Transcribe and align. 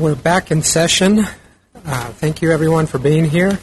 We're 0.00 0.14
back 0.14 0.52
in 0.52 0.62
session. 0.62 1.26
Uh, 1.74 2.12
thank 2.12 2.40
you, 2.40 2.52
everyone, 2.52 2.86
for 2.86 3.00
being 3.00 3.24
here. 3.24 3.58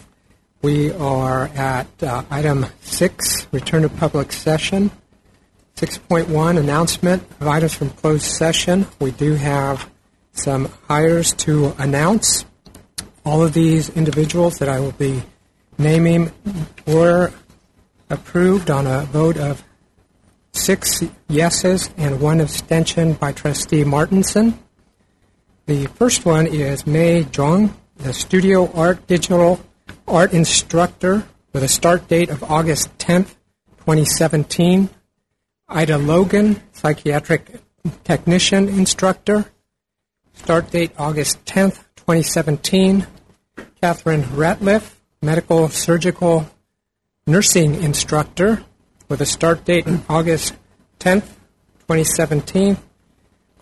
We 0.61 0.91
are 0.91 1.45
at 1.55 1.87
uh, 2.03 2.23
item 2.29 2.65
six, 2.81 3.47
return 3.53 3.83
to 3.83 3.89
public 3.89 4.33
session. 4.33 4.91
6.1, 5.77 6.59
announcement 6.59 7.23
of 7.39 7.47
items 7.47 7.75
from 7.75 7.89
closed 7.91 8.25
session. 8.25 8.85
We 8.99 9.11
do 9.11 9.35
have 9.35 9.89
some 10.33 10.67
hires 10.89 11.31
to 11.35 11.73
announce. 11.77 12.43
All 13.23 13.41
of 13.41 13.53
these 13.53 13.87
individuals 13.91 14.57
that 14.57 14.67
I 14.67 14.81
will 14.81 14.91
be 14.91 15.23
naming 15.77 16.33
were 16.85 17.31
approved 18.09 18.69
on 18.69 18.87
a 18.87 19.03
vote 19.03 19.37
of 19.37 19.63
six 20.51 21.01
yeses 21.29 21.89
and 21.95 22.19
one 22.19 22.41
abstention 22.41 23.13
by 23.13 23.31
Trustee 23.31 23.85
Martinson. 23.85 24.59
The 25.67 25.87
first 25.87 26.25
one 26.25 26.45
is 26.45 26.85
Mei 26.85 27.23
Zhuang, 27.23 27.73
the 27.95 28.13
studio 28.13 28.71
art 28.73 29.07
digital 29.07 29.59
art 30.07 30.31
instructor 30.31 31.25
with 31.53 31.63
a 31.63 31.67
start 31.67 32.07
date 32.07 32.29
of 32.29 32.43
August 32.43 32.95
10th, 32.99 33.33
2017. 33.79 34.91
Ida 35.67 35.97
Logan, 35.97 36.61
psychiatric 36.71 37.61
technician 38.03 38.69
instructor, 38.69 39.45
start 40.33 40.69
date 40.69 40.91
August 40.99 41.43
10th, 41.45 41.81
2017. 41.95 43.07
Catherine 43.81 44.21
Ratliff, 44.21 44.93
medical 45.23 45.69
surgical 45.69 46.47
nursing 47.25 47.81
instructor 47.81 48.63
with 49.09 49.19
a 49.19 49.25
start 49.25 49.65
date 49.65 49.87
August 50.09 50.53
10th, 50.99 51.25
2017. 51.87 52.77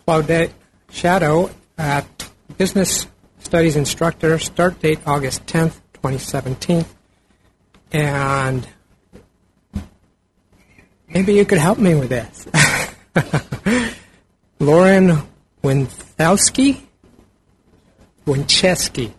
Claudette 0.06 0.50
Shadow 0.90 1.48
at 1.78 2.30
business 2.58 3.06
studies 3.38 3.76
instructor, 3.76 4.38
start 4.38 4.80
date 4.80 5.00
August 5.06 5.46
10th, 5.46 5.74
2017. 5.94 6.84
And 7.92 8.66
maybe 11.08 11.34
you 11.34 11.44
could 11.44 11.58
help 11.58 11.78
me 11.78 11.94
with 11.94 12.08
this. 12.08 12.46
Lauren 14.58 15.22
Winthowski? 15.62 16.80
Winchesky, 18.26 19.12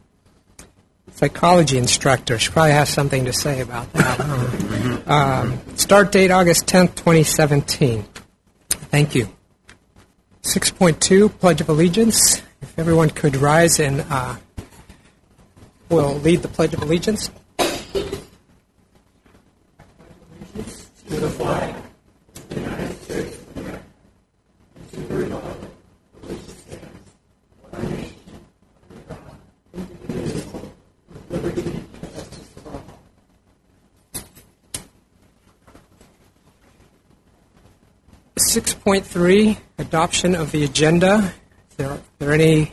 psychology 1.12 1.78
instructor. 1.78 2.40
She 2.40 2.52
probably 2.52 2.72
has 2.72 2.90
something 2.90 3.26
to 3.26 3.34
say 3.34 3.62
about 3.62 3.94
that. 3.94 5.08
um, 5.08 5.60
start 5.76 6.12
date 6.12 6.32
August 6.32 6.66
10th, 6.66 6.96
2017. 6.96 8.04
Thank 8.70 9.14
you. 9.14 9.30
6.2, 10.42 11.38
Pledge 11.40 11.62
of 11.62 11.70
Allegiance. 11.70 12.42
If 12.62 12.78
everyone 12.78 13.10
could 13.10 13.36
rise 13.38 13.80
and 13.80 14.06
uh, 14.10 14.36
we'll 15.90 16.16
lead 16.16 16.42
the 16.42 16.48
Pledge 16.48 16.74
of 16.74 16.82
Allegiance. 16.82 17.30
To 21.08 21.20
the 21.20 21.30
flag. 21.30 21.76
Six 38.38 38.74
point 38.74 39.06
three, 39.06 39.58
adoption 39.78 40.34
of 40.34 40.52
the 40.54 40.64
agenda. 40.64 41.34
There, 41.78 41.90
are 41.90 42.02
there 42.20 42.32
any 42.32 42.72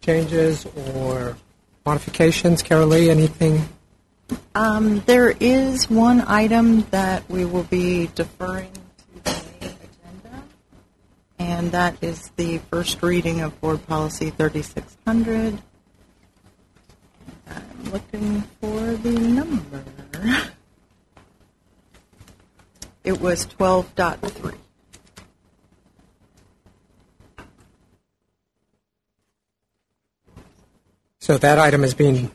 changes 0.00 0.66
or 0.96 1.36
modifications? 1.84 2.62
Carol 2.62 2.88
Lee, 2.88 3.10
anything? 3.10 3.68
Um, 4.54 5.00
there 5.00 5.34
is 5.40 5.90
one 5.90 6.22
item 6.22 6.82
that 6.90 7.28
we 7.28 7.44
will 7.44 7.64
be 7.64 8.08
deferring 8.14 8.72
to 8.72 9.24
the 9.24 9.44
main 9.60 9.70
agenda, 9.70 10.42
and 11.38 11.72
that 11.72 11.96
is 12.02 12.30
the 12.36 12.58
first 12.70 13.02
reading 13.02 13.40
of 13.42 13.60
Board 13.60 13.86
Policy 13.86 14.30
3600. 14.30 15.60
I'm 17.48 17.92
looking 17.92 18.40
for 18.60 18.80
the 18.96 19.10
number. 19.10 19.84
It 23.04 23.20
was 23.20 23.46
12.3. 23.46 24.54
So 31.22 31.38
that 31.38 31.56
item 31.60 31.84
is 31.84 31.94
being 31.94 32.32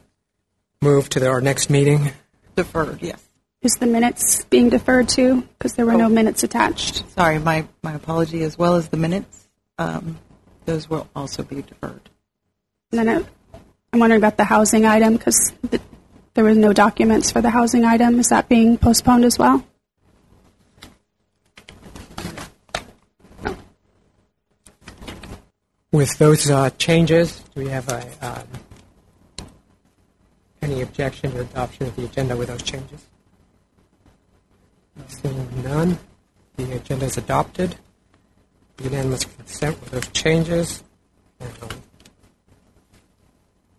moved 0.81 1.11
to 1.11 1.19
the, 1.19 1.27
our 1.27 1.41
next 1.41 1.69
meeting. 1.69 2.13
Deferred, 2.55 3.01
yes. 3.01 3.21
Is 3.61 3.73
the 3.73 3.85
minutes 3.85 4.45
being 4.45 4.69
deferred 4.69 5.09
to? 5.09 5.41
Because 5.41 5.73
there 5.73 5.85
were 5.85 5.97
no 5.97 6.07
minutes 6.07 6.41
attached. 6.43 7.03
Sorry, 7.11 7.37
my, 7.37 7.67
my 7.83 7.95
apology, 7.95 8.43
as 8.43 8.57
well 8.57 8.75
as 8.75 8.87
the 8.87 8.95
minutes. 8.95 9.49
Um, 9.77 10.17
those 10.63 10.89
will 10.89 11.05
also 11.13 11.43
be 11.43 11.63
deferred. 11.63 12.09
And 12.93 13.05
then 13.05 13.09
I, 13.09 13.59
I'm 13.91 13.99
wondering 13.99 14.21
about 14.21 14.37
the 14.37 14.45
housing 14.45 14.85
item 14.85 15.17
because 15.17 15.51
the, 15.69 15.81
there 16.35 16.45
were 16.45 16.55
no 16.55 16.71
documents 16.71 17.29
for 17.29 17.41
the 17.41 17.49
housing 17.49 17.83
item. 17.83 18.21
Is 18.21 18.27
that 18.29 18.47
being 18.47 18.77
postponed 18.77 19.25
as 19.25 19.37
well? 19.37 19.65
With 25.91 26.17
those 26.19 26.49
uh, 26.49 26.69
changes, 26.77 27.43
do 27.53 27.65
we 27.65 27.67
have 27.67 27.89
a, 27.89 28.09
um, 28.21 28.47
any 30.67 30.81
objection 30.81 31.31
to 31.31 31.41
adoption 31.41 31.87
of 31.87 31.95
the 31.95 32.05
agenda 32.05 32.35
with 32.35 32.49
those 32.49 32.61
changes? 32.61 33.05
Seeing 35.07 35.63
none, 35.63 35.97
the 36.57 36.73
agenda 36.73 37.05
is 37.05 37.17
adopted. 37.17 37.75
Unanimous 38.83 39.25
consent 39.25 39.79
with 39.81 39.91
those 39.91 40.07
changes. 40.09 40.83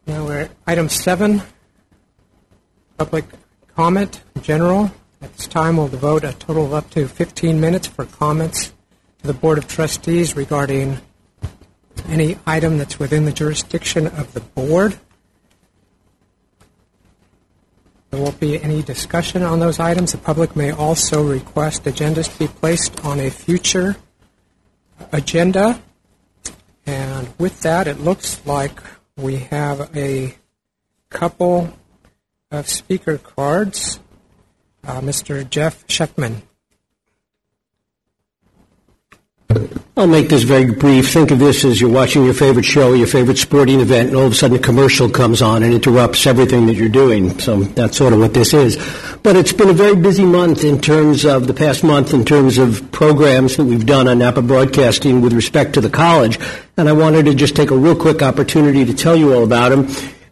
Now 0.06 0.24
we're 0.24 0.40
at 0.40 0.50
item 0.66 0.88
seven, 0.88 1.42
public 2.96 3.24
comment, 3.74 4.22
general. 4.40 4.90
At 5.20 5.34
this 5.34 5.46
time, 5.46 5.76
we'll 5.76 5.88
devote 5.88 6.24
a 6.24 6.32
total 6.34 6.66
of 6.66 6.72
up 6.72 6.90
to 6.90 7.08
15 7.08 7.60
minutes 7.60 7.86
for 7.88 8.04
comments 8.04 8.72
to 9.20 9.26
the 9.26 9.34
Board 9.34 9.58
of 9.58 9.66
Trustees 9.66 10.36
regarding 10.36 10.98
any 12.08 12.38
item 12.46 12.78
that's 12.78 12.98
within 12.98 13.24
the 13.24 13.32
jurisdiction 13.32 14.06
of 14.06 14.32
the 14.32 14.40
board. 14.40 14.96
There 18.10 18.20
won't 18.20 18.40
be 18.40 18.60
any 18.62 18.82
discussion 18.82 19.42
on 19.42 19.60
those 19.60 19.78
items. 19.78 20.12
The 20.12 20.18
public 20.18 20.56
may 20.56 20.70
also 20.70 21.22
request 21.22 21.84
agendas 21.84 22.32
to 22.32 22.38
be 22.38 22.48
placed 22.48 23.04
on 23.04 23.20
a 23.20 23.30
future 23.30 23.96
agenda. 25.12 25.80
And 26.86 27.28
with 27.38 27.60
that, 27.60 27.86
it 27.86 28.00
looks 28.00 28.44
like 28.46 28.80
we 29.16 29.36
have 29.36 29.94
a 29.94 30.36
couple 31.10 31.76
of 32.50 32.66
speaker 32.66 33.18
cards. 33.18 34.00
Uh, 34.82 35.00
Mr. 35.00 35.48
Jeff 35.48 35.86
Schechtman. 35.86 36.42
I'll 39.96 40.06
make 40.06 40.28
this 40.28 40.44
very 40.44 40.72
brief. 40.72 41.10
Think 41.10 41.30
of 41.30 41.38
this 41.38 41.64
as 41.64 41.80
you're 41.80 41.90
watching 41.90 42.24
your 42.24 42.34
favorite 42.34 42.64
show, 42.64 42.94
your 42.94 43.06
favorite 43.06 43.38
sporting 43.38 43.80
event, 43.80 44.08
and 44.08 44.16
all 44.16 44.26
of 44.26 44.32
a 44.32 44.34
sudden 44.34 44.56
a 44.56 44.60
commercial 44.60 45.08
comes 45.10 45.42
on 45.42 45.62
and 45.62 45.74
interrupts 45.74 46.26
everything 46.26 46.66
that 46.66 46.74
you're 46.74 46.88
doing. 46.88 47.38
So 47.40 47.62
that's 47.62 47.96
sort 47.96 48.12
of 48.12 48.20
what 48.20 48.34
this 48.34 48.54
is. 48.54 48.76
But 49.22 49.36
it's 49.36 49.52
been 49.52 49.70
a 49.70 49.74
very 49.74 49.96
busy 49.96 50.24
month 50.24 50.64
in 50.64 50.80
terms 50.80 51.24
of 51.24 51.46
the 51.46 51.54
past 51.54 51.82
month 51.82 52.14
in 52.14 52.24
terms 52.24 52.58
of 52.58 52.90
programs 52.92 53.56
that 53.56 53.64
we've 53.64 53.86
done 53.86 54.06
on 54.06 54.18
Napa 54.18 54.42
Broadcasting 54.42 55.20
with 55.20 55.32
respect 55.32 55.74
to 55.74 55.80
the 55.80 55.90
college. 55.90 56.38
And 56.76 56.88
I 56.88 56.92
wanted 56.92 57.24
to 57.26 57.34
just 57.34 57.56
take 57.56 57.70
a 57.70 57.76
real 57.76 57.96
quick 57.96 58.22
opportunity 58.22 58.84
to 58.84 58.94
tell 58.94 59.16
you 59.16 59.34
all 59.34 59.42
about 59.42 59.70
them 59.70 59.88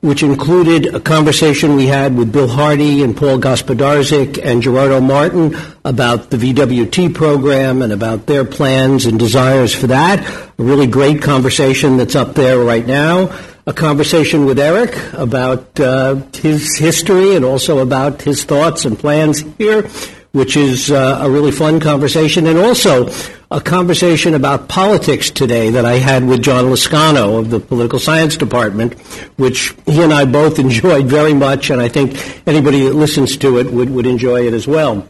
which 0.07 0.23
included 0.23 0.95
a 0.95 1.01
conversation 1.01 1.75
we 1.75 1.87
had 1.87 2.17
with 2.17 2.33
Bill 2.33 2.47
Hardy 2.47 3.03
and 3.03 3.17
Paul 3.17 3.39
Gospodarzik 3.39 4.39
and 4.41 4.63
Gerardo 4.63 5.01
Martin 5.01 5.57
about 5.85 6.31
the 6.31 6.37
VWT 6.37 7.13
program 7.13 7.83
and 7.83 7.93
about 7.93 8.27
their 8.27 8.45
plans 8.45 9.05
and 9.05 9.19
desires 9.19 9.75
for 9.75 9.89
that. 9.89 10.25
A 10.59 10.63
really 10.63 10.87
great 10.87 11.21
conversation 11.21 11.97
that's 11.97 12.15
up 12.15 12.35
there 12.35 12.61
right 12.61 12.87
now. 12.87 13.37
A 13.67 13.73
conversation 13.73 14.47
with 14.47 14.61
Eric 14.61 14.95
about 15.15 15.81
uh, 15.81 16.23
his 16.33 16.79
history 16.79 17.35
and 17.35 17.45
also 17.45 17.81
about 17.81 18.23
his 18.23 18.45
thoughts 18.45 18.85
and 18.85 18.97
plans 18.97 19.41
here 19.59 19.91
which 20.37 20.55
is 20.55 20.91
uh, 20.91 21.21
a 21.23 21.31
really 21.31 21.51
fun 21.51 21.81
conversation, 21.81 22.47
and 22.47 22.59
also 22.59 23.09
a 23.51 23.61
conversation 23.61 24.35
about 24.35 24.69
politics 24.69 25.31
today 25.31 25.71
that 25.71 25.85
I 25.85 25.99
had 25.99 26.27
with 26.27 26.43
John 26.43 26.65
Lascano 26.65 27.39
of 27.39 27.51
the 27.51 27.61
Political 27.61 28.01
Science 28.01 28.37
Department, 28.37 28.95
which 29.39 29.75
he 29.87 30.03
and 30.03 30.13
I 30.13 30.25
both 30.25 30.59
enjoyed 30.59 31.07
very 31.07 31.35
much, 31.35 31.71
and 31.71 31.81
I 31.81 31.89
think 31.89 32.17
anybody 32.47 32.85
that 32.85 32.95
listens 32.95 33.37
to 33.39 33.59
it 33.59 33.71
would, 33.71 33.91
would 33.91 34.07
enjoy 34.07 34.47
it 34.47 34.55
as 34.55 34.67
well. 34.67 35.09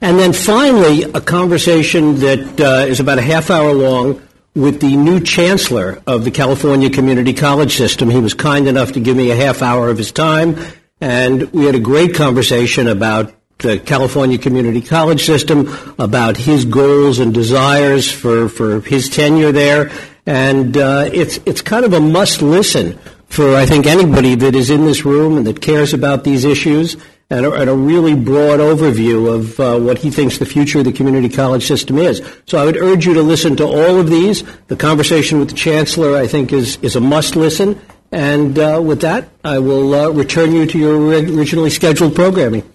And 0.00 0.18
then 0.18 0.32
finally, 0.32 1.04
a 1.04 1.20
conversation 1.20 2.16
that 2.16 2.60
uh, 2.60 2.86
is 2.86 3.00
about 3.00 3.18
a 3.18 3.22
half 3.22 3.50
hour 3.50 3.72
long 3.72 4.20
with 4.54 4.80
the 4.80 4.96
new 4.96 5.20
chancellor 5.20 6.02
of 6.06 6.24
the 6.24 6.30
California 6.30 6.90
Community 6.90 7.32
College 7.32 7.76
System. 7.76 8.10
He 8.10 8.18
was 8.18 8.34
kind 8.34 8.68
enough 8.68 8.92
to 8.92 9.00
give 9.00 9.16
me 9.16 9.30
a 9.30 9.36
half 9.36 9.62
hour 9.62 9.88
of 9.88 9.96
his 9.96 10.12
time, 10.12 10.58
and 11.00 11.50
we 11.52 11.64
had 11.64 11.76
a 11.76 11.80
great 11.80 12.14
conversation 12.14 12.88
about 12.88 13.32
the 13.62 13.78
California 13.78 14.38
Community 14.38 14.80
College 14.80 15.24
System, 15.24 15.68
about 15.98 16.36
his 16.36 16.64
goals 16.64 17.18
and 17.18 17.32
desires 17.32 18.10
for, 18.10 18.48
for 18.48 18.80
his 18.80 19.08
tenure 19.08 19.52
there. 19.52 19.90
And 20.26 20.76
uh, 20.76 21.08
it's, 21.12 21.38
it's 21.46 21.62
kind 21.62 21.84
of 21.84 21.92
a 21.92 22.00
must 22.00 22.42
listen 22.42 22.98
for, 23.26 23.56
I 23.56 23.64
think, 23.64 23.86
anybody 23.86 24.34
that 24.34 24.54
is 24.54 24.68
in 24.68 24.84
this 24.84 25.04
room 25.04 25.36
and 25.36 25.46
that 25.46 25.62
cares 25.62 25.94
about 25.94 26.22
these 26.22 26.44
issues 26.44 26.96
and 27.30 27.46
a, 27.46 27.52
and 27.52 27.70
a 27.70 27.74
really 27.74 28.14
broad 28.14 28.60
overview 28.60 29.32
of 29.32 29.58
uh, 29.58 29.78
what 29.78 29.98
he 29.98 30.10
thinks 30.10 30.38
the 30.38 30.44
future 30.44 30.80
of 30.80 30.84
the 30.84 30.92
community 30.92 31.30
college 31.30 31.66
system 31.66 31.98
is. 31.98 32.22
So 32.46 32.58
I 32.58 32.64
would 32.64 32.76
urge 32.76 33.06
you 33.06 33.14
to 33.14 33.22
listen 33.22 33.56
to 33.56 33.64
all 33.64 33.98
of 33.98 34.10
these. 34.10 34.44
The 34.66 34.76
conversation 34.76 35.38
with 35.38 35.48
the 35.48 35.54
chancellor, 35.54 36.16
I 36.16 36.26
think, 36.26 36.52
is, 36.52 36.76
is 36.82 36.94
a 36.94 37.00
must 37.00 37.34
listen. 37.34 37.80
And 38.12 38.58
uh, 38.58 38.82
with 38.84 39.00
that, 39.00 39.30
I 39.42 39.58
will 39.58 39.94
uh, 39.94 40.08
return 40.10 40.52
you 40.52 40.66
to 40.66 40.78
your 40.78 40.98
originally 40.98 41.70
scheduled 41.70 42.14
programming. 42.14 42.70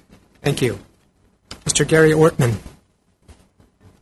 Thank 0.48 0.62
you. 0.62 0.80
Mr. 1.66 1.86
Gary 1.86 2.12
Ortman. 2.12 2.56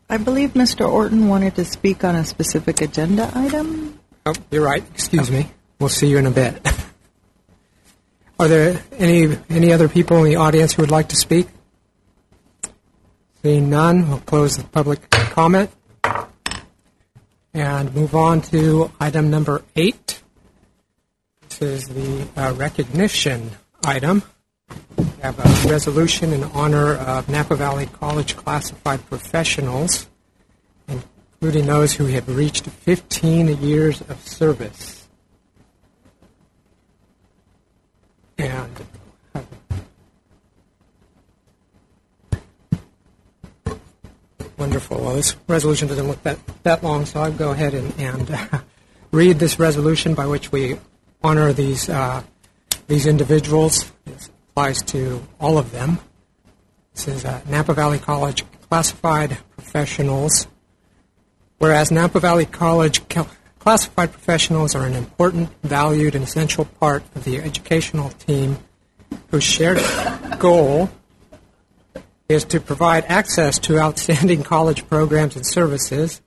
I 0.08 0.18
believe 0.18 0.54
Mr. 0.54 0.88
Orton 0.88 1.28
wanted 1.28 1.56
to 1.56 1.66
speak 1.66 2.04
on 2.04 2.16
a 2.16 2.24
specific 2.24 2.82
agenda 2.82 3.32
item. 3.34 4.00
Oh, 4.28 4.34
you're 4.52 4.64
right. 4.64 4.84
Excuse 4.94 5.32
me. 5.32 5.48
We'll 5.80 5.90
see 5.90 6.06
you 6.06 6.20
in 6.20 6.28
a 6.28 6.32
bit. 6.32 6.62
Are 8.40 8.48
there 8.48 8.80
any 9.00 9.36
any 9.50 9.74
other 9.74 9.90
people 9.90 10.18
in 10.18 10.26
the 10.26 10.36
audience 10.36 10.74
who 10.74 10.84
would 10.84 10.92
like 10.92 11.08
to 11.10 11.16
speak? 11.16 11.48
Seeing 13.42 13.72
none, 13.72 14.08
we'll 14.08 14.20
close 14.20 14.56
the 14.56 14.66
public 14.66 15.10
comment 15.10 15.72
and 17.56 17.92
move 17.96 18.14
on 18.14 18.42
to 18.54 18.92
item 19.00 19.32
number 19.32 19.64
eight. 19.76 20.22
This 21.50 21.62
is 21.64 21.88
the 21.88 22.28
uh, 22.38 22.54
recognition 22.54 23.50
item. 23.84 24.22
Have 25.26 25.40
a 25.40 25.72
resolution 25.72 26.34
in 26.34 26.44
honor 26.44 26.94
of 26.94 27.28
Napa 27.30 27.56
Valley 27.56 27.88
College 27.88 28.38
classified 28.38 29.04
professionals, 29.08 30.06
including 30.88 31.66
those 31.66 31.94
who 31.94 32.06
have 32.06 32.30
reached 32.30 32.68
15 32.68 33.60
years 33.60 34.02
of 34.02 34.20
service. 34.20 35.08
And 38.38 38.70
wonderful. 44.58 45.02
Well, 45.02 45.16
this 45.16 45.36
resolution 45.48 45.88
doesn't 45.88 46.08
look 46.08 46.22
that, 46.22 46.38
that 46.62 46.84
long, 46.84 47.08
so 47.08 47.22
I'll 47.22 47.32
go 47.32 47.50
ahead 47.50 47.74
and, 47.74 48.00
and 48.00 48.30
uh, 48.30 48.60
read 49.12 49.40
this 49.40 49.58
resolution 49.58 50.14
by 50.14 50.28
which 50.28 50.52
we 50.52 50.78
honor 51.24 51.52
these 51.52 51.90
uh, 51.90 52.22
these 52.86 53.08
individuals. 53.08 53.92
Applies 54.56 54.82
to 54.82 55.22
all 55.38 55.58
of 55.58 55.74
them. 55.74 56.00
This 56.94 57.10
is 57.10 57.26
uh, 57.26 57.42
Napa 57.50 57.74
Valley 57.74 58.00
College 58.00 58.46
classified 58.70 59.38
professionals. 59.58 60.48
Whereas 61.58 61.92
Napa 61.92 62.22
Valley 62.22 62.46
College 62.46 63.02
Classified 63.60 64.14
professionals 64.14 64.74
are 64.74 64.86
an 64.86 64.94
important, 64.94 65.50
valued, 65.64 66.16
and 66.16 66.24
essential 66.24 66.64
part 66.64 67.04
of 67.16 67.26
the 67.26 67.40
educational 67.40 68.12
team 68.12 68.60
whose 69.30 69.44
shared 69.44 69.82
goal 70.40 70.90
is 72.30 72.46
to 72.46 72.62
provide 72.62 73.04
access 73.10 73.60
to 73.60 73.78
outstanding 73.78 74.42
college 74.56 74.88
programs 74.88 75.36
and 75.36 75.46
services. 75.46 76.22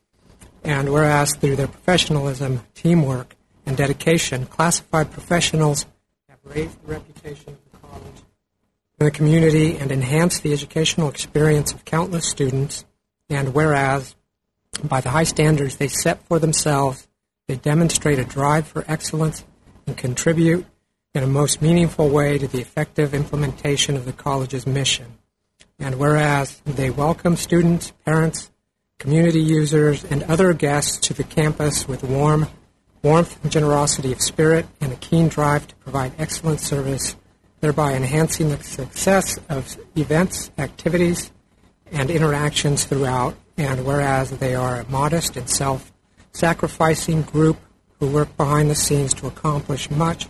And 0.65 0.93
whereas 0.93 1.35
through 1.35 1.57
their 1.57 1.67
professionalism, 1.67 2.61
teamwork, 2.75 3.37
and 3.65 3.75
dedication, 3.75 4.45
classified 4.45 5.13
professionals 5.13 5.87
have 6.29 6.41
raised 6.45 6.79
the 6.83 6.93
reputation 6.93 7.57
in 8.99 9.07
the 9.07 9.11
community 9.11 9.77
and 9.77 9.93
enhance 9.93 10.41
the 10.41 10.53
educational 10.53 11.09
experience 11.09 11.73
of 11.73 11.85
countless 11.85 12.29
students. 12.29 12.85
And 13.29 13.55
whereas 13.55 14.17
by 14.83 15.01
the 15.01 15.11
high 15.11 15.25
standards 15.25 15.77
they 15.77 15.89
set 15.89 16.23
for 16.25 16.39
themselves 16.39 17.09
they 17.49 17.57
demonstrate 17.57 18.19
a 18.19 18.25
drive 18.25 18.67
for 18.67 18.85
excellence 18.87 19.45
and 19.87 19.97
contribute 19.97 20.67
in 21.15 21.23
a 21.23 21.27
most 21.27 21.63
meaningful 21.63 22.11
way 22.11 22.37
to 22.37 22.47
the 22.47 22.61
effective 22.61 23.15
implementation 23.15 23.97
of 23.97 24.05
the 24.05 24.13
college's 24.13 24.67
mission. 24.67 25.19
And 25.79 25.99
whereas 25.99 26.61
they 26.67 26.91
welcome 26.91 27.37
students, 27.37 27.93
parents, 28.05 28.51
community 28.99 29.41
users, 29.41 30.05
and 30.05 30.23
other 30.25 30.53
guests 30.53 30.99
to 31.07 31.15
the 31.15 31.25
campus 31.25 31.89
with 31.89 32.05
warm 32.05 32.49
warmth 33.03 33.43
and 33.43 33.53
generosity 33.53 34.13
of 34.13 34.21
spirit 34.21 34.67
and 34.81 34.93
a 34.93 34.97
keen 34.97 35.29
drive 35.29 35.69
to 35.69 35.75
provide 35.77 36.13
excellent 36.19 36.61
service, 36.61 37.17
thereby 37.61 37.95
enhancing 37.95 38.51
the 38.51 38.63
success 38.63 39.39
of 39.49 39.77
events, 39.97 40.51
activities, 40.59 41.33
and 41.91 42.11
interactions 42.11 42.85
throughout. 42.85 43.35
And 43.57 43.85
whereas 43.85 44.31
they 44.31 44.55
are 44.55 44.81
a 44.81 44.89
modest 44.89 45.37
and 45.37 45.49
self 45.51 45.93
sacrificing 46.33 47.23
group 47.23 47.59
who 47.99 48.07
work 48.07 48.37
behind 48.37 48.71
the 48.71 48.75
scenes 48.75 49.13
to 49.15 49.27
accomplish 49.27 49.91
much 49.91 50.29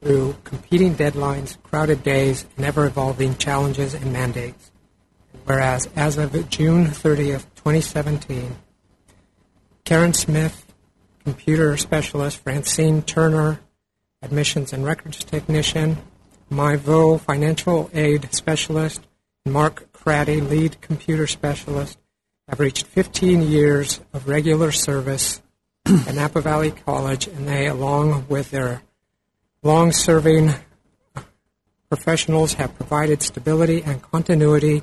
through 0.00 0.36
competing 0.44 0.94
deadlines, 0.94 1.60
crowded 1.62 2.02
days, 2.02 2.46
and 2.56 2.64
ever 2.64 2.86
evolving 2.86 3.36
challenges 3.36 3.94
and 3.94 4.12
mandates. 4.12 4.70
Whereas 5.44 5.88
as 5.96 6.16
of 6.16 6.48
June 6.48 6.86
30th, 6.86 7.46
2017, 7.56 8.56
Karen 9.84 10.14
Smith, 10.14 10.72
computer 11.24 11.76
specialist, 11.76 12.38
Francine 12.38 13.02
Turner, 13.02 13.60
admissions 14.22 14.72
and 14.72 14.84
records 14.84 15.24
technician, 15.24 15.98
Myvo, 16.50 17.20
financial 17.20 17.88
aid 17.94 18.34
specialist, 18.34 19.06
and 19.44 19.54
Mark 19.54 19.92
Craddy, 19.92 20.40
lead 20.40 20.80
computer 20.80 21.28
specialist, 21.28 21.96
have 22.48 22.58
reached 22.58 22.86
15 22.86 23.42
years 23.42 24.00
of 24.12 24.28
regular 24.28 24.72
service 24.72 25.40
at 25.86 26.14
Napa 26.14 26.40
Valley 26.40 26.72
College, 26.72 27.28
and 27.28 27.46
they, 27.46 27.68
along 27.68 28.26
with 28.28 28.50
their 28.50 28.82
long 29.62 29.92
serving 29.92 30.54
professionals, 31.88 32.54
have 32.54 32.74
provided 32.74 33.22
stability 33.22 33.82
and 33.84 34.02
continuity 34.02 34.82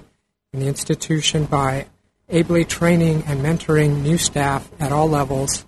in 0.54 0.62
the 0.62 0.68
institution 0.68 1.44
by 1.44 1.88
ably 2.30 2.64
training 2.64 3.24
and 3.28 3.42
mentoring 3.42 4.02
new 4.02 4.18
staff 4.18 4.72
at 4.80 4.94
all 4.94 5.10
levels, 5.10 5.66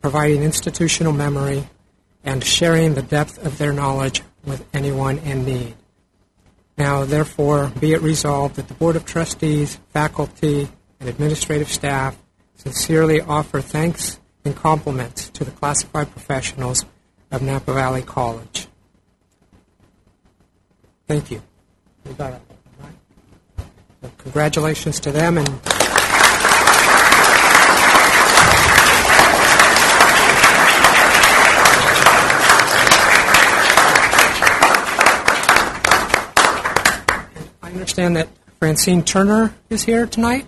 providing 0.00 0.44
institutional 0.44 1.12
memory, 1.12 1.68
and 2.22 2.44
sharing 2.44 2.94
the 2.94 3.02
depth 3.02 3.44
of 3.44 3.58
their 3.58 3.72
knowledge 3.72 4.22
with 4.46 4.66
anyone 4.72 5.18
in 5.18 5.44
need. 5.44 5.74
Now, 6.76 7.04
therefore, 7.04 7.72
be 7.80 7.92
it 7.92 8.02
resolved 8.02 8.56
that 8.56 8.68
the 8.68 8.74
Board 8.74 8.96
of 8.96 9.04
Trustees, 9.04 9.78
faculty, 9.92 10.68
and 11.00 11.08
administrative 11.08 11.68
staff 11.68 12.18
sincerely 12.56 13.20
offer 13.20 13.60
thanks 13.60 14.18
and 14.44 14.56
compliments 14.56 15.28
to 15.30 15.44
the 15.44 15.50
classified 15.50 16.10
professionals 16.10 16.84
of 17.30 17.42
Napa 17.42 17.72
Valley 17.72 18.02
College. 18.02 18.68
Thank 21.06 21.30
you. 21.30 21.42
congratulations 24.18 25.00
to 25.00 25.12
them 25.12 25.38
and 25.38 25.48
I 37.62 37.70
understand 37.84 38.16
that 38.16 38.28
Francine 38.58 39.04
Turner 39.04 39.54
is 39.68 39.84
here 39.84 40.06
tonight. 40.06 40.46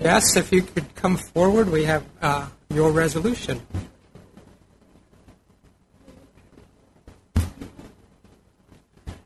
Yes, 0.00 0.34
if 0.34 0.50
you 0.50 0.62
could 0.62 0.94
come 0.94 1.18
forward, 1.18 1.68
we 1.68 1.84
have 1.84 2.06
uh, 2.22 2.48
your 2.70 2.90
resolution. 2.90 3.60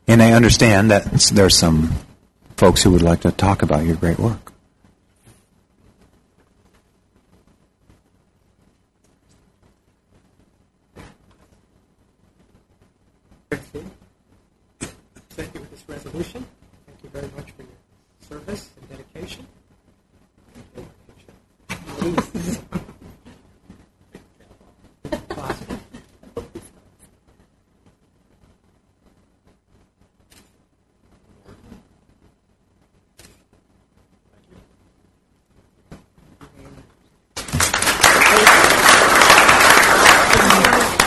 And 0.05 0.21
I 0.21 0.33
understand 0.33 0.91
that 0.91 1.09
there's 1.31 1.57
some 1.57 1.93
folks 2.57 2.83
who 2.83 2.91
would 2.91 3.01
like 3.01 3.21
to 3.21 3.31
talk 3.31 3.61
about 3.61 3.85
your 3.85 3.95
great 3.95 4.19
work. 4.19 4.48
solution. 16.09 16.45
Thank 16.87 17.03
you 17.03 17.09
very 17.09 17.29
much 17.35 17.51
for 17.51 17.61
your 17.63 17.71
service 18.21 18.69
and 18.79 18.89
dedication. 18.89 19.45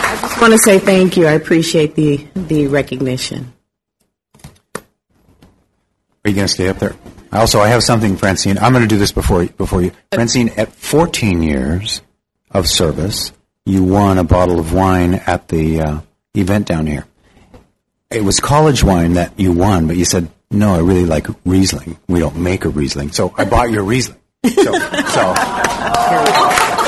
I 0.05 0.17
just 0.21 0.41
want 0.41 0.53
to 0.53 0.59
say 0.59 0.79
thank 0.79 1.17
you. 1.17 1.27
I 1.27 1.31
appreciate 1.31 1.95
the, 1.95 2.25
the 2.35 2.67
recognition. 2.67 3.53
Are 6.25 6.29
you 6.29 6.35
going 6.35 6.47
to 6.47 6.53
stay 6.53 6.69
up 6.69 6.79
there? 6.79 6.95
Also, 7.33 7.59
I 7.59 7.67
have 7.67 7.83
something, 7.83 8.15
Francine. 8.15 8.57
I'm 8.57 8.71
going 8.71 8.83
to 8.83 8.87
do 8.87 8.97
this 8.97 9.11
before 9.11 9.45
before 9.45 9.81
you. 9.81 9.91
Francine, 10.13 10.49
at 10.55 10.71
14 10.71 11.41
years 11.41 12.01
of 12.51 12.67
service, 12.67 13.33
you 13.65 13.83
won 13.83 14.17
a 14.17 14.23
bottle 14.23 14.59
of 14.59 14.71
wine 14.71 15.15
at 15.15 15.49
the 15.49 15.81
uh, 15.81 15.99
event 16.33 16.67
down 16.67 16.85
here. 16.85 17.05
It 18.09 18.23
was 18.23 18.39
college 18.39 18.83
wine 18.83 19.13
that 19.13 19.37
you 19.37 19.51
won, 19.51 19.87
but 19.87 19.97
you 19.97 20.05
said, 20.05 20.29
"No, 20.51 20.75
I 20.75 20.79
really 20.79 21.05
like 21.05 21.27
Riesling. 21.45 21.97
We 22.07 22.19
don't 22.19 22.37
make 22.37 22.65
a 22.65 22.69
Riesling, 22.69 23.11
so 23.11 23.33
I 23.37 23.45
bought 23.45 23.71
your 23.71 23.83
Riesling." 23.83 24.19
So, 24.45 24.63
so 24.63 24.73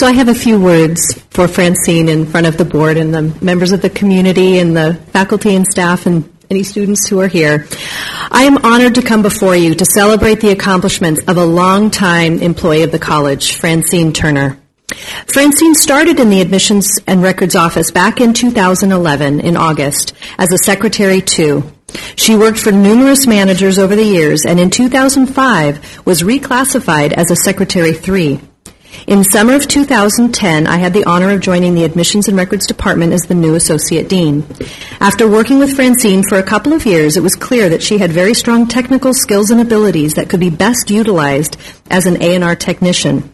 So 0.00 0.06
I 0.06 0.12
have 0.12 0.28
a 0.28 0.34
few 0.34 0.58
words 0.58 0.98
for 1.28 1.46
Francine 1.46 2.08
in 2.08 2.24
front 2.24 2.46
of 2.46 2.56
the 2.56 2.64
board 2.64 2.96
and 2.96 3.12
the 3.12 3.20
members 3.44 3.70
of 3.70 3.82
the 3.82 3.90
community 3.90 4.56
and 4.56 4.74
the 4.74 4.94
faculty 5.12 5.54
and 5.54 5.66
staff 5.66 6.06
and 6.06 6.26
any 6.48 6.62
students 6.62 7.06
who 7.06 7.20
are 7.20 7.28
here. 7.28 7.66
I 8.30 8.44
am 8.44 8.64
honored 8.64 8.94
to 8.94 9.02
come 9.02 9.20
before 9.20 9.54
you 9.54 9.74
to 9.74 9.84
celebrate 9.84 10.40
the 10.40 10.52
accomplishments 10.52 11.22
of 11.28 11.36
a 11.36 11.44
longtime 11.44 12.38
employee 12.38 12.82
of 12.82 12.92
the 12.92 12.98
college, 12.98 13.56
Francine 13.56 14.14
Turner. 14.14 14.58
Francine 15.26 15.74
started 15.74 16.18
in 16.18 16.30
the 16.30 16.40
admissions 16.40 16.98
and 17.06 17.22
records 17.22 17.54
office 17.54 17.90
back 17.90 18.22
in 18.22 18.32
2011 18.32 19.40
in 19.40 19.54
August 19.54 20.14
as 20.38 20.50
a 20.50 20.64
secretary 20.64 21.20
two. 21.20 21.70
She 22.16 22.36
worked 22.36 22.58
for 22.58 22.72
numerous 22.72 23.26
managers 23.26 23.78
over 23.78 23.94
the 23.94 24.02
years 24.02 24.46
and 24.46 24.58
in 24.58 24.70
2005 24.70 26.06
was 26.06 26.22
reclassified 26.22 27.12
as 27.12 27.30
a 27.30 27.36
secretary 27.36 27.92
three. 27.92 28.40
In 29.06 29.24
summer 29.24 29.54
of 29.54 29.66
2010, 29.66 30.66
I 30.66 30.76
had 30.76 30.92
the 30.92 31.04
honor 31.04 31.30
of 31.30 31.40
joining 31.40 31.74
the 31.74 31.84
Admissions 31.84 32.28
and 32.28 32.36
Records 32.36 32.66
Department 32.66 33.12
as 33.12 33.22
the 33.22 33.34
new 33.34 33.54
Associate 33.54 34.08
Dean. 34.08 34.46
After 35.00 35.28
working 35.28 35.58
with 35.58 35.74
Francine 35.74 36.22
for 36.28 36.38
a 36.38 36.42
couple 36.42 36.72
of 36.72 36.86
years, 36.86 37.16
it 37.16 37.22
was 37.22 37.34
clear 37.34 37.68
that 37.68 37.82
she 37.82 37.98
had 37.98 38.12
very 38.12 38.34
strong 38.34 38.66
technical 38.66 39.14
skills 39.14 39.50
and 39.50 39.60
abilities 39.60 40.14
that 40.14 40.28
could 40.28 40.40
be 40.40 40.50
best 40.50 40.90
utilized 40.90 41.56
as 41.90 42.06
an 42.06 42.22
A&R 42.22 42.54
technician. 42.54 43.32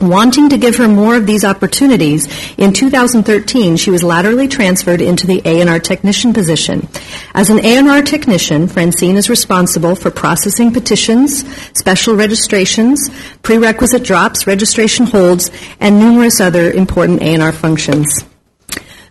Wanting 0.00 0.48
to 0.48 0.56
give 0.56 0.76
her 0.76 0.88
more 0.88 1.14
of 1.14 1.26
these 1.26 1.44
opportunities, 1.44 2.26
in 2.56 2.72
2013 2.72 3.76
she 3.76 3.90
was 3.90 4.02
laterally 4.02 4.48
transferred 4.48 5.02
into 5.02 5.26
the 5.26 5.42
A&R 5.44 5.78
technician 5.78 6.32
position. 6.32 6.88
As 7.34 7.50
an 7.50 7.62
A&R 7.62 8.00
technician, 8.00 8.66
Francine 8.66 9.16
is 9.16 9.28
responsible 9.28 9.94
for 9.94 10.10
processing 10.10 10.72
petitions, 10.72 11.44
special 11.78 12.16
registrations, 12.16 13.10
prerequisite 13.42 14.02
drops, 14.02 14.46
registration 14.46 15.04
holds, 15.04 15.50
and 15.80 15.98
numerous 15.98 16.40
other 16.40 16.72
important 16.72 17.20
A&R 17.20 17.52
functions. 17.52 18.24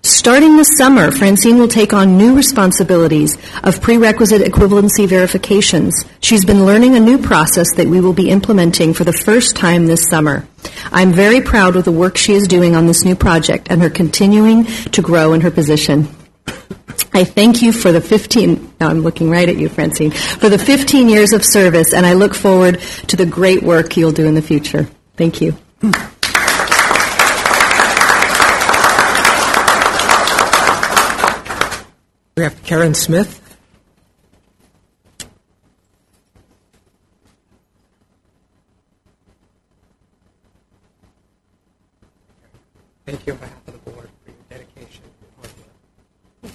Starting 0.01 0.55
this 0.55 0.77
summer, 0.77 1.11
Francine 1.11 1.57
will 1.57 1.67
take 1.67 1.91
on 1.91 2.17
new 2.17 2.33
responsibilities 2.33 3.37
of 3.63 3.81
prerequisite 3.81 4.41
equivalency 4.41 5.05
verifications. 5.05 6.05
She's 6.21 6.45
been 6.45 6.65
learning 6.65 6.95
a 6.95 7.01
new 7.01 7.17
process 7.17 7.67
that 7.75 7.87
we 7.87 7.99
will 7.99 8.13
be 8.13 8.29
implementing 8.29 8.93
for 8.93 9.03
the 9.03 9.11
first 9.11 9.57
time 9.57 9.87
this 9.87 10.07
summer. 10.09 10.47
I'm 10.91 11.11
very 11.11 11.41
proud 11.41 11.75
of 11.75 11.83
the 11.83 11.91
work 11.91 12.15
she 12.15 12.33
is 12.33 12.47
doing 12.47 12.75
on 12.75 12.87
this 12.87 13.03
new 13.03 13.15
project 13.15 13.67
and 13.69 13.81
her 13.81 13.89
continuing 13.89 14.65
to 14.65 15.01
grow 15.01 15.33
in 15.33 15.41
her 15.41 15.51
position. 15.51 16.07
I 17.13 17.25
thank 17.25 17.61
you 17.61 17.73
for 17.73 17.91
the 17.91 18.01
15, 18.01 18.75
now 18.79 18.87
I'm 18.89 19.01
looking 19.01 19.29
right 19.29 19.49
at 19.49 19.57
you, 19.57 19.67
Francine, 19.67 20.11
for 20.11 20.47
the 20.47 20.59
15 20.59 21.09
years 21.09 21.33
of 21.33 21.43
service, 21.43 21.93
and 21.93 22.05
I 22.05 22.13
look 22.13 22.33
forward 22.33 22.79
to 23.07 23.17
the 23.17 23.25
great 23.25 23.63
work 23.63 23.97
you'll 23.97 24.13
do 24.13 24.25
in 24.25 24.35
the 24.35 24.41
future. 24.41 24.87
Thank 25.17 25.41
you. 25.41 25.57
Mm. 25.81 26.18
We 32.39 32.43
have 32.43 32.63
Karen 32.63 32.93
Smith. 32.93 33.57
Thank 43.05 43.27
you 43.27 43.33
on 43.33 43.39
behalf 43.39 43.67
of 43.67 43.73
the 43.73 43.79
board 43.91 44.09
for 44.23 44.31
your 44.31 44.39
dedication 44.49 45.03
and 45.03 45.13
hard 45.35 45.51
work. 46.45 46.53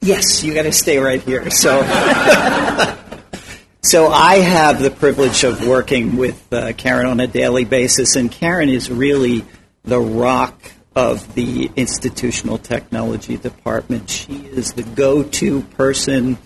Yes, 0.00 0.42
you 0.42 0.54
got 0.54 0.62
to 0.62 0.72
stay 0.72 0.96
right 0.96 1.20
here. 1.20 1.50
So, 1.50 1.82
so 3.82 4.08
I 4.08 4.36
have 4.36 4.80
the 4.80 4.90
privilege 4.90 5.42
of 5.42 5.66
working 5.66 6.16
with 6.16 6.52
uh, 6.52 6.72
Karen 6.72 7.06
on 7.06 7.18
a 7.18 7.26
daily 7.26 7.64
basis, 7.64 8.14
and 8.14 8.30
Karen 8.30 8.68
is 8.68 8.90
really 8.90 9.44
the 9.84 10.00
rock 10.00 10.54
of 10.94 11.34
the 11.34 11.70
institutional 11.74 12.58
technology 12.58 13.36
department. 13.36 14.08
She 14.08 14.34
is 14.34 14.74
the 14.74 14.84
go-to 14.84 15.62
person. 15.62 16.38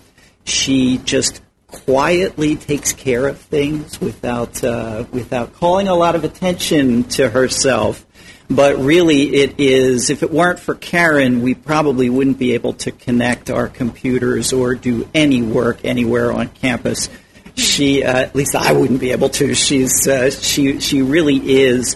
She 0.45 0.97
just 0.97 1.41
quietly 1.67 2.55
takes 2.55 2.93
care 2.93 3.27
of 3.27 3.39
things 3.39 3.99
without 4.01 4.63
uh, 4.63 5.03
without 5.11 5.53
calling 5.53 5.87
a 5.87 5.95
lot 5.95 6.15
of 6.15 6.23
attention 6.23 7.03
to 7.03 7.29
herself. 7.29 8.05
But 8.49 8.77
really, 8.77 9.35
it 9.35 9.59
is, 9.59 10.09
if 10.09 10.23
it 10.23 10.31
weren't 10.31 10.59
for 10.59 10.73
Karen, 10.73 11.41
we 11.41 11.53
probably 11.53 12.09
wouldn't 12.09 12.39
be 12.39 12.53
able 12.53 12.73
to 12.75 12.91
connect 12.91 13.49
our 13.49 13.67
computers 13.67 14.53
or 14.53 14.73
do 14.73 15.07
any 15.13 15.41
work 15.41 15.81
anywhere 15.83 16.31
on 16.31 16.47
campus. 16.47 17.09
She, 17.57 18.03
uh, 18.03 18.17
at 18.17 18.35
least 18.35 18.55
I 18.55 18.71
wouldn't 18.71 18.99
be 18.99 19.11
able 19.11 19.29
to. 19.29 19.53
She's, 19.53 20.07
uh, 20.07 20.29
she, 20.29 20.79
she 20.79 21.01
really 21.01 21.37
is, 21.37 21.95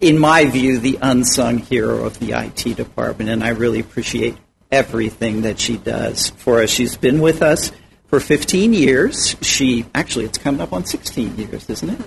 in 0.00 0.18
my 0.18 0.46
view, 0.46 0.78
the 0.78 0.98
unsung 1.00 1.58
hero 1.58 2.04
of 2.04 2.18
the 2.18 2.32
IT 2.32 2.76
department, 2.76 3.30
and 3.30 3.44
I 3.44 3.50
really 3.50 3.80
appreciate 3.80 4.36
everything 4.72 5.42
that 5.42 5.60
she 5.60 5.76
does 5.76 6.30
for 6.30 6.62
us. 6.62 6.70
She's 6.70 6.96
been 6.96 7.20
with 7.20 7.42
us 7.42 7.70
for 8.06 8.20
15 8.20 8.72
years. 8.72 9.36
She, 9.42 9.86
actually, 9.94 10.24
it's 10.24 10.38
coming 10.38 10.60
up 10.60 10.72
on 10.72 10.84
16 10.84 11.36
years, 11.36 11.68
isn't 11.70 11.90
it? 11.90 12.00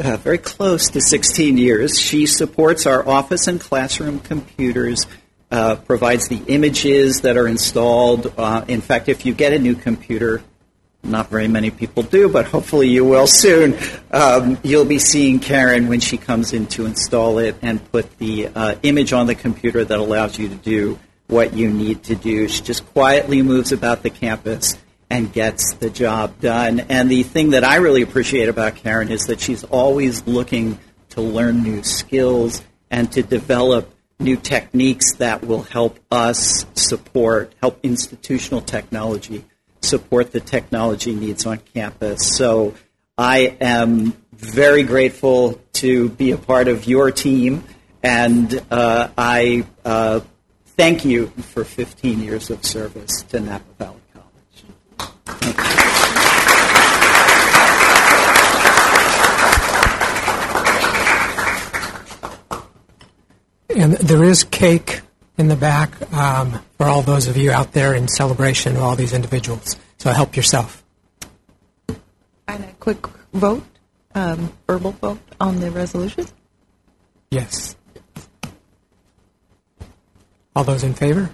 uh, 0.00 0.16
very 0.16 0.38
close 0.38 0.90
to 0.90 1.00
16 1.00 1.56
years. 1.56 1.98
She 1.98 2.26
supports 2.26 2.86
our 2.86 3.06
office 3.08 3.46
and 3.46 3.60
classroom 3.60 4.20
computers, 4.20 5.06
uh, 5.50 5.76
provides 5.76 6.28
the 6.28 6.42
images 6.46 7.22
that 7.22 7.36
are 7.36 7.48
installed. 7.48 8.32
Uh, 8.36 8.64
in 8.68 8.80
fact, 8.80 9.08
if 9.08 9.26
you 9.26 9.34
get 9.34 9.52
a 9.52 9.58
new 9.58 9.74
computer, 9.74 10.42
not 11.08 11.28
very 11.28 11.48
many 11.48 11.70
people 11.70 12.02
do, 12.02 12.28
but 12.28 12.46
hopefully 12.46 12.88
you 12.88 13.04
will 13.04 13.26
soon. 13.26 13.76
Um, 14.10 14.58
you'll 14.62 14.84
be 14.84 14.98
seeing 14.98 15.40
Karen 15.40 15.88
when 15.88 16.00
she 16.00 16.16
comes 16.16 16.52
in 16.52 16.66
to 16.68 16.86
install 16.86 17.38
it 17.38 17.56
and 17.62 17.90
put 17.90 18.18
the 18.18 18.48
uh, 18.48 18.74
image 18.82 19.12
on 19.12 19.26
the 19.26 19.34
computer 19.34 19.84
that 19.84 19.98
allows 19.98 20.38
you 20.38 20.48
to 20.48 20.54
do 20.54 20.98
what 21.26 21.54
you 21.54 21.70
need 21.70 22.02
to 22.04 22.14
do. 22.14 22.48
She 22.48 22.62
just 22.62 22.86
quietly 22.86 23.42
moves 23.42 23.72
about 23.72 24.02
the 24.02 24.10
campus 24.10 24.76
and 25.10 25.32
gets 25.32 25.74
the 25.74 25.90
job 25.90 26.40
done. 26.40 26.80
And 26.80 27.10
the 27.10 27.22
thing 27.22 27.50
that 27.50 27.64
I 27.64 27.76
really 27.76 28.02
appreciate 28.02 28.48
about 28.48 28.76
Karen 28.76 29.10
is 29.10 29.26
that 29.26 29.40
she's 29.40 29.64
always 29.64 30.26
looking 30.26 30.78
to 31.10 31.20
learn 31.20 31.62
new 31.62 31.82
skills 31.82 32.62
and 32.90 33.10
to 33.12 33.22
develop 33.22 33.94
new 34.20 34.36
techniques 34.36 35.14
that 35.14 35.44
will 35.44 35.62
help 35.62 35.98
us 36.10 36.66
support, 36.74 37.54
help 37.60 37.78
institutional 37.82 38.60
technology 38.60 39.44
support 39.80 40.32
the 40.32 40.40
technology 40.40 41.14
needs 41.14 41.46
on 41.46 41.58
campus. 41.74 42.36
So 42.36 42.74
I 43.16 43.56
am 43.60 44.12
very 44.32 44.82
grateful 44.82 45.60
to 45.74 46.08
be 46.10 46.30
a 46.30 46.38
part 46.38 46.68
of 46.68 46.86
your 46.86 47.10
team, 47.10 47.64
and 48.02 48.62
uh, 48.70 49.08
I 49.16 49.64
uh, 49.84 50.20
thank 50.76 51.04
you 51.04 51.26
for 51.26 51.64
15 51.64 52.20
years 52.20 52.50
of 52.50 52.64
service 52.64 53.22
to 53.22 53.40
Napa 53.40 53.64
Valley. 53.78 53.96
College. 54.14 54.64
And 63.70 63.92
there 63.94 64.24
is 64.24 64.44
cake 64.44 65.00
in 65.38 65.46
the 65.48 65.56
back 65.56 66.12
um, 66.12 66.60
for 66.76 66.86
all 66.86 67.02
those 67.02 67.28
of 67.28 67.36
you 67.36 67.52
out 67.52 67.72
there 67.72 67.94
in 67.94 68.08
celebration 68.08 68.76
of 68.76 68.82
all 68.82 68.96
these 68.96 69.12
individuals. 69.12 69.76
So 69.98 70.10
help 70.10 70.36
yourself. 70.36 70.84
And 72.48 72.64
a 72.64 72.72
quick 72.80 73.06
vote, 73.32 73.64
um, 74.14 74.52
verbal 74.66 74.92
vote 74.92 75.20
on 75.40 75.60
the 75.60 75.70
resolution. 75.70 76.26
Yes. 77.30 77.76
All 80.56 80.64
those 80.64 80.82
in 80.82 80.94
favor? 80.94 81.30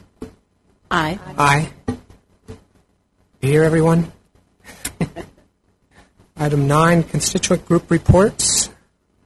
Aye. 0.91 1.19
Aye. 1.39 1.73
You 3.41 3.51
hear 3.51 3.65
everyone? 3.65 4.13
Item 6.37 6.67
9, 6.69 7.05
constituent 7.05 7.65
group 7.65 7.91
reports. 7.91 8.69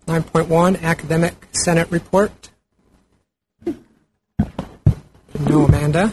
9.1, 0.06 0.82
academic 0.82 1.34
senate 1.52 1.90
report. 1.90 2.47
No, 5.40 5.66
Amanda. 5.66 6.12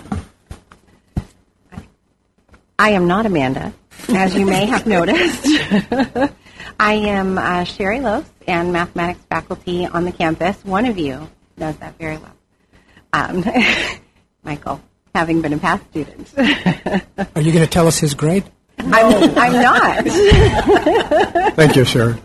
I 2.78 2.90
am 2.92 3.08
not 3.08 3.26
Amanda, 3.26 3.74
as 4.10 4.36
you 4.36 4.46
may 4.46 4.66
have 4.66 4.86
noticed. 4.86 5.48
I 6.80 6.94
am 6.94 7.38
uh, 7.38 7.64
Sherry 7.64 8.02
Los 8.02 8.26
and 8.48 8.72
mathematics 8.72 9.22
faculty 9.30 9.86
on 9.88 10.06
the 10.06 10.12
campus. 10.12 10.64
One 10.64 10.86
of 10.86 10.98
you 10.98 11.28
knows 11.58 11.76
that 11.78 11.98
very 11.98 12.18
well. 12.18 12.36
Um, 13.14 13.44
Michael, 14.44 14.82
having 15.16 15.42
been 15.42 15.54
a 15.54 15.58
past 15.58 15.84
student. 15.90 16.32
Are 16.38 17.42
you 17.42 17.52
going 17.52 17.66
to 17.66 17.68
tell 17.68 17.88
us 17.88 17.98
his 17.98 18.14
grade? 18.14 18.44
I'm, 18.78 19.38
I'm 19.38 19.54
not. 19.54 20.06
Thank 21.56 21.76
you, 21.76 21.86
sir. 21.86 22.20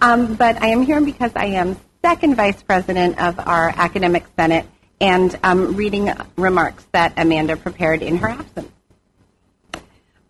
Um, 0.00 0.34
but 0.34 0.60
I 0.62 0.68
am 0.68 0.82
here 0.82 1.00
because 1.00 1.32
I 1.34 1.46
am 1.46 1.76
second 2.06 2.36
vice 2.36 2.62
president 2.62 3.20
of 3.20 3.36
our 3.40 3.74
academic 3.74 4.24
senate 4.38 4.64
and 5.00 5.36
um, 5.42 5.74
reading 5.74 6.08
remarks 6.36 6.86
that 6.92 7.12
Amanda 7.16 7.56
prepared 7.56 8.00
in 8.00 8.16
her 8.18 8.28
absence. 8.28 8.70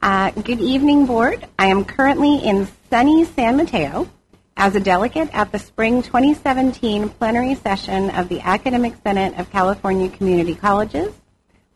Uh, 0.00 0.30
good 0.30 0.58
evening, 0.58 1.04
board. 1.04 1.46
I 1.58 1.66
am 1.66 1.84
currently 1.84 2.38
in 2.38 2.66
sunny 2.88 3.26
San 3.26 3.58
Mateo 3.58 4.08
as 4.56 4.74
a 4.74 4.80
delegate 4.80 5.28
at 5.34 5.52
the 5.52 5.58
spring 5.58 6.02
2017 6.02 7.10
plenary 7.10 7.54
session 7.56 8.08
of 8.08 8.30
the 8.30 8.40
Academic 8.40 8.94
Senate 9.04 9.38
of 9.38 9.50
California 9.50 10.08
Community 10.08 10.54
Colleges. 10.54 11.12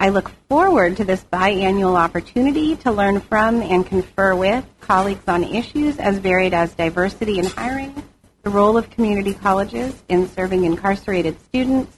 I 0.01 0.09
look 0.09 0.31
forward 0.49 0.97
to 0.97 1.05
this 1.05 1.23
biannual 1.31 1.97
opportunity 1.97 2.75
to 2.77 2.91
learn 2.91 3.21
from 3.21 3.61
and 3.61 3.87
confer 3.87 4.35
with 4.35 4.65
colleagues 4.81 5.29
on 5.29 5.45
issues 5.45 5.99
as 5.99 6.17
varied 6.17 6.55
as 6.55 6.73
diversity 6.73 7.39
in 7.39 7.45
hiring, 7.45 8.03
the 8.43 8.51
role 8.51 8.77
of 8.77 8.91
community 8.91 9.35
colleges 9.35 10.03
in 10.09 10.29
serving 10.29 10.65
incarcerated 10.65 11.41
students, 11.47 11.97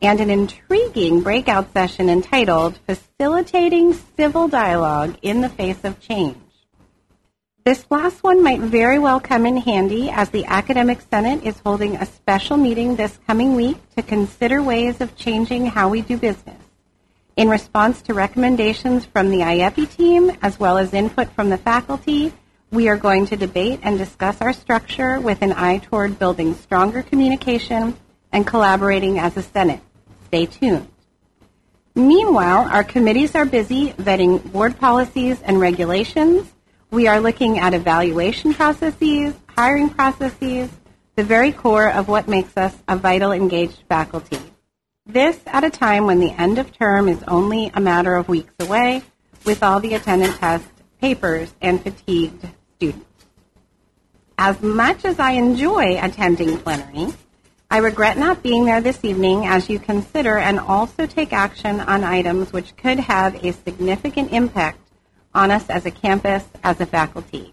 and 0.00 0.20
an 0.20 0.30
intriguing 0.30 1.22
breakout 1.22 1.72
session 1.72 2.08
entitled 2.08 2.78
Facilitating 2.86 3.98
Civil 4.16 4.48
Dialogue 4.48 5.16
in 5.22 5.40
the 5.40 5.48
Face 5.48 5.82
of 5.82 6.00
Change. 6.00 6.36
This 7.64 7.84
last 7.90 8.22
one 8.22 8.42
might 8.42 8.60
very 8.60 8.98
well 8.98 9.20
come 9.20 9.44
in 9.44 9.56
handy 9.58 10.08
as 10.08 10.30
the 10.30 10.44
Academic 10.46 11.00
Senate 11.10 11.44
is 11.44 11.58
holding 11.58 11.96
a 11.96 12.06
special 12.06 12.56
meeting 12.56 12.96
this 12.96 13.18
coming 13.26 13.54
week 13.54 13.76
to 13.96 14.02
consider 14.02 14.62
ways 14.62 15.00
of 15.00 15.16
changing 15.16 15.66
how 15.66 15.88
we 15.88 16.00
do 16.00 16.16
business. 16.16 16.62
In 17.36 17.48
response 17.48 18.00
to 18.02 18.14
recommendations 18.14 19.04
from 19.04 19.30
the 19.30 19.40
IEPI 19.40 19.96
team, 19.96 20.32
as 20.42 20.58
well 20.58 20.78
as 20.78 20.94
input 20.94 21.30
from 21.32 21.50
the 21.50 21.58
faculty, 21.58 22.32
we 22.70 22.88
are 22.88 22.96
going 22.96 23.26
to 23.26 23.36
debate 23.36 23.80
and 23.82 23.96
discuss 23.96 24.40
our 24.42 24.52
structure 24.52 25.18
with 25.20 25.40
an 25.40 25.52
eye 25.52 25.78
toward 25.78 26.18
building 26.18 26.54
stronger 26.54 27.02
communication 27.02 27.96
and 28.30 28.46
collaborating 28.46 29.18
as 29.18 29.36
a 29.36 29.42
Senate. 29.42 29.80
Stay 30.26 30.46
tuned. 30.46 30.86
Meanwhile, 31.94 32.68
our 32.70 32.84
committees 32.84 33.34
are 33.34 33.46
busy 33.46 33.92
vetting 33.94 34.52
board 34.52 34.78
policies 34.78 35.40
and 35.42 35.58
regulations. 35.58 36.52
We 36.90 37.06
are 37.06 37.20
looking 37.20 37.58
at 37.58 37.72
evaluation 37.72 38.52
processes, 38.52 39.34
hiring 39.48 39.88
processes, 39.88 40.70
the 41.16 41.24
very 41.24 41.52
core 41.52 41.90
of 41.90 42.06
what 42.06 42.28
makes 42.28 42.56
us 42.56 42.76
a 42.86 42.96
vital 42.96 43.32
engaged 43.32 43.82
faculty. 43.88 44.38
This 45.06 45.40
at 45.46 45.64
a 45.64 45.70
time 45.70 46.04
when 46.04 46.20
the 46.20 46.30
end 46.32 46.58
of 46.58 46.70
term 46.70 47.08
is 47.08 47.22
only 47.26 47.70
a 47.72 47.80
matter 47.80 48.14
of 48.14 48.28
weeks 48.28 48.52
away, 48.60 49.02
with 49.46 49.62
all 49.62 49.80
the 49.80 49.94
attendant 49.94 50.36
tests, 50.36 50.68
papers, 51.00 51.52
and 51.62 51.82
fatigued 51.82 52.46
As 54.38 54.62
much 54.62 55.04
as 55.04 55.18
I 55.18 55.32
enjoy 55.32 55.98
attending 56.00 56.58
plenary, 56.58 57.12
I 57.68 57.78
regret 57.78 58.16
not 58.16 58.40
being 58.40 58.66
there 58.66 58.80
this 58.80 59.04
evening 59.04 59.46
as 59.46 59.68
you 59.68 59.80
consider 59.80 60.38
and 60.38 60.60
also 60.60 61.06
take 61.06 61.32
action 61.32 61.80
on 61.80 62.04
items 62.04 62.52
which 62.52 62.76
could 62.76 63.00
have 63.00 63.34
a 63.44 63.52
significant 63.52 64.32
impact 64.32 64.78
on 65.34 65.50
us 65.50 65.68
as 65.68 65.86
a 65.86 65.90
campus, 65.90 66.44
as 66.62 66.80
a 66.80 66.86
faculty. 66.86 67.52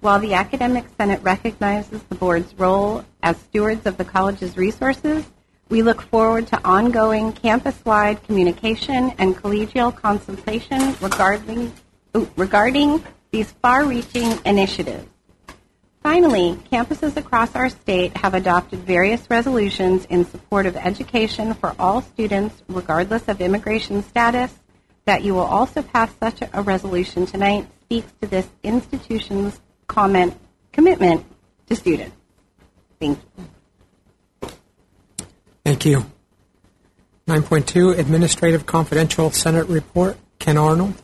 While 0.00 0.18
the 0.18 0.34
Academic 0.34 0.86
Senate 0.96 1.22
recognizes 1.22 2.02
the 2.02 2.16
board's 2.16 2.52
role 2.58 3.04
as 3.22 3.36
stewards 3.36 3.86
of 3.86 3.98
the 3.98 4.04
college's 4.04 4.56
resources, 4.56 5.24
we 5.68 5.82
look 5.82 6.02
forward 6.02 6.48
to 6.48 6.60
ongoing 6.66 7.32
campus-wide 7.32 8.24
communication 8.24 9.12
and 9.18 9.36
collegial 9.36 9.94
consultation 9.94 10.96
regarding, 11.00 11.72
regarding 12.36 13.04
these 13.30 13.50
far-reaching 13.62 14.38
initiatives. 14.44 15.06
Finally, 16.02 16.58
campuses 16.72 17.16
across 17.16 17.54
our 17.54 17.68
state 17.68 18.16
have 18.16 18.32
adopted 18.32 18.78
various 18.80 19.28
resolutions 19.28 20.06
in 20.06 20.24
support 20.24 20.64
of 20.64 20.76
education 20.76 21.52
for 21.54 21.74
all 21.78 22.00
students, 22.00 22.62
regardless 22.68 23.28
of 23.28 23.40
immigration 23.40 24.02
status. 24.02 24.52
That 25.04 25.22
you 25.22 25.34
will 25.34 25.40
also 25.40 25.82
pass 25.82 26.10
such 26.18 26.42
a 26.52 26.62
resolution 26.62 27.26
tonight 27.26 27.66
speaks 27.82 28.12
to 28.20 28.28
this 28.28 28.48
institution's 28.62 29.60
comment 29.88 30.38
commitment 30.72 31.26
to 31.66 31.74
students. 31.74 32.16
Thank 33.00 33.18
you. 33.36 34.50
Thank 35.64 35.84
you. 35.84 36.06
9.2 37.26 37.98
Administrative 37.98 38.66
Confidential 38.66 39.30
Senate 39.30 39.68
Report. 39.68 40.16
Ken 40.38 40.56
Arnold. 40.56 40.94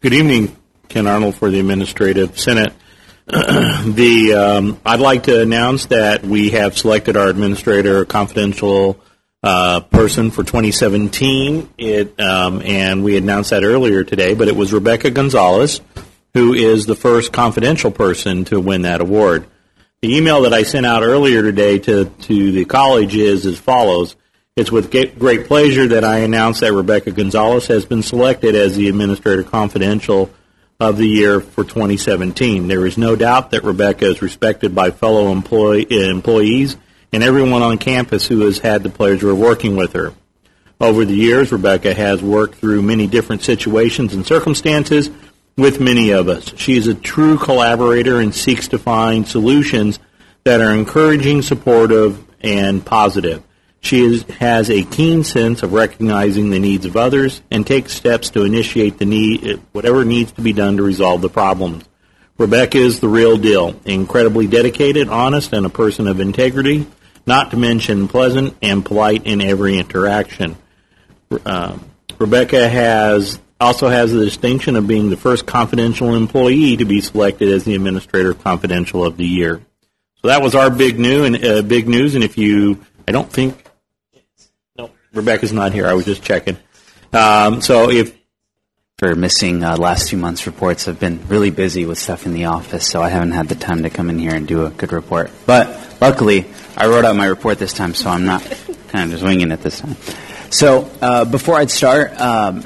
Good 0.00 0.12
evening, 0.12 0.56
Ken 0.90 1.06
Arnold 1.06 1.36
for 1.36 1.50
the 1.50 1.60
Administrative 1.60 2.38
Senate. 2.38 2.74
the 3.26 4.34
um, 4.34 4.80
I'd 4.84 4.98
like 4.98 5.22
to 5.22 5.40
announce 5.40 5.86
that 5.86 6.24
we 6.24 6.50
have 6.50 6.76
selected 6.76 7.16
our 7.16 7.28
administrator 7.28 8.04
confidential 8.04 9.00
uh, 9.44 9.80
person 9.80 10.32
for 10.32 10.42
2017. 10.42 11.70
It 11.78 12.20
um, 12.20 12.60
and 12.62 13.04
we 13.04 13.16
announced 13.16 13.50
that 13.50 13.62
earlier 13.62 14.02
today, 14.02 14.34
but 14.34 14.48
it 14.48 14.56
was 14.56 14.72
Rebecca 14.72 15.10
Gonzalez, 15.12 15.80
who 16.34 16.54
is 16.54 16.86
the 16.86 16.96
first 16.96 17.32
confidential 17.32 17.92
person 17.92 18.44
to 18.46 18.58
win 18.58 18.82
that 18.82 19.00
award. 19.00 19.46
The 20.02 20.16
email 20.16 20.42
that 20.42 20.52
I 20.52 20.64
sent 20.64 20.86
out 20.86 21.04
earlier 21.04 21.42
today 21.42 21.78
to, 21.78 22.06
to 22.06 22.52
the 22.52 22.64
college 22.64 23.14
is 23.14 23.46
as 23.46 23.58
follows. 23.58 24.16
It's 24.56 24.72
with 24.72 24.90
great 24.90 25.46
pleasure 25.46 25.86
that 25.86 26.04
I 26.04 26.18
announce 26.18 26.60
that 26.60 26.72
Rebecca 26.72 27.12
Gonzalez 27.12 27.68
has 27.68 27.84
been 27.84 28.02
selected 28.02 28.56
as 28.56 28.76
the 28.76 28.88
Administrator 28.88 29.44
Confidential 29.44 30.30
of 30.80 30.96
the 30.96 31.06
year 31.06 31.40
for 31.40 31.62
2017. 31.62 32.66
There 32.66 32.86
is 32.86 32.96
no 32.96 33.14
doubt 33.14 33.50
that 33.50 33.62
Rebecca 33.62 34.06
is 34.06 34.22
respected 34.22 34.74
by 34.74 34.90
fellow 34.90 35.30
employee, 35.30 35.86
employees 35.90 36.76
and 37.12 37.22
everyone 37.22 37.62
on 37.62 37.76
campus 37.76 38.26
who 38.26 38.40
has 38.40 38.58
had 38.58 38.82
the 38.82 38.90
pleasure 38.90 39.30
of 39.30 39.38
working 39.38 39.76
with 39.76 39.92
her. 39.92 40.14
Over 40.80 41.04
the 41.04 41.14
years, 41.14 41.52
Rebecca 41.52 41.92
has 41.92 42.22
worked 42.22 42.54
through 42.54 42.80
many 42.80 43.06
different 43.06 43.42
situations 43.42 44.14
and 44.14 44.26
circumstances 44.26 45.10
with 45.56 45.80
many 45.80 46.10
of 46.10 46.28
us. 46.28 46.54
She 46.56 46.76
is 46.76 46.86
a 46.86 46.94
true 46.94 47.36
collaborator 47.36 48.18
and 48.20 48.34
seeks 48.34 48.68
to 48.68 48.78
find 48.78 49.28
solutions 49.28 49.98
that 50.44 50.62
are 50.62 50.72
encouraging, 50.72 51.42
supportive, 51.42 52.24
and 52.40 52.84
positive. 52.84 53.42
She 53.80 54.00
is, 54.00 54.22
has 54.24 54.70
a 54.70 54.82
keen 54.84 55.24
sense 55.24 55.62
of 55.62 55.72
recognizing 55.72 56.50
the 56.50 56.58
needs 56.58 56.84
of 56.84 56.96
others 56.96 57.40
and 57.50 57.66
takes 57.66 57.92
steps 57.92 58.30
to 58.30 58.44
initiate 58.44 58.98
the 58.98 59.06
need, 59.06 59.60
whatever 59.72 60.04
needs 60.04 60.32
to 60.32 60.42
be 60.42 60.52
done 60.52 60.76
to 60.76 60.82
resolve 60.82 61.22
the 61.22 61.30
problems. 61.30 61.84
Rebecca 62.36 62.78
is 62.78 63.00
the 63.00 63.08
real 63.08 63.36
deal, 63.36 63.78
incredibly 63.84 64.46
dedicated, 64.46 65.08
honest, 65.08 65.52
and 65.52 65.66
a 65.66 65.70
person 65.70 66.06
of 66.06 66.20
integrity, 66.20 66.86
not 67.26 67.50
to 67.50 67.56
mention 67.56 68.08
pleasant 68.08 68.56
and 68.62 68.84
polite 68.84 69.26
in 69.26 69.40
every 69.40 69.78
interaction. 69.78 70.56
Uh, 71.44 71.78
Rebecca 72.18 72.68
has 72.68 73.38
also 73.60 73.88
has 73.88 74.12
the 74.12 74.24
distinction 74.24 74.76
of 74.76 74.86
being 74.86 75.10
the 75.10 75.16
first 75.16 75.46
confidential 75.46 76.14
employee 76.14 76.76
to 76.78 76.84
be 76.84 77.00
selected 77.00 77.48
as 77.48 77.64
the 77.64 77.74
administrator 77.74 78.32
confidential 78.34 79.04
of 79.04 79.16
the 79.16 79.26
year. 79.26 79.60
So 80.22 80.28
that 80.28 80.42
was 80.42 80.54
our 80.54 80.70
big 80.70 80.98
new 80.98 81.24
and 81.24 81.44
uh, 81.44 81.62
big 81.62 81.88
news. 81.88 82.14
And 82.14 82.24
if 82.24 82.38
you, 82.38 82.84
I 83.06 83.12
don't 83.12 83.30
think, 83.30 83.69
Rebecca's 85.12 85.52
not 85.52 85.72
here. 85.72 85.86
I 85.86 85.94
was 85.94 86.04
just 86.04 86.22
checking. 86.22 86.56
Um, 87.12 87.60
so 87.60 87.90
if 87.90 88.16
for 88.98 89.14
missing 89.14 89.64
uh, 89.64 89.76
last 89.76 90.08
two 90.08 90.16
months' 90.16 90.46
reports, 90.46 90.86
I've 90.86 91.00
been 91.00 91.26
really 91.26 91.50
busy 91.50 91.86
with 91.86 91.98
stuff 91.98 92.26
in 92.26 92.34
the 92.34 92.44
office, 92.44 92.86
so 92.86 93.02
I 93.02 93.08
haven't 93.08 93.32
had 93.32 93.48
the 93.48 93.54
time 93.54 93.82
to 93.84 93.90
come 93.90 94.10
in 94.10 94.18
here 94.18 94.34
and 94.34 94.46
do 94.46 94.66
a 94.66 94.70
good 94.70 94.92
report. 94.92 95.30
But 95.46 95.96
luckily, 96.00 96.46
I 96.76 96.86
wrote 96.86 97.04
out 97.04 97.16
my 97.16 97.26
report 97.26 97.58
this 97.58 97.72
time, 97.72 97.94
so 97.94 98.10
I'm 98.10 98.26
not 98.26 98.42
kind 98.88 99.04
of 99.04 99.10
just 99.10 99.24
winging 99.24 99.52
it 99.52 99.62
this 99.62 99.80
time. 99.80 99.96
So 100.50 100.90
uh, 101.00 101.24
before 101.24 101.56
I'd 101.56 101.70
start, 101.70 102.12
um, 102.20 102.64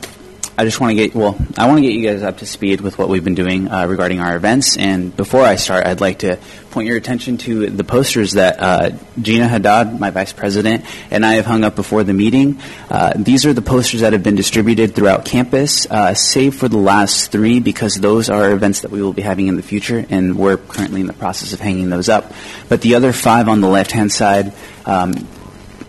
I 0.57 0.65
just 0.65 0.81
want 0.81 0.91
to 0.91 0.95
get 0.95 1.17
well. 1.17 1.37
I 1.59 1.67
want 1.67 1.79
to 1.79 1.83
get 1.83 1.93
you 1.93 2.07
guys 2.07 2.23
up 2.23 2.39
to 2.39 2.47
speed 2.47 2.81
with 2.81 2.97
what 2.97 3.09
we've 3.09 3.25
been 3.25 3.35
doing 3.35 3.69
uh, 3.69 3.87
regarding 3.87 4.21
our 4.21 4.37
events. 4.37 4.77
And 4.77 5.15
before 5.17 5.43
I 5.43 5.57
start, 5.57 5.85
I'd 5.85 6.01
like 6.01 6.21
to 6.21 6.39
point 6.71 6.87
your 6.87 6.97
attention 6.97 7.39
to 7.39 7.71
the 7.71 7.83
posters 7.83 8.33
that 8.33 8.61
uh, 8.61 8.91
Gina 9.21 9.49
Haddad, 9.49 9.99
my 9.99 10.11
vice 10.11 10.33
president, 10.33 10.85
and 11.11 11.27
I 11.27 11.35
have 11.35 11.47
hung 11.47 11.65
up 11.65 11.75
before 11.75 12.05
the 12.05 12.15
meeting. 12.15 12.61
Uh, 12.89 13.15
these 13.17 13.45
are 13.47 13.53
the 13.53 13.63
posters 13.63 14.03
that 14.03 14.13
have 14.13 14.23
been 14.23 14.37
distributed 14.37 14.95
throughout 14.95 15.25
campus, 15.25 15.91
uh, 15.91 16.15
save 16.15 16.55
for 16.55 16.69
the 16.69 16.79
last 16.79 17.33
three, 17.33 17.59
because 17.59 17.97
those 17.97 18.31
are 18.31 18.53
events 18.53 18.83
that 18.83 18.93
we 18.93 19.03
will 19.03 19.13
be 19.13 19.23
having 19.23 19.49
in 19.49 19.57
the 19.57 19.63
future, 19.63 20.07
and 20.09 20.39
we're 20.39 20.57
currently 20.57 21.01
in 21.01 21.09
the 21.09 21.13
process 21.15 21.53
of 21.53 21.59
hanging 21.59 21.91
those 21.91 22.09
up. 22.09 22.33
But 22.69 22.81
the 22.81 22.95
other 22.95 23.13
five 23.13 23.49
on 23.49 23.61
the 23.61 23.69
left-hand 23.69 24.13
side. 24.13 24.53
Um, 24.87 25.15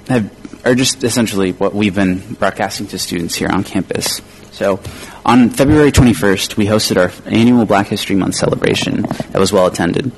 have, 0.07 0.31
are 0.65 0.75
just 0.75 1.03
essentially 1.03 1.51
what 1.51 1.75
we've 1.75 1.93
been 1.93 2.33
broadcasting 2.35 2.87
to 2.87 2.97
students 2.97 3.35
here 3.35 3.49
on 3.49 3.63
campus. 3.63 4.21
So, 4.55 4.79
on 5.25 5.49
February 5.49 5.91
21st, 5.91 6.55
we 6.55 6.65
hosted 6.65 6.95
our 6.95 7.11
annual 7.29 7.65
Black 7.65 7.87
History 7.87 8.15
Month 8.15 8.35
celebration 8.35 9.01
that 9.01 9.37
was 9.37 9.51
well 9.51 9.65
attended. 9.65 10.13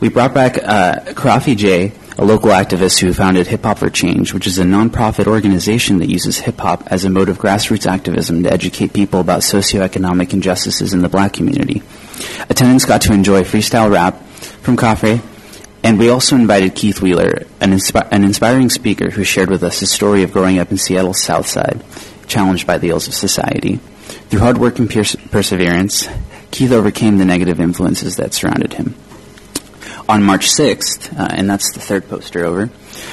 We 0.00 0.08
brought 0.08 0.32
back 0.32 0.56
uh, 0.56 1.00
Khafre 1.12 1.54
Jay, 1.54 1.92
a 2.16 2.24
local 2.24 2.48
activist 2.48 3.00
who 3.00 3.12
founded 3.12 3.46
Hip 3.46 3.62
Hop 3.64 3.80
for 3.80 3.90
Change, 3.90 4.32
which 4.32 4.46
is 4.46 4.58
a 4.58 4.64
nonprofit 4.64 5.26
organization 5.26 5.98
that 5.98 6.08
uses 6.08 6.38
hip 6.38 6.58
hop 6.60 6.82
as 6.86 7.04
a 7.04 7.10
mode 7.10 7.28
of 7.28 7.36
grassroots 7.36 7.86
activism 7.86 8.42
to 8.44 8.50
educate 8.50 8.94
people 8.94 9.20
about 9.20 9.42
socioeconomic 9.42 10.32
injustices 10.32 10.94
in 10.94 11.02
the 11.02 11.10
black 11.10 11.34
community. 11.34 11.82
Attendants 12.48 12.86
got 12.86 13.02
to 13.02 13.12
enjoy 13.12 13.42
freestyle 13.42 13.92
rap 13.92 14.18
from 14.62 14.78
Khafre, 14.78 15.22
and 15.82 15.98
we 15.98 16.08
also 16.08 16.36
invited 16.36 16.74
Keith 16.74 17.02
Wheeler, 17.02 17.42
an, 17.60 17.78
an 18.10 18.24
inspiring 18.24 18.70
speaker 18.70 19.10
who 19.10 19.24
shared 19.24 19.50
with 19.50 19.62
us 19.62 19.80
his 19.80 19.90
story 19.90 20.22
of 20.22 20.32
growing 20.32 20.58
up 20.58 20.70
in 20.70 20.78
Seattle's 20.78 21.22
South 21.22 21.46
Side, 21.46 21.84
challenged 22.26 22.66
by 22.66 22.78
the 22.78 22.90
ills 22.90 23.08
of 23.08 23.14
society. 23.14 23.76
Through 24.28 24.40
hard 24.40 24.58
work 24.58 24.78
and 24.78 24.90
perse- 24.90 25.16
perseverance, 25.30 26.08
Keith 26.50 26.72
overcame 26.72 27.18
the 27.18 27.24
negative 27.24 27.60
influences 27.60 28.16
that 28.16 28.34
surrounded 28.34 28.74
him. 28.74 28.94
On 30.08 30.22
March 30.22 30.50
6th, 30.50 31.18
uh, 31.18 31.28
and 31.30 31.48
that's 31.48 31.72
the 31.72 31.80
third 31.80 32.08
poster 32.08 32.44
over, 32.44 32.70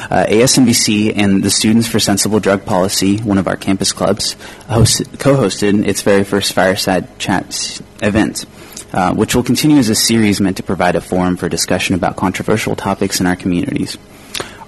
uh, 0.09 0.25
ASNVC 0.27 1.15
and 1.15 1.41
the 1.41 1.49
Students 1.49 1.87
for 1.87 1.99
Sensible 1.99 2.41
Drug 2.41 2.65
Policy, 2.65 3.17
one 3.17 3.37
of 3.37 3.47
our 3.47 3.55
campus 3.55 3.93
clubs, 3.93 4.35
host- 4.67 5.03
co-hosted 5.17 5.87
its 5.87 6.01
very 6.01 6.25
first 6.25 6.53
Fireside 6.53 7.17
Chat 7.17 7.81
event. 8.01 8.45
Uh, 8.93 9.13
which 9.13 9.33
will 9.33 9.43
continue 9.43 9.77
as 9.77 9.87
a 9.87 9.95
series 9.95 10.41
meant 10.41 10.57
to 10.57 10.63
provide 10.63 10.97
a 10.97 11.01
forum 11.01 11.37
for 11.37 11.47
discussion 11.47 11.95
about 11.95 12.17
controversial 12.17 12.75
topics 12.75 13.21
in 13.21 13.25
our 13.25 13.37
communities. 13.37 13.97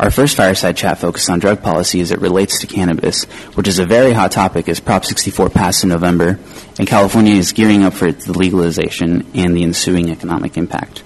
Our 0.04 0.12
first 0.12 0.36
fireside 0.36 0.76
chat 0.76 0.98
focused 0.98 1.30
on 1.30 1.40
drug 1.40 1.64
policy 1.64 2.02
as 2.02 2.12
it 2.12 2.20
relates 2.20 2.60
to 2.60 2.68
cannabis, 2.68 3.24
which 3.56 3.70
is 3.70 3.80
a 3.80 3.86
very 3.86 4.12
hot 4.12 4.34
topic 4.34 4.68
as 4.68 4.82
Prop 4.82 5.06
64 5.06 5.50
passed 5.50 5.84
in 5.84 5.90
November, 5.92 6.38
and 6.78 6.86
California 6.86 7.36
is 7.36 7.54
gearing 7.54 7.84
up 7.84 7.94
for 7.94 8.12
the 8.12 8.38
legalization 8.38 9.26
and 9.34 9.56
the 9.56 9.64
ensuing 9.64 10.10
economic 10.10 10.58
impact. 10.58 11.04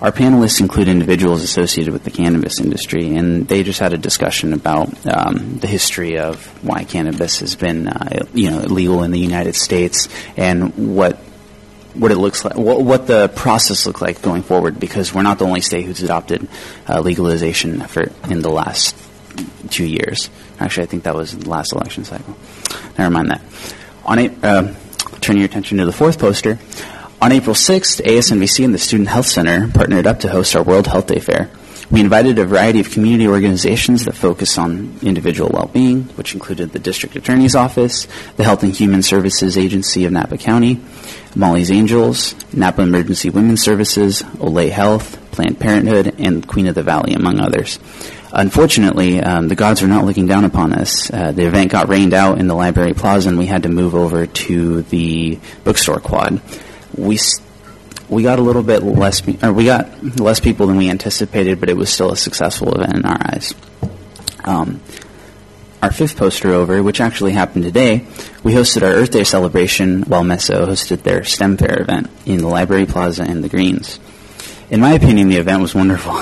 Our 0.00 0.10
panelists 0.10 0.60
include 0.60 0.88
individuals 0.88 1.44
associated 1.44 1.92
with 1.92 2.02
the 2.02 2.10
cannabis 2.10 2.58
industry, 2.58 3.14
and 3.14 3.46
they 3.46 3.62
just 3.62 3.78
had 3.78 3.92
a 3.92 3.98
discussion 3.98 4.54
about 4.54 4.88
um, 5.06 5.58
the 5.58 5.68
history 5.68 6.18
of 6.18 6.44
why 6.64 6.82
cannabis 6.82 7.38
has 7.38 7.54
been, 7.54 7.86
uh, 7.86 8.26
you 8.34 8.50
know, 8.50 8.58
legal 8.62 9.04
in 9.04 9.12
the 9.12 9.20
United 9.20 9.54
States 9.54 10.08
and 10.36 10.96
what 10.96 11.16
what 11.94 12.10
it 12.10 12.16
looks 12.16 12.44
like, 12.44 12.56
what, 12.56 12.82
what, 12.82 13.06
the 13.06 13.28
process 13.28 13.86
looks 13.86 14.00
like 14.00 14.22
going 14.22 14.42
forward, 14.42 14.80
because 14.80 15.12
we're 15.12 15.22
not 15.22 15.38
the 15.38 15.44
only 15.44 15.60
state 15.60 15.84
who's 15.84 16.02
adopted 16.02 16.48
uh, 16.88 17.00
legalization 17.00 17.82
effort 17.82 18.12
in 18.30 18.42
the 18.42 18.50
last 18.50 18.96
two 19.70 19.86
years. 19.86 20.30
Actually, 20.58 20.84
I 20.84 20.86
think 20.86 21.04
that 21.04 21.14
was 21.14 21.36
the 21.36 21.48
last 21.48 21.72
election 21.72 22.04
cycle. 22.04 22.36
Never 22.98 23.10
mind 23.10 23.30
that. 23.30 23.42
On 24.04 24.18
a, 24.18 24.30
uh, 24.42 24.74
turn 25.20 25.36
your 25.36 25.46
attention 25.46 25.78
to 25.78 25.86
the 25.86 25.92
fourth 25.92 26.18
poster. 26.18 26.58
On 27.20 27.30
April 27.30 27.54
6th, 27.54 28.02
ASNVC 28.04 28.64
and 28.64 28.74
the 28.74 28.78
Student 28.78 29.08
Health 29.08 29.26
Center 29.26 29.68
partnered 29.68 30.06
up 30.06 30.20
to 30.20 30.28
host 30.28 30.56
our 30.56 30.62
World 30.62 30.88
Health 30.88 31.06
Day 31.06 31.20
Fair. 31.20 31.50
We 31.92 32.00
invited 32.00 32.38
a 32.38 32.46
variety 32.46 32.80
of 32.80 32.90
community 32.90 33.28
organizations 33.28 34.06
that 34.06 34.14
focus 34.14 34.56
on 34.56 34.98
individual 35.02 35.50
well-being, 35.52 36.04
which 36.16 36.32
included 36.32 36.72
the 36.72 36.78
District 36.78 37.14
Attorney's 37.16 37.54
Office, 37.54 38.08
the 38.38 38.44
Health 38.44 38.62
and 38.62 38.74
Human 38.74 39.02
Services 39.02 39.58
Agency 39.58 40.06
of 40.06 40.12
Napa 40.12 40.38
County, 40.38 40.80
Molly's 41.36 41.70
Angels, 41.70 42.34
Napa 42.54 42.80
Emergency 42.80 43.28
Women's 43.28 43.62
Services, 43.62 44.24
OLE 44.40 44.70
Health, 44.70 45.18
Planned 45.32 45.60
Parenthood, 45.60 46.14
and 46.18 46.48
Queen 46.48 46.66
of 46.66 46.74
the 46.74 46.82
Valley, 46.82 47.12
among 47.12 47.38
others. 47.40 47.78
Unfortunately, 48.32 49.20
um, 49.20 49.48
the 49.48 49.54
gods 49.54 49.82
are 49.82 49.86
not 49.86 50.06
looking 50.06 50.26
down 50.26 50.46
upon 50.46 50.72
us. 50.72 51.12
Uh, 51.12 51.32
the 51.32 51.46
event 51.46 51.70
got 51.70 51.90
rained 51.90 52.14
out 52.14 52.38
in 52.38 52.46
the 52.46 52.54
library 52.54 52.94
plaza, 52.94 53.28
and 53.28 53.36
we 53.36 53.44
had 53.44 53.64
to 53.64 53.68
move 53.68 53.94
over 53.94 54.24
to 54.24 54.80
the 54.80 55.38
bookstore 55.62 56.00
quad. 56.00 56.40
We 56.96 57.18
st- 57.18 57.46
we 58.12 58.22
got 58.22 58.38
a 58.38 58.42
little 58.42 58.62
bit 58.62 58.82
less, 58.82 59.26
or 59.42 59.52
we 59.52 59.64
got 59.64 60.02
less 60.20 60.38
people 60.38 60.66
than 60.66 60.76
we 60.76 60.90
anticipated, 60.90 61.58
but 61.58 61.70
it 61.70 61.76
was 61.76 61.90
still 61.90 62.12
a 62.12 62.16
successful 62.16 62.74
event 62.74 62.94
in 62.94 63.04
our 63.06 63.18
eyes. 63.20 63.54
Um, 64.44 64.80
our 65.82 65.90
fifth 65.90 66.16
poster 66.16 66.52
over, 66.52 66.82
which 66.82 67.00
actually 67.00 67.32
happened 67.32 67.64
today, 67.64 68.06
we 68.44 68.52
hosted 68.52 68.82
our 68.82 68.92
Earth 68.92 69.10
Day 69.10 69.24
celebration 69.24 70.02
while 70.02 70.22
MESA 70.22 70.66
hosted 70.66 71.02
their 71.02 71.24
STEM 71.24 71.56
Fair 71.56 71.80
event 71.80 72.10
in 72.26 72.38
the 72.38 72.48
Library 72.48 72.86
Plaza 72.86 73.24
in 73.24 73.40
the 73.40 73.48
Greens. 73.48 73.98
In 74.72 74.80
my 74.80 74.94
opinion, 74.94 75.28
the 75.28 75.36
event 75.36 75.60
was 75.60 75.74
wonderful. 75.74 76.14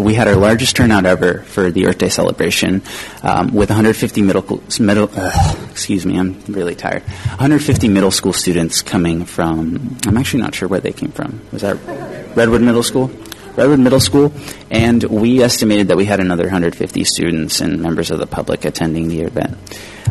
we 0.00 0.14
had 0.14 0.26
our 0.26 0.34
largest 0.34 0.74
turnout 0.74 1.06
ever 1.06 1.42
for 1.42 1.70
the 1.70 1.86
Earth 1.86 1.98
Day 1.98 2.08
celebration, 2.08 2.82
um, 3.22 3.54
with 3.54 3.70
150 3.70 4.20
middle, 4.20 4.60
middle 4.80 5.08
uh, 5.14 5.56
excuse 5.70 6.04
me, 6.04 6.18
I'm 6.18 6.40
really 6.48 6.74
tired. 6.74 7.04
150 7.04 7.88
middle 7.88 8.10
school 8.10 8.32
students 8.32 8.82
coming 8.82 9.24
from. 9.24 9.96
I'm 10.08 10.16
actually 10.16 10.42
not 10.42 10.56
sure 10.56 10.66
where 10.66 10.80
they 10.80 10.90
came 10.90 11.12
from. 11.12 11.40
Was 11.52 11.62
that 11.62 11.76
Redwood 12.34 12.62
Middle 12.62 12.82
School? 12.82 13.12
Redwood 13.56 13.78
Middle 13.80 14.00
School, 14.00 14.32
and 14.70 15.02
we 15.04 15.42
estimated 15.42 15.88
that 15.88 15.96
we 15.96 16.04
had 16.04 16.20
another 16.20 16.44
150 16.44 17.04
students 17.04 17.60
and 17.60 17.80
members 17.80 18.10
of 18.10 18.18
the 18.18 18.26
public 18.26 18.64
attending 18.64 19.08
the 19.08 19.20
event. 19.20 19.56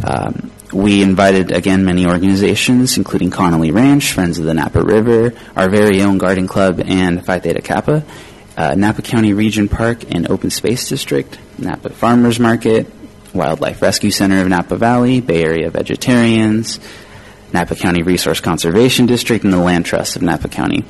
Um, 0.03 0.51
we 0.71 1.03
invited, 1.03 1.51
again, 1.51 1.85
many 1.85 2.05
organizations, 2.05 2.97
including 2.97 3.29
Connolly 3.29 3.71
Ranch, 3.71 4.13
Friends 4.13 4.39
of 4.39 4.45
the 4.45 4.53
Napa 4.53 4.81
River, 4.81 5.33
our 5.55 5.69
very 5.69 6.01
own 6.01 6.17
Garden 6.17 6.47
Club, 6.47 6.81
and 6.85 7.23
Phi 7.23 7.39
Theta 7.39 7.61
Kappa, 7.61 8.03
uh, 8.57 8.75
Napa 8.75 9.01
County 9.01 9.33
Region 9.33 9.67
Park 9.67 10.03
and 10.13 10.29
Open 10.29 10.49
Space 10.49 10.87
District, 10.87 11.37
Napa 11.59 11.89
Farmers 11.89 12.39
Market, 12.39 12.87
Wildlife 13.33 13.81
Rescue 13.81 14.11
Center 14.11 14.41
of 14.41 14.47
Napa 14.47 14.75
Valley, 14.75 15.21
Bay 15.21 15.43
Area 15.43 15.69
Vegetarians, 15.69 16.79
Napa 17.51 17.75
County 17.75 18.01
Resource 18.03 18.39
Conservation 18.39 19.05
District, 19.05 19.43
and 19.43 19.53
the 19.53 19.57
Land 19.57 19.85
Trust 19.85 20.15
of 20.15 20.21
Napa 20.21 20.47
County. 20.47 20.83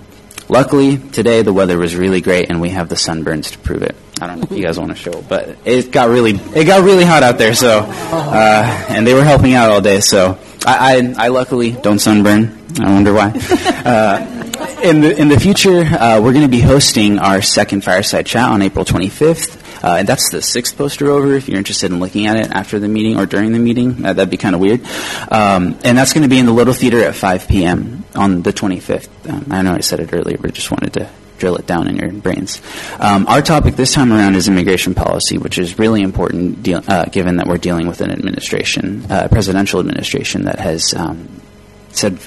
Luckily, 0.50 0.98
today 0.98 1.42
the 1.42 1.54
weather 1.54 1.78
was 1.78 1.96
really 1.96 2.22
great, 2.22 2.50
and 2.50 2.60
we 2.62 2.70
have 2.70 2.90
the 2.90 2.96
sunburns 2.96 3.52
to 3.54 3.60
prove 3.60 3.82
it. 3.82 3.96
I 4.22 4.28
don't 4.28 4.40
know 4.40 4.48
if 4.50 4.52
you 4.52 4.64
guys 4.64 4.78
want 4.80 4.92
to 4.92 4.96
show, 4.96 5.22
but 5.22 5.58
it 5.66 5.92
got 5.92 6.10
really 6.10 6.32
it 6.32 6.66
got 6.66 6.84
really 6.84 7.04
hot 7.06 7.24
out 7.24 7.38
there. 7.38 7.54
So, 7.54 7.80
uh, 7.88 8.86
and 8.90 9.06
they 9.08 9.14
were 9.14 9.24
helping 9.24 9.54
out 9.54 9.72
all 9.72 9.82
day. 9.82 10.00
So, 10.02 10.38
I 10.66 10.98
I, 11.18 11.26
I 11.26 11.28
luckily 11.30 11.72
don't 11.72 12.00
sunburn. 12.00 12.58
I 12.80 12.92
wonder 12.92 13.14
why. 13.14 13.34
Uh, 13.84 14.44
in 14.82 15.02
the 15.02 15.20
in 15.20 15.28
the 15.28 15.38
future, 15.38 15.82
uh, 15.82 16.22
we're 16.22 16.32
going 16.32 16.44
to 16.44 16.48
be 16.48 16.62
hosting 16.62 17.20
our 17.20 17.42
second 17.42 17.84
fireside 17.84 18.26
chat 18.26 18.48
on 18.48 18.62
April 18.62 18.86
25th. 18.86 19.63
Uh, 19.84 19.98
and 20.00 20.08
that's 20.08 20.30
the 20.32 20.42
sixth 20.42 20.78
poster 20.78 21.10
over. 21.10 21.34
If 21.34 21.50
you're 21.50 21.58
interested 21.58 21.92
in 21.92 22.00
looking 22.00 22.26
at 22.26 22.38
it 22.38 22.52
after 22.52 22.80
the 22.80 22.88
meeting 22.88 23.18
or 23.18 23.26
during 23.26 23.52
the 23.52 23.60
meeting, 23.60 24.06
uh, 24.06 24.14
that'd 24.14 24.30
be 24.30 24.38
kind 24.38 24.56
of 24.56 24.62
weird. 24.62 24.82
Um, 25.30 25.78
and 25.84 25.98
that's 25.98 26.14
going 26.14 26.24
to 26.24 26.30
be 26.30 26.40
in 26.40 26.46
the 26.46 26.54
Little 26.54 26.74
Theater 26.74 27.04
at 27.04 27.16
5 27.16 27.48
p.m. 27.48 28.06
on 28.16 28.42
the 28.42 28.54
25th. 28.54 29.30
Um, 29.30 29.48
I 29.52 29.62
know 29.62 29.74
I 29.74 29.82
said 29.82 30.00
it 30.00 30.14
earlier, 30.14 30.38
but 30.38 30.54
just 30.54 30.72
wanted 30.72 30.94
to 30.94 31.10
drill 31.38 31.56
it 31.58 31.66
down 31.66 31.90
in 31.90 31.98
your 31.98 32.12
brains. 32.12 32.62
Um, 33.00 33.28
our 33.28 33.42
topic 33.42 33.76
this 33.76 33.94
time 33.94 34.14
around 34.14 34.36
is 34.36 34.48
immigration 34.48 34.94
policy, 34.94 35.38
which 35.38 35.58
is 35.58 35.78
really 35.78 36.02
important 36.02 36.64
deal, 36.64 36.82
uh, 36.88 37.06
given 37.06 37.38
that 37.38 37.48
we're 37.48 37.58
dealing 37.58 37.88
with 37.88 38.00
an 38.00 38.12
administration, 38.12 39.06
uh, 39.12 39.28
presidential 39.28 39.82
administration 39.82 40.44
that 40.44 40.60
has 40.60 40.94
um, 40.94 41.42
said 41.90 42.18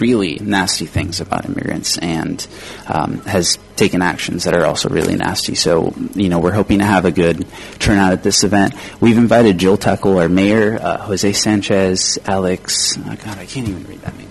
really 0.00 0.38
nasty 0.40 0.86
things 0.86 1.20
about 1.20 1.44
immigrants 1.44 1.98
and 1.98 2.46
um, 2.86 3.20
has 3.20 3.58
taken 3.76 4.02
actions 4.02 4.44
that 4.44 4.54
are 4.54 4.64
also 4.64 4.88
really 4.88 5.14
nasty. 5.14 5.54
So, 5.54 5.94
you 6.14 6.28
know, 6.28 6.38
we're 6.38 6.52
hoping 6.52 6.78
to 6.78 6.84
have 6.84 7.04
a 7.04 7.10
good 7.10 7.46
turnout 7.78 8.12
at 8.12 8.22
this 8.22 8.42
event. 8.42 8.74
We've 9.00 9.18
invited 9.18 9.58
Jill 9.58 9.76
Techel, 9.76 10.20
our 10.20 10.28
mayor, 10.28 10.78
uh, 10.80 10.98
Jose 10.98 11.32
Sanchez, 11.32 12.18
Alex, 12.26 12.96
oh 12.98 13.02
God, 13.02 13.38
I 13.38 13.46
can't 13.46 13.68
even 13.68 13.84
read 13.84 14.00
that 14.02 14.16
name. 14.16 14.28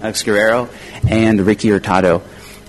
Alex 0.00 0.22
Guerrero, 0.22 0.68
and 1.08 1.40
Ricky 1.40 1.68
Hurtado. 1.68 2.22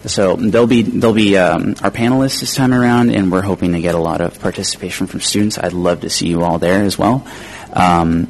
So 0.05 0.38
they'll 0.38 0.65
be 0.65 0.82
they'll 0.82 1.13
be 1.13 1.38
um, 1.38 1.75
our 1.84 1.91
panelists 1.91 2.39
this 2.39 2.55
time 2.55 2.73
around, 2.73 3.12
and 3.12 3.32
we're 3.32 3.41
hoping 3.41 3.73
to 3.73 3.82
get 3.82 3.95
a 3.95 3.99
lot 3.99 4.21
of 4.21 4.39
participation 4.39 5.08
from 5.08 5.19
students. 5.19 5.58
I'd 5.58 5.73
love 5.73 6.01
to 6.01 6.10
see 6.10 6.27
you 6.27 6.41
all 6.41 6.58
there 6.58 6.84
as 6.84 6.97
well. 6.97 7.27
Um, 7.73 8.29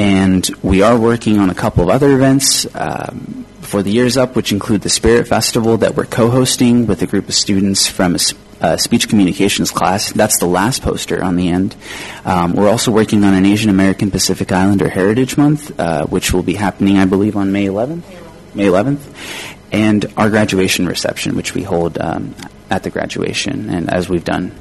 and 0.00 0.48
we 0.62 0.80
are 0.80 0.98
working 0.98 1.38
on 1.38 1.50
a 1.50 1.54
couple 1.54 1.84
of 1.84 1.90
other 1.90 2.10
events 2.12 2.66
um, 2.74 3.44
for 3.60 3.82
the 3.82 3.90
years 3.90 4.16
up, 4.16 4.34
which 4.34 4.50
include 4.50 4.80
the 4.80 4.88
Spirit 4.88 5.28
Festival 5.28 5.76
that 5.76 5.94
we're 5.94 6.06
co-hosting 6.06 6.86
with 6.86 7.02
a 7.02 7.06
group 7.06 7.28
of 7.28 7.34
students 7.34 7.86
from 7.86 8.16
a 8.62 8.78
speech 8.78 9.10
communications 9.10 9.70
class. 9.70 10.10
That's 10.10 10.38
the 10.38 10.46
last 10.46 10.80
poster 10.80 11.22
on 11.22 11.36
the 11.36 11.50
end. 11.50 11.76
Um, 12.24 12.54
we're 12.54 12.70
also 12.70 12.90
working 12.90 13.24
on 13.24 13.34
an 13.34 13.44
Asian 13.44 13.68
American 13.68 14.10
Pacific 14.10 14.50
Islander 14.50 14.88
Heritage 14.88 15.36
Month, 15.36 15.78
uh, 15.78 16.06
which 16.06 16.32
will 16.32 16.42
be 16.42 16.54
happening, 16.54 16.96
I 16.96 17.04
believe, 17.04 17.36
on 17.36 17.52
May 17.52 17.66
11th. 17.66 18.54
May 18.54 18.68
11th, 18.68 19.44
and 19.70 20.06
our 20.16 20.30
graduation 20.30 20.86
reception, 20.86 21.36
which 21.36 21.54
we 21.54 21.62
hold 21.62 21.98
um, 21.98 22.34
at 22.70 22.84
the 22.84 22.90
graduation, 22.90 23.68
and 23.68 23.90
as 23.90 24.08
we've 24.08 24.24
done 24.24 24.52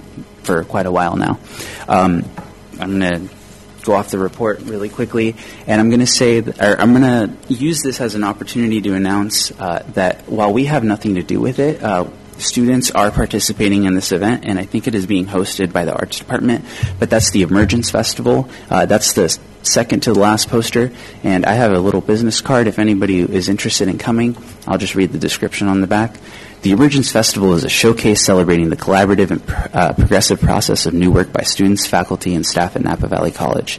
for 0.44 0.66
quite 0.66 0.86
a 0.86 0.92
while 0.92 1.16
now. 1.16 1.40
Um, 1.88 2.26
I'm 2.78 3.00
going 3.00 3.30
to 3.30 3.39
go 3.84 3.94
off 3.94 4.12
the 4.12 4.20
report 4.20 4.60
really 4.62 4.90
quickly, 4.90 5.36
and 5.68 5.80
I'm 5.80 5.90
going 5.90 6.00
to 6.00 6.08
say, 6.08 6.40
that, 6.40 6.80
I'm 6.80 6.94
going 6.94 7.04
to 7.04 7.54
use 7.54 7.82
this 7.82 8.02
as 8.02 8.16
an 8.16 8.24
opportunity 8.24 8.82
to 8.82 8.94
announce 8.94 9.52
uh, 9.52 9.84
that 9.94 10.28
while 10.30 10.54
we 10.54 10.66
have 10.66 10.84
nothing 10.84 11.16
to 11.16 11.24
do 11.24 11.40
with 11.40 11.60
it, 11.60 11.82
uh, 11.84 12.08
students 12.40 12.92
are 12.92 13.12
participating 13.12 13.86
in 13.86 13.94
this 13.94 14.12
event, 14.12 14.46
and 14.46 14.60
I 14.60 14.64
think 14.64 14.88
it 14.88 14.96
is 14.96 15.06
being 15.06 15.26
hosted 15.26 15.74
by 15.74 15.86
the 15.86 15.94
arts 15.94 16.20
department. 16.20 16.66
But 16.98 17.10
that's 17.10 17.32
the 17.32 17.42
Emergence 17.42 17.92
Festival. 17.92 18.50
Uh, 18.70 18.86
that's 18.86 19.14
the 19.14 19.38
second 19.62 20.04
to 20.04 20.14
the 20.14 20.20
last 20.20 20.50
poster, 20.50 20.92
and 21.24 21.46
I 21.46 21.54
have 21.54 21.74
a 21.74 21.80
little 21.80 22.02
business 22.02 22.42
card 22.42 22.68
if 22.68 22.80
anybody 22.80 23.20
is 23.20 23.50
interested 23.50 23.88
in 23.88 23.98
coming. 23.98 24.38
I'll 24.68 24.78
just 24.78 24.96
read 24.96 25.12
the 25.12 25.20
description 25.20 25.68
on 25.68 25.82
the 25.82 25.88
back. 25.88 26.16
The 26.62 26.72
Emergence 26.72 27.10
Festival 27.10 27.54
is 27.54 27.64
a 27.64 27.70
showcase 27.70 28.22
celebrating 28.22 28.70
the 28.70 28.76
collaborative 28.76 29.32
and 29.32 29.74
uh, 29.74 29.94
progressive 29.94 30.42
process 30.42 30.86
of 30.86 30.94
new 30.94 31.10
work 31.10 31.32
by 31.32 31.44
students, 31.44 31.88
faculty, 31.88 32.36
and 32.36 32.46
staff 32.46 32.76
at 32.76 32.84
Napa 32.84 33.08
Valley 33.08 33.32
College. 33.32 33.78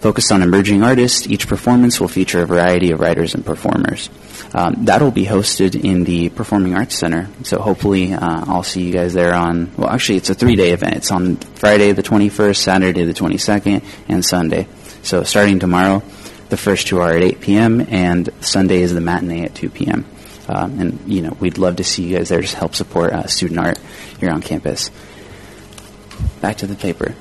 Focused 0.00 0.32
on 0.32 0.42
emerging 0.42 0.82
artists, 0.82 1.28
each 1.28 1.46
performance 1.46 2.00
will 2.00 2.08
feature 2.08 2.42
a 2.42 2.46
variety 2.46 2.90
of 2.90 2.98
writers 2.98 3.34
and 3.36 3.46
performers. 3.46 4.10
Um, 4.52 4.86
that'll 4.86 5.12
be 5.12 5.24
hosted 5.24 5.80
in 5.80 6.02
the 6.02 6.28
Performing 6.30 6.74
Arts 6.74 6.96
Center, 6.96 7.28
so 7.44 7.60
hopefully 7.60 8.12
uh, 8.12 8.44
I'll 8.48 8.64
see 8.64 8.82
you 8.82 8.92
guys 8.92 9.14
there 9.14 9.34
on, 9.34 9.72
well, 9.76 9.88
actually, 9.88 10.16
it's 10.16 10.30
a 10.30 10.34
three 10.34 10.56
day 10.56 10.72
event. 10.72 10.96
It's 10.96 11.12
on 11.12 11.36
Friday 11.36 11.92
the 11.92 12.02
21st, 12.02 12.56
Saturday 12.56 13.04
the 13.04 13.14
22nd, 13.14 13.84
and 14.08 14.24
Sunday. 14.24 14.66
So 15.04 15.22
starting 15.22 15.60
tomorrow, 15.60 16.02
the 16.48 16.56
first 16.56 16.88
two 16.88 16.98
are 16.98 17.12
at 17.12 17.22
8 17.22 17.40
p.m., 17.40 17.86
and 17.88 18.28
Sunday 18.40 18.82
is 18.82 18.92
the 18.92 19.00
matinee 19.00 19.44
at 19.44 19.54
2 19.54 19.70
p.m. 19.70 20.04
Um, 20.48 20.80
and 20.80 21.12
you 21.12 21.22
know, 21.22 21.36
we'd 21.40 21.58
love 21.58 21.76
to 21.76 21.84
see 21.84 22.04
you 22.04 22.16
guys 22.16 22.28
there 22.28 22.40
to 22.40 22.56
help 22.56 22.74
support 22.74 23.12
uh, 23.12 23.26
student 23.26 23.60
art 23.60 23.78
here 24.20 24.30
on 24.30 24.42
campus. 24.42 24.90
Back 26.40 26.58
to 26.58 26.66
the 26.66 26.76
paper. 26.76 27.14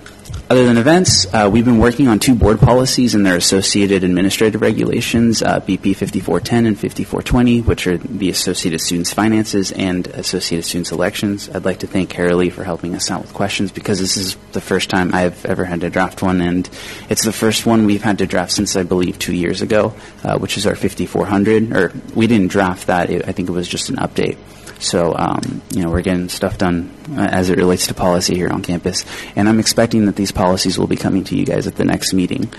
Other 0.48 0.68
than 0.68 0.78
events, 0.78 1.26
uh, 1.34 1.50
we've 1.52 1.66
been 1.66 1.80
working 1.80 2.08
on 2.08 2.20
two 2.20 2.36
board 2.36 2.60
policies 2.60 3.16
and 3.16 3.26
their 3.26 3.36
associated 3.36 4.04
administrative 4.04 4.62
regulations, 4.62 5.42
uh, 5.42 5.60
BP 5.60 5.96
5410 5.96 6.68
and 6.68 6.80
5420, 6.80 7.62
which 7.62 7.88
are 7.88 7.98
the 7.98 8.30
Associated 8.30 8.80
Students 8.80 9.12
Finances 9.12 9.72
and 9.72 10.06
Associated 10.06 10.64
Students 10.64 10.92
Elections. 10.92 11.50
I'd 11.50 11.66
like 11.66 11.80
to 11.80 11.88
thank 11.88 12.12
Carolee 12.12 12.52
for 12.52 12.64
helping 12.64 12.94
us 12.94 13.10
out 13.10 13.22
with 13.22 13.34
questions 13.34 13.72
because 13.72 13.98
this 13.98 14.18
is 14.18 14.38
the 14.52 14.62
first 14.62 14.92
time 14.92 15.16
I've 15.16 15.44
ever 15.48 15.66
had 15.66 15.82
to 15.82 15.90
draft 15.90 16.22
one, 16.22 16.40
and 16.42 16.70
it's 17.10 17.26
the 17.26 17.34
first 17.34 17.66
one 17.66 17.88
we've 17.88 18.04
had 18.04 18.20
to 18.20 18.28
draft 18.28 18.52
since 18.52 18.76
I 18.76 18.84
believe 18.84 19.18
two 19.18 19.34
years 19.34 19.64
ago, 19.64 19.96
uh, 20.24 20.38
which 20.38 20.58
is 20.58 20.68
our 20.68 20.76
5400. 20.76 21.76
Or 21.76 21.92
we 22.14 22.28
didn't 22.28 22.50
draft 22.50 22.86
that; 22.86 23.10
it, 23.10 23.28
I 23.28 23.32
think 23.32 23.50
it 23.50 23.54
was 23.54 23.68
just 23.68 23.90
an 23.90 23.96
update. 23.96 24.38
So, 24.80 25.16
um, 25.16 25.62
you 25.72 25.84
know, 25.84 25.90
we're 25.90 26.02
getting 26.02 26.30
stuff 26.30 26.58
done 26.58 26.92
uh, 27.12 27.22
as 27.22 27.50
it 27.50 27.58
relates 27.58 27.88
to 27.88 27.94
policy 27.94 28.36
here 28.36 28.50
on 28.50 28.62
campus. 28.62 29.06
And 29.36 29.48
I'm 29.48 29.60
expecting 29.60 30.06
that 30.06 30.16
these 30.16 30.32
policies 30.32 30.78
will 30.78 30.88
be 30.88 30.98
coming 30.98 31.24
to 31.26 31.38
you 31.38 31.46
guys 31.46 31.68
at 31.68 31.76
the 31.76 31.86
next 31.86 32.14
meeting. 32.14 32.52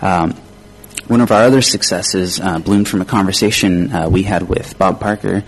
Um, 0.00 0.34
one 1.08 1.20
of 1.20 1.32
our 1.32 1.42
other 1.42 1.62
successes 1.62 2.40
uh, 2.40 2.58
bloomed 2.58 2.88
from 2.88 3.00
a 3.00 3.04
conversation 3.04 3.92
uh, 3.92 4.08
we 4.08 4.22
had 4.22 4.48
with 4.48 4.78
Bob 4.78 5.00
Parker 5.00 5.44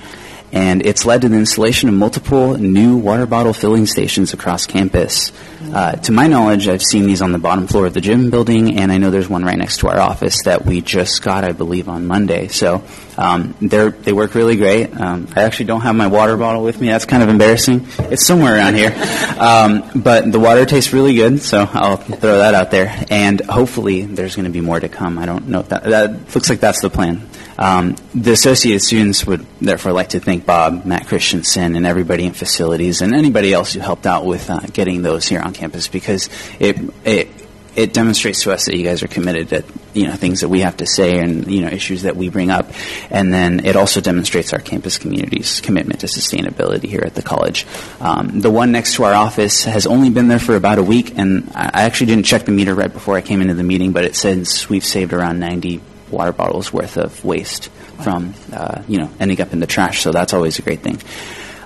and 0.54 0.86
it's 0.86 1.04
led 1.04 1.22
to 1.22 1.28
the 1.28 1.36
installation 1.36 1.88
of 1.88 1.96
multiple 1.96 2.56
new 2.56 2.96
water 2.96 3.26
bottle 3.26 3.52
filling 3.52 3.86
stations 3.86 4.32
across 4.32 4.66
campus. 4.66 5.32
Uh, 5.72 5.92
to 5.96 6.12
my 6.12 6.28
knowledge, 6.28 6.68
I've 6.68 6.82
seen 6.82 7.06
these 7.06 7.20
on 7.20 7.32
the 7.32 7.38
bottom 7.38 7.66
floor 7.66 7.86
of 7.86 7.94
the 7.94 8.00
gym 8.00 8.30
building, 8.30 8.78
and 8.78 8.92
I 8.92 8.98
know 8.98 9.10
there's 9.10 9.28
one 9.28 9.44
right 9.44 9.58
next 9.58 9.78
to 9.78 9.88
our 9.88 9.98
office 9.98 10.44
that 10.44 10.64
we 10.64 10.80
just 10.80 11.22
got, 11.22 11.42
I 11.42 11.50
believe, 11.50 11.88
on 11.88 12.06
Monday. 12.06 12.46
So 12.46 12.84
um, 13.18 13.56
they 13.60 14.12
work 14.12 14.36
really 14.36 14.54
great. 14.54 14.94
Um, 14.94 15.26
I 15.34 15.42
actually 15.42 15.66
don't 15.66 15.80
have 15.80 15.96
my 15.96 16.06
water 16.06 16.36
bottle 16.36 16.62
with 16.62 16.80
me. 16.80 16.86
That's 16.86 17.04
kind 17.04 17.24
of 17.24 17.28
embarrassing. 17.28 17.88
It's 17.98 18.24
somewhere 18.24 18.54
around 18.54 18.76
here. 18.76 18.94
Um, 19.36 19.90
but 19.96 20.30
the 20.30 20.38
water 20.38 20.64
tastes 20.66 20.92
really 20.92 21.16
good, 21.16 21.42
so 21.42 21.68
I'll 21.72 21.96
throw 21.96 22.38
that 22.38 22.54
out 22.54 22.70
there. 22.70 22.94
And 23.10 23.40
hopefully, 23.40 24.02
there's 24.02 24.36
going 24.36 24.44
to 24.44 24.52
be 24.52 24.60
more 24.60 24.78
to 24.78 24.88
come. 24.88 25.18
I 25.18 25.26
don't 25.26 25.48
know 25.48 25.60
if 25.60 25.70
that, 25.70 25.82
that 25.82 26.32
looks 26.32 26.48
like 26.48 26.60
that's 26.60 26.80
the 26.80 26.90
plan. 26.90 27.26
Um, 27.58 27.96
the 28.14 28.32
associate 28.32 28.80
students 28.82 29.26
would 29.26 29.46
therefore 29.60 29.92
like 29.92 30.10
to 30.10 30.20
thank 30.20 30.44
Bob, 30.46 30.84
Matt 30.84 31.06
Christensen, 31.06 31.76
and 31.76 31.86
everybody 31.86 32.24
in 32.24 32.32
facilities, 32.32 33.02
and 33.02 33.14
anybody 33.14 33.52
else 33.52 33.72
who 33.72 33.80
helped 33.80 34.06
out 34.06 34.24
with 34.24 34.50
uh, 34.50 34.60
getting 34.72 35.02
those 35.02 35.26
here 35.26 35.40
on 35.40 35.52
campus 35.52 35.88
because 35.88 36.28
it 36.58 36.78
it 37.04 37.28
it 37.76 37.92
demonstrates 37.92 38.42
to 38.42 38.52
us 38.52 38.66
that 38.66 38.76
you 38.76 38.84
guys 38.84 39.02
are 39.02 39.08
committed 39.08 39.48
to 39.48 39.64
you 39.94 40.06
know 40.06 40.14
things 40.14 40.40
that 40.40 40.48
we 40.48 40.60
have 40.60 40.76
to 40.76 40.86
say 40.86 41.18
and 41.18 41.50
you 41.50 41.60
know 41.60 41.68
issues 41.68 42.02
that 42.02 42.16
we 42.16 42.28
bring 42.28 42.50
up, 42.50 42.70
and 43.10 43.32
then 43.32 43.64
it 43.64 43.76
also 43.76 44.00
demonstrates 44.00 44.52
our 44.52 44.60
campus 44.60 44.98
community's 44.98 45.60
commitment 45.60 46.00
to 46.00 46.06
sustainability 46.06 46.84
here 46.84 47.02
at 47.04 47.14
the 47.14 47.22
college. 47.22 47.66
Um, 48.00 48.40
the 48.40 48.50
one 48.50 48.72
next 48.72 48.94
to 48.94 49.04
our 49.04 49.14
office 49.14 49.64
has 49.64 49.86
only 49.86 50.10
been 50.10 50.28
there 50.28 50.38
for 50.38 50.56
about 50.56 50.78
a 50.78 50.82
week, 50.82 51.16
and 51.18 51.50
I 51.54 51.82
actually 51.82 52.06
didn't 52.06 52.26
check 52.26 52.44
the 52.44 52.52
meter 52.52 52.74
right 52.74 52.92
before 52.92 53.16
I 53.16 53.20
came 53.20 53.40
into 53.40 53.54
the 53.54 53.64
meeting, 53.64 53.92
but 53.92 54.04
it 54.04 54.16
says 54.16 54.68
we've 54.68 54.84
saved 54.84 55.12
around 55.12 55.40
ninety 55.40 55.80
water 56.14 56.32
bottles 56.32 56.72
worth 56.72 56.96
of 56.96 57.24
waste 57.24 57.68
from 58.02 58.34
uh, 58.52 58.82
you 58.88 58.98
know 58.98 59.10
ending 59.20 59.40
up 59.40 59.52
in 59.52 59.60
the 59.60 59.66
trash. 59.66 60.02
So 60.02 60.12
that's 60.12 60.32
always 60.32 60.58
a 60.58 60.62
great 60.62 60.80
thing. 60.80 60.98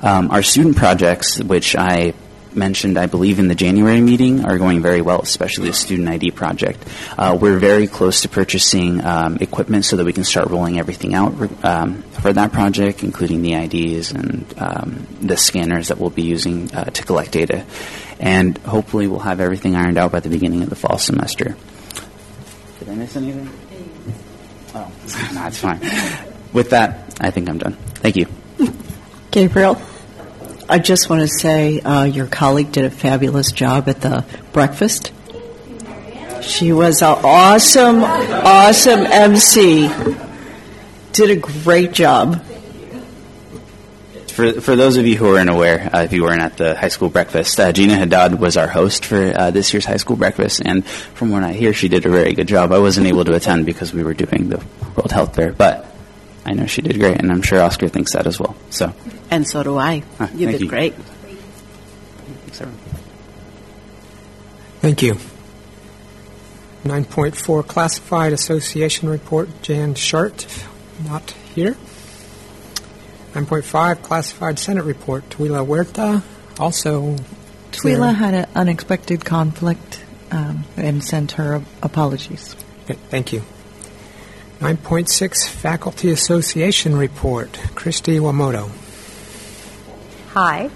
Um, 0.03 0.31
our 0.31 0.43
student 0.43 0.77
projects, 0.77 1.39
which 1.43 1.75
I 1.77 2.15
mentioned, 2.55 2.99
I 2.99 3.07
believe, 3.07 3.39
in 3.39 3.49
the 3.49 3.55
January 3.55 4.01
meeting, 4.01 4.45
are 4.45 4.59
going 4.59 4.83
very 4.83 5.01
well, 5.01 5.21
especially 5.21 5.69
the 5.69 5.75
student 5.75 6.09
ID 6.09 6.33
project. 6.33 6.83
Uh, 7.17 7.37
we're 7.41 7.59
very 7.59 7.87
close 7.87 8.23
to 8.23 8.29
purchasing 8.29 9.05
um, 9.05 9.39
equipment 9.41 9.85
so 9.85 9.97
that 9.97 10.05
we 10.05 10.13
can 10.13 10.25
start 10.25 10.49
rolling 10.49 10.79
everything 10.79 11.15
out 11.15 11.35
um, 11.65 12.03
for 12.03 12.33
that 12.33 12.53
project, 12.53 13.03
including 13.03 13.43
the 13.43 13.55
IDs 13.55 14.13
and 14.13 14.55
um, 14.59 15.07
the 15.21 15.37
scanners 15.37 15.89
that 15.89 15.99
we'll 15.99 16.11
be 16.11 16.23
using 16.23 16.73
uh, 16.75 16.85
to 16.85 17.03
collect 17.05 17.33
data. 17.33 17.65
And 18.21 18.59
hopefully, 18.59 19.07
we'll 19.07 19.21
have 19.21 19.41
everything 19.41 19.77
ironed 19.77 19.99
out 19.99 20.13
by 20.13 20.21
the 20.21 20.29
beginning 20.29 20.63
of 20.63 20.71
the 20.71 20.77
fall 20.77 20.99
semester. 20.99 21.57
Did 22.81 22.89
I 22.89 22.95
miss 22.95 23.17
anything? 23.17 23.49
Oh, 24.81 24.93
that's 25.33 25.59
fine. 25.59 25.81
With 26.53 26.71
that, 26.71 27.17
I 27.21 27.31
think 27.33 27.49
I'm 27.49 27.59
done. 27.59 27.73
Thank 27.97 28.15
you. 28.15 28.27
Gabriel, 29.33 29.81
I 30.69 30.79
just 30.79 31.11
want 31.11 31.23
to 31.23 31.29
say 31.29 31.81
uh, 31.81 32.05
your 32.05 32.27
colleague 32.27 32.71
did 32.71 32.85
a 32.85 32.91
fabulous 32.91 33.51
job 33.51 33.89
at 33.89 34.01
the 34.03 34.25
breakfast. 34.53 35.13
She 36.43 36.73
was 36.73 37.03
an 37.03 37.19
awesome, 37.25 38.05
awesome 38.05 39.01
MC. 39.01 39.91
Did 41.13 41.31
a 41.31 41.37
great 41.37 41.93
job. 41.93 42.45
For, 44.39 44.61
for 44.61 44.77
those 44.77 44.97
of 44.97 45.05
you 45.05 45.17
who 45.17 45.35
are 45.35 45.41
unaware, 45.41 45.91
uh, 45.93 46.03
if 46.05 46.13
you 46.13 46.23
weren't 46.23 46.41
at 46.41 46.57
the 46.57 46.77
high 46.77 46.91
school 46.91 47.09
breakfast, 47.09 47.59
uh, 47.59 47.73
Gina 47.73 47.97
Haddad 47.97 48.39
was 48.39 48.57
our 48.57 48.69
host 48.69 49.05
for 49.05 49.37
uh, 49.37 49.51
this 49.51 49.75
year's 49.75 49.85
high 49.85 49.97
school 49.97 50.15
breakfast, 50.15 50.63
and 50.65 50.87
from 50.87 51.33
what 51.33 51.43
I 51.43 51.53
hear, 51.53 51.75
she 51.75 51.89
did 51.89 52.07
a 52.07 52.09
very 52.09 52.35
good 52.35 52.47
job. 52.47 52.71
I 52.71 52.79
wasn't 52.79 53.09
able 53.09 53.25
to 53.25 53.35
attend 53.35 53.67
because 53.67 53.93
we 53.93 54.05
were 54.05 54.15
doing 54.15 54.49
the 54.49 54.65
World 54.95 55.11
Health 55.11 55.35
Fair, 55.35 55.53
but 55.53 55.93
I 56.47 56.53
know 56.53 56.67
she 56.67 56.83
did 56.83 57.01
great, 57.01 57.19
and 57.19 57.33
I'm 57.33 57.43
sure 57.43 57.61
Oscar 57.61 57.89
thinks 57.89 58.13
that 58.13 58.29
as 58.29 58.39
well. 58.39 58.55
So, 58.71 58.95
and 59.29 59.45
so 59.45 59.65
do 59.65 59.77
I. 59.77 60.05
Ah, 60.21 60.31
you 60.33 60.47
did 60.47 60.61
you. 60.61 60.69
great. 60.69 60.95
Thanks, 60.95 62.61
everyone. 62.61 62.81
Thank 64.79 65.03
you. 65.03 65.15
9.4 66.85 67.67
Classified 67.67 68.33
Association 68.33 69.09
Report, 69.09 69.49
Jan 69.63 69.97
Shart, 69.97 70.47
not 71.05 71.33
here. 71.57 71.77
9.5 73.33 74.03
Classified 74.03 74.59
Senate 74.59 74.85
Report, 74.85 75.29
Twila 75.29 75.65
Huerta, 75.67 76.23
also. 76.59 77.17
Twila 77.73 78.15
had 78.15 78.35
an 78.35 78.49
unexpected 78.55 79.25
conflict 79.25 80.05
um, 80.31 80.65
and 80.77 81.05
sent 81.05 81.33
her 81.33 81.63
apologies. 81.83 82.57
Okay, 82.85 82.99
thank 83.09 83.33
you. 83.33 83.43
9.6 84.61 85.49
Faculty 85.49 86.11
Association 86.11 86.97
Report, 86.97 87.53
Christy 87.75 88.19
Wamoto. 88.19 88.71
Hi. 90.31 90.71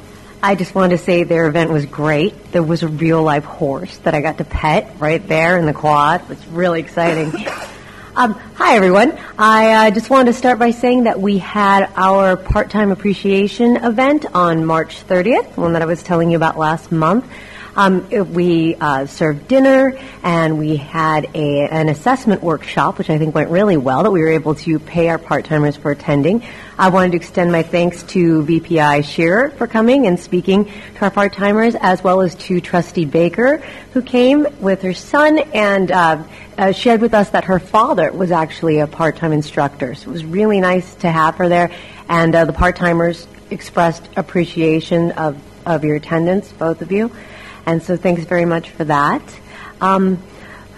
I 0.44 0.56
just 0.56 0.74
wanted 0.74 0.98
to 0.98 1.04
say 1.04 1.22
their 1.22 1.46
event 1.46 1.70
was 1.70 1.86
great. 1.86 2.52
There 2.52 2.62
was 2.62 2.82
a 2.82 2.88
real 2.88 3.22
live 3.22 3.44
horse 3.44 3.96
that 3.98 4.14
I 4.14 4.20
got 4.20 4.38
to 4.38 4.44
pet 4.44 4.96
right 4.98 5.26
there 5.26 5.56
in 5.56 5.66
the 5.66 5.72
quad. 5.72 6.28
It's 6.30 6.46
really 6.48 6.80
exciting. 6.80 7.32
um, 8.14 8.34
hi, 8.56 8.76
everyone. 8.76 9.18
I 9.38 9.88
uh, 9.88 9.90
just 9.90 10.10
wanted 10.10 10.32
to 10.32 10.38
start 10.38 10.58
by 10.58 10.70
saying 10.70 11.04
that 11.04 11.18
we 11.18 11.38
had 11.38 11.90
our 11.96 12.36
part 12.36 12.70
time 12.70 12.90
appreciation 12.90 13.76
event 13.76 14.26
on 14.34 14.66
March 14.66 15.06
30th, 15.06 15.56
one 15.56 15.72
that 15.72 15.80
I 15.80 15.86
was 15.86 16.02
telling 16.02 16.30
you 16.30 16.36
about 16.36 16.58
last 16.58 16.92
month. 16.92 17.26
Um, 17.74 18.06
we 18.34 18.74
uh, 18.74 19.06
served 19.06 19.48
dinner 19.48 19.98
and 20.22 20.58
we 20.58 20.76
had 20.76 21.30
a, 21.34 21.68
an 21.68 21.88
assessment 21.88 22.42
workshop, 22.42 22.98
which 22.98 23.08
I 23.08 23.16
think 23.16 23.34
went 23.34 23.48
really 23.48 23.78
well, 23.78 24.02
that 24.02 24.10
we 24.10 24.20
were 24.20 24.28
able 24.28 24.54
to 24.56 24.78
pay 24.78 25.08
our 25.08 25.16
part 25.18 25.46
timers 25.46 25.76
for 25.76 25.90
attending. 25.90 26.44
I 26.78 26.90
wanted 26.90 27.12
to 27.12 27.16
extend 27.16 27.50
my 27.50 27.62
thanks 27.62 28.02
to 28.04 28.42
VPI 28.42 29.04
Shearer 29.04 29.50
for 29.50 29.66
coming 29.66 30.06
and 30.06 30.20
speaking 30.20 30.66
to 30.66 31.00
our 31.00 31.10
part 31.10 31.32
timers, 31.32 31.74
as 31.76 32.04
well 32.04 32.20
as 32.20 32.34
to 32.34 32.60
Trustee 32.60 33.06
Baker, 33.06 33.58
who 33.94 34.02
came 34.02 34.46
with 34.60 34.82
her 34.82 34.92
son 34.92 35.38
and 35.38 35.90
uh, 35.90 36.22
uh, 36.58 36.72
shared 36.72 37.00
with 37.00 37.14
us 37.14 37.30
that 37.30 37.44
her 37.44 37.58
father 37.58 38.12
was 38.12 38.30
actually 38.30 38.80
a 38.80 38.86
part 38.86 39.16
time 39.16 39.32
instructor. 39.32 39.94
So 39.94 40.10
it 40.10 40.12
was 40.12 40.24
really 40.26 40.60
nice 40.60 40.94
to 40.96 41.10
have 41.10 41.36
her 41.36 41.48
there. 41.48 41.70
And 42.08 42.34
uh, 42.34 42.44
the 42.44 42.52
part 42.52 42.76
timers 42.76 43.26
expressed 43.50 44.06
appreciation 44.16 45.12
of, 45.12 45.38
of 45.64 45.84
your 45.84 45.96
attendance, 45.96 46.52
both 46.52 46.82
of 46.82 46.92
you. 46.92 47.10
And 47.66 47.82
so 47.82 47.96
thanks 47.96 48.24
very 48.24 48.44
much 48.44 48.70
for 48.70 48.84
that. 48.84 49.22
Um, 49.80 50.22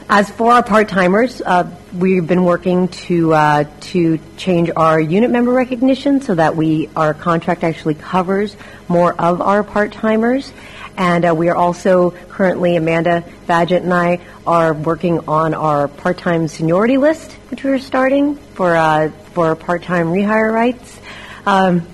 as 0.09 0.31
for 0.31 0.53
our 0.53 0.63
part-timers, 0.63 1.41
uh, 1.41 1.71
we've 1.95 2.27
been 2.27 2.45
working 2.45 2.89
to 2.89 3.33
uh, 3.33 3.65
to 3.81 4.19
change 4.37 4.71
our 4.77 5.01
unit 5.01 5.31
member 5.31 5.51
recognition 5.51 6.21
so 6.21 6.35
that 6.35 6.57
we 6.57 6.91
our 6.95 7.15
contract 7.15 7.65
actually 7.65 7.95
covers 7.95 8.55
more 8.87 9.19
of 9.19 9.41
our 9.41 9.65
part-timers, 9.65 10.53
and 10.99 11.25
uh, 11.25 11.35
we 11.35 11.49
are 11.49 11.57
also 11.57 12.11
currently 12.29 12.77
Amanda 12.77 13.25
Badgett 13.47 13.83
and 13.83 13.95
I 13.95 14.21
are 14.47 14.75
working 14.75 15.27
on 15.27 15.55
our 15.55 15.89
part-time 15.89 16.49
seniority 16.49 16.99
list, 16.99 17.33
which 17.51 17.65
we're 17.65 17.79
starting 17.79 18.37
for 18.37 18.77
uh, 18.77 19.11
for 19.33 19.57
part-time 19.57 20.09
rehire 20.09 20.53
rights. 20.53 21.01
Um, 21.47 21.87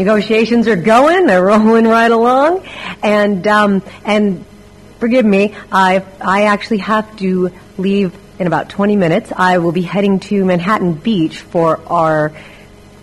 negotiations 0.00 0.66
are 0.66 0.76
going; 0.76 1.26
they're 1.26 1.44
rolling 1.44 1.86
right 1.86 2.10
along, 2.10 2.66
and 3.02 3.46
um, 3.46 3.82
and 4.04 4.44
forgive 4.98 5.26
me, 5.26 5.54
I 5.70 6.02
I 6.20 6.44
actually 6.44 6.78
have 6.78 7.16
to 7.18 7.50
leave 7.76 8.16
in 8.38 8.46
about 8.46 8.70
20 8.70 8.96
minutes. 8.96 9.30
I 9.36 9.58
will 9.58 9.72
be 9.72 9.82
heading 9.82 10.18
to 10.20 10.44
Manhattan 10.44 10.94
Beach 10.94 11.40
for 11.40 11.80
our 11.86 12.32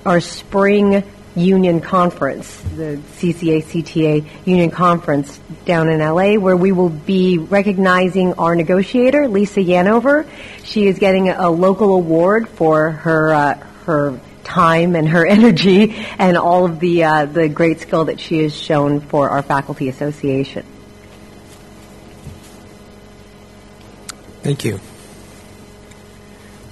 our 0.05 0.19
spring 0.19 1.03
union 1.35 1.81
conference, 1.81 2.59
the 2.75 2.99
CCA 3.17 3.63
CTA 3.63 4.25
union 4.45 4.71
conference 4.71 5.39
down 5.65 5.89
in 5.89 5.99
LA, 5.99 6.33
where 6.33 6.57
we 6.57 6.71
will 6.71 6.89
be 6.89 7.37
recognizing 7.37 8.33
our 8.33 8.55
negotiator, 8.55 9.27
Lisa 9.27 9.59
Yanover. 9.59 10.27
She 10.63 10.87
is 10.87 10.97
getting 10.97 11.29
a 11.29 11.51
local 11.51 11.93
award 11.93 12.49
for 12.49 12.89
her 12.89 13.33
uh, 13.33 13.53
her 13.85 14.19
time 14.47 14.95
and 14.95 15.07
her 15.09 15.25
energy 15.37 15.93
and 16.17 16.37
all 16.37 16.65
of 16.65 16.79
the 16.79 17.03
uh, 17.03 17.25
the 17.25 17.47
great 17.49 17.81
skill 17.81 18.05
that 18.05 18.19
she 18.19 18.43
has 18.43 18.55
shown 18.55 19.01
for 19.01 19.29
our 19.29 19.43
faculty 19.43 19.89
association. 19.89 20.65
Thank 24.41 24.63
you. 24.63 24.79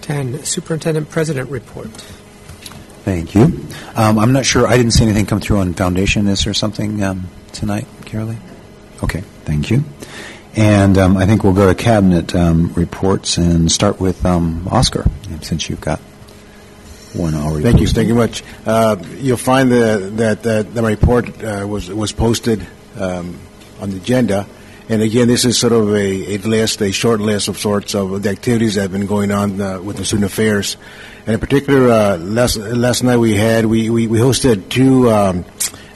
10, 0.01 0.45
Superintendent 0.45 1.09
President 1.09 1.49
Report. 1.49 1.87
Thank 3.03 3.35
you. 3.35 3.65
Um, 3.95 4.17
I'm 4.17 4.31
not 4.31 4.45
sure. 4.45 4.65
I 4.65 4.77
didn't 4.77 4.91
see 4.93 5.03
anything 5.03 5.25
come 5.25 5.39
through 5.39 5.57
on 5.57 5.73
foundation. 5.73 6.27
Is 6.27 6.43
there 6.43 6.53
something 6.53 7.03
um, 7.03 7.27
tonight, 7.51 7.85
Carolee? 8.01 8.37
Okay, 9.03 9.21
thank 9.45 9.69
you. 9.69 9.83
And 10.55 10.97
um, 10.97 11.17
I 11.17 11.25
think 11.25 11.43
we'll 11.43 11.53
go 11.53 11.67
to 11.67 11.75
cabinet 11.75 12.33
um, 12.33 12.71
reports 12.73 13.37
and 13.37 13.69
start 13.69 13.99
with 13.99 14.25
um, 14.25 14.67
Oscar, 14.69 15.05
since 15.41 15.69
you've 15.69 15.81
got 15.81 15.99
one. 17.15 17.61
Thank 17.61 17.79
you. 17.79 17.87
Thank 17.87 18.07
you 18.07 18.15
much. 18.15 18.43
Uh, 18.65 18.97
you'll 19.17 19.37
find 19.37 19.71
the, 19.71 20.11
that, 20.15 20.43
that 20.43 20.73
the 20.73 20.83
report 20.83 21.43
uh, 21.43 21.65
was 21.67 21.89
was 21.89 22.11
posted 22.11 22.65
um, 22.97 23.39
on 23.79 23.89
the 23.91 23.97
agenda. 23.97 24.47
And 24.87 25.01
again, 25.01 25.27
this 25.27 25.45
is 25.45 25.57
sort 25.57 25.73
of 25.73 25.89
a, 25.95 26.35
a 26.35 26.37
list, 26.37 26.79
a 26.81 26.91
short 26.91 27.19
list 27.19 27.47
of 27.47 27.57
sorts 27.57 27.95
of 27.95 28.21
the 28.21 28.29
activities 28.29 28.75
that 28.75 28.83
have 28.83 28.91
been 28.91 29.07
going 29.07 29.31
on 29.31 29.59
uh, 29.59 29.81
with 29.81 29.97
the 29.97 30.05
student 30.05 30.31
affairs. 30.31 30.77
And 31.25 31.33
in 31.33 31.39
particular, 31.39 31.89
uh, 31.89 32.17
last 32.17 32.57
last 32.57 33.01
night 33.01 33.17
we 33.17 33.33
had 33.33 33.65
we, 33.65 33.89
we, 33.89 34.05
we 34.05 34.19
hosted 34.19 34.69
two 34.69 35.09
um, 35.09 35.43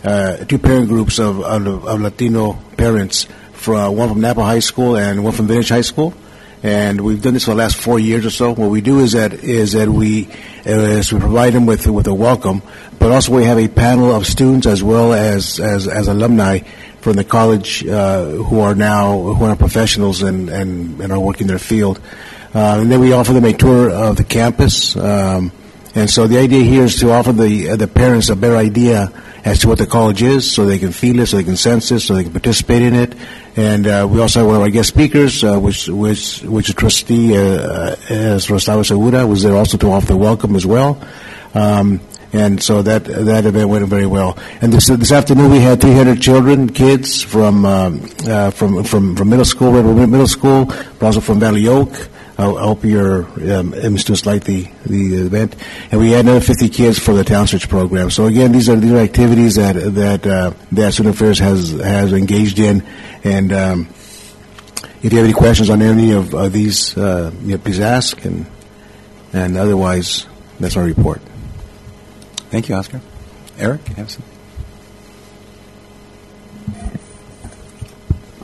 uh, 0.04 0.38
two 0.38 0.58
parent 0.58 0.88
groups 0.88 1.20
of, 1.20 1.42
of, 1.42 1.86
of 1.86 2.02
Latino 2.02 2.54
parents 2.78 3.28
from 3.54 3.96
one 3.96 4.10
from 4.10 4.22
Napa 4.22 4.44
High 4.44 4.60
School 4.60 4.98
and 4.98 5.24
one 5.24 5.34
from 5.34 5.46
Vintage 5.46 5.70
High 5.70 5.82
School 5.82 6.14
and 6.62 7.02
we've 7.02 7.22
done 7.22 7.34
this 7.34 7.46
for 7.46 7.52
the 7.52 7.58
last 7.58 7.78
four 7.78 8.00
years 8.00 8.26
or 8.26 8.30
so. 8.30 8.54
What 8.54 8.70
we 8.70 8.82
do 8.82 9.00
is 9.00 9.14
that 9.14 9.34
is 9.34 9.74
that 9.74 9.88
we 9.88 10.28
is 10.70 11.12
we 11.12 11.20
provide 11.20 11.54
them 11.54 11.66
with 11.66 11.88
with 11.88 12.08
a 12.08 12.14
welcome, 12.14 12.62
but 13.00 13.12
also 13.12 13.36
we 13.36 13.46
have 13.46 13.58
a 13.58 13.68
panel 13.68 14.14
of 14.14 14.26
students 14.26 14.68
as 14.68 14.84
well 14.84 15.14
as 15.14 15.60
as, 15.60 15.88
as 15.88 16.08
alumni 16.08 16.60
from 17.02 17.14
the 17.14 17.24
college 17.24 17.86
uh, 17.88 18.26
who 18.26 18.60
are 18.60 18.76
now 18.76 19.20
who 19.20 19.46
are 19.46 19.56
professionals 19.56 20.22
and, 20.22 20.50
and, 20.50 21.02
and 21.02 21.12
are 21.12 21.20
working 21.20 21.48
their 21.48 21.60
field. 21.60 22.00
Uh, 22.54 22.80
and 22.82 22.92
then 22.92 23.00
we 23.00 23.14
offer 23.14 23.34
them 23.34 23.46
a 23.46 23.54
tour 23.54 23.90
of 23.90 24.18
the 24.18 24.24
campus. 24.24 24.96
Um, 24.96 25.52
and 25.96 26.10
so 26.10 26.28
the 26.28 26.40
idea 26.40 26.64
here 26.64 26.84
is 26.84 27.00
to 27.00 27.12
offer 27.12 27.32
the 27.32 27.72
uh, 27.72 27.76
the 27.76 27.88
parents 27.88 28.30
a 28.30 28.36
better 28.36 28.58
idea 28.58 29.12
as 29.46 29.60
to 29.60 29.68
what 29.68 29.78
the 29.78 29.86
college 29.86 30.22
is, 30.22 30.50
so 30.52 30.66
they 30.66 30.80
can 30.80 30.92
feel 30.92 31.20
it, 31.20 31.28
so 31.28 31.38
they 31.38 31.44
can 31.44 31.58
sense 31.58 31.92
it, 31.92 32.00
so 32.02 32.16
they 32.16 32.24
can 32.24 32.32
participate 32.32 32.82
in 32.82 32.94
it. 32.94 33.16
And 33.56 33.88
uh, 33.88 34.08
we 34.10 34.20
also 34.20 34.40
have 34.40 34.48
one 34.48 34.56
of 34.58 34.62
our 34.62 34.70
guest 34.70 34.90
speakers, 34.90 35.44
uh, 35.44 35.60
which 35.60 35.88
which 35.88 36.42
which 36.44 36.70
is 36.70 36.76
trustee 36.76 37.36
uh, 37.36 37.42
uh, 37.42 37.96
Rostavo 38.50 38.86
Segura, 38.86 39.26
was 39.26 39.44
there 39.44 39.56
also 39.56 39.78
to 39.78 39.92
offer 39.92 40.08
the 40.08 40.18
welcome 40.18 40.56
as 40.56 40.66
well. 40.66 41.02
Um, 41.54 42.00
and 42.32 42.62
so 42.62 42.82
that 42.84 43.06
that 43.06 43.46
event 43.46 43.70
went 43.70 43.88
very 43.88 44.06
well. 44.06 44.38
And 44.62 44.72
this 44.72 44.88
this 44.88 45.12
afternoon 45.12 45.52
we 45.52 45.60
had 45.60 45.82
300 45.82 46.22
children, 46.22 46.70
kids 46.70 47.24
from 47.24 47.66
um, 47.66 48.10
uh, 48.28 48.52
from 48.52 48.84
from 48.84 49.16
from 49.16 49.30
middle 49.30 49.46
school, 49.46 49.72
Red 49.72 49.86
River 49.86 50.08
Middle 50.08 50.28
School, 50.28 50.66
but 50.66 51.04
also 51.04 51.22
from 51.22 51.40
Valley 51.40 51.68
Oak. 51.68 52.10
I 52.40 52.46
I 52.46 52.62
hope 52.62 52.86
your 52.86 53.26
um, 53.54 53.74
students 53.98 54.26
like 54.26 54.46
the 54.46 54.68
the 54.86 55.26
event. 55.26 55.56
And 55.92 56.00
we 56.00 56.12
had 56.12 56.22
another 56.22 56.40
50 56.40 56.70
kids 56.70 56.98
for 56.98 57.14
the 57.14 57.26
Talent 57.26 57.50
Search 57.50 57.68
program. 57.68 58.10
So 58.10 58.26
again, 58.26 58.54
these 58.54 58.70
are 58.70 58.78
these 58.78 58.94
are 58.94 59.00
activities 59.00 59.56
that 59.56 59.74
that 59.74 60.26
uh, 60.26 60.54
that 60.72 60.94
Student 60.94 61.16
Affairs 61.16 61.40
has 61.40 61.72
has 61.72 62.14
engaged 62.14 62.60
in. 62.60 62.84
And 63.26 63.52
um, 63.52 63.88
if 65.04 65.12
you 65.12 65.18
have 65.18 65.26
any 65.26 65.34
questions 65.34 65.70
on 65.70 65.82
any 65.82 66.12
of, 66.14 66.34
of 66.34 66.54
these, 66.54 66.98
uh, 66.98 67.32
you 67.42 67.52
know, 67.52 67.58
please 67.58 67.82
ask. 67.82 68.24
And 68.24 68.46
and 69.34 69.58
otherwise, 69.58 70.26
that's 70.60 70.78
our 70.78 70.84
report. 70.84 71.22
Thank 72.52 72.70
you, 72.70 72.76
Oscar. 72.76 73.02
Eric, 73.58 73.86
have 73.90 74.10
some. 74.10 74.24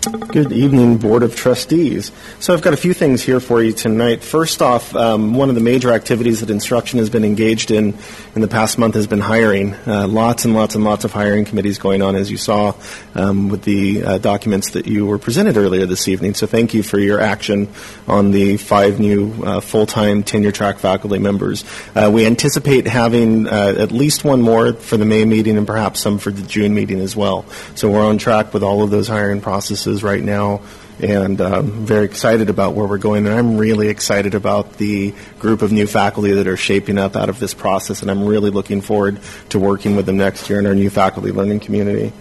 Good 0.05 0.51
evening, 0.51 0.97
Board 0.97 1.23
of 1.23 1.35
Trustees. 1.35 2.11
So 2.39 2.53
I've 2.53 2.61
got 2.61 2.73
a 2.73 2.77
few 2.77 2.93
things 2.93 3.23
here 3.23 3.39
for 3.39 3.63
you 3.63 3.71
tonight. 3.73 4.23
First 4.23 4.61
off, 4.61 4.95
um, 4.95 5.33
one 5.33 5.49
of 5.49 5.55
the 5.55 5.61
major 5.61 5.91
activities 5.91 6.41
that 6.41 6.51
instruction 6.51 6.99
has 6.99 7.09
been 7.09 7.23
engaged 7.23 7.71
in 7.71 7.97
in 8.35 8.41
the 8.41 8.47
past 8.47 8.77
month 8.77 8.93
has 8.93 9.07
been 9.07 9.19
hiring. 9.19 9.73
Uh, 9.87 10.07
lots 10.07 10.45
and 10.45 10.53
lots 10.53 10.75
and 10.75 10.83
lots 10.83 11.05
of 11.05 11.11
hiring 11.11 11.43
committees 11.43 11.79
going 11.79 12.03
on, 12.03 12.15
as 12.15 12.29
you 12.29 12.37
saw 12.37 12.75
um, 13.15 13.49
with 13.49 13.63
the 13.63 14.03
uh, 14.03 14.17
documents 14.19 14.71
that 14.71 14.85
you 14.85 15.07
were 15.07 15.17
presented 15.17 15.57
earlier 15.57 15.87
this 15.87 16.07
evening. 16.07 16.35
So 16.35 16.45
thank 16.45 16.75
you 16.75 16.83
for 16.83 16.99
your 16.99 17.19
action 17.19 17.67
on 18.07 18.29
the 18.29 18.57
five 18.57 18.99
new 18.99 19.33
uh, 19.43 19.59
full-time 19.59 20.21
tenure 20.21 20.51
track 20.51 20.77
faculty 20.77 21.17
members. 21.17 21.65
Uh, 21.95 22.11
we 22.13 22.27
anticipate 22.27 22.85
having 22.85 23.47
uh, 23.47 23.75
at 23.79 23.91
least 23.91 24.23
one 24.23 24.41
more 24.41 24.73
for 24.73 24.97
the 24.97 25.05
May 25.05 25.25
meeting 25.25 25.57
and 25.57 25.65
perhaps 25.65 25.99
some 25.99 26.19
for 26.19 26.29
the 26.29 26.43
June 26.43 26.75
meeting 26.75 26.99
as 26.99 27.15
well. 27.15 27.45
So 27.73 27.89
we're 27.89 28.05
on 28.05 28.19
track 28.19 28.53
with 28.53 28.61
all 28.61 28.83
of 28.83 28.91
those 28.91 29.07
hiring 29.07 29.41
processes 29.41 29.94
right 30.03 30.23
now 30.23 30.61
and 30.99 31.41
um, 31.41 31.85
very 31.85 32.05
excited 32.05 32.49
about 32.49 32.73
where 32.73 32.87
we're 32.87 32.97
going. 32.97 33.25
And 33.27 33.35
I'm 33.35 33.57
really 33.57 33.89
excited 33.89 34.33
about 34.33 34.77
the 34.77 35.13
group 35.39 35.61
of 35.61 35.71
new 35.71 35.87
faculty 35.87 36.33
that 36.33 36.47
are 36.47 36.57
shaping 36.57 36.97
up 36.97 37.15
out 37.15 37.29
of 37.29 37.39
this 37.39 37.53
process, 37.53 38.01
and 38.01 38.09
I'm 38.09 38.25
really 38.25 38.49
looking 38.49 38.81
forward 38.81 39.19
to 39.49 39.59
working 39.59 39.95
with 39.95 40.05
them 40.05 40.17
next 40.17 40.49
year 40.49 40.59
in 40.59 40.65
our 40.65 40.75
new 40.75 40.89
faculty 40.89 41.31
learning 41.31 41.59
community. 41.59 42.13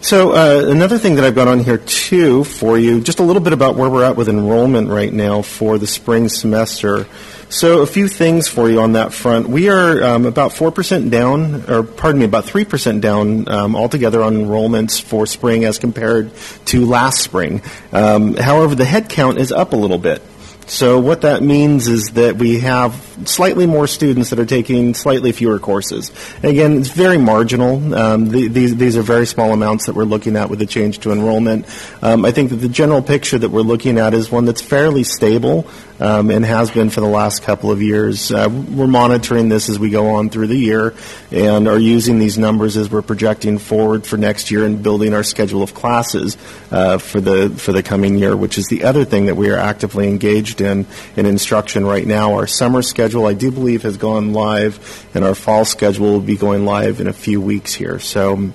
So 0.00 0.32
uh, 0.32 0.70
another 0.70 0.96
thing 0.96 1.16
that 1.16 1.24
I've 1.24 1.34
got 1.34 1.48
on 1.48 1.58
here 1.58 1.78
too 1.78 2.44
for 2.44 2.78
you, 2.78 3.00
just 3.00 3.18
a 3.18 3.24
little 3.24 3.42
bit 3.42 3.52
about 3.52 3.74
where 3.74 3.90
we're 3.90 4.04
at 4.04 4.16
with 4.16 4.28
enrollment 4.28 4.88
right 4.88 5.12
now 5.12 5.42
for 5.42 5.76
the 5.76 5.88
spring 5.88 6.28
semester. 6.28 7.06
So 7.50 7.80
a 7.80 7.86
few 7.86 8.08
things 8.08 8.46
for 8.46 8.68
you 8.68 8.80
on 8.80 8.92
that 8.92 9.14
front. 9.14 9.48
We 9.48 9.70
are 9.70 10.02
um, 10.04 10.26
about 10.26 10.50
4% 10.50 11.10
down, 11.10 11.64
or 11.70 11.82
pardon 11.82 12.18
me, 12.18 12.26
about 12.26 12.44
3% 12.44 13.00
down 13.00 13.48
um, 13.48 13.74
altogether 13.74 14.22
on 14.22 14.34
enrollments 14.34 15.00
for 15.00 15.26
spring 15.26 15.64
as 15.64 15.78
compared 15.78 16.30
to 16.66 16.84
last 16.84 17.22
spring. 17.22 17.62
Um, 17.90 18.36
however, 18.36 18.74
the 18.74 18.84
head 18.84 19.08
count 19.08 19.38
is 19.38 19.50
up 19.50 19.72
a 19.72 19.76
little 19.76 19.98
bit. 19.98 20.20
So 20.68 20.98
what 20.98 21.22
that 21.22 21.42
means 21.42 21.88
is 21.88 22.12
that 22.12 22.36
we 22.36 22.60
have 22.60 22.92
slightly 23.24 23.66
more 23.66 23.86
students 23.86 24.28
that 24.28 24.38
are 24.38 24.44
taking 24.44 24.92
slightly 24.92 25.32
fewer 25.32 25.58
courses. 25.58 26.12
Again, 26.42 26.76
it's 26.76 26.90
very 26.90 27.16
marginal. 27.16 27.94
Um, 27.94 28.28
the, 28.28 28.48
these, 28.48 28.76
these 28.76 28.94
are 28.98 29.02
very 29.02 29.26
small 29.26 29.54
amounts 29.54 29.86
that 29.86 29.94
we're 29.94 30.04
looking 30.04 30.36
at 30.36 30.50
with 30.50 30.58
the 30.58 30.66
change 30.66 30.98
to 31.00 31.12
enrollment. 31.12 31.64
Um, 32.02 32.26
I 32.26 32.32
think 32.32 32.50
that 32.50 32.56
the 32.56 32.68
general 32.68 33.00
picture 33.00 33.38
that 33.38 33.48
we're 33.48 33.62
looking 33.62 33.96
at 33.96 34.12
is 34.12 34.30
one 34.30 34.44
that's 34.44 34.60
fairly 34.60 35.04
stable. 35.04 35.66
Um, 36.00 36.30
and 36.30 36.44
has 36.44 36.70
been 36.70 36.90
for 36.90 37.00
the 37.00 37.08
last 37.08 37.42
couple 37.42 37.70
of 37.70 37.82
years. 37.82 38.30
Uh, 38.30 38.48
we're 38.50 38.86
monitoring 38.86 39.48
this 39.48 39.68
as 39.68 39.78
we 39.78 39.90
go 39.90 40.10
on 40.10 40.30
through 40.30 40.46
the 40.46 40.56
year 40.56 40.94
and 41.30 41.68
are 41.68 41.78
using 41.78 42.18
these 42.18 42.38
numbers 42.38 42.76
as 42.76 42.90
we're 42.90 43.02
projecting 43.02 43.58
forward 43.58 44.06
for 44.06 44.16
next 44.16 44.50
year 44.50 44.64
and 44.64 44.82
building 44.82 45.14
our 45.14 45.22
schedule 45.22 45.62
of 45.62 45.74
classes 45.74 46.36
uh, 46.70 46.98
for 46.98 47.20
the 47.20 47.50
for 47.50 47.72
the 47.72 47.82
coming 47.82 48.18
year, 48.18 48.36
which 48.36 48.58
is 48.58 48.66
the 48.68 48.84
other 48.84 49.04
thing 49.04 49.26
that 49.26 49.36
we 49.36 49.50
are 49.50 49.58
actively 49.58 50.08
engaged 50.08 50.60
in 50.60 50.86
in 51.16 51.26
instruction 51.26 51.84
right 51.84 52.06
now. 52.06 52.34
Our 52.34 52.46
summer 52.46 52.82
schedule, 52.82 53.26
I 53.26 53.34
do 53.34 53.50
believe, 53.50 53.82
has 53.82 53.96
gone 53.96 54.32
live, 54.32 55.08
and 55.14 55.24
our 55.24 55.34
fall 55.34 55.64
schedule 55.64 56.12
will 56.12 56.20
be 56.20 56.36
going 56.36 56.64
live 56.64 57.00
in 57.00 57.06
a 57.06 57.12
few 57.12 57.40
weeks 57.40 57.74
here. 57.74 57.98
So 57.98 58.52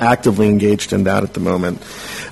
actively 0.00 0.48
engaged 0.48 0.92
in 0.92 1.04
that 1.04 1.22
at 1.22 1.34
the 1.34 1.40
moment. 1.40 1.82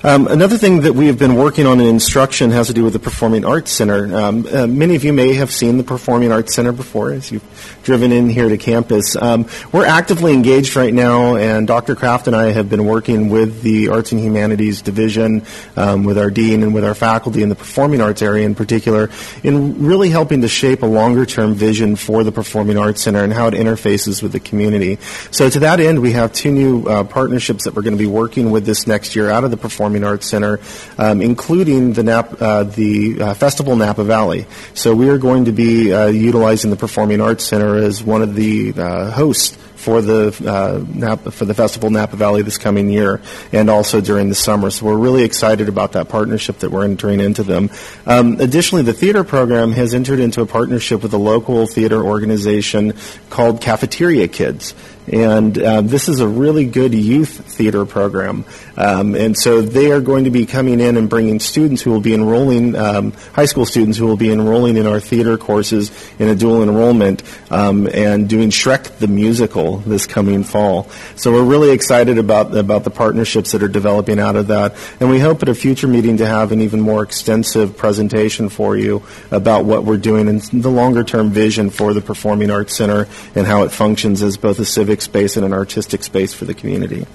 Um, 0.03 0.27
another 0.27 0.57
thing 0.57 0.81
that 0.81 0.93
we 0.93 1.07
have 1.07 1.19
been 1.19 1.35
working 1.35 1.67
on 1.67 1.79
in 1.79 1.85
instruction 1.85 2.49
has 2.49 2.67
to 2.67 2.73
do 2.73 2.83
with 2.83 2.93
the 2.93 2.99
Performing 2.99 3.45
Arts 3.45 3.71
Center. 3.71 4.15
Um, 4.15 4.47
uh, 4.51 4.65
many 4.65 4.95
of 4.95 5.03
you 5.03 5.13
may 5.13 5.35
have 5.35 5.51
seen 5.51 5.77
the 5.77 5.83
Performing 5.83 6.31
Arts 6.31 6.55
Center 6.55 6.71
before 6.71 7.11
as 7.11 7.31
you've 7.31 7.43
driven 7.83 8.11
in 8.11 8.27
here 8.27 8.49
to 8.49 8.57
campus. 8.57 9.15
Um, 9.15 9.47
we're 9.71 9.85
actively 9.85 10.33
engaged 10.33 10.75
right 10.75 10.93
now, 10.93 11.35
and 11.35 11.67
Dr. 11.67 11.95
Kraft 11.95 12.25
and 12.25 12.35
I 12.35 12.51
have 12.51 12.67
been 12.67 12.85
working 12.85 13.29
with 13.29 13.61
the 13.61 13.89
Arts 13.89 14.11
and 14.11 14.19
Humanities 14.19 14.81
Division, 14.81 15.45
um, 15.77 16.03
with 16.03 16.17
our 16.17 16.31
dean 16.31 16.63
and 16.63 16.73
with 16.73 16.83
our 16.83 16.95
faculty 16.95 17.43
in 17.43 17.49
the 17.49 17.55
performing 17.55 18.01
arts 18.01 18.23
area 18.23 18.45
in 18.45 18.55
particular, 18.55 19.11
in 19.43 19.85
really 19.85 20.09
helping 20.09 20.41
to 20.41 20.47
shape 20.47 20.81
a 20.81 20.87
longer 20.87 21.27
term 21.27 21.53
vision 21.53 21.95
for 21.95 22.23
the 22.23 22.31
Performing 22.31 22.77
Arts 22.77 23.03
Center 23.03 23.23
and 23.23 23.31
how 23.31 23.47
it 23.47 23.53
interfaces 23.53 24.23
with 24.23 24.31
the 24.31 24.39
community. 24.39 24.97
So, 25.29 25.47
to 25.47 25.59
that 25.59 25.79
end, 25.79 26.01
we 26.01 26.13
have 26.13 26.33
two 26.33 26.51
new 26.51 26.85
uh, 26.85 27.03
partnerships 27.03 27.60
that 27.63 27.75
we're 27.75 27.81
going 27.81 27.97
to 27.97 28.03
be 28.03 28.07
working 28.07 28.51
with 28.51 28.65
this 28.65 28.87
next 28.87 29.15
year 29.15 29.29
out 29.29 29.43
of 29.43 29.51
the 29.51 29.57
Performing 29.57 30.03
Arts 30.03 30.27
Center, 30.27 30.59
um, 30.97 31.21
including 31.21 31.93
the, 31.93 32.03
Nap, 32.03 32.41
uh, 32.41 32.63
the 32.63 33.21
uh, 33.21 33.33
Festival 33.33 33.75
Napa 33.75 34.03
Valley. 34.03 34.45
So, 34.73 34.95
we 34.95 35.09
are 35.09 35.17
going 35.17 35.45
to 35.45 35.51
be 35.51 35.93
uh, 35.93 36.07
utilizing 36.07 36.71
the 36.71 36.77
Performing 36.77 37.21
Arts 37.21 37.43
Center 37.43 37.77
as 37.77 38.03
one 38.03 38.21
of 38.21 38.35
the 38.35 38.73
uh, 38.75 39.11
hosts 39.11 39.57
for 39.81 40.01
the 40.01 40.27
uh, 40.47 40.85
Napa, 40.93 41.31
for 41.31 41.45
the 41.45 41.53
festival 41.53 41.89
Napa 41.89 42.15
Valley 42.15 42.43
this 42.43 42.57
coming 42.57 42.89
year, 42.89 43.19
and 43.51 43.69
also 43.69 43.99
during 43.99 44.29
the 44.29 44.35
summer. 44.35 44.69
So 44.69 44.85
we're 44.85 44.97
really 44.97 45.23
excited 45.23 45.67
about 45.67 45.93
that 45.93 46.07
partnership 46.07 46.59
that 46.59 46.69
we're 46.69 46.85
entering 46.85 47.19
into 47.19 47.43
them. 47.43 47.69
Um, 48.05 48.39
additionally, 48.39 48.83
the 48.83 48.93
theater 48.93 49.23
program 49.23 49.71
has 49.71 49.93
entered 49.93 50.19
into 50.19 50.41
a 50.41 50.45
partnership 50.45 51.01
with 51.01 51.13
a 51.13 51.17
local 51.17 51.65
theater 51.65 52.01
organization 52.01 52.93
called 53.29 53.61
Cafeteria 53.61 54.27
Kids. 54.27 54.75
And 55.11 55.57
uh, 55.57 55.81
this 55.81 56.07
is 56.07 56.21
a 56.21 56.27
really 56.27 56.65
good 56.65 56.93
youth 56.93 57.45
theater 57.45 57.85
program. 57.85 58.45
Um, 58.77 59.13
and 59.15 59.37
so 59.37 59.61
they 59.61 59.91
are 59.91 59.99
going 59.99 60.23
to 60.23 60.31
be 60.31 60.45
coming 60.45 60.79
in 60.79 60.95
and 60.95 61.09
bringing 61.09 61.39
students 61.39 61.81
who 61.81 61.91
will 61.91 61.99
be 61.99 62.13
enrolling, 62.13 62.75
um, 62.75 63.11
high 63.33 63.45
school 63.45 63.65
students 63.65 63.97
who 63.97 64.07
will 64.07 64.17
be 64.17 64.31
enrolling 64.31 64.77
in 64.77 64.87
our 64.87 65.01
theater 65.01 65.37
courses 65.37 65.91
in 66.17 66.29
a 66.29 66.35
dual 66.35 66.63
enrollment 66.63 67.23
um, 67.51 67.87
and 67.87 68.29
doing 68.29 68.49
Shrek 68.49 68.97
the 68.99 69.07
Musical 69.07 69.77
this 69.79 70.05
coming 70.05 70.43
fall. 70.43 70.89
So 71.15 71.33
we're 71.33 71.43
really 71.43 71.71
excited 71.71 72.17
about, 72.17 72.55
about 72.55 72.85
the 72.85 72.89
partnerships 72.89 73.51
that 73.51 73.61
are 73.61 73.67
developing 73.67 74.19
out 74.19 74.37
of 74.37 74.47
that. 74.47 74.75
And 75.01 75.09
we 75.09 75.19
hope 75.19 75.43
at 75.43 75.49
a 75.49 75.55
future 75.55 75.87
meeting 75.87 76.17
to 76.17 76.25
have 76.25 76.53
an 76.53 76.61
even 76.61 76.79
more 76.79 77.03
extensive 77.03 77.75
presentation 77.75 78.47
for 78.47 78.77
you 78.77 79.03
about 79.29 79.65
what 79.65 79.83
we're 79.83 79.97
doing 79.97 80.29
and 80.29 80.41
the 80.41 80.71
longer 80.71 81.03
term 81.03 81.31
vision 81.31 81.69
for 81.69 81.93
the 81.93 82.01
Performing 82.01 82.49
Arts 82.49 82.77
Center 82.77 83.07
and 83.35 83.45
how 83.45 83.63
it 83.63 83.71
functions 83.71 84.21
as 84.23 84.37
both 84.37 84.59
a 84.59 84.65
civic 84.65 85.00
space 85.01 85.35
and 85.37 85.45
an 85.45 85.53
artistic 85.53 86.03
space 86.03 86.33
for 86.33 86.45
the 86.45 86.53
community. 86.53 87.05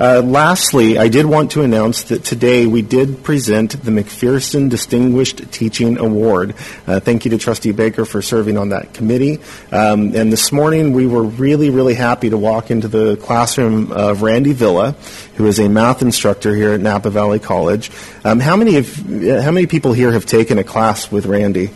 Uh, 0.00 0.22
lastly, 0.22 0.96
I 0.96 1.08
did 1.08 1.26
want 1.26 1.50
to 1.50 1.62
announce 1.62 2.04
that 2.04 2.24
today 2.24 2.66
we 2.66 2.80
did 2.80 3.22
present 3.22 3.72
the 3.72 3.90
McPherson 3.90 4.70
Distinguished 4.70 5.52
Teaching 5.52 5.98
Award. 5.98 6.54
Uh, 6.86 7.00
thank 7.00 7.26
you 7.26 7.32
to 7.32 7.36
Trustee 7.36 7.72
Baker 7.72 8.06
for 8.06 8.22
serving 8.22 8.56
on 8.56 8.70
that 8.70 8.94
committee. 8.94 9.40
Um, 9.70 10.16
and 10.16 10.32
this 10.32 10.52
morning 10.52 10.94
we 10.94 11.06
were 11.06 11.24
really, 11.24 11.68
really 11.68 11.92
happy 11.92 12.30
to 12.30 12.38
walk 12.38 12.70
into 12.70 12.88
the 12.88 13.18
classroom 13.18 13.92
of 13.92 14.22
Randy 14.22 14.54
Villa, 14.54 14.92
who 15.34 15.46
is 15.46 15.60
a 15.60 15.68
math 15.68 16.00
instructor 16.00 16.54
here 16.54 16.72
at 16.72 16.80
Napa 16.80 17.10
Valley 17.10 17.38
College. 17.38 17.90
Um, 18.24 18.40
how 18.40 18.56
many 18.56 18.76
of, 18.76 18.96
how 18.96 19.50
many 19.50 19.66
people 19.66 19.92
here 19.92 20.12
have 20.12 20.24
taken 20.24 20.56
a 20.56 20.64
class 20.64 21.12
with 21.12 21.26
Randy? 21.26 21.68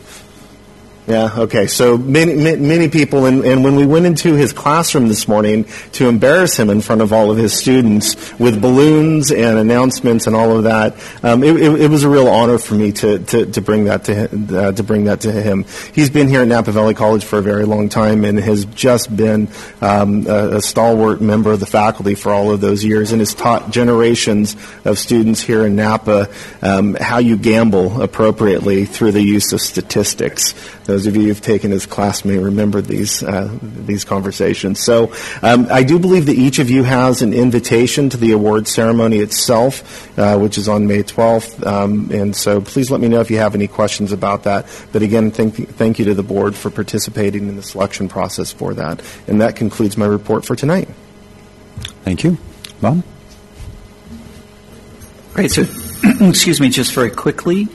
Yeah, 1.06 1.34
okay. 1.36 1.66
So 1.66 1.98
many, 1.98 2.34
many 2.34 2.88
people, 2.88 3.26
and, 3.26 3.44
and, 3.44 3.62
when 3.62 3.76
we 3.76 3.84
went 3.84 4.06
into 4.06 4.32
his 4.32 4.54
classroom 4.54 5.08
this 5.08 5.28
morning 5.28 5.66
to 5.92 6.08
embarrass 6.08 6.58
him 6.58 6.70
in 6.70 6.80
front 6.80 7.02
of 7.02 7.12
all 7.12 7.30
of 7.30 7.36
his 7.36 7.52
students 7.52 8.16
with 8.38 8.62
balloons 8.62 9.30
and 9.30 9.58
announcements 9.58 10.26
and 10.26 10.34
all 10.34 10.56
of 10.56 10.64
that, 10.64 10.94
um, 11.22 11.44
it, 11.44 11.56
it, 11.56 11.82
it, 11.82 11.90
was 11.90 12.04
a 12.04 12.08
real 12.08 12.26
honor 12.26 12.56
for 12.56 12.74
me 12.74 12.90
to, 12.90 13.18
to, 13.18 13.44
to 13.44 13.60
bring 13.60 13.84
that 13.84 14.04
to 14.04 14.14
him, 14.14 14.48
uh, 14.50 14.72
to 14.72 14.82
bring 14.82 15.04
that 15.04 15.20
to 15.20 15.32
him. 15.32 15.66
He's 15.94 16.08
been 16.08 16.26
here 16.26 16.40
at 16.40 16.48
Napa 16.48 16.72
Valley 16.72 16.94
College 16.94 17.22
for 17.22 17.38
a 17.38 17.42
very 17.42 17.66
long 17.66 17.90
time 17.90 18.24
and 18.24 18.38
has 18.38 18.64
just 18.64 19.14
been 19.14 19.48
um, 19.82 20.26
a, 20.26 20.56
a, 20.56 20.62
stalwart 20.62 21.20
member 21.20 21.52
of 21.52 21.60
the 21.60 21.66
faculty 21.66 22.14
for 22.14 22.32
all 22.32 22.50
of 22.50 22.62
those 22.62 22.82
years 22.82 23.12
and 23.12 23.20
has 23.20 23.34
taught 23.34 23.70
generations 23.70 24.56
of 24.86 24.98
students 24.98 25.42
here 25.42 25.66
in 25.66 25.76
Napa 25.76 26.30
um, 26.62 26.94
how 26.98 27.18
you 27.18 27.36
gamble 27.36 28.00
appropriately 28.00 28.86
through 28.86 29.12
the 29.12 29.22
use 29.22 29.52
of 29.52 29.60
statistics. 29.60 30.54
Those 30.94 31.08
of 31.08 31.16
you 31.16 31.24
who've 31.24 31.40
taken 31.40 31.72
his 31.72 31.86
class 31.86 32.24
may 32.24 32.38
remember 32.38 32.80
these 32.80 33.20
uh, 33.20 33.50
these 33.60 34.04
conversations. 34.04 34.78
So 34.78 35.12
um, 35.42 35.66
I 35.68 35.82
do 35.82 35.98
believe 35.98 36.26
that 36.26 36.36
each 36.36 36.60
of 36.60 36.70
you 36.70 36.84
has 36.84 37.20
an 37.20 37.34
invitation 37.34 38.10
to 38.10 38.16
the 38.16 38.30
award 38.30 38.68
ceremony 38.68 39.18
itself, 39.18 40.16
uh, 40.16 40.38
which 40.38 40.56
is 40.56 40.68
on 40.68 40.86
May 40.86 41.02
12th. 41.02 41.66
Um, 41.66 42.12
and 42.12 42.36
so 42.36 42.60
please 42.60 42.92
let 42.92 43.00
me 43.00 43.08
know 43.08 43.20
if 43.20 43.28
you 43.28 43.38
have 43.38 43.56
any 43.56 43.66
questions 43.66 44.12
about 44.12 44.44
that. 44.44 44.66
But 44.92 45.02
again, 45.02 45.32
thank 45.32 45.56
thank 45.70 45.98
you 45.98 46.04
to 46.04 46.14
the 46.14 46.22
board 46.22 46.54
for 46.54 46.70
participating 46.70 47.48
in 47.48 47.56
the 47.56 47.62
selection 47.64 48.08
process 48.08 48.52
for 48.52 48.72
that. 48.74 49.02
And 49.26 49.40
that 49.40 49.56
concludes 49.56 49.96
my 49.96 50.06
report 50.06 50.44
for 50.44 50.54
tonight. 50.54 50.88
Thank 52.04 52.22
you, 52.22 52.38
Bob. 52.80 53.02
Great. 55.32 55.50
So, 55.50 55.64
excuse 56.20 56.60
me, 56.60 56.68
just 56.68 56.92
very 56.92 57.10
quickly. 57.10 57.66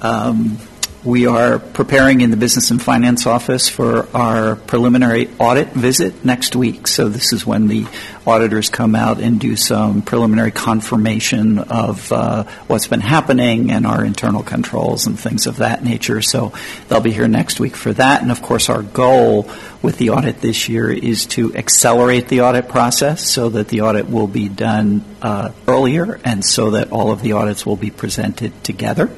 Um, 0.00 0.60
we 1.08 1.24
are 1.24 1.58
preparing 1.58 2.20
in 2.20 2.30
the 2.30 2.36
Business 2.36 2.70
and 2.70 2.82
Finance 2.82 3.26
Office 3.26 3.66
for 3.66 4.14
our 4.14 4.56
preliminary 4.56 5.30
audit 5.38 5.68
visit 5.68 6.22
next 6.22 6.54
week. 6.54 6.86
So, 6.86 7.08
this 7.08 7.32
is 7.32 7.46
when 7.46 7.66
the 7.66 7.86
auditors 8.26 8.68
come 8.68 8.94
out 8.94 9.18
and 9.18 9.40
do 9.40 9.56
some 9.56 10.02
preliminary 10.02 10.50
confirmation 10.50 11.60
of 11.60 12.12
uh, 12.12 12.44
what's 12.66 12.88
been 12.88 13.00
happening 13.00 13.70
and 13.70 13.86
our 13.86 14.04
internal 14.04 14.42
controls 14.42 15.06
and 15.06 15.18
things 15.18 15.46
of 15.46 15.56
that 15.56 15.82
nature. 15.82 16.20
So, 16.20 16.52
they'll 16.88 17.00
be 17.00 17.12
here 17.12 17.26
next 17.26 17.58
week 17.58 17.74
for 17.74 17.94
that. 17.94 18.20
And 18.20 18.30
of 18.30 18.42
course, 18.42 18.68
our 18.68 18.82
goal 18.82 19.50
with 19.80 19.96
the 19.96 20.10
audit 20.10 20.42
this 20.42 20.68
year 20.68 20.90
is 20.90 21.24
to 21.28 21.56
accelerate 21.56 22.28
the 22.28 22.42
audit 22.42 22.68
process 22.68 23.26
so 23.26 23.48
that 23.48 23.68
the 23.68 23.80
audit 23.80 24.10
will 24.10 24.26
be 24.26 24.50
done 24.50 25.02
uh, 25.22 25.52
earlier 25.66 26.20
and 26.22 26.44
so 26.44 26.72
that 26.72 26.92
all 26.92 27.12
of 27.12 27.22
the 27.22 27.32
audits 27.32 27.64
will 27.64 27.76
be 27.76 27.90
presented 27.90 28.62
together. 28.62 29.10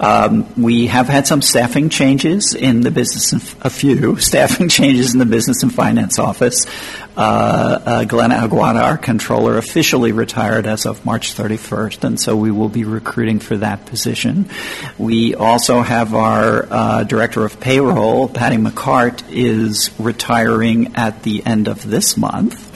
Um, 0.00 0.60
we 0.60 0.86
have 0.86 1.08
had 1.08 1.26
some 1.26 1.42
staffing 1.42 1.88
changes 1.88 2.54
in 2.54 2.80
the 2.80 2.90
business, 2.90 3.54
a 3.60 3.70
few 3.70 4.16
staffing 4.20 4.68
changes 4.68 5.12
in 5.12 5.18
the 5.18 5.26
business 5.26 5.62
and 5.62 5.72
finance 5.72 6.18
office. 6.18 6.66
Uh, 7.16 7.20
uh, 7.84 8.04
Glenna 8.04 8.36
Aguada, 8.36 8.82
our 8.82 8.96
controller, 8.96 9.58
officially 9.58 10.12
retired 10.12 10.66
as 10.66 10.86
of 10.86 11.04
March 11.04 11.34
31st, 11.34 12.04
and 12.04 12.18
so 12.18 12.34
we 12.34 12.50
will 12.50 12.70
be 12.70 12.84
recruiting 12.84 13.38
for 13.38 13.58
that 13.58 13.84
position. 13.84 14.48
We 14.96 15.34
also 15.34 15.82
have 15.82 16.14
our 16.14 16.66
uh, 16.70 17.04
director 17.04 17.44
of 17.44 17.60
payroll, 17.60 18.28
Patty 18.28 18.56
McCart, 18.56 19.22
is 19.30 19.90
retiring 19.98 20.96
at 20.96 21.22
the 21.22 21.44
end 21.44 21.68
of 21.68 21.88
this 21.88 22.16
month. 22.16 22.70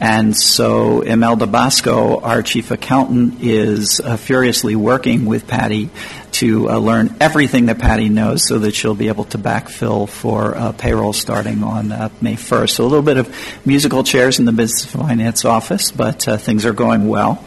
And 0.00 0.36
so 0.36 1.00
Imelda 1.00 1.46
Basco, 1.46 2.20
our 2.20 2.42
chief 2.42 2.70
accountant, 2.70 3.42
is 3.42 4.00
uh, 4.00 4.16
furiously 4.16 4.76
working 4.76 5.24
with 5.24 5.48
Patty 5.48 5.90
to 6.32 6.70
uh, 6.70 6.78
learn 6.78 7.14
everything 7.20 7.66
that 7.66 7.78
Patty 7.78 8.08
knows 8.08 8.46
so 8.46 8.58
that 8.60 8.74
she'll 8.74 8.94
be 8.94 9.08
able 9.08 9.24
to 9.26 9.38
backfill 9.38 10.08
for 10.08 10.56
uh, 10.56 10.72
payroll 10.72 11.12
starting 11.12 11.62
on 11.62 11.92
uh, 11.92 12.08
May 12.20 12.34
1st. 12.34 12.70
So 12.70 12.84
a 12.84 12.86
little 12.86 13.02
bit 13.02 13.16
of 13.16 13.34
musical 13.66 14.04
chairs 14.04 14.38
in 14.38 14.44
the 14.44 14.52
business 14.52 14.84
finance 14.84 15.44
office, 15.44 15.90
but 15.90 16.26
uh, 16.28 16.36
things 16.36 16.64
are 16.64 16.72
going 16.72 17.08
well. 17.08 17.44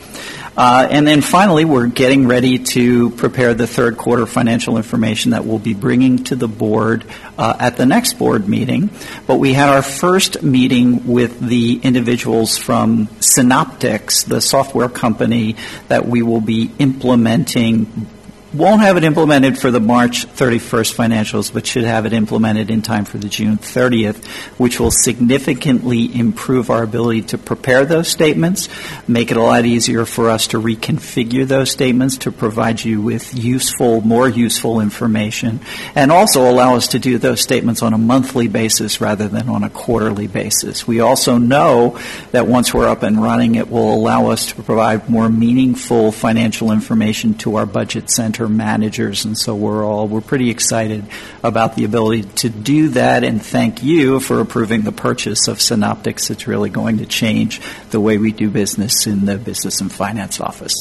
Uh, 0.55 0.85
and 0.91 1.07
then 1.07 1.21
finally, 1.21 1.63
we're 1.63 1.87
getting 1.87 2.27
ready 2.27 2.59
to 2.59 3.09
prepare 3.11 3.53
the 3.53 3.65
third 3.65 3.97
quarter 3.97 4.25
financial 4.25 4.75
information 4.75 5.31
that 5.31 5.45
we'll 5.45 5.59
be 5.59 5.73
bringing 5.73 6.23
to 6.25 6.35
the 6.35 6.47
board 6.47 7.05
uh, 7.37 7.55
at 7.57 7.77
the 7.77 7.85
next 7.85 8.19
board 8.19 8.49
meeting. 8.49 8.89
But 9.27 9.37
we 9.37 9.53
had 9.53 9.69
our 9.69 9.81
first 9.81 10.43
meeting 10.43 11.07
with 11.07 11.39
the 11.39 11.79
individuals 11.81 12.57
from 12.57 13.07
Synoptics, 13.21 14.23
the 14.23 14.41
software 14.41 14.89
company 14.89 15.55
that 15.87 16.05
we 16.05 16.21
will 16.21 16.41
be 16.41 16.69
implementing 16.79 18.07
won't 18.53 18.81
have 18.81 18.97
it 18.97 19.03
implemented 19.03 19.57
for 19.57 19.71
the 19.71 19.79
March 19.79 20.25
31st 20.27 20.93
financials, 20.93 21.53
but 21.53 21.65
should 21.65 21.85
have 21.85 22.05
it 22.05 22.11
implemented 22.11 22.69
in 22.69 22.81
time 22.81 23.05
for 23.05 23.17
the 23.17 23.29
June 23.29 23.57
30th, 23.57 24.25
which 24.59 24.79
will 24.79 24.91
significantly 24.91 26.13
improve 26.13 26.69
our 26.69 26.83
ability 26.83 27.21
to 27.21 27.37
prepare 27.37 27.85
those 27.85 28.09
statements, 28.09 28.67
make 29.07 29.31
it 29.31 29.37
a 29.37 29.41
lot 29.41 29.65
easier 29.65 30.05
for 30.05 30.29
us 30.29 30.47
to 30.47 30.59
reconfigure 30.59 31.47
those 31.47 31.71
statements 31.71 32.17
to 32.17 32.31
provide 32.31 32.83
you 32.83 33.01
with 33.01 33.33
useful, 33.33 34.01
more 34.01 34.27
useful 34.27 34.81
information, 34.81 35.61
and 35.95 36.11
also 36.11 36.49
allow 36.49 36.75
us 36.75 36.89
to 36.89 36.99
do 36.99 37.17
those 37.17 37.39
statements 37.41 37.81
on 37.81 37.93
a 37.93 37.97
monthly 37.97 38.49
basis 38.49 38.99
rather 38.99 39.29
than 39.29 39.47
on 39.47 39.63
a 39.63 39.69
quarterly 39.69 40.27
basis. 40.27 40.85
We 40.85 40.99
also 40.99 41.37
know 41.37 41.97
that 42.31 42.47
once 42.47 42.73
we're 42.73 42.89
up 42.89 43.03
and 43.03 43.21
running, 43.21 43.55
it 43.55 43.69
will 43.69 43.93
allow 43.93 44.27
us 44.27 44.47
to 44.47 44.55
provide 44.55 45.09
more 45.09 45.29
meaningful 45.29 46.11
financial 46.11 46.71
information 46.71 47.33
to 47.35 47.55
our 47.55 47.65
budget 47.65 48.09
center 48.09 48.40
managers, 48.47 49.25
and 49.25 49.37
so 49.37 49.55
we're 49.55 49.85
all 49.85 50.07
we're 50.07 50.21
pretty 50.21 50.49
excited 50.49 51.05
about 51.43 51.75
the 51.75 51.85
ability 51.85 52.23
to 52.23 52.49
do 52.49 52.89
that. 52.89 53.23
And 53.23 53.41
thank 53.41 53.83
you 53.83 54.19
for 54.19 54.39
approving 54.39 54.81
the 54.81 54.91
purchase 54.91 55.47
of 55.47 55.61
Synoptics. 55.61 56.29
It's 56.29 56.47
really 56.47 56.69
going 56.69 56.97
to 56.99 57.05
change 57.05 57.61
the 57.89 57.99
way 57.99 58.17
we 58.17 58.31
do 58.31 58.49
business 58.49 59.07
in 59.07 59.25
the 59.25 59.37
business 59.37 59.81
and 59.81 59.91
finance 59.91 60.39
office. 60.39 60.73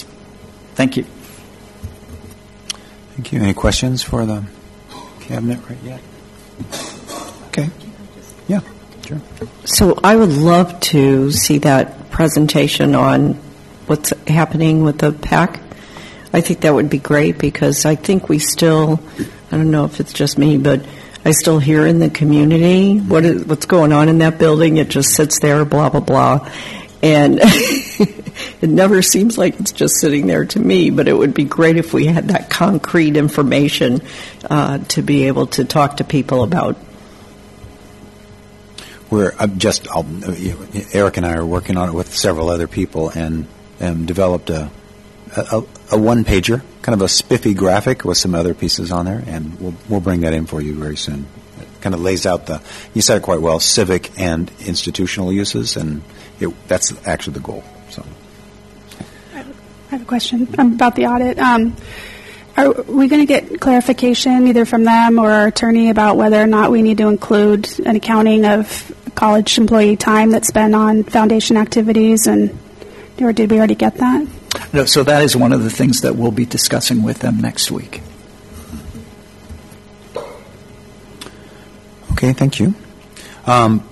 Thank 0.74 0.96
you. 0.96 1.04
Thank 3.14 3.32
you. 3.32 3.40
Any 3.40 3.54
questions 3.54 4.02
for 4.02 4.24
the 4.24 4.44
cabinet 5.20 5.60
right 5.68 5.82
yet? 5.82 6.00
Okay. 7.48 7.68
Yeah, 8.48 8.60
sure. 9.06 9.20
So 9.64 9.98
I 10.02 10.16
would 10.16 10.32
love 10.32 10.80
to 10.80 11.30
see 11.30 11.58
that 11.58 12.10
presentation 12.10 12.94
on 12.94 13.34
what's 13.86 14.12
happening 14.26 14.82
with 14.82 14.98
the 14.98 15.12
PAC. 15.12 15.60
I 16.32 16.40
think 16.40 16.60
that 16.60 16.72
would 16.72 16.90
be 16.90 16.98
great 16.98 17.38
because 17.38 17.84
I 17.84 17.96
think 17.96 18.28
we 18.28 18.38
still, 18.38 19.00
I 19.50 19.56
don't 19.56 19.70
know 19.70 19.84
if 19.84 19.98
it's 19.98 20.12
just 20.12 20.38
me, 20.38 20.58
but 20.58 20.84
I 21.24 21.32
still 21.32 21.58
hear 21.58 21.86
in 21.86 21.98
the 21.98 22.08
community 22.08 22.98
what 22.98 23.24
is, 23.24 23.44
what's 23.44 23.66
going 23.66 23.92
on 23.92 24.08
in 24.08 24.18
that 24.18 24.38
building. 24.38 24.76
It 24.76 24.88
just 24.88 25.10
sits 25.10 25.40
there, 25.40 25.64
blah, 25.64 25.90
blah, 25.90 26.00
blah. 26.00 26.48
And 27.02 27.40
it 27.42 28.70
never 28.70 29.02
seems 29.02 29.36
like 29.36 29.58
it's 29.58 29.72
just 29.72 29.96
sitting 30.00 30.26
there 30.26 30.44
to 30.44 30.60
me, 30.60 30.90
but 30.90 31.08
it 31.08 31.12
would 31.14 31.34
be 31.34 31.44
great 31.44 31.76
if 31.76 31.92
we 31.92 32.06
had 32.06 32.28
that 32.28 32.48
concrete 32.48 33.16
information 33.16 34.02
uh, 34.48 34.78
to 34.78 35.02
be 35.02 35.26
able 35.26 35.48
to 35.48 35.64
talk 35.64 35.96
to 35.96 36.04
people 36.04 36.44
about. 36.44 36.76
We're 39.10 39.34
I'm 39.40 39.58
just 39.58 39.88
I'll, 39.90 40.06
Eric 40.92 41.16
and 41.16 41.26
I 41.26 41.34
are 41.34 41.44
working 41.44 41.76
on 41.76 41.88
it 41.88 41.92
with 41.92 42.14
several 42.14 42.48
other 42.48 42.68
people 42.68 43.08
and, 43.08 43.46
and 43.80 44.06
developed 44.06 44.50
a, 44.50 44.70
a, 45.36 45.62
a 45.92 45.98
one 45.98 46.24
pager, 46.24 46.62
kind 46.82 46.94
of 46.94 47.02
a 47.02 47.08
spiffy 47.08 47.54
graphic 47.54 48.04
with 48.04 48.18
some 48.18 48.34
other 48.34 48.54
pieces 48.54 48.90
on 48.90 49.06
there, 49.06 49.22
and 49.26 49.58
we'll 49.60 49.74
we'll 49.88 50.00
bring 50.00 50.20
that 50.20 50.32
in 50.32 50.46
for 50.46 50.60
you 50.60 50.74
very 50.74 50.96
soon. 50.96 51.26
It 51.60 51.68
kind 51.80 51.94
of 51.94 52.00
lays 52.00 52.26
out 52.26 52.46
the 52.46 52.60
you 52.94 53.02
said 53.02 53.18
it 53.18 53.22
quite 53.22 53.40
well, 53.40 53.60
civic 53.60 54.18
and 54.18 54.50
institutional 54.60 55.32
uses, 55.32 55.76
and 55.76 56.02
it, 56.40 56.48
that's 56.68 56.92
actually 57.06 57.34
the 57.34 57.40
goal. 57.40 57.64
So. 57.90 58.04
I 59.34 59.44
have 59.90 60.02
a 60.02 60.06
question 60.06 60.48
about 60.58 60.94
the 60.94 61.06
audit. 61.06 61.38
Um, 61.38 61.76
are 62.56 62.72
we 62.82 63.08
going 63.08 63.26
to 63.26 63.26
get 63.26 63.60
clarification 63.60 64.46
either 64.46 64.64
from 64.64 64.84
them 64.84 65.18
or 65.18 65.30
our 65.30 65.46
attorney 65.48 65.90
about 65.90 66.16
whether 66.16 66.40
or 66.40 66.46
not 66.46 66.70
we 66.70 66.82
need 66.82 66.98
to 66.98 67.08
include 67.08 67.68
an 67.80 67.96
accounting 67.96 68.44
of 68.44 68.92
college 69.14 69.58
employee 69.58 69.96
time 69.96 70.30
that's 70.30 70.48
spent 70.48 70.74
on 70.74 71.02
foundation 71.02 71.56
activities, 71.56 72.26
and 72.26 72.56
or 73.20 73.32
did 73.32 73.50
we 73.50 73.58
already 73.58 73.74
get 73.74 73.94
that? 73.96 74.26
No, 74.72 74.84
so 74.84 75.02
that 75.02 75.22
is 75.22 75.36
one 75.36 75.52
of 75.52 75.64
the 75.64 75.70
things 75.70 76.02
that 76.02 76.14
we'll 76.14 76.30
be 76.30 76.44
discussing 76.46 77.02
with 77.02 77.18
them 77.18 77.40
next 77.40 77.70
week. 77.70 78.02
Okay, 82.12 82.32
thank 82.32 82.60
you. 82.60 82.74
Um, 83.46 83.82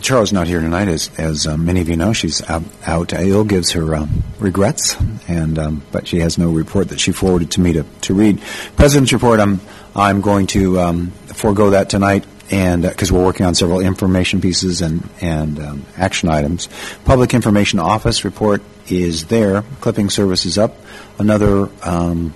Charles 0.00 0.32
not 0.32 0.46
here 0.46 0.60
tonight, 0.60 0.88
as 0.88 1.10
as 1.18 1.46
um, 1.46 1.64
many 1.64 1.80
of 1.80 1.88
you 1.88 1.96
know. 1.96 2.12
She's 2.12 2.42
out, 2.48 2.62
out 2.86 3.12
ill, 3.12 3.44
gives 3.44 3.72
her 3.72 3.96
um, 3.96 4.22
regrets, 4.38 4.96
and 5.26 5.58
um, 5.58 5.82
but 5.90 6.06
she 6.06 6.20
has 6.20 6.38
no 6.38 6.50
report 6.50 6.90
that 6.90 7.00
she 7.00 7.10
forwarded 7.10 7.50
to 7.52 7.60
me 7.60 7.72
to, 7.72 7.84
to 8.02 8.14
read. 8.14 8.40
President's 8.76 9.12
report. 9.12 9.40
I'm 9.40 9.60
I'm 9.96 10.20
going 10.20 10.46
to 10.48 10.78
um, 10.78 11.10
forego 11.32 11.70
that 11.70 11.90
tonight, 11.90 12.24
and 12.50 12.82
because 12.82 13.10
uh, 13.10 13.14
we're 13.14 13.24
working 13.24 13.46
on 13.46 13.54
several 13.54 13.80
information 13.80 14.40
pieces 14.40 14.80
and 14.82 15.08
and 15.20 15.58
um, 15.58 15.86
action 15.96 16.28
items. 16.28 16.68
Public 17.04 17.34
Information 17.34 17.78
Office 17.78 18.24
report 18.24 18.62
is 18.88 19.26
there. 19.26 19.62
Clipping 19.80 20.10
service 20.10 20.46
is 20.46 20.58
up. 20.58 20.76
Another 21.18 21.68
um, 21.82 22.32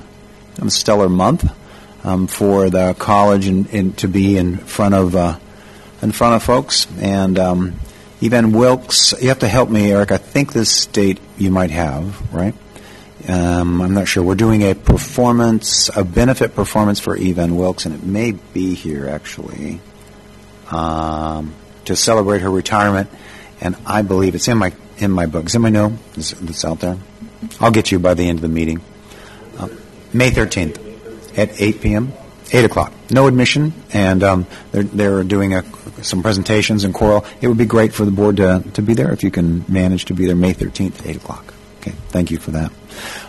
stellar 0.69 1.09
month 1.09 1.51
for 2.29 2.69
the 2.69 2.95
college 2.99 3.47
and, 3.47 3.97
to 3.99 4.09
be 4.09 4.37
in 4.37 4.57
front 4.59 4.95
of. 4.95 5.17
Uh, 5.17 5.39
in 6.03 6.13
front 6.13 6.35
of 6.35 6.43
folks. 6.43 6.87
And 6.99 7.39
um, 7.39 7.81
Evan 8.21 8.53
Wilkes, 8.53 9.15
you 9.23 9.29
have 9.29 9.39
to 9.39 9.49
help 9.49 9.71
me, 9.71 9.93
Eric. 9.93 10.13
I 10.13 10.19
think 10.19 10.53
this 10.53 10.87
date 10.87 11.21
you 11.39 11.51
might 11.51 11.71
have, 11.71 12.35
right? 12.35 12.55
Um, 13.29 13.81
I'm 13.81 13.95
not 13.95 14.09
sure. 14.09 14.25
We're 14.25 14.35
doing 14.35 14.63
a 14.63 14.75
performance, 14.75 15.89
a 15.97 16.05
benefit 16.05 16.57
performance 16.57 16.99
for 16.99 17.17
Evan 17.17 17.57
Wilkes, 17.57 17.87
and 17.87 17.95
it 17.95 18.03
may 18.03 18.33
be 18.33 18.75
here 18.75 19.09
actually 19.09 19.81
um, 20.73 21.55
to 21.85 21.95
celebrate 21.95 22.41
her 22.41 22.51
retirement. 22.51 23.11
And 23.61 23.77
I 23.87 24.03
believe 24.03 24.35
it's 24.35 24.49
in 24.49 24.59
my 24.59 24.73
in 24.99 25.11
my 25.11 25.27
book. 25.27 25.45
Does 25.45 25.55
anybody 25.55 25.73
know 25.73 25.99
it's 26.15 26.65
out 26.65 26.81
there? 26.81 26.97
I'll 27.61 27.71
get 27.71 27.91
you 27.91 27.99
by 27.99 28.15
the 28.15 28.29
end 28.29 28.39
of 28.39 28.43
the 28.43 28.49
meeting. 28.49 28.81
Uh, 29.59 29.69
May 30.13 30.31
13th 30.31 31.39
at 31.39 31.61
8 31.61 31.81
p.m. 31.81 32.13
8 32.53 32.65
o'clock. 32.65 32.93
No 33.11 33.27
admission, 33.27 33.73
and 33.93 34.23
um, 34.23 34.47
they're, 34.73 34.83
they're 34.83 35.25
doing 35.25 35.55
a, 35.55 35.65
some 36.03 36.23
presentations 36.23 36.85
in 36.85 36.93
choral. 36.93 37.25
It 37.41 37.49
would 37.49 37.57
be 37.57 37.65
great 37.65 37.93
for 37.93 38.05
the 38.05 38.11
board 38.11 38.37
to, 38.37 38.63
to 38.75 38.83
be 38.83 38.95
there 38.95 39.13
if 39.13 39.25
you 39.25 39.31
can 39.31 39.65
manage 39.69 40.05
to 40.07 40.15
be 40.15 40.27
there 40.27 40.37
May 40.37 40.53
13th 40.53 41.01
at 41.01 41.07
8 41.07 41.17
o'clock. 41.17 41.55
Okay, 41.81 41.93
thank 42.09 42.31
you 42.31 42.39
for 42.39 42.53
that. 42.53 42.73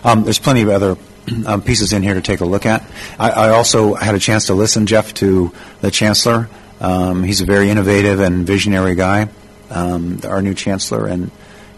Um, 0.03 0.23
there's 0.23 0.39
plenty 0.39 0.61
of 0.61 0.69
other 0.69 0.97
um, 1.45 1.61
pieces 1.61 1.93
in 1.93 2.03
here 2.03 2.13
to 2.13 2.21
take 2.21 2.41
a 2.41 2.45
look 2.45 2.65
at. 2.65 2.83
I, 3.17 3.29
I, 3.29 3.49
also 3.49 3.93
had 3.93 4.13
a 4.13 4.19
chance 4.19 4.47
to 4.47 4.53
listen, 4.53 4.85
Jeff, 4.85 5.13
to 5.15 5.53
the 5.81 5.89
chancellor. 5.89 6.49
Um, 6.83 7.23
he's 7.23 7.41
a 7.41 7.45
very 7.45 7.69
innovative 7.69 8.19
and 8.19 8.45
visionary 8.45 8.93
guy, 8.93 9.29
um, 9.71 10.19
our 10.27 10.41
new 10.41 10.53
chancellor, 10.53 11.07
and 11.07 11.31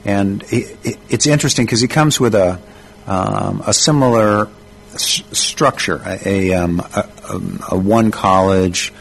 and 0.04 0.44
it, 0.52 0.98
it's 1.10 1.28
interesting 1.28 1.66
because 1.66 1.80
he 1.80 1.88
comes 1.88 2.20
with 2.20 2.36
a 2.36 2.60
um, 3.08 3.64
a 3.66 3.74
similar 3.74 4.50
structure, 4.98 6.02
a, 6.06 6.54
um, 6.54 6.80
a, 6.80 7.10
a, 7.72 7.78
one 7.78 8.12
college, 8.12 8.94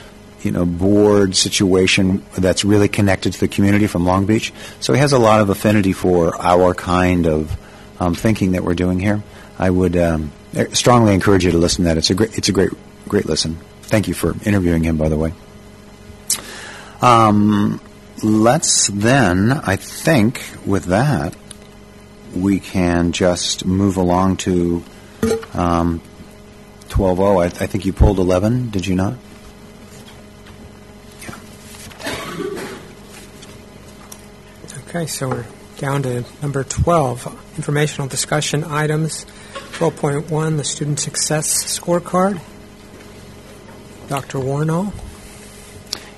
you 0.42 0.50
know, 0.50 0.66
board 0.66 1.36
situation 1.36 2.22
that's 2.36 2.64
really 2.64 2.88
connected 2.88 3.32
to 3.32 3.40
the 3.40 3.48
community 3.48 3.86
from 3.86 4.04
Long 4.04 4.26
Beach. 4.26 4.52
So 4.80 4.92
he 4.92 4.98
has 4.98 5.12
a 5.12 5.18
lot 5.18 5.40
of 5.40 5.50
affinity 5.50 5.92
for 5.92 6.36
our 6.40 6.74
kind 6.74 7.26
of 7.26 7.56
um, 8.00 8.14
thinking 8.14 8.52
that 8.52 8.64
we're 8.64 8.74
doing 8.74 8.98
here. 8.98 9.22
I 9.58 9.70
would 9.70 9.96
um, 9.96 10.32
strongly 10.72 11.14
encourage 11.14 11.44
you 11.44 11.52
to 11.52 11.58
listen 11.58 11.84
to 11.84 11.88
that. 11.88 11.96
It's 11.96 12.10
a 12.10 12.14
great, 12.14 12.36
it's 12.36 12.48
a 12.48 12.52
great, 12.52 12.70
great 13.08 13.26
listen. 13.26 13.56
Thank 13.82 14.08
you 14.08 14.14
for 14.14 14.34
interviewing 14.44 14.82
him, 14.82 14.96
by 14.96 15.08
the 15.08 15.16
way. 15.16 15.32
Um, 17.04 17.82
let's 18.22 18.86
then, 18.88 19.52
I 19.52 19.76
think, 19.76 20.42
with 20.64 20.86
that, 20.86 21.36
we 22.34 22.60
can 22.60 23.12
just 23.12 23.66
move 23.66 23.98
along 23.98 24.38
to 24.38 24.82
um, 25.52 26.00
12-0. 26.88 27.42
I, 27.42 27.44
I 27.44 27.66
think 27.66 27.84
you 27.84 27.92
pulled 27.92 28.18
11, 28.18 28.70
did 28.70 28.86
you 28.86 28.94
not? 28.94 29.18
Yeah. 31.24 31.36
Okay, 34.88 35.04
so 35.04 35.28
we're 35.28 35.44
down 35.76 36.04
to 36.04 36.24
number 36.40 36.64
12, 36.64 37.56
informational 37.56 38.08
discussion 38.08 38.64
items. 38.64 39.26
12.1, 39.72 40.56
the 40.56 40.64
Student 40.64 41.00
Success 41.00 41.78
Scorecard. 41.78 42.40
Dr. 44.08 44.38
Warnall. 44.38 44.94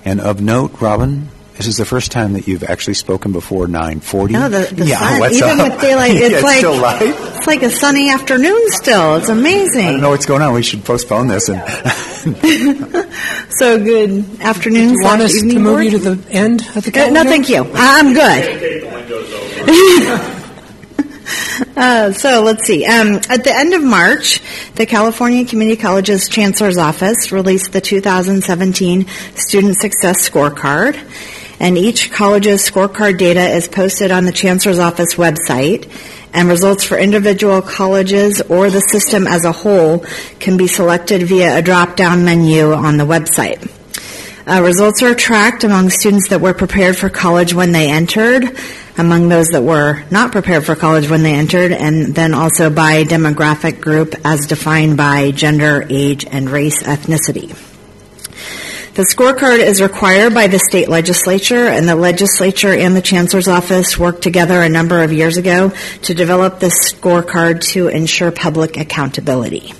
And 0.06 0.20
of 0.20 0.40
note, 0.40 0.80
Robin, 0.80 1.28
this 1.56 1.66
is 1.66 1.78
the 1.78 1.84
first 1.84 2.12
time 2.12 2.34
that 2.34 2.46
you've 2.46 2.62
actually 2.62 2.94
spoken 2.94 3.32
before 3.32 3.66
9:40. 3.66 4.30
No, 4.30 4.48
the, 4.48 4.72
the 4.72 4.86
yeah, 4.86 4.98
sun, 5.00 5.18
what's 5.18 5.36
even 5.36 5.60
up? 5.60 5.72
with 5.72 5.80
daylight, 5.80 6.10
it's 6.14 6.34
yeah, 6.36 6.40
like 6.42 6.58
still 6.58 6.80
light. 6.80 7.02
it's 7.02 7.46
like 7.48 7.64
a 7.64 7.70
sunny 7.70 8.08
afternoon. 8.08 8.70
Still, 8.70 9.16
it's 9.16 9.28
amazing. 9.28 9.86
I 9.86 9.90
don't 9.92 10.02
know 10.02 10.10
what's 10.10 10.26
going 10.26 10.42
on. 10.42 10.54
We 10.54 10.62
should 10.62 10.84
postpone 10.84 11.26
this. 11.26 11.48
And 11.48 11.60
so 13.58 13.82
good 13.82 14.40
afternoon. 14.42 14.90
Do 14.90 14.94
you 14.94 15.02
want 15.02 15.22
us 15.22 15.32
to 15.32 15.58
move 15.58 15.82
you 15.82 15.90
to 15.90 15.98
the 15.98 16.30
end 16.30 16.60
of 16.76 16.84
the 16.84 16.90
uh, 16.90 16.94
calendar? 16.94 17.24
No, 17.24 17.30
thank 17.30 17.48
you. 17.48 17.68
I'm 17.74 18.14
good. 18.14 18.82
Uh, 21.76 22.10
so 22.10 22.42
let's 22.42 22.64
see. 22.64 22.86
Um, 22.86 23.20
at 23.28 23.44
the 23.44 23.54
end 23.54 23.74
of 23.74 23.84
March, 23.84 24.40
the 24.76 24.86
California 24.86 25.44
Community 25.44 25.78
Colleges 25.78 26.26
Chancellor's 26.26 26.78
Office 26.78 27.32
released 27.32 27.72
the 27.72 27.82
2017 27.82 29.06
Student 29.34 29.76
Success 29.76 30.26
Scorecard 30.26 30.96
and 31.60 31.76
each 31.76 32.10
college's 32.10 32.68
scorecard 32.68 33.18
data 33.18 33.40
is 33.40 33.68
posted 33.68 34.10
on 34.10 34.24
the 34.24 34.32
Chancellor's 34.32 34.78
Office 34.78 35.14
website. 35.14 35.90
and 36.32 36.48
results 36.48 36.84
for 36.84 36.98
individual 36.98 37.62
colleges 37.62 38.42
or 38.42 38.68
the 38.68 38.80
system 38.80 39.26
as 39.26 39.46
a 39.46 39.52
whole 39.52 40.04
can 40.38 40.58
be 40.58 40.66
selected 40.66 41.22
via 41.22 41.56
a 41.58 41.62
drop 41.62 41.96
down 41.96 42.24
menu 42.24 42.72
on 42.72 42.98
the 42.98 43.04
website. 43.04 43.70
Uh, 44.48 44.62
results 44.62 45.02
are 45.02 45.12
tracked 45.12 45.64
among 45.64 45.90
students 45.90 46.28
that 46.28 46.40
were 46.40 46.54
prepared 46.54 46.96
for 46.96 47.08
college 47.08 47.52
when 47.52 47.72
they 47.72 47.90
entered, 47.90 48.56
among 48.96 49.28
those 49.28 49.48
that 49.48 49.62
were 49.62 50.04
not 50.12 50.30
prepared 50.30 50.64
for 50.64 50.76
college 50.76 51.10
when 51.10 51.24
they 51.24 51.34
entered, 51.34 51.72
and 51.72 52.14
then 52.14 52.32
also 52.32 52.70
by 52.70 53.02
demographic 53.02 53.80
group 53.80 54.14
as 54.24 54.46
defined 54.46 54.96
by 54.96 55.32
gender, 55.32 55.84
age, 55.90 56.24
and 56.24 56.48
race 56.48 56.80
ethnicity. 56.84 57.48
The 58.94 59.02
scorecard 59.02 59.58
is 59.58 59.82
required 59.82 60.32
by 60.32 60.46
the 60.46 60.60
state 60.60 60.88
legislature, 60.88 61.66
and 61.66 61.88
the 61.88 61.96
legislature 61.96 62.72
and 62.72 62.94
the 62.94 63.02
chancellor's 63.02 63.48
office 63.48 63.98
worked 63.98 64.22
together 64.22 64.62
a 64.62 64.68
number 64.68 65.02
of 65.02 65.12
years 65.12 65.38
ago 65.38 65.72
to 66.02 66.14
develop 66.14 66.60
this 66.60 66.92
scorecard 66.92 67.62
to 67.72 67.88
ensure 67.88 68.30
public 68.30 68.76
accountability. 68.76 69.74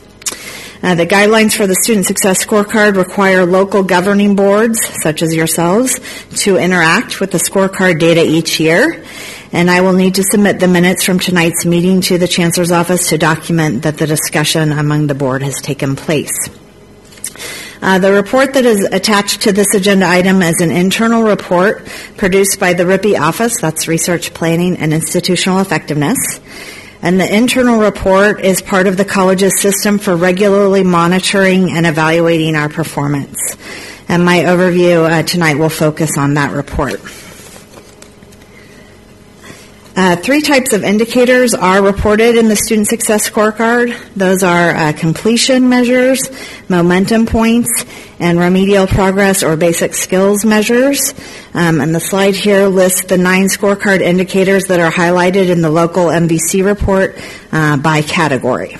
Uh, 0.82 0.94
the 0.94 1.06
guidelines 1.06 1.56
for 1.56 1.66
the 1.66 1.74
Student 1.82 2.06
Success 2.06 2.44
Scorecard 2.44 2.96
require 2.96 3.46
local 3.46 3.82
governing 3.82 4.36
boards, 4.36 4.78
such 5.02 5.22
as 5.22 5.34
yourselves, 5.34 5.98
to 6.42 6.58
interact 6.58 7.20
with 7.20 7.30
the 7.30 7.38
scorecard 7.38 7.98
data 7.98 8.22
each 8.22 8.60
year. 8.60 9.02
And 9.52 9.70
I 9.70 9.80
will 9.80 9.94
need 9.94 10.16
to 10.16 10.22
submit 10.22 10.60
the 10.60 10.68
minutes 10.68 11.04
from 11.04 11.18
tonight's 11.18 11.64
meeting 11.64 12.02
to 12.02 12.18
the 12.18 12.28
Chancellor's 12.28 12.72
office 12.72 13.08
to 13.08 13.18
document 13.18 13.84
that 13.84 13.96
the 13.96 14.06
discussion 14.06 14.72
among 14.72 15.06
the 15.06 15.14
board 15.14 15.42
has 15.42 15.54
taken 15.62 15.96
place. 15.96 16.48
Uh, 17.80 17.98
the 17.98 18.12
report 18.12 18.54
that 18.54 18.64
is 18.64 18.84
attached 18.84 19.42
to 19.42 19.52
this 19.52 19.74
agenda 19.74 20.06
item 20.06 20.42
is 20.42 20.60
an 20.60 20.70
internal 20.70 21.22
report 21.22 21.86
produced 22.16 22.58
by 22.58 22.72
the 22.72 22.84
RIPPE 22.84 23.18
office, 23.18 23.60
that's 23.60 23.86
Research 23.86 24.34
Planning 24.34 24.76
and 24.76 24.92
Institutional 24.92 25.60
Effectiveness. 25.60 26.40
And 27.03 27.20
the 27.20 27.36
internal 27.36 27.78
report 27.78 28.40
is 28.40 28.62
part 28.62 28.86
of 28.86 28.97
the 28.97 29.05
college's 29.05 29.61
system 29.61 29.99
for 29.99 30.16
regularly 30.16 30.82
monitoring 30.82 31.70
and 31.70 31.86
evaluating 31.86 32.57
our 32.57 32.68
performance. 32.68 33.57
And 34.09 34.24
my 34.24 34.38
overview 34.38 35.09
uh, 35.09 35.22
tonight 35.22 35.59
will 35.59 35.68
focus 35.68 36.16
on 36.16 36.34
that 36.34 36.53
report. 36.53 37.01
Uh, 39.99 40.14
three 40.14 40.42
types 40.42 40.74
of 40.74 40.84
indicators 40.84 41.55
are 41.55 41.82
reported 41.82 42.36
in 42.36 42.49
the 42.49 42.57
Student 42.57 42.86
Success 42.86 43.30
Scorecard. 43.30 43.99
Those 44.14 44.42
are 44.42 44.74
uh, 44.74 44.92
completion 44.92 45.70
measures, 45.70 46.28
momentum 46.68 47.24
points, 47.24 47.86
and 48.18 48.38
remedial 48.38 48.86
progress 48.86 49.42
or 49.42 49.56
basic 49.56 49.94
skills 49.94 50.44
measures. 50.44 51.14
Um, 51.54 51.80
and 51.80 51.94
the 51.94 52.00
slide 52.00 52.34
here 52.34 52.66
lists 52.66 53.04
the 53.04 53.18
nine 53.18 53.46
scorecard 53.46 54.00
indicators 54.00 54.64
that 54.64 54.80
are 54.80 54.90
highlighted 54.90 55.48
in 55.48 55.62
the 55.62 55.70
local 55.70 56.06
NVC 56.06 56.64
report 56.64 57.18
uh, 57.52 57.76
by 57.76 58.02
category. 58.02 58.76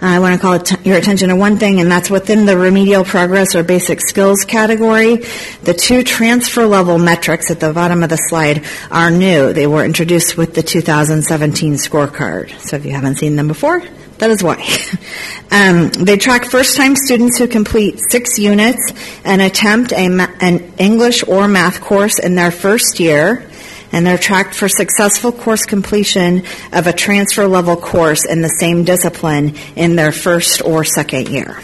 I 0.00 0.18
want 0.18 0.34
to 0.34 0.40
call 0.40 0.78
your 0.84 0.98
attention 0.98 1.30
to 1.30 1.36
one 1.36 1.56
thing, 1.56 1.80
and 1.80 1.90
that's 1.90 2.10
within 2.10 2.44
the 2.44 2.56
remedial 2.56 3.02
progress 3.02 3.54
or 3.54 3.62
basic 3.62 4.02
skills 4.02 4.44
category. 4.44 5.16
The 5.62 5.72
two 5.72 6.02
transfer 6.02 6.66
level 6.66 6.98
metrics 6.98 7.50
at 7.50 7.60
the 7.60 7.72
bottom 7.72 8.02
of 8.02 8.10
the 8.10 8.16
slide 8.16 8.66
are 8.90 9.10
new. 9.10 9.54
They 9.54 9.66
were 9.66 9.84
introduced 9.84 10.36
with 10.36 10.54
the 10.54 10.62
2017 10.62 11.74
scorecard. 11.74 12.50
So 12.60 12.76
if 12.76 12.84
you 12.84 12.92
haven't 12.92 13.16
seen 13.16 13.36
them 13.36 13.48
before, 13.48 13.82
that 14.18 14.30
is 14.30 14.42
why. 14.42 14.54
um, 15.50 15.90
they 15.90 16.16
track 16.16 16.44
first 16.46 16.76
time 16.76 16.96
students 16.96 17.38
who 17.38 17.46
complete 17.46 18.00
six 18.10 18.38
units 18.38 18.92
and 19.24 19.42
attempt 19.42 19.92
a 19.92 20.08
ma- 20.08 20.32
an 20.40 20.72
English 20.78 21.26
or 21.26 21.48
math 21.48 21.80
course 21.80 22.18
in 22.18 22.34
their 22.34 22.50
first 22.50 23.00
year 23.00 23.48
and 23.92 24.04
they're 24.06 24.18
tracked 24.18 24.54
for 24.54 24.68
successful 24.68 25.32
course 25.32 25.64
completion 25.64 26.42
of 26.72 26.86
a 26.86 26.92
transfer 26.92 27.46
level 27.46 27.76
course 27.76 28.24
in 28.24 28.42
the 28.42 28.48
same 28.48 28.84
discipline 28.84 29.54
in 29.76 29.96
their 29.96 30.12
first 30.12 30.62
or 30.62 30.84
second 30.84 31.28
year. 31.28 31.58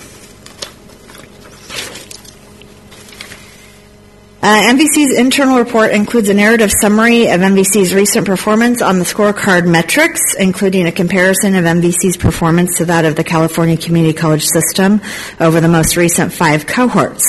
Uh, 4.45 4.61
NVC's 4.74 5.16
internal 5.16 5.57
report 5.57 5.93
includes 5.93 6.28
a 6.28 6.34
narrative 6.34 6.72
summary 6.80 7.28
of 7.28 7.40
NVC's 7.40 7.95
recent 7.95 8.26
performance 8.26 8.82
on 8.82 8.99
the 8.99 9.05
scorecard 9.05 9.70
metrics, 9.70 10.34
including 10.34 10.84
a 10.88 10.90
comparison 10.90 11.55
of 11.55 11.64
NVC's 11.64 12.16
performance 12.16 12.78
to 12.78 12.86
that 12.86 13.05
of 13.05 13.14
the 13.14 13.22
California 13.22 13.76
Community 13.76 14.12
College 14.12 14.45
system 14.45 15.01
over 15.38 15.61
the 15.61 15.68
most 15.68 15.97
recent 15.97 16.32
five 16.32 16.66
cohorts. 16.66 17.24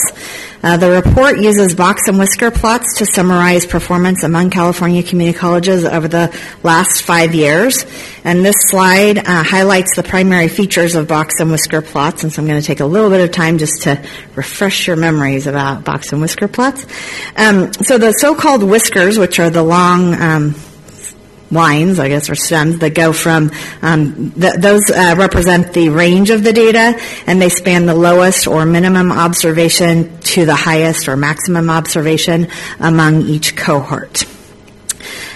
Uh, 0.64 0.78
the 0.78 0.90
report 0.90 1.40
uses 1.40 1.76
box 1.76 2.08
and 2.08 2.18
whisker 2.18 2.50
plots 2.50 2.98
to 2.98 3.06
summarize 3.06 3.66
performance 3.66 4.24
among 4.24 4.50
California 4.50 5.04
community 5.04 5.38
colleges 5.38 5.84
over 5.84 6.08
the 6.08 6.34
last 6.64 7.02
five 7.02 7.36
years. 7.36 7.86
And 8.24 8.46
this 8.46 8.56
slide 8.60 9.18
uh, 9.18 9.44
highlights 9.44 9.96
the 9.98 10.04
primary 10.04 10.48
features 10.48 10.96
of 10.96 11.08
box 11.08 11.42
and 11.42 11.52
whisker 11.52 11.82
plots. 11.82 12.24
And 12.24 12.32
so 12.32 12.42
I'm 12.42 12.48
going 12.48 12.62
to 12.62 12.66
take 12.66 12.80
a 12.80 12.86
little 12.86 13.10
bit 13.10 13.20
of 13.20 13.32
time 13.32 13.58
just 13.58 13.84
to 13.84 14.02
refresh 14.36 14.88
your 14.88 14.96
memories 14.96 15.48
about 15.48 15.84
box 15.84 16.14
and 16.14 16.22
whisker 16.22 16.48
plots. 16.48 16.86
Um, 17.36 17.74
so 17.74 17.98
the 17.98 18.14
so-called 18.14 18.64
whiskers, 18.64 19.20
which 19.20 19.40
are 19.40 19.50
the 19.50 19.64
long 19.64 20.14
um, 20.22 20.56
lines, 21.54 22.00
I 22.00 22.10
guess, 22.10 22.30
or 22.30 22.36
stems 22.36 22.80
that 22.80 22.94
go 22.94 23.14
from 23.14 23.52
um, 23.82 24.32
th- 24.32 24.56
those 24.56 24.90
uh, 24.90 25.16
represent 25.18 25.74
the 25.74 25.90
range 25.90 26.30
of 26.30 26.44
the 26.44 26.54
data, 26.54 27.00
and 27.28 27.42
they 27.42 27.50
span 27.50 27.86
the 27.86 27.96
lowest 27.96 28.48
or 28.48 28.66
minimum 28.66 29.12
observation 29.12 30.20
to 30.20 30.46
the 30.46 30.56
highest 30.56 31.08
or 31.08 31.16
maximum 31.16 31.70
observation 31.70 32.48
among 32.80 33.24
each 33.24 33.56
cohort. 33.56 34.26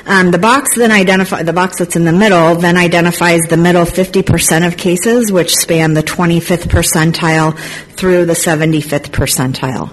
Um, 0.07 0.31
the 0.31 0.37
box 0.37 0.77
then 0.77 0.89
identify 0.89 1.43
the 1.43 1.51
box 1.51 1.79
that's 1.79 1.97
in 1.97 2.05
the 2.05 2.13
middle 2.13 2.55
then 2.55 2.77
identifies 2.77 3.41
the 3.49 3.57
middle 3.57 3.83
50% 3.83 4.65
of 4.65 4.77
cases, 4.77 5.33
which 5.33 5.53
span 5.53 5.93
the 5.93 6.01
25th 6.01 6.67
percentile 6.67 7.57
through 7.97 8.25
the 8.25 8.33
75th 8.33 9.09
percentile. 9.09 9.91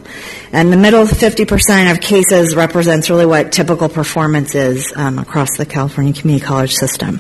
And 0.53 0.73
the 0.73 0.77
middle 0.77 1.05
50% 1.05 1.91
of 1.91 2.01
cases 2.01 2.55
represents 2.55 3.11
really 3.11 3.27
what 3.27 3.51
typical 3.51 3.89
performance 3.89 4.55
is 4.55 4.93
um, 4.95 5.19
across 5.19 5.57
the 5.59 5.67
California 5.67 6.13
Community 6.13 6.47
College 6.47 6.75
system. 6.75 7.19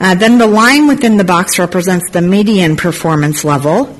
Uh, 0.00 0.14
then 0.14 0.38
the 0.38 0.46
line 0.46 0.86
within 0.86 1.18
the 1.18 1.24
box 1.24 1.58
represents 1.58 2.10
the 2.10 2.22
median 2.22 2.76
performance 2.76 3.44
level. 3.44 3.94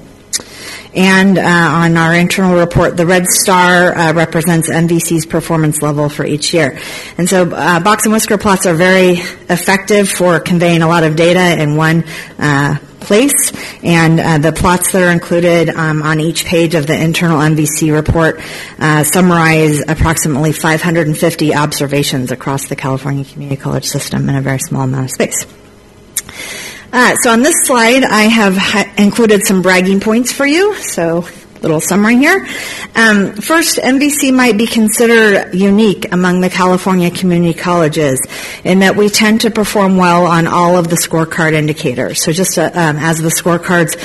And 0.94 1.38
uh, 1.38 1.42
on 1.42 1.96
our 1.96 2.14
internal 2.14 2.56
report, 2.56 2.96
the 2.96 3.06
red 3.06 3.26
star 3.26 3.96
uh, 3.96 4.12
represents 4.12 4.70
NVC's 4.70 5.26
performance 5.26 5.82
level 5.82 6.08
for 6.08 6.24
each 6.24 6.54
year. 6.54 6.78
And 7.18 7.28
so 7.28 7.50
uh, 7.50 7.80
box 7.80 8.04
and 8.04 8.12
whisker 8.12 8.38
plots 8.38 8.66
are 8.66 8.74
very 8.74 9.14
effective 9.48 10.08
for 10.08 10.38
conveying 10.38 10.82
a 10.82 10.88
lot 10.88 11.02
of 11.02 11.16
data 11.16 11.60
in 11.60 11.76
one 11.76 12.04
uh, 12.38 12.78
place. 13.00 13.52
And 13.82 14.18
uh, 14.18 14.38
the 14.38 14.52
plots 14.52 14.92
that 14.92 15.02
are 15.02 15.10
included 15.10 15.68
um, 15.68 16.02
on 16.02 16.20
each 16.20 16.44
page 16.44 16.74
of 16.74 16.86
the 16.86 16.98
internal 16.98 17.38
NVC 17.38 17.92
report 17.92 18.40
uh, 18.78 19.04
summarize 19.04 19.80
approximately 19.86 20.52
550 20.52 21.54
observations 21.54 22.30
across 22.30 22.68
the 22.68 22.76
California 22.76 23.24
Community 23.24 23.60
College 23.60 23.86
system 23.86 24.28
in 24.28 24.36
a 24.36 24.42
very 24.42 24.58
small 24.58 24.82
amount 24.82 25.06
of 25.06 25.10
space. 25.10 25.44
Uh, 26.96 27.16
so 27.16 27.32
on 27.32 27.42
this 27.42 27.56
slide, 27.64 28.04
I 28.04 28.22
have 28.22 28.56
ha- 28.56 28.88
included 28.96 29.44
some 29.44 29.62
bragging 29.62 29.98
points 29.98 30.30
for 30.32 30.46
you. 30.46 30.76
So 30.76 31.26
little 31.64 31.80
summary 31.80 32.16
here. 32.16 32.46
Um, 32.94 33.32
first, 33.32 33.78
NVC 33.78 34.34
might 34.34 34.58
be 34.58 34.66
considered 34.66 35.54
unique 35.54 36.12
among 36.12 36.40
the 36.40 36.50
California 36.50 37.10
community 37.10 37.58
colleges 37.58 38.20
in 38.64 38.80
that 38.80 38.96
we 38.96 39.08
tend 39.08 39.40
to 39.42 39.50
perform 39.50 39.96
well 39.96 40.26
on 40.26 40.46
all 40.46 40.76
of 40.76 40.88
the 40.88 40.96
scorecard 40.96 41.54
indicators. 41.54 42.22
So 42.22 42.32
just 42.32 42.58
uh, 42.58 42.70
um, 42.74 42.96
as 42.96 43.18
the 43.18 43.30
scorecards 43.30 43.96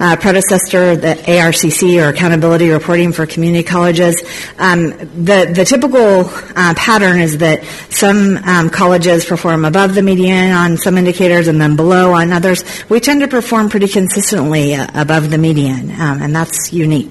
uh, 0.00 0.16
predecessor, 0.16 0.96
the 0.96 1.14
ARCC 1.14 2.02
or 2.02 2.08
Accountability 2.10 2.68
Reporting 2.68 3.12
for 3.12 3.26
Community 3.26 3.64
Colleges. 3.64 4.22
Um, 4.58 4.90
the 4.90 5.50
the 5.54 5.64
typical 5.64 6.24
uh, 6.24 6.74
pattern 6.76 7.20
is 7.20 7.38
that 7.38 7.64
some 7.90 8.36
um, 8.38 8.70
colleges 8.70 9.24
perform 9.24 9.64
above 9.64 9.94
the 9.94 10.02
median 10.02 10.52
on 10.52 10.76
some 10.76 10.98
indicators 10.98 11.48
and 11.48 11.60
then 11.60 11.76
below 11.76 12.12
on 12.12 12.32
others. 12.32 12.64
We 12.88 13.00
tend 13.00 13.20
to 13.20 13.28
perform 13.28 13.70
pretty 13.70 13.88
consistently 13.88 14.74
uh, 14.74 14.86
above 14.94 15.30
the 15.30 15.38
median, 15.38 15.90
um, 15.92 16.22
and 16.22 16.34
that's 16.34 16.72
unique. 16.72 17.07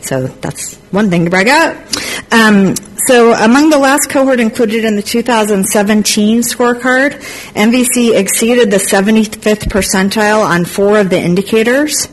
So 0.00 0.26
that's 0.26 0.76
one 0.90 1.10
thing 1.10 1.24
to 1.24 1.30
brag 1.30 1.48
out. 1.48 1.76
Um, 2.32 2.74
so 3.06 3.32
among 3.32 3.70
the 3.70 3.78
last 3.78 4.08
cohort 4.08 4.40
included 4.40 4.84
in 4.84 4.96
the 4.96 5.02
2017 5.02 6.40
scorecard, 6.40 7.12
NVC 7.52 8.18
exceeded 8.18 8.70
the 8.70 8.78
75th 8.78 9.68
percentile 9.68 10.44
on 10.44 10.64
four 10.64 10.98
of 10.98 11.10
the 11.10 11.18
indicators. 11.18 12.08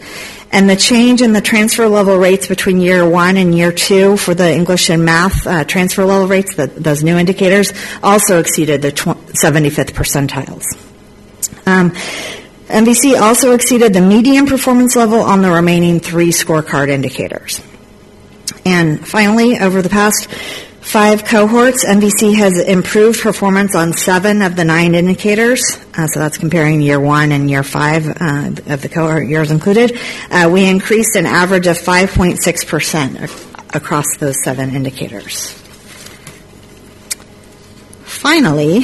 And 0.54 0.70
the 0.70 0.76
change 0.76 1.22
in 1.22 1.32
the 1.32 1.40
transfer 1.40 1.88
level 1.88 2.18
rates 2.18 2.48
between 2.48 2.82
year 2.82 3.08
one 3.08 3.38
and 3.38 3.56
year 3.56 3.72
two 3.72 4.18
for 4.18 4.34
the 4.34 4.54
English 4.54 4.90
and 4.90 5.06
math 5.06 5.48
uh, 5.48 5.64
transfer 5.64 6.04
level 6.04 6.28
rates, 6.28 6.56
the, 6.56 6.68
those 6.68 7.04
new 7.04 7.18
indicators, 7.18 7.72
also 8.04 8.40
exceeded 8.40 8.82
the 8.82 8.92
tw- 8.92 9.16
75th 9.42 9.92
percentiles. 9.94 10.66
Um, 11.66 11.94
NVC 12.72 13.20
also 13.20 13.54
exceeded 13.54 13.94
the 13.94 14.02
median 14.02 14.46
performance 14.46 14.96
level 14.96 15.20
on 15.20 15.42
the 15.42 15.52
remaining 15.52 16.00
three 16.00 16.30
scorecard 16.30 16.90
indicators. 16.90 17.62
And 18.66 19.06
finally, 19.06 19.60
over 19.60 19.82
the 19.82 19.90
past 19.90 20.28
five 20.82 21.24
cohorts, 21.26 21.86
NVC 21.86 22.36
has 22.36 22.60
improved 22.60 23.22
performance 23.22 23.76
on 23.76 23.94
seven 23.94 24.42
of 24.42 24.56
the 24.56 24.64
nine 24.64 24.96
indicators. 24.96 25.62
Uh, 25.98 26.08
so 26.08 26.20
that's 26.20 26.38
comparing 26.38 26.82
year 26.82 27.00
one 27.00 27.32
and 27.32 27.50
year 27.50 27.64
five 27.64 28.08
uh, 28.08 28.52
of 28.68 28.82
the 28.82 28.90
cohort 28.90 29.28
years 29.28 29.52
included. 29.52 29.98
Uh, 30.30 30.50
we 30.52 30.68
increased 30.68 31.16
an 31.16 31.26
average 31.26 31.68
of 31.68 31.78
5.6% 31.78 33.76
across 33.76 34.18
those 34.18 34.44
seven 34.44 34.76
indicators. 34.76 35.52
Finally, 38.04 38.82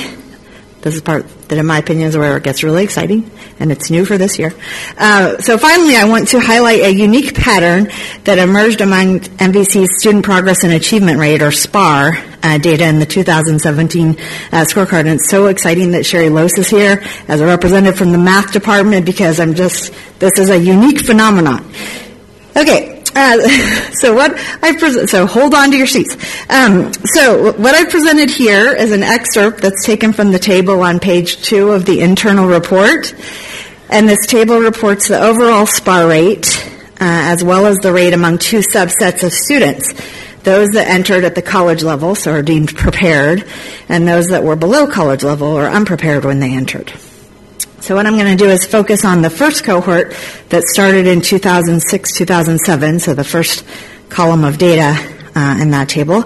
this 0.82 0.96
is 0.96 1.02
part 1.02 1.28
that, 1.50 1.58
in 1.58 1.66
my 1.66 1.80
opinion, 1.80 2.08
is 2.08 2.18
where 2.18 2.38
it 2.38 2.44
gets 2.44 2.64
really 2.64 2.84
exciting, 2.84 3.30
and 3.60 3.72
it's 3.72 3.90
new 3.90 4.06
for 4.06 4.18
this 4.18 4.38
year. 4.38 4.54
Uh, 4.98 5.38
so, 5.40 5.58
finally, 5.58 5.96
I 5.96 6.06
want 6.06 6.30
to 6.30 6.40
highlight 6.40 6.82
a 6.82 6.92
unique 6.92 7.36
pattern 7.36 7.90
that 8.24 8.38
emerged 8.38 8.82
among 8.82 9.20
NVC's 9.20 10.00
Student 10.00 10.26
Progress 10.26 10.64
and 10.64 10.74
Achievement 10.74 11.20
Rate, 11.20 11.42
or 11.42 11.52
SPAR, 11.52 12.18
uh, 12.44 12.58
data 12.58 12.86
in 12.86 13.00
the 13.00 13.06
2017 13.06 14.10
uh, 14.10 14.14
scorecard. 14.70 15.02
And 15.02 15.10
it's 15.10 15.30
so 15.30 15.48
exciting 15.48 15.92
that 15.92 16.06
Sherry 16.06 16.30
Lose 16.30 16.58
is 16.58 16.70
here 16.70 17.04
as 17.28 17.42
a 17.42 17.46
representative 17.46 17.98
from 17.98 18.12
the 18.12 18.18
math 18.18 18.52
department 18.54 19.06
because 19.06 19.40
I'm 19.40 19.54
just, 19.54 19.94
this 20.20 20.38
is 20.38 20.50
a 20.50 20.58
unique 20.58 21.06
phenomenon. 21.06 21.72
Okay, 22.56 23.04
uh, 23.16 23.38
so 23.94 24.14
what 24.14 24.38
I 24.62 24.76
present, 24.78 25.10
so 25.10 25.26
hold 25.26 25.54
on 25.54 25.72
to 25.72 25.78
your 25.78 25.88
seats. 25.88 26.16
Um, 26.50 26.94
so 27.06 27.54
what 27.54 27.76
I 27.76 27.90
presented 27.90 28.30
here 28.30 28.76
is 28.76 28.92
an 28.92 29.04
excerpt 29.04 29.62
that's 29.62 29.86
taken 29.86 30.14
from 30.14 30.32
the 30.32 30.40
table 30.40 30.82
on 30.82 31.00
page 31.00 31.42
two 31.42 31.72
of 31.72 31.86
the 31.86 32.02
internal 32.02 32.48
report, 32.48 33.14
and 33.90 34.08
this 34.08 34.26
table 34.26 34.60
reports 34.60 35.08
the 35.08 35.22
overall 35.22 35.66
SPAR 35.66 36.08
rate 36.08 36.68
uh, 37.00 37.30
as 37.30 37.44
well 37.44 37.68
as 37.68 37.78
the 37.78 37.94
rate 37.94 38.14
among 38.14 38.40
two 38.40 38.60
subsets 38.60 39.24
of 39.24 39.32
students. 39.32 39.94
Those 40.42 40.70
that 40.70 40.88
entered 40.88 41.24
at 41.26 41.36
the 41.36 41.42
college 41.42 41.84
level, 41.84 42.16
so 42.16 42.32
are 42.32 42.42
deemed 42.42 42.76
prepared, 42.76 43.46
and 43.88 44.08
those 44.08 44.28
that 44.28 44.44
were 44.44 44.56
below 44.56 44.88
college 44.88 45.24
level 45.24 45.48
or 45.48 45.68
unprepared 45.68 46.26
when 46.26 46.40
they 46.40 46.54
entered. 46.54 46.92
So 47.82 47.96
what 47.96 48.08
I'm 48.08 48.18
going 48.18 48.36
to 48.36 48.44
do 48.44 48.50
is 48.50 48.66
focus 48.66 49.06
on 49.06 49.22
the 49.22 49.30
first 49.30 49.64
cohort 49.64 50.16
that 50.50 50.64
started 50.64 51.06
in 51.06 51.22
2006, 51.22 52.14
2007, 52.14 53.00
so 53.00 53.14
the 53.14 53.24
first 53.24 53.64
column 54.10 54.44
of 54.44 54.58
data 54.58 54.96
uh, 55.36 55.60
in 55.62 55.72
that 55.72 55.90
table, 55.90 56.24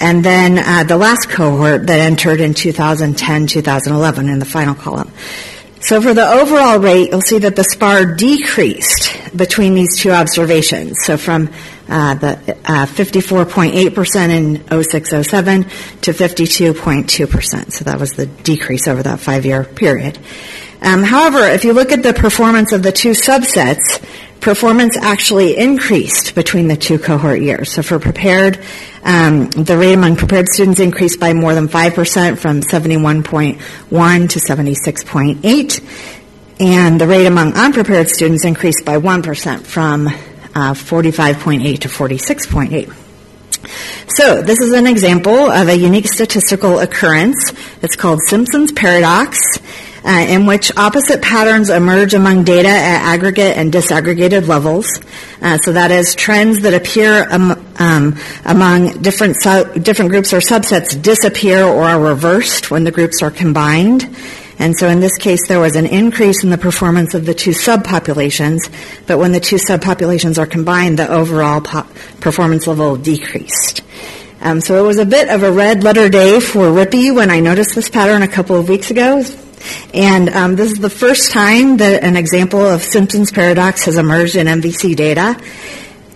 and 0.00 0.24
then 0.24 0.58
uh, 0.58 0.82
the 0.84 0.96
last 0.96 1.28
cohort 1.28 1.86
that 1.86 2.00
entered 2.00 2.40
in 2.40 2.54
2010, 2.54 3.46
2011 3.46 4.28
in 4.28 4.38
the 4.38 4.44
final 4.44 4.74
column. 4.74 5.12
So 5.80 6.02
for 6.02 6.12
the 6.12 6.28
overall 6.28 6.78
rate, 6.78 7.10
you'll 7.10 7.20
see 7.20 7.38
that 7.38 7.54
the 7.54 7.62
SPAR 7.62 8.14
decreased 8.16 9.36
between 9.36 9.74
these 9.74 9.96
two 9.96 10.10
observations. 10.10 10.96
So 11.04 11.16
from 11.16 11.50
uh, 11.88 12.14
the 12.14 12.56
uh, 12.64 12.86
54.8% 12.86 14.28
in 14.30 14.82
0607 14.82 15.62
to 15.62 16.12
52.2%. 16.12 17.72
So 17.72 17.84
that 17.84 17.98
was 17.98 18.12
the 18.12 18.26
decrease 18.26 18.88
over 18.88 19.02
that 19.04 19.20
five 19.20 19.46
year 19.46 19.64
period. 19.64 20.18
Um, 20.80 21.02
however, 21.02 21.38
if 21.40 21.64
you 21.64 21.72
look 21.72 21.90
at 21.92 22.02
the 22.02 22.12
performance 22.12 22.72
of 22.72 22.82
the 22.82 22.92
two 22.92 23.10
subsets, 23.10 24.04
performance 24.40 24.96
actually 24.96 25.56
increased 25.56 26.34
between 26.34 26.68
the 26.68 26.76
two 26.76 26.98
cohort 26.98 27.40
years. 27.40 27.72
So 27.72 27.82
for 27.82 27.98
prepared, 27.98 28.58
um, 29.02 29.50
the 29.50 29.76
rate 29.76 29.94
among 29.94 30.16
prepared 30.16 30.48
students 30.48 30.80
increased 30.80 31.20
by 31.20 31.32
more 31.32 31.54
than 31.54 31.68
5% 31.68 32.38
from 32.38 32.60
71.1 32.60 34.30
to 34.30 34.38
76.8. 34.38 36.14
And 36.60 37.00
the 37.00 37.06
rate 37.06 37.26
among 37.26 37.54
unprepared 37.54 38.08
students 38.08 38.44
increased 38.44 38.84
by 38.84 38.96
1% 38.96 39.64
from 39.64 40.08
uh, 40.08 40.74
45.8 40.74 41.80
to 41.80 41.88
46.8. 41.88 42.94
So, 44.08 44.42
this 44.42 44.60
is 44.60 44.72
an 44.72 44.86
example 44.86 45.50
of 45.50 45.68
a 45.68 45.76
unique 45.76 46.08
statistical 46.08 46.78
occurrence. 46.78 47.52
It's 47.82 47.96
called 47.96 48.20
Simpson's 48.26 48.72
paradox 48.72 49.58
uh, 50.08 50.24
in 50.26 50.46
which 50.46 50.74
opposite 50.76 51.20
patterns 51.20 51.68
emerge 51.68 52.14
among 52.14 52.42
data 52.42 52.68
at 52.68 53.02
aggregate 53.02 53.58
and 53.58 53.70
disaggregated 53.70 54.48
levels. 54.48 54.86
Uh, 55.42 55.58
so 55.58 55.72
that 55.72 55.90
is 55.90 56.14
trends 56.14 56.62
that 56.62 56.72
appear 56.72 57.30
um, 57.30 57.50
um, 57.78 58.18
among 58.46 59.02
different 59.02 59.36
su- 59.40 59.70
different 59.80 60.10
groups 60.10 60.32
or 60.32 60.38
subsets 60.38 61.00
disappear 61.00 61.62
or 61.62 61.84
are 61.84 62.00
reversed 62.00 62.70
when 62.70 62.84
the 62.84 62.90
groups 62.90 63.22
are 63.22 63.30
combined. 63.30 64.08
And 64.58 64.74
so 64.76 64.88
in 64.88 64.98
this 65.00 65.16
case, 65.18 65.46
there 65.46 65.60
was 65.60 65.76
an 65.76 65.86
increase 65.86 66.42
in 66.42 66.50
the 66.50 66.58
performance 66.58 67.14
of 67.14 67.26
the 67.26 67.34
two 67.34 67.50
subpopulations, 67.50 68.58
but 69.06 69.18
when 69.18 69.32
the 69.32 69.40
two 69.40 69.56
subpopulations 69.56 70.38
are 70.38 70.46
combined, 70.46 70.98
the 70.98 71.08
overall 71.08 71.60
performance 71.60 72.66
level 72.66 72.96
decreased. 72.96 73.82
Um, 74.40 74.60
so 74.60 74.82
it 74.82 74.86
was 74.86 74.98
a 74.98 75.06
bit 75.06 75.28
of 75.28 75.42
a 75.42 75.52
red 75.52 75.84
letter 75.84 76.08
day 76.08 76.40
for 76.40 76.70
Rippy 76.70 77.14
when 77.14 77.30
I 77.30 77.40
noticed 77.40 77.74
this 77.74 77.90
pattern 77.90 78.22
a 78.22 78.28
couple 78.28 78.56
of 78.56 78.68
weeks 78.68 78.90
ago. 78.90 79.22
And 79.94 80.28
um, 80.30 80.56
this 80.56 80.72
is 80.72 80.78
the 80.78 80.90
first 80.90 81.30
time 81.32 81.78
that 81.78 82.02
an 82.02 82.16
example 82.16 82.60
of 82.60 82.82
Simpson's 82.82 83.32
paradox 83.32 83.84
has 83.84 83.96
emerged 83.96 84.36
in 84.36 84.46
NVC 84.46 84.94
data. 84.96 85.40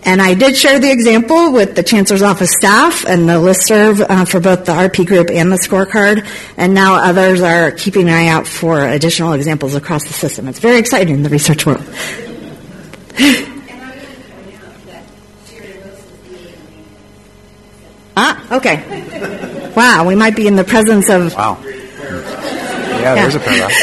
And 0.05 0.21
I 0.21 0.33
did 0.33 0.57
share 0.57 0.79
the 0.79 0.91
example 0.91 1.53
with 1.53 1.75
the 1.75 1.83
Chancellor's 1.83 2.21
Office 2.21 2.51
staff 2.51 3.05
and 3.05 3.27
the 3.27 3.33
listserv 3.33 4.05
uh, 4.07 4.25
for 4.25 4.41
both 4.41 4.65
the 4.65 4.73
RP 4.73 5.05
group 5.05 5.29
and 5.29 5.49
the 5.49 5.55
scorecard. 5.55 6.27
And 6.57 6.73
now 6.73 6.95
others 6.95 7.41
are 7.41 7.71
keeping 7.71 8.09
an 8.09 8.13
eye 8.13 8.27
out 8.27 8.45
for 8.45 8.85
additional 8.85 9.31
examples 9.33 9.75
across 9.75 10.05
the 10.05 10.13
system. 10.13 10.49
It's 10.49 10.59
very 10.59 10.77
exciting 10.77 11.15
in 11.15 11.23
the 11.23 11.29
research 11.29 11.65
world. 11.65 11.83
ah, 18.17 18.57
okay. 18.57 19.71
Wow, 19.75 20.05
we 20.05 20.15
might 20.15 20.35
be 20.35 20.47
in 20.47 20.57
the 20.57 20.65
presence 20.65 21.09
of. 21.09 21.33
Wow. 21.33 21.63
Yeah, 23.03 23.15
there's 23.15 23.35
a 23.35 23.39
paradox. 23.39 23.73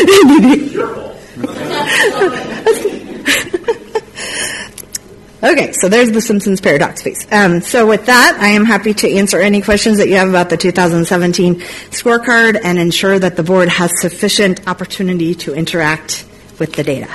okay, 5.42 5.72
so 5.72 5.88
there's 5.88 6.10
the 6.10 6.20
Simpsons 6.20 6.60
paradox 6.60 7.02
piece. 7.02 7.26
Um, 7.32 7.60
so 7.60 7.86
with 7.86 8.06
that, 8.06 8.38
I 8.40 8.48
am 8.48 8.64
happy 8.64 8.94
to 8.94 9.10
answer 9.10 9.40
any 9.40 9.62
questions 9.62 9.98
that 9.98 10.08
you 10.08 10.16
have 10.16 10.28
about 10.28 10.50
the 10.50 10.56
2017 10.56 11.56
scorecard 11.90 12.58
and 12.62 12.78
ensure 12.78 13.18
that 13.18 13.36
the 13.36 13.42
board 13.42 13.68
has 13.68 13.92
sufficient 14.00 14.66
opportunity 14.66 15.34
to 15.36 15.54
interact 15.54 16.26
with 16.58 16.74
the 16.74 16.82
data. 16.82 17.10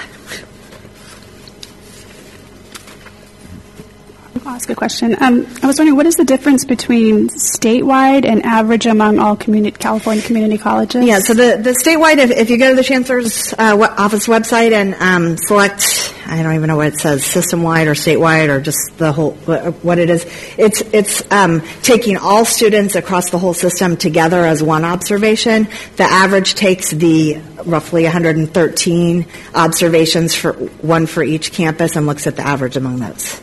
I'll 4.46 4.54
ask 4.54 4.70
a 4.70 4.76
question. 4.76 5.16
Um, 5.20 5.48
I 5.64 5.66
was 5.66 5.80
wondering, 5.80 5.96
what 5.96 6.06
is 6.06 6.18
the 6.18 6.24
difference 6.24 6.66
between 6.66 7.30
statewide 7.30 8.26
and 8.26 8.46
average 8.46 8.86
among 8.86 9.18
all 9.18 9.36
community, 9.36 9.76
California 9.76 10.22
community 10.22 10.60
colleges? 10.60 11.04
Yeah, 11.04 11.18
so 11.18 11.34
the, 11.34 11.58
the 11.60 11.72
statewide, 11.72 12.18
if, 12.20 12.30
if 12.30 12.52
you 12.52 12.60
go 12.60 12.70
to 12.70 12.76
the 12.76 12.84
Chancellor's 12.84 13.54
uh, 13.54 13.76
office 13.98 14.28
website 14.28 14.72
and 14.72 14.94
um, 14.96 15.38
select, 15.38 16.14
I 16.28 16.44
don't 16.44 16.54
even 16.54 16.68
know 16.68 16.78
what 16.78 16.90
it 16.90 16.98
says, 17.00 17.26
system-wide 17.26 17.88
or 17.88 17.96
statewide 17.96 18.50
or 18.50 18.62
just 18.62 18.78
the 19.00 19.12
whole, 19.12 19.32
what 19.32 19.98
it 19.98 20.12
is, 20.12 20.28
it's, 20.60 20.82
it's 20.94 21.32
um, 21.32 21.62
taking 21.82 22.18
all 22.18 22.46
students 22.46 22.94
across 22.94 23.32
the 23.32 23.40
whole 23.40 23.56
system 23.56 23.98
together 23.98 24.46
as 24.46 24.62
one 24.62 24.86
observation. 24.86 25.68
The 25.96 26.04
average 26.04 26.54
takes 26.54 26.92
the 26.92 27.42
roughly 27.66 28.04
113 28.04 29.26
observations 29.56 30.36
for 30.36 30.54
one 30.54 31.08
for 31.08 31.24
each 31.24 31.52
campus 31.52 31.96
and 31.96 32.06
looks 32.06 32.28
at 32.28 32.36
the 32.36 32.44
average 32.44 32.78
among 32.78 33.00
those. 33.00 33.42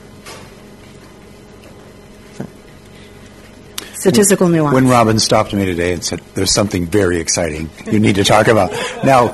Statistical 4.03 4.49
nuance. 4.49 4.75
When 4.75 4.89
Robin 4.89 5.19
stopped 5.19 5.53
me 5.55 5.65
today 5.65 5.93
and 5.93 6.05
said, 6.05 6.21
"There's 6.35 6.53
something 6.53 6.87
very 6.87 7.19
exciting 7.19 7.71
you 7.87 8.01
need 8.01 8.17
to 8.17 8.25
talk 8.25 8.49
about," 8.49 8.73
now 9.05 9.29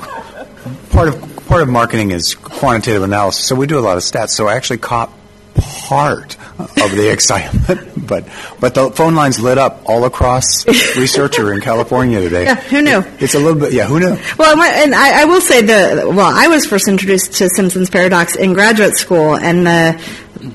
part 0.91 1.09
of 1.09 1.45
part 1.47 1.61
of 1.61 1.69
marketing 1.69 2.11
is 2.11 2.35
quantitative 2.35 3.03
analysis, 3.03 3.45
so 3.45 3.55
we 3.55 3.67
do 3.67 3.79
a 3.79 3.81
lot 3.81 3.97
of 3.97 4.03
stats. 4.03 4.29
So 4.29 4.47
I 4.47 4.55
actually 4.55 4.77
caught 4.77 5.11
part 5.55 6.37
of 6.59 6.91
the 6.95 7.09
excitement, 7.11 8.07
but 8.07 8.25
but 8.59 8.73
the 8.75 8.91
phone 8.91 9.15
lines 9.15 9.39
lit 9.39 9.57
up 9.57 9.81
all 9.85 10.05
across 10.05 10.65
researcher 10.95 11.53
in 11.53 11.61
California 11.61 12.21
today. 12.21 12.43
Yeah, 12.43 12.55
who 12.55 12.81
knew? 12.81 13.03
It's 13.19 13.33
a 13.33 13.39
little 13.39 13.59
bit. 13.59 13.73
Yeah, 13.73 13.85
who 13.85 13.99
knew? 13.99 14.17
Well, 14.37 14.61
and 14.61 14.93
I, 14.95 15.23
I 15.23 15.25
will 15.25 15.41
say 15.41 15.61
the 15.61 16.03
well, 16.07 16.31
I 16.33 16.47
was 16.47 16.65
first 16.65 16.87
introduced 16.87 17.33
to 17.33 17.49
Simpson's 17.49 17.89
paradox 17.89 18.35
in 18.35 18.53
graduate 18.53 18.97
school, 18.97 19.35
and 19.35 19.65
the 19.65 20.01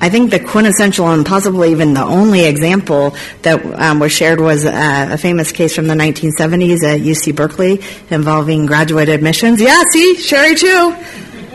I 0.01 0.09
think 0.09 0.31
the 0.31 0.39
quintessential 0.39 1.07
and 1.07 1.25
possibly 1.25 1.71
even 1.71 1.93
the 1.93 2.03
only 2.03 2.45
example 2.45 3.15
that 3.43 3.63
um, 3.79 3.99
was 3.99 4.11
shared 4.11 4.39
was 4.39 4.65
uh, 4.65 5.09
a 5.11 5.17
famous 5.17 5.51
case 5.51 5.75
from 5.75 5.87
the 5.87 5.93
1970s 5.93 6.83
at 6.83 7.01
UC 7.01 7.35
Berkeley 7.35 7.81
involving 8.09 8.65
graduate 8.65 9.09
admissions. 9.09 9.61
Yeah, 9.61 9.83
see, 9.91 10.15
Sherry 10.15 10.55
too. 10.55 10.95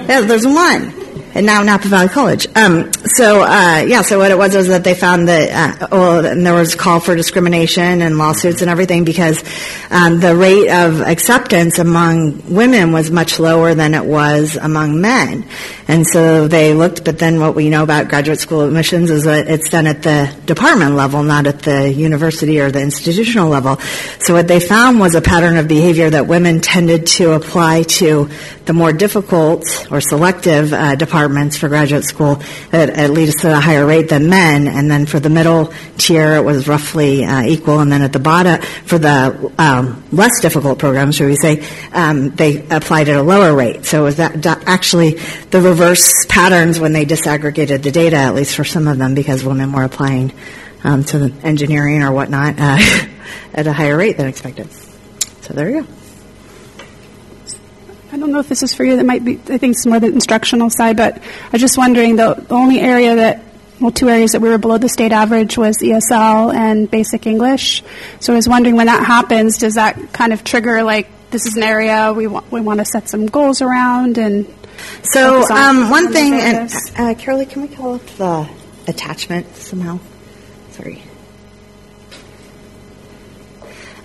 Yeah, 0.09 0.21
there's 0.21 0.47
one. 0.47 0.93
And 1.35 1.47
now 1.47 1.63
Napa 1.63 1.89
Valley 1.89 2.09
College. 2.09 2.47
Um, 2.57 2.93
so 3.05 3.43
uh, 3.43 3.85
yeah, 3.87 4.03
so 4.03 4.19
what 4.19 4.31
it 4.31 4.39
was 4.39 4.55
was 4.55 4.69
that 4.69 4.85
they 4.85 4.95
found 4.95 5.29
that 5.29 5.83
uh, 5.83 5.89
well, 5.93 6.27
and 6.27 6.45
there 6.45 6.55
was 6.55 6.75
a 6.75 6.77
call 6.77 7.01
for 7.01 7.15
discrimination 7.15 8.03
and 8.03 8.19
lawsuits 8.19 8.63
and 8.63 8.71
everything 8.71 9.05
because 9.05 9.43
um, 9.91 10.21
the 10.21 10.35
rate 10.35 10.71
of 10.71 11.01
acceptance 11.01 11.79
among 11.79 12.53
women 12.53 12.93
was 12.93 13.11
much 13.11 13.39
lower 13.39 13.75
than 13.75 13.95
it 13.95 14.05
was 14.05 14.57
among 14.57 15.01
men, 15.01 15.47
and 15.87 16.07
so 16.07 16.49
they 16.49 16.75
looked. 16.75 17.05
But 17.05 17.19
then 17.19 17.39
what 17.39 17.55
we 17.55 17.71
know 17.71 17.85
about 17.85 18.09
graduate 18.09 18.41
school 18.41 18.63
admissions 18.63 19.11
is 19.11 19.25
that 19.25 19.49
it's 19.49 19.71
done 19.71 19.87
at 19.87 20.03
the 20.03 20.35
department 20.47 20.95
level, 20.95 21.23
not 21.23 21.47
at 21.47 21.61
the 21.61 21.93
university 21.93 22.61
or 22.61 22.71
the 22.71 22.81
institutional 22.81 23.49
level. 23.49 23.77
So 24.19 24.35
what 24.35 24.49
they 24.49 24.59
found 24.59 24.99
was 24.99 25.15
a 25.15 25.21
pattern 25.21 25.57
of 25.57 25.69
behavior 25.69 26.11
that 26.11 26.27
women 26.27 26.61
tended 26.61 27.07
to 27.19 27.33
apply 27.33 27.85
to 27.85 28.29
the 28.65 28.73
more 28.73 28.93
difficult 28.93 29.87
or 29.91 30.01
selective 30.01 30.73
uh, 30.73 30.97
departments 30.97 31.20
for 31.29 31.69
graduate 31.69 32.05
school 32.05 32.43
at, 32.73 32.91
at 32.91 33.11
least 33.11 33.45
at 33.45 33.53
a 33.53 33.61
higher 33.61 33.87
rate 33.87 34.09
than 34.09 34.29
men. 34.29 34.69
And 34.69 34.91
then 34.91 35.07
for 35.07 35.21
the 35.21 35.31
middle 35.31 35.73
tier, 35.99 36.35
it 36.35 36.45
was 36.45 36.69
roughly 36.69 37.25
uh, 37.25 37.43
equal. 37.43 37.81
And 37.81 37.91
then 37.91 38.03
at 38.03 38.13
the 38.13 38.19
bottom, 38.19 38.61
for 38.85 38.99
the 38.99 39.53
um, 39.59 40.03
less 40.13 40.41
difficult 40.41 40.79
programs, 40.79 41.17
should 41.17 41.29
we 41.29 41.37
say, 41.37 41.67
um, 41.93 42.31
they 42.31 42.67
applied 42.69 43.09
at 43.09 43.17
a 43.17 43.23
lower 43.23 43.55
rate. 43.55 43.85
So 43.85 44.03
it 44.03 44.05
was 44.05 44.17
that, 44.17 44.47
actually 44.67 45.13
the 45.51 45.61
reverse 45.61 46.27
patterns 46.29 46.79
when 46.79 46.93
they 46.93 47.05
disaggregated 47.05 47.83
the 47.83 47.91
data, 47.91 48.17
at 48.17 48.35
least 48.35 48.55
for 48.55 48.65
some 48.65 48.89
of 48.89 48.99
them, 48.99 49.15
because 49.15 49.45
women 49.45 49.73
were 49.73 49.85
applying 49.85 50.33
um, 50.85 51.05
to 51.05 51.33
engineering 51.43 52.03
or 52.03 52.13
whatnot 52.13 52.55
uh, 52.59 52.79
at 53.55 53.67
a 53.67 53.73
higher 53.73 53.97
rate 53.97 54.17
than 54.17 54.27
expected. 54.27 54.71
So 55.43 55.55
there 55.55 55.71
you 55.71 55.83
go. 55.83 56.00
I 58.13 58.17
don't 58.17 58.33
know 58.33 58.41
if 58.41 58.49
this 58.49 58.63
is 58.63 58.75
for 58.75 58.85
you. 58.85 58.97
That 58.97 59.07
might 59.07 59.25
be. 59.25 59.35
I 59.35 59.59
think 59.59 59.77
it's 59.77 59.87
more 59.87 60.01
the 60.01 60.09
instructional 60.09 60.71
side, 60.71 60.97
but 60.97 61.19
I 61.19 61.49
was 61.53 61.61
just 61.61 61.79
wondering 61.79 62.17
the, 62.17 62.35
the 62.35 62.55
only 62.55 62.81
area 62.81 63.15
that 63.17 63.45
well, 63.81 63.91
two 63.91 64.09
areas 64.09 64.33
that 64.33 64.41
we 64.41 64.49
were 64.49 64.59
below 64.59 64.79
the 64.79 64.89
state 64.89 65.13
average 65.13 65.57
was 65.57 65.79
ESL 65.79 66.55
and 66.55 66.91
basic 66.91 67.27
English. 67.27 67.83
So 68.21 68.33
I 68.33 68.37
was 68.37 68.49
wondering 68.49 68.77
when 68.77 68.87
that 68.87 69.07
happens, 69.07 69.59
does 69.59 69.75
that 69.75 70.13
kind 70.13 70.33
of 70.33 70.45
trigger 70.45 70.83
like 70.83 71.09
this 71.31 71.47
is 71.47 71.57
an 71.57 71.63
area 71.63 72.13
we 72.13 72.27
want 72.27 72.51
we 72.51 72.61
want 72.61 72.81
to 72.81 72.85
set 72.85 73.09
some 73.09 73.27
goals 73.27 73.63
around 73.63 74.19
and 74.19 74.53
so 75.03 75.45
on 75.51 75.77
um, 75.83 75.91
one 75.91 76.05
some 76.05 76.13
thing, 76.13 76.35
and 76.35 76.71
uh, 76.71 77.15
Carolee, 77.15 77.49
can 77.49 77.63
we 77.63 77.69
call 77.69 77.95
up 77.95 78.07
the 78.17 78.49
attachment 78.89 79.55
somehow? 79.57 79.99
Sorry. 80.71 81.03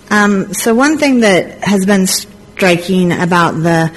Um, 0.10 0.54
so 0.54 0.76
one 0.76 0.98
thing 0.98 1.22
that 1.22 1.64
has 1.64 1.86
been 1.86 2.08
striking 2.56 3.12
about 3.12 3.52
the 3.52 3.92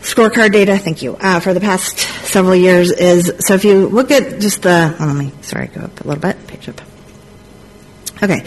scorecard 0.00 0.50
data, 0.50 0.76
thank 0.76 1.02
you, 1.02 1.16
uh, 1.20 1.38
for 1.38 1.54
the 1.54 1.60
past 1.60 1.98
several 2.26 2.56
years 2.56 2.90
is, 2.90 3.32
so 3.46 3.54
if 3.54 3.64
you 3.64 3.86
look 3.86 4.10
at 4.10 4.40
just 4.40 4.62
the, 4.62 4.96
oh, 4.98 5.06
let 5.06 5.14
me, 5.14 5.32
sorry, 5.42 5.68
go 5.68 5.82
up 5.82 6.00
a 6.00 6.04
little 6.08 6.20
bit, 6.20 6.46
page 6.48 6.68
up. 6.68 6.80
Okay. 8.20 8.44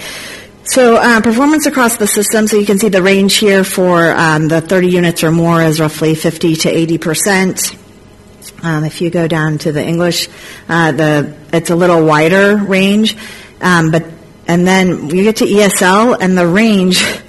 So 0.63 0.97
uh, 0.97 1.21
performance 1.21 1.65
across 1.67 1.95
the 1.95 2.05
system, 2.05 2.47
so 2.47 2.57
you 2.57 2.65
can 2.65 2.79
see 2.79 2.89
the 2.89 3.01
range 3.01 3.35
here 3.35 3.63
for 3.63 4.11
um, 4.11 4.49
the 4.49 4.59
30 4.59 4.89
units 4.89 5.23
or 5.23 5.31
more 5.31 5.61
is 5.63 5.79
roughly 5.79 6.15
50 6.15 6.57
to 6.57 6.69
80 6.69 6.97
percent. 6.97 7.75
Um, 8.61 8.83
if 8.83 9.01
you 9.01 9.09
go 9.09 9.27
down 9.27 9.57
to 9.59 9.71
the 9.71 9.83
English, 9.83 10.27
uh, 10.67 10.91
the 10.91 11.35
it's 11.53 11.69
a 11.69 11.75
little 11.75 12.05
wider 12.05 12.57
range, 12.57 13.15
um, 13.61 13.89
but 13.89 14.05
and 14.47 14.67
then 14.67 15.09
you 15.09 15.23
get 15.23 15.37
to 15.37 15.45
ESL, 15.45 16.17
and 16.19 16.37
the 16.37 16.45
range 16.45 17.03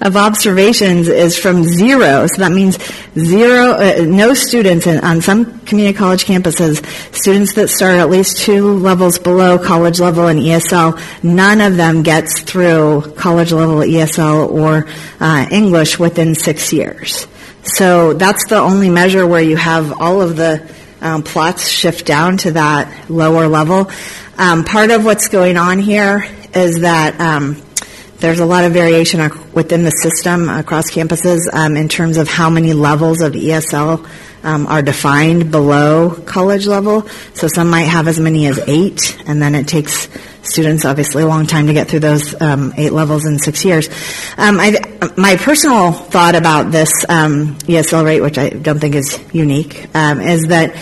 of 0.00 0.16
observations 0.16 1.08
is 1.08 1.38
from 1.38 1.64
zero. 1.64 2.26
So 2.26 2.42
that 2.42 2.52
means 2.52 2.78
zero, 3.14 3.72
uh, 3.72 4.04
no 4.06 4.34
students 4.34 4.86
in, 4.86 5.02
on 5.04 5.20
some 5.20 5.60
community 5.60 5.96
college 5.96 6.24
campuses, 6.24 6.84
students 7.14 7.54
that 7.54 7.68
start 7.68 7.98
at 7.98 8.10
least 8.10 8.38
two 8.38 8.74
levels 8.74 9.18
below 9.18 9.58
college 9.58 10.00
level 10.00 10.28
in 10.28 10.38
ESL, 10.38 11.00
none 11.22 11.60
of 11.60 11.76
them 11.76 12.02
gets 12.02 12.42
through 12.42 13.12
college 13.16 13.52
level 13.52 13.76
ESL 13.76 14.50
or 14.50 14.86
uh, 15.20 15.46
English 15.50 15.98
within 15.98 16.34
six 16.34 16.72
years. 16.72 17.26
So 17.64 18.14
that's 18.14 18.48
the 18.48 18.56
only 18.56 18.90
measure 18.90 19.26
where 19.26 19.42
you 19.42 19.56
have 19.56 20.00
all 20.00 20.20
of 20.20 20.36
the 20.36 20.68
um, 21.00 21.22
plots 21.22 21.68
shift 21.68 22.06
down 22.06 22.38
to 22.38 22.52
that 22.52 23.10
lower 23.10 23.48
level. 23.48 23.90
Um, 24.38 24.64
part 24.64 24.90
of 24.90 25.04
what's 25.04 25.28
going 25.28 25.56
on 25.56 25.78
here 25.78 26.26
is 26.54 26.80
that 26.80 27.20
um, 27.20 27.60
there's 28.22 28.40
a 28.40 28.46
lot 28.46 28.64
of 28.64 28.72
variation 28.72 29.20
within 29.52 29.84
the 29.84 29.90
system 29.90 30.48
across 30.48 30.90
campuses 30.90 31.40
um, 31.52 31.76
in 31.76 31.88
terms 31.88 32.16
of 32.16 32.28
how 32.28 32.48
many 32.48 32.72
levels 32.72 33.20
of 33.20 33.32
ESL 33.32 34.08
um, 34.44 34.66
are 34.66 34.80
defined 34.80 35.50
below 35.50 36.10
college 36.24 36.66
level. 36.66 37.06
So 37.34 37.48
some 37.48 37.68
might 37.68 37.82
have 37.82 38.08
as 38.08 38.18
many 38.18 38.46
as 38.46 38.58
eight, 38.66 39.20
and 39.26 39.42
then 39.42 39.54
it 39.54 39.68
takes 39.68 40.08
students 40.42 40.84
obviously 40.84 41.22
a 41.22 41.26
long 41.26 41.46
time 41.46 41.66
to 41.66 41.72
get 41.72 41.88
through 41.88 42.00
those 42.00 42.40
um, 42.40 42.72
eight 42.76 42.92
levels 42.92 43.26
in 43.26 43.38
six 43.38 43.64
years. 43.64 43.88
Um, 44.36 44.58
I, 44.60 44.80
my 45.16 45.36
personal 45.36 45.92
thought 45.92 46.34
about 46.34 46.70
this 46.70 46.90
um, 47.08 47.56
ESL 47.60 48.04
rate, 48.04 48.20
which 48.20 48.38
I 48.38 48.50
don't 48.50 48.78
think 48.78 48.94
is 48.94 49.22
unique, 49.32 49.88
um, 49.94 50.20
is 50.20 50.42
that 50.48 50.76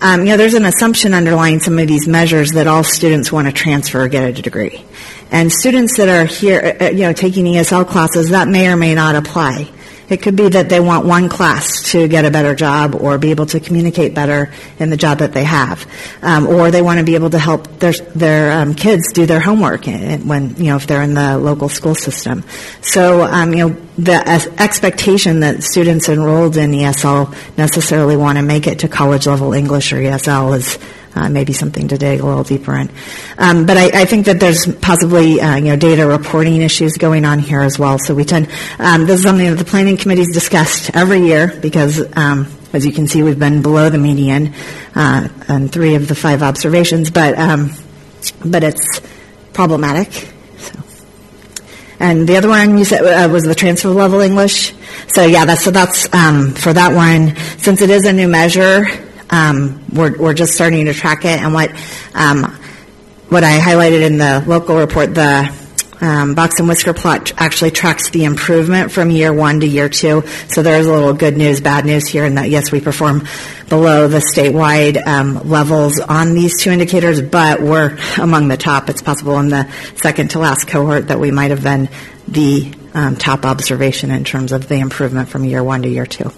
um, 0.00 0.20
you 0.20 0.26
know 0.26 0.36
there's 0.36 0.54
an 0.54 0.66
assumption 0.66 1.14
underlying 1.14 1.60
some 1.60 1.78
of 1.78 1.88
these 1.88 2.06
measures 2.06 2.50
that 2.52 2.66
all 2.66 2.84
students 2.84 3.32
want 3.32 3.48
to 3.48 3.52
transfer 3.52 4.02
or 4.04 4.08
get 4.08 4.28
a 4.28 4.42
degree, 4.42 4.84
and 5.30 5.50
students 5.52 5.96
that 5.96 6.08
are 6.08 6.24
here, 6.24 6.76
uh, 6.80 6.84
you 6.86 7.02
know, 7.02 7.12
taking 7.12 7.44
ESL 7.46 7.86
classes 7.86 8.30
that 8.30 8.48
may 8.48 8.68
or 8.68 8.76
may 8.76 8.94
not 8.94 9.16
apply. 9.16 9.70
It 10.08 10.22
could 10.22 10.36
be 10.36 10.48
that 10.50 10.68
they 10.68 10.78
want 10.78 11.04
one 11.04 11.28
class 11.28 11.90
to 11.90 12.06
get 12.06 12.24
a 12.24 12.30
better 12.30 12.54
job 12.54 12.94
or 12.94 13.18
be 13.18 13.32
able 13.32 13.46
to 13.46 13.58
communicate 13.58 14.14
better 14.14 14.52
in 14.78 14.88
the 14.90 14.96
job 14.96 15.18
that 15.18 15.32
they 15.32 15.42
have, 15.42 15.84
um, 16.22 16.46
or 16.46 16.70
they 16.70 16.80
want 16.80 16.98
to 17.00 17.04
be 17.04 17.16
able 17.16 17.30
to 17.30 17.38
help 17.38 17.80
their 17.80 17.92
their 17.92 18.52
um, 18.52 18.74
kids 18.74 19.12
do 19.12 19.26
their 19.26 19.40
homework 19.40 19.86
when 19.86 20.54
you 20.56 20.66
know 20.66 20.76
if 20.76 20.86
they're 20.86 21.02
in 21.02 21.14
the 21.14 21.38
local 21.38 21.68
school 21.68 21.96
system. 21.96 22.44
So 22.82 23.22
um, 23.22 23.52
you 23.52 23.68
know 23.68 23.76
the 23.98 24.16
expectation 24.60 25.40
that 25.40 25.64
students 25.64 26.08
enrolled 26.08 26.56
in 26.56 26.70
ESL 26.70 27.34
necessarily 27.56 28.16
want 28.16 28.38
to 28.38 28.42
make 28.42 28.68
it 28.68 28.80
to 28.80 28.88
college 28.88 29.26
level 29.26 29.54
English 29.54 29.92
or 29.92 29.96
ESL 29.96 30.56
is 30.56 30.78
uh, 31.16 31.28
maybe 31.28 31.52
something 31.52 31.88
to 31.88 31.98
dig 31.98 32.20
a 32.20 32.26
little 32.26 32.44
deeper 32.44 32.76
in. 32.76 32.90
Um, 33.38 33.66
but 33.66 33.76
I, 33.76 34.02
I 34.02 34.04
think 34.04 34.26
that 34.26 34.38
there's 34.38 34.66
possibly 34.76 35.40
uh, 35.40 35.56
you 35.56 35.64
know 35.64 35.76
data 35.76 36.06
reporting 36.06 36.60
issues 36.60 36.96
going 36.98 37.24
on 37.24 37.38
here 37.38 37.60
as 37.60 37.78
well. 37.78 37.98
So 37.98 38.14
we 38.14 38.24
tend 38.24 38.48
um, 38.78 39.06
this 39.06 39.18
is 39.18 39.22
something 39.22 39.48
that 39.48 39.56
the 39.56 39.64
planning 39.64 39.96
committee's 39.96 40.32
discussed 40.32 40.90
every 40.94 41.20
year 41.20 41.58
because. 41.60 42.04
Um, 42.16 42.52
as 42.72 42.84
you 42.84 42.92
can 42.92 43.06
see, 43.06 43.22
we've 43.22 43.38
been 43.38 43.62
below 43.62 43.88
the 43.88 43.96
median 43.96 44.52
uh, 44.94 45.28
on 45.48 45.68
three 45.68 45.94
of 45.94 46.08
the 46.08 46.14
five 46.14 46.42
observations, 46.42 47.10
but 47.10 47.38
um, 47.38 47.70
but 48.44 48.62
it's 48.64 49.00
problematic. 49.54 50.28
And 51.98 52.28
the 52.28 52.36
other 52.36 52.48
one 52.48 52.76
you 52.76 52.84
said 52.84 53.00
uh, 53.02 53.32
was 53.32 53.44
the 53.44 53.54
transfer 53.54 53.88
level 53.88 54.20
English. 54.20 54.74
So 55.08 55.24
yeah, 55.24 55.44
that's 55.46 55.64
so 55.64 55.70
that's 55.70 56.12
um, 56.12 56.52
for 56.52 56.72
that 56.72 56.94
one. 56.94 57.36
Since 57.58 57.80
it 57.80 57.90
is 57.90 58.04
a 58.04 58.12
new 58.12 58.28
measure, 58.28 58.84
um, 59.30 59.84
we're 59.92 60.16
we're 60.18 60.34
just 60.34 60.52
starting 60.52 60.86
to 60.86 60.94
track 60.94 61.24
it. 61.24 61.40
And 61.40 61.52
what 61.52 61.70
um, 62.14 62.44
what 63.28 63.44
I 63.44 63.58
highlighted 63.58 64.02
in 64.02 64.18
the 64.18 64.44
local 64.46 64.76
report, 64.76 65.14
the 65.14 65.52
um, 66.00 66.34
box 66.34 66.58
and 66.58 66.68
whisker 66.68 66.92
plot 66.92 67.32
actually 67.38 67.70
tracks 67.70 68.10
the 68.10 68.24
improvement 68.24 68.92
from 68.92 69.10
year 69.10 69.32
one 69.32 69.60
to 69.60 69.66
year 69.66 69.88
two. 69.88 70.22
So 70.48 70.62
there's 70.62 70.86
a 70.86 70.92
little 70.92 71.14
good 71.14 71.36
news, 71.36 71.60
bad 71.60 71.84
news 71.84 72.06
here 72.06 72.24
in 72.24 72.34
that 72.34 72.50
yes, 72.50 72.70
we 72.70 72.80
perform 72.80 73.26
below 73.68 74.08
the 74.08 74.18
statewide 74.18 75.04
um, 75.06 75.48
levels 75.48 75.98
on 76.00 76.34
these 76.34 76.62
two 76.62 76.70
indicators, 76.70 77.20
but 77.20 77.60
we're 77.60 77.98
among 78.18 78.48
the 78.48 78.56
top. 78.56 78.88
It's 78.88 79.02
possible 79.02 79.38
in 79.38 79.48
the 79.48 79.70
second 79.96 80.30
to 80.30 80.38
last 80.38 80.68
cohort 80.68 81.08
that 81.08 81.18
we 81.18 81.30
might 81.30 81.50
have 81.50 81.62
been 81.62 81.88
the 82.28 82.72
um, 82.94 83.16
top 83.16 83.44
observation 83.44 84.10
in 84.10 84.24
terms 84.24 84.52
of 84.52 84.68
the 84.68 84.76
improvement 84.76 85.28
from 85.28 85.44
year 85.44 85.62
one 85.62 85.82
to 85.82 85.88
year 85.88 86.06
two. 86.06 86.30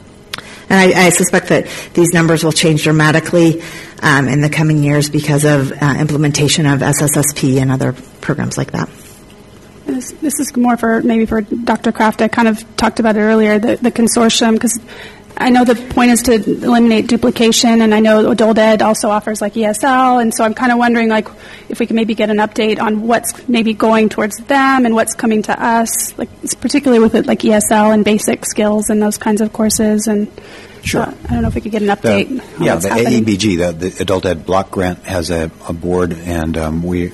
And 0.71 0.95
I, 0.95 1.07
I 1.07 1.09
suspect 1.11 1.49
that 1.49 1.67
these 1.95 2.09
numbers 2.13 2.45
will 2.45 2.53
change 2.53 2.85
dramatically 2.85 3.63
um, 4.03 4.29
in 4.29 4.41
the 4.41 4.51
coming 4.51 4.83
years 4.83 5.09
because 5.09 5.45
of 5.45 5.73
uh, 5.73 5.97
implementation 5.99 6.67
of 6.67 6.81
SSSP 6.81 7.61
and 7.61 7.71
other 7.71 7.95
programs 8.21 8.59
like 8.59 8.73
that. 8.73 8.89
This, 9.87 10.13
this 10.13 10.39
is 10.39 10.55
more 10.55 10.77
for 10.77 11.03
maybe 11.03 11.25
for 11.25 11.41
Dr. 11.41 11.93
Kraft. 11.93 12.21
I 12.21 12.29
kind 12.29 12.47
of 12.47 12.77
talked 12.77 13.01
about 13.01 13.17
it 13.17 13.21
earlier, 13.21 13.59
the, 13.59 13.77
the 13.77 13.91
consortium, 13.91 14.53
because 14.53 14.79
I 15.37 15.51
know 15.51 15.65
the 15.65 15.75
point 15.77 16.11
is 16.11 16.23
to 16.23 16.33
eliminate 16.35 17.07
duplication, 17.07 17.81
and 17.83 17.95
I 17.95 18.01
know 18.01 18.31
adult 18.31 18.59
ed 18.59 18.83
also 18.83 19.09
offers 19.09 19.41
like 19.41 19.55
ESL, 19.55 20.21
and 20.21 20.35
so 20.35 20.43
I'm 20.45 20.55
kind 20.55 20.73
of 20.73 20.79
wondering 20.79 21.09
like 21.09 21.29
if 21.69 21.79
we 21.79 21.87
can 21.87 21.95
maybe 21.95 22.15
get 22.15 22.29
an 22.31 22.39
update 22.39 22.81
on 22.81 23.03
what's 23.03 23.47
maybe 23.49 23.73
going 23.73 24.09
towards 24.09 24.37
them 24.39 24.85
and 24.85 24.95
what's 24.95 25.15
coming 25.15 25.43
to 25.43 25.63
us, 25.63 26.17
like 26.19 26.29
particularly 26.61 27.01
with 27.01 27.15
it 27.15 27.27
like 27.27 27.41
ESL 27.41 27.95
and 27.95 28.05
basic 28.05 28.45
skills 28.47 28.91
and 28.91 29.01
those 29.01 29.17
kinds 29.19 29.41
of 29.41 29.53
courses. 29.53 30.07
And 30.09 30.29
Sure. 30.83 31.03
uh, 31.03 31.15
I 31.29 31.33
don't 31.35 31.43
know 31.43 31.49
if 31.49 31.55
we 31.57 31.61
could 31.61 31.73
get 31.73 31.83
an 31.83 31.89
update. 31.89 32.29
The, 32.59 32.65
yeah, 32.65 32.77
the 32.77 32.89
happening. 32.89 33.25
AEBG, 33.25 33.59
the, 33.59 33.91
the 33.91 34.03
Adult 34.03 34.27
Ed 34.27 34.47
Block 34.47 34.71
Grant, 34.71 35.01
has 35.05 35.31
a, 35.31 35.51
a 35.69 35.73
board, 35.73 36.13
and 36.13 36.57
um, 36.57 36.83
we, 36.83 37.13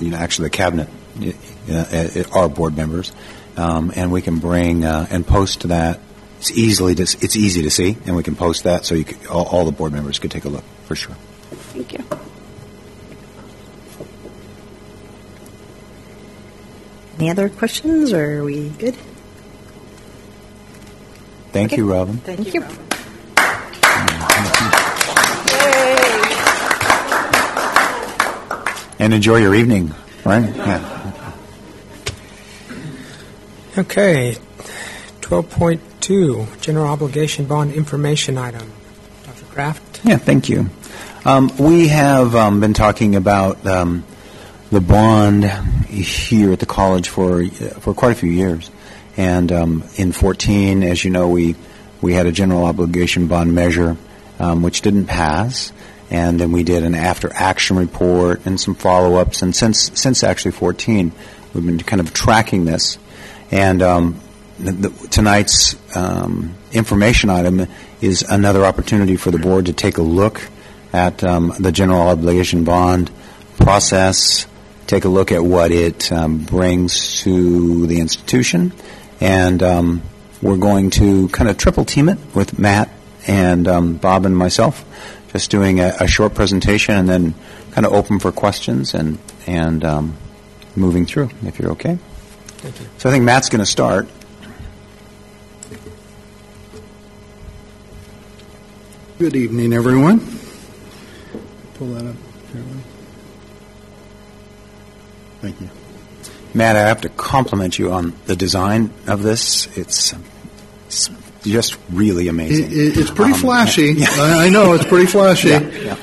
you 0.00 0.10
know, 0.10 0.16
actually 0.16 0.46
the 0.46 0.56
cabinet 0.56 0.88
y- 1.18 1.34
uh, 1.70 2.22
are 2.32 2.48
board 2.48 2.76
members, 2.76 3.12
um, 3.56 3.92
and 3.96 4.12
we 4.12 4.20
can 4.20 4.38
bring 4.38 4.84
uh, 4.84 5.06
and 5.10 5.26
post 5.26 5.68
that. 5.68 6.00
It's 6.44 6.52
easily 6.58 6.94
to, 6.96 7.02
it's 7.04 7.36
easy 7.36 7.62
to 7.62 7.70
see, 7.70 7.96
and 8.04 8.14
we 8.14 8.22
can 8.22 8.36
post 8.36 8.64
that 8.64 8.84
so 8.84 8.94
you 8.94 9.04
could, 9.04 9.26
all, 9.28 9.46
all 9.46 9.64
the 9.64 9.72
board 9.72 9.94
members 9.94 10.18
could 10.18 10.30
take 10.30 10.44
a 10.44 10.50
look. 10.50 10.62
for 10.84 10.94
sure. 10.94 11.14
Thank 11.72 11.94
you. 11.94 12.04
Any 17.18 17.30
other 17.30 17.48
questions, 17.48 18.12
or 18.12 18.40
are 18.40 18.44
we 18.44 18.68
good? 18.68 18.94
Thank 21.52 21.78
you, 21.78 21.90
Robin. 21.90 22.18
Thank, 22.18 22.52
you. 22.52 22.60
And 28.98 29.14
enjoy 29.14 29.38
your 29.38 29.54
evening, 29.54 29.94
right? 30.26 30.54
Yeah. 30.54 31.32
Okay, 33.78 34.36
12.2, 35.24 36.60
general 36.60 36.86
obligation 36.86 37.46
bond 37.46 37.72
information 37.72 38.36
item. 38.36 38.70
Dr. 39.24 39.46
Kraft? 39.46 40.02
Yeah, 40.04 40.18
thank 40.18 40.50
you. 40.50 40.68
Um, 41.24 41.50
we 41.58 41.88
have 41.88 42.34
um, 42.34 42.60
been 42.60 42.74
talking 42.74 43.16
about 43.16 43.66
um, 43.66 44.04
the 44.70 44.82
bond 44.82 45.44
here 45.88 46.52
at 46.52 46.58
the 46.58 46.66
college 46.66 47.08
for 47.08 47.42
for 47.46 47.94
quite 47.94 48.12
a 48.12 48.14
few 48.14 48.30
years, 48.30 48.70
and 49.16 49.50
um, 49.50 49.84
in 49.96 50.12
14, 50.12 50.82
as 50.82 51.02
you 51.02 51.10
know, 51.10 51.28
we 51.28 51.56
we 52.02 52.12
had 52.12 52.26
a 52.26 52.32
general 52.32 52.66
obligation 52.66 53.26
bond 53.26 53.54
measure 53.54 53.96
um, 54.38 54.60
which 54.60 54.82
didn't 54.82 55.06
pass, 55.06 55.72
and 56.10 56.38
then 56.38 56.52
we 56.52 56.64
did 56.64 56.82
an 56.82 56.94
after 56.94 57.32
action 57.32 57.78
report 57.78 58.44
and 58.44 58.60
some 58.60 58.74
follow 58.74 59.16
ups, 59.16 59.40
and 59.40 59.56
since 59.56 59.90
since 59.98 60.22
actually 60.22 60.52
14, 60.52 61.12
we've 61.54 61.64
been 61.64 61.78
kind 61.78 62.00
of 62.00 62.12
tracking 62.12 62.66
this, 62.66 62.98
and 63.50 63.80
um, 63.80 64.20
tonight's 65.10 65.74
information 66.72 67.30
item 67.30 67.66
is 68.00 68.22
another 68.22 68.64
opportunity 68.64 69.16
for 69.16 69.30
the 69.30 69.38
board 69.38 69.66
to 69.66 69.72
take 69.72 69.98
a 69.98 70.02
look 70.02 70.42
at 70.92 71.24
um, 71.24 71.52
the 71.58 71.72
general 71.72 72.02
obligation 72.02 72.62
bond 72.62 73.10
process, 73.56 74.46
take 74.86 75.04
a 75.04 75.08
look 75.08 75.32
at 75.32 75.42
what 75.42 75.72
it 75.72 76.12
um, 76.12 76.38
brings 76.38 77.20
to 77.22 77.86
the 77.86 77.98
institution, 77.98 78.72
and 79.20 79.62
um, 79.62 80.02
we're 80.40 80.56
going 80.56 80.90
to 80.90 81.28
kind 81.28 81.50
of 81.50 81.58
triple 81.58 81.84
team 81.84 82.08
it 82.08 82.18
with 82.34 82.58
Matt 82.58 82.90
and 83.26 83.66
um, 83.66 83.94
Bob 83.96 84.24
and 84.24 84.36
myself, 84.36 84.84
just 85.32 85.50
doing 85.50 85.80
a, 85.80 85.94
a, 86.00 86.06
short 86.06 86.34
presentation 86.34 86.94
and 86.94 87.08
then 87.08 87.34
kind 87.72 87.86
of 87.86 87.92
open 87.92 88.18
for 88.20 88.30
questions 88.30 88.94
and 88.94 89.18
and 89.46 89.84
um, 89.84 90.16
moving 90.76 91.06
through. 91.06 91.30
If 91.42 91.58
you're 91.58 91.72
okay. 91.72 91.98
Thank 92.58 92.80
you. 92.80 92.86
So 92.98 93.08
I 93.08 93.12
think 93.12 93.24
Matt's 93.24 93.48
going 93.48 93.60
to 93.60 93.66
start. 93.66 94.06
Good 99.24 99.36
evening, 99.36 99.72
everyone. 99.72 100.20
Pull 101.78 101.94
that 101.94 102.04
up. 102.04 102.14
Thank 105.40 105.58
you. 105.62 105.70
Matt, 106.52 106.76
I 106.76 106.80
have 106.80 107.00
to 107.00 107.08
compliment 107.08 107.78
you 107.78 107.90
on 107.90 108.12
the 108.26 108.36
design 108.36 108.92
of 109.06 109.22
this. 109.22 109.66
It's, 109.78 110.12
it's 110.88 111.08
just 111.42 111.78
really 111.90 112.28
amazing. 112.28 112.66
It, 112.66 112.98
it's 112.98 113.10
pretty 113.10 113.32
um, 113.32 113.40
flashy. 113.40 113.94
Yeah. 113.98 114.08
I 114.10 114.50
know 114.50 114.74
it's 114.74 114.84
pretty 114.84 115.06
flashy. 115.06 115.48
Yeah, 115.48 115.70
yeah. 115.70 115.96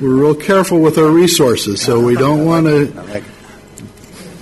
We're 0.00 0.16
real 0.16 0.34
careful 0.34 0.80
with 0.80 0.98
our 0.98 1.08
resources, 1.08 1.80
so 1.80 2.00
we 2.00 2.16
don't 2.16 2.44
want 2.44 2.66
to 2.66 2.88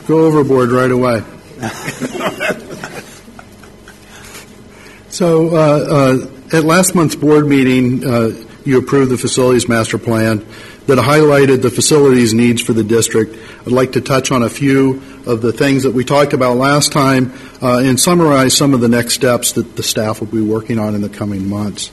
go 0.07 0.25
overboard 0.25 0.71
right 0.71 0.91
away. 0.91 1.23
so, 5.11 5.55
uh, 5.55 5.85
uh, 5.91 6.27
at 6.53 6.65
last 6.65 6.95
month's 6.95 7.17
board 7.17 7.47
meeting, 7.47 8.05
uh, 8.05 8.31
you 8.65 8.79
approved 8.79 9.11
the 9.11 9.19
facilities 9.19 9.69
master 9.69 9.99
plan 9.99 10.45
that 10.87 10.99
highlighted 10.99 11.63
the 11.63 11.71
facilities 11.71 12.35
needs 12.35 12.61
for 12.61 12.73
the 12.73 12.83
district. 12.83 13.37
I'd 13.61 13.73
like 13.73 13.93
to 13.93 14.01
touch 14.01 14.33
on 14.33 14.43
a 14.43 14.49
few 14.49 15.03
of 15.27 15.41
the 15.41 15.53
things 15.53 15.85
that 15.85 15.93
we 15.93 16.05
talked 16.05 16.33
about 16.33 16.57
last 16.57 16.93
time 16.93 17.33
uh, 17.63 17.79
and 17.79 17.99
summarize 17.99 18.57
some 18.57 18.75
of 18.75 18.81
the 18.81 18.89
next 18.89 19.15
steps 19.15 19.53
that 19.53 19.77
the 19.77 19.83
staff 19.83 20.21
will 20.21 20.29
be 20.29 20.41
working 20.41 20.79
on 20.79 20.95
in 20.95 21.01
the 21.01 21.09
coming 21.09 21.49
months. 21.49 21.93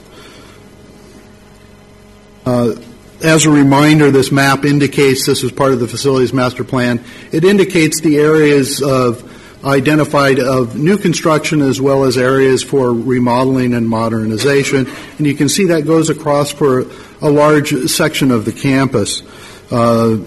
Uh, 2.44 2.74
as 3.22 3.46
a 3.46 3.50
reminder, 3.50 4.10
this 4.10 4.32
map 4.32 4.64
indicates 4.64 5.26
this 5.26 5.42
is 5.42 5.52
part 5.52 5.72
of 5.72 5.80
the 5.80 5.88
facilities 5.88 6.32
master 6.32 6.64
plan. 6.64 7.04
It 7.32 7.44
indicates 7.44 8.00
the 8.00 8.18
areas 8.18 8.82
of 8.82 9.22
identified 9.64 10.38
of 10.38 10.76
new 10.76 10.96
construction 10.96 11.62
as 11.62 11.80
well 11.80 12.04
as 12.04 12.16
areas 12.16 12.62
for 12.62 12.92
remodeling 12.92 13.74
and 13.74 13.88
modernization. 13.88 14.86
And 15.18 15.26
you 15.26 15.34
can 15.34 15.48
see 15.48 15.66
that 15.66 15.84
goes 15.84 16.10
across 16.10 16.52
for 16.52 16.86
a 17.20 17.30
large 17.30 17.70
section 17.88 18.30
of 18.30 18.44
the 18.44 18.52
campus. 18.52 19.22
Uh, 19.70 20.18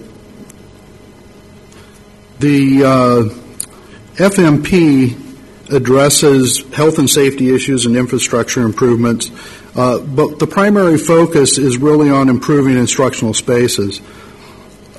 the 2.39 2.83
uh, 2.83 3.41
FMP 4.15 5.17
addresses 5.71 6.63
health 6.73 6.99
and 6.99 7.09
safety 7.09 7.53
issues 7.53 7.85
and 7.85 7.95
infrastructure 7.95 8.61
improvements, 8.61 9.31
uh, 9.75 9.99
but 9.99 10.39
the 10.39 10.47
primary 10.47 10.97
focus 10.97 11.57
is 11.57 11.77
really 11.77 12.09
on 12.09 12.27
improving 12.27 12.77
instructional 12.77 13.33
spaces. 13.33 14.01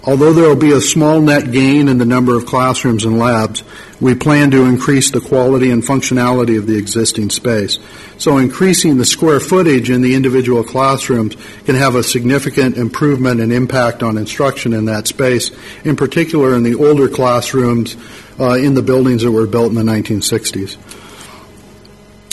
Although 0.05 0.33
there 0.33 0.49
will 0.49 0.57
be 0.57 0.73
a 0.73 0.81
small 0.81 1.21
net 1.21 1.53
gain 1.53 1.89
in 1.89 1.99
the 1.99 2.05
number 2.05 2.37
of 2.37 2.45
classrooms 2.45 3.05
and 3.05 3.19
labs, 3.19 3.63
we 4.01 4.17
plan 4.17 4.51
to 4.51 4.65
increase 4.65 5.13
the 5.13 5.21
quality 5.21 5.71
and 5.71 5.81
functionality 5.81 6.59
of 6.59 6.67
the 6.67 6.77
existing 6.77 7.31
space. 7.31 7.79
So 8.19 8.39
increasing 8.39 8.99
the 8.99 9.05
square 9.05 9.39
footage 9.39 9.91
in 9.91 10.03
the 10.03 10.17
individual 10.17 10.65
classrooms 10.65 11.37
can 11.65 11.77
have 11.77 11.95
a 11.95 12.03
significant 12.03 12.77
improvement 12.77 13.41
and 13.41 13.53
impact 13.53 14.03
on 14.03 14.19
instruction 14.19 14.73
in 14.73 14.87
that 14.87 15.07
space, 15.07 15.53
in 15.85 15.95
particular 15.95 16.57
in 16.57 16.65
the 16.65 16.75
older 16.75 17.09
classrooms 17.09 17.97
uh, 18.41 18.55
in 18.55 18.75
the 18.75 18.83
buildings 18.83 19.23
that 19.23 19.31
were 19.31 19.47
built 19.47 19.69
in 19.69 19.77
the 19.77 19.83
1960s. 19.83 20.79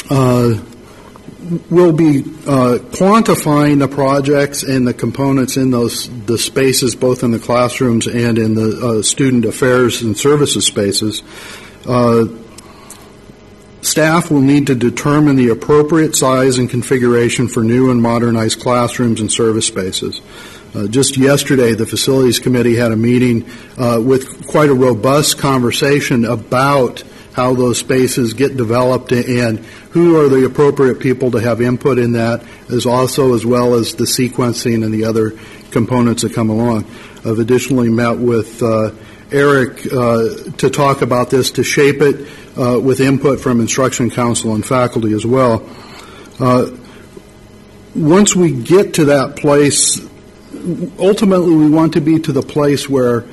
Uh, 0.09 0.59
we'll 1.69 1.93
be 1.93 2.19
uh, 2.19 2.79
quantifying 2.91 3.79
the 3.79 3.87
projects 3.87 4.63
and 4.63 4.87
the 4.87 4.93
components 4.93 5.57
in 5.57 5.71
those 5.71 6.09
the 6.25 6.37
spaces, 6.37 6.95
both 6.95 7.23
in 7.23 7.31
the 7.31 7.39
classrooms 7.39 8.07
and 8.07 8.37
in 8.37 8.55
the 8.55 8.99
uh, 8.99 9.01
student 9.01 9.45
affairs 9.45 10.01
and 10.01 10.17
services 10.17 10.65
spaces. 10.65 11.23
Uh, 11.87 12.25
staff 13.81 14.29
will 14.29 14.41
need 14.41 14.67
to 14.67 14.75
determine 14.75 15.35
the 15.35 15.49
appropriate 15.49 16.15
size 16.15 16.57
and 16.57 16.69
configuration 16.69 17.47
for 17.47 17.63
new 17.63 17.89
and 17.89 18.01
modernized 18.01 18.59
classrooms 18.59 19.21
and 19.21 19.31
service 19.31 19.65
spaces. 19.65 20.21
Uh, 20.75 20.87
just 20.87 21.17
yesterday, 21.17 21.73
the 21.73 21.85
facilities 21.85 22.37
committee 22.37 22.75
had 22.75 22.91
a 22.91 22.95
meeting 22.95 23.49
uh, 23.77 23.99
with 23.99 24.47
quite 24.47 24.69
a 24.69 24.73
robust 24.73 25.39
conversation 25.39 26.25
about 26.25 27.03
how 27.39 27.53
those 27.53 27.77
spaces 27.77 28.33
get 28.33 28.57
developed 28.57 29.13
and 29.13 29.59
who 29.91 30.19
are 30.19 30.27
the 30.27 30.45
appropriate 30.45 30.99
people 30.99 31.31
to 31.31 31.39
have 31.39 31.61
input 31.61 31.97
in 31.97 32.11
that, 32.11 32.43
as 32.69 32.85
also 32.85 33.33
as 33.33 33.45
well 33.45 33.75
as 33.75 33.95
the 33.95 34.03
sequencing 34.03 34.83
and 34.83 34.93
the 34.93 35.05
other 35.05 35.31
components 35.71 36.23
that 36.23 36.33
come 36.33 36.49
along. 36.49 36.83
I've 37.25 37.39
additionally 37.39 37.87
met 37.87 38.17
with 38.17 38.61
uh, 38.61 38.91
Eric 39.31 39.85
uh, 39.85 40.51
to 40.57 40.69
talk 40.69 41.01
about 41.01 41.29
this, 41.29 41.51
to 41.51 41.63
shape 41.63 42.01
it 42.01 42.27
uh, 42.57 42.77
with 42.77 42.99
input 42.99 43.39
from 43.39 43.61
instruction 43.61 44.09
council 44.09 44.53
and 44.53 44.65
faculty 44.65 45.13
as 45.13 45.25
well. 45.25 45.65
Uh, 46.41 46.71
once 47.95 48.35
we 48.35 48.51
get 48.51 48.95
to 48.95 49.05
that 49.05 49.37
place, 49.37 50.01
ultimately 50.99 51.55
we 51.55 51.69
want 51.69 51.93
to 51.93 52.01
be 52.01 52.19
to 52.19 52.33
the 52.33 52.41
place 52.41 52.89
where 52.89 53.23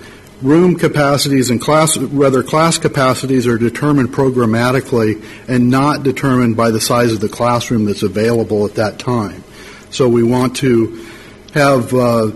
room 0.43 0.77
capacities 0.77 1.51
and 1.51 1.61
class, 1.61 1.97
rather 1.97 2.43
class 2.43 2.79
capacities 2.79 3.47
are 3.47 3.59
determined 3.59 4.11
programmatically 4.11 5.25
and 5.49 5.71
not 5.71 6.03
determined 6.03 6.57
by 6.57 6.71
the 6.71 6.81
size 6.81 7.13
of 7.13 7.21
the 7.21 7.29
classroom 7.29 7.87
that's 7.87 8.03
available 8.03 8.67
at 8.67 8.75
that 8.75 8.99
time. 8.99 9.43
So 9.91 10.09
we 10.09 10.23
want 10.23 10.57
to 10.57 11.07
have 11.55 11.95
uh, 11.95 12.33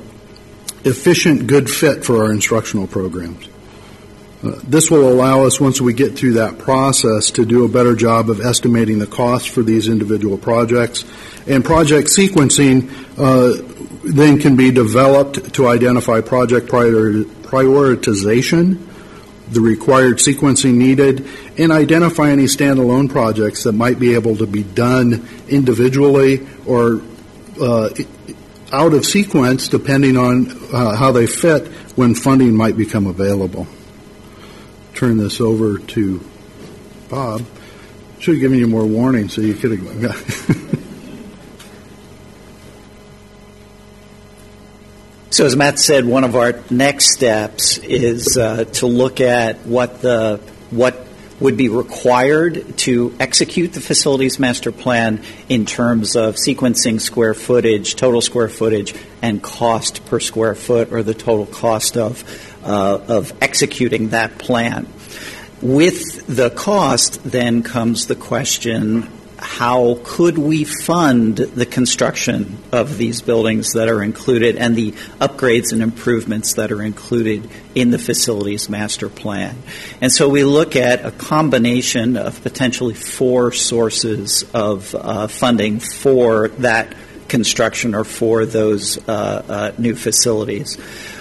efficient, 0.84 1.46
good 1.46 1.68
fit 1.68 2.04
for 2.04 2.24
our 2.24 2.32
instructional 2.32 2.86
programs. 2.86 3.48
Uh, 4.42 4.58
this 4.64 4.90
will 4.90 5.06
allow 5.06 5.44
us, 5.44 5.60
once 5.60 5.82
we 5.82 5.92
get 5.92 6.16
through 6.16 6.32
that 6.32 6.56
process, 6.56 7.30
to 7.32 7.44
do 7.44 7.66
a 7.66 7.68
better 7.68 7.94
job 7.94 8.30
of 8.30 8.40
estimating 8.40 8.98
the 8.98 9.06
costs 9.06 9.46
for 9.46 9.62
these 9.62 9.86
individual 9.86 10.38
projects. 10.38 11.04
And 11.46 11.62
project 11.62 12.08
sequencing 12.08 12.88
uh, 13.18 13.62
then 14.02 14.40
can 14.40 14.56
be 14.56 14.70
developed 14.70 15.52
to 15.54 15.68
identify 15.68 16.22
project 16.22 16.68
prior- 16.68 17.24
prioritization, 17.50 18.78
the 19.50 19.60
required 19.60 20.18
sequencing 20.18 20.74
needed, 20.74 21.26
and 21.58 21.72
identify 21.72 22.30
any 22.30 22.44
standalone 22.44 23.10
projects 23.10 23.64
that 23.64 23.72
might 23.72 23.98
be 23.98 24.14
able 24.14 24.36
to 24.36 24.46
be 24.46 24.62
done 24.62 25.28
individually 25.48 26.46
or 26.64 27.02
uh, 27.60 27.90
out 28.72 28.94
of 28.94 29.04
sequence 29.04 29.68
depending 29.68 30.16
on 30.16 30.50
uh, 30.72 30.94
how 30.94 31.10
they 31.10 31.26
fit 31.26 31.66
when 31.96 32.14
funding 32.14 32.54
might 32.54 32.76
become 32.76 33.06
available. 33.06 33.66
Turn 34.94 35.16
this 35.16 35.40
over 35.40 35.78
to 35.78 36.20
Bob. 37.08 37.44
Should 38.20 38.34
have 38.34 38.40
given 38.40 38.58
you 38.58 38.68
more 38.68 38.86
warning 38.86 39.28
so 39.28 39.40
you 39.40 39.54
could 39.54 39.80
have. 39.80 40.76
So, 45.32 45.46
as 45.46 45.54
Matt 45.54 45.78
said, 45.78 46.04
one 46.06 46.24
of 46.24 46.34
our 46.34 46.58
next 46.70 47.12
steps 47.12 47.78
is 47.78 48.36
uh, 48.36 48.64
to 48.64 48.88
look 48.88 49.20
at 49.20 49.58
what 49.58 50.02
the 50.02 50.40
what 50.70 51.06
would 51.38 51.56
be 51.56 51.68
required 51.68 52.76
to 52.78 53.14
execute 53.20 53.72
the 53.72 53.80
facilities 53.80 54.40
master 54.40 54.72
plan 54.72 55.22
in 55.48 55.66
terms 55.66 56.16
of 56.16 56.34
sequencing 56.34 57.00
square 57.00 57.32
footage, 57.32 57.94
total 57.94 58.20
square 58.20 58.48
footage, 58.48 58.92
and 59.22 59.40
cost 59.40 60.04
per 60.06 60.18
square 60.18 60.56
foot, 60.56 60.92
or 60.92 61.04
the 61.04 61.14
total 61.14 61.46
cost 61.46 61.96
of 61.96 62.24
uh, 62.64 62.98
of 63.06 63.32
executing 63.40 64.08
that 64.08 64.36
plan. 64.36 64.88
With 65.62 66.26
the 66.26 66.50
cost, 66.50 67.22
then 67.22 67.62
comes 67.62 68.06
the 68.06 68.16
question 68.16 69.08
how 69.40 69.98
could 70.04 70.36
we 70.36 70.64
fund 70.64 71.36
the 71.36 71.66
construction 71.66 72.58
of 72.72 72.98
these 72.98 73.22
buildings 73.22 73.72
that 73.72 73.88
are 73.88 74.02
included 74.02 74.56
and 74.56 74.76
the 74.76 74.92
upgrades 75.20 75.72
and 75.72 75.82
improvements 75.82 76.54
that 76.54 76.70
are 76.70 76.82
included 76.82 77.48
in 77.74 77.90
the 77.90 77.98
facilities 77.98 78.68
master 78.68 79.08
plan. 79.08 79.56
And 80.00 80.12
so 80.12 80.28
we 80.28 80.44
look 80.44 80.76
at 80.76 81.04
a 81.04 81.10
combination 81.10 82.16
of 82.16 82.42
potentially 82.42 82.94
four 82.94 83.52
sources 83.52 84.44
of 84.52 84.94
uh, 84.94 85.26
funding 85.26 85.80
for 85.80 86.48
that 86.48 86.94
construction 87.28 87.94
or 87.94 88.04
for 88.04 88.44
those 88.44 88.98
uh, 89.08 89.12
uh, 89.12 89.72
new 89.78 89.94
facilities. 89.94 90.76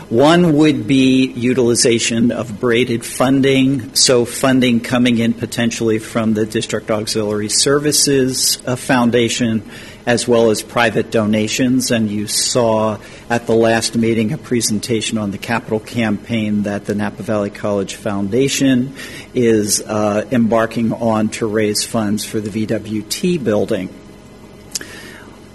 One 0.10 0.58
would 0.58 0.88
be 0.88 1.28
utilization 1.28 2.32
of 2.32 2.60
braided 2.60 3.06
funding, 3.06 3.94
so 3.94 4.26
funding 4.26 4.80
coming 4.80 5.20
in 5.20 5.36
potentially 5.36 6.00
from 6.00 6.34
the 6.34 6.48
District 6.48 6.90
Auxiliary 6.90 7.50
Services 7.50 8.60
uh, 8.66 8.76
Foundation 8.76 9.62
as 10.08 10.28
well 10.28 10.50
as 10.50 10.64
private 10.64 11.12
donations. 11.12 11.92
And 11.92 12.10
you 12.10 12.26
saw 12.26 12.98
at 13.30 13.46
the 13.46 13.54
last 13.54 13.96
meeting 13.96 14.34
a 14.34 14.40
presentation 14.40 15.20
on 15.20 15.30
the 15.30 15.38
capital 15.38 15.80
campaign 15.80 16.64
that 16.64 16.86
the 16.86 16.96
Napa 16.96 17.22
Valley 17.22 17.52
College 17.52 17.94
Foundation 17.94 18.96
is 19.36 19.80
uh, 19.80 20.28
embarking 20.32 20.92
on 20.92 21.30
to 21.30 21.46
raise 21.46 21.86
funds 21.86 22.26
for 22.26 22.40
the 22.40 22.66
VWT 22.66 23.44
building. 23.44 23.94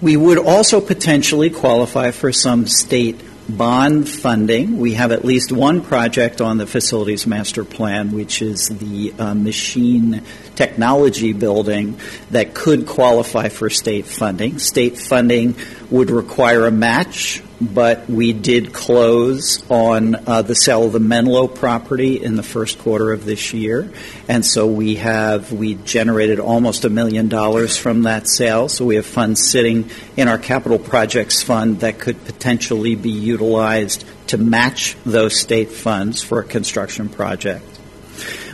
We 0.01 0.15
would 0.15 0.37
also 0.37 0.79
potentially 0.79 1.49
qualify 1.49 2.11
for 2.11 2.31
some 2.31 2.67
state 2.67 3.19
bond 3.47 4.09
funding. 4.09 4.79
We 4.79 4.93
have 4.93 5.11
at 5.11 5.23
least 5.23 5.51
one 5.51 5.81
project 5.81 6.41
on 6.41 6.57
the 6.57 6.67
facilities 6.67 7.27
master 7.27 7.63
plan, 7.63 8.11
which 8.11 8.41
is 8.41 8.69
the 8.69 9.13
uh, 9.17 9.33
machine 9.33 10.23
technology 10.55 11.33
building 11.33 11.99
that 12.31 12.53
could 12.53 12.87
qualify 12.87 13.49
for 13.49 13.69
state 13.69 14.05
funding. 14.05 14.59
State 14.59 14.97
funding 14.97 15.55
would 15.91 16.09
require 16.09 16.65
a 16.65 16.71
match 16.71 17.41
but 17.61 18.09
we 18.09 18.33
did 18.33 18.73
close 18.73 19.63
on 19.69 20.15
uh, 20.27 20.41
the 20.41 20.55
sale 20.55 20.83
of 20.83 20.93
the 20.93 20.99
Menlo 20.99 21.47
property 21.47 22.21
in 22.21 22.35
the 22.35 22.43
first 22.43 22.79
quarter 22.79 23.11
of 23.11 23.25
this 23.25 23.53
year, 23.53 23.91
and 24.27 24.45
so 24.45 24.67
we 24.67 24.95
have 24.95 25.51
we 25.51 25.75
generated 25.75 26.39
almost 26.39 26.85
a 26.85 26.89
million 26.89 27.29
dollars 27.29 27.77
from 27.77 28.03
that 28.03 28.27
sale. 28.27 28.67
So 28.67 28.85
we 28.85 28.95
have 28.95 29.05
funds 29.05 29.49
sitting 29.49 29.89
in 30.17 30.27
our 30.27 30.37
capital 30.37 30.79
projects 30.79 31.41
fund 31.41 31.79
that 31.79 31.99
could 31.99 32.23
potentially 32.25 32.95
be 32.95 33.11
utilized 33.11 34.05
to 34.27 34.37
match 34.37 34.97
those 35.05 35.39
state 35.39 35.71
funds 35.71 36.21
for 36.21 36.39
a 36.39 36.43
construction 36.43 37.09
project. 37.09 37.74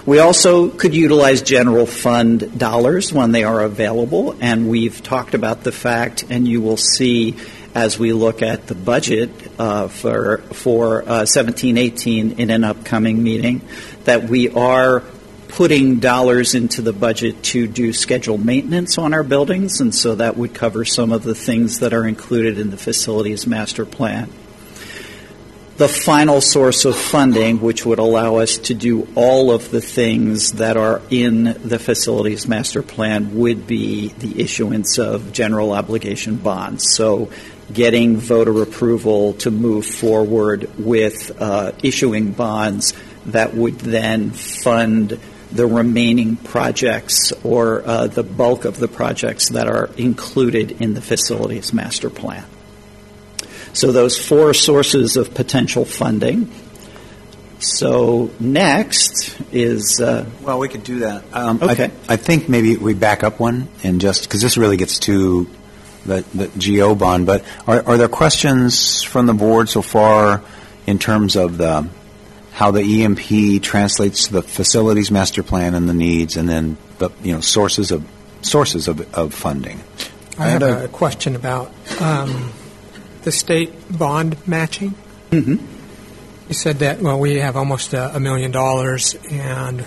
We 0.04 0.18
also 0.18 0.70
could 0.70 0.96
utilize 0.96 1.44
general 1.44 1.86
fund 1.86 2.58
dollars 2.58 3.14
when 3.14 3.32
they 3.32 3.44
are 3.44 3.62
available, 3.62 4.36
and 4.42 4.68
we've 4.68 5.04
talked 5.04 5.36
about 5.36 5.64
the 5.64 5.72
fact, 5.72 6.26
and 6.28 6.48
you 6.48 6.60
will 6.60 6.78
see 6.78 7.38
as 7.76 8.00
we 8.00 8.12
look 8.12 8.42
at 8.42 8.66
the 8.66 8.74
budget 8.74 9.30
uh, 9.60 9.90
for 9.90 10.40
for 10.54 11.04
uh, 11.04 11.22
17-18 11.22 12.40
in 12.40 12.50
an 12.50 12.64
upcoming 12.64 13.22
meeting, 13.22 13.62
that 14.06 14.24
we 14.24 14.50
are 14.50 15.04
putting 15.50 16.00
dollars 16.00 16.56
into 16.56 16.82
the 16.82 16.94
budget 16.94 17.44
to 17.44 17.68
do 17.68 17.94
scheduled 17.94 18.44
maintenance 18.44 18.98
on 18.98 19.14
our 19.14 19.24
buildings, 19.24 19.82
and 19.82 19.94
so 19.94 20.16
that 20.16 20.36
would 20.36 20.56
cover 20.56 20.84
some 20.84 21.12
of 21.12 21.22
the 21.22 21.36
things 21.36 21.80
that 21.80 21.94
are 21.94 22.08
included 22.08 22.58
in 22.58 22.72
the 22.72 22.78
facilities 22.78 23.46
master 23.46 23.86
plan. 23.86 24.32
The 25.82 25.88
final 25.88 26.42
source 26.42 26.86
of 26.86 26.96
funding, 26.96 27.60
which 27.60 27.88
would 27.88 27.98
allow 27.98 28.36
us 28.36 28.60
to 28.60 28.76
do 28.76 29.08
all 29.16 29.50
of 29.50 29.72
the 29.72 29.82
things 29.82 30.52
that 30.52 30.78
are 30.78 31.02
in 31.10 31.46
the 31.68 31.80
facilities 31.80 32.48
master 32.48 32.84
plan, 32.84 33.36
would 33.40 33.66
be 33.66 34.10
the 34.10 34.40
issuance 34.40 35.00
of 35.00 35.34
general 35.34 35.72
obligation 35.72 36.36
bonds. 36.36 36.86
So 36.92 37.32
getting 37.74 38.18
voter 38.18 38.62
approval 38.62 39.34
to 39.40 39.50
move 39.50 39.88
forward 39.88 40.70
with 40.78 41.32
uh, 41.42 41.72
issuing 41.82 42.34
bonds 42.34 42.94
that 43.26 43.56
would 43.56 43.80
then 43.80 44.30
fund 44.30 45.20
the 45.52 45.66
remaining 45.66 46.36
projects 46.36 47.32
or 47.44 47.82
uh, 47.88 48.06
the 48.06 48.22
bulk 48.22 48.66
of 48.66 48.78
the 48.78 48.88
projects 48.88 49.50
that 49.50 49.66
are 49.66 49.90
included 49.98 50.80
in 50.80 50.94
the 50.94 51.02
facilities 51.02 51.74
master 51.74 52.12
plan. 52.12 52.46
So, 53.74 53.92
those 53.92 54.18
four 54.18 54.54
sources 54.54 55.18
of 55.18 55.34
potential 55.34 55.86
funding. 55.86 56.52
So, 57.60 58.32
next 58.40 59.40
is. 59.52 60.02
Uh, 60.02 60.26
well, 60.42 60.60
we 60.60 60.68
could 60.68 60.84
do 60.84 61.00
that. 61.00 61.24
Um, 61.34 61.60
okay. 61.62 61.92
I, 62.10 62.14
I, 62.14 62.16
think 62.18 62.50
maybe 62.50 62.76
we 62.78 62.94
back 62.94 63.24
up 63.24 63.40
one 63.40 63.68
and 63.84 64.02
just 64.02 64.24
because 64.24 64.42
this 64.42 64.58
really 64.58 64.78
gets 64.78 65.00
to 65.00 65.48
the, 66.06 66.26
the 66.34 66.48
GO 66.48 66.96
bond. 66.96 67.26
But 67.26 67.44
are, 67.68 67.84
are 67.86 67.98
there 67.98 68.08
questions 68.08 69.04
from 69.04 69.26
the 69.26 69.34
board 69.34 69.70
so 69.70 69.82
far 69.82 70.44
in 70.88 71.00
terms 71.00 71.36
of 71.36 71.58
the 71.58 71.88
how 72.52 72.72
the 72.72 73.04
EMP 73.04 73.64
translates 73.64 74.28
to 74.28 74.34
the 74.34 74.42
facilities 74.42 75.10
master 75.10 75.42
plan 75.42 75.74
and 75.74 75.88
the 75.88 75.94
needs, 75.94 76.36
and 76.38 76.50
then 76.50 76.78
the 76.98 77.10
you 77.24 77.34
know 77.34 77.42
sources 77.42 77.92
of 77.92 78.06
sources 78.42 78.88
of, 78.88 79.02
of 79.16 79.34
funding? 79.34 79.82
I 80.38 80.48
had 80.48 80.64
a, 80.64 80.86
a 80.86 80.88
question 80.88 81.36
about 81.36 81.72
um, 82.00 82.52
the 83.24 83.32
state 83.32 83.98
bond 83.98 84.48
matching. 84.48 84.96
Mm-hmm. 85.32 85.66
You 86.48 86.54
said 86.54 86.80
that 86.80 87.02
well, 87.02 87.20
we 87.20 87.36
have 87.36 87.56
almost 87.56 87.94
a, 87.94 88.16
a 88.16 88.20
million 88.20 88.52
dollars, 88.52 89.16
and 89.30 89.86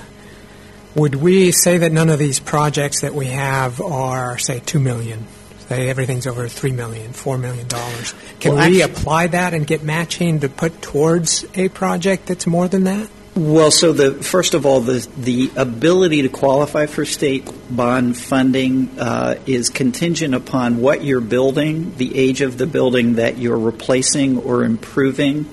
would 0.94 1.16
we 1.16 1.52
say 1.52 1.78
that 1.78 1.92
none 1.92 2.08
of 2.08 2.18
these 2.18 2.40
projects 2.40 3.00
that 3.02 3.14
we 3.14 3.26
have 3.26 3.80
are 3.80 4.38
say 4.38 4.60
two 4.60 4.80
million? 4.80 5.26
say 5.68 5.88
everything's 5.88 6.26
over 6.26 6.48
three 6.48 6.72
million, 6.72 7.12
four 7.12 7.38
million 7.38 7.66
dollars. 7.68 8.14
Can 8.40 8.54
well, 8.54 8.68
we 8.68 8.82
actually, 8.82 9.00
apply 9.00 9.26
that 9.28 9.54
and 9.54 9.66
get 9.66 9.82
matching 9.82 10.40
to 10.40 10.48
put 10.48 10.82
towards 10.82 11.44
a 11.54 11.68
project 11.68 12.26
that's 12.26 12.46
more 12.46 12.68
than 12.68 12.84
that? 12.84 13.08
Well, 13.36 13.72
so 13.72 13.92
the 13.92 14.22
first 14.22 14.54
of 14.54 14.64
all, 14.64 14.80
the 14.80 15.04
the 15.16 15.50
ability 15.56 16.22
to 16.22 16.28
qualify 16.28 16.86
for 16.86 17.04
state 17.04 17.50
bond 17.68 18.16
funding 18.16 18.96
uh, 18.96 19.40
is 19.44 19.70
contingent 19.70 20.36
upon 20.36 20.80
what 20.80 21.02
you're 21.02 21.20
building, 21.20 21.96
the 21.96 22.16
age 22.16 22.42
of 22.42 22.58
the 22.58 22.66
building 22.68 23.14
that 23.14 23.36
you're 23.36 23.58
replacing 23.58 24.38
or 24.38 24.62
improving, 24.62 25.48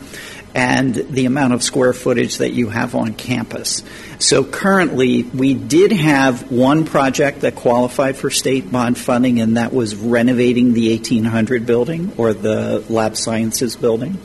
and 0.53 0.93
the 0.93 1.25
amount 1.25 1.53
of 1.53 1.63
square 1.63 1.91
footage 1.91 2.37
that 2.37 2.53
you 2.53 2.69
have 2.69 2.93
on 2.93 3.15
campus. 3.15 3.81
So 4.19 4.43
currently, 4.43 5.23
we 5.23 5.55
did 5.55 5.91
have 5.91 6.51
one 6.51 6.85
project 6.85 7.41
that 7.41 7.55
qualified 7.55 8.15
for 8.15 8.29
state 8.29 8.71
bond 8.71 8.95
funding, 8.99 9.41
and 9.41 9.57
that 9.57 9.73
was 9.73 9.95
renovating 9.95 10.73
the 10.73 10.91
1800 10.91 11.65
building 11.65 12.13
or 12.17 12.33
the 12.33 12.85
lab 12.89 13.17
sciences 13.17 13.75
building. 13.75 14.19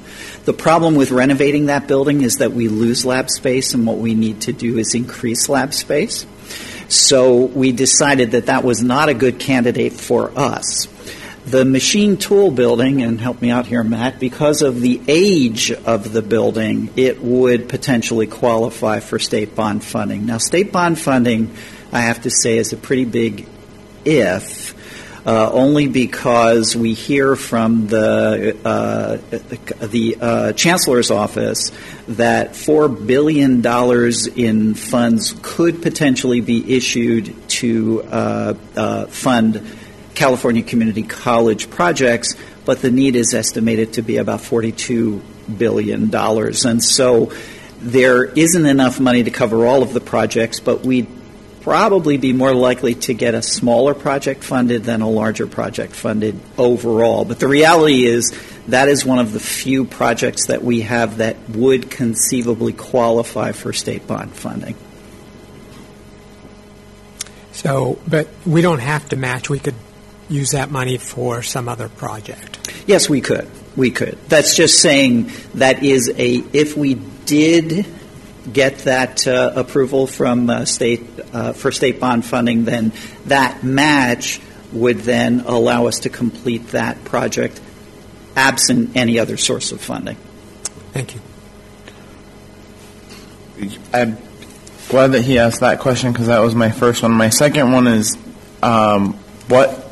The 0.46 0.54
problem 0.54 0.94
with 0.94 1.10
renovating 1.10 1.66
that 1.66 1.86
building 1.86 2.22
is 2.22 2.36
that 2.36 2.52
we 2.52 2.68
lose 2.68 3.04
lab 3.04 3.28
space, 3.28 3.74
and 3.74 3.86
what 3.86 3.98
we 3.98 4.14
need 4.14 4.40
to 4.42 4.52
do 4.52 4.78
is 4.78 4.94
increase 4.94 5.48
lab 5.48 5.74
space. 5.74 6.24
So 6.88 7.44
we 7.44 7.72
decided 7.72 8.30
that 8.30 8.46
that 8.46 8.64
was 8.64 8.82
not 8.82 9.08
a 9.08 9.14
good 9.14 9.38
candidate 9.38 9.92
for 9.92 10.30
us 10.36 10.88
the 11.46 11.64
machine 11.64 12.16
tool 12.16 12.50
building, 12.50 13.02
and 13.02 13.20
help 13.20 13.40
me 13.40 13.50
out 13.50 13.66
here, 13.66 13.84
Matt, 13.84 14.18
because 14.18 14.62
of 14.62 14.80
the 14.80 15.00
age 15.06 15.70
of 15.70 16.12
the 16.12 16.20
building, 16.20 16.90
it 16.96 17.22
would 17.22 17.68
potentially 17.68 18.26
qualify 18.26 18.98
for 18.98 19.20
state 19.20 19.54
bond 19.54 19.84
funding. 19.84 20.26
Now, 20.26 20.38
state 20.38 20.72
bond 20.72 20.98
funding, 20.98 21.54
I 21.92 22.00
have 22.00 22.22
to 22.22 22.30
say, 22.30 22.58
is 22.58 22.72
a 22.72 22.76
pretty 22.76 23.04
big 23.04 23.46
if. 24.04 24.74
Uh, 25.26 25.50
only 25.52 25.88
because 25.88 26.76
we 26.76 26.94
hear 26.94 27.34
from 27.34 27.88
the 27.88 28.56
uh, 28.64 29.16
the 29.84 30.16
uh, 30.20 30.52
chancellor's 30.52 31.10
office 31.10 31.72
that 32.06 32.54
four 32.54 32.88
billion 32.88 33.60
dollars 33.60 34.28
in 34.28 34.74
funds 34.74 35.34
could 35.42 35.82
potentially 35.82 36.40
be 36.40 36.76
issued 36.76 37.34
to 37.48 38.04
uh, 38.04 38.54
uh, 38.76 39.06
fund 39.06 39.66
California 40.14 40.62
Community 40.62 41.02
College 41.02 41.70
projects, 41.70 42.36
but 42.64 42.80
the 42.80 42.92
need 42.92 43.16
is 43.16 43.34
estimated 43.34 43.94
to 43.94 44.02
be 44.02 44.18
about 44.18 44.38
$42 44.40 45.20
billion. 45.58 46.14
And 46.14 46.84
so 46.84 47.32
there 47.80 48.24
isn't 48.24 48.66
enough 48.66 49.00
money 49.00 49.24
to 49.24 49.30
cover 49.30 49.66
all 49.66 49.82
of 49.82 49.92
the 49.92 50.00
projects, 50.00 50.60
but 50.60 50.84
we 50.84 51.06
probably 51.66 52.16
be 52.16 52.32
more 52.32 52.54
likely 52.54 52.94
to 52.94 53.12
get 53.12 53.34
a 53.34 53.42
smaller 53.42 53.92
project 53.92 54.44
funded 54.44 54.84
than 54.84 55.00
a 55.00 55.10
larger 55.10 55.48
project 55.48 55.92
funded 55.96 56.38
overall. 56.56 57.24
But 57.24 57.40
the 57.40 57.48
reality 57.48 58.04
is 58.04 58.32
that 58.68 58.88
is 58.88 59.04
one 59.04 59.18
of 59.18 59.32
the 59.32 59.40
few 59.40 59.84
projects 59.84 60.46
that 60.46 60.62
we 60.62 60.82
have 60.82 61.16
that 61.16 61.36
would 61.48 61.90
conceivably 61.90 62.72
qualify 62.72 63.50
for 63.50 63.72
state 63.72 64.06
bond 64.06 64.32
funding. 64.32 64.76
So, 67.50 67.98
but 68.06 68.28
we 68.46 68.62
don't 68.62 68.78
have 68.78 69.08
to 69.08 69.16
match. 69.16 69.50
We 69.50 69.58
could 69.58 69.74
use 70.28 70.52
that 70.52 70.70
money 70.70 70.98
for 70.98 71.42
some 71.42 71.68
other 71.68 71.88
project. 71.88 72.84
Yes, 72.86 73.10
we 73.10 73.20
could. 73.20 73.50
We 73.74 73.90
could. 73.90 74.16
That's 74.28 74.54
just 74.54 74.80
saying 74.80 75.32
that 75.54 75.82
is 75.82 76.14
a, 76.16 76.36
if 76.52 76.76
we 76.76 76.94
did 76.94 77.86
get 78.52 78.78
that 78.80 79.26
uh, 79.26 79.52
approval 79.56 80.06
from 80.06 80.48
uh, 80.48 80.64
state 80.64 81.02
uh, 81.32 81.52
for 81.52 81.72
state 81.72 82.00
bond 82.00 82.24
funding, 82.24 82.64
then 82.64 82.92
that 83.26 83.62
match 83.62 84.40
would 84.72 84.98
then 84.98 85.40
allow 85.40 85.86
us 85.86 86.00
to 86.00 86.10
complete 86.10 86.68
that 86.68 87.04
project 87.04 87.60
absent 88.34 88.96
any 88.96 89.18
other 89.18 89.36
source 89.36 89.72
of 89.72 89.80
funding. 89.80 90.16
Thank 90.92 91.14
you. 91.14 91.20
I'm 93.92 94.18
glad 94.88 95.08
that 95.08 95.22
he 95.22 95.38
asked 95.38 95.60
that 95.60 95.80
question 95.80 96.12
because 96.12 96.26
that 96.26 96.40
was 96.40 96.54
my 96.54 96.70
first 96.70 97.02
one. 97.02 97.12
My 97.12 97.30
second 97.30 97.72
one 97.72 97.86
is 97.86 98.16
um, 98.62 99.14
what 99.48 99.86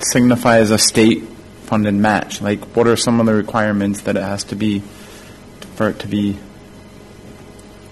signifies 0.00 0.70
a 0.70 0.78
state 0.78 1.22
funded 1.64 1.94
match? 1.94 2.40
Like, 2.42 2.60
what 2.76 2.86
are 2.86 2.96
some 2.96 3.20
of 3.20 3.26
the 3.26 3.34
requirements 3.34 4.02
that 4.02 4.16
it 4.16 4.22
has 4.22 4.44
to 4.44 4.56
be 4.56 4.80
for 5.76 5.88
it 5.88 6.00
to 6.00 6.08
be 6.08 6.36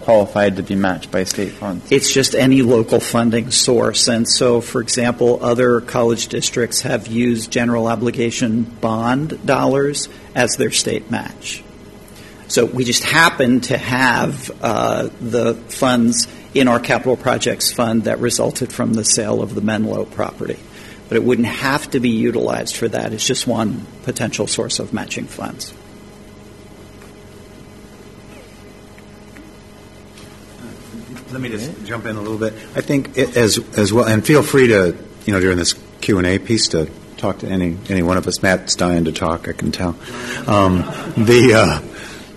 qualified 0.07 0.55
to 0.55 0.63
be 0.63 0.77
matched 0.77 1.11
by 1.11 1.25
state 1.25 1.51
funds? 1.51 1.91
It's 1.91 2.13
just 2.13 2.37
any 2.37 2.63
local 2.63 3.01
funding 3.01 3.51
source. 3.51 4.07
And 4.07 4.27
so, 4.27 4.61
for 4.61 4.81
example, 4.81 5.43
other 5.43 5.81
college 5.81 6.29
districts 6.29 6.83
have 6.83 7.09
used 7.09 7.51
general 7.51 7.89
obligation 7.89 8.63
bond 8.63 9.45
dollars 9.45 10.09
as 10.33 10.57
their 10.57 10.71
state 10.71 11.11
match. 11.11 11.65
So 12.47 12.67
we 12.67 12.85
just 12.85 13.03
happen 13.03 13.63
to 13.63 13.77
have 13.77 14.49
uh, 14.63 15.09
the 15.21 15.55
funds 15.55 16.29
in 16.55 16.69
our 16.69 16.79
capital 16.79 17.17
projects 17.17 17.73
fund 17.73 18.05
that 18.05 18.21
resulted 18.21 18.73
from 18.73 18.95
the 18.95 19.05
sale 19.05 19.43
of 19.43 19.57
the 19.57 19.61
Menlo 19.61 20.05
property. 20.05 20.61
But 21.09 21.17
it 21.17 21.25
wouldn't 21.25 21.49
have 21.49 21.91
to 21.91 21.99
be 21.99 22.11
utilized 22.11 22.77
for 22.77 22.87
that. 22.87 23.13
It's 23.13 23.27
just 23.27 23.49
one 23.49 23.85
potential 24.05 24.47
source 24.47 24.79
of 24.79 24.93
matching 24.93 25.27
funds. 25.27 25.75
Let 31.31 31.41
me 31.41 31.49
just 31.49 31.85
jump 31.85 32.07
in 32.07 32.17
a 32.17 32.21
little 32.21 32.39
bit. 32.39 32.55
I 32.75 32.81
think 32.81 33.19
it, 33.19 33.37
as 33.37 33.59
as 33.77 33.93
well, 33.93 34.07
and 34.07 34.25
feel 34.25 34.43
free 34.43 34.69
to 34.69 34.97
you 35.25 35.33
know 35.33 35.41
during 35.41 35.59
this 35.59 35.75
Q 36.01 36.19
and 36.19 36.27
A 36.27 36.39
piece 36.39 36.69
to 36.69 36.89
talk 37.17 37.39
to 37.39 37.49
any 37.49 37.77
any 37.89 38.03
one 38.03 38.17
of 38.17 38.27
us. 38.27 38.43
Matt's 38.43 38.77
dying 38.77 39.05
to 39.05 39.13
talk. 39.13 39.49
I 39.49 39.53
can 39.53 39.73
tell. 39.73 39.97
Um, 40.47 40.79
the 41.17 41.53
uh, 41.55 41.81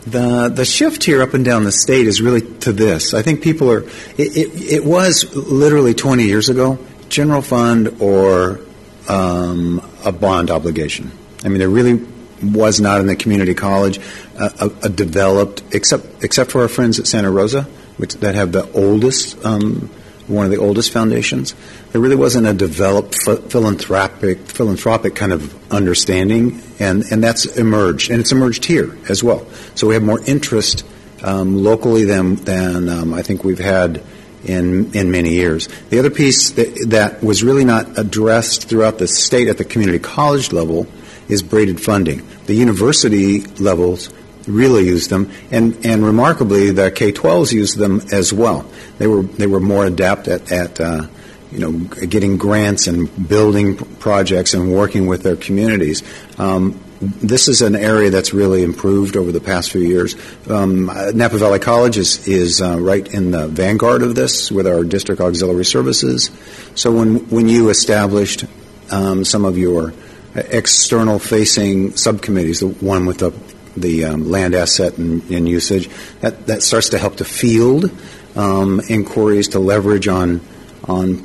the 0.09 0.49
the 0.49 0.65
shift 0.65 1.03
here 1.03 1.21
up 1.21 1.33
and 1.33 1.45
down 1.45 1.65
the 1.65 1.71
state 1.71 2.07
is 2.07 2.21
really 2.21 2.41
to 2.59 2.71
this. 2.71 3.13
I 3.13 3.21
think 3.21 3.43
people 3.43 3.71
are. 3.71 3.83
It, 4.17 4.37
it, 4.37 4.71
it 4.73 4.85
was 4.85 5.35
literally 5.35 5.93
20 5.93 6.23
years 6.23 6.49
ago, 6.49 6.79
general 7.09 7.41
fund 7.41 7.97
or 8.01 8.59
um, 9.07 9.87
a 10.03 10.11
bond 10.11 10.49
obligation. 10.49 11.11
I 11.43 11.49
mean, 11.49 11.59
there 11.59 11.69
really 11.69 12.05
was 12.41 12.79
not 12.79 13.01
in 13.01 13.07
the 13.07 13.15
community 13.15 13.53
college 13.53 13.99
a, 14.39 14.71
a, 14.83 14.89
developed, 14.89 15.61
except 15.71 16.23
except 16.23 16.51
for 16.51 16.61
our 16.61 16.67
friends 16.67 16.99
at 16.99 17.07
Santa 17.07 17.29
Rosa, 17.29 17.67
which 17.99 18.15
that 18.15 18.35
have 18.35 18.51
the 18.51 18.69
oldest. 18.71 19.45
Um, 19.45 19.89
one 20.29 20.45
of 20.45 20.51
the 20.51 20.57
oldest 20.57 20.91
foundations. 20.91 21.55
There 21.91 21.99
really 21.99 22.15
wasn't 22.15 22.45
a 22.45 22.53
developed 22.53 23.15
philanthropic 23.15 24.37
philanthropic 24.39 25.15
kind 25.15 25.33
of 25.33 25.73
understanding, 25.73 26.61
and, 26.79 27.03
and 27.11 27.23
that's 27.23 27.45
emerged, 27.57 28.11
and 28.11 28.19
it's 28.19 28.31
emerged 28.31 28.65
here 28.65 28.95
as 29.09 29.23
well. 29.23 29.47
So 29.73 29.87
we 29.87 29.95
have 29.95 30.03
more 30.03 30.23
interest 30.25 30.85
um, 31.23 31.63
locally 31.63 32.05
than 32.05 32.35
than 32.35 32.89
um, 32.89 33.13
I 33.13 33.23
think 33.23 33.43
we've 33.43 33.57
had 33.59 34.03
in 34.45 34.95
in 34.95 35.11
many 35.11 35.31
years. 35.31 35.67
The 35.89 35.99
other 35.99 36.11
piece 36.11 36.51
that, 36.51 36.85
that 36.89 37.23
was 37.23 37.43
really 37.43 37.65
not 37.65 37.97
addressed 37.97 38.69
throughout 38.69 38.99
the 38.99 39.07
state 39.07 39.47
at 39.47 39.57
the 39.57 39.65
community 39.65 39.99
college 39.99 40.51
level 40.53 40.87
is 41.27 41.43
braided 41.43 41.81
funding. 41.81 42.25
The 42.45 42.55
university 42.55 43.41
levels 43.57 44.09
really 44.49 44.85
used 44.85 45.09
them, 45.09 45.31
and, 45.51 45.85
and 45.85 46.03
remarkably, 46.03 46.71
the 46.71 46.91
K-12s 46.91 47.53
used 47.53 47.77
them 47.77 48.01
as 48.11 48.33
well. 48.33 48.69
They 48.97 49.07
were 49.07 49.21
they 49.23 49.47
were 49.47 49.59
more 49.59 49.85
adept 49.85 50.27
at, 50.27 50.51
at 50.51 50.79
uh, 50.81 51.07
you 51.51 51.59
know 51.59 51.71
getting 52.05 52.37
grants 52.37 52.87
and 52.87 53.29
building 53.29 53.77
projects 53.77 54.53
and 54.53 54.73
working 54.73 55.07
with 55.07 55.23
their 55.23 55.35
communities. 55.35 56.03
Um, 56.37 56.79
this 57.01 57.47
is 57.47 57.61
an 57.61 57.75
area 57.75 58.09
that's 58.09 58.33
really 58.33 58.61
improved 58.61 59.15
over 59.15 59.31
the 59.31 59.39
past 59.39 59.71
few 59.71 59.81
years. 59.81 60.15
Um, 60.49 60.87
Napa 60.87 61.37
Valley 61.37 61.59
College 61.59 61.97
is, 61.97 62.27
is 62.27 62.61
uh, 62.61 62.77
right 62.77 63.07
in 63.13 63.31
the 63.31 63.47
vanguard 63.47 64.03
of 64.03 64.15
this 64.15 64.51
with 64.51 64.67
our 64.67 64.83
district 64.83 65.21
auxiliary 65.21 65.63
services. 65.63 66.29
So 66.75 66.91
when 66.91 67.29
when 67.29 67.47
you 67.47 67.69
established 67.69 68.45
um, 68.91 69.23
some 69.23 69.45
of 69.45 69.57
your 69.57 69.93
external 70.35 71.19
facing 71.19 71.95
subcommittees, 71.95 72.59
the 72.59 72.67
one 72.67 73.05
with 73.05 73.19
the 73.19 73.31
the 73.75 74.05
um, 74.05 74.29
land 74.29 74.55
asset 74.55 74.97
and, 74.97 75.23
and, 75.29 75.47
usage. 75.47 75.89
That, 76.21 76.47
that 76.47 76.63
starts 76.63 76.89
to 76.89 76.97
help 76.97 77.17
to 77.17 77.25
field 77.25 77.91
um, 78.35 78.81
inquiries 78.89 79.49
to 79.49 79.59
leverage 79.59 80.07
on 80.07 80.41
on 80.87 81.23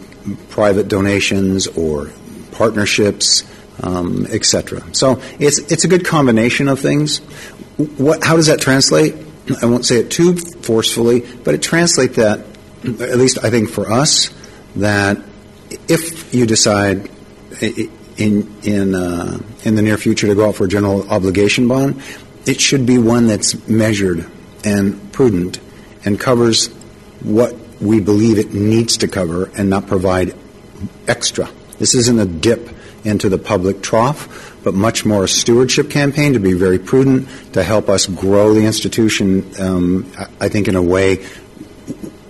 private 0.51 0.89
donations 0.89 1.67
or 1.67 2.11
partnerships, 2.53 3.45
um, 3.83 4.27
etc. 4.31 4.83
So 4.93 5.21
it's 5.39 5.59
it's 5.71 5.85
a 5.85 5.89
good 5.89 6.05
combination 6.05 6.69
of 6.69 6.81
things. 6.81 7.19
What, 7.99 8.25
how 8.25 8.37
does 8.37 8.47
that 8.47 8.61
translate? 8.61 9.15
I 9.61 9.67
won't 9.67 9.85
say 9.85 9.99
it 9.99 10.11
too 10.11 10.37
forcefully, 10.37 11.21
but 11.45 11.55
it 11.55 11.63
translates 11.63 12.17
that, 12.17 12.41
at 12.85 13.19
least 13.19 13.45
I 13.45 13.51
think 13.51 13.69
for 13.69 13.91
us, 13.91 14.31
that 14.77 15.19
if 15.89 16.33
you 16.35 16.47
decide 16.47 17.11
in 17.61 18.55
in 18.63 18.95
uh, 18.95 19.39
in 19.65 19.75
the 19.75 19.83
near 19.83 19.97
future 19.97 20.27
to 20.27 20.35
go 20.35 20.49
out 20.49 20.57
for 20.57 20.65
a 20.65 20.69
general 20.69 21.09
obligation 21.11 21.69
bond, 21.69 22.03
it 22.47 22.61
should 22.61 22.87
be 22.87 22.99
one 22.99 23.27
that's 23.27 23.67
measured 23.69 24.27
and 24.65 25.13
prudent 25.13 25.61
and 26.05 26.19
covers 26.19 26.69
what 27.23 27.55
we 27.81 28.01
believe 28.01 28.39
it 28.39 28.53
needs 28.53 28.99
to 28.99 29.09
cover 29.09 29.51
and 29.57 29.71
not 29.71 29.87
provide 29.87 30.35
extra. 31.09 31.49
This 31.79 31.95
isn't 31.95 32.19
a 32.19 32.27
dip 32.27 32.71
into 33.05 33.29
the 33.29 33.39
public 33.39 33.83
trough, 33.83 34.59
but 34.63 34.75
much 34.75 35.05
more 35.05 35.25
a 35.25 35.29
stewardship 35.29 35.91
campaign 35.91 36.33
to 36.33 36.39
be 36.39 36.55
very 36.55 36.79
prudent 36.79 37.29
to 37.53 37.63
help 37.63 37.89
us 37.89 38.07
grow 38.07 38.55
the 38.55 38.65
institution. 38.65 39.51
Um, 39.61 40.11
I 40.41 40.49
think 40.49 40.69
in 40.69 40.77
a 40.77 40.83
way 40.83 41.25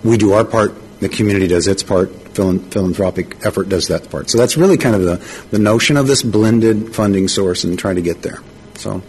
we 0.03 0.17
do 0.17 0.33
our 0.33 0.43
part, 0.43 0.73
the 0.99 1.09
community 1.09 1.47
does 1.47 1.67
its 1.67 1.83
part, 1.83 2.09
philanthropic 2.33 3.45
effort 3.45 3.69
does 3.69 3.87
that 3.87 4.09
part. 4.09 4.29
So 4.29 4.37
that's 4.37 4.57
really 4.57 4.77
kind 4.77 4.95
of 4.95 5.03
the, 5.03 5.47
the 5.51 5.59
notion 5.59 5.95
of 5.97 6.07
this 6.07 6.23
blended 6.23 6.93
funding 6.93 7.27
source 7.27 7.63
and 7.63 7.77
trying 7.79 7.95
to 7.95 8.01
get 8.01 8.21
there. 8.21 8.39
So. 8.75 9.01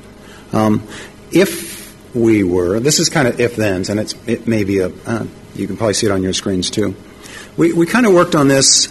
Um, 0.53 0.87
if 1.31 2.15
we 2.15 2.43
were, 2.43 2.81
this 2.81 2.99
is 2.99 3.09
kind 3.09 3.29
of 3.29 3.41
if 3.41 3.55
thens, 3.55 3.89
and 3.89 4.01
it 4.27 4.47
may 4.47 4.65
be 4.65 4.81
a, 4.81 4.89
uh, 5.07 5.27
you 5.55 5.67
can 5.67 5.77
probably 5.77 5.95
see 5.95 6.07
it 6.07 6.13
on 6.13 6.23
your 6.23 6.33
screens 6.33 6.71
too. 6.71 6.95
We, 7.57 7.73
we 7.73 7.87
kind 7.87 8.07
of 8.07 8.13
worked 8.13 8.35
on 8.35 8.49
this 8.49 8.87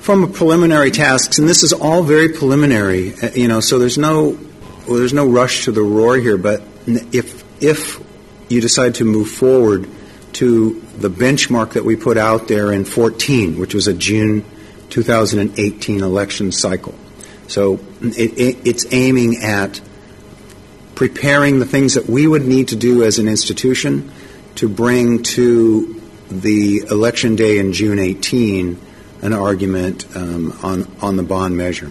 from 0.00 0.32
preliminary 0.32 0.90
tasks, 0.90 1.38
and 1.38 1.48
this 1.48 1.62
is 1.62 1.72
all 1.72 2.02
very 2.02 2.28
preliminary, 2.28 3.14
uh, 3.14 3.30
you 3.34 3.48
know, 3.48 3.60
so 3.60 3.78
there's 3.78 3.98
no, 3.98 4.38
well, 4.86 4.98
there's 4.98 5.14
no 5.14 5.26
rush 5.26 5.64
to 5.64 5.72
the 5.72 5.82
roar 5.82 6.16
here, 6.16 6.36
but 6.36 6.62
if, 6.86 7.42
if 7.62 8.02
you 8.48 8.60
decide 8.60 8.96
to 8.96 9.04
move 9.04 9.28
forward 9.28 9.88
to 10.34 10.80
the 10.98 11.08
benchmark 11.08 11.72
that 11.72 11.84
we 11.84 11.96
put 11.96 12.16
out 12.16 12.48
there 12.48 12.72
in 12.72 12.84
14, 12.84 13.58
which 13.58 13.74
was 13.74 13.86
a 13.86 13.94
June 13.94 14.44
2018 14.90 16.02
election 16.02 16.52
cycle. 16.52 16.94
So 17.46 17.80
it, 18.00 18.38
it, 18.38 18.66
it's 18.66 18.92
aiming 18.92 19.38
at 19.38 19.80
preparing 20.94 21.58
the 21.58 21.66
things 21.66 21.94
that 21.94 22.06
we 22.06 22.26
would 22.26 22.44
need 22.44 22.68
to 22.68 22.76
do 22.76 23.02
as 23.02 23.18
an 23.18 23.28
institution 23.28 24.12
to 24.56 24.68
bring 24.68 25.22
to 25.22 26.00
the 26.30 26.78
election 26.90 27.36
day 27.36 27.58
in 27.58 27.72
June 27.72 27.98
18 27.98 28.80
an 29.22 29.32
argument 29.32 30.06
um, 30.16 30.56
on, 30.62 30.96
on 31.00 31.16
the 31.16 31.22
bond 31.22 31.56
measure. 31.56 31.90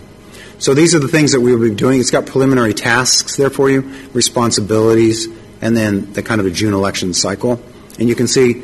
So 0.59 0.73
these 0.73 0.95
are 0.95 0.99
the 0.99 1.07
things 1.07 1.33
that 1.33 1.41
we 1.41 1.53
will 1.53 1.69
be 1.69 1.75
doing. 1.75 1.99
It's 1.99 2.11
got 2.11 2.25
preliminary 2.25 2.73
tasks 2.73 3.35
there 3.37 3.49
for 3.49 3.69
you, 3.69 3.81
responsibilities, 4.13 5.27
and 5.61 5.75
then 5.75 6.13
the 6.13 6.23
kind 6.23 6.39
of 6.39 6.47
a 6.47 6.51
June 6.51 6.73
election 6.73 7.13
cycle. 7.13 7.61
And 7.99 8.07
you 8.07 8.15
can 8.15 8.27
see 8.27 8.63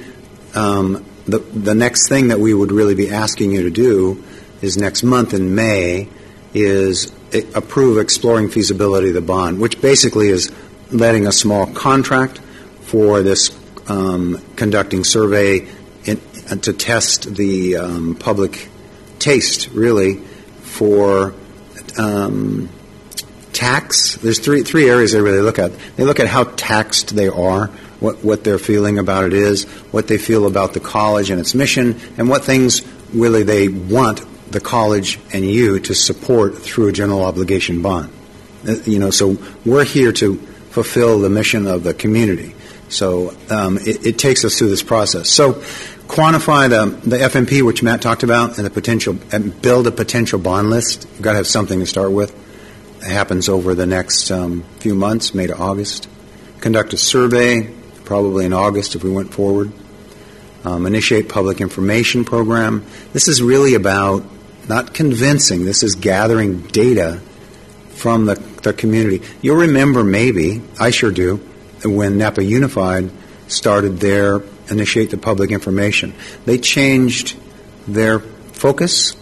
um, 0.53 1.05
the, 1.25 1.39
the 1.39 1.75
next 1.75 2.07
thing 2.07 2.29
that 2.29 2.39
we 2.39 2.53
would 2.53 2.71
really 2.71 2.95
be 2.95 3.09
asking 3.09 3.51
you 3.51 3.63
to 3.63 3.69
do 3.69 4.23
is 4.61 4.77
next 4.77 5.03
month 5.03 5.33
in 5.33 5.55
May 5.55 6.07
is 6.53 7.11
approve 7.55 7.97
exploring 7.97 8.49
feasibility 8.49 9.09
of 9.09 9.13
the 9.13 9.21
bond, 9.21 9.59
which 9.59 9.81
basically 9.81 10.29
is 10.29 10.51
letting 10.91 11.27
a 11.27 11.31
small 11.31 11.67
contract 11.67 12.39
for 12.81 13.21
this 13.21 13.57
um, 13.87 14.41
conducting 14.55 15.03
survey 15.03 15.67
in, 16.05 16.19
uh, 16.49 16.55
to 16.55 16.73
test 16.73 17.35
the 17.35 17.77
um, 17.77 18.15
public 18.15 18.67
taste, 19.19 19.69
really, 19.69 20.15
for 20.61 21.33
um, 21.97 22.69
tax. 23.53 24.15
There's 24.15 24.39
three 24.39 24.63
three 24.63 24.89
areas 24.89 25.11
they 25.11 25.21
really 25.21 25.41
look 25.41 25.59
at. 25.59 25.71
They 25.95 26.05
look 26.05 26.19
at 26.19 26.27
how 26.27 26.45
taxed 26.45 27.15
they 27.15 27.27
are, 27.27 27.67
what 27.99 28.23
what 28.23 28.43
their 28.43 28.57
feeling 28.57 28.97
about 28.97 29.25
it 29.25 29.33
is, 29.33 29.65
what 29.91 30.07
they 30.07 30.17
feel 30.17 30.47
about 30.47 30.73
the 30.73 30.79
college 30.79 31.29
and 31.29 31.39
its 31.39 31.53
mission, 31.53 31.99
and 32.17 32.29
what 32.29 32.43
things 32.43 32.81
really 33.13 33.43
they 33.43 33.67
want 33.67 34.21
the 34.51 34.59
college 34.59 35.19
and 35.33 35.45
you 35.45 35.79
to 35.79 35.93
support 35.93 36.57
through 36.57 36.87
a 36.87 36.91
general 36.91 37.23
obligation 37.23 37.81
bond. 37.81 38.11
Uh, 38.67 38.75
You 38.85 38.99
know, 38.99 39.11
so 39.11 39.37
we're 39.65 39.85
here 39.85 40.11
to 40.13 40.35
fulfill 40.71 41.19
the 41.19 41.29
mission 41.29 41.67
of 41.67 41.83
the 41.83 41.93
community. 41.93 42.55
So 42.89 43.35
um, 43.49 43.77
it, 43.77 44.05
it 44.05 44.17
takes 44.19 44.43
us 44.43 44.57
through 44.57 44.69
this 44.69 44.83
process. 44.83 45.29
So 45.29 45.53
quantify 46.07 46.69
the, 46.69 46.85
the 47.07 47.17
FMP, 47.17 47.61
which 47.61 47.83
Matt 47.83 48.01
talked 48.01 48.23
about, 48.23 48.57
and 48.57 48.65
the 48.65 48.71
potential, 48.71 49.17
and 49.31 49.59
build 49.61 49.87
a 49.87 49.91
potential 49.91 50.39
bond 50.39 50.69
list. 50.69 51.07
You've 51.13 51.21
got 51.21 51.31
to 51.31 51.37
have 51.37 51.47
something 51.47 51.79
to 51.79 51.85
start 51.85 52.11
with. 52.11 52.33
It 53.01 53.11
happens 53.11 53.47
over 53.47 53.75
the 53.75 53.85
next 53.85 54.31
um, 54.31 54.63
few 54.79 54.95
months, 54.95 55.33
May 55.33 55.47
to 55.47 55.55
August. 55.55 56.09
Conduct 56.59 56.93
a 56.93 56.97
survey, 56.97 57.71
probably 58.03 58.45
in 58.45 58.53
August 58.53 58.95
if 58.95 59.03
we 59.03 59.11
went 59.11 59.33
forward. 59.33 59.71
Um, 60.65 60.85
initiate 60.85 61.29
public 61.29 61.61
information 61.61 62.25
program. 62.25 62.83
This 63.13 63.27
is 63.29 63.41
really 63.41 63.75
about 63.75 64.23
not 64.69 64.93
convincing. 64.93 65.65
This 65.65 65.83
is 65.83 65.95
gathering 65.95 66.61
data 66.67 67.19
from 67.89 68.25
the, 68.25 68.35
the 68.63 68.71
community. 68.71 69.21
You'll 69.41 69.57
remember, 69.57 70.03
maybe 70.03 70.61
I 70.79 70.91
sure 70.91 71.11
do, 71.11 71.37
when 71.83 72.17
Napa 72.17 72.43
Unified 72.43 73.09
started 73.47 73.99
their 73.99 74.41
initiate 74.69 75.09
the 75.09 75.17
public 75.17 75.51
information. 75.51 76.13
They 76.45 76.57
changed 76.57 77.35
their 77.87 78.19
focus 78.19 79.15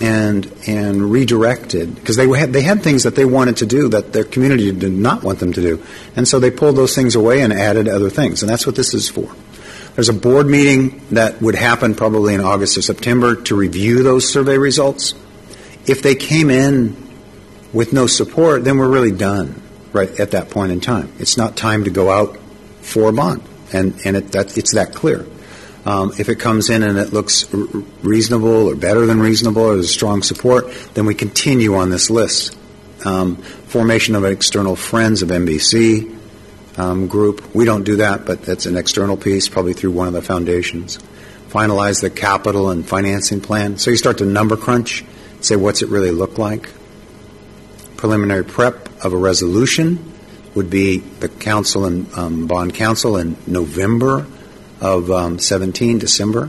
and 0.00 0.50
and 0.66 1.10
redirected 1.10 1.94
because 1.94 2.16
they 2.16 2.28
had 2.28 2.52
they 2.52 2.62
had 2.62 2.82
things 2.82 3.02
that 3.02 3.16
they 3.16 3.24
wanted 3.24 3.56
to 3.58 3.66
do 3.66 3.88
that 3.88 4.12
their 4.12 4.24
community 4.24 4.70
did 4.70 4.92
not 4.92 5.22
want 5.24 5.40
them 5.40 5.52
to 5.52 5.60
do, 5.60 5.84
and 6.14 6.26
so 6.26 6.38
they 6.38 6.50
pulled 6.50 6.76
those 6.76 6.94
things 6.94 7.14
away 7.16 7.42
and 7.42 7.52
added 7.52 7.88
other 7.88 8.08
things, 8.08 8.42
and 8.42 8.48
that's 8.48 8.64
what 8.64 8.76
this 8.76 8.94
is 8.94 9.08
for. 9.08 9.34
There's 9.98 10.08
a 10.08 10.12
board 10.12 10.46
meeting 10.46 11.04
that 11.10 11.42
would 11.42 11.56
happen 11.56 11.96
probably 11.96 12.32
in 12.32 12.40
August 12.40 12.78
or 12.78 12.82
September 12.82 13.34
to 13.34 13.56
review 13.56 14.04
those 14.04 14.32
survey 14.32 14.56
results. 14.56 15.12
If 15.88 16.02
they 16.02 16.14
came 16.14 16.50
in 16.50 16.96
with 17.72 17.92
no 17.92 18.06
support, 18.06 18.62
then 18.62 18.78
we're 18.78 18.88
really 18.88 19.10
done 19.10 19.60
right 19.92 20.08
at 20.20 20.30
that 20.30 20.50
point 20.50 20.70
in 20.70 20.80
time. 20.80 21.12
It's 21.18 21.36
not 21.36 21.56
time 21.56 21.82
to 21.82 21.90
go 21.90 22.10
out 22.10 22.38
for 22.80 23.08
a 23.08 23.12
bond, 23.12 23.42
and 23.72 24.00
and 24.04 24.16
it, 24.16 24.30
that, 24.30 24.56
it's 24.56 24.72
that 24.74 24.94
clear. 24.94 25.26
Um, 25.84 26.12
if 26.16 26.28
it 26.28 26.36
comes 26.36 26.70
in 26.70 26.84
and 26.84 26.96
it 26.96 27.12
looks 27.12 27.52
r- 27.52 27.58
reasonable 28.04 28.68
or 28.68 28.76
better 28.76 29.04
than 29.04 29.18
reasonable 29.18 29.62
or 29.62 29.74
there's 29.74 29.90
strong 29.90 30.22
support, 30.22 30.72
then 30.94 31.06
we 31.06 31.16
continue 31.16 31.74
on 31.74 31.90
this 31.90 32.08
list. 32.08 32.56
Um, 33.04 33.34
formation 33.34 34.14
of 34.14 34.24
external 34.24 34.76
friends 34.76 35.22
of 35.22 35.30
NVC 35.30 36.17
um, 36.78 37.08
group. 37.08 37.54
We 37.54 37.64
don't 37.64 37.84
do 37.84 37.96
that, 37.96 38.24
but 38.24 38.42
that's 38.42 38.66
an 38.66 38.76
external 38.76 39.16
piece, 39.16 39.48
probably 39.48 39.72
through 39.72 39.90
one 39.90 40.06
of 40.06 40.12
the 40.14 40.22
foundations. 40.22 40.98
Finalize 41.48 42.00
the 42.00 42.10
capital 42.10 42.70
and 42.70 42.86
financing 42.86 43.40
plan. 43.40 43.78
So 43.78 43.90
you 43.90 43.96
start 43.96 44.18
to 44.18 44.24
number 44.24 44.56
crunch, 44.56 45.04
say 45.40 45.56
what's 45.56 45.82
it 45.82 45.88
really 45.88 46.10
look 46.10 46.38
like. 46.38 46.70
Preliminary 47.96 48.44
prep 48.44 48.88
of 49.04 49.12
a 49.12 49.16
resolution 49.16 50.14
would 50.54 50.70
be 50.70 50.98
the 50.98 51.28
council 51.28 51.84
and 51.84 52.12
um, 52.14 52.46
bond 52.46 52.74
counsel 52.74 53.16
in 53.16 53.36
November 53.46 54.26
of 54.80 55.10
um, 55.10 55.38
17, 55.38 55.98
December. 55.98 56.48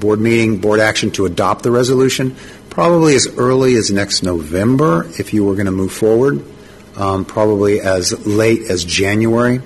Board 0.00 0.20
meeting, 0.20 0.58
board 0.58 0.80
action 0.80 1.10
to 1.12 1.26
adopt 1.26 1.62
the 1.62 1.70
resolution, 1.70 2.36
probably 2.70 3.14
as 3.14 3.26
early 3.36 3.76
as 3.76 3.90
next 3.90 4.22
November 4.22 5.06
if 5.18 5.32
you 5.32 5.44
were 5.44 5.54
going 5.54 5.66
to 5.66 5.72
move 5.72 5.92
forward, 5.92 6.44
um, 6.96 7.24
probably 7.24 7.80
as 7.80 8.26
late 8.26 8.62
as 8.70 8.84
January. 8.84 9.60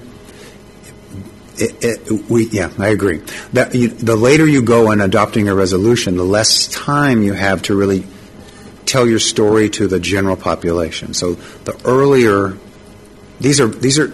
It, 1.61 1.85
it, 1.85 2.31
we, 2.31 2.49
yeah, 2.49 2.71
I 2.79 2.89
agree. 2.89 3.19
That 3.53 3.75
you, 3.75 3.89
the 3.89 4.15
later 4.15 4.47
you 4.47 4.63
go 4.63 4.93
in 4.93 5.01
adopting 5.01 5.49
a 5.49 5.55
resolution, 5.55 6.17
the 6.17 6.23
less 6.23 6.69
time 6.69 7.23
you 7.23 7.33
have 7.33 7.63
to 7.63 7.77
really 7.77 8.07
tell 8.87 9.07
your 9.07 9.19
story 9.19 9.69
to 9.71 9.89
the 9.89 10.01
general 10.01 10.37
population. 10.37 11.15
So 11.15 11.35
the 11.35 11.79
earlier 11.85 12.57
these 13.41 13.61
are 13.61 13.69
these 13.69 13.99
are 13.99 14.13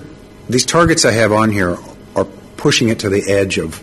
these 0.49 0.67
targets 0.67 1.05
I 1.05 1.13
have 1.13 1.33
on 1.33 1.51
here 1.51 1.79
are 2.15 2.25
pushing 2.57 2.89
it 2.89 3.01
to 3.01 3.09
the 3.09 3.31
edge 3.31 3.59
of 3.59 3.79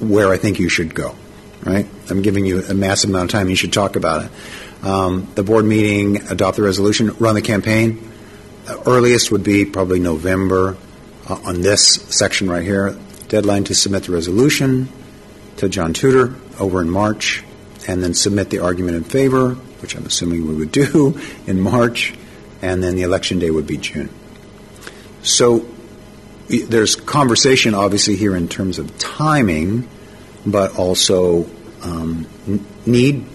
where 0.00 0.30
I 0.30 0.36
think 0.36 0.58
you 0.58 0.68
should 0.68 0.94
go. 0.94 1.14
Right? 1.62 1.86
I'm 2.08 2.22
giving 2.22 2.46
you 2.46 2.62
a 2.62 2.74
massive 2.74 3.10
amount 3.10 3.24
of 3.24 3.30
time. 3.30 3.50
You 3.50 3.56
should 3.56 3.72
talk 3.72 3.96
about 3.96 4.24
it. 4.24 4.30
Um, 4.82 5.28
the 5.34 5.42
board 5.42 5.66
meeting, 5.66 6.16
adopt 6.30 6.56
the 6.56 6.62
resolution, 6.62 7.14
run 7.18 7.34
the 7.34 7.42
campaign. 7.42 8.09
Earliest 8.86 9.30
would 9.32 9.42
be 9.42 9.64
probably 9.64 10.00
November 10.00 10.76
uh, 11.28 11.40
on 11.44 11.60
this 11.60 11.94
section 12.14 12.50
right 12.50 12.62
here. 12.62 12.96
Deadline 13.28 13.64
to 13.64 13.74
submit 13.74 14.04
the 14.04 14.12
resolution 14.12 14.88
to 15.56 15.68
John 15.68 15.92
Tuteur 15.92 16.34
over 16.58 16.80
in 16.80 16.90
March, 16.90 17.44
and 17.86 18.02
then 18.02 18.14
submit 18.14 18.50
the 18.50 18.58
argument 18.58 18.96
in 18.96 19.04
favor, 19.04 19.54
which 19.80 19.96
I'm 19.96 20.04
assuming 20.04 20.46
we 20.48 20.54
would 20.54 20.72
do 20.72 21.18
in 21.46 21.60
March, 21.60 22.14
and 22.62 22.82
then 22.82 22.96
the 22.96 23.02
election 23.02 23.38
day 23.38 23.50
would 23.50 23.66
be 23.66 23.76
June. 23.76 24.10
So 25.22 25.66
there's 26.48 26.96
conversation, 26.96 27.74
obviously, 27.74 28.16
here 28.16 28.34
in 28.34 28.48
terms 28.48 28.78
of 28.78 28.96
timing, 28.98 29.88
but 30.44 30.76
also 30.78 31.48
um, 31.82 32.26
need. 32.86 33.26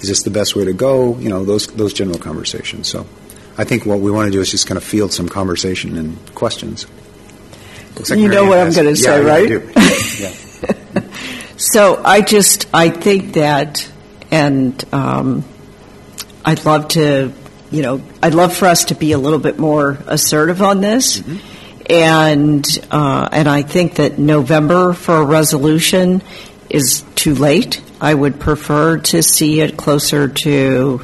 Is 0.00 0.08
this 0.08 0.22
the 0.22 0.30
best 0.30 0.54
way 0.54 0.66
to 0.66 0.72
go? 0.72 1.18
You 1.18 1.30
know, 1.30 1.44
those 1.44 1.66
those 1.68 1.94
general 1.94 2.18
conversations. 2.18 2.88
So 2.88 3.06
I 3.56 3.64
think 3.64 3.86
what 3.86 4.00
we 4.00 4.10
want 4.10 4.26
to 4.26 4.32
do 4.32 4.40
is 4.40 4.50
just 4.50 4.66
kind 4.66 4.76
of 4.78 4.84
field 4.84 5.12
some 5.12 5.28
conversation 5.28 5.96
and 5.96 6.34
questions. 6.34 6.86
Like 8.10 8.18
You 8.18 8.28
know 8.28 8.44
what 8.46 8.58
I'm 8.58 8.72
gonna 8.72 8.96
say, 8.96 9.22
Yeah, 9.22 9.28
right? 9.28 9.48
do. 9.48 9.72
Yeah. 10.20 11.02
So 11.56 12.02
I 12.04 12.20
just 12.20 12.66
I 12.74 12.90
think 12.90 13.34
that, 13.34 13.88
and 14.32 14.82
um, 14.92 15.44
I'd 16.44 16.64
love 16.64 16.88
to, 16.88 17.32
you 17.70 17.82
know, 17.82 18.02
I'd 18.22 18.34
love 18.34 18.56
for 18.56 18.66
us 18.66 18.86
to 18.86 18.94
be 18.96 19.12
a 19.12 19.18
little 19.18 19.38
bit 19.38 19.58
more 19.58 19.98
assertive 20.08 20.60
on 20.62 20.80
this, 20.80 21.22
and 21.88 22.64
uh, 22.90 23.28
and 23.30 23.48
I 23.48 23.62
think 23.62 23.94
that 23.96 24.18
November 24.18 24.94
for 24.94 25.16
a 25.18 25.24
resolution 25.24 26.22
is 26.68 27.04
too 27.14 27.34
late. 27.36 27.80
I 28.00 28.14
would 28.14 28.40
prefer 28.40 28.98
to 28.98 29.22
see 29.22 29.60
it 29.60 29.76
closer 29.76 30.26
to 30.28 31.00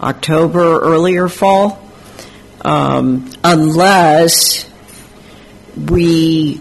October, 0.00 0.80
earlier 0.80 1.28
fall, 1.28 1.82
um, 2.62 3.30
unless 3.44 4.68
we 5.76 6.60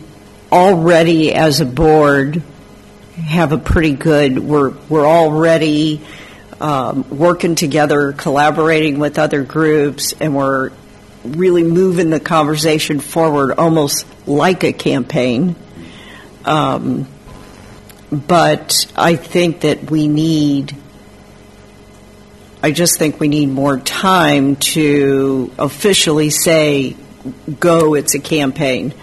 already 0.52 1.34
as 1.34 1.62
a 1.62 1.66
board 1.66 2.42
have 3.16 3.52
a 3.52 3.58
pretty 3.58 3.92
good 3.92 4.40
we're 4.40 4.72
we're 4.88 5.06
already 5.06 6.02
um, 6.60 7.08
working 7.10 7.54
together 7.54 8.14
collaborating 8.14 8.98
with 8.98 9.20
other 9.20 9.44
groups 9.44 10.14
and 10.20 10.36
we're 10.36 10.72
really 11.24 11.64
moving 11.64 12.10
the 12.10 12.20
conversation 12.20 13.00
forward 13.00 13.52
almost 13.52 14.06
like 14.28 14.64
a 14.64 14.74
campaign. 14.74 15.56
Um, 16.46 17.08
but 18.12 18.76
I 18.96 19.16
think 19.16 19.62
that 19.62 19.92
we 19.92 20.08
need 20.08 20.76
I 22.62 22.72
just 22.72 22.98
think 23.00 23.20
we 23.20 23.28
need 23.28 23.48
more 23.50 23.80
time 23.80 24.58
to 24.58 25.52
officially 25.58 26.30
say 26.30 26.96
go 27.60 27.96
it's 27.96 28.16
a 28.16 28.20
campaign 28.20 28.94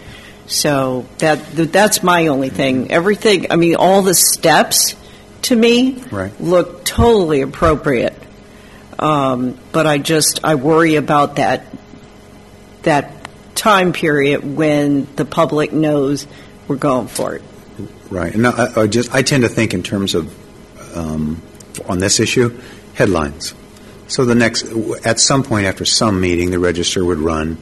so 0.46 1.06
that 1.18 1.38
that's 1.54 2.02
my 2.02 2.28
only 2.28 2.50
thing. 2.50 2.90
Everything, 2.90 3.50
I 3.50 3.56
mean, 3.56 3.76
all 3.76 4.02
the 4.02 4.14
steps 4.14 4.94
to 5.42 5.56
me 5.56 6.02
Right. 6.10 6.38
look 6.40 6.84
totally 6.84 7.40
appropriate. 7.42 8.14
Um, 8.98 9.58
but 9.72 9.86
I 9.86 9.98
just 9.98 10.40
I 10.44 10.54
worry 10.54 10.96
about 10.96 11.36
that 11.36 11.66
that 12.82 13.12
time 13.54 13.92
period 13.92 14.56
when 14.56 15.06
the 15.16 15.24
public 15.24 15.72
knows 15.72 16.26
we're 16.68 16.76
going 16.76 17.08
for 17.08 17.34
it. 17.34 17.42
Right. 18.10 18.34
And 18.34 18.46
I, 18.46 18.82
I 18.82 18.86
just 18.86 19.14
I 19.14 19.22
tend 19.22 19.42
to 19.42 19.48
think 19.48 19.74
in 19.74 19.82
terms 19.82 20.14
of 20.14 20.96
um, 20.96 21.42
on 21.88 21.98
this 21.98 22.20
issue 22.20 22.58
headlines. 22.96 23.54
So 24.08 24.24
the 24.24 24.34
next 24.34 24.64
at 25.04 25.20
some 25.20 25.42
point 25.42 25.66
after 25.66 25.84
some 25.84 26.20
meeting, 26.20 26.50
the 26.50 26.58
register 26.58 27.04
would 27.04 27.18
run. 27.18 27.58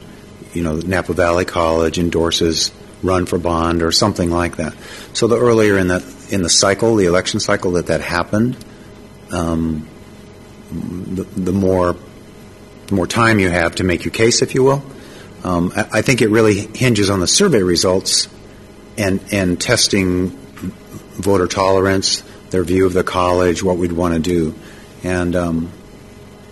You 0.53 0.63
know, 0.63 0.77
Napa 0.77 1.13
Valley 1.13 1.45
College 1.45 1.99
endorses 1.99 2.71
run 3.03 3.25
for 3.25 3.37
bond 3.37 3.83
or 3.83 3.91
something 3.91 4.31
like 4.31 4.57
that. 4.57 4.73
So 5.13 5.27
the 5.27 5.37
earlier 5.37 5.77
in 5.77 5.89
that 5.89 6.03
in 6.31 6.41
the 6.41 6.49
cycle, 6.49 6.95
the 6.95 7.05
election 7.05 7.39
cycle, 7.39 7.73
that 7.73 7.87
that 7.87 8.01
happened, 8.01 8.57
um, 9.31 9.87
the, 10.71 11.23
the 11.23 11.51
more 11.51 11.95
the 12.87 12.95
more 12.95 13.07
time 13.07 13.39
you 13.39 13.49
have 13.49 13.75
to 13.75 13.83
make 13.83 14.05
your 14.05 14.13
case, 14.13 14.41
if 14.41 14.55
you 14.55 14.63
will. 14.63 14.83
Um, 15.43 15.73
I, 15.75 15.87
I 15.93 16.01
think 16.01 16.21
it 16.21 16.29
really 16.29 16.67
hinges 16.75 17.09
on 17.09 17.19
the 17.19 17.27
survey 17.27 17.61
results 17.61 18.29
and 18.97 19.19
and 19.31 19.59
testing 19.59 20.29
voter 20.29 21.47
tolerance, 21.47 22.23
their 22.51 22.63
view 22.63 22.85
of 22.85 22.93
the 22.93 23.03
college, 23.03 23.63
what 23.63 23.77
we'd 23.77 23.91
want 23.91 24.13
to 24.13 24.19
do. 24.19 24.55
And 25.05 25.35
um, 25.35 25.71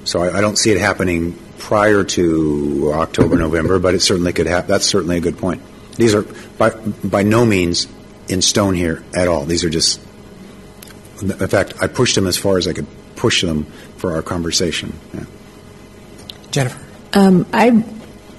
so 0.03 0.21
I, 0.21 0.37
I 0.37 0.41
don't 0.41 0.57
see 0.57 0.71
it 0.71 0.79
happening 0.79 1.37
prior 1.57 2.03
to 2.03 2.91
October, 2.93 3.35
November, 3.35 3.79
but 3.79 3.95
it 3.95 4.01
certainly 4.01 4.31
could 4.31 4.45
happen. 4.45 4.69
That's 4.69 4.85
certainly 4.85 5.17
a 5.17 5.21
good 5.21 5.39
point. 5.39 5.61
These 5.95 6.13
are 6.13 6.21
by, 6.57 6.69
by 6.69 7.23
no 7.23 7.45
means 7.45 7.87
in 8.27 8.43
stone 8.43 8.75
here 8.75 9.03
at 9.15 9.27
all. 9.27 9.45
These 9.45 9.63
are 9.63 9.69
just, 9.69 9.99
in 11.21 11.47
fact, 11.47 11.73
I 11.81 11.87
pushed 11.87 12.13
them 12.13 12.27
as 12.27 12.37
far 12.37 12.57
as 12.57 12.67
I 12.67 12.73
could 12.73 12.85
push 13.15 13.41
them 13.41 13.65
for 13.97 14.13
our 14.13 14.21
conversation. 14.21 14.93
Yeah. 15.13 15.25
Jennifer. 16.51 16.79
Um, 17.13 17.47
I 17.53 17.83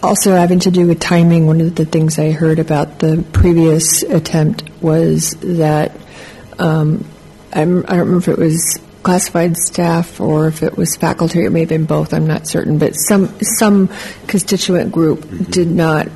also 0.01 0.32
having 0.32 0.61
to 0.61 0.70
do 0.70 0.86
with 0.86 1.01
timing. 1.01 1.47
One 1.47 1.61
of 1.61 1.74
the 1.74 1.86
things 1.86 2.20
I 2.20 2.31
heard 2.31 2.61
about 2.61 3.01
the 3.01 3.24
previous 3.32 4.03
attempt 4.05 4.62
was 4.81 5.31
that 5.41 5.97
um, 6.59 7.05
I'm, 7.53 7.78
I 7.86 7.97
don't 7.97 8.07
remember 8.07 8.19
if 8.19 8.28
it 8.28 8.39
was 8.39 8.78
classified 9.05 9.57
staff 9.57 10.21
or 10.21 10.49
if 10.49 10.63
it 10.63 10.77
was 10.77 10.97
faculty. 10.97 11.45
It 11.45 11.51
may 11.51 11.61
have 11.61 11.69
been 11.69 11.85
both. 11.85 12.13
I'm 12.13 12.27
not 12.27 12.49
certain, 12.49 12.79
but 12.79 12.95
some 12.95 13.29
some 13.41 13.89
constituent 14.27 14.91
group 14.93 15.21
Mm-hmm. 15.21 15.45
did 15.51 15.69
not 15.69 16.09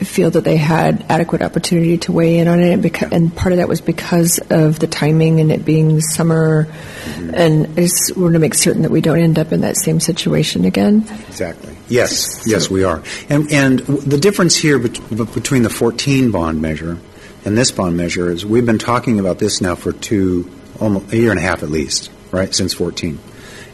feel 0.00 0.30
that 0.32 0.42
they 0.42 0.56
had 0.56 1.04
adequate 1.08 1.42
opportunity 1.42 1.96
to 1.96 2.10
weigh 2.12 2.38
in 2.38 2.48
on 2.48 2.58
it, 2.60 2.82
because, 2.82 3.12
and 3.12 3.34
part 3.34 3.52
of 3.52 3.58
that 3.58 3.68
was 3.68 3.80
because 3.80 4.40
of 4.50 4.78
the 4.80 4.86
timing 4.88 5.40
and 5.40 5.52
it 5.52 5.64
being 5.64 6.00
summer. 6.00 6.64
Mm-hmm. 6.64 7.30
And 7.34 7.66
I 7.78 7.82
just 7.82 8.16
want 8.16 8.32
to 8.32 8.40
make 8.40 8.54
certain 8.54 8.82
that 8.82 8.90
we 8.90 9.00
don't 9.00 9.20
end 9.20 9.38
up 9.38 9.52
in 9.52 9.60
that 9.60 9.76
same 9.76 10.00
situation 10.00 10.64
again. 10.64 11.06
Exactly. 11.28 11.76
Yes, 11.88 12.42
yes, 12.46 12.68
we 12.68 12.82
are. 12.84 13.02
And, 13.28 13.50
and 13.52 13.78
the 13.80 14.18
difference 14.18 14.56
here 14.56 14.78
bet- 14.80 15.08
between 15.34 15.62
the 15.62 15.70
14 15.70 16.30
bond 16.32 16.60
measure 16.60 16.98
and 17.44 17.56
this 17.56 17.70
bond 17.70 17.96
measure 17.96 18.30
is 18.30 18.44
we've 18.44 18.66
been 18.66 18.78
talking 18.78 19.18
about 19.20 19.38
this 19.38 19.60
now 19.60 19.74
for 19.76 19.92
two, 19.92 20.50
almost 20.80 21.12
a 21.12 21.16
year 21.16 21.30
and 21.30 21.38
a 21.38 21.42
half 21.42 21.62
at 21.62 21.70
least, 21.70 22.10
right, 22.32 22.54
since 22.54 22.74
14. 22.74 23.18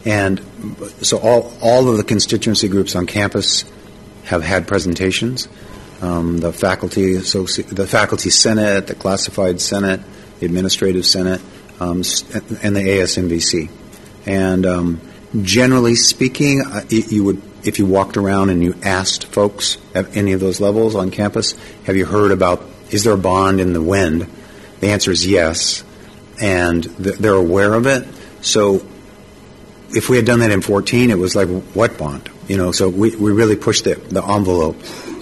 And 0.05 0.41
so 1.01 1.17
all, 1.19 1.51
all 1.61 1.89
of 1.89 1.97
the 1.97 2.03
constituency 2.03 2.67
groups 2.67 2.95
on 2.95 3.05
campus 3.05 3.65
have 4.25 4.43
had 4.43 4.67
presentations. 4.67 5.47
Um, 6.01 6.37
the 6.37 6.53
faculty 6.53 7.15
associ- 7.15 7.67
the 7.67 7.87
faculty 7.87 8.29
senate, 8.29 8.87
the 8.87 8.95
classified 8.95 9.59
senate, 9.59 9.99
the 10.39 10.45
administrative 10.45 11.05
senate, 11.05 11.41
um, 11.79 11.97
and 12.63 12.75
the 12.75 12.81
ASNVC. 12.81 13.69
And 14.25 14.65
um, 14.65 15.01
generally 15.41 15.95
speaking, 15.95 16.63
uh, 16.65 16.83
you 16.89 17.23
would 17.25 17.41
if 17.63 17.77
you 17.77 17.85
walked 17.85 18.15
around 18.15 18.49
and 18.49 18.63
you 18.63 18.75
asked 18.83 19.25
folks 19.25 19.77
at 19.93 20.15
any 20.15 20.31
of 20.31 20.39
those 20.39 20.61
levels 20.61 20.95
on 20.95 21.11
campus, 21.11 21.55
have 21.83 21.97
you 21.97 22.05
heard 22.05 22.31
about 22.31 22.63
is 22.91 23.03
there 23.03 23.13
a 23.13 23.17
bond 23.17 23.59
in 23.59 23.73
the 23.73 23.81
wind? 23.81 24.27
The 24.79 24.87
answer 24.87 25.11
is 25.11 25.27
yes, 25.27 25.83
and 26.41 26.83
th- 26.83 27.17
they're 27.17 27.33
aware 27.33 27.73
of 27.73 27.85
it. 27.85 28.07
So 28.41 28.85
if 29.91 30.09
we 30.09 30.17
had 30.17 30.25
done 30.25 30.39
that 30.39 30.51
in 30.51 30.61
14, 30.61 31.09
it 31.09 31.17
was 31.17 31.35
like, 31.35 31.47
what 31.73 31.97
bond? 31.97 32.29
You 32.47 32.57
know, 32.57 32.71
so 32.71 32.89
we, 32.89 33.15
we 33.15 33.31
really 33.31 33.55
pushed 33.55 33.83
the, 33.83 33.95
the 33.95 34.23
envelope 34.23 34.77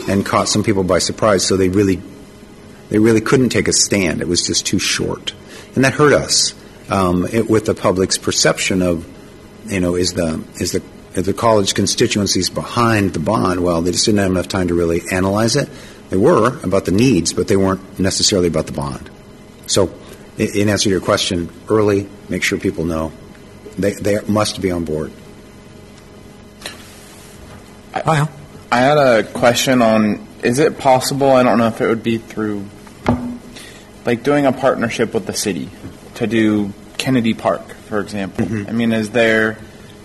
and 0.08 0.26
caught 0.26 0.48
some 0.48 0.64
people 0.64 0.84
by 0.84 1.00
surprise. 1.00 1.46
So 1.46 1.58
they 1.58 1.70
really, 1.70 2.02
they 2.90 3.00
really 3.00 3.22
couldn't 3.22 3.50
take 3.50 3.68
a 3.68 3.74
stand. 3.74 4.22
It 4.22 4.28
was 4.28 4.46
just 4.46 4.66
too 4.66 4.80
short. 4.80 5.34
And 5.76 5.84
that 5.84 5.94
hurt 5.94 6.14
us 6.14 6.54
um, 6.90 7.26
it, 7.32 7.50
with 7.50 7.66
the 7.66 7.76
public's 7.76 8.18
perception 8.18 8.82
of, 8.82 9.06
you 9.68 9.80
know, 9.80 9.96
is 9.96 10.14
the, 10.14 10.44
is 10.60 10.72
the, 10.72 11.22
the 11.22 11.34
college 11.34 11.74
constituencies 11.74 12.50
behind 12.50 13.14
the 13.14 13.20
bond? 13.20 13.62
Well, 13.64 13.82
they 13.82 13.92
just 13.92 14.06
didn't 14.06 14.20
have 14.20 14.32
enough 14.32 14.48
time 14.48 14.70
to 14.70 14.74
really 14.74 15.02
analyze 15.12 15.56
it. 15.56 15.70
They 16.10 16.18
were 16.18 16.60
about 16.64 16.86
the 16.86 16.92
needs, 16.92 17.34
but 17.34 17.48
they 17.48 17.58
weren't 17.58 18.00
necessarily 18.00 18.48
about 18.48 18.68
the 18.68 18.74
bond. 18.74 19.10
So, 19.66 19.94
in 20.38 20.48
in 20.56 20.70
answer 20.70 20.86
to 20.86 20.90
your 20.90 21.02
question, 21.02 21.50
early, 21.70 22.08
make 22.30 22.44
sure 22.44 22.60
people 22.60 22.86
know 22.86 23.12
they, 23.78 23.94
they 23.94 24.20
must 24.28 24.62
be 24.62 24.72
on 24.72 24.86
board. 24.86 25.12
I, 27.94 28.28
I 28.72 28.78
had 28.78 28.98
a 28.98 29.24
question 29.24 29.82
on 29.82 30.28
is 30.44 30.60
it 30.60 30.78
possible, 30.78 31.32
I 31.32 31.44
don't 31.44 31.58
know 31.58 31.68
if 31.68 31.82
it 31.82 31.88
would 31.88 32.04
be 32.04 32.18
through 32.20 32.66
like 34.06 34.24
doing 34.24 34.46
a 34.46 34.54
partnership 34.54 35.14
with 35.14 35.26
the 35.26 35.34
city 35.34 35.70
to 36.16 36.28
do 36.28 36.74
Kennedy 36.98 37.34
Park, 37.34 37.74
for 37.74 38.00
example. 38.00 38.46
Mm-hmm. 38.46 38.70
I 38.70 38.72
mean, 38.72 38.92
is 38.92 39.10
there 39.10 39.58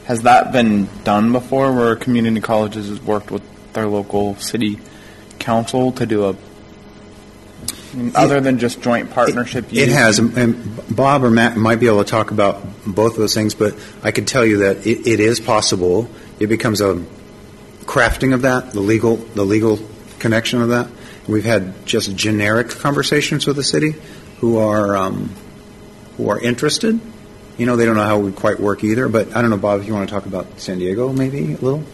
has 0.06 0.22
that 0.22 0.52
been 0.52 0.88
done 1.04 1.32
before 1.32 1.72
where 1.72 1.94
community 1.96 2.40
colleges 2.40 2.88
has 2.88 3.00
worked 3.00 3.30
with 3.30 3.42
their 3.72 3.86
local 3.86 4.36
city 4.36 4.78
council 5.38 5.92
to 5.92 6.06
do 6.06 6.24
a 6.24 6.30
I 6.30 6.34
mean, 6.34 6.51
other 8.14 8.40
than 8.40 8.58
just 8.58 8.80
joint 8.80 9.10
partnership 9.10 9.66
It 9.66 9.72
use? 9.88 9.92
has, 9.92 10.18
and 10.18 10.94
Bob 10.94 11.24
or 11.24 11.30
Matt 11.30 11.56
might 11.56 11.80
be 11.80 11.86
able 11.86 12.04
to 12.04 12.10
talk 12.10 12.30
about 12.30 12.62
both 12.86 13.12
of 13.12 13.18
those 13.18 13.34
things, 13.34 13.54
but 13.54 13.74
I 14.02 14.10
can 14.10 14.24
tell 14.24 14.44
you 14.44 14.58
that 14.58 14.86
it, 14.86 15.06
it 15.06 15.20
is 15.20 15.40
possible. 15.40 16.08
It 16.40 16.46
becomes 16.48 16.80
a 16.80 17.02
crafting 17.84 18.34
of 18.34 18.42
that, 18.42 18.72
the 18.72 18.80
legal, 18.80 19.16
the 19.16 19.44
legal 19.44 19.78
connection 20.18 20.62
of 20.62 20.68
that. 20.70 20.88
We've 21.28 21.44
had 21.44 21.86
just 21.86 22.16
generic 22.16 22.68
conversations 22.70 23.46
with 23.46 23.56
the 23.56 23.62
city 23.62 23.94
who 24.40 24.58
are 24.58 24.96
um, 24.96 25.30
who 26.16 26.28
are 26.30 26.38
interested. 26.38 26.98
You 27.58 27.66
know, 27.66 27.76
they 27.76 27.84
don't 27.84 27.94
know 27.96 28.04
how 28.04 28.18
it 28.18 28.22
would 28.22 28.36
quite 28.36 28.58
work 28.58 28.82
either. 28.82 29.08
But 29.08 29.36
I 29.36 29.40
don't 29.40 29.50
know, 29.50 29.56
Bob, 29.56 29.80
if 29.80 29.86
you 29.86 29.92
want 29.94 30.08
to 30.08 30.12
talk 30.14 30.26
about 30.26 30.58
San 30.60 30.78
Diego, 30.78 31.12
maybe 31.12 31.52
a 31.52 31.58
little. 31.58 31.84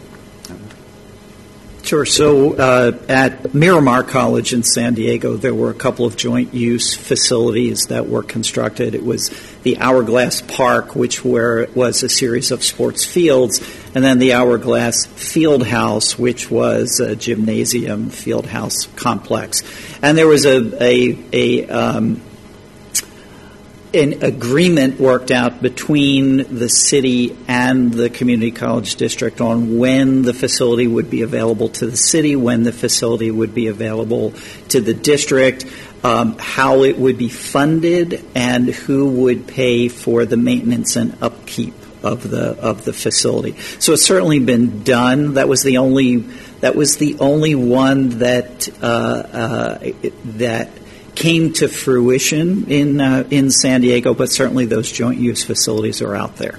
Sure. 1.89 2.05
So 2.05 2.53
uh, 2.53 2.99
at 3.09 3.55
Miramar 3.55 4.03
College 4.03 4.53
in 4.53 4.63
San 4.63 4.93
Diego, 4.93 5.39
there 5.39 5.55
were 5.55 5.71
a 5.71 5.75
couple 5.75 6.05
of 6.05 6.19
joint 6.19 6.53
use 6.53 6.95
facilities 6.95 7.87
that 7.87 8.11
were 8.11 8.23
constructed. 8.23 8.95
It 8.95 9.07
was 9.07 9.31
the 9.63 9.79
Hourglass 9.79 10.43
Park, 10.43 10.95
which 10.95 11.25
were, 11.25 11.67
was 11.75 12.03
a 12.03 12.11
series 12.11 12.51
of 12.51 12.63
sports 12.63 13.07
fields, 13.07 13.67
and 13.95 14.05
then 14.05 14.19
the 14.19 14.35
Hourglass 14.35 15.07
Field 15.07 15.67
House, 15.67 16.19
which 16.19 16.51
was 16.51 17.01
a 17.01 17.17
gymnasium 17.17 18.11
field 18.11 18.45
house 18.45 18.85
complex. 18.97 19.63
And 20.03 20.19
there 20.19 20.29
was 20.29 20.45
a, 20.45 20.85
a, 20.85 21.19
a 21.33 21.69
um, 21.71 22.21
an 23.95 24.23
agreement 24.23 25.01
worked 25.01 25.31
out 25.31 25.63
between 25.63 26.59
the 26.59 26.69
city 26.69 27.37
and 27.49 27.93
the 27.93 28.11
community 28.11 28.51
college 28.51 28.97
district 28.97 29.41
on 29.41 29.79
when 29.79 30.23
the 30.23 30.35
facility 30.35 30.87
would 30.87 31.09
be 31.09 31.23
available 31.23 31.69
to 31.71 31.87
the 31.87 31.97
city, 31.97 32.37
when 32.37 32.65
the 32.65 32.73
facility 32.73 33.31
would 33.31 33.55
be 33.55 33.67
available 33.69 34.33
to 34.69 34.81
the 34.81 34.95
district, 34.95 35.65
um, 36.05 36.37
how 36.39 36.83
it 36.83 36.99
would 36.99 37.17
be 37.17 37.29
funded, 37.29 38.25
and 38.35 38.69
who 38.69 39.09
would 39.09 39.47
pay 39.47 39.89
for 39.89 40.25
the 40.27 40.37
maintenance 40.37 40.97
and 40.97 41.17
upkeep 41.23 41.75
of 42.03 42.31
the 42.31 42.57
of 42.61 42.85
the 42.85 42.93
facility. 42.93 43.59
So 43.81 43.95
it's 43.95 44.05
certainly 44.05 44.39
been 44.39 44.85
done. 44.85 45.35
That 45.35 45.49
was 45.49 45.63
the 45.63 45.79
only 45.79 46.19
that 46.61 46.77
was 46.77 46.97
the 46.99 47.17
only 47.19 47.55
one 47.55 48.11
that 48.21 48.69
uh, 48.83 48.87
uh, 48.87 49.93
that 50.37 50.71
came 51.19 51.53
to 51.53 51.67
fruition 51.67 52.71
in 52.71 53.01
uh, 53.01 53.27
in 53.29 53.51
San 53.51 53.81
Diego, 53.81 54.15
but 54.15 54.31
certainly 54.31 54.67
those 54.67 54.91
joint 54.91 55.19
use 55.19 55.43
facilities 55.43 56.01
are 56.01 56.15
out 56.15 56.37
there. 56.37 56.59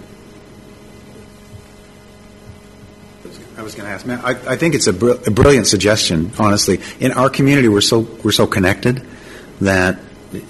I 3.58 3.62
was 3.62 3.74
going 3.74 3.88
to 3.88 3.94
ask, 3.94 4.06
man. 4.06 4.20
I, 4.20 4.32
I 4.32 4.58
think 4.58 4.76
it's 4.76 4.88
a, 4.88 4.94
br- 4.94 5.22
a 5.26 5.32
brilliant 5.32 5.68
suggestion. 5.68 6.32
Honestly, 6.38 6.82
in 7.00 7.14
our 7.14 7.30
community, 7.30 7.70
we're 7.70 7.80
so 7.80 8.00
we're 8.00 8.34
so 8.34 8.48
connected 8.48 9.02
that 9.62 10.00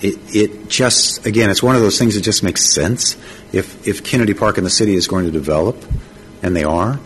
it, 0.01 0.17
it 0.35 0.69
just 0.69 1.27
again, 1.27 1.51
it's 1.51 1.61
one 1.61 1.75
of 1.75 1.81
those 1.83 1.99
things 1.99 2.15
that 2.15 2.21
just 2.21 2.41
makes 2.41 2.65
sense. 2.65 3.15
If 3.53 3.87
if 3.87 4.03
Kennedy 4.03 4.33
Park 4.33 4.57
in 4.57 4.63
the 4.63 4.71
city 4.71 4.95
is 4.95 5.07
going 5.07 5.25
to 5.25 5.31
develop, 5.31 5.77
and 6.41 6.55
they 6.55 6.63
are, 6.63 6.99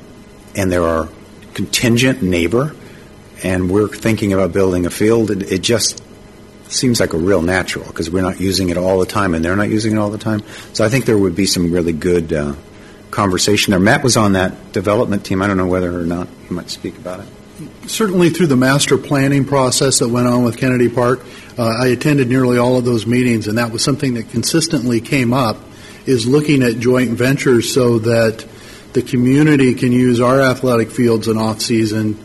and 0.56 0.72
there 0.72 0.84
are 0.84 1.10
contingent 1.54 2.22
neighbor, 2.22 2.74
and 3.44 3.70
we're 3.70 3.90
thinking 3.90 4.32
about 4.32 4.54
building 4.54 4.86
a 4.86 4.90
field, 4.90 5.32
it, 5.32 5.52
it 5.52 5.60
just 5.60 6.02
seems 6.74 7.00
like 7.00 7.14
a 7.14 7.18
real 7.18 7.41
natural 7.41 7.86
because 7.86 8.10
we're 8.10 8.22
not 8.22 8.40
using 8.40 8.70
it 8.70 8.78
all 8.78 9.00
the 9.00 9.06
time, 9.06 9.34
and 9.34 9.44
they're 9.44 9.56
not 9.56 9.70
using 9.70 9.94
it 9.94 9.98
all 9.98 10.10
the 10.10 10.18
time. 10.18 10.41
So 10.74 10.84
I 10.84 10.90
think 10.90 11.06
there 11.06 11.18
would 11.18 11.36
be 11.36 11.45
some 11.45 11.72
really 11.72 11.94
good. 11.94 12.34
Uh, 12.34 12.56
conversation 13.12 13.70
there. 13.70 13.80
Matt 13.80 14.04
was 14.04 14.18
on 14.18 14.34
that 14.34 14.72
development 14.74 15.24
team. 15.24 15.44
I 15.44 15.48
don't 15.48 15.56
know 15.56 15.68
whether 15.68 15.95
or 15.98 16.04
not 16.04 16.28
he 16.48 16.54
might 16.56 16.72
speak 16.72 16.98
about 16.98 17.20
it. 17.20 17.28
certainly 17.86 18.32
through 18.32 18.48
the 18.48 18.56
master 18.56 18.98
planning 18.98 19.45
process 19.45 20.00
that 20.00 20.10
went 20.10 20.28
on 20.28 20.44
with 20.44 20.58
Kennedy 20.58 20.90
Park, 20.90 21.24
uh, 21.58 21.64
I 21.64 21.90
attended 21.90 22.28
nearly 22.28 22.58
all 22.58 22.76
of 22.76 22.86
those 22.86 23.06
meetings, 23.06 23.48
and 23.48 23.60
that 23.60 23.72
was 23.72 23.84
something 23.84 24.16
that 24.16 24.32
consistently 24.32 25.00
came 25.00 25.32
up, 25.32 25.58
is 26.08 26.26
looking 26.26 26.64
at 26.64 26.80
joint 26.80 27.12
ventures 27.12 27.72
so 27.72 28.00
that 28.00 28.44
the 28.94 29.04
community 29.04 29.76
can 29.76 29.91
use 29.91 30.20
our 30.20 30.41
athletic 30.41 30.90
fields 30.90 31.28
in 31.28 31.38
off-season, 31.38 32.18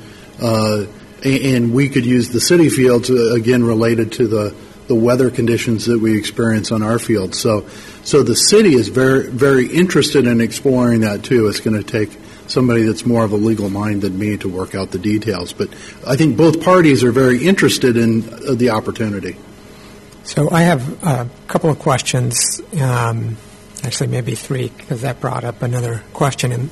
uh, 0.42 0.46
a- 0.46 0.86
and 1.24 1.72
we 1.72 1.88
could 1.88 2.06
use 2.06 2.30
the 2.30 2.40
city 2.40 2.68
fields, 2.68 3.10
again, 3.10 3.64
related 3.64 4.12
to 4.12 4.26
the, 4.28 4.54
the 4.86 4.94
weather 4.94 5.30
conditions 5.30 5.86
that 5.86 5.98
we 6.00 6.16
experience 6.16 6.72
on 6.72 6.82
our 6.82 6.98
fields. 6.98 7.38
So, 7.38 7.66
so 8.04 8.22
the 8.22 8.36
city 8.36 8.74
is 8.74 8.88
very, 8.88 9.28
very 9.30 9.66
interested 9.66 10.26
in 10.26 10.40
exploring 10.40 11.00
that 11.00 11.24
too. 11.24 11.48
It's 11.48 11.60
going 11.60 11.76
to 11.76 11.84
take 11.84 12.16
somebody 12.46 12.82
that's 12.82 13.04
more 13.04 13.24
of 13.24 13.32
a 13.32 13.36
legal 13.36 13.68
mind 13.68 14.02
than 14.02 14.18
me 14.18 14.36
to 14.38 14.48
work 14.48 14.74
out 14.74 14.90
the 14.90 14.98
details. 14.98 15.52
But 15.52 15.68
I 16.06 16.16
think 16.16 16.36
both 16.36 16.62
parties 16.62 17.04
are 17.04 17.12
very 17.12 17.44
interested 17.44 17.96
in 17.96 18.22
uh, 18.32 18.54
the 18.54 18.70
opportunity. 18.70 19.36
So 20.24 20.50
I 20.50 20.62
have 20.62 21.02
a 21.02 21.28
couple 21.46 21.70
of 21.70 21.78
questions, 21.78 22.60
um, 22.80 23.36
actually 23.82 24.08
maybe 24.08 24.34
three, 24.34 24.70
because 24.76 25.02
that 25.02 25.20
brought 25.20 25.44
up 25.44 25.62
another 25.62 26.02
question. 26.12 26.52
And 26.52 26.70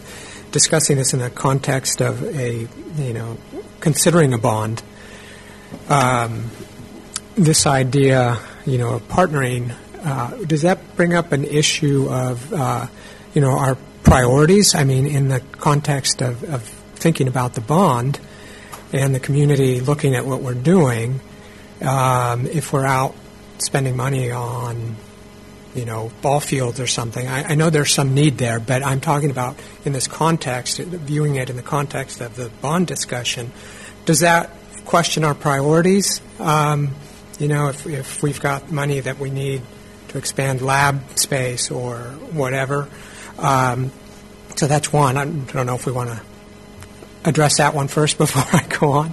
discussing 0.53 0.97
this 0.97 1.13
in 1.13 1.21
the 1.21 1.31
context 1.31 2.01
of 2.01 2.23
a, 2.23 2.67
you 2.97 3.13
know, 3.13 3.37
considering 3.87 4.35
a 4.35 4.39
bond, 4.39 4.83
um, 5.89 6.51
this 7.37 7.69
idea, 7.69 8.37
you 8.67 8.79
know, 8.79 8.95
of 8.95 9.03
partnering, 9.07 9.73
uh, 10.03 10.31
does 10.45 10.63
that 10.63 10.97
bring 10.97 11.15
up 11.15 11.31
an 11.31 11.45
issue 11.45 12.09
of, 12.11 12.53
uh, 12.53 12.85
you 13.33 13.41
know, 13.41 13.53
our 13.53 13.77
priorities? 14.03 14.75
I 14.75 14.83
mean, 14.83 15.07
in 15.07 15.29
the 15.29 15.39
context 15.53 16.21
of, 16.21 16.43
of 16.53 16.65
thinking 16.97 17.29
about 17.29 17.55
the 17.55 17.61
bond 17.61 18.19
and 18.93 19.15
the 19.15 19.21
community 19.21 19.79
looking 19.79 20.17
at 20.17 20.27
what 20.27 20.43
we're 20.43 20.55
doing, 20.55 21.21
um, 21.81 22.49
if 22.49 22.73
we're 22.73 22.87
out 22.87 23.15
spending 23.59 23.97
money 23.97 24.33
on 24.33 24.97
you 25.77 25.85
know 25.85 26.11
ball 26.23 26.41
fields 26.41 26.81
or 26.81 26.87
something. 26.87 27.29
I, 27.29 27.51
I, 27.51 27.55
know 27.55 27.69
there's 27.69 27.93
some 27.93 28.15
need 28.15 28.39
there, 28.39 28.59
but 28.59 28.83
I'm 28.83 29.01
talking 29.01 29.31
about 29.31 29.57
in 29.85 29.93
this 29.93 30.09
context, 30.09 30.79
viewing 30.79 31.37
it 31.37 31.51
in 31.51 31.57
the 31.57 31.63
context 31.63 32.23
of 32.23 32.35
the 32.35 32.49
bond 32.63 32.87
discussion. 32.87 33.53
Does 34.07 34.21
that 34.21 34.51
question 34.85 35.25
our 35.25 35.35
priorities? 35.35 36.23
Um, 36.39 36.95
you 37.39 37.49
know, 37.49 37.69
if, 37.69 37.87
if 37.87 38.23
we've 38.23 38.41
got 38.41 38.71
money 38.71 39.01
that 39.01 39.19
we 39.19 39.31
need 39.31 39.63
to 40.09 40.19
expand 40.19 40.63
lab 40.63 41.19
space 41.19 41.71
or 41.71 41.99
whatever. 42.33 42.89
Um, 43.39 43.91
so 44.57 44.67
that's 44.67 44.93
one. 44.93 45.17
I 45.17 45.25
don't 45.25 45.67
know 45.67 45.75
if 45.75 45.87
we 45.87 45.93
want 45.93 46.11
to 46.11 46.21
address 47.25 47.59
that 47.59 47.75
one 47.75 47.89
first 47.89 48.17
before 48.19 48.45
I 48.53 48.65
go 48.67 48.93
on. 48.93 49.13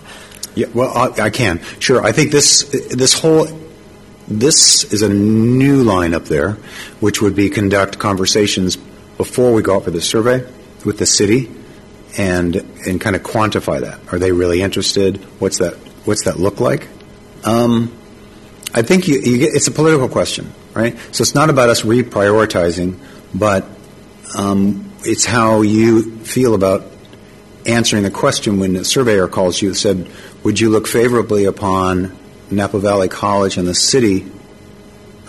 Yeah, 0.56 0.68
well, 0.74 0.96
I, 0.96 1.24
I 1.24 1.30
can. 1.32 1.62
Sure. 1.80 2.04
I 2.04 2.12
think 2.12 2.32
this 2.32 2.64
this 2.92 3.14
whole 3.20 3.48
this 4.28 4.84
is 4.94 5.02
a 5.02 5.10
new 5.10 5.84
line 5.84 6.14
up 6.14 6.26
there, 6.26 6.52
which 7.00 7.22
would 7.22 7.36
be 7.36 7.50
conduct 7.50 7.98
conversations 7.98 8.78
before 9.18 9.54
we 9.54 9.64
go 9.64 9.78
out 9.78 9.86
for 9.86 9.92
the 9.92 10.02
survey 10.02 10.48
with 10.86 11.00
the 11.00 11.06
city, 11.06 11.50
and 12.18 12.56
and 12.88 13.02
kind 13.02 13.16
of 13.16 13.24
quantify 13.24 13.82
that. 13.82 14.00
Are 14.14 14.20
they 14.20 14.32
really 14.32 14.62
interested? 14.62 15.18
What's 15.40 15.60
that? 15.60 15.76
What's 16.06 16.26
that 16.26 16.40
look 16.40 16.60
like? 16.60 16.88
Um, 17.44 17.92
I 18.74 18.82
think 18.82 19.08
you, 19.08 19.20
you 19.20 19.38
get, 19.38 19.54
it's 19.54 19.68
a 19.68 19.72
political 19.72 20.10
question, 20.10 20.52
right? 20.74 20.98
So 21.12 21.22
it's 21.22 21.36
not 21.36 21.50
about 21.50 21.70
us 21.70 21.82
reprioritizing, 21.82 22.98
but 23.34 23.66
um, 24.36 24.92
it's 25.04 25.26
how 25.26 25.62
you 25.62 26.18
feel 26.20 26.56
about 26.56 26.86
answering 27.66 28.04
the 28.04 28.12
question 28.12 28.60
when 28.60 28.74
the 28.74 28.84
surveyor 28.84 29.28
calls 29.28 29.62
you 29.62 29.70
and 29.70 29.78
said, 29.78 30.10
"Would 30.44 30.60
you 30.60 30.70
look 30.70 30.88
favorably 30.88 31.46
upon 31.46 32.18
Napa 32.50 32.80
Valley 32.80 33.08
College 33.08 33.58
and 33.58 33.68
the 33.68 33.76
city 33.76 34.26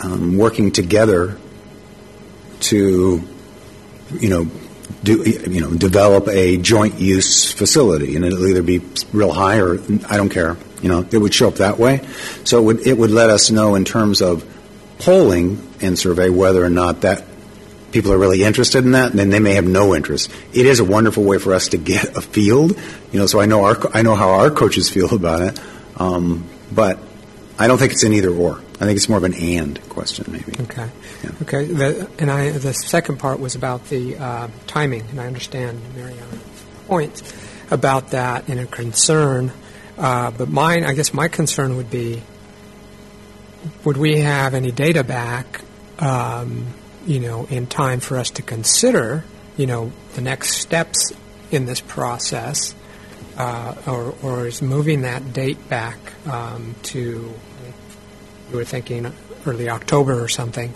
um, 0.03 0.37
working 0.37 0.73
together 0.73 1.39
to, 2.61 3.23
you 4.19 4.29
know, 4.29 4.51
do 5.05 5.23
you 5.23 5.61
know 5.61 5.73
develop 5.75 6.29
a 6.29 6.57
joint 6.57 6.99
use 6.99 7.53
facility, 7.53 8.17
and 8.17 8.25
it'll 8.25 8.47
either 8.47 8.63
be 8.63 8.81
real 9.13 9.33
high 9.33 9.61
or 9.61 9.79
I 10.09 10.17
don't 10.17 10.31
care. 10.31 10.57
You 10.83 10.89
know, 10.89 11.07
it 11.11 11.19
would 11.19 11.33
show 11.33 11.49
up 11.49 11.57
that 11.57 11.79
way. 11.79 12.07
So 12.45 12.59
it 12.59 12.63
would, 12.63 12.87
it 12.87 12.99
would 12.99 13.11
let 13.11 13.31
us 13.31 13.51
know 13.51 13.75
in 13.75 13.85
terms 13.85 14.21
of 14.21 14.45
polling 14.99 15.67
and 15.81 15.99
survey 15.99 16.29
whether 16.29 16.63
or 16.63 16.69
not 16.69 17.03
that 17.03 17.25
people 17.93 18.13
are 18.13 18.19
really 18.19 18.43
interested 18.43 18.85
in 18.85 18.93
that, 18.93 19.11
and 19.11 19.19
then 19.19 19.31
they 19.31 19.41
may 19.41 19.55
have 19.55 19.67
no 19.67 19.95
interest. 19.95 20.31
It 20.53 20.67
is 20.67 20.81
a 20.81 20.85
wonderful 20.85 21.25
way 21.25 21.39
for 21.39 21.55
us 21.55 21.69
to 21.69 21.79
get 21.79 22.17
a 22.17 22.21
field, 22.21 22.79
you 23.13 23.19
know. 23.19 23.27
So 23.27 23.41
I 23.41 23.47
know 23.47 23.65
our 23.65 23.79
I 23.95 24.03
know 24.03 24.15
how 24.15 24.31
our 24.31 24.51
coaches 24.51 24.91
feel 24.91 25.15
about 25.15 25.43
it, 25.43 25.61
um, 25.97 26.49
but 26.73 26.99
I 27.59 27.69
don't 27.69 27.79
think 27.79 27.93
it's 27.93 28.03
an 28.03 28.13
either 28.13 28.31
or. 28.31 28.57
I 28.57 28.87
think 28.87 28.97
it's 28.97 29.09
more 29.09 29.19
of 29.19 29.25
an 29.25 29.35
and 29.35 29.81
question, 29.89 30.27
maybe. 30.29 30.61
Okay. 30.63 30.91
Yeah. 31.23 31.31
Okay. 31.43 31.65
The, 31.67 32.11
and 32.19 32.31
I, 32.31 32.51
the 32.51 32.75
second 32.75 33.19
part 33.19 33.39
was 33.39 33.55
about 33.55 33.89
the 33.89 34.17
uh, 34.17 34.49
timing, 34.67 35.03
and 35.11 35.21
I 35.21 35.27
understand 35.27 35.81
Mariana's 35.95 36.65
point 36.89 37.23
about 37.71 38.11
that 38.11 38.49
and 38.49 38.59
a 38.59 38.67
concern. 38.67 39.53
Uh, 39.97 40.33
but 40.33 40.49
mine, 40.49 40.85
I 40.85 40.95
guess, 40.95 41.15
my 41.15 41.29
concern 41.29 41.77
would 41.77 41.91
be: 41.91 42.23
would 43.85 43.97
we 43.97 44.19
have 44.19 44.55
any 44.55 44.73
data 44.73 45.05
back, 45.05 45.61
um, 46.01 46.67
you 47.07 47.21
know, 47.21 47.47
in 47.47 47.69
time 47.69 48.01
for 48.01 48.19
us 48.19 48.31
to 48.31 48.43
consider, 48.43 49.25
you 49.57 49.67
know, 49.67 49.93
the 50.15 50.21
next 50.21 50.57
steps 50.57 51.13
in 51.53 51.67
this 51.67 51.81
process? 51.81 52.75
Uh, 53.37 53.75
or, 53.87 54.15
or 54.23 54.47
is 54.47 54.63
moving 54.63 55.03
that 55.03 55.33
date 55.33 55.69
back 55.69 55.99
um, 56.27 56.75
to, 56.85 56.99
you 58.51 58.57
were 58.57 58.65
thinking 58.65 59.13
early 59.47 59.69
October 59.69 60.23
or 60.23 60.29
something, 60.29 60.73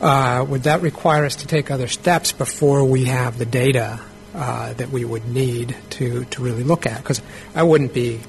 uh, 0.00 0.44
would 0.48 0.62
that 0.62 0.80
require 0.80 1.24
us 1.24 1.36
to 1.36 1.46
take 1.46 1.70
other 1.70 1.88
steps 1.88 2.32
before 2.32 2.84
we 2.84 3.04
have 3.04 3.38
the 3.38 3.46
data 3.46 4.00
uh, 4.34 4.72
that 4.74 4.90
we 4.90 5.04
would 5.04 5.26
need 5.26 5.76
to, 5.90 6.24
to 6.26 6.42
really 6.42 6.62
look 6.62 6.86
at? 6.86 6.98
Because 6.98 7.20
I 7.54 7.62
wouldn't 7.62 7.92
be, 7.92 8.20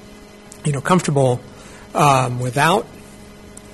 you 0.64 0.72
know, 0.72 0.80
comfortable 0.80 1.40
um, 1.94 2.40
without 2.40 2.86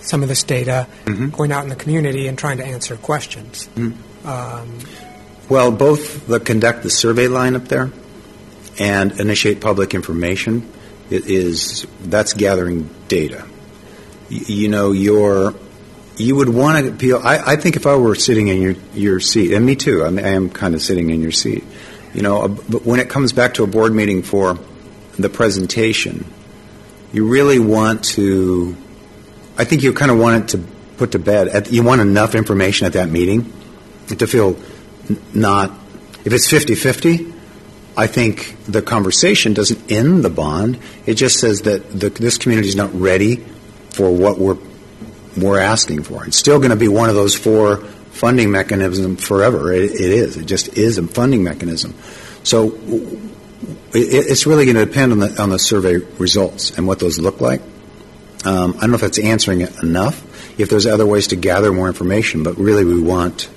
some 0.00 0.22
of 0.22 0.28
this 0.28 0.42
data 0.44 0.86
mm-hmm. 1.04 1.30
going 1.30 1.50
out 1.52 1.64
in 1.64 1.68
the 1.68 1.76
community 1.76 2.28
and 2.28 2.38
trying 2.38 2.58
to 2.58 2.64
answer 2.64 2.96
questions. 2.96 3.68
Mm-hmm. 3.74 4.28
Um, 4.28 4.78
well, 5.48 5.70
both 5.70 6.26
the 6.26 6.38
conduct 6.40 6.82
the 6.82 6.90
survey 6.90 7.28
line 7.28 7.56
up 7.56 7.68
there 7.68 7.90
and 8.78 9.18
initiate 9.20 9.60
public 9.60 9.94
information 9.94 10.70
is 11.10 11.86
that's 12.02 12.32
gathering 12.32 12.90
data. 13.08 13.46
You, 14.28 14.40
you 14.46 14.68
know, 14.68 14.92
your 14.92 15.54
you 16.16 16.34
would 16.36 16.48
want 16.48 16.84
to 16.84 16.92
appeal. 16.92 17.20
I, 17.22 17.52
I, 17.52 17.56
think 17.56 17.76
if 17.76 17.86
I 17.86 17.94
were 17.96 18.14
sitting 18.14 18.48
in 18.48 18.60
your 18.60 18.74
your 18.94 19.20
seat, 19.20 19.52
and 19.52 19.64
me 19.64 19.76
too, 19.76 20.02
I, 20.02 20.08
I 20.08 20.30
am 20.30 20.50
kind 20.50 20.74
of 20.74 20.82
sitting 20.82 21.10
in 21.10 21.20
your 21.20 21.32
seat. 21.32 21.64
You 22.14 22.22
know, 22.22 22.42
uh, 22.42 22.48
but 22.48 22.84
when 22.86 23.00
it 23.00 23.10
comes 23.10 23.32
back 23.32 23.54
to 23.54 23.64
a 23.64 23.66
board 23.66 23.92
meeting 23.92 24.22
for 24.22 24.58
the 25.18 25.28
presentation, 25.28 26.24
you 27.12 27.28
really 27.28 27.58
want 27.58 28.04
to. 28.16 28.76
I 29.58 29.64
think 29.64 29.82
you 29.82 29.92
kind 29.92 30.10
of 30.10 30.18
want 30.18 30.44
it 30.44 30.48
to 30.56 30.64
put 30.96 31.12
to 31.12 31.18
bed. 31.18 31.68
You 31.70 31.82
want 31.82 32.00
enough 32.00 32.34
information 32.34 32.86
at 32.86 32.94
that 32.94 33.08
meeting 33.08 33.52
to 34.08 34.26
feel 34.26 34.56
not. 35.34 35.70
If 36.24 36.32
it's 36.32 36.48
50 36.48 36.74
50, 36.74 37.32
I 37.96 38.06
think 38.06 38.56
the 38.66 38.82
conversation 38.82 39.54
doesn't 39.54 39.90
end 39.90 40.24
the 40.24 40.30
bond. 40.30 40.78
It 41.06 41.14
just 41.14 41.40
says 41.40 41.62
that 41.62 41.90
the, 41.90 42.10
this 42.10 42.36
community 42.36 42.68
is 42.68 42.76
not 42.76 42.92
ready 42.94 43.36
for 43.90 44.10
what 44.10 44.38
we're 44.38 44.58
we're 45.36 45.60
asking 45.60 46.02
for. 46.02 46.24
It's 46.24 46.38
still 46.38 46.58
going 46.58 46.70
to 46.70 46.76
be 46.76 46.88
one 46.88 47.10
of 47.10 47.14
those 47.14 47.34
four 47.34 47.76
funding 47.76 48.50
mechanisms 48.50 49.22
forever. 49.22 49.72
It, 49.72 49.92
it 49.92 50.10
is. 50.10 50.36
It 50.36 50.46
just 50.46 50.76
is 50.78 50.96
a 50.98 51.06
funding 51.06 51.44
mechanism. 51.44 51.94
So 52.42 52.68
it, 52.68 53.28
it's 53.92 54.46
really 54.46 54.64
going 54.64 54.76
to 54.76 54.86
depend 54.86 55.12
on 55.12 55.18
the 55.18 55.42
on 55.42 55.50
the 55.50 55.58
survey 55.58 55.96
results 55.96 56.76
and 56.76 56.86
what 56.86 56.98
those 56.98 57.18
look 57.18 57.40
like. 57.40 57.60
Um, 58.44 58.74
I 58.76 58.82
don't 58.82 58.90
know 58.90 58.94
if 58.96 59.00
that's 59.00 59.18
answering 59.18 59.62
it 59.62 59.82
enough. 59.82 60.22
If 60.58 60.70
there's 60.70 60.86
other 60.86 61.04
ways 61.04 61.28
to 61.28 61.36
gather 61.36 61.72
more 61.72 61.88
information, 61.88 62.42
but 62.42 62.56
really 62.56 62.84
we 62.84 63.00
want 63.00 63.50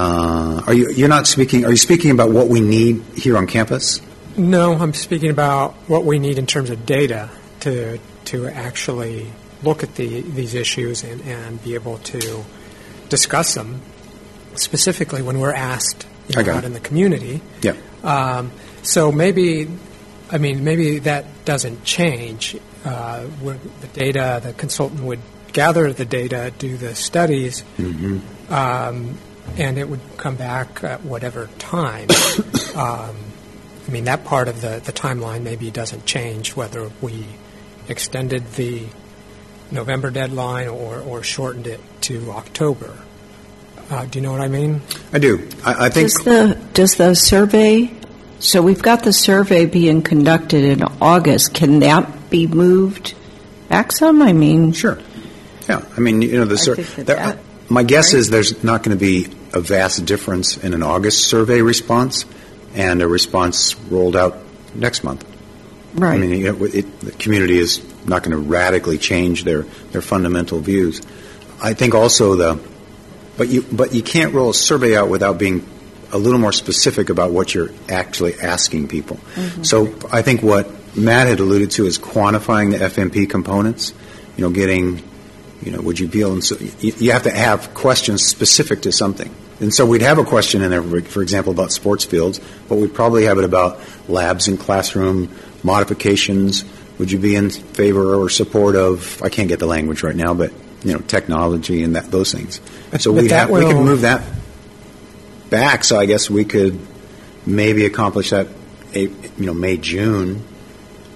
uh, 0.00 0.62
are 0.66 0.72
you? 0.72 0.90
You're 0.92 1.08
not 1.08 1.26
speaking. 1.26 1.64
Are 1.66 1.70
you 1.70 1.76
speaking 1.76 2.10
about 2.10 2.30
what 2.30 2.48
we 2.48 2.60
need 2.60 3.02
here 3.14 3.36
on 3.36 3.46
campus? 3.46 4.00
No, 4.36 4.72
I'm 4.72 4.94
speaking 4.94 5.30
about 5.30 5.74
what 5.88 6.04
we 6.04 6.18
need 6.18 6.38
in 6.38 6.46
terms 6.46 6.70
of 6.70 6.86
data 6.86 7.28
to 7.60 7.98
to 8.26 8.46
actually 8.46 9.30
look 9.62 9.82
at 9.82 9.96
the 9.96 10.22
these 10.22 10.54
issues 10.54 11.04
and, 11.04 11.20
and 11.22 11.62
be 11.62 11.74
able 11.74 11.98
to 11.98 12.44
discuss 13.10 13.54
them 13.54 13.82
specifically 14.54 15.20
when 15.20 15.38
we're 15.38 15.52
asked 15.52 16.06
you 16.28 16.42
know, 16.42 16.52
out 16.52 16.64
in 16.64 16.72
the 16.72 16.80
community. 16.80 17.42
Yeah. 17.60 17.76
Um, 18.02 18.52
so 18.82 19.12
maybe, 19.12 19.68
I 20.30 20.38
mean, 20.38 20.64
maybe 20.64 21.00
that 21.00 21.44
doesn't 21.44 21.84
change. 21.84 22.56
Uh, 22.84 23.26
the 23.42 23.88
data, 23.92 24.40
the 24.42 24.54
consultant 24.54 25.02
would 25.02 25.20
gather 25.52 25.92
the 25.92 26.06
data, 26.06 26.52
do 26.58 26.78
the 26.78 26.94
studies. 26.94 27.62
Mm-hmm. 27.76 28.52
Um, 28.52 29.18
and 29.58 29.78
it 29.78 29.88
would 29.88 30.00
come 30.16 30.36
back 30.36 30.82
at 30.84 31.04
whatever 31.04 31.48
time. 31.58 32.08
um, 32.74 33.16
I 33.86 33.90
mean, 33.90 34.04
that 34.04 34.24
part 34.24 34.48
of 34.48 34.60
the, 34.60 34.80
the 34.84 34.92
timeline 34.92 35.42
maybe 35.42 35.70
doesn't 35.70 36.06
change 36.06 36.54
whether 36.54 36.90
we 37.00 37.24
extended 37.88 38.52
the 38.52 38.86
November 39.70 40.10
deadline 40.10 40.68
or, 40.68 41.00
or 41.00 41.22
shortened 41.22 41.66
it 41.66 41.80
to 42.02 42.30
October. 42.30 42.96
Uh, 43.90 44.04
do 44.06 44.18
you 44.18 44.22
know 44.22 44.32
what 44.32 44.40
I 44.40 44.48
mean? 44.48 44.80
I 45.12 45.18
do. 45.18 45.48
I, 45.64 45.86
I 45.86 45.88
think. 45.88 46.06
Does 46.06 46.14
the, 46.24 46.60
does 46.72 46.94
the 46.94 47.14
survey, 47.14 47.92
so 48.38 48.62
we've 48.62 48.82
got 48.82 49.02
the 49.02 49.12
survey 49.12 49.66
being 49.66 50.02
conducted 50.02 50.64
in 50.64 50.82
August, 51.00 51.54
can 51.54 51.80
that 51.80 52.30
be 52.30 52.46
moved 52.46 53.14
back 53.68 53.90
some? 53.90 54.22
I 54.22 54.32
mean. 54.32 54.72
Sure. 54.72 55.00
Yeah. 55.68 55.84
I 55.96 56.00
mean, 56.00 56.22
you 56.22 56.38
know, 56.38 56.44
the 56.44 56.58
survey. 56.58 57.38
My 57.68 57.82
guess 57.82 58.12
right? 58.12 58.20
is 58.20 58.30
there's 58.30 58.62
not 58.64 58.82
going 58.82 58.96
to 58.96 59.00
be 59.00 59.28
a 59.52 59.60
vast 59.60 60.04
difference 60.04 60.56
in 60.56 60.74
an 60.74 60.82
August 60.82 61.28
survey 61.28 61.60
response 61.62 62.24
and 62.74 63.02
a 63.02 63.08
response 63.08 63.76
rolled 63.88 64.16
out 64.16 64.38
next 64.74 65.02
month. 65.02 65.26
Right. 65.94 66.14
I 66.14 66.18
mean, 66.18 66.38
you 66.40 66.52
know, 66.52 66.64
it, 66.64 67.00
the 67.00 67.10
community 67.12 67.58
is 67.58 67.82
not 68.06 68.22
going 68.22 68.30
to 68.30 68.38
radically 68.38 68.98
change 68.98 69.44
their, 69.44 69.62
their 69.92 70.02
fundamental 70.02 70.60
views. 70.60 71.02
I 71.60 71.74
think 71.74 71.94
also 71.94 72.36
the, 72.36 72.60
but 73.36 73.48
you, 73.48 73.62
but 73.72 73.92
you 73.92 74.02
can't 74.02 74.32
roll 74.32 74.50
a 74.50 74.54
survey 74.54 74.96
out 74.96 75.08
without 75.08 75.38
being 75.38 75.66
a 76.12 76.18
little 76.18 76.38
more 76.38 76.52
specific 76.52 77.08
about 77.08 77.32
what 77.32 77.54
you're 77.54 77.70
actually 77.88 78.38
asking 78.40 78.88
people. 78.88 79.18
Mhm. 79.34 79.66
So 79.66 79.94
I 80.12 80.22
think 80.22 80.42
what 80.42 80.68
Matt 80.96 81.26
had 81.28 81.40
alluded 81.40 81.72
to 81.72 81.86
is 81.86 81.98
quantifying 81.98 82.70
the 82.72 82.78
FMP 82.78 83.28
components. 83.28 83.92
You 84.36 84.44
know, 84.44 84.50
getting, 84.50 85.02
you 85.62 85.70
know, 85.70 85.80
would 85.80 85.98
you 85.98 86.08
be 86.08 86.20
able? 86.22 86.32
And 86.34 86.44
so 86.44 86.56
you, 86.80 87.12
have 87.12 87.24
to 87.24 87.30
have 87.30 87.74
questions 87.74 88.26
specific 88.26 88.82
to 88.82 88.92
something. 88.92 89.34
And 89.60 89.74
so 89.74 89.84
we'd 89.84 90.02
have 90.02 90.18
a 90.18 90.24
question 90.24 90.62
in 90.62 90.70
there, 90.70 90.82
for- 91.02 91.22
example, 91.22 91.52
about 91.52 91.70
sports 91.70 92.04
fields, 92.04 92.40
but 92.68 92.76
we'd 92.76 92.94
probably 92.94 93.24
have 93.24 93.38
it 93.38 93.44
about 93.44 93.80
labs 94.08 94.48
and 94.48 94.58
classroom 94.58 95.34
modifications. 95.62 96.64
Would 96.98 97.12
you 97.12 97.18
be 97.18 97.36
in 97.36 97.50
favor 97.50 98.14
or 98.14 98.28
support 98.30 98.74
of? 98.76 99.22
I 99.22 99.28
can't 99.28 99.48
get 99.48 99.58
the 99.58 99.66
language 99.66 100.02
right 100.02 100.16
now, 100.16 100.32
but 100.34 100.52
you 100.82 100.94
know, 100.94 101.00
technology 101.00 101.82
and 101.82 101.96
that, 101.96 102.10
those 102.10 102.32
things. 102.32 102.60
so 102.98 103.12
but 103.12 103.22
we 103.22 103.28
that 103.28 103.48
have, 103.48 103.50
we 103.50 103.60
could 103.60 103.76
move 103.76 104.02
that 104.02 104.22
back. 105.50 105.84
So 105.84 105.98
I 105.98 106.06
guess 106.06 106.30
we 106.30 106.44
could 106.44 106.78
maybe 107.44 107.84
accomplish 107.84 108.30
that, 108.30 108.48
you 108.94 109.10
know, 109.38 109.54
May, 109.54 109.76
June, 109.76 110.42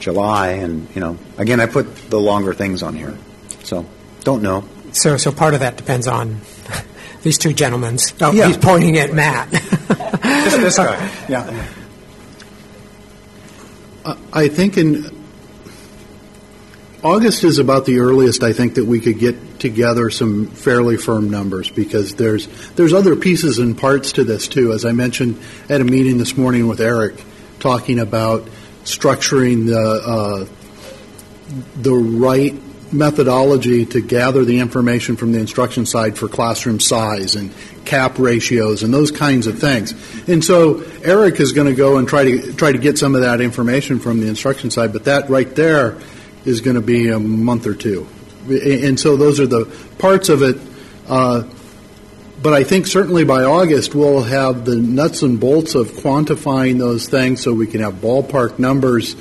July, 0.01 0.49
and 0.49 0.87
you 0.95 1.01
know, 1.01 1.19
again, 1.39 1.61
I 1.61 1.67
put 1.67 2.11
the 2.11 2.21
longer 2.21 2.53
things 2.53 2.83
on 2.83 2.95
here. 2.95 3.17
So 3.63 3.87
don't 4.25 4.43
know. 4.43 4.65
So, 4.93 5.17
so 5.17 5.31
part 5.33 5.55
of 5.55 5.61
that 5.61 5.77
depends 5.77 6.07
on 6.07 6.41
these 7.23 7.39
two 7.39 7.53
gentlemen's. 7.53 8.13
Oh, 8.21 8.33
Yeah. 8.33 8.49
he's 8.49 8.57
pointing 8.59 8.97
at 8.99 9.13
Matt. 9.13 9.51
Just 9.53 10.57
this 10.61 10.77
guy. 10.77 11.11
Yeah. 11.29 11.67
I- 14.05 14.17
I 14.33 14.49
think 14.49 14.77
in 14.77 15.11
August 17.03 17.45
is 17.45 17.59
about 17.59 17.85
the 17.87 18.01
earliest 18.01 18.43
I 18.43 18.53
think 18.53 18.75
that 18.75 18.85
we 18.87 19.01
could 19.01 19.19
get 19.19 19.61
together 19.61 20.11
some 20.11 20.47
fairly 20.49 20.97
firm 20.97 21.31
numbers 21.31 21.71
because 21.71 22.15
there's 22.15 22.47
there's 22.77 22.93
other 22.93 23.15
pieces 23.17 23.59
and 23.59 23.77
parts 23.77 24.13
to 24.13 24.25
this 24.25 24.49
too. 24.49 24.73
As 24.73 24.85
I 24.85 24.93
mentioned 24.93 25.39
at 25.69 25.81
a 25.81 25.85
meeting 25.85 26.19
this 26.19 26.37
morning 26.37 26.67
with 26.69 26.81
Eric, 26.81 27.23
talking 27.61 27.99
about 27.99 28.47
structuring 28.85 29.67
the 29.67 29.79
uh, 29.79 30.47
the 31.77 31.93
right 31.95 32.55
methodology 32.93 33.87
to 33.87 34.01
gather 34.01 34.45
the 34.45 34.59
information 34.59 35.17
from 35.17 35.33
the 35.33 35.39
instruction 35.39 35.87
side 35.87 36.17
for 36.17 36.29
classroom 36.29 36.81
size 36.81 37.35
and 37.35 37.53
cap 37.85 38.19
ratios 38.19 38.83
and 38.83 38.93
those 38.93 39.11
kinds 39.11 39.47
of 39.47 39.59
things. 39.59 39.93
And 40.29 40.45
so 40.45 40.83
Eric 41.03 41.41
is 41.41 41.53
going 41.53 41.67
to 41.67 41.75
go 41.75 41.99
and 41.99 42.09
try 42.09 42.25
to 42.25 42.53
try 42.53 42.73
to 42.73 42.79
get 42.79 42.99
some 42.99 43.15
of 43.15 43.23
that 43.23 43.41
information 43.41 43.99
from 43.99 44.21
the 44.21 44.29
instruction 44.29 44.71
side, 44.71 44.93
but 44.93 45.05
that 45.05 45.29
right 45.31 45.55
there 45.55 45.99
is 46.45 46.61
going 46.61 46.77
to 46.77 46.83
be 46.83 47.09
a 47.09 47.19
month 47.19 47.67
or 47.67 47.75
two. 47.75 48.07
And 48.49 49.01
so 49.01 49.17
those 49.17 49.41
are 49.41 49.47
the 49.47 49.65
parts 49.99 50.29
of 50.29 50.43
it. 50.43 50.59
Uh, 51.09 51.45
but 52.43 52.53
I 52.53 52.63
think 52.63 52.87
certainly 52.87 53.25
by 53.25 53.45
August 53.45 53.95
we'll 53.95 54.23
have 54.23 54.67
the 54.67 54.77
nuts 54.77 55.23
and 55.23 55.41
bolts 55.41 55.75
of 55.75 55.89
quantifying 55.93 56.79
those 56.79 57.09
things 57.09 57.43
so 57.43 57.55
we 57.55 57.67
can 57.67 57.81
have 57.81 57.95
ballpark 57.95 58.59
numbers 58.59 59.17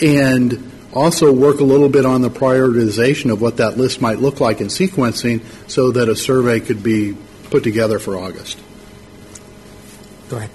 and 0.00 0.72
also 0.96 1.30
work 1.30 1.60
a 1.60 1.64
little 1.64 1.88
bit 1.88 2.06
on 2.06 2.22
the 2.22 2.30
prioritization 2.30 3.30
of 3.30 3.40
what 3.40 3.58
that 3.58 3.76
list 3.76 4.00
might 4.00 4.18
look 4.18 4.40
like 4.40 4.60
in 4.60 4.68
sequencing 4.68 5.44
so 5.68 5.92
that 5.92 6.08
a 6.08 6.16
survey 6.16 6.58
could 6.58 6.82
be 6.82 7.16
put 7.50 7.62
together 7.62 7.98
for 7.98 8.16
August. 8.16 8.58
Go 10.28 10.38
ahead. 10.38 10.50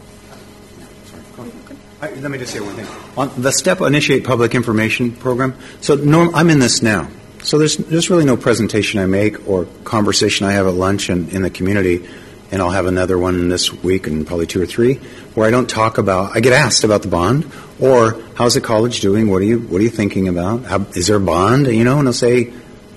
I, 2.02 2.10
let 2.16 2.32
me 2.32 2.40
just 2.40 2.52
say 2.52 2.60
one 2.60 2.76
thing. 2.76 2.88
On 3.16 3.32
the 3.42 3.52
STEP 3.52 3.82
Initiate 3.82 4.24
Public 4.24 4.56
Information 4.56 5.12
Program, 5.12 5.56
so 5.82 5.94
norm, 5.96 6.34
I'm 6.34 6.50
in 6.50 6.58
this 6.58 6.82
now. 6.82 7.08
So 7.44 7.60
there's, 7.60 7.78
there's 7.78 8.10
really 8.10 8.26
no 8.26 8.38
presentation 8.38 9.00
I 9.00 9.06
make 9.06 9.48
or 9.48 9.66
conversation 9.84 10.48
I 10.48 10.54
have 10.54 10.66
at 10.66 10.74
lunch 10.74 11.10
and 11.10 11.30
in 11.30 11.44
the 11.44 11.52
community, 11.52 12.08
and 12.52 12.62
I'll 12.62 12.70
have 12.70 12.86
another 12.86 13.18
one 13.18 13.48
this 13.48 13.72
week 13.72 14.08
and 14.08 14.28
probably 14.28 14.46
two 14.46 14.62
or 14.62 14.66
three, 14.66 14.96
where 15.36 15.48
I 15.48 15.52
don't 15.52 15.70
talk 15.70 15.98
about, 15.98 16.36
I 16.36 16.42
get 16.42 16.54
asked 16.54 16.84
about 16.84 17.02
the 17.02 17.08
bond, 17.08 17.50
or 17.80 18.22
how's 18.36 18.56
the 18.56 18.62
college 18.62 19.00
doing? 19.00 19.30
What 19.30 19.42
are 19.42 19.46
you, 19.46 19.60
what 19.60 19.80
are 19.80 19.84
you 19.84 19.90
thinking 19.90 20.28
about? 20.28 20.66
How, 20.66 20.82
is 20.94 21.08
there 21.08 21.16
a 21.16 21.22
bond? 21.22 21.68
You 21.68 21.84
know, 21.84 22.00
and 22.00 22.08
I'll 22.08 22.14
say, 22.14 22.54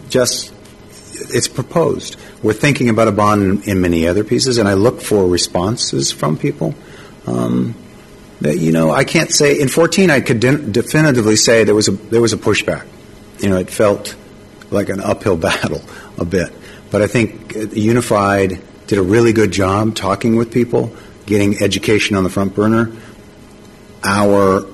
just, 0.08 0.52
it's 1.30 1.48
proposed. 1.48 2.16
We're 2.42 2.52
thinking 2.52 2.88
about 2.88 3.08
a 3.08 3.12
bond 3.12 3.42
in, 3.42 3.70
in 3.70 3.80
many 3.80 4.06
other 4.08 4.24
pieces, 4.24 4.58
and 4.58 4.68
I 4.68 4.74
look 4.74 5.00
for 5.00 5.26
responses 5.26 6.10
from 6.10 6.36
people. 6.36 6.74
Um, 7.26 7.74
that, 8.40 8.58
you 8.58 8.72
know, 8.72 8.90
I 8.90 9.04
can't 9.04 9.32
say 9.32 9.58
in 9.58 9.68
14. 9.68 10.10
I 10.10 10.20
could 10.20 10.40
de- 10.40 10.58
definitively 10.58 11.36
say 11.36 11.64
there 11.64 11.74
was 11.74 11.88
a 11.88 11.92
there 11.92 12.20
was 12.20 12.32
a 12.32 12.36
pushback. 12.36 12.86
You 13.38 13.48
know, 13.48 13.56
it 13.56 13.70
felt 13.70 14.14
like 14.70 14.88
an 14.88 15.00
uphill 15.00 15.36
battle 15.48 15.80
a 16.18 16.24
bit. 16.24 16.52
But 16.90 17.00
I 17.00 17.06
think 17.06 17.56
uh, 17.56 17.60
Unified 17.72 18.60
did 18.86 18.98
a 18.98 19.02
really 19.02 19.32
good 19.32 19.50
job 19.50 19.94
talking 19.94 20.36
with 20.36 20.52
people, 20.52 20.94
getting 21.26 21.62
education 21.62 22.16
on 22.16 22.24
the 22.24 22.30
front 22.30 22.54
burner. 22.54 22.92
Our 24.02 24.66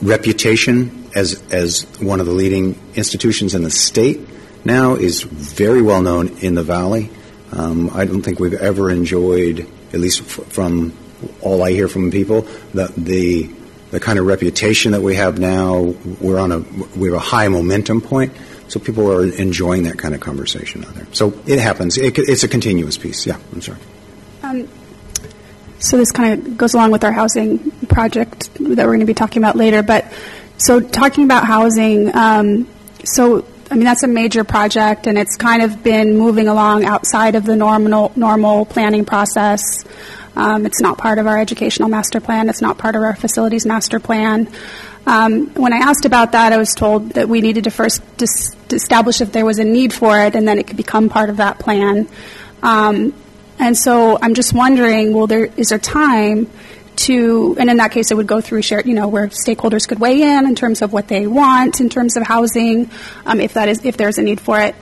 reputation 0.00 1.06
as 1.14 1.42
as 1.50 1.82
one 2.00 2.20
of 2.20 2.26
the 2.26 2.32
leading 2.32 2.78
institutions 2.94 3.54
in 3.54 3.62
the 3.62 3.70
state 3.70 4.20
now 4.64 4.94
is 4.94 5.22
very 5.22 5.82
well 5.82 6.02
known 6.02 6.28
in 6.38 6.54
the 6.54 6.62
valley. 6.62 7.10
Um, 7.52 7.90
I 7.94 8.04
don't 8.04 8.22
think 8.22 8.38
we've 8.38 8.54
ever 8.54 8.90
enjoyed, 8.90 9.66
at 9.92 10.00
least 10.00 10.20
f- 10.20 10.46
from 10.52 10.92
all 11.40 11.62
I 11.62 11.72
hear 11.72 11.88
from 11.88 12.10
people, 12.10 12.42
the, 12.74 12.92
the 12.96 13.50
the 13.90 14.00
kind 14.00 14.18
of 14.18 14.26
reputation 14.26 14.92
that 14.92 15.00
we 15.00 15.16
have 15.16 15.38
now. 15.38 15.94
We're 16.20 16.38
on 16.38 16.52
a 16.52 16.58
we 16.98 17.08
have 17.08 17.16
a 17.16 17.20
high 17.20 17.48
momentum 17.48 18.00
point, 18.00 18.32
so 18.68 18.78
people 18.78 19.10
are 19.10 19.24
enjoying 19.24 19.84
that 19.84 19.98
kind 19.98 20.14
of 20.14 20.20
conversation 20.20 20.84
out 20.84 20.94
there. 20.94 21.06
So 21.12 21.38
it 21.46 21.58
happens. 21.58 21.98
It, 21.98 22.18
it's 22.18 22.44
a 22.44 22.48
continuous 22.48 22.98
piece. 22.98 23.26
Yeah, 23.26 23.38
I'm 23.52 23.62
sorry. 23.62 23.78
Um, 24.42 24.68
so 25.78 25.96
this 25.96 26.12
kind 26.12 26.46
of 26.46 26.56
goes 26.56 26.74
along 26.74 26.90
with 26.90 27.04
our 27.04 27.12
housing 27.12 27.70
project 27.88 28.52
that 28.54 28.60
we're 28.60 28.84
going 28.84 29.00
to 29.00 29.06
be 29.06 29.14
talking 29.14 29.42
about 29.42 29.56
later. 29.56 29.82
But 29.82 30.12
so 30.58 30.80
talking 30.80 31.24
about 31.24 31.44
housing, 31.44 32.14
um, 32.14 32.68
so 33.04 33.46
I 33.70 33.74
mean 33.74 33.84
that's 33.84 34.02
a 34.02 34.08
major 34.08 34.44
project, 34.44 35.06
and 35.06 35.16
it's 35.16 35.36
kind 35.36 35.62
of 35.62 35.82
been 35.82 36.16
moving 36.18 36.48
along 36.48 36.84
outside 36.84 37.36
of 37.36 37.44
the 37.44 37.56
normal 37.56 38.12
normal 38.16 38.64
planning 38.64 39.04
process. 39.04 39.84
Um, 40.36 40.66
it's 40.66 40.80
not 40.80 40.98
part 40.98 41.18
of 41.18 41.26
our 41.26 41.38
educational 41.38 41.88
master 41.88 42.20
plan. 42.20 42.48
It's 42.48 42.60
not 42.60 42.78
part 42.78 42.94
of 42.96 43.02
our 43.02 43.16
facilities 43.16 43.66
master 43.66 43.98
plan. 43.98 44.48
Um, 45.06 45.48
when 45.54 45.72
I 45.72 45.78
asked 45.78 46.04
about 46.04 46.32
that, 46.32 46.52
I 46.52 46.58
was 46.58 46.74
told 46.74 47.10
that 47.10 47.28
we 47.28 47.40
needed 47.40 47.64
to 47.64 47.70
first 47.70 48.02
dis- 48.16 48.54
establish 48.70 49.20
if 49.20 49.32
there 49.32 49.46
was 49.46 49.58
a 49.58 49.64
need 49.64 49.92
for 49.92 50.18
it, 50.20 50.34
and 50.34 50.46
then 50.46 50.58
it 50.58 50.66
could 50.66 50.76
become 50.76 51.08
part 51.08 51.30
of 51.30 51.38
that 51.38 51.58
plan. 51.58 52.08
Um, 52.62 53.14
and 53.58 53.76
so 53.76 54.18
I'm 54.20 54.34
just 54.34 54.52
wondering, 54.52 55.12
well, 55.12 55.26
there 55.26 55.46
is 55.56 55.68
there 55.68 55.78
time 55.78 56.48
to, 56.96 57.56
and 57.58 57.70
in 57.70 57.76
that 57.78 57.92
case, 57.92 58.10
it 58.10 58.16
would 58.16 58.26
go 58.26 58.40
through 58.40 58.62
shared, 58.62 58.86
you 58.86 58.94
know, 58.94 59.08
where 59.08 59.28
stakeholders 59.28 59.88
could 59.88 59.98
weigh 59.98 60.22
in 60.22 60.46
in 60.46 60.54
terms 60.54 60.82
of 60.82 60.92
what 60.92 61.08
they 61.08 61.26
want 61.26 61.80
in 61.80 61.88
terms 61.88 62.16
of 62.16 62.24
housing, 62.24 62.90
um, 63.24 63.40
if 63.40 63.54
that 63.54 63.68
is 63.68 63.84
if 63.84 63.96
there's 63.96 64.18
a 64.18 64.22
need 64.22 64.40
for 64.40 64.60
it. 64.60 64.74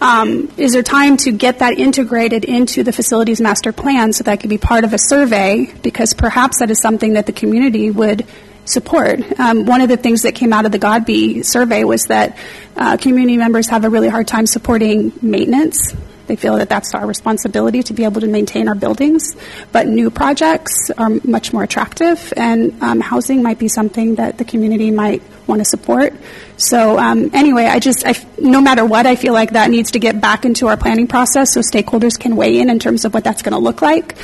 Um, 0.00 0.52
is 0.56 0.72
there 0.72 0.82
time 0.82 1.16
to 1.18 1.32
get 1.32 1.60
that 1.60 1.78
integrated 1.78 2.44
into 2.44 2.82
the 2.82 2.92
facilities 2.92 3.40
master 3.40 3.72
plan 3.72 4.12
so 4.12 4.24
that 4.24 4.40
could 4.40 4.50
be 4.50 4.58
part 4.58 4.84
of 4.84 4.92
a 4.92 4.98
survey? 4.98 5.72
Because 5.82 6.12
perhaps 6.12 6.58
that 6.58 6.70
is 6.70 6.80
something 6.80 7.14
that 7.14 7.26
the 7.26 7.32
community 7.32 7.90
would 7.90 8.26
support. 8.64 9.20
Um, 9.38 9.66
one 9.66 9.80
of 9.80 9.88
the 9.88 9.96
things 9.96 10.22
that 10.22 10.34
came 10.34 10.52
out 10.52 10.66
of 10.66 10.72
the 10.72 10.78
Godbe 10.78 11.44
survey 11.44 11.84
was 11.84 12.04
that 12.04 12.36
uh, 12.76 12.96
community 12.96 13.36
members 13.36 13.68
have 13.68 13.84
a 13.84 13.90
really 13.90 14.08
hard 14.08 14.26
time 14.26 14.46
supporting 14.46 15.12
maintenance. 15.22 15.94
They 16.26 16.36
feel 16.36 16.56
that 16.56 16.68
that's 16.68 16.94
our 16.94 17.06
responsibility 17.06 17.82
to 17.82 17.92
be 17.92 18.04
able 18.04 18.22
to 18.22 18.26
maintain 18.26 18.68
our 18.68 18.74
buildings. 18.74 19.36
But 19.72 19.86
new 19.86 20.10
projects 20.10 20.90
are 20.96 21.10
much 21.24 21.52
more 21.52 21.62
attractive, 21.62 22.32
and 22.36 22.82
um, 22.82 23.00
housing 23.00 23.42
might 23.42 23.58
be 23.58 23.68
something 23.68 24.14
that 24.14 24.38
the 24.38 24.44
community 24.44 24.90
might 24.90 25.22
want 25.46 25.60
to 25.60 25.64
support. 25.64 26.14
So 26.56 26.98
um, 26.98 27.30
anyway, 27.34 27.64
I 27.64 27.78
just, 27.80 28.06
I 28.06 28.14
no 28.38 28.60
matter 28.60 28.84
what, 28.84 29.06
I 29.06 29.16
feel 29.16 29.32
like 29.32 29.50
that 29.50 29.70
needs 29.70 29.92
to 29.92 29.98
get 29.98 30.20
back 30.20 30.44
into 30.44 30.68
our 30.68 30.76
planning 30.76 31.06
process 31.06 31.52
so 31.52 31.60
stakeholders 31.60 32.18
can 32.18 32.36
weigh 32.36 32.60
in 32.60 32.70
in 32.70 32.78
terms 32.78 33.04
of 33.04 33.12
what 33.12 33.24
that's 33.24 33.42
going 33.42 33.52
to 33.52 33.58
look 33.58 33.82
like. 33.82 34.16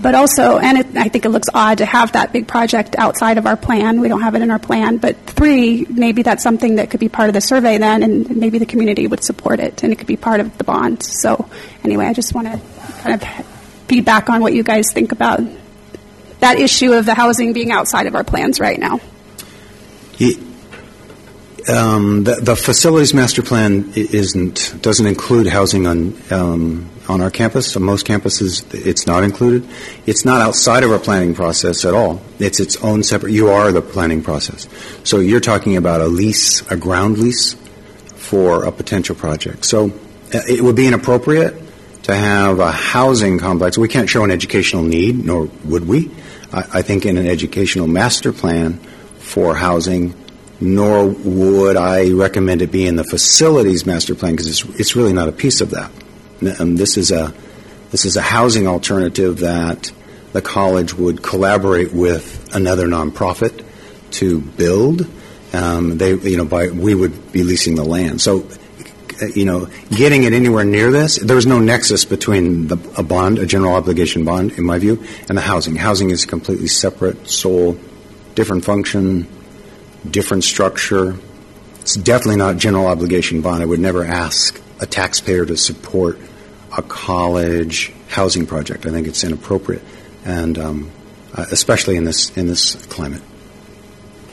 But 0.00 0.14
also, 0.14 0.58
and 0.58 0.78
it, 0.78 0.96
I 0.96 1.08
think 1.08 1.24
it 1.24 1.30
looks 1.30 1.48
odd 1.52 1.78
to 1.78 1.86
have 1.86 2.12
that 2.12 2.32
big 2.32 2.46
project 2.46 2.94
outside 2.98 3.38
of 3.38 3.46
our 3.46 3.56
plan. 3.56 4.00
We 4.00 4.08
don't 4.08 4.20
have 4.20 4.34
it 4.34 4.42
in 4.42 4.50
our 4.50 4.58
plan. 4.58 4.98
But 4.98 5.16
three, 5.26 5.86
maybe 5.88 6.22
that's 6.22 6.42
something 6.42 6.76
that 6.76 6.90
could 6.90 7.00
be 7.00 7.08
part 7.08 7.28
of 7.28 7.34
the 7.34 7.40
survey 7.40 7.78
then, 7.78 8.02
and 8.02 8.36
maybe 8.36 8.58
the 8.58 8.66
community 8.66 9.06
would 9.06 9.24
support 9.24 9.60
it, 9.60 9.82
and 9.82 9.92
it 9.92 9.96
could 9.96 10.06
be 10.06 10.16
part 10.16 10.40
of 10.40 10.56
the 10.58 10.64
bond. 10.64 11.02
So 11.02 11.48
anyway, 11.82 12.06
I 12.06 12.12
just 12.12 12.34
want 12.34 12.48
to 12.48 12.60
kind 13.02 13.20
of 13.20 13.46
feedback 13.88 14.28
on 14.28 14.42
what 14.42 14.52
you 14.52 14.62
guys 14.62 14.92
think 14.92 15.12
about 15.12 15.40
that 16.40 16.58
issue 16.58 16.92
of 16.92 17.06
the 17.06 17.14
housing 17.14 17.52
being 17.52 17.72
outside 17.72 18.06
of 18.06 18.14
our 18.14 18.24
plans 18.24 18.60
right 18.60 18.78
now. 18.78 19.00
Um, 21.68 22.24
the, 22.24 22.36
the 22.36 22.56
facilities 22.56 23.12
master 23.12 23.42
plan 23.42 23.92
isn't 23.94 24.74
doesn't 24.80 25.06
include 25.06 25.46
housing 25.46 25.86
on 25.86 26.16
um, 26.30 26.88
on 27.08 27.20
our 27.20 27.30
campus. 27.30 27.72
So 27.72 27.80
most 27.80 28.06
campuses, 28.06 28.64
it's 28.72 29.06
not 29.06 29.24
included. 29.24 29.68
It's 30.06 30.24
not 30.24 30.40
outside 30.40 30.82
of 30.82 30.90
our 30.90 30.98
planning 30.98 31.34
process 31.34 31.84
at 31.84 31.94
all. 31.94 32.20
It's 32.38 32.60
its 32.60 32.76
own 32.76 33.02
separate. 33.02 33.32
You 33.32 33.48
are 33.48 33.72
the 33.72 33.82
planning 33.82 34.22
process. 34.22 34.68
So 35.04 35.18
you're 35.18 35.40
talking 35.40 35.76
about 35.76 36.00
a 36.00 36.06
lease, 36.06 36.62
a 36.70 36.76
ground 36.76 37.18
lease 37.18 37.54
for 38.16 38.64
a 38.64 38.72
potential 38.72 39.14
project. 39.14 39.64
So 39.64 39.86
uh, 40.34 40.40
it 40.48 40.60
would 40.60 40.76
be 40.76 40.86
inappropriate 40.86 41.54
to 42.04 42.14
have 42.14 42.60
a 42.60 42.70
housing 42.70 43.38
complex. 43.38 43.76
We 43.76 43.88
can't 43.88 44.08
show 44.08 44.24
an 44.24 44.30
educational 44.30 44.82
need, 44.82 45.24
nor 45.24 45.48
would 45.64 45.86
we. 45.88 46.10
I, 46.52 46.64
I 46.74 46.82
think 46.82 47.06
in 47.06 47.16
an 47.16 47.26
educational 47.26 47.86
master 47.86 48.32
plan 48.32 48.78
for 49.18 49.54
housing 49.54 50.14
nor 50.60 51.06
would 51.06 51.76
I 51.76 52.10
recommend 52.10 52.62
it 52.62 52.72
be 52.72 52.86
in 52.86 52.96
the 52.96 53.04
facilities 53.04 53.86
master 53.86 54.14
plan 54.14 54.32
because 54.32 54.48
it's, 54.48 54.78
it's 54.78 54.96
really 54.96 55.12
not 55.12 55.28
a 55.28 55.32
piece 55.32 55.60
of 55.60 55.70
that. 55.70 55.90
This 56.40 56.96
is 56.96 57.10
a 57.10 57.34
this 57.90 58.04
is 58.04 58.16
a 58.16 58.22
housing 58.22 58.66
alternative 58.66 59.38
that 59.38 59.90
the 60.32 60.42
college 60.42 60.94
would 60.94 61.22
collaborate 61.22 61.92
with 61.92 62.54
another 62.54 62.86
nonprofit 62.86 63.64
to 64.12 64.40
build. 64.40 65.06
Um, 65.52 65.96
they, 65.96 66.14
you 66.14 66.36
know, 66.36 66.44
by 66.44 66.68
we 66.68 66.94
would 66.94 67.32
be 67.32 67.42
leasing 67.42 67.74
the 67.74 67.84
land. 67.84 68.20
So, 68.20 68.46
you 69.34 69.46
know, 69.46 69.68
getting 69.90 70.24
it 70.24 70.32
anywhere 70.32 70.64
near 70.64 70.92
this, 70.92 71.18
there's 71.18 71.46
no 71.46 71.58
nexus 71.58 72.04
between 72.04 72.68
the, 72.68 72.76
a 72.96 73.02
bond, 73.02 73.38
a 73.38 73.46
general 73.46 73.74
obligation 73.74 74.24
bond, 74.24 74.52
in 74.52 74.64
my 74.64 74.78
view, 74.78 75.02
and 75.28 75.38
the 75.38 75.42
housing. 75.42 75.74
Housing 75.74 76.10
is 76.10 76.26
completely 76.26 76.68
separate, 76.68 77.28
sole, 77.28 77.78
different 78.34 78.64
function, 78.64 79.26
different 80.10 80.44
structure. 80.44 81.16
It's 81.80 81.94
definitely 81.94 82.36
not 82.36 82.56
general 82.56 82.86
obligation 82.86 83.40
bond. 83.40 83.62
I 83.62 83.66
would 83.66 83.80
never 83.80 84.04
ask 84.04 84.60
a 84.80 84.86
taxpayer 84.86 85.44
to 85.46 85.56
support 85.56 86.18
a 86.76 86.82
college 86.82 87.92
housing 88.08 88.46
project. 88.46 88.86
I 88.86 88.90
think 88.90 89.06
it's 89.06 89.24
inappropriate, 89.24 89.82
and 90.24 90.58
um, 90.58 90.90
uh, 91.34 91.46
especially 91.50 91.96
in 91.96 92.04
this 92.04 92.36
in 92.36 92.46
this 92.46 92.74
climate. 92.86 93.22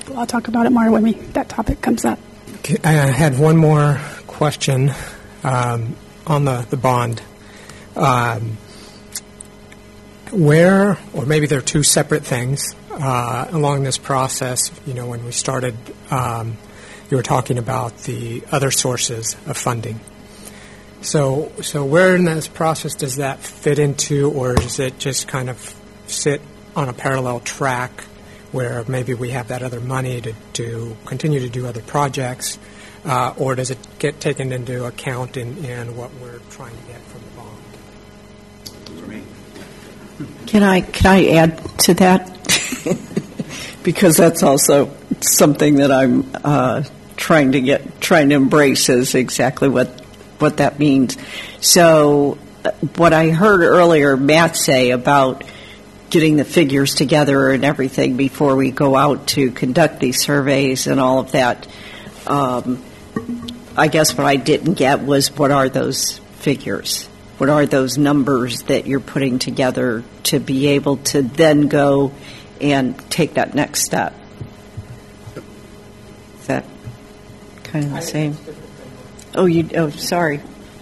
Well, 0.09 0.19
I'll 0.19 0.27
talk 0.27 0.47
about 0.47 0.65
it 0.65 0.71
more 0.71 0.91
when 0.91 1.03
we 1.03 1.13
that 1.13 1.49
topic 1.49 1.81
comes 1.81 2.05
up. 2.05 2.19
I 2.83 2.91
had 2.91 3.39
one 3.39 3.57
more 3.57 3.99
question 4.27 4.91
um, 5.43 5.95
on 6.27 6.45
the 6.45 6.65
the 6.69 6.77
bond. 6.77 7.21
Um, 7.95 8.57
where, 10.31 10.97
or 11.13 11.25
maybe 11.25 11.45
they're 11.47 11.61
two 11.61 11.83
separate 11.83 12.25
things 12.25 12.75
uh, 12.99 13.47
along 13.51 13.83
this 13.83 13.97
process, 13.97 14.71
you 14.85 14.93
know, 14.93 15.07
when 15.07 15.23
we 15.25 15.31
started, 15.31 15.75
um, 16.09 16.57
you 17.09 17.17
were 17.17 17.23
talking 17.23 17.57
about 17.57 17.97
the 17.99 18.43
other 18.51 18.71
sources 18.71 19.35
of 19.45 19.57
funding. 19.57 19.99
So, 21.01 21.51
so 21.61 21.85
where 21.85 22.15
in 22.15 22.25
this 22.25 22.47
process 22.47 22.95
does 22.95 23.17
that 23.17 23.39
fit 23.39 23.77
into, 23.77 24.31
or 24.31 24.55
does 24.55 24.79
it 24.79 24.97
just 24.97 25.27
kind 25.27 25.49
of 25.49 25.75
sit 26.07 26.41
on 26.75 26.89
a 26.89 26.93
parallel 26.93 27.41
track 27.41 28.05
where 28.51 28.83
maybe 28.87 29.13
we 29.13 29.31
have 29.31 29.49
that 29.49 29.61
other 29.61 29.79
money 29.79 30.21
to, 30.21 30.33
to 30.53 30.97
continue 31.05 31.41
to 31.41 31.49
do 31.49 31.67
other 31.67 31.81
projects, 31.81 32.57
uh, 33.03 33.33
or 33.37 33.53
does 33.53 33.69
it 33.69 33.77
get 33.99 34.19
taken 34.19 34.51
into 34.51 34.85
account 34.85 35.37
in, 35.37 35.63
in 35.65 35.95
what 35.95 36.11
we're 36.15 36.39
trying 36.49 36.75
to 36.75 36.83
get 36.83 37.01
from 37.01 37.21
the 37.21 37.29
bond? 37.35 38.99
For 38.99 39.07
me. 39.07 39.23
Can 40.47 40.63
I 40.63 40.81
can 40.81 41.05
I 41.11 41.27
add 41.35 41.79
to 41.79 41.93
that? 41.95 42.34
because 43.83 44.17
that's 44.17 44.43
also 44.43 44.91
something 45.21 45.75
that 45.75 45.91
I'm 45.91 46.29
uh, 46.43 46.83
trying 47.15 47.53
to 47.53 47.61
get 47.61 48.01
trying 48.01 48.29
to 48.29 48.35
embrace 48.35 48.89
is 48.89 49.15
exactly 49.15 49.69
what 49.69 49.87
what 50.39 50.57
that 50.57 50.79
means. 50.79 51.17
So, 51.61 52.37
uh, 52.63 52.71
what 52.97 53.13
I 53.13 53.29
heard 53.29 53.61
earlier 53.61 54.17
Matt 54.17 54.57
say 54.57 54.91
about 54.91 55.43
getting 56.09 56.37
the 56.37 56.45
figures 56.45 56.95
together 56.95 57.49
and 57.49 57.65
everything 57.65 58.15
before 58.15 58.55
we 58.55 58.71
go 58.71 58.95
out 58.95 59.27
to 59.27 59.51
conduct 59.51 59.99
these 59.99 60.21
surveys 60.21 60.87
and 60.87 60.99
all 60.99 61.19
of 61.19 61.31
that. 61.31 61.67
Um, 62.27 62.83
I 63.75 63.87
guess 63.87 64.17
what 64.17 64.25
I 64.25 64.35
didn't 64.35 64.75
get 64.75 65.01
was 65.01 65.35
what 65.35 65.51
are 65.51 65.67
those 65.67 66.19
figures? 66.39 67.05
What 67.37 67.49
are 67.49 67.65
those 67.65 67.97
numbers 67.97 68.63
that 68.63 68.87
you're 68.87 69.01
putting 69.01 69.39
together 69.39 70.03
to 70.23 70.39
be 70.39 70.67
able 70.67 70.97
to 70.97 71.21
then 71.21 71.67
go 71.67 72.13
and 72.61 72.97
take 73.09 73.35
that 73.35 73.53
next 73.55 73.85
step. 73.85 74.13
Is 76.39 76.47
that 76.47 76.65
kind 77.63 77.85
of 77.85 77.91
the 77.91 78.01
same? 78.01 78.37
Oh, 79.33 79.45
you. 79.45 79.69
Oh, 79.75 79.89
sorry. 79.89 80.41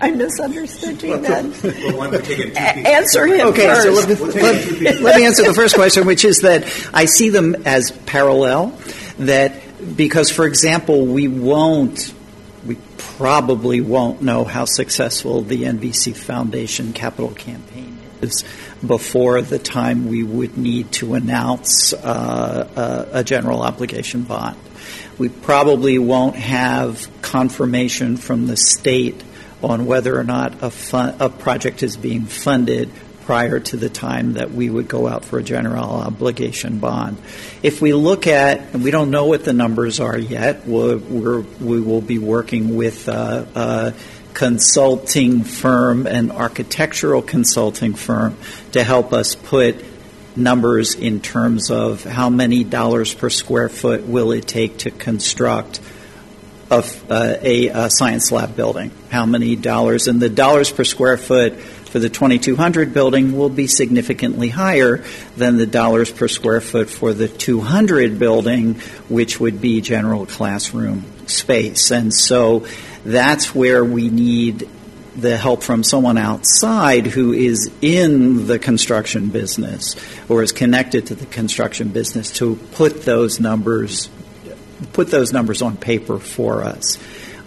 I 0.00 0.10
misunderstood 0.10 1.02
you 1.02 1.16
then. 1.18 1.52
answer 2.56 3.26
him 3.26 3.48
okay, 3.48 3.66
first. 3.66 3.82
so 3.84 3.92
let, 3.92 4.80
let, 4.80 5.00
let 5.00 5.16
me 5.16 5.26
answer 5.26 5.44
the 5.44 5.54
first 5.54 5.76
question, 5.76 6.06
which 6.06 6.24
is 6.24 6.38
that 6.38 6.64
I 6.92 7.04
see 7.04 7.28
them 7.28 7.54
as 7.64 7.92
parallel. 8.06 8.76
That 9.18 9.96
because, 9.96 10.30
for 10.30 10.46
example, 10.46 11.06
we 11.06 11.28
won't, 11.28 12.12
we 12.66 12.76
probably 12.96 13.80
won't 13.80 14.22
know 14.22 14.44
how 14.44 14.64
successful 14.64 15.42
the 15.42 15.64
NVC 15.64 16.16
Foundation 16.16 16.92
capital 16.92 17.30
campaign 17.30 17.98
is 18.20 18.44
before 18.86 19.42
the 19.42 19.58
time 19.58 20.08
we 20.08 20.22
would 20.22 20.58
need 20.58 20.92
to 20.92 21.14
announce 21.14 21.92
uh, 21.92 23.08
a, 23.12 23.18
a 23.18 23.24
general 23.24 23.62
obligation 23.62 24.22
bond. 24.22 24.58
We 25.18 25.28
probably 25.28 25.98
won't 25.98 26.36
have 26.36 27.08
confirmation 27.22 28.16
from 28.16 28.46
the 28.46 28.56
state 28.56 29.22
on 29.62 29.86
whether 29.86 30.18
or 30.18 30.24
not 30.24 30.62
a, 30.62 30.70
fun, 30.70 31.16
a 31.20 31.28
project 31.28 31.82
is 31.82 31.96
being 31.96 32.24
funded 32.24 32.90
prior 33.24 33.60
to 33.60 33.76
the 33.76 33.88
time 33.88 34.32
that 34.32 34.50
we 34.50 34.68
would 34.68 34.88
go 34.88 35.06
out 35.06 35.24
for 35.24 35.38
a 35.38 35.42
general 35.42 35.84
obligation 35.84 36.78
bond. 36.78 37.18
If 37.62 37.80
we 37.80 37.92
look 37.92 38.26
at, 38.26 38.74
and 38.74 38.82
we 38.82 38.90
don't 38.90 39.10
know 39.10 39.26
what 39.26 39.44
the 39.44 39.52
numbers 39.52 40.00
are 40.00 40.18
yet, 40.18 40.66
we're, 40.66 40.96
we're, 40.96 41.40
we 41.60 41.80
will 41.80 42.00
be 42.00 42.18
working 42.18 42.74
with 42.74 43.08
uh, 43.08 43.44
uh, 43.54 43.92
consulting 44.34 45.44
firm 45.44 46.06
and 46.06 46.32
architectural 46.32 47.22
consulting 47.22 47.94
firm 47.94 48.36
to 48.72 48.82
help 48.82 49.12
us 49.12 49.34
put 49.34 49.84
numbers 50.36 50.94
in 50.94 51.20
terms 51.20 51.70
of 51.70 52.04
how 52.04 52.30
many 52.30 52.64
dollars 52.64 53.12
per 53.12 53.28
square 53.28 53.68
foot 53.68 54.06
will 54.06 54.32
it 54.32 54.46
take 54.46 54.78
to 54.78 54.90
construct 54.90 55.80
a, 56.70 56.84
uh, 57.10 57.36
a, 57.42 57.68
a 57.68 57.90
science 57.90 58.32
lab 58.32 58.56
building. 58.56 58.90
How 59.10 59.26
many 59.26 59.56
dollars? 59.56 60.08
And 60.08 60.20
the 60.20 60.30
dollars 60.30 60.72
per 60.72 60.84
square 60.84 61.18
foot 61.18 61.60
for 61.60 61.98
the 61.98 62.08
2200 62.08 62.94
building 62.94 63.36
will 63.36 63.50
be 63.50 63.66
significantly 63.66 64.48
higher 64.48 65.04
than 65.36 65.58
the 65.58 65.66
dollars 65.66 66.10
per 66.10 66.28
square 66.28 66.62
foot 66.62 66.88
for 66.88 67.12
the 67.12 67.28
200 67.28 68.18
building, 68.18 68.76
which 69.10 69.38
would 69.38 69.60
be 69.60 69.82
general 69.82 70.24
classroom 70.24 71.04
space. 71.26 71.90
And 71.90 72.14
so 72.14 72.66
that's 73.04 73.54
where 73.54 73.84
we 73.84 74.08
need 74.08 74.68
the 75.16 75.36
help 75.36 75.62
from 75.62 75.82
someone 75.82 76.16
outside 76.16 77.06
who 77.06 77.32
is 77.32 77.70
in 77.82 78.46
the 78.46 78.58
construction 78.58 79.28
business 79.28 79.94
or 80.28 80.42
is 80.42 80.52
connected 80.52 81.06
to 81.08 81.14
the 81.14 81.26
construction 81.26 81.88
business 81.88 82.30
to 82.30 82.56
put 82.72 83.02
those 83.02 83.38
numbers 83.38 84.08
put 84.92 85.10
those 85.10 85.32
numbers 85.32 85.62
on 85.62 85.76
paper 85.76 86.18
for 86.18 86.64
us. 86.64 86.98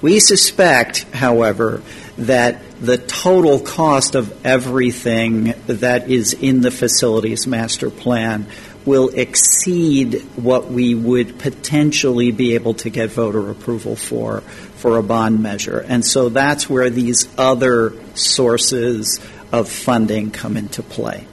We 0.02 0.20
suspect, 0.20 1.04
however, 1.14 1.82
that 2.18 2.62
the 2.80 2.98
total 2.98 3.60
cost 3.60 4.16
of 4.16 4.46
everything 4.46 5.54
that 5.68 6.10
is 6.10 6.34
in 6.34 6.62
the 6.62 6.72
facilities 6.72 7.48
master 7.48 7.90
plan 7.90 8.48
will 8.86 9.10
exceed 9.10 10.22
what 10.36 10.70
we 10.70 10.94
would 10.94 11.40
potentially 11.40 12.32
be 12.32 12.54
able 12.54 12.76
to 12.76 12.90
get 12.90 13.10
voter 13.10 13.50
approval 13.50 13.96
for 13.96 14.44
for 14.86 14.98
a 14.98 15.04
bond 15.04 15.42
measure. 15.42 15.80
And 15.80 16.06
so 16.06 16.30
that's 16.30 16.70
where 16.70 16.92
these 16.92 17.28
other 17.40 17.94
sources 18.14 19.20
of 19.52 19.68
funding 19.68 20.30
come 20.30 20.58
into 20.58 20.84
play. 20.84 21.26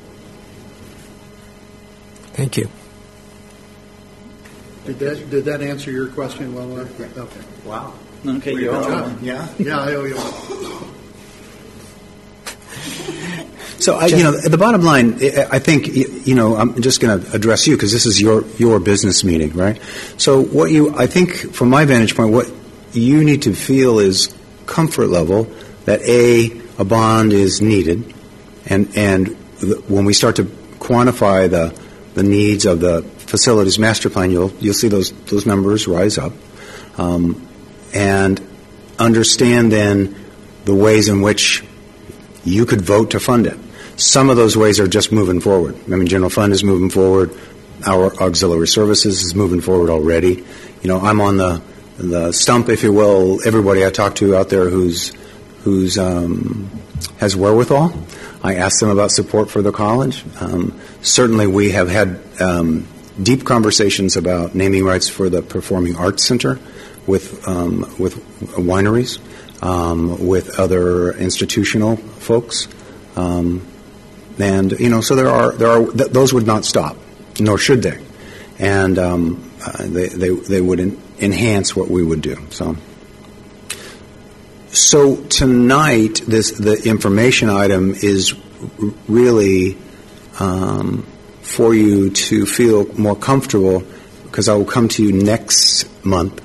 Thank 2.32 2.56
you. 2.56 2.70
Did 4.86 4.98
that, 5.00 5.28
did 5.28 5.44
that 5.44 5.60
answer 5.60 5.90
your 5.90 6.06
question 6.06 6.54
well 6.54 6.78
enough? 6.78 6.98
Okay. 6.98 7.40
Wow. 7.66 7.92
Okay, 8.24 8.54
you 8.54 8.70
Yeah, 9.20 9.46
yeah, 9.58 9.80
I 9.80 9.94
owe 9.96 10.04
you 10.04 10.16
So, 13.80 13.96
I, 13.96 14.06
you 14.06 14.22
know, 14.22 14.30
the 14.30 14.56
bottom 14.56 14.80
line, 14.80 15.16
I 15.16 15.58
think, 15.58 15.88
you 16.26 16.34
know, 16.34 16.56
I'm 16.56 16.80
just 16.80 17.02
going 17.02 17.20
to 17.20 17.32
address 17.32 17.66
you 17.66 17.76
because 17.76 17.92
this 17.92 18.06
is 18.06 18.18
your 18.18 18.46
your 18.56 18.80
business 18.80 19.24
meeting, 19.24 19.52
right? 19.52 19.78
So, 20.16 20.40
what 20.40 20.70
you, 20.70 20.96
I 20.96 21.06
think, 21.06 21.52
from 21.52 21.68
my 21.68 21.84
vantage 21.84 22.16
point, 22.16 22.32
what 22.32 22.50
you 22.92 23.24
need 23.24 23.42
to 23.42 23.54
feel 23.54 23.98
is 23.98 24.34
comfort 24.66 25.08
level 25.08 25.44
that 25.84 26.00
a 26.02 26.60
a 26.78 26.84
bond 26.84 27.32
is 27.32 27.60
needed, 27.60 28.14
and 28.66 28.88
and 28.96 29.28
when 29.88 30.04
we 30.04 30.12
start 30.14 30.36
to 30.36 30.44
quantify 30.78 31.48
the 31.50 31.78
the 32.14 32.22
needs 32.22 32.66
of 32.66 32.80
the 32.80 33.02
facilities 33.02 33.78
master 33.78 34.10
plan, 34.10 34.30
you'll 34.30 34.52
you'll 34.60 34.74
see 34.74 34.88
those 34.88 35.12
those 35.26 35.46
numbers 35.46 35.86
rise 35.86 36.18
up, 36.18 36.32
um, 36.98 37.46
and 37.94 38.40
understand 38.98 39.72
then 39.72 40.14
the 40.64 40.74
ways 40.74 41.08
in 41.08 41.22
which 41.22 41.62
You 42.44 42.66
could 42.66 42.80
vote 42.80 43.12
to 43.12 43.20
fund 43.20 43.46
it. 43.46 43.58
Some 43.96 44.28
of 44.28 44.36
those 44.36 44.56
ways 44.56 44.80
are 44.80 44.88
just 44.88 45.12
moving 45.12 45.40
forward. 45.40 45.76
I 45.86 45.90
mean, 45.96 46.06
general 46.06 46.30
fund 46.30 46.52
is 46.52 46.64
moving 46.64 46.90
forward. 46.90 47.30
Our 47.86 48.12
auxiliary 48.20 48.66
services 48.66 49.22
is 49.22 49.34
moving 49.34 49.60
forward 49.60 49.90
already. 49.90 50.44
You 50.82 50.88
know, 50.88 51.00
I'm 51.00 51.20
on 51.20 51.36
the 51.36 51.62
the 51.98 52.32
stump, 52.32 52.68
if 52.68 52.82
you 52.82 52.92
will. 52.92 53.46
Everybody 53.46 53.84
I 53.84 53.90
talk 53.90 54.14
to 54.16 54.36
out 54.36 54.48
there 54.48 54.68
who's 54.68 55.12
who's 55.62 55.98
um, 55.98 56.70
has 57.18 57.36
wherewithal, 57.36 57.94
I 58.42 58.56
ask 58.56 58.80
them 58.80 58.90
about 58.90 59.10
support 59.10 59.50
for 59.50 59.62
the 59.62 59.72
college. 59.72 60.24
Um, 60.40 60.78
certainly, 61.02 61.46
we 61.46 61.70
have 61.70 61.88
had 61.88 62.20
um, 62.40 62.88
deep 63.22 63.44
conversations 63.44 64.16
about 64.16 64.54
naming 64.54 64.84
rights 64.84 65.08
for 65.08 65.28
the 65.28 65.42
Performing 65.42 65.96
Arts 65.96 66.24
Center 66.24 66.58
with 67.06 67.46
um, 67.46 67.80
with 67.98 68.16
wineries, 68.56 69.18
um, 69.62 70.26
with 70.26 70.58
other 70.58 71.12
institutional 71.12 71.96
folks, 71.96 72.68
um, 73.16 73.66
and 74.38 74.72
you 74.72 74.88
know, 74.88 75.00
so 75.00 75.14
there 75.14 75.28
are 75.28 75.52
there 75.52 75.68
are 75.68 75.86
th- 75.92 76.10
those 76.10 76.32
would 76.32 76.46
not 76.46 76.64
stop, 76.64 76.96
nor 77.38 77.58
should 77.58 77.82
they, 77.82 78.02
and 78.58 78.98
uh, 78.98 79.26
they, 79.80 80.08
they 80.08 80.30
they 80.30 80.60
would 80.60 80.80
en- 80.80 81.00
enhance 81.22 81.76
what 81.76 81.88
we 81.88 82.02
would 82.04 82.20
do. 82.20 82.36
So. 82.50 82.76
So 84.74 85.16
tonight, 85.16 86.22
this 86.26 86.52
the 86.52 86.80
information 86.88 87.50
item 87.50 87.92
is 87.92 88.34
really 89.06 89.76
um, 90.40 91.06
for 91.42 91.74
you 91.74 92.10
to 92.10 92.46
feel 92.46 92.86
more 92.94 93.14
comfortable, 93.14 93.82
because 94.24 94.48
I 94.48 94.54
will 94.54 94.64
come 94.64 94.88
to 94.88 95.02
you 95.02 95.12
next 95.12 95.84
month 96.04 96.40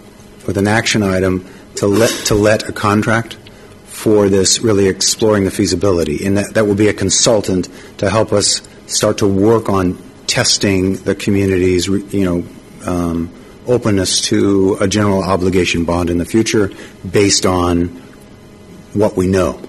with 0.45 0.57
an 0.57 0.67
action 0.67 1.03
item 1.03 1.45
to 1.75 1.87
let 1.87 2.09
to 2.25 2.35
let 2.35 2.67
a 2.67 2.73
contract 2.73 3.37
for 3.85 4.27
this 4.29 4.59
really 4.59 4.87
exploring 4.87 5.45
the 5.45 5.51
feasibility, 5.51 6.25
and 6.25 6.37
that, 6.37 6.53
that 6.53 6.67
will 6.67 6.75
be 6.75 6.89
a 6.89 6.93
consultant 6.93 7.69
to 7.99 8.09
help 8.09 8.33
us 8.33 8.61
start 8.87 9.19
to 9.19 9.27
work 9.27 9.69
on 9.69 9.97
testing 10.27 10.95
the 10.97 11.15
community's 11.15 11.87
you 11.87 12.25
know 12.25 12.43
um, 12.85 13.31
openness 13.67 14.21
to 14.21 14.77
a 14.79 14.87
general 14.87 15.23
obligation 15.23 15.85
bond 15.85 16.09
in 16.09 16.17
the 16.17 16.25
future 16.25 16.71
based 17.09 17.45
on 17.45 17.87
what 18.93 19.15
we 19.15 19.27
know, 19.27 19.61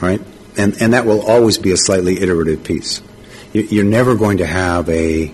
right? 0.00 0.20
And, 0.56 0.80
and 0.80 0.92
that 0.94 1.04
will 1.06 1.20
always 1.26 1.58
be 1.58 1.72
a 1.72 1.76
slightly 1.76 2.20
iterative 2.20 2.64
piece. 2.64 3.02
You- 3.52 3.62
You're 3.70 3.84
never 3.84 4.14
going 4.14 4.38
to 4.38 4.46
have 4.46 4.88
a, 4.88 5.32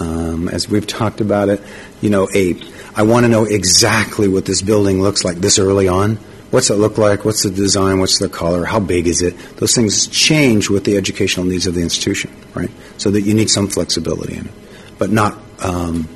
um, 0.00 0.48
as 0.48 0.68
we've 0.68 0.86
talked 0.86 1.20
about 1.20 1.48
it, 1.48 1.60
you 2.00 2.10
know, 2.10 2.28
a, 2.34 2.60
I 2.94 3.02
want 3.02 3.24
to 3.24 3.28
know 3.28 3.44
exactly 3.44 4.28
what 4.28 4.44
this 4.44 4.62
building 4.62 5.02
looks 5.02 5.24
like 5.24 5.36
this 5.38 5.58
early 5.58 5.88
on. 5.88 6.16
What's 6.50 6.70
it 6.70 6.74
look 6.76 6.96
like? 6.96 7.24
What's 7.24 7.42
the 7.42 7.50
design? 7.50 7.98
What's 7.98 8.18
the 8.18 8.28
color? 8.28 8.64
How 8.64 8.78
big 8.78 9.06
is 9.08 9.20
it? 9.20 9.36
Those 9.56 9.74
things 9.74 10.06
change 10.06 10.70
with 10.70 10.84
the 10.84 10.96
educational 10.96 11.44
needs 11.44 11.66
of 11.66 11.74
the 11.74 11.82
institution, 11.82 12.30
right? 12.54 12.70
So 12.98 13.10
that 13.10 13.22
you 13.22 13.34
need 13.34 13.50
some 13.50 13.66
flexibility 13.68 14.36
in 14.36 14.46
it, 14.46 14.52
but 14.98 15.10
not 15.10 15.36
um, 15.60 16.08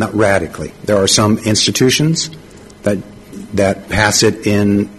not 0.00 0.12
radically. 0.14 0.72
There 0.84 0.96
are 0.96 1.06
some 1.06 1.38
institutions 1.38 2.30
that 2.82 2.98
that 3.54 3.88
pass 3.88 4.24
it 4.24 4.46
in 4.46 4.90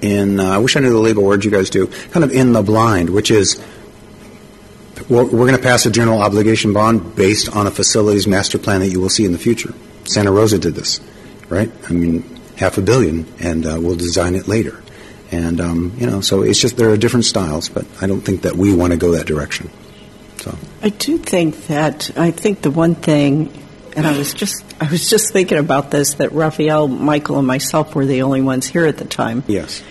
in 0.00 0.38
uh, 0.38 0.44
I 0.44 0.58
wish 0.58 0.76
I 0.76 0.80
knew 0.80 0.92
the 0.92 0.98
legal 0.98 1.24
word 1.24 1.44
you 1.44 1.50
guys 1.50 1.70
do, 1.70 1.88
kind 2.12 2.22
of 2.22 2.30
in 2.30 2.52
the 2.52 2.62
blind, 2.62 3.10
which 3.10 3.30
is 3.30 3.60
we're, 5.08 5.24
we're 5.24 5.46
going 5.46 5.56
to 5.56 5.62
pass 5.62 5.86
a 5.86 5.90
general 5.90 6.20
obligation 6.20 6.72
bond 6.72 7.16
based 7.16 7.54
on 7.54 7.66
a 7.66 7.70
facilities 7.70 8.26
master 8.26 8.58
plan 8.58 8.80
that 8.80 8.88
you 8.88 9.00
will 9.00 9.08
see 9.08 9.24
in 9.24 9.32
the 9.32 9.38
future. 9.38 9.74
Santa 10.04 10.30
Rosa 10.30 10.58
did 10.58 10.74
this, 10.74 11.00
right? 11.48 11.70
I 11.88 11.92
mean, 11.92 12.22
half 12.56 12.78
a 12.78 12.82
billion, 12.82 13.26
and 13.40 13.66
uh, 13.66 13.78
we'll 13.80 13.96
design 13.96 14.34
it 14.34 14.46
later. 14.48 14.82
And 15.30 15.60
um, 15.60 15.94
you 15.96 16.06
know, 16.06 16.20
so 16.20 16.42
it's 16.42 16.60
just 16.60 16.76
there 16.76 16.90
are 16.90 16.96
different 16.96 17.24
styles, 17.24 17.68
but 17.70 17.86
I 18.02 18.06
don't 18.06 18.20
think 18.20 18.42
that 18.42 18.54
we 18.54 18.74
want 18.74 18.92
to 18.92 18.98
go 18.98 19.12
that 19.12 19.26
direction. 19.26 19.70
So 20.38 20.56
I 20.82 20.90
do 20.90 21.16
think 21.18 21.68
that 21.68 22.10
I 22.18 22.32
think 22.32 22.62
the 22.62 22.70
one 22.70 22.96
thing, 22.96 23.61
and 23.96 24.06
I 24.06 24.16
was 24.16 24.34
just 24.34 24.64
I 24.80 24.90
was 24.90 25.08
just 25.08 25.32
thinking 25.32 25.58
about 25.58 25.90
this 25.90 26.14
that 26.14 26.32
Raphael, 26.32 26.88
Michael, 26.88 27.38
and 27.38 27.46
myself 27.46 27.94
were 27.94 28.06
the 28.06 28.22
only 28.22 28.42
ones 28.42 28.66
here 28.66 28.86
at 28.86 28.96
the 28.96 29.04
time, 29.04 29.44
yes, 29.46 29.82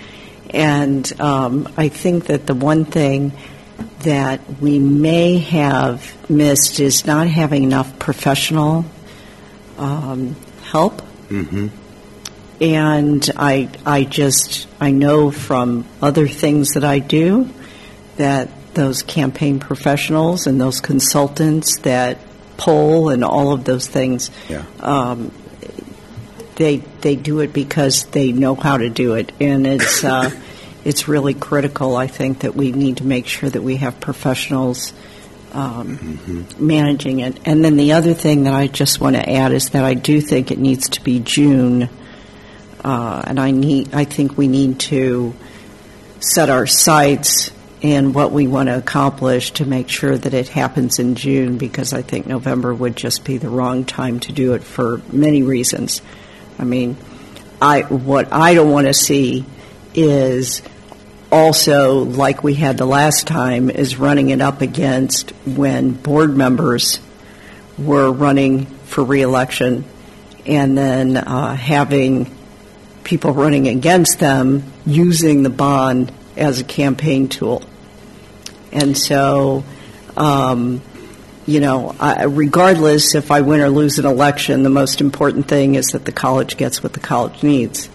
and 0.50 1.12
um, 1.20 1.72
I 1.78 1.90
think 1.90 2.26
that 2.26 2.46
the 2.46 2.56
one 2.56 2.86
thing 2.86 3.34
that 4.00 4.42
we 4.60 4.80
may 4.80 5.38
have 5.38 6.30
missed 6.30 6.80
is 6.80 7.06
not 7.06 7.28
having 7.28 7.64
enough 7.64 8.00
professional 8.00 8.86
um, 9.78 10.36
help. 10.64 11.02
mm-hmm. 11.30 11.68
And 12.60 13.28
I, 13.38 13.70
I 13.88 14.04
just, 14.04 14.68
I 14.80 14.92
know 14.92 15.32
from 15.32 15.86
other 16.00 16.28
things 16.28 16.70
that 16.76 16.84
I 16.84 17.00
do 17.00 17.50
that 18.18 18.50
those 18.76 19.02
campaign 19.02 19.60
professionals 19.60 20.46
and 20.46 20.62
those 20.62 20.80
consultants 20.80 21.80
that 21.80 22.20
poll 22.62 23.10
and 23.10 23.24
all 23.24 23.54
of 23.54 23.64
those 23.64 23.88
things, 23.88 24.30
Yeah. 24.50 24.64
um, 24.80 25.32
they 26.56 26.78
they 27.02 27.16
do 27.16 27.40
it 27.40 27.54
because 27.54 28.06
they 28.12 28.32
know 28.32 28.54
how 28.56 28.78
to 28.78 28.90
do 28.90 29.16
it, 29.16 29.32
and 29.40 29.66
it's 29.66 30.04
uh, 30.16 30.30
it's 30.86 31.08
really 31.08 31.34
critical. 31.34 31.96
I 31.96 32.08
think 32.08 32.40
that 32.40 32.56
we 32.56 32.72
need 32.72 32.98
to 32.98 33.06
make 33.06 33.26
sure 33.28 33.50
that 33.50 33.64
we 33.64 33.78
have 33.78 34.00
professionals 34.00 34.94
um, 35.54 36.46
managing 36.60 37.20
it. 37.20 37.38
And 37.46 37.64
then 37.66 37.78
the 37.78 37.94
other 37.94 38.14
thing 38.14 38.44
that 38.44 38.54
I 38.54 38.68
just 38.68 39.02
want 39.02 39.16
to 39.16 39.30
add 39.30 39.52
is 39.52 39.70
that 39.72 39.84
I 39.84 39.96
do 39.96 40.22
think 40.22 40.52
it 40.52 40.60
needs 40.60 40.90
to 40.90 41.02
be 41.04 41.20
June, 41.20 41.90
uh, 42.84 43.24
and 43.26 43.40
I 43.40 43.52
need 43.52 43.94
I 43.94 44.06
think 44.06 44.38
we 44.38 44.48
need 44.48 44.80
to 44.92 45.34
set 46.20 46.50
our 46.50 46.68
sights 46.68 47.52
and 47.84 48.14
what 48.14 48.32
we 48.32 48.48
want 48.48 48.70
to 48.70 48.78
accomplish 48.78 49.52
to 49.52 49.66
make 49.66 49.90
sure 49.90 50.18
that 50.18 50.34
it 50.34 50.48
happens 50.48 51.00
in 51.00 51.16
June 51.16 51.58
because 51.58 51.94
I 51.94 52.02
think 52.02 52.28
November 52.28 52.74
would 52.74 52.96
just 52.96 53.24
be 53.24 53.38
the 53.38 53.50
wrong 53.50 53.86
time 53.86 54.20
to 54.22 54.32
do 54.32 54.54
it 54.54 54.64
for 54.64 55.02
many 55.12 55.42
reasons. 55.42 56.02
I 56.60 56.64
mean, 56.64 56.96
I 57.62 57.82
what 57.82 58.32
I 58.32 58.54
don't 58.54 58.72
want 58.72 58.88
to 58.88 58.94
see 58.94 59.46
is 59.94 60.62
also 61.32 62.04
like 62.04 62.44
we 62.44 62.54
had 62.54 62.78
the 62.78 62.86
last 62.86 63.26
time 63.26 63.70
is 63.70 63.98
running 63.98 64.30
it 64.30 64.42
up 64.42 64.62
against 64.62 65.32
when 65.46 65.92
board 65.92 66.36
members 66.36 67.00
were 67.78 68.12
running 68.12 68.66
for 68.66 69.04
reelection 69.04 69.86
and 70.46 70.78
then 70.78 71.18
uh, 71.18 71.56
having 71.56 72.36
people 73.04 73.32
running 73.32 73.68
against 73.68 74.20
them 74.20 74.64
using 74.86 75.44
the 75.44 75.50
bond 75.50 76.12
as 76.36 76.60
a 76.60 76.64
campaign 76.64 77.28
tool. 77.28 77.64
And 78.72 78.98
so, 78.98 79.64
um, 80.16 80.82
you 81.46 81.60
know, 81.60 81.96
I, 82.00 82.24
regardless 82.24 83.16
if 83.16 83.32
I 83.32 83.42
win 83.42 83.62
or 83.62 83.70
lose 83.70 84.00
an 84.00 84.06
election, 84.06 84.64
the 84.64 84.70
most 84.70 85.02
important 85.02 85.48
thing 85.48 85.76
is 85.76 85.88
that 85.88 86.06
the 86.06 86.12
college 86.12 86.58
gets 86.58 86.84
what 86.84 86.94
the 86.94 87.00
college 87.00 87.44
needs. 87.44 87.90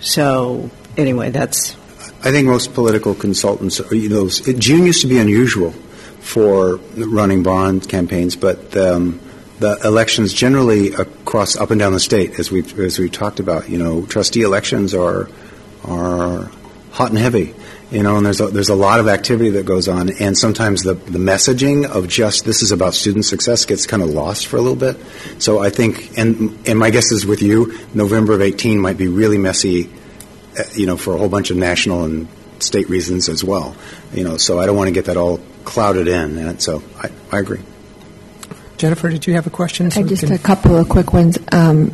So, 0.00 0.70
anyway, 0.96 1.30
that's 1.30 1.76
I 2.24 2.32
think 2.32 2.48
most 2.48 2.74
political 2.74 3.14
consultants, 3.14 3.80
you 3.92 4.08
know, 4.08 4.28
June 4.28 4.86
used 4.86 5.02
to 5.02 5.06
be 5.06 5.18
unusual 5.18 5.70
for 6.20 6.76
running 6.96 7.44
bond 7.44 7.88
campaigns, 7.88 8.34
but 8.34 8.76
um, 8.76 9.20
the 9.60 9.78
elections 9.84 10.32
generally 10.32 10.92
across 10.94 11.56
up 11.56 11.70
and 11.70 11.78
down 11.78 11.92
the 11.92 12.00
state, 12.00 12.38
as 12.40 12.50
we 12.50 12.64
as 12.78 12.98
we've 12.98 13.12
talked 13.12 13.38
about, 13.38 13.68
you 13.68 13.78
know, 13.78 14.04
trustee 14.06 14.42
elections 14.42 14.94
are 14.94 15.28
are 15.84 16.50
hot 16.90 17.10
and 17.10 17.18
heavy, 17.18 17.54
you 17.90 18.02
know, 18.02 18.16
and 18.16 18.26
there's 18.26 18.40
a, 18.40 18.48
there's 18.48 18.68
a 18.68 18.74
lot 18.74 19.00
of 19.00 19.08
activity 19.08 19.50
that 19.50 19.64
goes 19.64 19.88
on, 19.88 20.10
and 20.20 20.36
sometimes 20.36 20.82
the 20.82 20.94
the 20.94 21.18
messaging 21.18 21.86
of 21.86 22.06
just 22.08 22.44
this 22.44 22.62
is 22.62 22.70
about 22.72 22.94
student 22.94 23.24
success 23.24 23.64
gets 23.64 23.86
kind 23.86 24.02
of 24.02 24.10
lost 24.10 24.46
for 24.46 24.56
a 24.56 24.60
little 24.60 24.76
bit. 24.76 24.96
So 25.38 25.58
I 25.60 25.70
think, 25.70 26.18
and 26.18 26.58
and 26.68 26.78
my 26.78 26.90
guess 26.90 27.10
is 27.12 27.24
with 27.24 27.40
you, 27.42 27.78
November 27.94 28.34
of 28.34 28.42
18 28.42 28.78
might 28.78 28.98
be 28.98 29.08
really 29.08 29.38
messy 29.38 29.88
uh, 30.58 30.62
you 30.74 30.86
know, 30.86 30.96
for 30.96 31.14
a 31.14 31.18
whole 31.18 31.28
bunch 31.28 31.50
of 31.50 31.56
national 31.56 32.04
and 32.04 32.28
state 32.58 32.88
reasons 32.90 33.28
as 33.28 33.44
well. 33.44 33.74
You 34.12 34.24
know, 34.24 34.36
so 34.36 34.58
I 34.58 34.66
don't 34.66 34.76
want 34.76 34.88
to 34.88 34.94
get 34.94 35.04
that 35.06 35.16
all 35.16 35.40
clouded 35.64 36.08
in. 36.08 36.36
And 36.38 36.60
so 36.60 36.82
I, 36.98 37.10
I 37.30 37.38
agree. 37.38 37.60
Jennifer, 38.76 39.08
did 39.10 39.26
you 39.26 39.34
have 39.34 39.46
a 39.46 39.50
question? 39.50 39.90
So 39.90 40.00
I 40.00 40.02
we 40.02 40.08
just 40.10 40.24
can- 40.24 40.32
a 40.32 40.38
couple 40.38 40.76
of 40.76 40.88
quick 40.88 41.12
ones. 41.12 41.38
Um, 41.52 41.92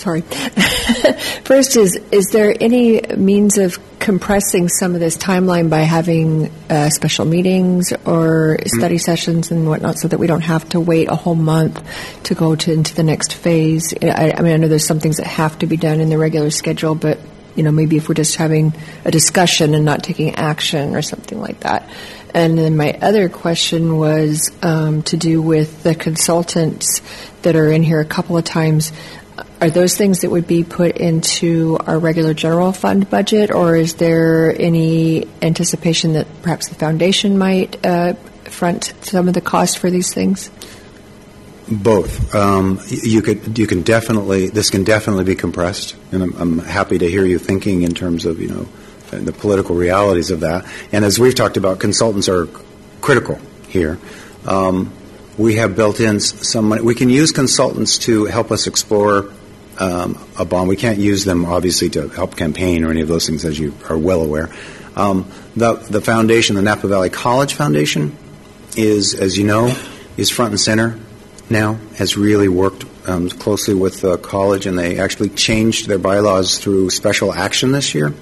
sorry. 0.00 0.20
First 1.44 1.76
is 1.76 1.96
is 2.10 2.26
there 2.32 2.54
any 2.60 3.00
means 3.16 3.58
of 3.58 3.78
compressing 3.98 4.68
some 4.68 4.94
of 4.94 5.00
this 5.00 5.16
timeline 5.16 5.68
by 5.68 5.80
having 5.80 6.50
uh, 6.70 6.88
special 6.88 7.26
meetings 7.26 7.92
or 8.06 8.58
study 8.64 8.98
sessions 8.98 9.50
and 9.50 9.68
whatnot, 9.68 9.98
so 9.98 10.08
that 10.08 10.18
we 10.18 10.26
don't 10.26 10.40
have 10.40 10.68
to 10.70 10.80
wait 10.80 11.08
a 11.08 11.14
whole 11.14 11.34
month 11.34 11.82
to 12.24 12.34
go 12.34 12.56
to 12.56 12.72
into 12.72 12.94
the 12.94 13.02
next 13.02 13.34
phase? 13.34 13.94
I, 14.02 14.32
I 14.36 14.40
mean, 14.40 14.52
I 14.52 14.56
know 14.56 14.68
there's 14.68 14.86
some 14.86 15.00
things 15.00 15.18
that 15.18 15.26
have 15.26 15.58
to 15.60 15.66
be 15.66 15.76
done 15.76 16.00
in 16.00 16.08
the 16.08 16.18
regular 16.18 16.50
schedule, 16.50 16.94
but 16.94 17.18
you 17.54 17.62
know, 17.62 17.72
maybe 17.72 17.96
if 17.96 18.08
we're 18.08 18.14
just 18.14 18.36
having 18.36 18.72
a 19.04 19.10
discussion 19.10 19.74
and 19.74 19.84
not 19.84 20.02
taking 20.02 20.34
action 20.36 20.94
or 20.96 21.02
something 21.02 21.40
like 21.40 21.60
that. 21.60 21.88
And 22.32 22.56
then 22.56 22.76
my 22.76 22.92
other 23.02 23.28
question 23.28 23.96
was 23.96 24.52
um, 24.62 25.02
to 25.04 25.16
do 25.16 25.42
with 25.42 25.82
the 25.82 25.94
consultants 25.94 27.02
that 27.42 27.56
are 27.56 27.70
in 27.70 27.82
here 27.82 28.00
a 28.00 28.04
couple 28.04 28.36
of 28.36 28.44
times. 28.44 28.92
Are 29.60 29.70
those 29.70 29.96
things 29.96 30.20
that 30.20 30.30
would 30.30 30.46
be 30.46 30.64
put 30.64 30.96
into 30.96 31.78
our 31.86 31.98
regular 31.98 32.32
general 32.32 32.72
fund 32.72 33.10
budget, 33.10 33.50
or 33.50 33.76
is 33.76 33.94
there 33.94 34.58
any 34.58 35.28
anticipation 35.42 36.14
that 36.14 36.26
perhaps 36.42 36.68
the 36.68 36.74
foundation 36.74 37.36
might 37.36 37.84
uh, 37.84 38.14
front 38.44 38.94
some 39.02 39.28
of 39.28 39.34
the 39.34 39.40
cost 39.40 39.78
for 39.78 39.90
these 39.90 40.14
things? 40.14 40.50
Both. 41.70 42.34
Um, 42.34 42.80
you 42.88 43.22
could, 43.22 43.58
you 43.58 43.66
can 43.66 43.82
definitely, 43.82 44.48
this 44.48 44.70
can 44.70 44.82
definitely 44.82 45.24
be 45.24 45.34
compressed, 45.34 45.94
and 46.10 46.22
I'm, 46.22 46.36
I'm 46.36 46.58
happy 46.58 46.98
to 46.98 47.08
hear 47.08 47.24
you 47.24 47.38
thinking 47.38 47.82
in 47.82 47.94
terms 47.94 48.24
of, 48.24 48.40
you 48.40 48.48
know, 48.48 48.66
the 49.10 49.32
political 49.32 49.74
realities 49.74 50.30
of 50.30 50.40
that. 50.40 50.66
And 50.92 51.04
as 51.04 51.18
we've 51.18 51.34
talked 51.34 51.56
about, 51.56 51.80
consultants 51.80 52.28
are 52.28 52.46
critical 53.00 53.38
here. 53.68 53.98
Um, 54.46 54.92
we 55.36 55.56
have 55.56 55.76
built 55.76 56.00
in 56.00 56.20
some 56.20 56.68
money. 56.68 56.82
We 56.82 56.94
can 56.94 57.10
use 57.10 57.32
consultants 57.32 57.98
to 57.98 58.26
help 58.26 58.50
us 58.50 58.66
explore 58.66 59.32
um, 59.80 60.18
a 60.38 60.44
bond. 60.44 60.68
We 60.68 60.76
can't 60.76 60.98
use 60.98 61.24
them, 61.24 61.46
obviously, 61.46 61.88
to 61.90 62.08
help 62.08 62.36
campaign 62.36 62.84
or 62.84 62.90
any 62.90 63.00
of 63.00 63.08
those 63.08 63.26
things, 63.26 63.44
as 63.44 63.58
you 63.58 63.74
are 63.88 63.98
well 63.98 64.20
aware. 64.20 64.50
Um, 64.94 65.30
the, 65.56 65.74
the 65.74 66.00
foundation, 66.00 66.56
the 66.56 66.62
Napa 66.62 66.86
Valley 66.86 67.10
College 67.10 67.54
Foundation, 67.54 68.16
is, 68.76 69.14
as 69.14 69.36
you 69.36 69.44
know, 69.44 69.74
is 70.16 70.30
front 70.30 70.52
and 70.52 70.60
center 70.60 70.98
now, 71.48 71.74
has 71.96 72.16
really 72.16 72.48
worked 72.48 72.84
um, 73.08 73.28
closely 73.28 73.74
with 73.74 74.00
the 74.02 74.18
college, 74.18 74.66
and 74.66 74.78
they 74.78 74.98
actually 74.98 75.30
changed 75.30 75.88
their 75.88 75.98
bylaws 75.98 76.58
through 76.58 76.90
special 76.90 77.32
action 77.32 77.72
this 77.72 77.94
year 77.94 78.12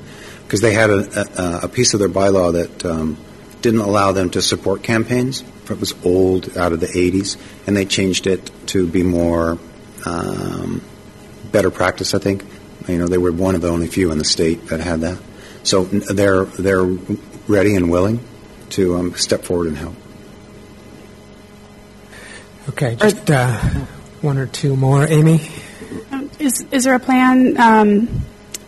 because 0.45 0.61
they 0.61 0.73
had 0.73 0.89
a, 0.89 1.43
a, 1.43 1.61
a 1.65 1.69
piece 1.69 1.93
of 1.93 2.01
their 2.01 2.09
bylaw 2.09 2.53
that 2.53 2.87
um, 2.87 3.19
didn't 3.61 3.81
allow 3.81 4.13
them 4.13 4.31
to 4.31 4.41
support 4.41 4.83
campaigns. 4.83 5.43
It 5.69 5.79
was 5.79 5.95
old, 6.05 6.57
out 6.57 6.73
of 6.73 6.81
the 6.81 6.87
80s, 6.87 7.37
and 7.67 7.77
they 7.77 7.85
changed 7.85 8.27
it 8.27 8.51
to 8.69 8.87
be 8.87 9.03
more 9.03 9.59
um, 10.07 10.81
better 11.53 11.71
practice. 11.71 12.15
I 12.15 12.19
think 12.19 12.45
you 12.87 12.99
know 12.99 13.07
they 13.07 13.19
were 13.19 13.33
one 13.33 13.55
of 13.55 13.61
the 13.61 13.69
only 13.69 13.87
few 13.87 14.11
in 14.13 14.19
the 14.19 14.25
state 14.25 14.69
that 14.69 14.81
had 14.81 15.01
that. 15.01 15.19
So 15.63 15.85
they're 15.85 16.45
they're 16.45 16.85
ready 17.47 17.75
and 17.75 17.91
willing 17.91 18.21
to 18.71 18.97
um, 18.97 19.15
step 19.15 19.45
forward 19.45 19.69
and 19.69 19.77
help. 19.77 19.95
Okay, 22.69 22.97
just 22.97 23.31
uh, 23.31 23.57
one 24.21 24.39
or 24.39 24.47
two 24.47 24.77
more. 24.77 25.07
Amy? 25.07 25.41
Is, 26.39 26.65
is 26.71 26.85
there 26.85 26.95
a 26.95 27.01
plan 27.01 27.59
um, 27.59 28.09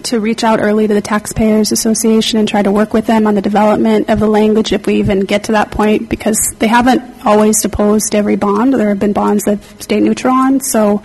to 0.05 0.21
reach 0.21 0.45
out 0.45 0.61
early 0.61 0.87
to 0.87 0.95
the 0.95 1.01
Taxpayers 1.01 1.73
Association 1.73 2.39
and 2.39 2.49
try 2.49 2.63
to 2.63 2.73
work 2.73 2.93
with 2.93 3.07
them 3.07 3.27
on 3.27 3.35
the 3.35 3.43
development 3.43 4.11
of 4.11 4.21
the 4.21 4.29
language 4.29 4.73
if 4.73 4.87
we 4.87 4.97
even 4.97 5.21
get 5.21 5.45
to 5.45 5.53
that 5.53 5.71
point? 5.71 6.09
Because 6.09 6.39
they 6.59 6.67
haven't 6.67 7.03
always 7.25 7.65
opposed 7.65 8.15
every 8.15 8.37
bond. 8.37 8.75
There 8.75 8.89
have 8.89 8.99
been 8.99 9.13
bonds 9.13 9.45
that 9.45 9.63
stay 9.83 10.01
neutral 10.01 10.35
on. 10.35 10.61
So 10.61 11.03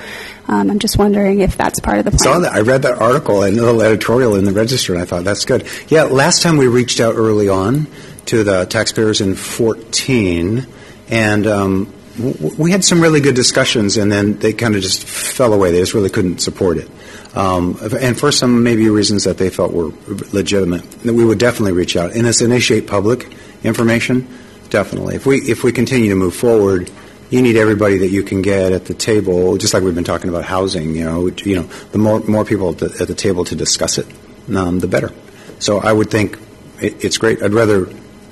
um, 0.47 0.69
I'm 0.69 0.79
just 0.79 0.97
wondering 0.97 1.39
if 1.39 1.57
that's 1.57 1.79
part 1.79 1.99
of 1.99 2.05
the 2.05 2.11
plan. 2.11 2.19
saw 2.19 2.39
that. 2.39 2.53
I 2.53 2.61
read 2.61 2.83
that 2.83 3.01
article 3.01 3.43
and 3.43 3.57
the 3.57 3.63
little 3.63 3.81
editorial 3.81 4.35
in 4.35 4.45
the 4.45 4.51
Register, 4.51 4.93
and 4.93 5.01
I 5.01 5.05
thought 5.05 5.23
that's 5.23 5.45
good. 5.45 5.67
Yeah, 5.87 6.03
last 6.03 6.41
time 6.41 6.57
we 6.57 6.67
reached 6.67 6.99
out 6.99 7.15
early 7.15 7.49
on 7.49 7.87
to 8.27 8.43
the 8.43 8.65
taxpayers 8.65 9.21
in 9.21 9.35
14, 9.35 10.67
and 11.09 11.47
um, 11.47 11.93
we 12.17 12.71
had 12.71 12.83
some 12.85 13.01
really 13.01 13.19
good 13.19 13.35
discussions, 13.35 13.97
and 13.97 14.11
then 14.11 14.37
they 14.39 14.53
kind 14.53 14.75
of 14.75 14.81
just 14.81 15.03
fell 15.03 15.53
away. 15.53 15.71
They 15.71 15.79
just 15.79 15.93
really 15.93 16.09
couldn't 16.09 16.39
support 16.39 16.77
it. 16.77 16.89
Um, 17.35 17.77
and 17.99 18.17
for 18.17 18.31
some 18.31 18.63
maybe 18.63 18.87
reasons 18.89 19.25
that 19.25 19.37
they 19.37 19.49
felt 19.49 19.73
were 19.73 19.91
legitimate, 20.31 20.89
that 21.01 21.13
we 21.13 21.25
would 21.25 21.39
definitely 21.39 21.73
reach 21.73 21.97
out. 21.97 22.13
And 22.13 22.25
initiate 22.41 22.87
public 22.87 23.27
information, 23.63 24.27
definitely. 24.69 25.15
If 25.15 25.25
we 25.25 25.37
if 25.39 25.63
we 25.63 25.73
continue 25.73 26.09
to 26.09 26.15
move 26.15 26.35
forward, 26.35 26.89
you 27.29 27.41
need 27.41 27.57
everybody 27.57 27.97
that 27.99 28.09
you 28.09 28.23
can 28.23 28.41
get 28.41 28.71
at 28.71 28.85
the 28.85 28.93
table, 28.93 29.57
just 29.57 29.73
like 29.73 29.83
we've 29.83 29.95
been 29.95 30.05
talking 30.05 30.29
about 30.29 30.45
housing. 30.45 30.95
You 30.95 31.03
know, 31.03 31.27
you 31.43 31.57
know, 31.57 31.63
the 31.91 31.97
more 31.97 32.19
more 32.21 32.45
people 32.45 32.69
at 32.69 32.77
the, 32.77 32.97
at 33.01 33.07
the 33.07 33.15
table 33.15 33.43
to 33.45 33.55
discuss 33.55 33.97
it, 33.97 34.07
um, 34.55 34.79
the 34.79 34.87
better. 34.87 35.11
So 35.59 35.79
I 35.79 35.91
would 35.91 36.09
think 36.09 36.39
it, 36.79 37.03
it's 37.03 37.17
great. 37.17 37.43
I'd 37.43 37.53
rather 37.53 37.89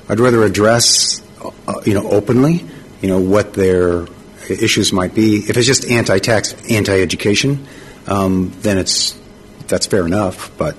I'd 0.08 0.20
rather 0.20 0.44
address, 0.44 1.22
uh, 1.68 1.82
you 1.86 1.94
know, 1.94 2.10
openly, 2.10 2.66
you 3.04 3.10
know, 3.10 3.20
what 3.20 3.54
their 3.54 4.08
issues 4.50 4.94
might 4.94 5.14
be. 5.14 5.36
If 5.36 5.58
it's 5.58 5.68
just 5.68 5.86
anti-tax, 5.86 6.72
anti-education, 6.72 7.68
um, 8.08 8.54
then 8.62 8.78
it's 8.78 9.20
that's 9.68 9.88
fair 9.88 10.06
enough. 10.06 10.58
But 10.58 10.78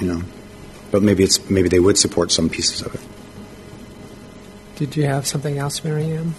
you 0.00 0.08
know, 0.08 0.22
but 0.90 1.02
maybe 1.02 1.22
it's 1.22 1.50
maybe 1.50 1.68
they 1.68 1.78
would 1.78 1.98
support 1.98 2.32
some 2.32 2.48
pieces 2.48 2.80
of 2.80 2.94
it. 2.94 3.00
Did 4.76 4.96
you 4.96 5.04
have 5.04 5.26
something 5.26 5.58
else, 5.58 5.84
Mary 5.84 6.10
Ann? 6.10 6.34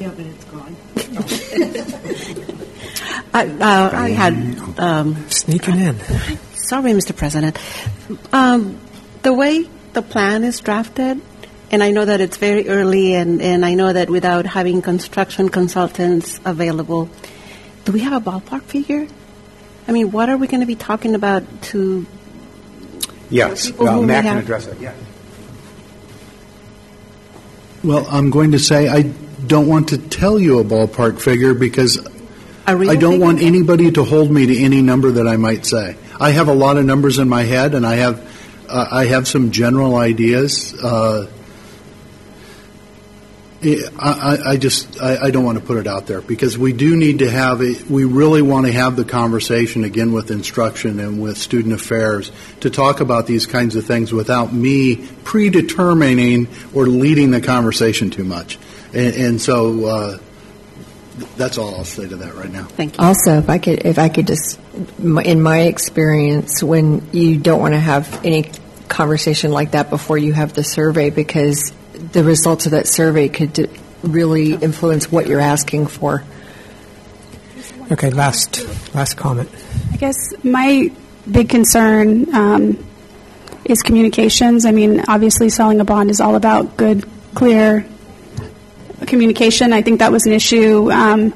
Yeah, 0.00 0.08
but 0.08 0.26
it's 0.26 0.44
gone. 0.46 0.76
I, 3.34 3.46
uh, 3.46 3.90
I 3.94 4.10
had 4.10 4.34
um, 4.80 5.30
sneaking 5.30 5.78
in. 5.78 5.96
Sorry, 6.54 6.90
Mr. 6.90 7.16
President. 7.16 7.56
Um, 8.32 8.80
the 9.22 9.32
way 9.32 9.68
the 9.92 10.02
plan 10.02 10.42
is 10.42 10.58
drafted, 10.58 11.20
and 11.72 11.82
I 11.82 11.90
know 11.90 12.04
that 12.04 12.20
it's 12.20 12.36
very 12.36 12.68
early, 12.68 13.14
and, 13.14 13.40
and 13.42 13.64
I 13.64 13.74
know 13.74 13.92
that 13.92 14.10
without 14.10 14.44
having 14.46 14.82
construction 14.82 15.48
consultants 15.48 16.38
available, 16.44 17.08
do 17.84 17.92
we 17.92 18.00
have 18.00 18.12
a 18.12 18.20
ballpark 18.30 18.62
figure? 18.62 19.08
I 19.88 19.92
mean, 19.92 20.12
what 20.12 20.28
are 20.28 20.36
we 20.36 20.46
going 20.46 20.60
to 20.60 20.66
be 20.66 20.76
talking 20.76 21.14
about 21.14 21.42
to 21.72 22.06
Yes, 23.30 23.70
people 23.70 23.88
uh, 23.88 23.92
who 23.94 24.06
Matt 24.06 24.24
can 24.24 24.34
have- 24.34 24.44
address 24.44 24.66
it. 24.66 24.78
Yeah. 24.78 24.92
Well, 27.82 28.06
I'm 28.10 28.30
going 28.30 28.52
to 28.52 28.58
say 28.58 28.88
I 28.88 29.02
don't 29.46 29.66
want 29.66 29.88
to 29.88 29.98
tell 29.98 30.38
you 30.38 30.60
a 30.60 30.64
ballpark 30.64 31.20
figure 31.20 31.52
because 31.54 31.98
I 32.66 32.74
don't 32.74 32.86
figure? 32.86 33.18
want 33.18 33.42
anybody 33.42 33.90
to 33.92 34.04
hold 34.04 34.30
me 34.30 34.46
to 34.46 34.56
any 34.62 34.82
number 34.82 35.10
that 35.12 35.26
I 35.26 35.36
might 35.36 35.66
say. 35.66 35.96
I 36.20 36.30
have 36.30 36.46
a 36.48 36.54
lot 36.54 36.76
of 36.76 36.84
numbers 36.84 37.18
in 37.18 37.28
my 37.28 37.42
head, 37.42 37.74
and 37.74 37.84
I 37.84 37.94
have 37.96 38.20
uh, 38.68 38.86
I 38.90 39.06
have 39.06 39.26
some 39.26 39.50
general 39.50 39.96
ideas. 39.96 40.74
Uh, 40.74 41.26
I, 43.64 43.92
I, 43.98 44.50
I 44.50 44.56
just 44.56 45.00
I, 45.00 45.26
I 45.26 45.30
don't 45.30 45.44
want 45.44 45.58
to 45.58 45.64
put 45.64 45.78
it 45.78 45.86
out 45.86 46.06
there 46.06 46.20
because 46.20 46.58
we 46.58 46.72
do 46.72 46.96
need 46.96 47.20
to 47.20 47.30
have 47.30 47.62
a 47.62 47.74
we 47.88 48.04
really 48.04 48.42
want 48.42 48.66
to 48.66 48.72
have 48.72 48.96
the 48.96 49.04
conversation 49.04 49.84
again 49.84 50.12
with 50.12 50.30
instruction 50.30 50.98
and 50.98 51.22
with 51.22 51.38
student 51.38 51.74
affairs 51.74 52.32
to 52.60 52.70
talk 52.70 53.00
about 53.00 53.26
these 53.26 53.46
kinds 53.46 53.76
of 53.76 53.86
things 53.86 54.12
without 54.12 54.52
me 54.52 54.96
predetermining 55.24 56.48
or 56.74 56.86
leading 56.86 57.30
the 57.30 57.40
conversation 57.40 58.10
too 58.10 58.24
much, 58.24 58.58
and, 58.92 59.14
and 59.14 59.40
so 59.40 59.84
uh, 59.86 60.18
that's 61.36 61.58
all 61.58 61.74
I'll 61.76 61.84
say 61.84 62.08
to 62.08 62.16
that 62.16 62.34
right 62.34 62.50
now. 62.50 62.64
Thank 62.64 62.98
you 62.98 63.04
Also, 63.04 63.38
if 63.38 63.48
I 63.48 63.58
could, 63.58 63.84
if 63.84 63.98
I 63.98 64.08
could 64.08 64.26
just, 64.26 64.58
in 64.98 65.42
my 65.42 65.60
experience, 65.60 66.62
when 66.62 67.08
you 67.12 67.38
don't 67.38 67.60
want 67.60 67.74
to 67.74 67.80
have 67.80 68.24
any 68.24 68.50
conversation 68.88 69.52
like 69.52 69.72
that 69.72 69.90
before 69.90 70.18
you 70.18 70.32
have 70.32 70.52
the 70.54 70.64
survey, 70.64 71.10
because 71.10 71.72
the 72.10 72.24
results 72.24 72.66
of 72.66 72.72
that 72.72 72.86
survey 72.86 73.28
could 73.28 73.70
really 74.02 74.54
influence 74.54 75.10
what 75.10 75.26
you're 75.26 75.40
asking 75.40 75.86
for. 75.86 76.24
Okay, 77.90 78.10
last 78.10 78.66
last 78.94 79.14
comment. 79.14 79.48
I 79.92 79.96
guess 79.96 80.16
my 80.42 80.90
big 81.30 81.48
concern 81.48 82.34
um, 82.34 82.84
is 83.64 83.82
communications. 83.82 84.64
I 84.64 84.72
mean, 84.72 85.04
obviously, 85.08 85.50
selling 85.50 85.80
a 85.80 85.84
bond 85.84 86.10
is 86.10 86.20
all 86.20 86.34
about 86.34 86.76
good, 86.76 87.04
clear 87.34 87.86
communication. 89.06 89.72
I 89.72 89.82
think 89.82 89.98
that 89.98 90.10
was 90.10 90.26
an 90.26 90.32
issue 90.32 90.90
um, 90.90 91.34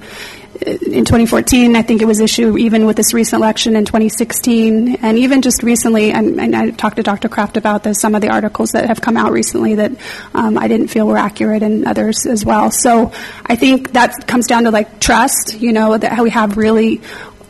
in 0.62 1.04
2014. 1.04 1.76
I 1.76 1.82
think 1.82 2.02
it 2.02 2.04
was 2.04 2.20
issue 2.20 2.56
even 2.58 2.86
with 2.86 2.96
this 2.96 3.12
recent 3.12 3.40
election 3.40 3.76
in 3.76 3.84
2016, 3.84 4.96
and 4.96 5.18
even 5.18 5.42
just 5.42 5.62
recently. 5.62 6.12
And, 6.12 6.40
and 6.40 6.54
I 6.54 6.70
talked 6.70 6.96
to 6.96 7.02
Dr. 7.02 7.28
Kraft 7.28 7.56
about 7.56 7.82
this. 7.82 8.00
Some 8.00 8.14
of 8.14 8.22
the 8.22 8.28
articles 8.28 8.72
that 8.72 8.86
have 8.86 9.00
come 9.00 9.16
out 9.16 9.32
recently 9.32 9.74
that 9.76 9.92
um, 10.34 10.58
I 10.58 10.68
didn't 10.68 10.88
feel 10.88 11.06
were 11.06 11.18
accurate, 11.18 11.62
and 11.62 11.86
others 11.86 12.26
as 12.26 12.44
well. 12.44 12.70
So 12.70 13.12
I 13.44 13.56
think 13.56 13.92
that 13.92 14.26
comes 14.26 14.46
down 14.46 14.64
to 14.64 14.70
like 14.70 15.00
trust. 15.00 15.60
You 15.60 15.72
know, 15.72 15.96
that 15.96 16.12
how 16.12 16.22
we 16.22 16.30
have 16.30 16.56
really 16.56 17.00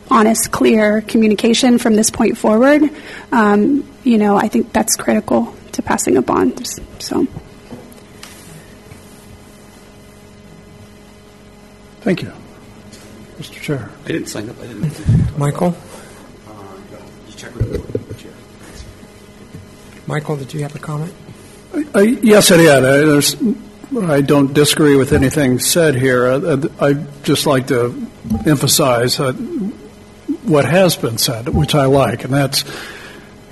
honest, 0.09 0.51
clear 0.51 1.01
communication 1.01 1.77
from 1.77 1.95
this 1.95 2.09
point 2.09 2.37
forward. 2.37 2.81
Um, 3.31 3.87
you 4.03 4.17
know, 4.17 4.37
I 4.37 4.47
think 4.47 4.71
that's 4.73 4.95
critical 4.95 5.55
to 5.73 5.81
passing 5.81 6.17
a 6.17 6.21
bond. 6.21 6.67
So. 6.99 7.27
Thank 12.01 12.21
you, 12.21 12.31
Mr. 13.37 13.61
Chair. 13.61 13.89
I 14.05 14.07
didn't 14.07 14.27
sign 14.27 14.49
up. 14.49 14.59
I 14.59 14.67
didn't. 14.67 15.37
Michael? 15.37 15.75
You 17.27 17.33
check 17.35 17.53
with 17.55 18.07
the 18.07 18.13
chair. 18.15 18.31
Michael, 20.07 20.37
did 20.37 20.53
you 20.53 20.61
have 20.61 20.75
a 20.75 20.79
comment? 20.79 21.13
I, 21.93 22.01
yes, 22.01 22.51
I 22.51 22.57
did. 22.57 22.69
I, 22.69 22.79
there's, 22.79 23.35
I 23.95 24.21
don't 24.21 24.53
disagree 24.53 24.95
with 24.95 25.13
anything 25.13 25.59
said 25.59 25.95
here. 25.95 26.27
I, 26.27 26.87
I 26.87 26.93
just 27.23 27.45
like 27.45 27.67
to 27.67 28.07
emphasize 28.45 29.19
uh, 29.19 29.33
what 29.33 30.65
has 30.65 30.95
been 30.95 31.17
said, 31.17 31.49
which 31.49 31.75
I 31.75 31.85
like, 31.85 32.23
and 32.23 32.33
that's 32.33 32.63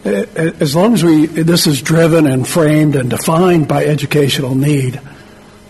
uh, 0.05 0.25
as 0.59 0.75
long 0.75 0.93
as 0.93 1.03
we 1.03 1.25
this 1.25 1.67
is 1.67 1.81
driven 1.81 2.27
and 2.27 2.47
framed 2.47 2.95
and 2.95 3.09
defined 3.09 3.67
by 3.67 3.85
educational 3.85 4.55
need, 4.55 4.99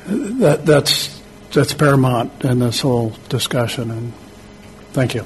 that 0.06 0.66
that's 0.66 1.15
that's 1.56 1.74
paramount 1.74 2.44
in 2.44 2.60
this 2.60 2.82
whole 2.82 3.14
discussion. 3.30 3.90
And 3.90 4.14
thank 4.92 5.16
you. 5.16 5.26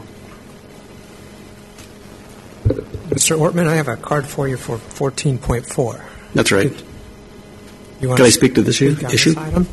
Mr. 3.10 3.38
Ortman, 3.38 3.68
I 3.68 3.76
have 3.76 3.88
a 3.88 3.97
card 3.97 4.27
for 4.27 4.47
you 4.47 4.56
for 4.56 4.77
14.4. 4.77 6.01
That's 6.35 6.51
right. 6.51 6.72
You 7.99 8.07
want 8.07 8.18
Can 8.18 8.27
I 8.27 8.30
speak 8.30 8.56
to 8.56 8.61
this 8.61 8.77
speak 8.77 9.03
on 9.03 9.11
issue? 9.11 9.34
item? 9.38 9.68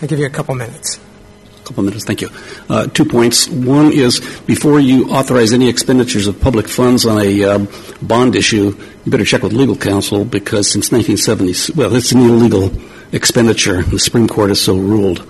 I'll 0.00 0.08
give 0.08 0.18
you 0.18 0.26
a 0.26 0.30
couple 0.30 0.54
minutes. 0.54 0.96
A 0.96 1.66
couple 1.66 1.80
of 1.80 1.86
minutes. 1.86 2.04
Thank 2.04 2.22
you. 2.22 2.30
Uh, 2.68 2.86
two 2.86 3.04
points. 3.04 3.48
One 3.48 3.92
is 3.92 4.20
before 4.46 4.78
you 4.78 5.10
authorize 5.10 5.52
any 5.52 5.68
expenditures 5.68 6.26
of 6.26 6.40
public 6.40 6.68
funds 6.68 7.04
on 7.04 7.20
a 7.20 7.44
um, 7.44 7.68
bond 8.00 8.36
issue, 8.36 8.76
you 9.04 9.10
better 9.10 9.24
check 9.24 9.42
with 9.42 9.52
legal 9.52 9.76
counsel 9.76 10.24
because 10.24 10.70
since 10.70 10.92
1970, 10.92 11.72
well, 11.74 11.94
it's 11.94 12.12
an 12.12 12.20
illegal 12.20 12.70
expenditure. 13.12 13.82
The 13.82 13.98
Supreme 13.98 14.28
Court 14.28 14.50
has 14.50 14.60
so 14.60 14.76
ruled. 14.76 15.26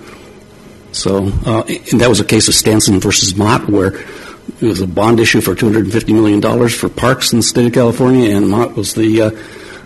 So, 0.95 1.27
uh, 1.45 1.65
and 1.67 2.01
that 2.01 2.09
was 2.09 2.21
a 2.21 2.25
case 2.25 2.49
of 2.49 2.55
Stanson 2.55 3.01
versus 3.01 3.35
Mott, 3.35 3.69
where 3.69 3.97
it 3.97 4.63
was 4.63 4.81
a 4.81 4.87
bond 4.87 5.21
issue 5.21 5.41
for 5.41 5.55
$250 5.55 6.15
million 6.15 6.69
for 6.69 6.89
parks 6.89 7.33
in 7.33 7.41
the 7.41 7.43
state 7.43 7.67
of 7.67 7.73
California, 7.73 8.37
and 8.37 8.49
Mott 8.49 8.77
was 8.77 8.95
the 8.95 9.23
uh, 9.23 9.31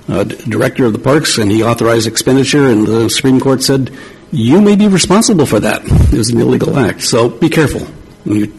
uh, 0.09 0.25
director 0.25 0.85
of 0.85 0.93
the 0.93 0.99
parks, 0.99 1.39
and 1.39 1.51
he 1.51 1.63
authorized 1.63 2.07
expenditure, 2.07 2.67
and 2.67 2.87
the 2.87 3.09
Supreme 3.09 3.41
Court 3.41 3.63
said, 3.63 3.91
you 4.31 4.61
may 4.61 4.77
be 4.77 4.89
responsible 4.89 5.47
for 5.47 5.61
that. 5.61 5.83
It 5.85 6.19
was 6.19 6.31
an 6.31 6.41
illegal 6.41 6.79
act. 6.79 7.03
So 7.03 7.31
be 7.31 7.49
careful. 7.49 7.87
You, 8.27 8.53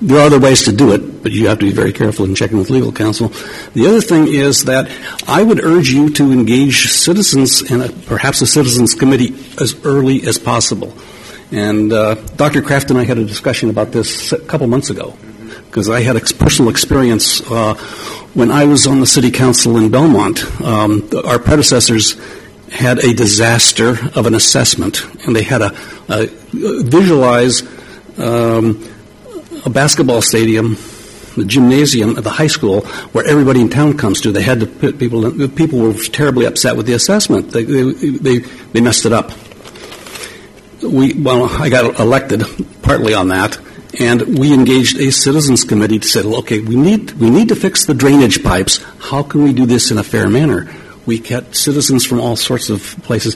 there 0.00 0.18
are 0.18 0.26
other 0.26 0.38
ways 0.38 0.64
to 0.64 0.72
do 0.72 0.92
it, 0.92 1.22
but 1.22 1.32
you 1.32 1.48
have 1.48 1.58
to 1.60 1.64
be 1.64 1.72
very 1.72 1.92
careful 1.92 2.26
in 2.26 2.34
checking 2.34 2.58
with 2.58 2.68
legal 2.68 2.92
counsel. 2.92 3.28
The 3.72 3.86
other 3.86 4.02
thing 4.02 4.26
is 4.28 4.64
that 4.64 4.90
I 5.26 5.42
would 5.42 5.64
urge 5.64 5.88
you 5.88 6.10
to 6.10 6.32
engage 6.32 6.90
citizens 6.90 7.62
and 7.62 8.06
perhaps 8.06 8.42
a 8.42 8.46
citizens 8.46 8.94
committee 8.94 9.34
as 9.58 9.74
early 9.86 10.26
as 10.26 10.38
possible. 10.38 10.94
And 11.52 11.92
uh, 11.92 12.14
Dr. 12.36 12.60
Kraft 12.62 12.90
and 12.90 12.98
I 12.98 13.04
had 13.04 13.18
a 13.18 13.24
discussion 13.24 13.70
about 13.70 13.92
this 13.92 14.32
a 14.32 14.38
couple 14.38 14.66
months 14.66 14.90
ago 14.90 15.16
because 15.66 15.88
I 15.88 16.00
had 16.00 16.16
ex- 16.16 16.32
personal 16.32 16.70
experience 16.70 17.40
uh, 17.50 17.74
when 18.34 18.50
I 18.50 18.64
was 18.64 18.86
on 18.86 19.00
the 19.00 19.06
city 19.06 19.30
council 19.30 19.76
in 19.76 19.90
Belmont. 19.90 20.44
Um, 20.60 21.08
our 21.24 21.38
predecessors 21.38 22.16
had 22.70 22.98
a 22.98 23.14
disaster 23.14 23.96
of 24.16 24.26
an 24.26 24.34
assessment, 24.34 25.04
and 25.24 25.36
they 25.36 25.44
had 25.44 25.62
a, 25.62 25.76
a 26.08 26.26
visualize 26.82 27.62
um, 28.18 28.82
a 29.64 29.70
basketball 29.70 30.22
stadium, 30.22 30.76
the 31.36 31.44
gymnasium 31.46 32.16
at 32.16 32.24
the 32.24 32.30
high 32.30 32.46
school, 32.48 32.80
where 33.12 33.24
everybody 33.24 33.60
in 33.60 33.68
town 33.68 33.96
comes 33.96 34.20
to. 34.22 34.32
They 34.32 34.42
had 34.42 34.60
to 34.60 34.66
put 34.66 34.98
people. 34.98 35.20
The 35.30 35.48
people 35.48 35.78
were 35.78 35.92
terribly 35.92 36.46
upset 36.46 36.76
with 36.76 36.86
the 36.86 36.94
assessment. 36.94 37.50
They 37.50 37.62
they, 37.62 37.82
they, 37.92 38.38
they 38.38 38.80
messed 38.80 39.06
it 39.06 39.12
up 39.12 39.30
we 40.86 41.14
well, 41.14 41.44
I 41.62 41.68
got 41.68 41.98
elected 41.98 42.44
partly 42.82 43.14
on 43.14 43.28
that, 43.28 43.58
and 44.00 44.38
we 44.38 44.52
engaged 44.52 44.98
a 44.98 45.10
citizens 45.10 45.64
committee 45.64 45.98
to 45.98 46.06
say, 46.06 46.22
well, 46.22 46.36
okay, 46.36 46.60
we 46.60 46.76
need 46.76 47.12
we 47.12 47.30
need 47.30 47.48
to 47.48 47.56
fix 47.56 47.86
the 47.86 47.94
drainage 47.94 48.42
pipes. 48.42 48.82
How 48.98 49.22
can 49.22 49.42
we 49.42 49.52
do 49.52 49.66
this 49.66 49.90
in 49.90 49.98
a 49.98 50.04
fair 50.04 50.28
manner? 50.28 50.72
We 51.06 51.20
got 51.20 51.54
citizens 51.54 52.04
from 52.04 52.20
all 52.20 52.36
sorts 52.36 52.68
of 52.70 52.82
places. 53.02 53.34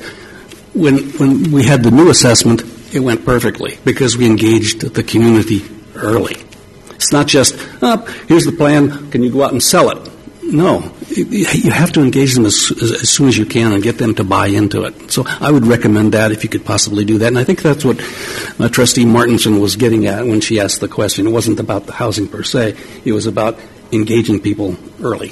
When 0.74 1.10
when 1.18 1.52
we 1.52 1.64
had 1.64 1.82
the 1.82 1.90
new 1.90 2.10
assessment, 2.10 2.62
it 2.92 3.00
went 3.00 3.24
perfectly 3.24 3.78
because 3.84 4.16
we 4.16 4.26
engaged 4.26 4.80
the 4.80 5.02
community 5.02 5.62
early. 5.94 6.36
It's 6.90 7.12
not 7.12 7.26
just, 7.26 7.54
oh, 7.80 8.04
here's 8.28 8.44
the 8.44 8.52
plan, 8.52 9.10
can 9.10 9.22
you 9.22 9.32
go 9.32 9.42
out 9.42 9.52
and 9.52 9.62
sell 9.62 9.90
it? 9.90 10.09
No, 10.50 10.92
you 11.08 11.70
have 11.70 11.92
to 11.92 12.02
engage 12.02 12.34
them 12.34 12.44
as, 12.44 12.72
as, 12.82 13.08
soon 13.08 13.28
as 13.28 13.38
you 13.38 13.46
can 13.46 13.72
and 13.72 13.82
get 13.82 13.98
them 13.98 14.14
to 14.16 14.24
buy 14.24 14.48
into 14.48 14.84
it. 14.84 15.10
So 15.10 15.24
I 15.26 15.50
would 15.50 15.64
recommend 15.64 16.12
that 16.12 16.32
if 16.32 16.42
you 16.42 16.50
could 16.50 16.64
possibly 16.64 17.04
do 17.04 17.18
that. 17.18 17.28
And 17.28 17.38
I 17.38 17.44
think 17.44 17.62
that's 17.62 17.84
what 17.84 18.00
uh, 18.58 18.68
Trustee 18.68 19.04
Martinson 19.04 19.60
was 19.60 19.76
getting 19.76 20.06
at 20.06 20.26
when 20.26 20.40
she 20.40 20.58
asked 20.58 20.80
the 20.80 20.88
question. 20.88 21.26
It 21.26 21.30
wasn't 21.30 21.60
about 21.60 21.86
the 21.86 21.92
housing 21.92 22.26
per 22.26 22.42
se, 22.42 22.76
it 23.04 23.12
was 23.12 23.26
about 23.26 23.58
engaging 23.92 24.40
people 24.40 24.76
early. 25.02 25.28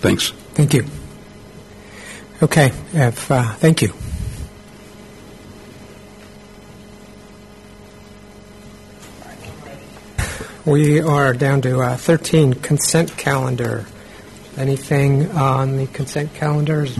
Thanks. 0.00 0.30
Thank 0.54 0.74
you. 0.74 0.84
Okay, 2.42 2.72
if, 2.92 3.30
uh, 3.30 3.52
thank 3.54 3.82
you. 3.82 3.92
We 10.64 11.00
are 11.00 11.34
down 11.34 11.60
to 11.62 11.80
uh, 11.80 11.96
13, 11.96 12.54
consent 12.54 13.16
calendar. 13.16 13.84
Anything 14.56 15.28
on 15.32 15.76
the 15.76 15.88
consent 15.88 16.34
calendars? 16.34 16.96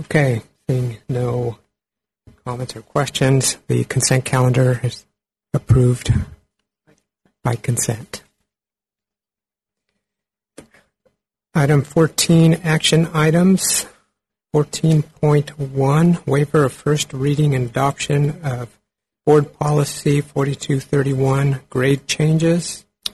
Okay, 0.00 0.42
seeing 0.68 0.98
no 1.08 1.58
comments 2.44 2.76
or 2.76 2.82
questions, 2.82 3.56
the 3.68 3.84
consent 3.84 4.26
calendar 4.26 4.80
is 4.82 5.06
approved 5.54 6.12
by 7.42 7.54
consent. 7.54 8.22
Item 11.54 11.80
14, 11.80 12.60
action 12.64 13.08
items. 13.14 13.86
14.1, 14.54 16.24
waiver 16.28 16.62
of 16.62 16.72
first 16.72 17.12
reading 17.12 17.56
and 17.56 17.68
adoption 17.68 18.40
of 18.44 18.78
Board 19.26 19.52
Policy 19.52 20.20
4231, 20.20 21.60
grade 21.68 22.06
changes. 22.06 22.84
I 23.04 23.10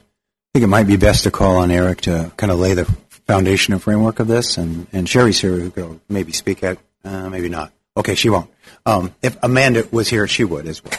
think 0.53 0.65
it 0.65 0.67
might 0.67 0.87
be 0.87 0.99
best 0.99 1.25
to 1.25 1.31
call 1.31 1.57
on 1.57 1.71
Eric 1.71 2.03
to 2.03 2.31
kind 2.37 2.53
of 2.53 2.59
lay 2.59 2.75
the 2.75 2.85
foundation 3.27 3.73
and 3.73 3.83
framework 3.83 4.21
of 4.21 4.29
this, 4.29 4.59
and, 4.59 4.87
and 4.93 5.09
Sherry's 5.09 5.41
here 5.41 5.57
who 5.57 5.71
could 5.71 6.01
maybe 6.11 6.33
speak 6.33 6.63
at, 6.63 6.77
uh, 7.07 7.31
maybe 7.31 7.49
not. 7.49 7.73
Okay, 7.97 8.17
she 8.17 8.29
won't. 8.29 8.51
Um, 8.85 9.15
if 9.23 9.39
Amanda 9.43 9.89
was 9.91 10.11
here, 10.11 10.27
she 10.27 10.45
would 10.45 10.69
as 10.69 10.85
well. 10.85 10.93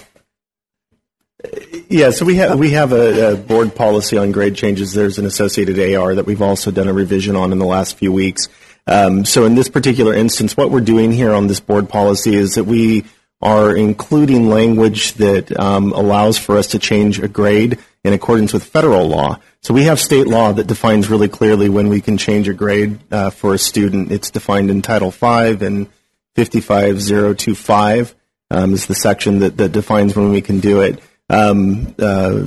Yeah, 1.88 2.09
so 2.09 2.26
we 2.26 2.35
have 2.35 2.57
we 2.57 2.72
have 2.72 2.93
a, 2.93 3.34
a 3.34 3.35
board 3.35 3.76
policy 3.76 4.18
on 4.18 4.31
grade 4.31 4.55
changes. 4.55 4.93
There's 4.93 5.19
an 5.19 5.26
associated 5.26 5.77
AR 5.95 6.15
that 6.15 6.26
we've 6.26 6.41
also 6.41 6.72
done 6.72 6.88
a 6.88 6.93
revision 6.93 7.35
on 7.35 7.51
in 7.51 7.59
the 7.59 7.65
last 7.65 7.97
few 7.97 8.11
weeks. 8.11 8.47
Um, 8.87 9.25
so 9.25 9.45
in 9.45 9.55
this 9.55 9.69
particular 9.69 10.13
instance, 10.13 10.57
what 10.57 10.71
we're 10.71 10.81
doing 10.81 11.11
here 11.11 11.33
on 11.33 11.47
this 11.47 11.59
board 11.59 11.89
policy 11.89 12.35
is 12.35 12.55
that 12.55 12.63
we 12.65 13.05
are 13.41 13.75
including 13.75 14.49
language 14.49 15.13
that 15.13 15.57
um, 15.59 15.91
allows 15.93 16.37
for 16.37 16.57
us 16.57 16.67
to 16.67 16.79
change 16.79 17.19
a 17.19 17.27
grade 17.27 17.79
in 18.03 18.13
accordance 18.13 18.53
with 18.53 18.63
federal 18.63 19.07
law. 19.07 19.39
So 19.61 19.73
we 19.73 19.83
have 19.83 19.99
state 19.99 20.27
law 20.27 20.51
that 20.53 20.67
defines 20.67 21.09
really 21.09 21.27
clearly 21.27 21.69
when 21.69 21.87
we 21.87 22.01
can 22.01 22.17
change 22.17 22.47
a 22.47 22.53
grade 22.53 22.99
uh, 23.11 23.29
for 23.29 23.53
a 23.53 23.59
student. 23.59 24.11
It's 24.11 24.29
defined 24.29 24.69
in 24.69 24.81
Title 24.81 25.11
V 25.11 25.65
and 25.65 25.87
55025 26.35 28.15
um, 28.49 28.73
is 28.73 28.85
the 28.85 28.95
section 28.95 29.39
that, 29.39 29.57
that 29.57 29.71
defines 29.71 30.15
when 30.15 30.31
we 30.31 30.41
can 30.41 30.59
do 30.59 30.81
it. 30.81 30.99
Um, 31.31 31.95
uh, 31.97 32.43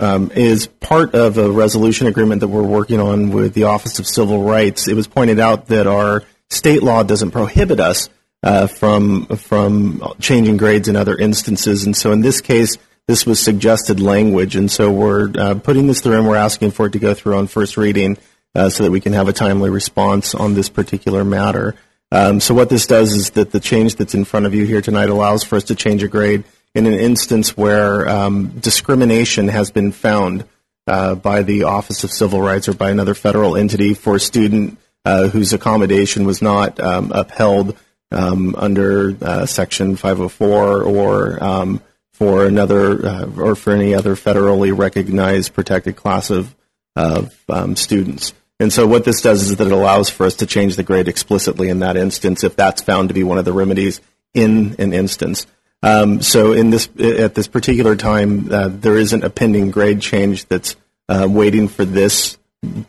um, 0.00 0.32
is 0.34 0.66
part 0.66 1.14
of 1.14 1.38
a 1.38 1.48
resolution 1.48 2.08
agreement 2.08 2.40
that 2.40 2.48
we're 2.48 2.60
working 2.60 2.98
on 2.98 3.30
with 3.30 3.54
the 3.54 3.64
Office 3.64 4.00
of 4.00 4.06
Civil 4.08 4.42
Rights. 4.42 4.88
It 4.88 4.94
was 4.94 5.06
pointed 5.06 5.38
out 5.38 5.68
that 5.68 5.86
our 5.86 6.24
state 6.50 6.82
law 6.82 7.04
doesn't 7.04 7.30
prohibit 7.30 7.78
us 7.78 8.08
uh, 8.42 8.66
from 8.66 9.26
from 9.26 10.02
changing 10.18 10.56
grades 10.56 10.88
in 10.88 10.96
other 10.96 11.16
instances, 11.16 11.84
and 11.84 11.96
so 11.96 12.10
in 12.10 12.20
this 12.20 12.40
case, 12.40 12.76
this 13.06 13.24
was 13.24 13.38
suggested 13.38 14.00
language, 14.00 14.56
and 14.56 14.72
so 14.72 14.90
we're 14.90 15.30
uh, 15.38 15.54
putting 15.54 15.86
this 15.86 16.00
through 16.00 16.18
and 16.18 16.26
we're 16.26 16.34
asking 16.34 16.72
for 16.72 16.86
it 16.86 16.92
to 16.94 16.98
go 16.98 17.14
through 17.14 17.36
on 17.36 17.46
first 17.46 17.76
reading 17.76 18.18
uh, 18.56 18.68
so 18.68 18.82
that 18.82 18.90
we 18.90 19.00
can 19.00 19.12
have 19.12 19.28
a 19.28 19.32
timely 19.32 19.70
response 19.70 20.34
on 20.34 20.54
this 20.54 20.68
particular 20.68 21.24
matter. 21.24 21.76
Um, 22.10 22.40
so 22.40 22.54
what 22.54 22.70
this 22.70 22.86
does 22.86 23.12
is 23.12 23.30
that 23.30 23.52
the 23.52 23.60
change 23.60 23.94
that's 23.96 24.14
in 24.14 24.24
front 24.24 24.46
of 24.46 24.54
you 24.54 24.64
here 24.64 24.80
tonight 24.80 25.10
allows 25.10 25.44
for 25.44 25.56
us 25.56 25.64
to 25.64 25.76
change 25.76 26.02
a 26.02 26.08
grade 26.08 26.42
in 26.76 26.84
an 26.84 26.92
instance 26.92 27.56
where 27.56 28.06
um, 28.06 28.48
discrimination 28.48 29.48
has 29.48 29.70
been 29.70 29.92
found 29.92 30.44
uh, 30.86 31.14
by 31.14 31.42
the 31.42 31.62
Office 31.62 32.04
of 32.04 32.12
Civil 32.12 32.42
Rights 32.42 32.68
or 32.68 32.74
by 32.74 32.90
another 32.90 33.14
federal 33.14 33.56
entity 33.56 33.94
for 33.94 34.16
a 34.16 34.20
student 34.20 34.78
uh, 35.06 35.28
whose 35.28 35.54
accommodation 35.54 36.26
was 36.26 36.42
not 36.42 36.78
um, 36.78 37.12
upheld 37.12 37.78
um, 38.12 38.54
under 38.56 39.16
uh, 39.22 39.46
Section 39.46 39.96
504 39.96 40.82
or 40.82 41.42
um, 41.42 41.80
for 42.12 42.46
another 42.46 43.06
uh, 43.06 43.30
or 43.38 43.56
for 43.56 43.72
any 43.72 43.94
other 43.94 44.14
federally 44.14 44.76
recognized 44.76 45.54
protected 45.54 45.96
class 45.96 46.28
of 46.28 46.54
of 46.94 47.34
um, 47.48 47.74
students. 47.74 48.34
And 48.60 48.70
so 48.70 48.86
what 48.86 49.06
this 49.06 49.22
does 49.22 49.42
is 49.42 49.56
that 49.56 49.66
it 49.66 49.72
allows 49.72 50.10
for 50.10 50.26
us 50.26 50.36
to 50.36 50.46
change 50.46 50.76
the 50.76 50.82
grade 50.82 51.08
explicitly 51.08 51.70
in 51.70 51.78
that 51.80 51.96
instance 51.96 52.44
if 52.44 52.54
that's 52.54 52.82
found 52.82 53.08
to 53.08 53.14
be 53.14 53.22
one 53.22 53.38
of 53.38 53.46
the 53.46 53.52
remedies 53.52 54.02
in 54.34 54.76
an 54.78 54.92
instance. 54.92 55.46
Um, 55.82 56.22
so 56.22 56.52
in 56.52 56.70
this 56.70 56.88
at 56.98 57.34
this 57.34 57.48
particular 57.48 57.96
time, 57.96 58.52
uh, 58.52 58.68
there 58.68 58.96
isn't 58.96 59.24
a 59.24 59.30
pending 59.30 59.70
grade 59.70 60.00
change 60.00 60.46
that's 60.46 60.76
uh, 61.08 61.26
waiting 61.30 61.68
for 61.68 61.84
this 61.84 62.38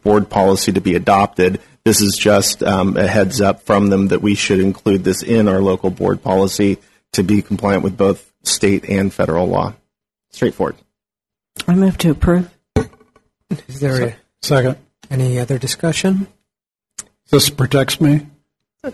board 0.03 0.29
policy 0.29 0.71
to 0.71 0.81
be 0.81 0.95
adopted. 0.95 1.61
This 1.83 2.01
is 2.01 2.17
just 2.17 2.63
um, 2.63 2.97
a 2.97 3.07
heads 3.07 3.39
up 3.39 3.61
from 3.61 3.89
them 3.89 4.07
that 4.09 4.21
we 4.21 4.35
should 4.35 4.59
include 4.59 5.03
this 5.03 5.23
in 5.23 5.47
our 5.47 5.61
local 5.61 5.89
board 5.89 6.21
policy 6.21 6.77
to 7.13 7.23
be 7.23 7.41
compliant 7.41 7.83
with 7.83 7.97
both 7.97 8.33
state 8.43 8.85
and 8.89 9.13
federal 9.13 9.47
law. 9.47 9.73
Straightforward. 10.31 10.75
I 11.67 11.75
move 11.75 11.97
to 11.99 12.11
approve. 12.11 12.49
Is 13.67 13.79
there 13.79 14.03
a, 14.03 14.15
Second. 14.41 14.77
any 15.09 15.39
other 15.39 15.57
discussion? 15.57 16.27
This 17.29 17.49
protects 17.49 17.99
me. 18.01 18.27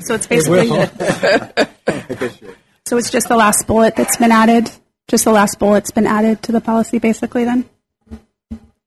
So 0.00 0.14
it's 0.14 0.26
basically, 0.26 0.68
so 2.88 2.96
it's 2.96 3.10
just 3.10 3.28
the 3.28 3.36
last 3.36 3.66
bullet 3.66 3.94
that's 3.96 4.16
been 4.16 4.32
added 4.32 4.70
Just 5.08 5.24
the 5.24 5.32
last 5.32 5.58
bullet's 5.58 5.90
been 5.90 6.06
added 6.06 6.42
to 6.44 6.52
the 6.52 6.60
policy, 6.60 6.98
basically. 6.98 7.44
Then. 7.44 7.64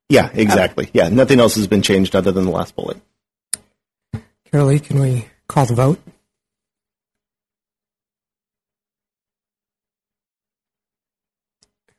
Yeah, 0.10 0.30
exactly. 0.34 0.90
Yeah, 0.94 1.10
nothing 1.10 1.40
else 1.40 1.56
has 1.56 1.68
been 1.68 1.82
changed 1.82 2.16
other 2.16 2.32
than 2.32 2.46
the 2.46 2.52
last 2.52 2.76
bullet. 2.76 2.98
Carolee, 4.52 4.84
can 4.84 5.00
we 5.00 5.26
call 5.48 5.66
the 5.66 5.74
vote? 5.74 6.00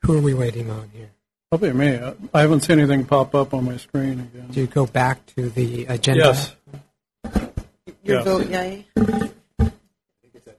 Who 0.04 0.18
are 0.18 0.20
we 0.20 0.34
waiting 0.34 0.70
on 0.70 0.90
here? 0.94 1.10
Probably 1.50 1.72
me. 1.72 1.96
I 1.98 2.14
I 2.34 2.40
haven't 2.40 2.62
seen 2.62 2.78
anything 2.78 3.04
pop 3.04 3.34
up 3.34 3.54
on 3.54 3.64
my 3.64 3.76
screen 3.76 4.20
again. 4.20 4.48
Do 4.50 4.60
you 4.60 4.66
go 4.66 4.86
back 4.86 5.24
to 5.36 5.48
the 5.50 5.84
agenda? 5.86 6.24
Yes. 6.24 6.56
Your 8.02 8.18
Yeah. 8.18 8.22
vote, 8.24 8.48
yay? 8.48 8.86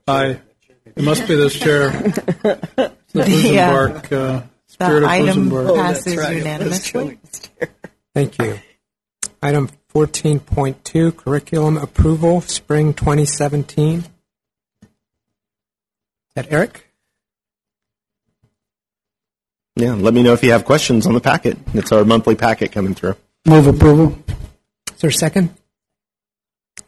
I. 0.06 0.40
It 0.96 1.04
must 1.04 1.26
be 1.28 1.34
this 1.34 1.58
chair. 1.58 1.90
The 3.14 3.30
Yeah. 3.30 3.70
Luzenbark, 3.72 4.04
uh, 4.06 4.40
The 4.40 4.44
spirit 4.66 5.02
of 5.04 5.08
item 5.08 5.50
Luzenbark. 5.50 5.74
passes 5.76 6.14
unanimously. 6.14 7.18
Thank 8.12 8.38
you. 8.38 8.58
Item 9.40 9.70
14.2, 9.94 11.16
curriculum 11.16 11.76
approval, 11.76 12.40
spring 12.40 12.92
2017. 12.92 13.98
Is 14.00 14.06
that 16.34 16.50
Eric? 16.50 16.90
Yeah, 19.76 19.94
let 19.94 20.12
me 20.14 20.22
know 20.24 20.32
if 20.32 20.42
you 20.42 20.50
have 20.52 20.64
questions 20.64 21.06
on 21.06 21.14
the 21.14 21.20
packet. 21.20 21.56
It's 21.74 21.92
our 21.92 22.04
monthly 22.04 22.34
packet 22.34 22.72
coming 22.72 22.94
through. 22.94 23.14
Move 23.46 23.66
approval. 23.68 24.18
Is 24.94 25.00
there 25.00 25.10
a 25.10 25.12
second? 25.12 25.50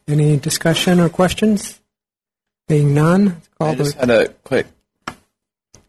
Any 0.08 0.36
discussion 0.38 0.98
or 1.00 1.08
questions? 1.08 1.80
Being 2.68 2.94
none, 2.94 3.26
let's 3.26 3.48
call 3.58 3.68
I 3.68 3.74
the 3.74 3.84
just 3.84 3.96
had 3.96 4.10
a 4.10 4.28
quick. 4.28 4.66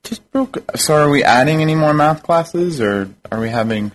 Just 0.03 0.21
real 0.31 0.45
quick. 0.45 0.77
So, 0.77 0.95
are 0.95 1.09
we 1.09 1.23
adding 1.23 1.61
any 1.61 1.75
more 1.75 1.93
math 1.93 2.23
classes, 2.23 2.79
or 2.79 3.09
are 3.31 3.39
we 3.39 3.49
having? 3.49 3.91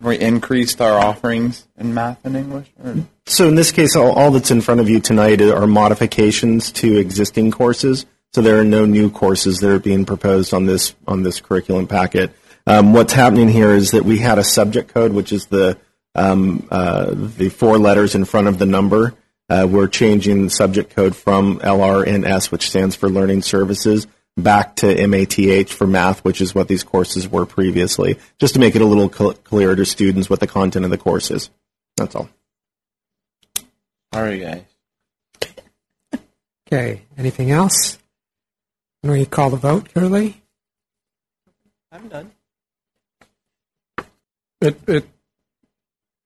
Have 0.00 0.08
we 0.08 0.18
increased 0.18 0.80
our 0.80 0.98
offerings 0.98 1.66
in 1.78 1.94
math 1.94 2.18
and 2.24 2.36
English? 2.36 2.70
Or? 2.82 2.96
So 3.26 3.48
in 3.48 3.54
this 3.54 3.72
case, 3.72 3.96
all, 3.96 4.12
all 4.12 4.30
that's 4.30 4.50
in 4.50 4.60
front 4.60 4.80
of 4.80 4.88
you 4.88 5.00
tonight 5.00 5.40
are 5.40 5.66
modifications 5.66 6.70
to 6.72 6.98
existing 6.98 7.50
courses. 7.50 8.06
So 8.32 8.40
there 8.40 8.60
are 8.60 8.64
no 8.64 8.84
new 8.84 9.10
courses 9.10 9.58
that 9.58 9.70
are 9.70 9.78
being 9.78 10.04
proposed 10.04 10.54
on 10.54 10.66
this 10.66 10.94
on 11.06 11.22
this 11.22 11.40
curriculum 11.40 11.86
packet. 11.86 12.32
Um, 12.66 12.92
what's 12.92 13.12
happening 13.12 13.48
here 13.48 13.70
is 13.70 13.92
that 13.92 14.04
we 14.04 14.18
had 14.18 14.38
a 14.38 14.44
subject 14.44 14.92
code, 14.92 15.12
which 15.12 15.32
is 15.32 15.46
the 15.46 15.78
um, 16.14 16.66
uh, 16.70 17.12
the 17.14 17.48
four 17.48 17.78
letters 17.78 18.14
in 18.14 18.24
front 18.24 18.48
of 18.48 18.58
the 18.58 18.66
number. 18.66 19.14
Uh, 19.48 19.66
we're 19.70 19.86
changing 19.88 20.42
the 20.42 20.50
subject 20.50 20.94
code 20.94 21.14
from 21.14 21.60
LRNS, 21.60 22.50
which 22.50 22.68
stands 22.68 22.96
for 22.96 23.08
Learning 23.08 23.42
Services, 23.42 24.06
back 24.36 24.76
to 24.76 25.06
MATH 25.06 25.70
for 25.70 25.86
math, 25.86 26.24
which 26.24 26.40
is 26.40 26.54
what 26.54 26.68
these 26.68 26.82
courses 26.82 27.28
were 27.28 27.46
previously, 27.46 28.18
just 28.38 28.54
to 28.54 28.60
make 28.60 28.74
it 28.74 28.82
a 28.82 28.86
little 28.86 29.10
cl- 29.10 29.34
clearer 29.34 29.76
to 29.76 29.84
students 29.84 30.28
what 30.28 30.40
the 30.40 30.46
content 30.46 30.84
of 30.84 30.90
the 30.90 30.98
course 30.98 31.30
is. 31.30 31.50
That's 31.96 32.14
all. 32.14 32.28
All 34.12 34.22
right, 34.22 34.40
guys. 34.40 34.62
Okay, 36.66 37.02
anything 37.16 37.52
else? 37.52 37.98
Can 39.02 39.12
we 39.12 39.24
call 39.24 39.50
the 39.50 39.56
vote, 39.56 39.88
Carolee? 39.94 40.34
I'm 41.92 42.08
done. 42.08 42.32
It, 44.60 44.76
it, 44.88 45.08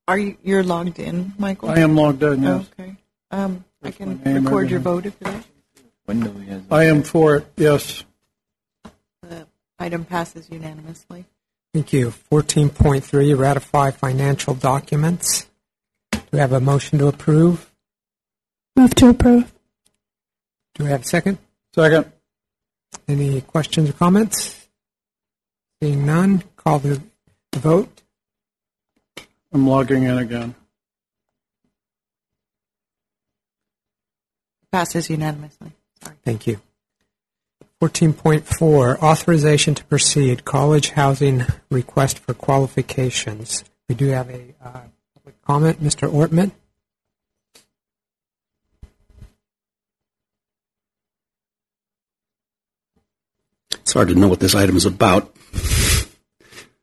Are 0.09 0.17
you, 0.17 0.39
you're 0.43 0.63
logged 0.63 0.99
in, 0.99 1.35
Michael? 1.39 1.69
I 1.69 1.81
am 1.81 1.95
logged 1.95 2.23
in, 2.23 2.43
yes. 2.43 2.67
Okay. 2.79 2.97
Um, 3.31 3.65
I 3.83 3.91
can 3.91 4.21
record 4.25 4.71
your 4.71 4.81
vote 4.81 5.07
if 5.07 5.17
you 5.21 5.33
like. 5.33 5.45
I 6.71 6.85
am 6.85 7.03
for 7.03 7.37
it, 7.37 7.47
yes. 7.57 8.05
The 9.23 9.47
item 9.79 10.05
passes 10.05 10.51
unanimously. 10.51 11.25
Thank 11.73 11.93
you. 11.93 12.13
14.3, 12.33 13.39
ratify 13.39 13.93
financial 13.93 14.55
documents. 14.55 15.47
Do 16.11 16.21
we 16.33 16.39
have 16.41 16.53
a 16.53 16.61
motion 16.61 16.99
to 16.99 17.07
approve? 17.07 17.71
Move 18.75 18.95
to 18.97 19.11
approve. 19.11 19.53
Do 20.75 20.85
we 20.85 20.91
have 20.91 21.03
a 21.03 21.07
second? 21.07 21.39
Second. 21.75 22.11
Any 23.07 23.41
questions 23.43 23.91
or 23.91 23.93
comments? 23.93 24.69
Seeing 25.81 26.05
none, 26.05 26.43
call 26.57 26.81
the 26.81 27.01
the 27.53 27.59
vote. 27.59 28.03
I'm 29.53 29.67
logging 29.67 30.05
in 30.05 30.19
again. 30.19 30.55
Passes 34.73 35.11
unanimously. 35.11 35.73
Thank 36.25 36.47
you. 36.47 36.61
14.4, 37.83 38.99
authorization 39.03 39.75
to 39.75 39.85
proceed, 39.85 40.45
college 40.45 40.91
housing 40.91 41.45
request 41.71 42.19
for 42.19 42.35
qualifications. 42.35 43.65
We 43.89 43.95
do 43.95 44.09
have 44.09 44.29
a 44.31 44.55
uh, 44.63 44.81
public 45.15 45.43
comment. 45.43 45.83
Mr. 45.83 46.09
Ortman? 46.11 46.53
It's 53.73 53.93
hard 53.93 54.09
to 54.09 54.15
know 54.15 54.29
what 54.29 54.41
this 54.41 54.55
item 54.55 54.77
is 54.77 54.87
about. 54.87 55.35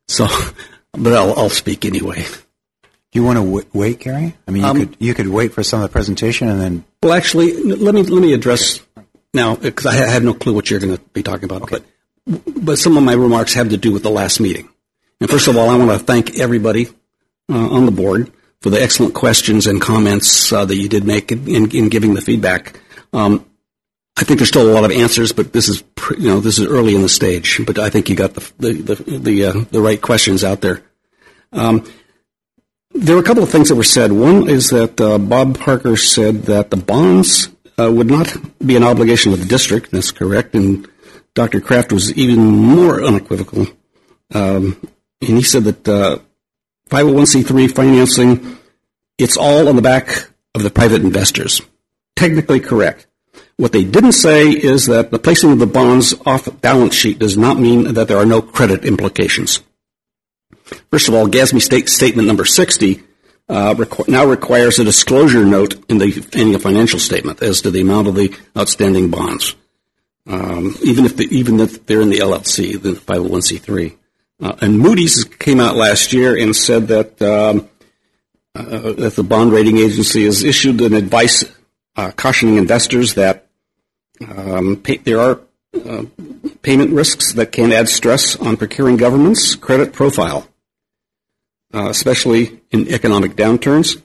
So, 0.07 0.27
but 0.93 1.13
I'll, 1.13 1.37
I'll 1.37 1.49
speak 1.49 1.85
anyway. 1.85 2.23
Do 2.23 3.19
you 3.19 3.23
want 3.23 3.37
to 3.37 3.43
w- 3.45 3.67
wait, 3.73 3.99
Gary? 3.99 4.35
I 4.47 4.51
mean, 4.51 4.63
you 4.63 4.69
Um, 4.69 4.77
could 4.79 4.97
you 4.99 5.13
could 5.13 5.27
wait 5.27 5.53
for 5.53 5.63
some 5.63 5.81
of 5.81 5.89
the 5.89 5.91
presentation 5.91 6.49
and 6.49 6.59
then. 6.61 6.85
Well, 7.07 7.15
actually, 7.15 7.53
let 7.63 7.95
me 7.95 8.03
let 8.03 8.21
me 8.21 8.33
address 8.33 8.81
now 9.33 9.55
because 9.55 9.85
I 9.85 9.93
have 9.93 10.25
no 10.25 10.33
clue 10.33 10.53
what 10.53 10.69
you're 10.69 10.81
going 10.81 10.97
to 10.97 11.01
be 11.13 11.23
talking 11.23 11.45
about. 11.45 11.69
But 11.69 11.85
but 12.45 12.77
some 12.77 12.97
of 12.97 13.03
my 13.03 13.13
remarks 13.13 13.53
have 13.53 13.69
to 13.69 13.77
do 13.77 13.93
with 13.93 14.03
the 14.03 14.09
last 14.09 14.41
meeting. 14.41 14.67
And 15.21 15.29
first 15.29 15.47
of 15.47 15.55
all, 15.55 15.69
I 15.69 15.77
want 15.77 15.89
to 15.89 15.99
thank 15.99 16.37
everybody 16.37 16.87
uh, 17.49 17.69
on 17.69 17.85
the 17.85 17.93
board 17.93 18.29
for 18.59 18.71
the 18.71 18.83
excellent 18.83 19.13
questions 19.13 19.67
and 19.67 19.81
comments 19.81 20.51
uh, 20.51 20.65
that 20.65 20.75
you 20.75 20.89
did 20.89 21.05
make 21.05 21.31
in, 21.31 21.47
in, 21.47 21.71
in 21.71 21.87
giving 21.87 22.13
the 22.13 22.19
feedback. 22.19 22.77
Um, 23.13 23.45
I 24.17 24.25
think 24.25 24.39
there's 24.39 24.49
still 24.49 24.69
a 24.69 24.73
lot 24.73 24.83
of 24.83 24.91
answers, 24.91 25.31
but 25.31 25.53
this 25.53 25.69
is 25.69 25.85
you 26.19 26.27
know 26.27 26.41
this 26.41 26.59
is 26.59 26.67
early 26.67 26.93
in 26.93 27.03
the 27.03 27.07
stage. 27.07 27.61
But 27.65 27.79
I 27.79 27.89
think 27.89 28.09
you 28.09 28.17
got 28.17 28.33
the 28.33 28.51
the 28.59 28.73
the 28.73 29.17
the, 29.17 29.45
uh, 29.45 29.53
the 29.71 29.79
right 29.79 30.01
questions 30.01 30.43
out 30.43 30.59
there. 30.59 30.83
Um, 31.53 31.89
there 32.99 33.15
were 33.15 33.21
a 33.21 33.25
couple 33.25 33.43
of 33.43 33.49
things 33.49 33.69
that 33.69 33.75
were 33.75 33.83
said. 33.83 34.11
One 34.11 34.49
is 34.49 34.69
that 34.69 34.99
uh, 34.99 35.17
Bob 35.17 35.59
Parker 35.59 35.95
said 35.95 36.43
that 36.43 36.71
the 36.71 36.77
bonds 36.77 37.49
uh, 37.79 37.91
would 37.91 38.07
not 38.07 38.35
be 38.65 38.75
an 38.75 38.83
obligation 38.83 39.33
of 39.33 39.39
the 39.39 39.45
district. 39.45 39.91
That's 39.91 40.11
correct. 40.11 40.55
And 40.55 40.87
Dr. 41.33 41.61
Kraft 41.61 41.91
was 41.91 42.11
even 42.13 42.39
more 42.39 43.03
unequivocal. 43.03 43.67
Um, 44.33 44.81
and 45.21 45.37
he 45.37 45.43
said 45.43 45.63
that 45.65 45.87
uh, 45.87 46.19
501c3 46.89 47.73
financing, 47.73 48.57
it's 49.17 49.37
all 49.37 49.67
on 49.67 49.75
the 49.75 49.81
back 49.81 50.29
of 50.55 50.63
the 50.63 50.71
private 50.71 51.01
investors. 51.01 51.61
Technically 52.15 52.59
correct. 52.59 53.07
What 53.57 53.71
they 53.71 53.83
didn't 53.83 54.13
say 54.13 54.49
is 54.49 54.85
that 54.87 55.11
the 55.11 55.19
placing 55.19 55.51
of 55.51 55.59
the 55.59 55.67
bonds 55.67 56.15
off 56.25 56.49
balance 56.61 56.95
sheet 56.95 57.19
does 57.19 57.37
not 57.37 57.59
mean 57.59 57.93
that 57.93 58.07
there 58.07 58.17
are 58.17 58.25
no 58.25 58.41
credit 58.41 58.85
implications. 58.85 59.61
First 60.91 61.07
of 61.07 61.13
all, 61.13 61.27
GASB 61.27 61.61
state 61.61 61.89
statement 61.89 62.27
number 62.27 62.45
60 62.45 63.03
uh, 63.49 63.73
requ- 63.75 64.07
now 64.07 64.25
requires 64.25 64.79
a 64.79 64.83
disclosure 64.83 65.45
note 65.45 65.75
in 65.89 65.97
the 65.97 66.27
annual 66.33 66.59
financial 66.59 66.99
statement 66.99 67.41
as 67.41 67.61
to 67.61 67.71
the 67.71 67.81
amount 67.81 68.07
of 68.07 68.15
the 68.15 68.35
outstanding 68.57 69.09
bonds, 69.09 69.55
um, 70.25 70.75
even 70.83 71.05
if 71.05 71.15
the, 71.15 71.25
even 71.25 71.59
if 71.59 71.85
they're 71.85 72.01
in 72.01 72.09
the 72.09 72.19
LLC, 72.19 72.81
the 72.81 72.91
501c3. 72.91 73.95
Uh, 74.39 74.53
and 74.61 74.77
Moody's 74.77 75.23
came 75.23 75.59
out 75.59 75.75
last 75.75 76.13
year 76.13 76.37
and 76.37 76.55
said 76.55 76.89
that 76.89 77.21
um, 77.21 77.69
uh, 78.53 78.93
that 78.93 79.15
the 79.15 79.23
bond 79.23 79.51
rating 79.51 79.77
agency 79.77 80.25
has 80.25 80.43
issued 80.43 80.81
an 80.81 80.93
advice 80.93 81.43
uh, 81.95 82.11
cautioning 82.11 82.57
investors 82.57 83.13
that 83.13 83.47
um, 84.27 84.77
pay, 84.77 84.97
there 84.97 85.19
are 85.19 85.41
uh, 85.85 86.03
payment 86.61 86.91
risks 86.91 87.33
that 87.33 87.51
can 87.51 87.71
add 87.71 87.87
stress 87.87 88.35
on 88.35 88.57
procuring 88.57 88.97
government's 88.97 89.55
credit 89.55 89.93
profile, 89.93 90.47
especially 91.85 92.59
in 92.71 92.87
economic 92.89 93.35
downturns. 93.35 94.01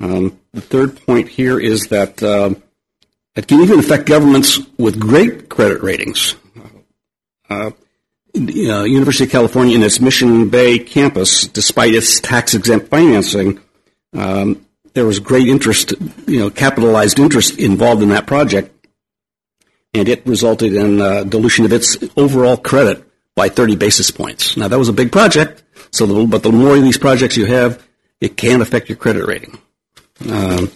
Um, 0.00 0.38
the 0.52 0.60
third 0.60 1.00
point 1.06 1.28
here 1.28 1.58
is 1.58 1.88
that 1.88 2.22
uh, 2.22 2.54
it 3.36 3.46
can 3.46 3.60
even 3.60 3.78
affect 3.78 4.06
governments 4.06 4.60
with 4.78 4.98
great 4.98 5.48
credit 5.48 5.82
ratings. 5.82 6.36
Uh, 7.48 7.70
uh, 8.36 8.82
University 8.84 9.24
of 9.24 9.30
California 9.30 9.76
in 9.76 9.82
its 9.82 10.00
Mission 10.00 10.48
Bay 10.48 10.78
campus, 10.78 11.46
despite 11.46 11.94
its 11.94 12.20
tax-exempt 12.20 12.88
financing, 12.88 13.60
um, 14.12 14.66
there 14.94 15.04
was 15.04 15.18
great 15.18 15.48
interest, 15.48 15.92
you 16.26 16.38
know, 16.38 16.50
capitalized 16.50 17.18
interest 17.18 17.58
involved 17.58 18.02
in 18.02 18.10
that 18.10 18.26
project, 18.26 18.70
and 19.92 20.08
it 20.08 20.26
resulted 20.26 20.74
in 20.74 21.00
uh, 21.00 21.24
dilution 21.24 21.64
of 21.64 21.72
its 21.72 21.96
overall 22.16 22.56
credit 22.56 23.04
by 23.34 23.48
30 23.48 23.76
basis 23.76 24.10
points. 24.10 24.56
Now 24.56 24.68
that 24.68 24.78
was 24.78 24.88
a 24.88 24.92
big 24.92 25.10
project, 25.10 25.63
so 25.94 26.06
the, 26.06 26.26
but 26.26 26.42
the 26.42 26.50
more 26.50 26.76
of 26.76 26.82
these 26.82 26.98
projects 26.98 27.36
you 27.36 27.46
have, 27.46 27.80
it 28.20 28.36
can 28.36 28.60
affect 28.60 28.88
your 28.88 28.96
credit 28.96 29.26
rating. 29.26 29.58
Um, 30.28 30.66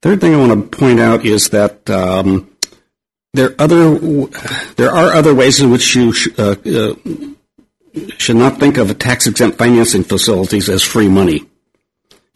third 0.00 0.20
thing 0.20 0.34
I 0.34 0.38
want 0.38 0.70
to 0.70 0.78
point 0.78 1.00
out 1.00 1.24
is 1.24 1.50
that 1.50 1.90
um, 1.90 2.48
there 3.34 3.54
other 3.58 3.98
there 4.76 4.90
are 4.90 5.12
other 5.12 5.34
ways 5.34 5.60
in 5.60 5.70
which 5.70 5.96
you 5.96 6.12
sh- 6.12 6.28
uh, 6.38 6.54
uh, 6.64 6.94
should 8.16 8.36
not 8.36 8.60
think 8.60 8.76
of 8.76 8.96
tax 8.98 9.26
exempt 9.26 9.58
financing 9.58 10.04
facilities 10.04 10.68
as 10.68 10.84
free 10.84 11.08
money, 11.08 11.44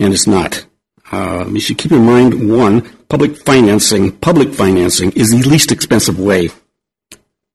and 0.00 0.12
it's 0.12 0.26
not. 0.26 0.66
Uh, 1.12 1.44
you 1.50 1.60
should 1.60 1.78
keep 1.78 1.92
in 1.92 2.04
mind 2.04 2.50
one 2.50 2.80
public 3.08 3.36
financing. 3.36 4.10
Public 4.10 4.54
financing 4.54 5.12
is 5.12 5.30
the 5.30 5.48
least 5.48 5.70
expensive 5.70 6.18
way 6.18 6.48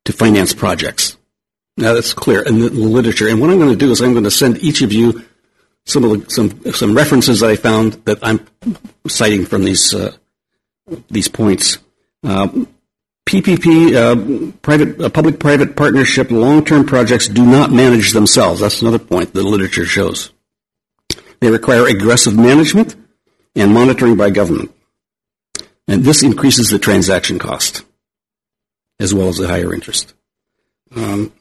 to 0.06 0.14
finance 0.14 0.54
projects. 0.54 1.17
Now 1.78 1.94
that's 1.94 2.14
clear 2.14 2.42
in 2.42 2.60
the 2.60 2.70
literature. 2.70 3.28
And 3.28 3.40
what 3.40 3.50
I'm 3.50 3.60
going 3.60 3.70
to 3.70 3.76
do 3.76 3.92
is 3.92 4.02
I'm 4.02 4.14
going 4.14 4.24
to 4.24 4.32
send 4.32 4.58
each 4.58 4.82
of 4.82 4.92
you 4.92 5.24
some 5.86 6.04
of 6.04 6.12
the, 6.12 6.30
some 6.30 6.74
some 6.74 6.96
references 6.96 7.40
that 7.40 7.50
I 7.50 7.56
found 7.56 7.94
that 8.06 8.20
I'm 8.22 8.46
citing 9.08 9.46
from 9.46 9.64
these 9.64 9.94
uh, 9.94 10.16
these 11.10 11.28
points. 11.28 11.78
Uh, 12.24 12.48
PPP, 13.28 13.94
uh, 13.94 14.52
private, 14.62 15.02
uh, 15.02 15.10
public-private 15.10 15.76
partnership, 15.76 16.32
long-term 16.32 16.86
projects 16.86 17.28
do 17.28 17.46
not 17.46 17.72
manage 17.72 18.14
themselves. 18.14 18.62
That's 18.62 18.82
another 18.82 19.00
point 19.00 19.34
the 19.34 19.44
literature 19.44 19.86
shows. 19.86 20.32
They 21.42 21.52
require 21.52 21.86
aggressive 21.88 22.38
management 22.38 22.96
and 23.54 23.74
monitoring 23.74 24.16
by 24.16 24.30
government. 24.30 24.72
And 25.90 26.04
this 26.04 26.24
increases 26.24 26.70
the 26.70 26.80
transaction 26.80 27.38
cost 27.38 27.84
as 29.00 29.14
well 29.14 29.28
as 29.28 29.38
the 29.38 29.48
higher 29.48 29.74
interest. 29.74 30.14
Um, 30.96 31.32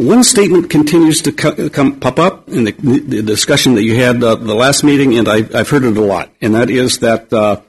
one 0.00 0.24
statement 0.24 0.70
continues 0.70 1.22
to 1.22 1.32
co- 1.32 1.68
come 1.68 2.00
pop 2.00 2.18
up 2.18 2.48
in 2.48 2.64
the, 2.64 2.72
the 2.72 3.22
discussion 3.22 3.74
that 3.74 3.82
you 3.82 3.96
had 3.96 4.22
uh, 4.22 4.34
the 4.34 4.54
last 4.54 4.82
meeting, 4.82 5.16
and 5.18 5.28
I, 5.28 5.42
have 5.42 5.68
heard 5.68 5.84
it 5.84 5.96
a 5.96 6.00
lot, 6.00 6.30
and 6.40 6.54
that 6.54 6.70
is 6.70 7.00
that 7.00 7.32
uh, 7.32 7.60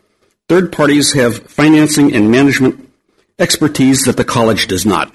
third 0.47 0.71
parties 0.71 1.13
have 1.13 1.47
financing 1.47 2.13
and 2.15 2.31
management 2.31 2.89
expertise 3.37 4.03
that 4.03 4.17
the 4.17 4.23
college 4.23 4.67
does 4.67 4.85
not. 4.85 5.13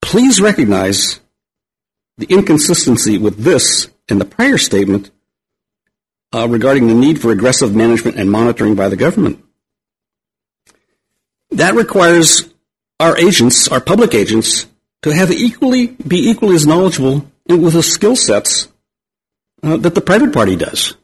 Please 0.00 0.40
recognize 0.40 1.20
the 2.16 2.26
inconsistency 2.26 3.18
with 3.18 3.38
this 3.38 3.88
and 4.08 4.20
the 4.20 4.24
prior 4.24 4.58
statement 4.58 5.10
uh, 6.34 6.48
regarding 6.48 6.86
the 6.86 6.94
need 6.94 7.20
for 7.20 7.30
aggressive 7.32 7.74
management 7.74 8.16
and 8.16 8.30
monitoring 8.30 8.74
by 8.74 8.88
the 8.88 8.96
government. 8.96 9.44
That 11.50 11.74
requires 11.74 12.48
our 12.98 13.16
agents, 13.18 13.68
our 13.68 13.80
public 13.80 14.14
agents, 14.14 14.66
to 15.02 15.10
have 15.10 15.30
equally 15.30 15.88
be 15.88 16.30
equally 16.30 16.54
as 16.54 16.66
knowledgeable 16.66 17.26
and 17.48 17.62
with 17.62 17.74
the 17.74 17.82
skill 17.82 18.16
sets 18.16 18.68
uh, 19.62 19.76
that 19.76 19.94
the 19.94 20.00
private 20.00 20.32
party 20.32 20.56
does. 20.56 20.94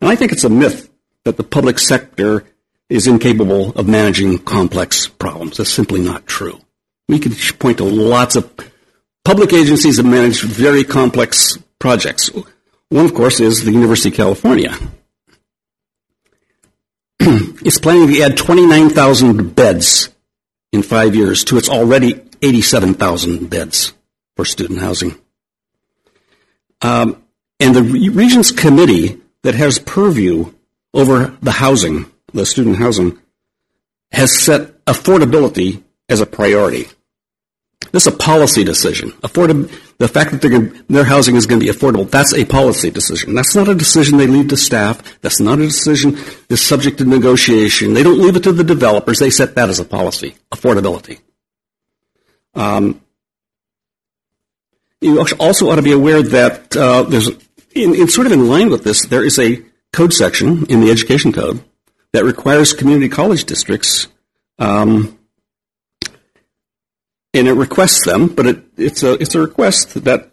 And 0.00 0.10
I 0.10 0.16
think 0.16 0.32
it's 0.32 0.44
a 0.44 0.48
myth 0.48 0.90
that 1.24 1.36
the 1.36 1.42
public 1.42 1.78
sector 1.78 2.44
is 2.88 3.06
incapable 3.06 3.70
of 3.70 3.88
managing 3.88 4.38
complex 4.38 5.08
problems. 5.08 5.56
That's 5.56 5.72
simply 5.72 6.00
not 6.00 6.26
true. 6.26 6.60
We 7.08 7.18
can 7.18 7.32
point 7.58 7.78
to 7.78 7.84
lots 7.84 8.36
of 8.36 8.52
public 9.24 9.52
agencies 9.52 9.96
that 9.96 10.04
manage 10.04 10.42
very 10.42 10.84
complex 10.84 11.58
projects. 11.78 12.30
One, 12.88 13.04
of 13.04 13.14
course, 13.14 13.40
is 13.40 13.64
the 13.64 13.72
University 13.72 14.10
of 14.10 14.14
California. 14.14 14.72
it's 17.20 17.78
planning 17.78 18.08
to 18.08 18.22
add 18.22 18.36
29,000 18.36 19.54
beds 19.54 20.10
in 20.72 20.82
five 20.82 21.16
years 21.16 21.42
to 21.44 21.56
its 21.58 21.68
already 21.68 22.20
87,000 22.42 23.48
beds 23.48 23.92
for 24.36 24.44
student 24.44 24.80
housing. 24.80 25.18
Um, 26.82 27.22
and 27.58 27.74
the 27.74 27.82
Regents 27.82 28.52
Committee 28.52 29.20
that 29.42 29.54
has 29.54 29.78
purview 29.78 30.52
over 30.92 31.36
the 31.42 31.52
housing 31.52 32.06
the 32.36 32.46
student 32.46 32.76
housing, 32.76 33.18
has 34.12 34.38
set 34.38 34.84
affordability 34.84 35.82
as 36.08 36.20
a 36.20 36.26
priority. 36.26 36.86
This 37.92 38.06
is 38.06 38.14
a 38.14 38.16
policy 38.16 38.64
decision. 38.64 39.12
The 39.22 40.08
fact 40.08 40.32
that 40.32 40.42
gonna, 40.42 40.70
their 40.88 41.04
housing 41.04 41.36
is 41.36 41.46
going 41.46 41.60
to 41.60 41.66
be 41.66 41.72
affordable, 41.72 42.10
that's 42.10 42.34
a 42.34 42.44
policy 42.44 42.90
decision. 42.90 43.34
That's 43.34 43.54
not 43.54 43.68
a 43.68 43.74
decision 43.74 44.18
they 44.18 44.26
leave 44.26 44.48
to 44.48 44.56
staff. 44.56 45.20
That's 45.20 45.40
not 45.40 45.58
a 45.58 45.66
decision 45.66 46.18
that's 46.48 46.62
subject 46.62 46.98
to 46.98 47.04
negotiation. 47.04 47.94
They 47.94 48.02
don't 48.02 48.20
leave 48.20 48.36
it 48.36 48.42
to 48.42 48.52
the 48.52 48.64
developers. 48.64 49.18
They 49.18 49.30
set 49.30 49.54
that 49.54 49.70
as 49.70 49.78
a 49.78 49.84
policy, 49.84 50.36
affordability. 50.52 51.20
Um, 52.56 53.00
you 55.00 55.20
also 55.38 55.70
ought 55.70 55.76
to 55.76 55.82
be 55.82 55.92
aware 55.92 56.22
that 56.22 56.74
uh, 56.76 57.02
there's, 57.02 57.30
in, 57.74 58.08
sort 58.08 58.26
of 58.26 58.32
in 58.32 58.48
line 58.48 58.70
with 58.70 58.82
this, 58.82 59.06
there 59.06 59.24
is 59.24 59.38
a 59.38 59.62
code 59.92 60.12
section 60.12 60.66
in 60.66 60.80
the 60.80 60.90
education 60.90 61.32
code 61.32 61.62
that 62.12 62.24
requires 62.24 62.72
community 62.72 63.08
college 63.08 63.44
districts, 63.44 64.08
um, 64.58 65.18
and 67.34 67.46
it 67.46 67.52
requests 67.52 68.04
them, 68.06 68.28
but 68.28 68.46
it, 68.46 68.64
it's 68.78 69.02
a 69.02 69.12
it's 69.14 69.34
a 69.34 69.40
request 69.40 70.02
that 70.04 70.30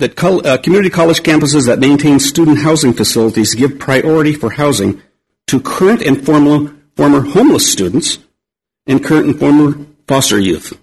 uh, 0.00 0.58
community 0.58 0.90
college 0.90 1.22
campuses 1.22 1.66
that 1.66 1.78
maintain 1.78 2.18
student 2.18 2.58
housing 2.58 2.92
facilities 2.92 3.54
give 3.54 3.78
priority 3.78 4.32
for 4.32 4.50
housing 4.50 5.00
to 5.46 5.60
current 5.60 6.02
and 6.02 6.24
former 6.26 6.74
former 6.96 7.20
homeless 7.20 7.70
students 7.70 8.18
and 8.88 9.04
current 9.04 9.26
and 9.26 9.38
former 9.38 9.86
foster 10.08 10.40
youth. 10.40 10.76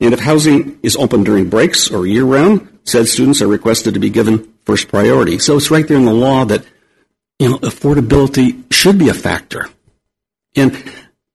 And 0.00 0.14
if 0.14 0.20
housing 0.20 0.78
is 0.82 0.96
open 0.96 1.24
during 1.24 1.50
breaks 1.50 1.90
or 1.90 2.06
year 2.06 2.24
round, 2.24 2.78
said 2.84 3.08
students 3.08 3.42
are 3.42 3.48
requested 3.48 3.94
to 3.94 4.00
be 4.00 4.10
given 4.10 4.54
first 4.64 4.88
priority. 4.88 5.38
So 5.38 5.56
it's 5.56 5.70
right 5.70 5.86
there 5.86 5.96
in 5.96 6.04
the 6.04 6.12
law 6.12 6.44
that 6.44 6.64
you 7.38 7.50
know, 7.50 7.58
affordability 7.58 8.72
should 8.72 8.98
be 8.98 9.08
a 9.08 9.14
factor. 9.14 9.68
And, 10.56 10.76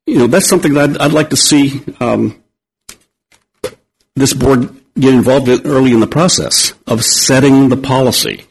you 0.05 0.17
know, 0.17 0.27
that's 0.27 0.47
something 0.47 0.73
that 0.73 0.91
I'd, 0.91 0.97
I'd 0.97 1.11
like 1.11 1.29
to 1.31 1.37
see 1.37 1.81
um, 1.99 2.41
this 4.15 4.33
board 4.33 4.75
get 4.97 5.13
involved 5.13 5.47
in 5.47 5.65
early 5.65 5.91
in 5.91 5.99
the 5.99 6.07
process 6.07 6.73
of 6.87 7.03
setting 7.03 7.69
the 7.69 7.77
policy. 7.77 8.45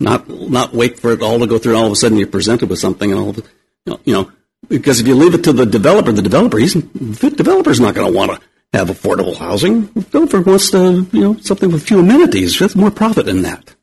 Not, 0.00 0.28
not 0.28 0.74
wait 0.74 0.98
for 0.98 1.12
it 1.12 1.22
all 1.22 1.38
to 1.38 1.46
go 1.46 1.58
through 1.58 1.72
and 1.72 1.80
all 1.80 1.86
of 1.86 1.92
a 1.92 1.96
sudden 1.96 2.18
you're 2.18 2.26
presented 2.26 2.68
with 2.68 2.80
something 2.80 3.10
and 3.12 3.20
all 3.20 3.30
of 3.30 3.36
you 3.36 3.44
know, 3.86 4.00
you 4.04 4.14
know 4.14 4.32
because 4.68 5.00
if 5.00 5.06
you 5.06 5.14
leave 5.14 5.34
it 5.34 5.44
to 5.44 5.52
the 5.52 5.66
developer, 5.66 6.10
the 6.12 6.22
developer, 6.22 6.58
he's, 6.58 6.74
the 6.74 7.30
developer's 7.30 7.78
not 7.78 7.94
going 7.94 8.10
to 8.10 8.16
want 8.16 8.32
to 8.32 8.40
have 8.72 8.88
affordable 8.88 9.36
housing. 9.36 9.86
The 9.86 10.00
developer 10.00 10.40
wants 10.40 10.70
to, 10.70 11.06
you 11.12 11.20
know, 11.20 11.36
something 11.38 11.70
with 11.70 11.86
few 11.86 12.00
amenities. 12.00 12.58
There's 12.58 12.76
more 12.76 12.90
profit 12.90 13.28
in 13.28 13.42
that. 13.42 13.74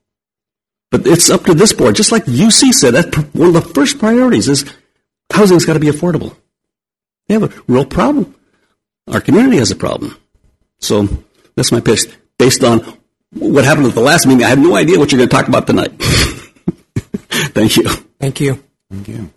But 0.91 1.05
it's 1.05 1.29
up 1.29 1.43
to 1.45 1.53
this 1.53 1.73
board. 1.73 1.95
Just 1.95 2.11
like 2.11 2.25
UC 2.25 2.71
said, 2.73 2.95
that 2.95 3.15
one 3.33 3.49
of 3.49 3.53
the 3.53 3.61
first 3.61 3.99
priorities 3.99 4.47
is 4.47 4.65
housing's 5.31 5.65
got 5.65 5.73
to 5.73 5.79
be 5.79 5.87
affordable. 5.87 6.35
They 7.27 7.35
have 7.35 7.43
a 7.43 7.63
real 7.67 7.85
problem. 7.85 8.35
Our 9.07 9.21
community 9.21 9.57
has 9.57 9.69
a 9.69 9.75
problem. 9.75 10.17
So 10.79 11.07
that's 11.55 11.71
my 11.71 11.81
pitch. 11.81 12.01
Based 12.39 12.63
on 12.63 12.79
what 13.31 13.65
happened 13.65 13.87
at 13.87 13.93
the 13.93 14.01
last 14.01 14.25
meeting, 14.25 14.43
I 14.43 14.49
have 14.49 14.59
no 14.59 14.75
idea 14.75 14.97
what 14.97 15.11
you're 15.11 15.17
going 15.17 15.29
to 15.29 15.35
talk 15.35 15.47
about 15.47 15.67
tonight. 15.67 15.91
Thank 17.53 17.77
you. 17.77 17.87
Thank 18.19 18.39
you. 18.39 18.63
Thank 18.89 19.07
you. 19.07 19.29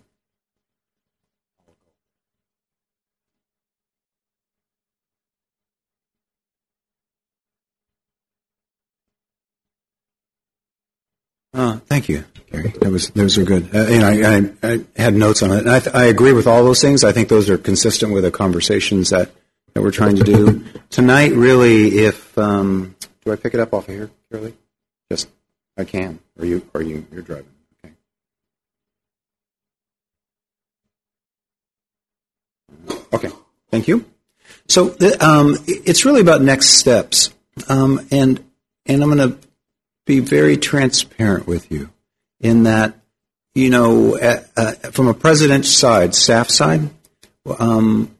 Uh, 11.53 11.77
thank 11.85 12.09
you, 12.09 12.23
Gary. 12.51 12.73
That 12.81 12.91
was 12.91 13.09
those 13.11 13.37
are 13.37 13.43
good. 13.43 13.75
Uh, 13.75 13.83
I, 13.83 14.37
I, 14.37 14.73
I, 14.73 14.85
had 14.99 15.13
notes 15.13 15.43
on 15.43 15.51
it, 15.51 15.67
and 15.67 15.69
I, 15.69 15.81
I, 15.93 16.05
agree 16.05 16.31
with 16.31 16.47
all 16.47 16.63
those 16.63 16.81
things. 16.81 17.03
I 17.03 17.11
think 17.11 17.29
those 17.29 17.47
are 17.47 17.59
consistent 17.59 18.11
with 18.11 18.23
the 18.23 18.31
conversations 18.31 19.11
that, 19.11 19.29
that 19.73 19.83
we're 19.83 19.91
trying 19.91 20.15
to 20.15 20.23
do 20.23 20.65
tonight. 20.89 21.33
Really, 21.33 21.99
if 21.99 22.35
um, 22.39 22.95
do 23.23 23.31
I 23.31 23.35
pick 23.35 23.53
it 23.53 23.59
up 23.59 23.71
off 23.71 23.87
of 23.87 23.93
here, 23.93 24.09
Curly? 24.31 24.55
Just 25.11 25.29
I 25.77 25.83
can, 25.83 26.19
or 26.39 26.45
you, 26.45 26.67
or 26.73 26.81
you, 26.81 27.05
you're 27.11 27.21
driving. 27.21 27.45
Okay. 27.85 27.93
Okay. 33.13 33.29
Thank 33.69 33.87
you. 33.87 34.05
So 34.67 34.95
um, 35.19 35.57
it's 35.67 36.03
really 36.03 36.21
about 36.21 36.41
next 36.41 36.69
steps, 36.79 37.31
um, 37.69 38.07
and 38.09 38.43
and 38.87 39.03
I'm 39.03 39.15
going 39.15 39.31
to 39.31 39.37
be 40.05 40.19
very 40.19 40.57
transparent 40.57 41.47
with 41.47 41.71
you 41.71 41.89
in 42.39 42.63
that, 42.63 42.95
you 43.55 43.69
know, 43.69 44.17
uh, 44.17 44.73
from 44.91 45.07
a 45.07 45.13
president's 45.13 45.69
side, 45.69 46.13
staff 46.13 46.49
side, 46.49 46.89
um, 47.59 48.15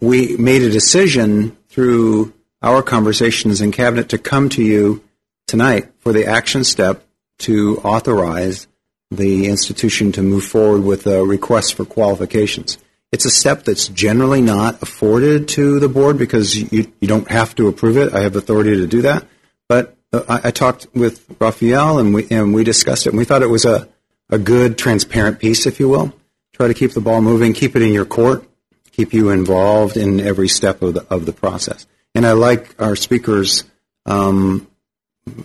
we 0.00 0.36
made 0.36 0.62
a 0.62 0.70
decision 0.70 1.56
through 1.68 2.32
our 2.62 2.82
conversations 2.82 3.60
in 3.60 3.72
cabinet 3.72 4.08
to 4.10 4.18
come 4.18 4.48
to 4.50 4.62
you 4.62 5.02
tonight 5.46 5.92
for 5.98 6.12
the 6.12 6.26
action 6.26 6.64
step 6.64 7.04
to 7.38 7.78
authorize 7.78 8.66
the 9.10 9.48
institution 9.48 10.12
to 10.12 10.22
move 10.22 10.44
forward 10.44 10.82
with 10.82 11.06
a 11.06 11.22
request 11.22 11.74
for 11.74 11.84
qualifications. 11.84 12.78
It's 13.10 13.26
a 13.26 13.30
step 13.30 13.64
that's 13.64 13.88
generally 13.88 14.40
not 14.40 14.82
afforded 14.82 15.48
to 15.48 15.78
the 15.80 15.88
board 15.88 16.16
because 16.16 16.56
you, 16.56 16.90
you 16.98 17.08
don't 17.08 17.30
have 17.30 17.54
to 17.56 17.68
approve 17.68 17.98
it. 17.98 18.14
I 18.14 18.20
have 18.20 18.36
authority 18.36 18.76
to 18.76 18.86
do 18.86 19.02
that. 19.02 19.26
But 19.68 19.96
I, 20.12 20.40
I 20.44 20.50
talked 20.50 20.86
with 20.94 21.24
Raphael 21.40 21.98
and 21.98 22.14
we 22.14 22.26
and 22.30 22.54
we 22.54 22.64
discussed 22.64 23.06
it, 23.06 23.10
and 23.10 23.18
we 23.18 23.24
thought 23.24 23.42
it 23.42 23.50
was 23.50 23.64
a 23.64 23.88
a 24.32 24.38
good, 24.38 24.78
transparent 24.78 25.38
piece, 25.38 25.66
if 25.66 25.78
you 25.78 25.88
will, 25.88 26.12
try 26.54 26.66
to 26.66 26.74
keep 26.74 26.92
the 26.92 27.00
ball 27.00 27.20
moving, 27.20 27.52
keep 27.52 27.76
it 27.76 27.82
in 27.82 27.92
your 27.92 28.06
court, 28.06 28.42
keep 28.90 29.12
you 29.12 29.28
involved 29.28 29.96
in 29.96 30.20
every 30.20 30.48
step 30.48 30.80
of 30.80 30.94
the, 30.94 31.06
of 31.10 31.26
the 31.26 31.32
process. 31.32 31.86
And 32.14 32.26
I 32.26 32.32
like 32.32 32.74
our 32.80 32.96
speakers' 32.96 33.64
um, 34.06 34.66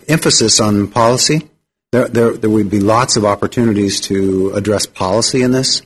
emphasis 0.08 0.62
on 0.62 0.88
policy. 0.88 1.50
There, 1.92 2.08
there, 2.08 2.32
there 2.32 2.50
would 2.50 2.70
be 2.70 2.80
lots 2.80 3.18
of 3.18 3.26
opportunities 3.26 4.00
to 4.02 4.52
address 4.52 4.86
policy 4.86 5.42
in 5.42 5.52
this, 5.52 5.82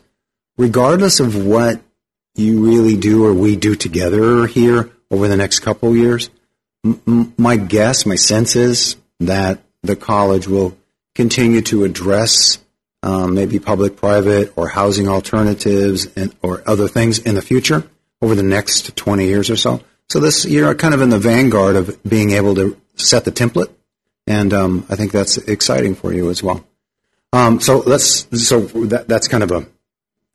regardless 0.57 1.19
of 1.19 1.43
what 1.43 1.81
you 2.35 2.63
really 2.63 2.97
do 2.97 3.25
or 3.25 3.33
we 3.33 3.55
do 3.55 3.75
together 3.75 4.45
here 4.45 4.91
over 5.09 5.27
the 5.27 5.37
next 5.37 5.59
couple 5.59 5.95
years. 5.95 6.29
My 6.83 7.57
guess, 7.57 8.05
my 8.05 8.15
sense 8.15 8.55
is 8.55 8.95
that 9.19 9.59
the 9.83 9.95
college 9.95 10.47
will 10.47 10.77
continue 11.13 11.61
to 11.61 11.83
address 11.83 12.57
um, 13.03 13.35
maybe 13.35 13.59
public, 13.59 13.97
private, 13.97 14.53
or 14.55 14.67
housing 14.67 15.07
alternatives 15.07 16.07
and, 16.15 16.35
or 16.41 16.63
other 16.67 16.87
things 16.87 17.19
in 17.19 17.35
the 17.35 17.41
future 17.41 17.83
over 18.21 18.35
the 18.35 18.43
next 18.43 18.95
20 18.95 19.25
years 19.25 19.49
or 19.49 19.55
so. 19.55 19.81
So 20.09 20.19
this 20.19 20.45
you're 20.45 20.75
kind 20.75 20.93
of 20.93 21.01
in 21.01 21.09
the 21.09 21.19
vanguard 21.19 21.75
of 21.75 22.01
being 22.03 22.31
able 22.31 22.55
to 22.55 22.79
set 22.95 23.25
the 23.25 23.31
template, 23.31 23.71
and 24.27 24.53
um, 24.53 24.85
I 24.89 24.95
think 24.95 25.11
that's 25.11 25.37
exciting 25.37 25.95
for 25.95 26.13
you 26.13 26.29
as 26.29 26.43
well. 26.43 26.65
Um, 27.31 27.61
so 27.61 27.79
let's 27.79 28.27
so 28.45 28.59
that, 28.59 29.07
that's 29.07 29.29
kind 29.29 29.43
of 29.43 29.51
a 29.51 29.65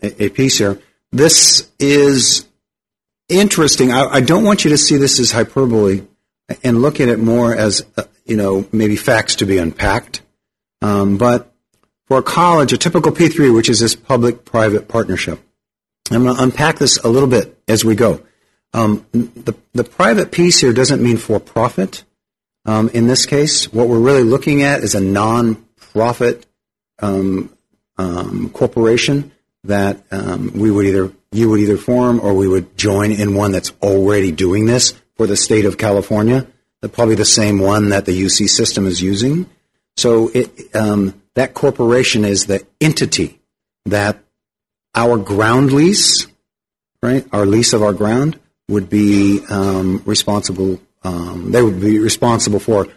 a 0.03 0.31
piece 0.31 0.59
here. 0.59 0.81
This 1.13 1.71
is 1.79 2.49
interesting. 3.29 3.93
I, 3.93 4.05
I 4.07 4.21
don't 4.21 4.45
want 4.45 4.65
you 4.65 4.71
to 4.71 4.79
see 4.79 4.97
this 4.97 5.21
as 5.21 5.33
hyperbole 5.33 6.07
and 6.63 6.83
look 6.83 7.01
at 7.01 7.09
it 7.09 7.19
more 7.19 7.55
as 7.55 7.85
uh, 7.97 8.05
you 8.25 8.37
know 8.37 8.67
maybe 8.73 8.97
facts 8.97 9.37
to 9.37 9.47
be 9.47 9.59
unpacked. 9.59 10.23
Um, 10.83 11.19
but 11.19 11.53
for 12.07 12.19
a 12.19 12.23
college, 12.23 12.73
a 12.73 12.77
typical 12.77 13.13
P3, 13.13 13.55
which 13.55 13.69
is 13.69 13.81
this 13.81 13.97
public-private 13.97 14.89
partnership, 14.89 15.41
I'm 16.11 16.23
going 16.23 16.37
to 16.37 16.43
unpack 16.43 16.79
this 16.79 16.99
a 16.99 17.09
little 17.09 17.29
bit 17.29 17.59
as 17.67 17.85
we 17.85 17.95
go. 17.95 18.21
Um, 18.73 19.07
the, 19.13 19.57
the 19.73 19.85
private 19.85 20.31
piece 20.31 20.61
here 20.61 20.73
doesn't 20.73 21.03
mean 21.03 21.17
for 21.17 21.41
profit. 21.41 22.05
Um, 22.65 22.91
in 22.91 23.07
this 23.07 23.27
case, 23.27 23.73
what 23.73 23.89
we're 23.89 23.99
really 23.99 24.23
looking 24.23 24.63
at 24.63 24.81
is 24.81 24.95
a 24.95 25.01
non-profit 25.01 26.47
um, 27.01 27.53
um 27.99 28.51
corporation 28.51 29.33
that 29.65 30.03
um, 30.11 30.53
we 30.55 30.71
would 30.71 30.87
either 30.87 31.13
you 31.33 31.51
would 31.51 31.61
either 31.61 31.77
form 31.77 32.21
or 32.21 32.35
we 32.35 32.49
would 32.49 32.77
join 32.77 33.13
in 33.13 33.35
one 33.35 33.53
that's 33.53 33.73
already 33.83 34.33
doing 34.33 34.67
this 34.67 34.95
for 35.17 35.27
the 35.27 35.37
state 35.37 35.65
of 35.65 35.79
California. 35.79 36.47
Probably 36.93 37.17
the 37.17 37.25
same 37.25 37.59
one 37.59 37.89
that 37.89 38.07
the 38.07 38.23
UC 38.23 38.49
system 38.49 38.87
is 38.87 39.03
using. 39.03 39.51
So 39.97 40.29
it, 40.29 40.75
um, 40.77 41.21
that 41.35 41.53
corporation 41.53 42.25
is 42.25 42.47
the 42.47 42.65
entity 42.81 43.41
that 43.87 44.23
our 44.95 45.19
ground 45.19 45.73
lease, 45.73 46.29
right, 47.03 47.27
our 47.33 47.45
lease 47.45 47.73
of 47.73 47.83
our 47.83 47.93
ground 47.93 48.39
would 48.69 48.89
be 48.89 49.45
um, 49.51 50.03
responsible. 50.05 50.81
Um, 51.03 51.51
they 51.51 51.63
would 51.63 51.81
be 51.81 51.99
responsible 51.99 52.61
for 52.61 52.89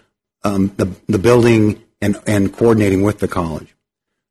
um, 0.44 0.74
the 0.78 0.86
the 1.08 1.20
building 1.20 1.84
and 2.02 2.18
and 2.26 2.54
coordinating 2.54 3.02
with 3.02 3.20
the 3.20 3.28
college. 3.28 3.76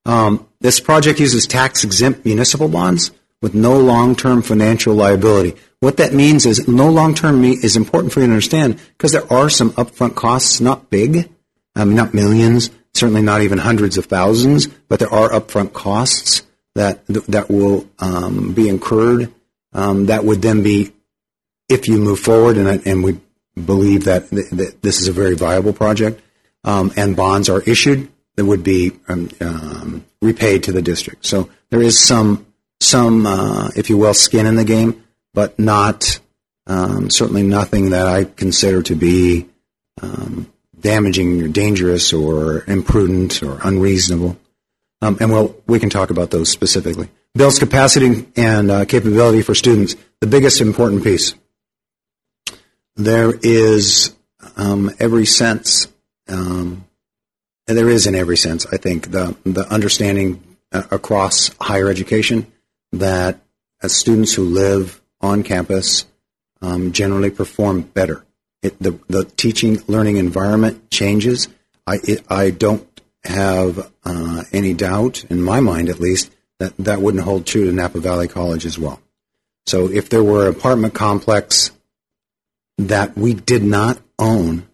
Um, 0.05 0.49
this 0.61 0.81
project 0.81 1.21
uses 1.21 1.47
tax 1.47 1.85
exempt 1.85 2.25
municipal 2.25 2.69
bonds 2.69 3.11
with 3.43 3.55
no 3.55 3.79
long 3.79 4.17
term 4.17 4.43
financial 4.43 4.95
liability. 4.95 5.55
What 5.81 5.99
that 5.99 6.13
means 6.13 6.45
is 6.45 6.67
no 6.67 6.91
long 6.91 7.15
term 7.15 7.45
is 7.45 7.77
important 7.77 8.13
for 8.13 8.21
you 8.21 8.27
to 8.27 8.33
understand 8.33 8.81
because 8.97 9.13
there 9.13 9.33
are 9.33 9.49
some 9.49 9.71
upfront 9.73 10.17
costs, 10.17 10.61
not 10.61 10.91
big, 10.91 11.31
um, 11.77 11.95
not 11.95 12.15
millions, 12.15 12.71
certainly 12.95 13.23
not 13.23 13.43
even 13.43 13.59
hundreds 13.59 13.97
of 13.97 14.07
thousands, 14.07 14.67
but 14.67 14.99
there 14.99 15.13
are 15.13 15.31
upfront 15.31 15.73
costs 15.73 16.43
that 16.75 17.07
that 17.07 17.49
will 17.49 17.89
um, 18.01 18.53
be 18.55 18.69
incurred. 18.69 19.33
Um, 19.73 20.07
that 20.07 20.25
would 20.25 20.43
then 20.43 20.63
be, 20.63 20.93
if 21.69 21.87
you 21.87 21.99
move 21.99 22.19
forward, 22.19 22.57
and, 22.57 22.87
and 22.87 23.05
we 23.05 23.21
believe 23.55 24.05
that, 24.05 24.31
th- 24.31 24.51
that, 24.51 24.83
this 24.83 25.01
is 25.01 25.09
a 25.09 25.13
very 25.13 25.37
viable 25.37 25.73
project, 25.73 26.21
um, 26.65 26.93
and 26.97 27.15
bonds 27.15 27.49
are 27.49 27.61
issued, 27.63 28.09
that 28.37 28.45
would 28.45 28.65
be 28.65 28.93
um, 29.09 29.29
um, 29.41 30.05
repaid 30.23 30.65
to 30.65 30.73
the 30.73 30.83
district. 30.83 31.27
So 31.27 31.51
there 31.71 31.83
is 31.83 32.03
some 32.03 32.47
some, 32.81 33.27
uh, 33.27 33.71
if 33.77 33.91
you 33.91 33.97
will, 33.97 34.15
skin 34.15 34.47
in 34.47 34.55
the 34.55 34.65
game, 34.65 35.05
but 35.39 35.57
not 35.57 36.19
um, 36.67 37.11
certainly 37.11 37.45
nothing 37.45 37.91
that 37.91 38.09
I 38.09 38.25
consider 38.25 38.83
to 38.83 38.97
be 38.97 39.47
damaging 40.81 41.41
or 41.41 41.47
dangerous 41.47 42.13
or 42.13 42.65
imprudent 42.67 43.41
or 43.41 43.61
unreasonable. 43.63 44.37
Um, 45.01 45.17
and 45.21 45.31
we'll, 45.31 45.55
we 45.69 45.79
can 45.79 45.91
talk 45.91 46.11
about 46.11 46.33
those 46.33 46.49
specifically. 46.49 47.09
Builds 47.37 47.61
capacity 47.61 48.27
and 48.35 48.69
uh, 48.69 48.85
capability 48.85 49.43
for 49.43 49.55
students. 49.55 49.95
The 50.21 50.27
biggest 50.27 50.61
important 50.61 51.05
piece. 51.05 51.35
There 52.97 53.33
is 53.41 54.13
um, 54.57 54.91
every 54.99 55.25
sense, 55.25 55.87
um, 56.27 56.85
and 57.69 57.79
there 57.79 57.89
is 57.89 58.09
in 58.09 58.17
every 58.17 58.37
sense, 58.37 58.67
I 58.67 58.77
think, 58.77 59.13
the, 59.13 59.37
the 59.45 59.73
understanding 59.73 60.43
uh, 60.73 60.83
across 60.91 61.53
higher 61.61 61.89
education 61.89 62.51
that 62.91 63.39
as 63.81 63.95
students 63.95 64.35
who 64.35 64.43
live 64.43 64.98
on 65.21 65.43
campus 65.43 66.07
um, 66.61 66.93
generally 66.93 67.31
perform 67.31 67.83
better 67.83 68.25
it, 68.63 68.79
the, 68.81 68.99
the 69.09 69.25
teaching 69.25 69.83
learning 69.87 70.17
environment 70.17 70.91
changes. 70.91 71.49
I, 71.87 71.99
it, 72.03 72.25
I 72.29 72.51
don't 72.51 72.87
have 73.25 73.93
uh, 74.05 74.45
any 74.53 74.75
doubt, 74.75 75.25
in 75.25 75.41
my 75.41 75.61
mind 75.61 75.89
at 75.89 76.01
least, 76.01 76.31
that 76.59 76.77
that 76.79 77.01
wouldn't 77.01 77.25
hold 77.25 77.47
true 77.47 77.65
to 77.65 77.73
Napa 77.73 78.01
Valley 78.01 78.29
College 78.29 78.67
as 78.67 78.79
well. 78.79 79.01
So 79.67 79.91
if 79.91 80.09
there 80.09 80.25
were 80.25 80.49
an 80.49 80.55
apartment 80.55 80.95
complex 80.95 81.71
that 82.79 83.17
we 83.17 83.35
did 83.35 83.63
not 83.63 83.99
own, 84.19 84.67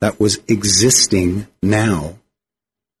that 0.00 0.18
was 0.18 0.38
existing 0.48 1.46
now 1.62 2.18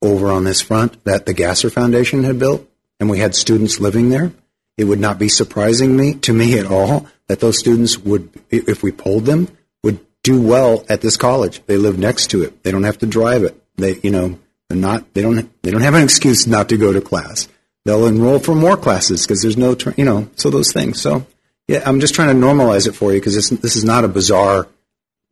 over 0.02 0.30
on 0.30 0.44
this 0.44 0.60
front, 0.60 1.02
that 1.04 1.26
the 1.26 1.34
Gasser 1.34 1.70
Foundation 1.70 2.24
had 2.24 2.38
built, 2.38 2.68
and 3.00 3.08
we 3.10 3.18
had 3.18 3.34
students 3.34 3.80
living 3.80 4.10
there, 4.10 4.32
it 4.78 4.84
would 4.84 5.00
not 5.00 5.18
be 5.18 5.28
surprising 5.28 5.96
me 5.96 6.14
to 6.14 6.32
me 6.32 6.58
at 6.58 6.64
all 6.64 7.06
that 7.26 7.40
those 7.40 7.58
students 7.58 7.98
would, 7.98 8.30
if 8.48 8.82
we 8.82 8.92
polled 8.92 9.26
them, 9.26 9.48
would 9.82 9.98
do 10.22 10.40
well 10.40 10.84
at 10.88 11.00
this 11.00 11.16
college. 11.16 11.60
They 11.66 11.76
live 11.76 11.98
next 11.98 12.28
to 12.28 12.44
it. 12.44 12.62
They 12.62 12.70
don't 12.70 12.84
have 12.84 12.98
to 12.98 13.06
drive 13.06 13.42
it. 13.42 13.60
They, 13.76 13.96
you 14.02 14.10
know, 14.10 14.38
they're 14.68 14.78
not. 14.78 15.12
They 15.14 15.22
don't. 15.22 15.50
They 15.62 15.70
don't 15.72 15.82
have 15.82 15.94
an 15.94 16.04
excuse 16.04 16.46
not 16.46 16.68
to 16.68 16.78
go 16.78 16.92
to 16.92 17.00
class. 17.00 17.48
They'll 17.84 18.06
enroll 18.06 18.38
for 18.38 18.54
more 18.54 18.76
classes 18.76 19.26
because 19.26 19.42
there's 19.42 19.56
no, 19.56 19.76
you 19.96 20.04
know, 20.04 20.28
so 20.36 20.50
those 20.50 20.72
things. 20.72 21.00
So, 21.00 21.26
yeah, 21.66 21.82
I'm 21.84 22.00
just 22.00 22.14
trying 22.14 22.28
to 22.28 22.46
normalize 22.46 22.86
it 22.86 22.92
for 22.92 23.12
you 23.12 23.18
because 23.18 23.34
this, 23.34 23.48
this 23.48 23.76
is 23.76 23.84
not 23.84 24.04
a 24.04 24.08
bizarre, 24.08 24.68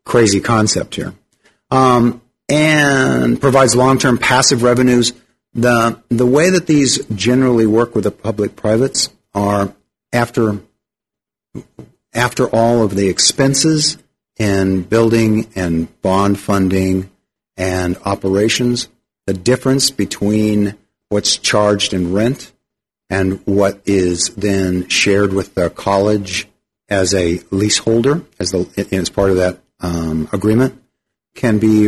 crazy 0.04 0.40
concept 0.40 0.94
here. 0.94 1.14
Um, 1.70 2.22
and 2.48 3.40
provides 3.40 3.76
long-term 3.76 4.18
passive 4.18 4.62
revenues. 4.62 5.12
The 5.54 6.00
the 6.08 6.26
way 6.26 6.50
that 6.50 6.66
these 6.66 7.04
generally 7.06 7.66
work 7.66 7.94
with 7.94 8.04
the 8.04 8.10
public 8.10 8.56
privates 8.56 9.10
are 9.36 9.72
after 10.12 10.58
after 12.12 12.48
all 12.48 12.82
of 12.82 12.96
the 12.96 13.08
expenses 13.08 13.98
and 14.38 14.88
building 14.88 15.48
and 15.54 16.00
bond 16.00 16.40
funding 16.40 17.10
and 17.56 17.96
operations, 18.04 18.88
the 19.26 19.34
difference 19.34 19.90
between 19.90 20.74
what's 21.10 21.36
charged 21.36 21.92
in 21.92 22.12
rent 22.12 22.52
and 23.10 23.40
what 23.46 23.80
is 23.84 24.30
then 24.34 24.88
shared 24.88 25.32
with 25.32 25.54
the 25.54 25.70
college 25.70 26.48
as 26.88 27.14
a 27.14 27.40
leaseholder, 27.50 28.22
as, 28.38 28.50
the, 28.50 28.88
as 28.92 29.10
part 29.10 29.30
of 29.30 29.36
that 29.36 29.58
um, 29.80 30.28
agreement, 30.32 30.82
can 31.34 31.58
be 31.58 31.86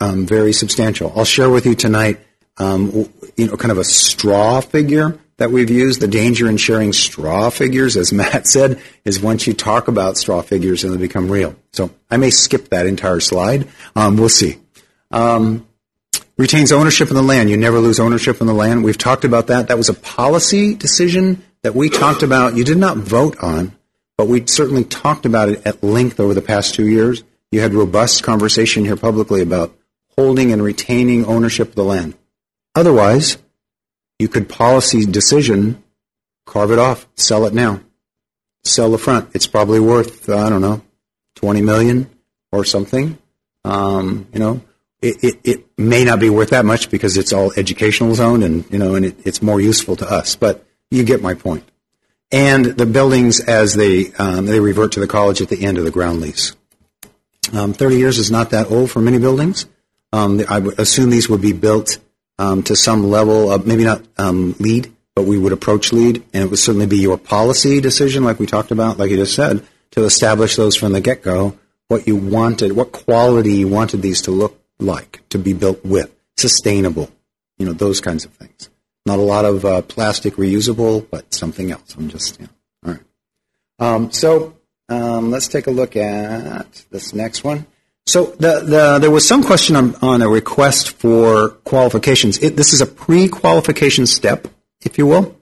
um, 0.00 0.26
very 0.26 0.52
substantial. 0.52 1.12
I'll 1.16 1.24
share 1.24 1.48
with 1.48 1.64
you 1.64 1.74
tonight, 1.74 2.20
um, 2.58 3.08
you 3.36 3.46
know, 3.46 3.56
kind 3.56 3.72
of 3.72 3.78
a 3.78 3.84
straw 3.84 4.60
figure 4.60 5.18
that 5.40 5.50
we've 5.50 5.70
used. 5.70 6.00
The 6.00 6.06
danger 6.06 6.48
in 6.48 6.58
sharing 6.58 6.92
straw 6.92 7.50
figures, 7.50 7.96
as 7.96 8.12
Matt 8.12 8.46
said, 8.46 8.80
is 9.04 9.20
once 9.20 9.46
you 9.46 9.54
talk 9.54 9.88
about 9.88 10.16
straw 10.16 10.42
figures 10.42 10.84
and 10.84 10.94
they 10.94 10.98
become 10.98 11.30
real. 11.30 11.56
So 11.72 11.90
I 12.10 12.18
may 12.18 12.30
skip 12.30 12.68
that 12.68 12.86
entire 12.86 13.20
slide. 13.20 13.66
Um, 13.96 14.16
we'll 14.16 14.28
see. 14.28 14.58
Um, 15.10 15.66
retains 16.36 16.72
ownership 16.72 17.08
in 17.08 17.14
the 17.14 17.22
land. 17.22 17.50
You 17.50 17.56
never 17.56 17.78
lose 17.78 17.98
ownership 17.98 18.40
in 18.40 18.46
the 18.46 18.54
land. 18.54 18.84
We've 18.84 18.98
talked 18.98 19.24
about 19.24 19.48
that. 19.48 19.68
That 19.68 19.78
was 19.78 19.88
a 19.88 19.94
policy 19.94 20.74
decision 20.74 21.42
that 21.62 21.74
we 21.74 21.88
talked 21.88 22.22
about. 22.22 22.54
You 22.54 22.64
did 22.64 22.78
not 22.78 22.98
vote 22.98 23.38
on, 23.42 23.74
but 24.18 24.28
we 24.28 24.46
certainly 24.46 24.84
talked 24.84 25.24
about 25.24 25.48
it 25.48 25.66
at 25.66 25.82
length 25.82 26.20
over 26.20 26.34
the 26.34 26.42
past 26.42 26.74
two 26.74 26.86
years. 26.86 27.24
You 27.50 27.60
had 27.60 27.72
robust 27.72 28.22
conversation 28.22 28.84
here 28.84 28.96
publicly 28.96 29.40
about 29.40 29.74
holding 30.16 30.52
and 30.52 30.62
retaining 30.62 31.24
ownership 31.24 31.70
of 31.70 31.74
the 31.74 31.84
land. 31.84 32.14
Otherwise, 32.74 33.38
you 34.20 34.28
could 34.28 34.48
policy 34.50 35.06
decision, 35.06 35.82
carve 36.44 36.70
it 36.70 36.78
off, 36.78 37.08
sell 37.16 37.46
it 37.46 37.54
now, 37.54 37.80
sell 38.64 38.90
the 38.90 38.98
front. 38.98 39.30
It's 39.34 39.46
probably 39.46 39.80
worth 39.80 40.28
I 40.28 40.50
don't 40.50 40.60
know, 40.60 40.82
twenty 41.34 41.62
million 41.62 42.10
or 42.52 42.64
something. 42.64 43.16
Um, 43.64 44.28
you 44.32 44.38
know, 44.38 44.60
it, 45.00 45.24
it, 45.24 45.40
it, 45.44 45.66
may 45.78 46.04
not 46.04 46.20
be 46.20 46.30
worth 46.30 46.50
that 46.50 46.64
much 46.64 46.90
because 46.90 47.16
it's 47.16 47.32
all 47.32 47.52
educational 47.56 48.14
zone 48.14 48.42
and 48.42 48.70
you 48.70 48.78
know, 48.78 48.94
and 48.94 49.06
it, 49.06 49.16
it's 49.26 49.40
more 49.40 49.60
useful 49.60 49.96
to 49.96 50.10
us. 50.10 50.36
But 50.36 50.66
you 50.90 51.04
get 51.04 51.22
my 51.22 51.34
point. 51.34 51.66
And 52.30 52.64
the 52.64 52.86
buildings 52.86 53.40
as 53.40 53.74
they 53.74 54.12
um, 54.14 54.44
they 54.46 54.60
revert 54.60 54.92
to 54.92 55.00
the 55.00 55.06
college 55.06 55.40
at 55.40 55.48
the 55.48 55.64
end 55.64 55.78
of 55.78 55.84
the 55.84 55.90
ground 55.90 56.20
lease. 56.20 56.54
Um, 57.54 57.72
Thirty 57.72 57.96
years 57.96 58.18
is 58.18 58.30
not 58.30 58.50
that 58.50 58.70
old 58.70 58.90
for 58.90 59.00
many 59.00 59.18
buildings. 59.18 59.64
Um, 60.12 60.42
I 60.48 60.58
would 60.58 60.78
assume 60.78 61.08
these 61.08 61.30
would 61.30 61.40
be 61.40 61.52
built 61.52 61.98
um, 62.40 62.62
to 62.62 62.74
some 62.74 63.10
level 63.10 63.52
of 63.52 63.66
maybe 63.66 63.84
not 63.84 64.02
um, 64.16 64.56
LEED, 64.58 64.90
but 65.14 65.26
we 65.26 65.38
would 65.38 65.52
approach 65.52 65.92
LEED, 65.92 66.24
and 66.32 66.44
it 66.44 66.50
would 66.50 66.58
certainly 66.58 66.86
be 66.86 66.96
your 66.96 67.18
policy 67.18 67.82
decision, 67.82 68.24
like 68.24 68.38
we 68.38 68.46
talked 68.46 68.70
about, 68.70 68.98
like 68.98 69.10
you 69.10 69.18
just 69.18 69.34
said, 69.34 69.62
to 69.90 70.04
establish 70.04 70.56
those 70.56 70.74
from 70.74 70.92
the 70.92 71.02
get 71.02 71.22
go, 71.22 71.58
what 71.88 72.06
you 72.06 72.16
wanted, 72.16 72.72
what 72.72 72.92
quality 72.92 73.52
you 73.52 73.68
wanted 73.68 74.00
these 74.00 74.22
to 74.22 74.30
look 74.30 74.58
like, 74.78 75.20
to 75.28 75.38
be 75.38 75.52
built 75.52 75.84
with, 75.84 76.10
sustainable, 76.38 77.10
you 77.58 77.66
know, 77.66 77.74
those 77.74 78.00
kinds 78.00 78.24
of 78.24 78.32
things. 78.32 78.70
Not 79.04 79.18
a 79.18 79.22
lot 79.22 79.44
of 79.44 79.64
uh, 79.66 79.82
plastic 79.82 80.34
reusable, 80.36 81.06
but 81.10 81.34
something 81.34 81.70
else. 81.70 81.94
I'm 81.94 82.08
just, 82.08 82.40
yeah. 82.40 82.46
All 82.86 82.92
right. 82.92 83.02
Um, 83.78 84.12
so 84.12 84.54
um, 84.88 85.30
let's 85.30 85.48
take 85.48 85.66
a 85.66 85.70
look 85.70 85.94
at 85.94 86.86
this 86.90 87.12
next 87.12 87.44
one. 87.44 87.66
So 88.06 88.26
the, 88.26 88.60
the, 88.60 88.98
there 89.00 89.10
was 89.10 89.26
some 89.26 89.42
question 89.42 89.76
on, 89.76 89.94
on 90.02 90.22
a 90.22 90.28
request 90.28 90.90
for 90.90 91.50
qualifications. 91.64 92.38
It, 92.38 92.56
this 92.56 92.72
is 92.72 92.80
a 92.80 92.86
pre-qualification 92.86 94.06
step, 94.06 94.48
if 94.80 94.98
you 94.98 95.06
will, 95.06 95.36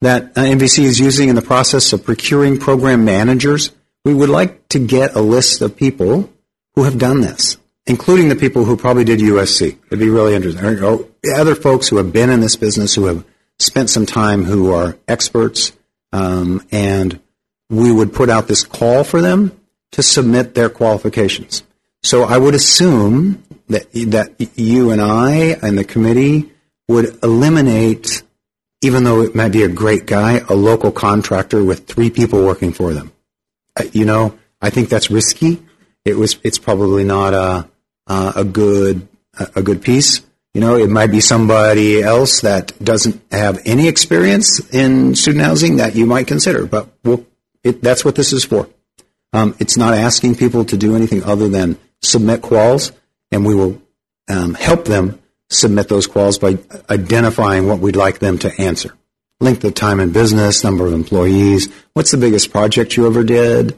that 0.00 0.24
uh, 0.36 0.42
NVC 0.42 0.84
is 0.84 0.98
using 0.98 1.28
in 1.28 1.36
the 1.36 1.42
process 1.42 1.92
of 1.92 2.04
procuring 2.04 2.58
program 2.58 3.04
managers. 3.04 3.70
We 4.04 4.14
would 4.14 4.30
like 4.30 4.68
to 4.68 4.78
get 4.78 5.14
a 5.14 5.20
list 5.20 5.60
of 5.60 5.76
people 5.76 6.30
who 6.74 6.84
have 6.84 6.98
done 6.98 7.20
this, 7.20 7.58
including 7.86 8.28
the 8.28 8.36
people 8.36 8.64
who 8.64 8.76
probably 8.76 9.04
did 9.04 9.20
USC. 9.20 9.76
It'd 9.86 9.98
be 9.98 10.08
really 10.08 10.34
interesting. 10.34 10.64
Or 10.82 11.06
other 11.34 11.54
folks 11.54 11.88
who 11.88 11.98
have 11.98 12.12
been 12.12 12.30
in 12.30 12.40
this 12.40 12.56
business, 12.56 12.94
who 12.94 13.06
have 13.06 13.24
spent 13.58 13.90
some 13.90 14.06
time, 14.06 14.44
who 14.44 14.72
are 14.72 14.96
experts, 15.06 15.72
um, 16.12 16.66
and 16.72 17.20
we 17.68 17.92
would 17.92 18.12
put 18.12 18.30
out 18.30 18.48
this 18.48 18.64
call 18.64 19.04
for 19.04 19.20
them 19.20 19.52
to 19.92 20.02
submit 20.02 20.54
their 20.54 20.70
qualifications. 20.70 21.62
So 22.02 22.24
I 22.24 22.38
would 22.38 22.54
assume 22.54 23.42
that 23.68 23.92
that 23.92 24.34
you 24.56 24.90
and 24.90 25.00
I 25.00 25.56
and 25.62 25.76
the 25.76 25.84
committee 25.84 26.50
would 26.88 27.18
eliminate, 27.22 28.22
even 28.82 29.04
though 29.04 29.22
it 29.22 29.34
might 29.34 29.52
be 29.52 29.62
a 29.62 29.68
great 29.68 30.06
guy, 30.06 30.40
a 30.48 30.54
local 30.54 30.90
contractor 30.90 31.62
with 31.62 31.86
three 31.86 32.10
people 32.10 32.44
working 32.44 32.72
for 32.72 32.92
them. 32.92 33.12
Uh, 33.78 33.84
you 33.92 34.04
know, 34.04 34.38
I 34.60 34.70
think 34.70 34.88
that's 34.88 35.10
risky. 35.10 35.62
It 36.04 36.16
was. 36.16 36.38
It's 36.42 36.58
probably 36.58 37.04
not 37.04 37.34
a 37.34 37.68
a, 38.06 38.32
a 38.36 38.44
good 38.44 39.06
a 39.54 39.62
good 39.62 39.82
piece. 39.82 40.22
You 40.54 40.60
know, 40.60 40.76
it 40.76 40.90
might 40.90 41.12
be 41.12 41.20
somebody 41.20 42.02
else 42.02 42.40
that 42.40 42.72
doesn't 42.82 43.22
have 43.30 43.60
any 43.64 43.86
experience 43.86 44.58
in 44.74 45.14
student 45.14 45.44
housing 45.44 45.76
that 45.76 45.94
you 45.94 46.06
might 46.06 46.26
consider. 46.26 46.66
But 46.66 46.88
we'll, 47.04 47.24
it, 47.62 47.82
that's 47.82 48.04
what 48.04 48.16
this 48.16 48.32
is 48.32 48.44
for. 48.44 48.68
Um, 49.32 49.54
it's 49.60 49.76
not 49.76 49.94
asking 49.94 50.34
people 50.34 50.64
to 50.64 50.76
do 50.76 50.96
anything 50.96 51.22
other 51.22 51.48
than 51.48 51.78
submit 52.02 52.42
quals, 52.42 52.92
and 53.30 53.44
we 53.44 53.54
will 53.54 53.80
um, 54.28 54.54
help 54.54 54.84
them 54.84 55.20
submit 55.48 55.88
those 55.88 56.06
quals 56.06 56.40
by 56.40 56.58
identifying 56.92 57.66
what 57.66 57.80
we'd 57.80 57.96
like 57.96 58.20
them 58.20 58.38
to 58.38 58.60
answer. 58.60 58.96
Length 59.40 59.64
of 59.64 59.74
time 59.74 60.00
in 60.00 60.12
business, 60.12 60.62
number 60.62 60.86
of 60.86 60.92
employees, 60.92 61.72
what's 61.94 62.10
the 62.10 62.16
biggest 62.16 62.50
project 62.50 62.96
you 62.96 63.06
ever 63.06 63.24
did? 63.24 63.76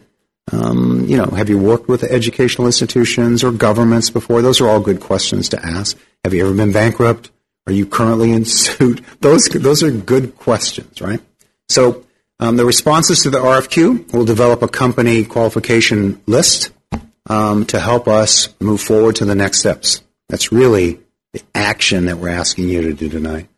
Um, 0.50 1.04
you 1.06 1.16
know, 1.16 1.26
have 1.26 1.48
you 1.48 1.58
worked 1.58 1.88
with 1.88 2.02
educational 2.02 2.66
institutions 2.66 3.44
or 3.44 3.52
governments 3.52 4.10
before? 4.10 4.42
Those 4.42 4.60
are 4.60 4.68
all 4.68 4.80
good 4.80 5.00
questions 5.00 5.48
to 5.50 5.64
ask. 5.64 5.96
Have 6.24 6.34
you 6.34 6.44
ever 6.44 6.54
been 6.54 6.72
bankrupt? 6.72 7.30
Are 7.66 7.72
you 7.72 7.86
currently 7.86 8.32
in 8.32 8.44
suit? 8.44 9.04
Those 9.20 9.44
those 9.44 9.84
are 9.84 9.90
good 9.92 10.36
questions, 10.36 11.00
right? 11.00 11.20
So 11.68 12.04
um, 12.40 12.56
the 12.56 12.66
responses 12.66 13.20
to 13.20 13.30
the 13.30 13.38
RFQ 13.38 14.12
will 14.12 14.24
develop 14.24 14.62
a 14.62 14.68
company 14.68 15.24
qualification 15.24 16.20
list 16.26 16.72
um, 17.28 17.66
to 17.66 17.78
help 17.80 18.08
us 18.08 18.48
move 18.60 18.80
forward 18.80 19.16
to 19.16 19.24
the 19.24 19.34
next 19.34 19.60
steps. 19.60 20.02
That's 20.28 20.52
really 20.52 21.00
the 21.32 21.42
action 21.54 22.06
that 22.06 22.18
we're 22.18 22.28
asking 22.28 22.68
you 22.68 22.82
to 22.82 22.94
do 22.94 23.08
tonight. 23.08 23.48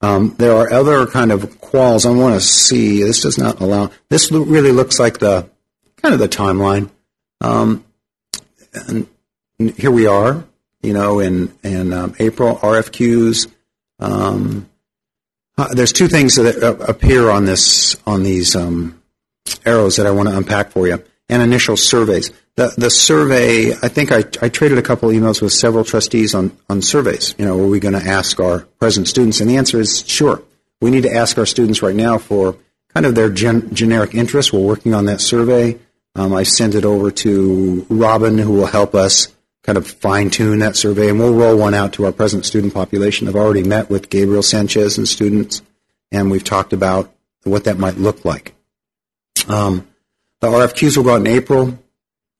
Um, 0.00 0.34
there 0.38 0.54
are 0.54 0.70
other 0.70 1.06
kind 1.06 1.32
of 1.32 1.42
quals 1.60 2.06
I 2.06 2.10
want 2.10 2.34
to 2.34 2.40
see. 2.40 3.02
This 3.02 3.22
does 3.22 3.38
not 3.38 3.60
allow. 3.60 3.90
This 4.08 4.30
really 4.30 4.72
looks 4.72 4.98
like 4.98 5.18
the 5.18 5.48
kind 5.96 6.14
of 6.14 6.20
the 6.20 6.28
timeline. 6.28 6.90
Um, 7.40 7.84
and 8.74 9.06
here 9.76 9.90
we 9.90 10.06
are, 10.06 10.44
you 10.82 10.92
know, 10.92 11.20
in 11.20 11.52
in 11.62 11.92
um, 11.92 12.14
April 12.18 12.56
RFQs. 12.56 13.50
Um, 13.98 14.68
uh, 15.56 15.72
there's 15.72 15.92
two 15.92 16.08
things 16.08 16.36
that 16.36 16.62
uh, 16.62 16.76
appear 16.84 17.30
on 17.30 17.46
this 17.46 17.96
on 18.06 18.22
these 18.22 18.54
um, 18.54 19.02
arrows 19.64 19.96
that 19.96 20.06
I 20.06 20.10
want 20.10 20.28
to 20.28 20.36
unpack 20.36 20.70
for 20.70 20.86
you, 20.86 21.02
and 21.30 21.42
initial 21.42 21.78
surveys. 21.78 22.30
The 22.56 22.72
the 22.76 22.90
survey, 22.90 23.72
I 23.72 23.88
think 23.88 24.12
I, 24.12 24.24
I 24.40 24.48
traded 24.48 24.78
a 24.78 24.82
couple 24.82 25.10
emails 25.10 25.42
with 25.42 25.52
several 25.52 25.84
trustees 25.84 26.34
on 26.34 26.56
on 26.68 26.80
surveys. 26.82 27.34
You 27.38 27.44
know, 27.44 27.60
are 27.62 27.66
we 27.66 27.80
going 27.80 28.00
to 28.00 28.08
ask 28.08 28.40
our 28.40 28.60
present 28.80 29.08
students? 29.08 29.40
And 29.40 29.50
the 29.50 29.58
answer 29.58 29.78
is 29.78 30.04
sure. 30.06 30.42
We 30.80 30.90
need 30.90 31.02
to 31.02 31.12
ask 31.12 31.38
our 31.38 31.46
students 31.46 31.82
right 31.82 31.94
now 31.94 32.18
for 32.18 32.56
kind 32.94 33.04
of 33.04 33.14
their 33.14 33.30
gen- 33.30 33.74
generic 33.74 34.14
interests. 34.14 34.52
We're 34.52 34.60
working 34.60 34.94
on 34.94 35.04
that 35.04 35.20
survey. 35.20 35.78
Um, 36.14 36.32
I 36.32 36.44
sent 36.44 36.74
it 36.74 36.86
over 36.86 37.10
to 37.10 37.86
Robin, 37.90 38.38
who 38.38 38.52
will 38.52 38.66
help 38.66 38.94
us 38.94 39.28
kind 39.62 39.76
of 39.76 39.86
fine 39.86 40.30
tune 40.30 40.60
that 40.60 40.76
survey, 40.76 41.10
and 41.10 41.18
we'll 41.18 41.34
roll 41.34 41.58
one 41.58 41.74
out 41.74 41.92
to 41.94 42.06
our 42.06 42.12
present 42.12 42.46
student 42.46 42.72
population. 42.72 43.28
I've 43.28 43.36
already 43.36 43.64
met 43.64 43.90
with 43.90 44.08
Gabriel 44.08 44.42
Sanchez 44.42 44.96
and 44.96 45.06
students, 45.06 45.60
and 46.10 46.30
we've 46.30 46.44
talked 46.44 46.72
about 46.72 47.12
what 47.44 47.64
that 47.64 47.76
might 47.76 47.98
look 47.98 48.24
like. 48.24 48.54
Um, 49.46 49.86
the 50.40 50.48
RFQs 50.48 50.96
will 50.96 51.04
go 51.04 51.14
out 51.14 51.20
in 51.20 51.26
April. 51.26 51.78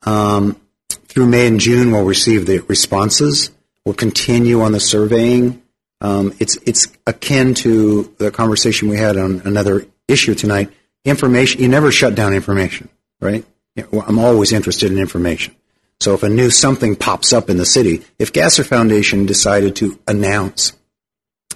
Um, 0.06 0.60
through 0.88 1.26
May 1.26 1.46
and 1.46 1.60
June, 1.60 1.90
we'll 1.90 2.04
receive 2.04 2.46
the 2.46 2.60
responses. 2.60 3.50
We'll 3.84 3.94
continue 3.94 4.60
on 4.62 4.72
the 4.72 4.80
surveying. 4.80 5.62
Um, 6.00 6.34
it's 6.38 6.56
it's 6.66 6.88
akin 7.06 7.54
to 7.54 8.14
the 8.18 8.30
conversation 8.30 8.88
we 8.88 8.96
had 8.96 9.16
on 9.16 9.42
another 9.44 9.86
issue 10.08 10.34
tonight. 10.34 10.70
Information 11.04 11.60
you 11.60 11.68
never 11.68 11.90
shut 11.90 12.14
down 12.14 12.34
information, 12.34 12.88
right? 13.20 13.44
I'm 13.76 14.18
always 14.18 14.52
interested 14.52 14.90
in 14.90 14.98
information. 14.98 15.54
So 16.00 16.14
if 16.14 16.22
a 16.22 16.28
new 16.28 16.50
something 16.50 16.96
pops 16.96 17.32
up 17.32 17.48
in 17.48 17.56
the 17.56 17.66
city, 17.66 18.02
if 18.18 18.32
Gasser 18.32 18.64
Foundation 18.64 19.26
decided 19.26 19.76
to 19.76 19.98
announce 20.06 20.72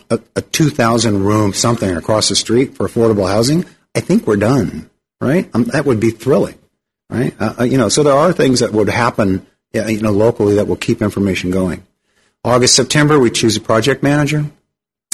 a, 0.08 0.20
a 0.34 0.42
2,000 0.42 1.24
room 1.24 1.52
something 1.52 1.94
across 1.94 2.28
the 2.28 2.36
street 2.36 2.74
for 2.74 2.88
affordable 2.88 3.28
housing, 3.28 3.64
I 3.94 4.00
think 4.00 4.26
we're 4.26 4.36
done, 4.36 4.90
right? 5.20 5.48
Um, 5.54 5.64
that 5.64 5.84
would 5.84 6.00
be 6.00 6.10
thrilling, 6.10 6.58
right? 7.10 7.34
Uh, 7.38 7.54
uh 7.60 7.64
you 7.64 7.76
know, 7.76 7.88
so 7.88 8.02
there 8.02 8.14
are 8.14 8.32
things 8.32 8.60
that 8.60 8.72
would 8.72 8.88
happen, 8.88 9.46
you 9.72 10.00
know, 10.00 10.12
locally 10.12 10.54
that 10.56 10.66
will 10.66 10.76
keep 10.76 11.02
information 11.02 11.50
going. 11.50 11.86
August, 12.44 12.74
September, 12.74 13.18
we 13.18 13.30
choose 13.30 13.56
a 13.56 13.60
project 13.60 14.02
manager. 14.02 14.46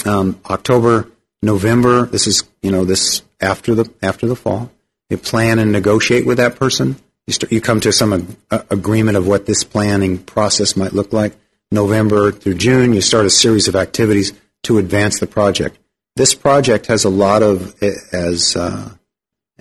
Um, 0.05 0.39
October, 0.49 1.09
November, 1.41 2.05
this 2.05 2.27
is, 2.27 2.43
you 2.61 2.71
know, 2.71 2.85
this 2.85 3.21
after 3.41 3.75
the 3.75 3.91
after 4.01 4.27
the 4.27 4.35
fall. 4.35 4.71
You 5.09 5.17
plan 5.17 5.59
and 5.59 5.71
negotiate 5.71 6.25
with 6.25 6.37
that 6.37 6.55
person 6.55 6.97
you, 7.27 7.33
start, 7.33 7.51
you 7.51 7.61
come 7.61 7.81
to 7.81 7.91
some 7.91 8.13
ag- 8.13 8.65
agreement 8.69 9.17
of 9.17 9.27
what 9.27 9.45
this 9.45 9.63
planning 9.63 10.17
process 10.17 10.75
might 10.75 10.93
look 10.93 11.13
like. 11.13 11.33
November 11.71 12.31
through 12.31 12.55
June, 12.55 12.93
you 12.93 13.01
start 13.01 13.25
a 13.25 13.29
series 13.29 13.67
of 13.67 13.75
activities 13.75 14.31
to 14.63 14.77
advance 14.77 15.19
the 15.19 15.27
project. 15.27 15.77
This 16.15 16.33
project 16.33 16.87
has 16.87 17.03
a 17.03 17.09
lot 17.09 17.43
of, 17.43 17.75
as 17.83 18.55
uh, 18.55 18.93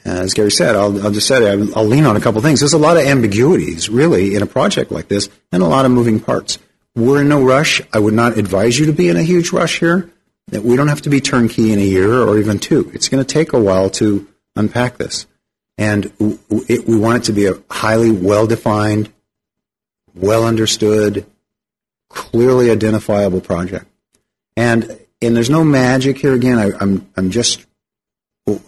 Uh, 0.04 0.10
as 0.10 0.34
Gary 0.34 0.50
said, 0.50 0.76
I'll, 0.76 1.02
I'll 1.04 1.10
just 1.10 1.26
say 1.26 1.50
I'll 1.50 1.84
lean 1.84 2.04
on 2.04 2.16
a 2.16 2.20
couple 2.20 2.40
things. 2.40 2.60
There's 2.60 2.72
a 2.72 2.78
lot 2.78 2.96
of 2.96 3.04
ambiguities, 3.04 3.88
really, 3.88 4.34
in 4.34 4.42
a 4.42 4.46
project 4.46 4.90
like 4.92 5.08
this, 5.08 5.28
and 5.52 5.62
a 5.62 5.66
lot 5.66 5.84
of 5.84 5.90
moving 5.90 6.20
parts. 6.20 6.58
We're 6.94 7.22
in 7.22 7.28
no 7.28 7.44
rush. 7.44 7.80
I 7.92 7.98
would 7.98 8.14
not 8.14 8.38
advise 8.38 8.78
you 8.78 8.86
to 8.86 8.92
be 8.92 9.08
in 9.08 9.16
a 9.16 9.22
huge 9.22 9.52
rush 9.52 9.80
here. 9.80 10.10
We 10.50 10.76
don't 10.76 10.88
have 10.88 11.02
to 11.02 11.10
be 11.10 11.20
turnkey 11.20 11.72
in 11.72 11.78
a 11.78 11.82
year 11.82 12.22
or 12.22 12.38
even 12.38 12.58
two. 12.58 12.90
It's 12.94 13.08
going 13.08 13.24
to 13.24 13.32
take 13.32 13.52
a 13.52 13.60
while 13.60 13.90
to 13.90 14.26
unpack 14.54 14.96
this. 14.96 15.26
And 15.76 16.12
it, 16.18 16.86
we 16.86 16.96
want 16.96 17.22
it 17.22 17.26
to 17.26 17.32
be 17.32 17.46
a 17.46 17.60
highly 17.70 18.10
well 18.10 18.46
defined, 18.46 19.12
well 20.14 20.46
understood, 20.46 21.26
clearly 22.08 22.70
identifiable 22.70 23.40
project. 23.40 23.86
And 24.56 24.98
and 25.22 25.36
there's 25.36 25.50
no 25.50 25.64
magic 25.64 26.18
here. 26.18 26.34
Again, 26.34 26.58
I, 26.58 26.72
I'm, 26.78 27.10
I'm 27.16 27.30
just 27.30 27.66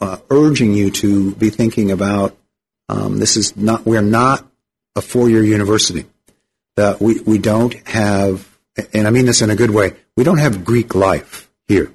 uh, 0.01 0.19
urging 0.31 0.75
you 0.75 0.91
to 0.91 1.35
be 1.35 1.51
thinking 1.51 1.91
about 1.91 2.37
um, 2.89 3.19
this 3.19 3.37
is 3.37 3.57
not 3.57 3.85
we're 3.85 4.01
not 4.01 4.47
a 4.97 5.01
four 5.01 5.29
year 5.29 5.43
university. 5.43 6.07
That 6.77 7.01
we 7.01 7.21
we 7.21 7.39
don't 7.39 7.75
have, 7.89 8.47
and 8.93 9.07
I 9.07 9.11
mean 9.11 9.27
this 9.27 9.43
in 9.43 9.51
a 9.51 9.57
good 9.57 9.71
way. 9.71 9.95
We 10.17 10.25
don't 10.25 10.39
have 10.39 10.65
Greek 10.65 10.95
life 10.95 11.51
here. 11.67 11.93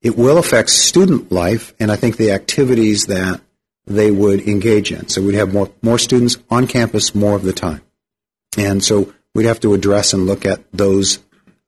It 0.00 0.16
will 0.16 0.38
affect 0.38 0.70
student 0.70 1.30
life, 1.30 1.74
and 1.78 1.92
I 1.92 1.96
think 1.96 2.16
the 2.16 2.32
activities 2.32 3.06
that 3.06 3.40
they 3.86 4.10
would 4.10 4.40
engage 4.48 4.92
in. 4.92 5.08
So 5.08 5.22
we'd 5.22 5.34
have 5.34 5.52
more, 5.52 5.70
more 5.82 5.98
students 5.98 6.36
on 6.50 6.66
campus 6.66 7.14
more 7.14 7.36
of 7.36 7.42
the 7.42 7.52
time. 7.52 7.82
And 8.56 8.82
so 8.82 9.12
we'd 9.34 9.46
have 9.46 9.60
to 9.60 9.74
address 9.74 10.12
and 10.12 10.26
look 10.26 10.44
at 10.46 10.60
those 10.72 11.18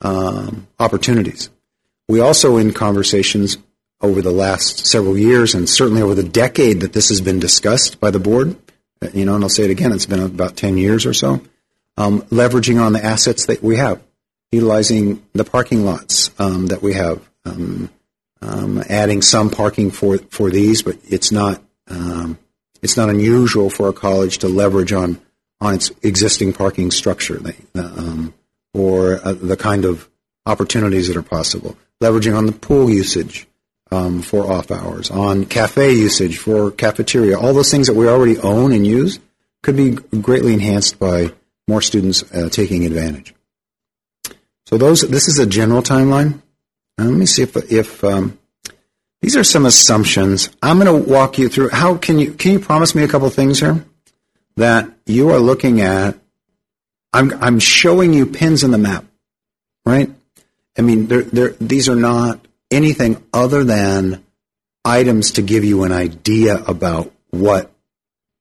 um, 0.01 0.67
opportunities. 0.79 1.51
We 2.09 2.21
also, 2.21 2.57
in 2.57 2.73
conversations, 2.73 3.57
over 4.05 4.23
the 4.23 4.31
last 4.31 4.87
several 4.87 5.19
years, 5.19 5.55
and 5.55 5.69
certainly 5.69 6.03
over 6.03 6.15
the 6.15 6.23
decade 6.23 6.81
that 6.81 6.93
this 6.93 7.09
has 7.09 7.21
been 7.21 7.41
discussed 7.41 8.01
by 8.01 8.11
the 8.11 8.21
board. 8.21 8.57
You 9.13 9.25
know, 9.25 9.35
and 9.35 9.45
I'll 9.45 9.51
say 9.51 9.65
it 9.65 9.71
again. 9.71 9.93
It's 9.93 10.07
been 10.07 10.23
about 10.23 10.57
ten 10.57 10.79
years 10.79 11.05
or 11.05 11.13
so. 11.13 11.43
Um, 11.97 12.23
leveraging 12.23 12.81
on 12.81 12.93
the 12.93 13.05
assets 13.05 13.47
that 13.47 13.63
we 13.63 13.77
have, 13.77 14.03
utilizing 14.51 15.25
the 15.33 15.45
parking 15.45 15.85
lots 15.85 16.31
um, 16.41 16.67
that 16.67 16.83
we 16.83 16.95
have, 16.95 17.29
um, 17.45 17.91
um, 18.41 18.83
adding 18.89 19.23
some 19.23 19.51
parking 19.51 19.91
for 19.91 20.19
for 20.19 20.51
these, 20.51 20.83
but 20.83 20.97
it's 21.05 21.31
not 21.31 21.63
um, 21.89 22.39
it's 22.83 22.97
not 22.97 23.09
unusual 23.09 23.71
for 23.71 23.89
a 23.89 23.93
college 23.93 24.39
to 24.39 24.49
leverage 24.49 24.93
on 24.93 25.21
on 25.61 25.75
its 25.75 25.91
existing 26.03 26.53
parking 26.53 26.91
structure 26.91 27.39
they, 27.39 27.57
um, 27.75 28.35
or 28.73 29.21
uh, 29.25 29.33
the 29.33 29.57
kind 29.57 29.85
of 29.85 30.09
opportunities 30.47 31.09
that 31.09 31.17
are 31.17 31.23
possible. 31.23 31.77
Leveraging 32.03 32.37
on 32.37 32.47
the 32.47 32.53
pool 32.53 32.91
usage 32.91 33.47
um, 33.91 34.23
for 34.23 34.51
off 34.51 34.71
hours, 34.71 35.11
on 35.11 35.45
cafe 35.45 35.93
usage 35.93 36.39
for 36.39 36.71
cafeteria, 36.71 37.39
all 37.39 37.55
those 37.55 37.71
things 37.71 37.87
that 37.87 37.95
we 37.95 38.09
already 38.09 38.39
own 38.39 38.73
and 38.73 38.87
use 38.87 39.21
could 39.63 39.77
be 39.77 39.91
greatly 39.91 40.53
enhanced 40.53 40.99
by 40.99 41.33
more 41.69 41.81
students 41.81 42.23
uh, 42.35 42.49
taking 42.49 42.85
advantage. 42.85 43.35
So 44.67 44.79
those 44.79 45.03
this 45.03 45.29
is 45.29 45.39
a 45.39 45.47
general 45.47 45.83
timeline. 45.83 46.41
Now, 46.99 47.05
let 47.05 47.15
me 47.15 47.27
see 47.27 47.43
if 47.43 47.57
if 47.71 48.03
um, 48.05 48.39
these 49.21 49.37
are 49.37 49.45
some 49.45 49.67
assumptions. 49.67 50.51
I'm 50.63 50.79
going 50.79 51.05
to 51.05 51.11
walk 51.11 51.39
you 51.39 51.49
through. 51.49 51.71
How 51.71 51.97
can 51.97 52.19
you 52.19 52.33
can 52.33 52.53
you 52.53 52.61
promise 52.61 52.95
me 52.95 53.03
a 53.03 53.09
couple 53.09 53.29
things 53.31 53.61
here 53.61 53.85
that 54.57 54.91
you 55.07 55.31
are 55.31 55.39
looking 55.39 55.81
at? 55.81 56.19
I'm 57.13 57.33
I'm 57.43 57.59
showing 57.59 58.13
you 58.13 58.27
pins 58.27 58.65
in 58.65 58.71
the 58.71 58.79
map, 58.79 59.05
right? 59.87 60.11
I 60.77 60.83
mean, 60.83 61.07
they're, 61.07 61.23
they're, 61.23 61.51
these 61.61 61.89
are 61.89 61.97
not 61.97 62.44
anything 62.71 63.23
other 63.33 63.65
than 63.65 64.25
items 64.85 65.33
to 65.33 65.43
give 65.43 65.65
you 65.65 65.85
an 65.85 65.93
idea 65.93 66.57
about 66.65 67.13
what 67.31 67.71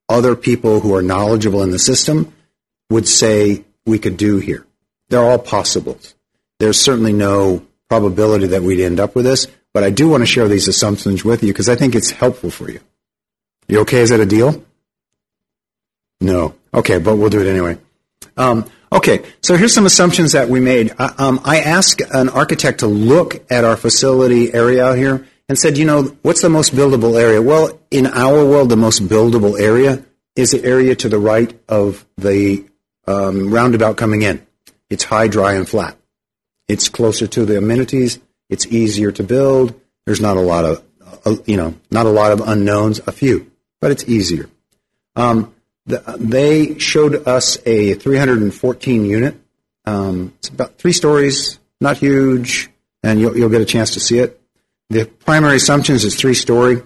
other 0.10 0.36
people 0.36 0.80
who 0.80 0.94
are 0.96 1.02
knowledgeable 1.02 1.64
in 1.64 1.72
the 1.72 1.80
system 1.80 2.34
would 2.90 3.08
say 3.08 3.64
we 3.86 4.00
could 4.00 4.18
do 4.18 4.38
here. 4.38 4.66
They're 5.10 5.24
all 5.24 5.40
possibles. 5.40 6.16
There's 6.60 6.80
certainly 6.80 7.14
no 7.14 7.66
probability 7.90 8.48
that 8.48 8.64
we'd 8.64 8.84
end 8.84 9.00
up 9.00 9.16
with 9.16 9.26
this, 9.26 9.48
but 9.74 9.84
I 9.84 9.90
do 9.90 10.10
want 10.10 10.22
to 10.22 10.28
share 10.28 10.48
these 10.48 10.68
assumptions 10.68 11.24
with 11.24 11.44
you 11.44 11.52
because 11.52 11.70
I 11.70 11.76
think 11.76 11.96
it's 11.96 12.12
helpful 12.12 12.52
for 12.52 12.70
you. 12.70 12.80
You 13.68 13.82
okay? 13.82 14.02
Is 14.02 14.10
that 14.10 14.20
a 14.20 14.26
deal? 14.26 14.64
No. 16.22 16.56
Okay, 16.74 17.00
but 17.00 17.18
we'll 17.18 17.30
do 17.30 17.42
it 17.42 17.48
anyway. 17.48 17.78
Um, 18.38 18.70
okay, 18.94 19.24
so 19.42 19.58
here's 19.58 19.74
some 19.74 19.86
assumptions 19.86 20.32
that 20.34 20.50
we 20.50 20.60
made. 20.60 20.94
I, 20.98 21.14
um, 21.18 21.42
I 21.44 21.60
asked 21.60 22.02
an 22.02 22.30
architect 22.30 22.80
to 22.80 22.88
look 22.88 23.44
at 23.52 23.64
our 23.64 23.76
facility 23.76 24.54
area 24.54 24.86
out 24.86 24.98
here 24.98 25.28
and 25.50 25.58
said, 25.58 25.78
you 25.78 25.86
know, 25.86 26.04
what's 26.22 26.42
the 26.42 26.50
most 26.50 26.74
buildable 26.74 27.20
area? 27.20 27.42
Well, 27.42 27.80
in 27.92 28.08
our 28.08 28.46
world, 28.46 28.70
the 28.70 28.78
most 28.78 29.06
buildable 29.08 29.60
area 29.60 30.04
is 30.36 30.52
the 30.52 30.64
area 30.64 30.96
to 30.96 31.10
the 31.10 31.20
right 31.20 31.54
of 31.68 32.06
the 32.18 32.66
um, 33.06 33.54
roundabout 33.54 33.98
coming 33.98 34.22
in. 34.22 34.46
It's 34.90 35.04
high, 35.04 35.28
dry, 35.28 35.54
and 35.54 35.68
flat. 35.68 35.98
It's 36.68 36.90
closer 36.90 37.28
to 37.28 37.46
the 37.46 37.58
amenities. 37.58 38.20
It's 38.50 38.66
easier 38.68 39.12
to 39.12 39.24
build. 39.24 39.80
There's 40.06 40.22
not 40.22 40.38
a 40.38 40.42
lot 40.42 40.66
of, 40.66 40.84
uh, 41.26 41.36
you 41.46 41.58
know, 41.58 41.76
not 41.92 42.06
a 42.06 42.10
lot 42.10 42.32
of 42.32 42.42
unknowns. 42.42 43.00
A 43.06 43.12
few, 43.12 43.52
but 43.82 43.92
it's 43.92 44.08
easier. 44.08 44.50
Um, 45.16 45.54
they 45.86 46.78
showed 46.80 47.28
us 47.28 47.58
a 47.66 47.96
314 47.96 49.06
unit. 49.06 49.36
Um, 49.86 50.34
it's 50.40 50.50
about 50.50 50.78
three 50.78 50.94
stories, 50.94 51.60
not 51.82 51.98
huge, 51.98 52.70
and 53.04 53.20
you'll, 53.20 53.38
you'll 53.38 53.50
get 53.50 53.62
a 53.62 53.66
chance 53.66 53.94
to 53.94 54.00
see 54.00 54.20
it. 54.20 54.40
The 54.90 55.06
primary 55.06 55.58
assumptions 55.58 56.04
is 56.04 56.16
three 56.16 56.34
story. 56.34 56.82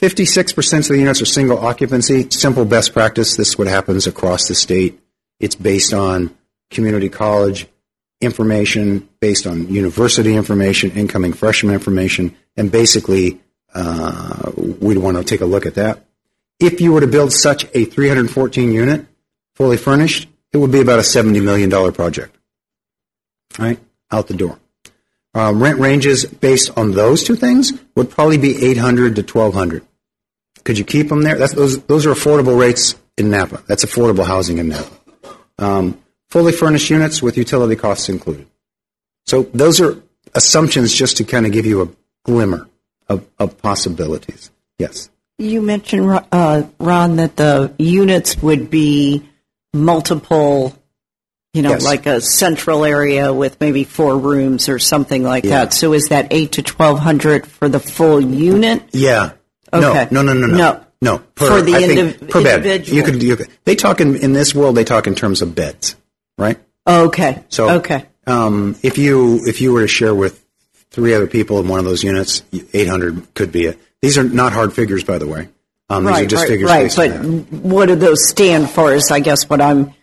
56% 0.00 0.78
of 0.80 0.88
the 0.88 0.98
units 0.98 1.22
are 1.22 1.26
single 1.26 1.58
occupancy. 1.58 2.28
Simple 2.30 2.64
best 2.64 2.92
practice. 2.92 3.36
This 3.36 3.50
is 3.50 3.58
what 3.58 3.68
happens 3.68 4.06
across 4.06 4.48
the 4.48 4.54
state. 4.54 5.00
It's 5.38 5.54
based 5.54 5.94
on 5.94 6.36
community 6.70 7.08
college 7.08 7.68
information, 8.20 9.08
based 9.20 9.46
on 9.46 9.68
university 9.68 10.34
information, 10.34 10.92
incoming 10.92 11.32
freshman 11.32 11.74
information, 11.74 12.34
and 12.56 12.70
basically 12.70 13.40
uh, 13.74 14.52
we'd 14.56 14.98
want 14.98 15.16
to 15.16 15.24
take 15.24 15.40
a 15.40 15.46
look 15.46 15.66
at 15.66 15.74
that. 15.74 16.04
If 16.62 16.80
you 16.80 16.92
were 16.92 17.00
to 17.00 17.08
build 17.08 17.32
such 17.32 17.64
a 17.74 17.84
314 17.84 18.70
unit, 18.70 19.04
fully 19.56 19.76
furnished, 19.76 20.28
it 20.52 20.58
would 20.58 20.70
be 20.70 20.80
about 20.80 21.00
a 21.00 21.02
$70 21.02 21.42
million 21.42 21.92
project. 21.92 22.36
Right? 23.58 23.80
Out 24.12 24.28
the 24.28 24.34
door. 24.34 24.60
Um, 25.34 25.60
rent 25.60 25.80
ranges 25.80 26.24
based 26.24 26.70
on 26.76 26.92
those 26.92 27.24
two 27.24 27.34
things 27.34 27.72
would 27.96 28.10
probably 28.10 28.38
be 28.38 28.64
800 28.64 29.16
to 29.16 29.22
1200. 29.22 29.84
Could 30.62 30.78
you 30.78 30.84
keep 30.84 31.08
them 31.08 31.22
there? 31.22 31.36
That's, 31.36 31.52
those, 31.52 31.82
those 31.84 32.06
are 32.06 32.12
affordable 32.12 32.56
rates 32.56 32.94
in 33.18 33.30
Napa. 33.30 33.62
That's 33.66 33.84
affordable 33.84 34.24
housing 34.24 34.58
in 34.58 34.68
Napa. 34.68 34.90
Um, 35.58 36.00
fully 36.30 36.52
furnished 36.52 36.90
units 36.90 37.20
with 37.20 37.36
utility 37.36 37.74
costs 37.74 38.08
included. 38.08 38.46
So 39.26 39.44
those 39.54 39.80
are 39.80 40.00
assumptions 40.32 40.94
just 40.94 41.16
to 41.16 41.24
kind 41.24 41.44
of 41.44 41.50
give 41.50 41.66
you 41.66 41.82
a 41.82 41.88
glimmer 42.24 42.68
of, 43.08 43.26
of 43.40 43.58
possibilities. 43.58 44.52
Yes. 44.78 45.08
You 45.42 45.60
mentioned, 45.60 46.20
uh, 46.30 46.62
Ron, 46.78 47.16
that 47.16 47.36
the 47.36 47.72
units 47.78 48.40
would 48.42 48.70
be 48.70 49.28
multiple, 49.74 50.76
you 51.52 51.62
know, 51.62 51.70
Yes. 51.70 51.84
like 51.84 52.06
a 52.06 52.20
central 52.20 52.84
area 52.84 53.32
with 53.32 53.60
maybe 53.60 53.84
four 53.84 54.16
rooms 54.16 54.68
or 54.68 54.78
something 54.78 55.22
like 55.24 55.44
Yeah. 55.44 55.50
that. 55.64 55.72
So 55.74 55.92
is 55.94 56.04
that 56.10 56.28
eight 56.30 56.52
to 56.52 56.62
twelve 56.62 57.00
hundred 57.00 57.46
for 57.46 57.68
the 57.68 57.80
full 57.80 58.20
unit? 58.20 58.82
Yeah. 58.92 59.32
Okay. 59.72 60.06
No, 60.10 60.22
no, 60.22 60.32
no, 60.32 60.46
no, 60.46 60.46
no. 60.46 60.56
No. 60.56 60.80
No. 61.02 61.20
For 61.34 61.60
the 61.60 61.72
indiv- 61.72 62.30
per 62.30 62.42
bed. 62.44 62.58
individual. 62.58 62.96
You 62.96 63.02
could, 63.02 63.22
you 63.22 63.36
could, 63.36 63.48
they 63.64 63.74
talk 63.74 64.00
in, 64.00 64.14
in 64.14 64.32
this 64.34 64.54
world, 64.54 64.76
they 64.76 64.84
talk 64.84 65.08
in 65.08 65.16
terms 65.16 65.42
of 65.42 65.54
beds, 65.56 65.96
right? 66.38 66.58
Okay. 66.86 67.42
So, 67.48 67.68
okay. 67.78 68.06
Um, 68.28 68.76
if 68.84 68.98
you, 68.98 69.40
if 69.44 69.60
you 69.60 69.72
were 69.72 69.80
to 69.80 69.88
share 69.88 70.14
with 70.14 70.40
three 70.92 71.12
other 71.14 71.26
people 71.26 71.58
in 71.58 71.66
one 71.66 71.80
of 71.80 71.84
those 71.84 72.04
units, 72.04 72.42
800 72.72 73.34
could 73.34 73.50
be 73.50 73.64
it. 73.64 73.80
These 74.02 74.18
are 74.18 74.24
not 74.24 74.52
hard 74.52 74.72
figures, 74.72 75.04
by 75.04 75.18
the 75.18 75.26
way. 75.26 75.48
Um, 75.88 76.04
these 76.04 76.12
right, 76.12 76.24
are 76.24 76.28
just 76.28 76.42
right, 76.42 76.48
figures 76.48 76.98
right. 76.98 77.20
But 77.20 77.52
what 77.52 77.86
do 77.86 77.94
those 77.94 78.28
stand 78.28 78.68
for? 78.68 78.92
Is 78.92 79.10
I 79.10 79.20
guess 79.20 79.48
what 79.48 79.60
I'm 79.60 79.94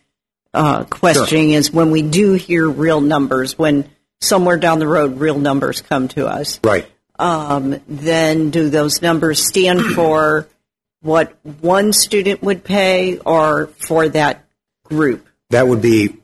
uh, 0.54 0.86
questioning 0.86 1.52
is 1.52 1.72
when 1.72 1.92
we 1.92 2.02
do 2.02 2.34
hear 2.34 2.68
real 2.70 3.02
numbers, 3.02 3.58
when 3.58 3.90
somewhere 4.22 4.58
down 4.58 4.80
the 4.80 4.88
road 4.88 5.20
real 5.20 5.38
numbers 5.38 5.82
come 5.82 6.08
to 6.10 6.28
us, 6.28 6.60
Right. 6.64 6.86
um, 7.18 7.80
then 7.88 8.50
do 8.50 8.70
those 8.70 9.02
numbers 9.02 9.46
stand 9.48 9.82
for 9.96 10.48
what 11.02 11.34
one 11.62 11.94
student 11.94 12.42
would 12.42 12.64
pay 12.64 13.18
or 13.18 13.68
for 13.86 14.08
that 14.10 14.46
group? 14.84 15.28
That 15.50 15.68
would 15.68 15.82
be 15.82 16.18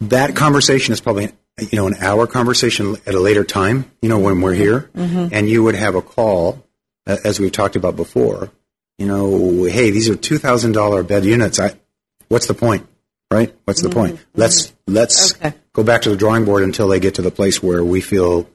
that 0.00 0.34
conversation 0.36 0.92
is 0.92 1.00
probably 1.00 1.32
you 1.58 1.76
know 1.78 1.86
an 1.86 1.94
hour 2.00 2.26
conversation 2.26 2.96
at 3.06 3.14
a 3.14 3.20
later 3.20 3.44
time. 3.44 3.90
You 4.02 4.08
know 4.08 4.18
when 4.18 4.40
we're 4.40 4.54
here, 4.54 4.90
Mhm. 4.94 5.30
and 5.32 5.48
you 5.48 5.62
would 5.62 5.74
have 5.74 5.94
a 5.94 6.02
call, 6.02 6.64
uh, 7.06 7.16
as 7.24 7.40
we've 7.40 7.52
talked 7.52 7.76
about 7.76 7.96
before. 7.96 8.50
You 8.98 9.06
know, 9.06 9.64
hey, 9.64 9.90
these 9.90 10.08
are 10.08 10.16
two 10.16 10.38
thousand 10.38 10.72
dollar 10.72 11.02
bed 11.02 11.24
units. 11.24 11.58
I, 11.60 11.74
what's 12.28 12.46
the 12.46 12.54
point, 12.54 12.86
right? 13.30 13.54
What's 13.64 13.82
the 13.82 13.90
point? 13.90 14.18
Let's 14.34 14.72
let's 14.86 15.34
go 15.72 15.82
back 15.82 16.02
to 16.02 16.10
the 16.10 16.16
drawing 16.16 16.44
board 16.44 16.62
until 16.62 16.88
they 16.88 17.00
get 17.00 17.14
to 17.16 17.22
the 17.22 17.30
place 17.30 17.62
where 17.62 17.84
we 17.84 18.00
feel, 18.00 18.48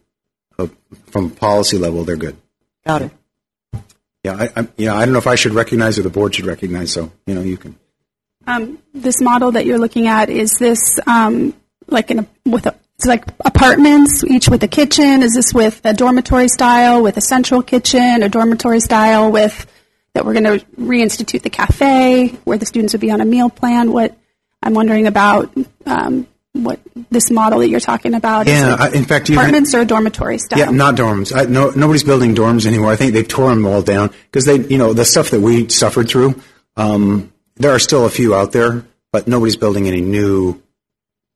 uh, 0.57 0.67
from 1.07 1.29
policy 1.29 1.77
level, 1.77 2.03
they're 2.03 2.15
good. 2.15 2.37
Got 2.85 3.03
it. 3.03 3.11
Yeah, 4.23 4.35
I, 4.35 4.61
I, 4.61 4.67
you 4.77 4.85
know, 4.85 4.95
I 4.95 5.03
don't 5.05 5.13
know 5.13 5.19
if 5.19 5.27
I 5.27 5.35
should 5.35 5.53
recognize 5.53 5.97
or 5.97 6.03
the 6.03 6.09
board 6.11 6.35
should 6.35 6.45
recognize. 6.45 6.91
So 6.91 7.11
you 7.25 7.33
know, 7.35 7.41
you 7.41 7.57
can. 7.57 7.75
Um, 8.47 8.79
this 8.93 9.21
model 9.21 9.51
that 9.51 9.65
you're 9.67 9.77
looking 9.79 10.07
at 10.07 10.29
is 10.29 10.53
this 10.59 10.99
um, 11.05 11.53
like 11.87 12.09
in 12.11 12.19
a, 12.19 12.27
with 12.45 12.65
a 12.65 12.75
it's 13.01 13.07
like 13.07 13.25
apartments 13.43 14.23
each 14.23 14.47
with 14.47 14.61
a 14.61 14.67
kitchen. 14.67 15.23
Is 15.23 15.33
this 15.33 15.55
with 15.55 15.81
a 15.83 15.91
dormitory 15.91 16.47
style 16.47 17.01
with 17.01 17.17
a 17.17 17.21
central 17.21 17.63
kitchen, 17.63 18.21
a 18.21 18.29
dormitory 18.29 18.79
style 18.79 19.31
with 19.31 19.65
that 20.13 20.23
we're 20.23 20.33
going 20.33 20.59
to 20.59 20.63
reinstitute 20.75 21.41
the 21.41 21.49
cafe 21.49 22.27
where 22.43 22.59
the 22.59 22.65
students 22.67 22.93
would 22.93 23.01
be 23.01 23.09
on 23.09 23.19
a 23.19 23.25
meal 23.25 23.49
plan? 23.49 23.91
What 23.91 24.15
I'm 24.61 24.75
wondering 24.75 25.07
about 25.07 25.51
um, 25.87 26.27
what 26.53 26.79
this 27.09 27.31
model 27.31 27.57
that 27.59 27.69
you're 27.69 27.79
talking 27.79 28.13
about. 28.13 28.47
is 28.47 28.53
Yeah, 28.53 28.75
it 28.75 28.79
I- 28.79 28.91
in 28.91 29.05
fact, 29.05 29.31
apartments 29.31 29.73
or 29.73 29.83
dormitory 29.83 30.37
style. 30.37 30.59
Yeah, 30.59 30.69
not 30.69 30.93
dorms. 30.93 31.35
I, 31.35 31.45
no, 31.45 31.71
nobody's 31.71 32.03
building 32.03 32.35
dorms 32.35 32.67
anymore. 32.67 32.91
I 32.91 32.97
think 32.97 33.13
they've 33.13 33.27
torn 33.27 33.63
them 33.63 33.65
all 33.65 33.81
down 33.81 34.11
because 34.25 34.45
they, 34.45 34.59
you 34.59 34.77
know, 34.77 34.93
the 34.93 35.05
stuff 35.05 35.31
that 35.31 35.41
we 35.41 35.69
suffered 35.69 36.07
through. 36.07 36.39
Um, 36.77 37.33
there 37.55 37.71
are 37.71 37.79
still 37.79 38.05
a 38.05 38.11
few 38.11 38.35
out 38.35 38.51
there, 38.51 38.85
but 39.11 39.27
nobody's 39.27 39.55
building 39.55 39.87
any 39.87 40.01
new. 40.01 40.60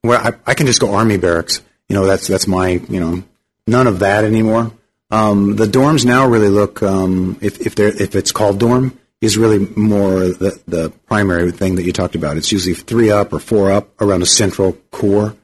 Well, 0.05 0.21
I, 0.21 0.51
I 0.51 0.53
can 0.53 0.67
just 0.67 0.79
go 0.79 0.93
army 0.93 1.17
barracks. 1.17 1.61
You 1.89 1.95
know, 1.95 2.05
that's 2.05 2.27
that's 2.27 2.47
my, 2.47 2.69
you 2.69 2.99
know, 2.99 3.23
none 3.67 3.87
of 3.87 3.99
that 3.99 4.23
anymore. 4.23 4.71
Um, 5.11 5.55
the 5.55 5.65
dorms 5.65 6.05
now 6.05 6.27
really 6.27 6.49
look, 6.49 6.81
um, 6.81 7.37
if 7.41 7.65
if 7.65 7.75
they're 7.75 7.89
if 8.01 8.15
it's 8.15 8.31
called 8.31 8.59
dorm, 8.59 8.97
is 9.21 9.37
really 9.37 9.59
more 9.75 10.19
the 10.19 10.59
the 10.67 10.89
primary 11.07 11.51
thing 11.51 11.75
that 11.75 11.83
you 11.83 11.93
talked 11.93 12.15
about. 12.15 12.37
It's 12.37 12.51
usually 12.51 12.75
three 12.75 13.11
up 13.11 13.33
or 13.33 13.39
four 13.39 13.71
up 13.71 13.89
around 14.01 14.21
a 14.23 14.25
central 14.25 14.73
core. 14.91 15.35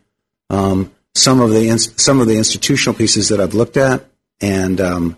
Um, 0.49 0.91
some 1.13 1.41
of 1.41 1.51
the 1.51 1.77
some 1.97 2.19
of 2.19 2.27
the 2.27 2.37
institutional 2.37 2.95
pieces 2.95 3.29
that 3.29 3.39
I've 3.39 3.53
looked 3.53 3.77
at, 3.77 4.05
and 4.39 4.81
um, 4.81 5.17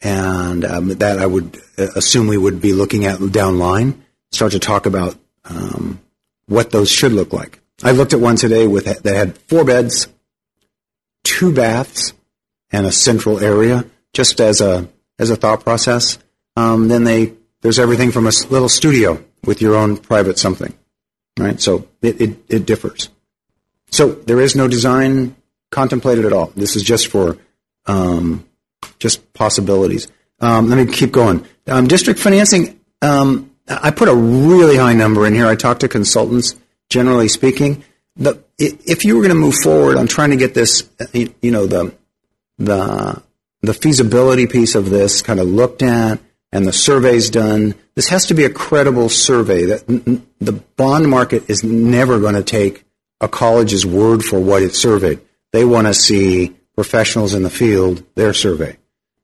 and 0.00 0.64
um, 0.64 0.88
that 0.88 1.18
I 1.18 1.26
would 1.26 1.60
uh, 1.78 1.88
assume 1.96 2.26
we 2.26 2.38
would 2.38 2.60
be 2.60 2.72
looking 2.72 3.04
at 3.04 3.20
down 3.32 3.58
line. 3.58 4.04
Start 4.32 4.52
to 4.52 4.58
talk 4.58 4.86
about 4.86 5.16
um, 5.44 6.00
what 6.46 6.70
those 6.70 6.90
should 6.90 7.12
look 7.12 7.32
like. 7.32 7.59
I 7.82 7.92
looked 7.92 8.12
at 8.12 8.20
one 8.20 8.36
today 8.36 8.66
with 8.66 8.84
that 8.84 9.14
had 9.14 9.38
four 9.38 9.64
beds, 9.64 10.08
two 11.24 11.52
baths, 11.52 12.12
and 12.70 12.86
a 12.86 12.92
central 12.92 13.40
area, 13.40 13.84
just 14.12 14.40
as 14.40 14.60
a 14.60 14.88
as 15.18 15.30
a 15.30 15.36
thought 15.36 15.64
process. 15.64 16.18
Um, 16.56 16.88
then 16.88 17.04
they 17.04 17.34
there's 17.62 17.78
everything 17.78 18.10
from 18.10 18.26
a 18.26 18.32
little 18.50 18.68
studio 18.68 19.22
with 19.44 19.60
your 19.60 19.76
own 19.76 19.96
private 19.96 20.38
something, 20.38 20.76
right? 21.38 21.60
So 21.60 21.88
it, 22.02 22.20
it, 22.20 22.36
it 22.48 22.66
differs. 22.66 23.08
So 23.90 24.12
there 24.12 24.40
is 24.40 24.54
no 24.54 24.68
design 24.68 25.36
contemplated 25.70 26.24
at 26.24 26.32
all. 26.32 26.52
This 26.56 26.76
is 26.76 26.82
just 26.82 27.08
for 27.08 27.38
um, 27.86 28.46
just 28.98 29.32
possibilities. 29.32 30.08
Um, 30.40 30.68
let 30.68 30.84
me 30.84 30.92
keep 30.92 31.12
going. 31.12 31.46
Um, 31.66 31.86
district 31.86 32.20
financing. 32.20 32.80
Um, 33.02 33.50
I 33.68 33.90
put 33.90 34.08
a 34.08 34.14
really 34.14 34.76
high 34.76 34.94
number 34.94 35.26
in 35.26 35.34
here. 35.34 35.46
I 35.46 35.54
talked 35.54 35.80
to 35.80 35.88
consultants. 35.88 36.54
Generally 36.90 37.28
speaking, 37.28 37.84
the, 38.16 38.42
if 38.58 39.04
you 39.04 39.16
were 39.16 39.22
going 39.22 39.34
to 39.34 39.40
move 39.40 39.54
forward 39.62 39.96
on 39.96 40.06
trying 40.06 40.30
to 40.30 40.36
get 40.36 40.54
this, 40.54 40.88
you 41.12 41.50
know, 41.50 41.66
the 41.66 41.94
the 42.58 43.22
the 43.62 43.74
feasibility 43.74 44.46
piece 44.46 44.74
of 44.74 44.90
this 44.90 45.22
kind 45.22 45.40
of 45.40 45.46
looked 45.46 45.82
at 45.82 46.20
and 46.52 46.66
the 46.66 46.72
surveys 46.72 47.30
done. 47.30 47.74
This 47.94 48.08
has 48.08 48.26
to 48.26 48.34
be 48.34 48.44
a 48.44 48.50
credible 48.50 49.08
survey. 49.08 49.66
That 49.66 49.86
the 50.40 50.52
bond 50.52 51.08
market 51.08 51.48
is 51.48 51.62
never 51.62 52.18
going 52.18 52.34
to 52.34 52.42
take 52.42 52.84
a 53.20 53.28
college's 53.28 53.86
word 53.86 54.22
for 54.22 54.40
what 54.40 54.62
it 54.62 54.74
surveyed. 54.74 55.20
They 55.52 55.64
want 55.64 55.86
to 55.86 55.94
see 55.94 56.56
professionals 56.74 57.34
in 57.34 57.42
the 57.42 57.50
field 57.50 58.02
their 58.14 58.32
survey, 58.32 58.78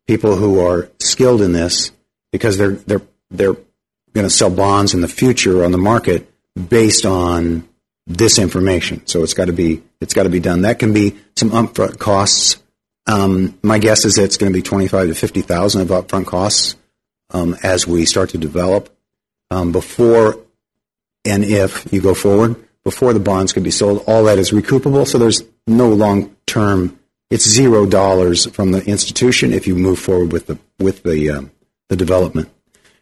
people 0.07 0.37
who 0.37 0.61
are 0.61 0.91
skilled 1.01 1.43
in 1.43 1.53
this 1.53 1.91
because 2.33 2.59
they're 2.59 2.73
they're 2.73 3.03
they're 3.31 3.55
going 4.13 4.27
to 4.27 4.31
sell 4.31 4.51
bonds 4.51 4.95
in 4.95 5.01
the 5.01 5.09
future 5.09 5.65
on 5.65 5.73
the 5.73 5.79
market 5.79 6.31
based 6.57 7.05
on 7.05 7.69
this 8.07 8.39
information. 8.39 9.07
So 9.07 9.23
it's 9.23 9.35
got 9.35 9.47
to 9.47 9.53
be 9.53 9.83
it's 10.01 10.15
got 10.15 10.25
to 10.25 10.29
be 10.29 10.41
done. 10.41 10.63
That 10.63 10.79
can 10.79 10.93
be 10.93 11.17
some 11.37 11.51
upfront 11.51 11.99
costs. 11.99 12.63
Um, 13.07 13.59
my 13.63 13.79
guess 13.79 14.05
is 14.05 14.19
it's 14.19 14.37
going 14.37 14.53
to 14.53 14.57
be 14.57 14.63
twenty 14.63 14.89
five 14.89 15.09
to 15.09 15.15
fifty 15.15 15.43
thousand 15.43 15.83
of 15.83 15.89
upfront 15.89 16.27
costs 16.27 16.77
um, 17.31 17.57
as 17.63 17.87
we 17.87 18.05
start 18.05 18.31
to 18.31 18.39
develop 18.39 18.95
um, 19.51 19.73
before 19.73 20.39
and 21.25 21.45
if 21.45 21.93
you 21.93 22.01
go 22.01 22.15
forward 22.15 22.57
before 22.85 23.13
the 23.13 23.21
bonds 23.21 23.53
can 23.53 23.63
be 23.63 23.71
sold. 23.71 24.05
All 24.07 24.25
that 24.25 24.39
is 24.39 24.53
recoupable, 24.53 25.07
so 25.07 25.19
there's 25.19 25.43
no 25.67 25.89
long 25.89 26.35
term. 26.47 26.99
It's 27.31 27.49
zero 27.49 27.87
dollars 27.87 28.47
from 28.47 28.71
the 28.71 28.85
institution 28.85 29.53
if 29.53 29.67
you 29.67 29.75
move 29.75 29.99
forward 29.99 30.33
with 30.33 30.47
the 30.47 30.59
with 30.79 31.03
the 31.03 31.31
um, 31.31 31.51
the 31.89 31.97
development. 31.97 32.49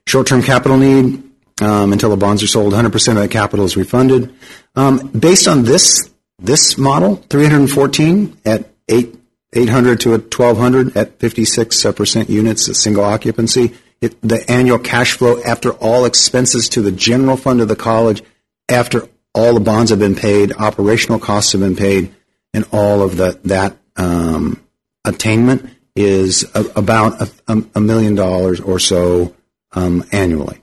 Short 0.06 0.26
term 0.26 0.42
capital 0.42 0.78
need 0.78 1.22
um, 1.60 1.92
until 1.92 2.10
the 2.10 2.16
bonds 2.16 2.42
are 2.42 2.48
sold. 2.48 2.72
100% 2.72 3.08
of 3.08 3.16
the 3.16 3.28
capital 3.28 3.64
is 3.64 3.76
refunded. 3.76 4.34
Um, 4.74 5.08
based 5.08 5.48
on 5.48 5.64
this 5.64 6.10
this 6.40 6.76
model, 6.76 7.16
314 7.16 8.38
at 8.44 8.68
eight 8.88 9.14
800 9.54 10.00
to 10.00 10.14
a 10.14 10.18
1200 10.18 10.96
at 10.96 11.18
56 11.20 11.84
percent 11.92 12.28
units, 12.28 12.68
a 12.68 12.74
single 12.74 13.04
occupancy. 13.04 13.72
It, 14.00 14.20
the 14.20 14.44
annual 14.50 14.78
cash 14.78 15.12
flow 15.12 15.40
after 15.42 15.72
all 15.74 16.04
expenses 16.04 16.68
to 16.70 16.82
the 16.82 16.92
general 16.92 17.36
fund 17.36 17.60
of 17.60 17.68
the 17.68 17.76
college, 17.76 18.22
after 18.68 19.08
all 19.34 19.54
the 19.54 19.60
bonds 19.60 19.90
have 19.90 19.98
been 19.98 20.14
paid, 20.14 20.52
operational 20.52 21.18
costs 21.18 21.52
have 21.52 21.60
been 21.60 21.76
paid, 21.76 22.14
and 22.52 22.66
all 22.72 23.02
of 23.02 23.16
the, 23.16 23.38
that 23.44 23.76
um, 23.96 24.60
attainment 25.04 25.70
is 25.96 26.44
a, 26.54 26.64
about 26.76 27.20
a, 27.20 27.30
a, 27.48 27.64
a 27.76 27.80
million 27.80 28.14
dollars 28.14 28.60
or 28.60 28.78
so 28.78 29.34
um, 29.72 30.04
annually, 30.12 30.60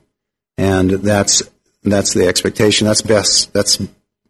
and 0.62 0.90
that's 0.90 1.42
that's 1.82 2.14
the 2.14 2.28
expectation. 2.28 2.86
That's 2.86 3.02
best. 3.02 3.52
That's 3.52 3.82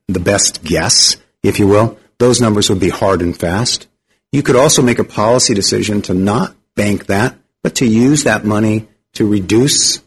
the 0.09 0.21
best 0.21 0.65
guess, 0.65 1.17
if 1.43 1.59
you 1.59 1.67
will. 1.69 1.99
Those 2.19 2.41
numbers 2.41 2.71
would 2.71 2.81
be 2.81 2.89
hard 2.89 3.21
and 3.21 3.39
fast. 3.39 3.87
You 4.33 4.43
could 4.43 4.57
also 4.57 4.81
make 4.81 4.99
a 4.99 5.05
policy 5.05 5.53
decision 5.53 6.01
to 6.03 6.15
not 6.15 6.57
bank 6.75 7.07
that, 7.07 7.37
but 7.63 7.75
to 7.77 7.87
use 7.87 8.25
that 8.25 8.47
money 8.47 8.89
to 9.13 9.29
reduce 9.29 10.03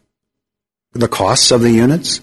the 0.94 1.08
costs 1.08 1.52
of 1.52 1.62
the 1.62 1.70
units 1.70 2.22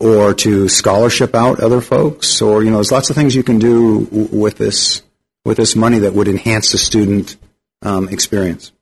or 0.00 0.34
to 0.34 0.68
scholarship 0.68 1.36
out 1.36 1.60
other 1.60 1.80
folks 1.80 2.42
or 2.42 2.64
you 2.64 2.70
know 2.70 2.78
there's 2.78 2.90
lots 2.90 3.10
of 3.10 3.14
things 3.14 3.36
you 3.36 3.44
can 3.44 3.60
do 3.60 4.08
with 4.32 4.56
this 4.56 5.02
with 5.44 5.58
this 5.58 5.76
money 5.76 6.00
that 6.00 6.14
would 6.14 6.26
enhance 6.26 6.72
the 6.72 6.78
student 6.78 7.36
um, 7.82 8.08
experience 8.08 8.72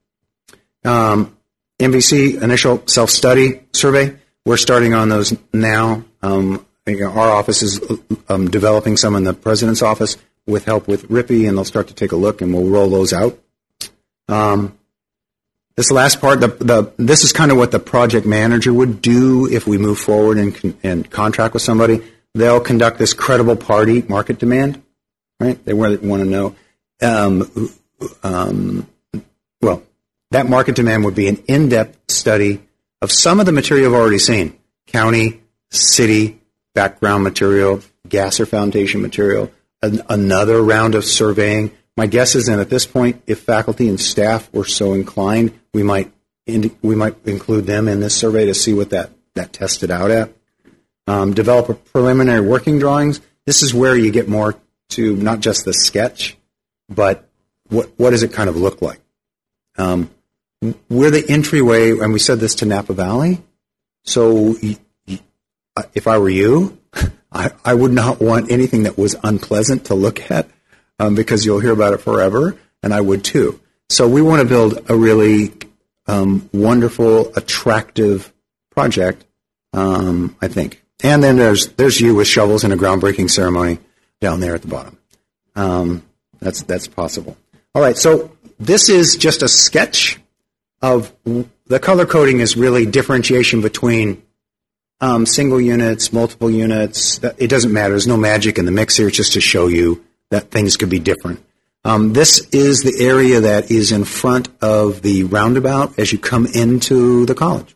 um, 0.84 1.36
NVC 1.78 2.40
initial 2.40 2.86
self 2.86 3.10
study 3.10 3.60
survey 3.72 4.16
we're 4.44 4.56
starting 4.56 4.94
on 4.94 5.08
those 5.08 5.36
now 5.52 6.04
um, 6.22 6.64
you 6.86 7.00
know, 7.00 7.10
our 7.10 7.30
office 7.30 7.62
is 7.62 7.80
um, 8.28 8.50
developing 8.50 8.96
some 8.96 9.14
in 9.14 9.24
the 9.24 9.34
president's 9.34 9.82
office 9.82 10.16
with 10.46 10.64
help 10.64 10.88
with 10.88 11.08
Rippy 11.08 11.48
and 11.48 11.56
they'll 11.56 11.64
start 11.64 11.88
to 11.88 11.94
take 11.94 12.12
a 12.12 12.16
look 12.16 12.40
and 12.40 12.52
we'll 12.52 12.68
roll 12.68 12.90
those 12.90 13.12
out 13.12 13.38
um, 14.28 14.76
this 15.76 15.90
last 15.90 16.20
part, 16.20 16.40
the, 16.40 16.48
the, 16.48 16.92
this 16.96 17.24
is 17.24 17.32
kind 17.32 17.50
of 17.50 17.56
what 17.56 17.70
the 17.70 17.78
project 17.78 18.26
manager 18.26 18.72
would 18.72 19.00
do 19.00 19.50
if 19.50 19.66
we 19.66 19.78
move 19.78 19.98
forward 19.98 20.38
and, 20.38 20.76
and 20.82 21.10
contract 21.10 21.54
with 21.54 21.62
somebody. 21.62 22.02
They'll 22.34 22.60
conduct 22.60 22.98
this 22.98 23.14
credible 23.14 23.56
party 23.56 24.02
market 24.02 24.38
demand, 24.38 24.82
right? 25.40 25.62
They 25.64 25.72
want 25.72 26.00
to 26.00 26.24
know. 26.24 26.54
Um, 27.00 27.70
um, 28.22 28.88
well, 29.60 29.82
that 30.30 30.48
market 30.48 30.74
demand 30.74 31.04
would 31.04 31.14
be 31.14 31.28
an 31.28 31.42
in-depth 31.48 32.10
study 32.10 32.62
of 33.02 33.12
some 33.12 33.40
of 33.40 33.44
the 33.44 33.52
material 33.52 33.90
you've 33.90 34.00
already 34.00 34.18
seen: 34.18 34.58
county, 34.86 35.42
city, 35.70 36.40
background 36.74 37.24
material, 37.24 37.82
Gasser 38.08 38.46
Foundation 38.46 39.02
material. 39.02 39.50
An, 39.82 40.00
another 40.08 40.62
round 40.62 40.94
of 40.94 41.04
surveying. 41.04 41.72
My 41.96 42.06
guess 42.06 42.34
is 42.34 42.46
that 42.46 42.60
at 42.60 42.70
this 42.70 42.86
point, 42.86 43.20
if 43.26 43.40
faculty 43.40 43.88
and 43.88 44.00
staff 44.00 44.50
were 44.54 44.64
so 44.64 44.94
inclined, 44.94 45.58
we 45.74 45.82
might 45.82 46.12
we 46.46 46.94
might 46.94 47.16
include 47.26 47.66
them 47.66 47.88
in 47.88 48.00
this 48.00 48.16
survey 48.16 48.46
to 48.46 48.54
see 48.54 48.72
what 48.72 48.90
that 48.90 49.10
that 49.34 49.52
tested 49.52 49.90
out 49.90 50.10
at. 50.10 50.32
Um, 51.06 51.34
develop 51.34 51.68
a 51.68 51.74
preliminary 51.74 52.40
working 52.40 52.78
drawings. 52.78 53.20
This 53.44 53.62
is 53.62 53.74
where 53.74 53.96
you 53.96 54.12
get 54.12 54.28
more 54.28 54.54
to 54.90 55.16
not 55.16 55.40
just 55.40 55.64
the 55.64 55.74
sketch, 55.74 56.36
but 56.88 57.28
what 57.68 57.90
what 57.96 58.10
does 58.10 58.22
it 58.22 58.32
kind 58.32 58.48
of 58.48 58.56
look 58.56 58.80
like? 58.80 59.00
Um, 59.76 60.10
we're 60.88 61.10
the 61.10 61.24
entryway, 61.28 61.90
and 61.90 62.12
we 62.12 62.18
said 62.18 62.38
this 62.38 62.56
to 62.56 62.66
Napa 62.66 62.92
Valley. 62.92 63.42
So 64.04 64.56
uh, 65.76 65.82
if 65.94 66.06
I 66.06 66.18
were 66.18 66.30
you, 66.30 66.78
I, 67.32 67.50
I 67.64 67.74
would 67.74 67.92
not 67.92 68.20
want 68.20 68.50
anything 68.50 68.84
that 68.84 68.96
was 68.96 69.16
unpleasant 69.24 69.86
to 69.86 69.94
look 69.94 70.30
at 70.30 70.48
um, 70.98 71.14
because 71.14 71.44
you'll 71.44 71.60
hear 71.60 71.72
about 71.72 71.94
it 71.94 71.98
forever, 71.98 72.56
and 72.82 72.94
I 72.94 73.00
would 73.00 73.24
too. 73.24 73.60
So 73.88 74.08
we 74.08 74.22
want 74.22 74.40
to 74.40 74.48
build 74.48 74.88
a 74.88 74.96
really 74.96 75.52
um, 76.06 76.48
wonderful, 76.52 77.32
attractive 77.36 78.32
project, 78.70 79.24
um, 79.72 80.36
I 80.40 80.48
think. 80.48 80.82
And 81.02 81.22
then 81.22 81.36
there's 81.36 81.68
there's 81.72 82.00
you 82.00 82.14
with 82.14 82.28
shovels 82.28 82.64
in 82.64 82.72
a 82.72 82.76
groundbreaking 82.76 83.30
ceremony 83.30 83.78
down 84.20 84.40
there 84.40 84.54
at 84.54 84.62
the 84.62 84.68
bottom. 84.68 84.98
Um, 85.56 86.02
that's 86.38 86.62
that's 86.62 86.86
possible. 86.86 87.36
All 87.74 87.82
right, 87.82 87.96
so 87.96 88.36
this 88.60 88.88
is 88.88 89.16
just 89.16 89.42
a 89.42 89.48
sketch 89.48 90.20
of 90.82 91.12
the 91.24 91.78
color 91.80 92.04
coding 92.04 92.40
is 92.40 92.56
really 92.56 92.84
differentiation 92.84 93.62
between 93.62 94.22
um, 95.00 95.26
single 95.26 95.60
units, 95.60 96.12
multiple 96.12 96.50
units. 96.50 97.20
It 97.38 97.48
doesn't 97.48 97.72
matter. 97.72 97.90
There's 97.90 98.06
no 98.06 98.16
magic 98.16 98.58
in 98.58 98.64
the 98.64 98.72
mix 98.72 98.96
here. 98.96 99.08
It's 99.08 99.16
just 99.16 99.32
to 99.34 99.40
show 99.40 99.68
you 99.68 100.04
that 100.30 100.50
things 100.50 100.76
could 100.76 100.90
be 100.90 100.98
different. 100.98 101.44
Um, 101.84 102.12
this 102.12 102.46
is 102.52 102.82
the 102.82 103.04
area 103.04 103.40
that 103.40 103.70
is 103.70 103.90
in 103.90 104.04
front 104.04 104.48
of 104.62 105.02
the 105.02 105.24
roundabout 105.24 105.98
as 105.98 106.12
you 106.12 106.18
come 106.18 106.46
into 106.46 107.26
the 107.26 107.34
college. 107.34 107.74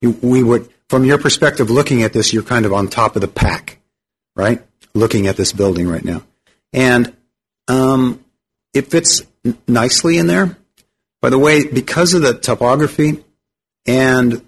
You, 0.00 0.12
we 0.22 0.42
would, 0.42 0.70
from 0.88 1.04
your 1.04 1.18
perspective, 1.18 1.68
looking 1.70 2.02
at 2.02 2.12
this, 2.12 2.32
you're 2.32 2.42
kind 2.42 2.64
of 2.64 2.72
on 2.72 2.88
top 2.88 3.14
of 3.14 3.20
the 3.20 3.28
pack, 3.28 3.78
right? 4.34 4.62
Looking 4.94 5.26
at 5.26 5.36
this 5.36 5.52
building 5.52 5.86
right 5.88 6.04
now, 6.04 6.22
and 6.72 7.14
um, 7.68 8.24
it 8.72 8.90
fits 8.90 9.22
n- 9.44 9.58
nicely 9.68 10.16
in 10.16 10.26
there. 10.26 10.56
By 11.20 11.30
the 11.30 11.38
way, 11.38 11.66
because 11.66 12.14
of 12.14 12.22
the 12.22 12.34
topography 12.34 13.24
and 13.86 14.44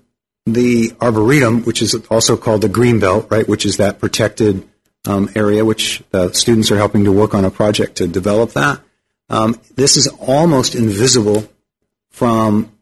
the 0.46 0.92
arboretum, 1.00 1.64
which 1.64 1.82
is 1.82 1.94
also 2.10 2.36
called 2.36 2.62
the 2.62 2.68
green 2.68 3.00
belt, 3.00 3.28
right, 3.30 3.48
which 3.48 3.66
is 3.66 3.78
that 3.78 3.98
protected 3.98 4.66
um, 5.06 5.30
area, 5.34 5.64
which 5.64 6.02
the 6.10 6.32
students 6.32 6.70
are 6.70 6.76
helping 6.76 7.04
to 7.04 7.12
work 7.12 7.34
on 7.34 7.44
a 7.44 7.50
project 7.50 7.96
to 7.96 8.08
develop 8.08 8.52
that. 8.52 8.80
Um, 9.28 9.60
this 9.74 9.96
is 9.96 10.08
almost 10.18 10.74
invisible 10.74 11.48
from. 12.10 12.72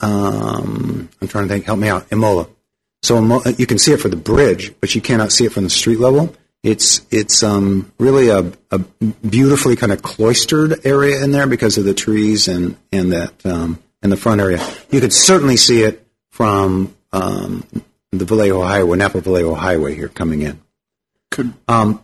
Um, 0.00 1.08
I'm 1.20 1.28
trying 1.28 1.44
to 1.44 1.48
think. 1.48 1.64
Help 1.64 1.78
me 1.78 1.88
out. 1.88 2.06
Imola. 2.10 2.48
So 3.02 3.42
you 3.58 3.66
can 3.66 3.78
see 3.78 3.92
it 3.92 4.00
for 4.00 4.08
the 4.08 4.16
bridge, 4.16 4.72
but 4.80 4.94
you 4.94 5.00
cannot 5.00 5.32
see 5.32 5.44
it 5.44 5.52
from 5.52 5.64
the 5.64 5.70
street 5.70 5.98
level. 5.98 6.34
It's 6.62 7.04
it's 7.10 7.42
um, 7.42 7.92
really 7.98 8.28
a, 8.28 8.52
a 8.70 8.78
beautifully 9.28 9.74
kind 9.74 9.92
of 9.92 10.02
cloistered 10.02 10.86
area 10.86 11.22
in 11.22 11.32
there 11.32 11.46
because 11.46 11.76
of 11.76 11.84
the 11.84 11.94
trees 11.94 12.46
and 12.46 12.76
and 12.92 13.12
that 13.12 13.44
um, 13.44 13.82
in 14.02 14.10
the 14.10 14.16
front 14.16 14.40
area. 14.40 14.64
You 14.90 15.00
could 15.00 15.12
certainly 15.12 15.56
see 15.56 15.82
it 15.82 16.06
from 16.30 16.94
um, 17.12 17.66
the 18.12 18.24
Vallejo 18.24 18.62
Highway, 18.62 18.98
Napa 18.98 19.20
Vallejo 19.20 19.54
Highway 19.54 19.94
here 19.94 20.08
coming 20.08 20.42
in. 20.42 20.60
Could 21.30 21.52
um, 21.66 22.00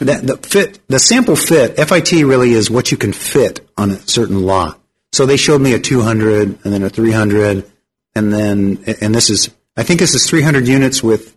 that, 0.00 0.26
the 0.26 0.36
fit, 0.36 0.78
the 0.88 0.98
sample 0.98 1.36
fit, 1.36 1.76
FIT 1.76 2.12
really 2.12 2.52
is 2.52 2.70
what 2.70 2.90
you 2.90 2.96
can 2.96 3.12
fit 3.12 3.68
on 3.76 3.90
a 3.90 3.96
certain 4.08 4.42
lot. 4.42 4.80
So 5.12 5.26
they 5.26 5.36
showed 5.36 5.60
me 5.60 5.74
a 5.74 5.80
200 5.80 6.64
and 6.64 6.72
then 6.72 6.82
a 6.82 6.90
300, 6.90 7.70
and 8.14 8.32
then 8.32 8.84
and 9.00 9.14
this 9.14 9.30
is 9.30 9.50
I 9.76 9.82
think 9.82 10.00
this 10.00 10.14
is 10.14 10.28
300 10.28 10.66
units 10.66 11.02
with 11.02 11.36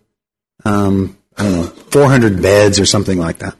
um, 0.64 1.16
Don't 1.36 1.52
know 1.52 1.62
400 1.62 2.42
beds 2.42 2.78
or 2.78 2.86
something 2.86 3.18
like 3.18 3.38
that. 3.38 3.56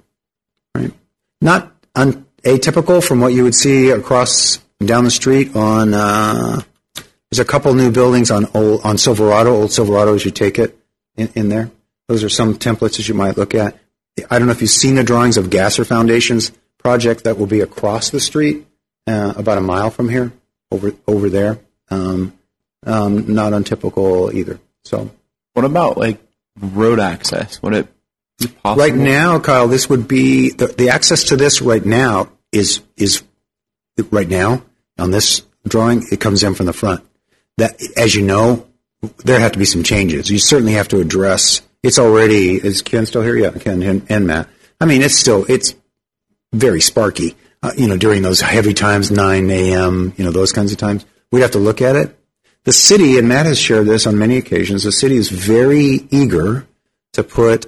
Right? 0.75 0.92
Not 1.41 1.73
un- 1.94 2.26
atypical 2.42 3.07
from 3.07 3.20
what 3.20 3.33
you 3.33 3.44
would 3.44 3.55
see 3.55 3.91
across 3.91 4.59
down 4.84 5.05
the 5.05 5.10
street 5.10 5.55
on. 5.57 5.94
Uh, 5.94 6.60
there's 7.31 7.41
a 7.41 7.44
couple 7.44 7.73
new 7.75 7.91
buildings 7.91 8.31
on 8.31 8.47
old, 8.55 8.83
on 8.84 8.99
Silverado, 8.99 9.55
old 9.55 9.73
Silverado 9.73 10.15
as 10.15 10.25
you 10.25 10.31
take 10.31 10.59
it 10.59 10.78
in, 11.17 11.28
in 11.34 11.49
there. 11.49 11.70
Those 12.09 12.25
are 12.25 12.28
some 12.28 12.57
templates 12.57 12.99
that 12.99 13.09
you 13.09 13.15
might 13.15 13.39
look 13.39 13.55
at. 13.55 13.78
I 14.31 14.39
don't 14.39 14.47
know 14.47 14.52
if 14.52 14.60
you've 14.60 14.70
seen 14.70 14.97
the 14.97 15.05
drawings 15.05 15.39
of 15.39 15.49
Gasser 15.49 15.84
Foundation's 15.84 16.52
project 16.76 17.25
that 17.25 17.39
will 17.39 17.47
be 17.47 17.60
across 17.60 18.10
the 18.10 18.20
street, 18.20 18.67
uh, 19.07 19.33
about 19.36 19.57
a 19.57 19.62
mile 19.62 19.91
from 19.91 20.09
here, 20.09 20.33
over 20.70 20.92
over 21.07 21.31
there. 21.31 21.59
Um, 21.89 22.39
um, 22.84 23.33
not 23.33 23.52
untypical 23.52 24.34
either. 24.34 24.60
So, 24.84 25.10
what 25.55 25.65
about 25.65 25.97
like 25.97 26.20
road 26.60 27.00
access? 27.00 27.60
Would 27.62 27.74
it 27.74 27.89
be 28.39 28.48
possible? 28.48 28.82
Right 28.82 28.94
now, 28.94 29.39
Kyle, 29.39 29.68
this 29.68 29.89
would 29.89 30.08
be 30.08 30.50
the, 30.50 30.66
the 30.66 30.90
access 30.90 31.24
to 31.24 31.36
this 31.36 31.62
right 31.62 31.84
now 31.84 32.31
is 32.50 32.82
is 32.97 33.22
right 34.10 34.28
now 34.28 34.62
on 34.98 35.10
this 35.10 35.42
drawing. 35.66 36.05
It 36.10 36.20
comes 36.20 36.42
in 36.42 36.55
from 36.55 36.66
the 36.66 36.72
front. 36.72 37.05
That, 37.58 37.81
as 37.97 38.14
you 38.14 38.22
know, 38.22 38.66
there 39.18 39.40
have 39.40 39.52
to 39.52 39.58
be 39.58 39.64
some 39.64 39.82
changes. 39.82 40.31
You 40.31 40.39
certainly 40.39 40.72
have 40.72 40.89
to 40.89 41.00
address. 41.00 41.62
It's 41.82 41.98
already 41.98 42.55
is 42.55 42.82
Ken 42.82 43.06
still 43.06 43.22
here? 43.22 43.36
Yeah, 43.36 43.50
Ken 43.50 43.82
and, 43.82 44.06
and 44.08 44.26
Matt. 44.26 44.48
I 44.81 44.86
mean, 44.86 45.02
it's 45.02 45.18
still 45.18 45.44
it's 45.48 45.74
very 46.52 46.81
sparky. 46.81 47.36
Uh, 47.62 47.72
you 47.76 47.86
know, 47.86 47.97
during 47.97 48.22
those 48.22 48.40
heavy 48.40 48.74
times, 48.74 49.10
9 49.10 49.50
a.m. 49.50 50.12
You 50.16 50.24
know, 50.24 50.32
those 50.32 50.52
kinds 50.52 50.72
of 50.72 50.78
times, 50.78 51.06
we'd 51.31 51.42
have 51.42 51.52
to 51.52 51.60
look 51.60 51.81
at 51.81 51.94
it. 51.94 52.18
The 52.65 52.73
city, 52.73 53.18
and 53.18 53.28
Matt 53.28 53.47
has 53.47 53.58
shared 53.58 53.86
this 53.86 54.07
on 54.07 54.18
many 54.18 54.36
occasions. 54.36 54.84
The 54.84 54.92
city 54.92 55.16
is 55.16 55.28
very 55.28 56.07
eager 56.10 56.66
to 57.12 57.24
put 57.24 57.66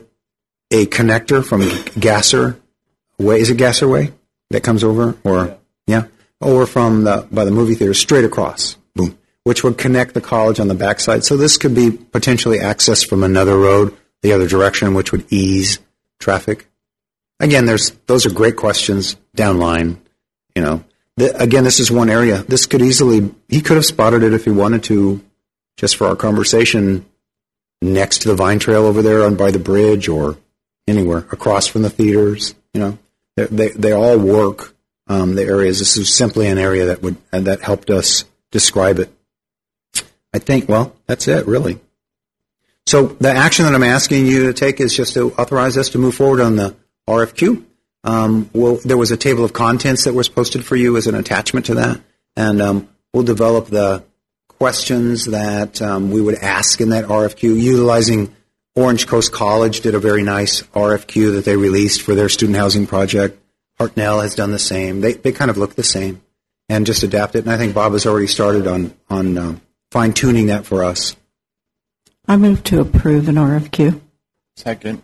a 0.70 0.86
connector 0.86 1.44
from 1.44 1.68
Gasser 1.98 2.60
Way. 3.18 3.40
Is 3.40 3.50
it 3.50 3.56
Gasser 3.56 3.88
Way 3.88 4.12
that 4.50 4.62
comes 4.62 4.84
over, 4.84 5.16
or 5.24 5.58
yeah, 5.86 6.06
over 6.40 6.66
from 6.66 7.04
the 7.04 7.26
by 7.30 7.44
the 7.44 7.50
movie 7.50 7.74
theater 7.74 7.94
straight 7.94 8.24
across, 8.24 8.76
boom, 8.94 9.18
which 9.42 9.64
would 9.64 9.78
connect 9.78 10.14
the 10.14 10.20
college 10.20 10.60
on 10.60 10.68
the 10.68 10.74
backside. 10.74 11.24
So 11.24 11.36
this 11.36 11.56
could 11.56 11.74
be 11.74 11.90
potentially 11.90 12.58
accessed 12.58 13.08
from 13.08 13.24
another 13.24 13.58
road 13.58 13.96
the 14.22 14.32
other 14.32 14.48
direction, 14.48 14.94
which 14.94 15.12
would 15.12 15.30
ease 15.30 15.80
traffic. 16.18 16.68
Again, 17.40 17.66
there's 17.66 17.90
those 18.06 18.26
are 18.26 18.30
great 18.30 18.56
questions 18.56 19.16
down 19.34 19.58
line. 19.58 20.00
You 20.54 20.62
know, 20.62 20.84
the, 21.16 21.36
again, 21.40 21.64
this 21.64 21.80
is 21.80 21.90
one 21.90 22.10
area. 22.10 22.42
This 22.42 22.66
could 22.66 22.82
easily 22.82 23.32
he 23.48 23.60
could 23.60 23.76
have 23.76 23.84
spotted 23.84 24.22
it 24.22 24.34
if 24.34 24.44
he 24.44 24.50
wanted 24.50 24.84
to, 24.84 25.22
just 25.76 25.96
for 25.96 26.06
our 26.06 26.16
conversation, 26.16 27.06
next 27.80 28.22
to 28.22 28.28
the 28.28 28.34
vine 28.34 28.58
trail 28.58 28.84
over 28.84 29.02
there 29.02 29.24
on 29.24 29.36
by 29.36 29.50
the 29.50 29.58
bridge 29.58 30.08
or 30.08 30.36
anywhere 30.88 31.18
across 31.30 31.66
from 31.66 31.82
the 31.82 31.90
theaters. 31.90 32.54
You 32.72 32.80
know, 32.80 32.98
they 33.36 33.46
they, 33.46 33.68
they 33.70 33.92
all 33.92 34.18
work. 34.18 34.72
Um, 35.06 35.34
the 35.34 35.42
areas. 35.42 35.80
This 35.80 35.98
is 35.98 36.14
simply 36.14 36.48
an 36.48 36.56
area 36.56 36.86
that 36.86 37.02
would 37.02 37.18
and 37.30 37.46
that 37.46 37.60
helped 37.60 37.90
us 37.90 38.24
describe 38.50 38.98
it. 38.98 39.10
I 40.32 40.38
think. 40.38 40.66
Well, 40.66 40.96
that's 41.06 41.28
it, 41.28 41.46
really. 41.46 41.78
So 42.86 43.06
the 43.06 43.30
action 43.30 43.64
that 43.64 43.74
I'm 43.74 43.82
asking 43.82 44.26
you 44.26 44.46
to 44.46 44.52
take 44.52 44.80
is 44.80 44.94
just 44.96 45.14
to 45.14 45.32
authorize 45.34 45.76
us 45.76 45.90
to 45.90 45.98
move 45.98 46.14
forward 46.14 46.40
on 46.40 46.56
the 46.56 46.74
RFQ. 47.08 47.64
Um, 48.04 48.50
we'll, 48.52 48.76
there 48.76 48.98
was 48.98 49.10
a 49.10 49.16
table 49.16 49.44
of 49.44 49.52
contents 49.52 50.04
that 50.04 50.14
was 50.14 50.28
posted 50.28 50.64
for 50.64 50.76
you 50.76 50.96
as 50.96 51.06
an 51.06 51.14
attachment 51.14 51.66
to 51.66 51.74
that, 51.76 52.00
and 52.36 52.60
um, 52.60 52.88
we'll 53.12 53.24
develop 53.24 53.66
the 53.66 54.04
questions 54.48 55.26
that 55.26 55.82
um, 55.82 56.10
we 56.10 56.20
would 56.20 56.36
ask 56.36 56.80
in 56.80 56.90
that 56.90 57.06
RFQ 57.06 57.60
utilizing 57.60 58.34
Orange 58.76 59.06
Coast 59.06 59.32
College 59.32 59.80
did 59.80 59.94
a 59.94 60.00
very 60.00 60.22
nice 60.22 60.62
RFQ 60.62 61.34
that 61.34 61.44
they 61.44 61.56
released 61.56 62.02
for 62.02 62.14
their 62.14 62.28
student 62.28 62.58
housing 62.58 62.86
project. 62.86 63.40
Hartnell 63.78 64.22
has 64.22 64.34
done 64.34 64.50
the 64.50 64.58
same. 64.58 65.00
They, 65.00 65.14
they 65.14 65.32
kind 65.32 65.50
of 65.50 65.56
look 65.56 65.74
the 65.74 65.84
same 65.84 66.22
and 66.68 66.86
just 66.86 67.02
adapt 67.02 67.36
it. 67.36 67.40
And 67.40 67.50
I 67.50 67.56
think 67.56 67.74
Bob 67.74 67.92
has 67.92 68.06
already 68.06 68.26
started 68.26 68.66
on, 68.66 68.94
on 69.08 69.38
uh, 69.38 69.56
fine 69.90 70.12
tuning 70.12 70.46
that 70.46 70.66
for 70.66 70.82
us. 70.82 71.16
I 72.26 72.36
move 72.36 72.64
to 72.64 72.80
approve 72.80 73.28
an 73.28 73.36
RFQ. 73.36 74.00
Second. 74.56 75.02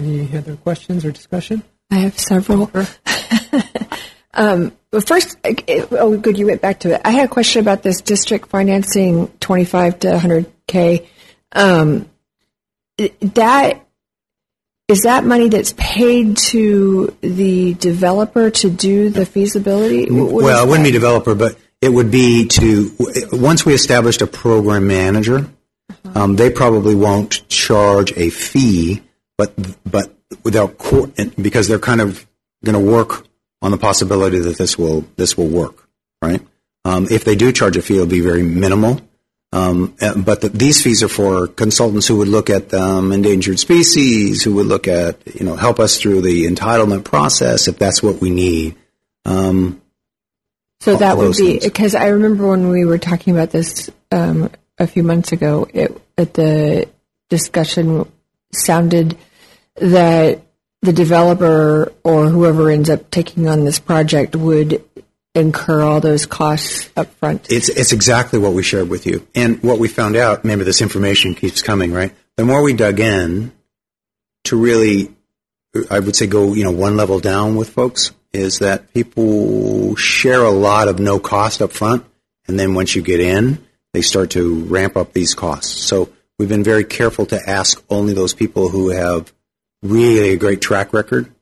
Any 0.00 0.36
other 0.36 0.56
questions 0.56 1.04
or 1.04 1.12
discussion? 1.12 1.62
I 1.90 1.96
have 1.96 2.18
several. 2.18 2.70
um, 4.34 4.72
well, 4.92 5.02
first, 5.02 5.36
oh, 5.44 6.16
good, 6.16 6.38
you 6.38 6.46
went 6.46 6.62
back 6.62 6.80
to 6.80 6.94
it. 6.94 7.00
I 7.04 7.10
had 7.10 7.26
a 7.26 7.32
question 7.32 7.60
about 7.60 7.82
this 7.82 8.00
district 8.00 8.48
financing 8.48 9.28
25 9.40 10.00
to 10.00 10.08
100K. 10.08 11.06
Um, 11.52 12.08
that 13.20 13.84
is 14.88 15.02
that 15.02 15.24
money 15.24 15.50
that's 15.50 15.74
paid 15.76 16.38
to 16.38 17.14
the 17.20 17.74
developer 17.74 18.50
to 18.50 18.70
do 18.70 19.10
the 19.10 19.26
feasibility? 19.26 20.10
What 20.10 20.32
well, 20.32 20.64
it 20.64 20.68
wouldn't 20.68 20.86
be 20.86 20.90
developer, 20.90 21.34
but 21.34 21.58
it 21.82 21.90
would 21.90 22.10
be 22.10 22.46
to 22.48 22.90
once 23.32 23.66
we 23.66 23.74
established 23.74 24.22
a 24.22 24.26
program 24.26 24.86
manager, 24.86 25.48
uh-huh. 25.90 26.20
um, 26.20 26.36
they 26.36 26.50
probably 26.50 26.94
won't 26.94 27.46
charge 27.48 28.16
a 28.16 28.30
fee, 28.30 29.02
but 29.36 29.52
but 29.84 30.17
without 30.42 30.78
court 30.78 31.10
because 31.40 31.68
they're 31.68 31.78
kind 31.78 32.00
of 32.00 32.26
going 32.64 32.74
to 32.74 32.92
work 32.92 33.26
on 33.62 33.70
the 33.70 33.78
possibility 33.78 34.38
that 34.38 34.58
this 34.58 34.78
will 34.78 35.04
this 35.16 35.36
will 35.36 35.48
work, 35.48 35.88
right? 36.22 36.40
Um, 36.84 37.06
if 37.10 37.24
they 37.24 37.36
do 37.36 37.52
charge 37.52 37.76
a 37.76 37.82
fee, 37.82 37.94
it'll 37.94 38.06
be 38.06 38.20
very 38.20 38.42
minimal. 38.42 39.00
Um, 39.50 39.94
but 40.16 40.42
the, 40.42 40.50
these 40.50 40.82
fees 40.82 41.02
are 41.02 41.08
for 41.08 41.46
consultants 41.46 42.06
who 42.06 42.18
would 42.18 42.28
look 42.28 42.50
at 42.50 42.72
um, 42.74 43.12
endangered 43.12 43.58
species, 43.58 44.42
who 44.42 44.54
would 44.56 44.66
look 44.66 44.86
at, 44.86 45.16
you 45.34 45.44
know, 45.44 45.56
help 45.56 45.80
us 45.80 45.98
through 45.98 46.20
the 46.20 46.46
entitlement 46.46 47.04
process 47.04 47.66
if 47.66 47.78
that's 47.78 48.02
what 48.02 48.20
we 48.20 48.30
need. 48.30 48.76
Um, 49.24 49.80
so 50.80 50.96
that 50.96 51.16
would 51.16 51.36
be 51.36 51.58
because 51.58 51.94
I 51.94 52.08
remember 52.08 52.46
when 52.46 52.68
we 52.68 52.84
were 52.84 52.98
talking 52.98 53.34
about 53.34 53.50
this 53.50 53.90
um, 54.12 54.50
a 54.78 54.86
few 54.86 55.02
months 55.02 55.32
ago. 55.32 55.66
It, 55.72 55.98
at 56.16 56.34
the 56.34 56.88
discussion 57.28 58.10
sounded 58.52 59.16
that 59.80 60.42
the 60.82 60.92
developer 60.92 61.92
or 62.04 62.28
whoever 62.28 62.70
ends 62.70 62.88
up 62.88 63.10
taking 63.10 63.48
on 63.48 63.64
this 63.64 63.78
project 63.78 64.36
would 64.36 64.84
incur 65.34 65.82
all 65.82 66.00
those 66.00 66.26
costs 66.26 66.90
up 66.96 67.12
front. 67.14 67.50
It's, 67.50 67.68
it's 67.68 67.92
exactly 67.92 68.38
what 68.38 68.52
we 68.52 68.62
shared 68.62 68.88
with 68.88 69.06
you. 69.06 69.26
And 69.34 69.62
what 69.62 69.78
we 69.78 69.88
found 69.88 70.16
out, 70.16 70.44
remember 70.44 70.64
this 70.64 70.82
information 70.82 71.34
keeps 71.34 71.62
coming, 71.62 71.92
right? 71.92 72.12
The 72.36 72.44
more 72.44 72.62
we 72.62 72.72
dug 72.72 73.00
in 73.00 73.52
to 74.44 74.56
really, 74.56 75.14
I 75.90 76.00
would 76.00 76.16
say 76.16 76.26
go, 76.26 76.54
you 76.54 76.64
know, 76.64 76.70
one 76.70 76.96
level 76.96 77.20
down 77.20 77.56
with 77.56 77.70
folks 77.70 78.12
is 78.32 78.58
that 78.58 78.92
people 78.92 79.96
share 79.96 80.42
a 80.42 80.50
lot 80.50 80.88
of 80.88 80.98
no 80.98 81.18
cost 81.18 81.62
up 81.62 81.72
front. 81.72 82.04
And 82.46 82.58
then 82.58 82.74
once 82.74 82.94
you 82.94 83.02
get 83.02 83.20
in, 83.20 83.64
they 83.92 84.02
start 84.02 84.30
to 84.30 84.64
ramp 84.64 84.96
up 84.96 85.12
these 85.12 85.34
costs. 85.34 85.72
So 85.72 86.10
we've 86.38 86.48
been 86.48 86.64
very 86.64 86.84
careful 86.84 87.26
to 87.26 87.40
ask 87.48 87.82
only 87.90 88.12
those 88.12 88.34
people 88.34 88.68
who 88.68 88.90
have 88.90 89.32
really 89.82 90.30
a 90.30 90.36
great 90.36 90.60
track 90.60 90.92
record 90.92 91.32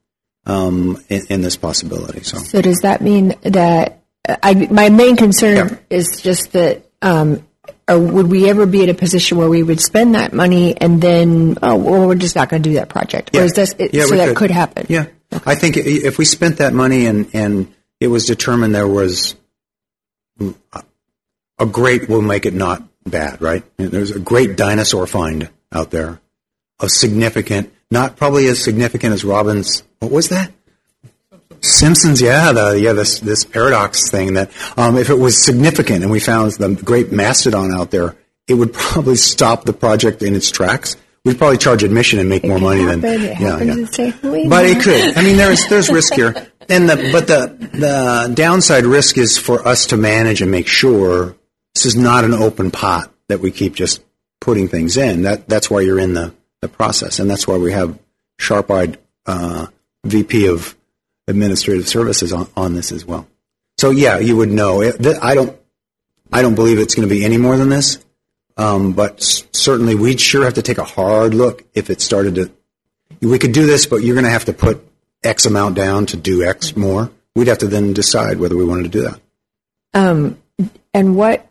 um, 0.44 1.02
in, 1.08 1.26
in, 1.28 1.40
this 1.40 1.56
possibility. 1.56 2.22
So, 2.22 2.38
so 2.38 2.62
does 2.62 2.78
that 2.82 3.00
mean 3.00 3.34
that 3.42 4.02
I, 4.42 4.54
my 4.70 4.90
main 4.90 5.16
concern 5.16 5.56
yeah. 5.56 5.76
is 5.90 6.20
just 6.20 6.52
that 6.52 6.86
um, 7.02 7.46
would 7.88 8.30
we 8.30 8.48
ever 8.48 8.66
be 8.66 8.82
in 8.82 8.88
a 8.88 8.94
position 8.94 9.38
where 9.38 9.48
we 9.48 9.62
would 9.62 9.80
spend 9.80 10.14
that 10.14 10.32
money 10.32 10.76
and 10.76 11.00
then 11.00 11.56
oh 11.62 11.76
well 11.76 12.06
we're 12.06 12.14
just 12.14 12.36
not 12.36 12.48
going 12.48 12.62
to 12.62 12.68
do 12.68 12.74
that 12.76 12.88
project? 12.88 13.30
Yeah. 13.32 13.40
Or 13.40 13.44
is 13.44 13.52
this 13.52 13.74
it, 13.78 13.94
yeah, 13.94 14.04
so 14.04 14.16
that 14.16 14.28
could. 14.28 14.36
could 14.36 14.50
happen? 14.50 14.86
Yeah, 14.88 15.06
okay. 15.32 15.50
I 15.50 15.54
think 15.54 15.76
if 15.76 16.18
we 16.18 16.24
spent 16.24 16.58
that 16.58 16.72
money 16.72 17.06
and 17.06 17.28
and 17.32 17.74
it 18.00 18.08
was 18.08 18.26
determined 18.26 18.74
there 18.74 18.88
was 18.88 19.34
a 21.58 21.66
great, 21.66 22.08
we'll 22.08 22.22
make 22.22 22.46
it 22.46 22.54
not 22.54 22.82
bad, 23.04 23.40
right? 23.40 23.64
There's 23.76 24.10
a 24.10 24.20
great 24.20 24.56
dinosaur 24.56 25.06
find 25.06 25.50
out 25.72 25.90
there 25.90 26.20
a 26.78 26.88
significant 26.88 27.72
not 27.96 28.16
probably 28.16 28.46
as 28.46 28.62
significant 28.62 29.14
as 29.14 29.24
Robbins. 29.24 29.82
What 30.00 30.12
was 30.12 30.28
that? 30.28 30.52
Simpsons, 31.62 32.20
yeah, 32.20 32.52
the, 32.52 32.78
yeah, 32.78 32.92
this 32.92 33.20
this 33.20 33.44
paradox 33.44 34.10
thing 34.10 34.34
that 34.34 34.50
um, 34.76 34.98
if 34.98 35.08
it 35.08 35.14
was 35.14 35.42
significant 35.42 36.02
and 36.02 36.10
we 36.10 36.20
found 36.20 36.52
the 36.52 36.74
great 36.74 37.10
mastodon 37.10 37.72
out 37.72 37.90
there, 37.90 38.14
it 38.46 38.54
would 38.54 38.74
probably 38.74 39.16
stop 39.16 39.64
the 39.64 39.72
project 39.72 40.22
in 40.22 40.34
its 40.34 40.50
tracks. 40.50 40.96
We'd 41.24 41.38
probably 41.38 41.56
charge 41.56 41.82
admission 41.82 42.18
and 42.18 42.28
make 42.28 42.44
it 42.44 42.48
more 42.48 42.58
money 42.58 42.82
happen. 42.82 43.00
than 43.00 43.22
it 43.22 43.40
yeah, 43.40 43.60
yeah. 43.60 44.48
But 44.48 44.66
it 44.66 44.82
could. 44.82 45.16
I 45.16 45.22
mean, 45.22 45.38
there's 45.38 45.66
there's 45.66 45.90
risk 45.90 46.14
here. 46.14 46.34
And 46.68 46.90
the 46.90 46.96
but 47.12 47.28
the 47.28 47.46
the 47.78 48.34
downside 48.34 48.86
risk 48.86 49.18
is 49.18 49.38
for 49.38 49.64
us 49.68 49.86
to 49.86 49.96
manage 49.96 50.42
and 50.42 50.50
make 50.50 50.66
sure 50.66 51.36
this 51.76 51.86
is 51.86 51.94
not 51.94 52.24
an 52.24 52.34
open 52.34 52.72
pot 52.72 53.14
that 53.28 53.38
we 53.38 53.52
keep 53.52 53.76
just 53.76 54.02
putting 54.40 54.66
things 54.66 54.96
in. 54.96 55.22
That 55.22 55.48
that's 55.48 55.70
why 55.70 55.82
you're 55.82 56.00
in 56.00 56.14
the, 56.14 56.34
the 56.66 56.76
process, 56.76 57.18
and 57.18 57.30
that's 57.30 57.46
why 57.46 57.56
we 57.56 57.72
have 57.72 57.98
sharp-eyed 58.38 58.98
uh, 59.26 59.66
VP 60.04 60.48
of 60.48 60.76
Administrative 61.28 61.88
Services 61.88 62.32
on, 62.32 62.48
on 62.56 62.74
this 62.74 62.92
as 62.92 63.04
well. 63.04 63.26
So 63.78 63.90
yeah, 63.90 64.18
you 64.18 64.36
would 64.36 64.50
know. 64.50 64.82
I 64.82 65.34
don't 65.34 65.56
I 66.32 66.42
don't 66.42 66.54
believe 66.54 66.78
it's 66.78 66.94
going 66.94 67.08
to 67.08 67.14
be 67.14 67.24
any 67.24 67.36
more 67.36 67.56
than 67.56 67.68
this, 67.68 68.04
um, 68.56 68.92
but 68.92 69.22
certainly 69.52 69.94
we'd 69.94 70.20
sure 70.20 70.44
have 70.44 70.54
to 70.54 70.62
take 70.62 70.78
a 70.78 70.84
hard 70.84 71.34
look 71.34 71.64
if 71.74 71.90
it 71.90 72.00
started 72.00 72.34
to. 72.36 72.50
We 73.20 73.38
could 73.38 73.52
do 73.52 73.66
this, 73.66 73.86
but 73.86 73.96
you're 73.96 74.14
going 74.14 74.24
to 74.24 74.30
have 74.30 74.46
to 74.46 74.52
put 74.52 74.86
X 75.22 75.46
amount 75.46 75.76
down 75.76 76.06
to 76.06 76.16
do 76.16 76.44
X 76.44 76.76
more. 76.76 77.10
We'd 77.34 77.48
have 77.48 77.58
to 77.58 77.66
then 77.66 77.92
decide 77.92 78.38
whether 78.38 78.56
we 78.56 78.64
wanted 78.64 78.84
to 78.84 78.88
do 78.88 79.02
that. 79.02 79.20
Um, 79.94 80.38
and 80.92 81.16
what 81.16 81.45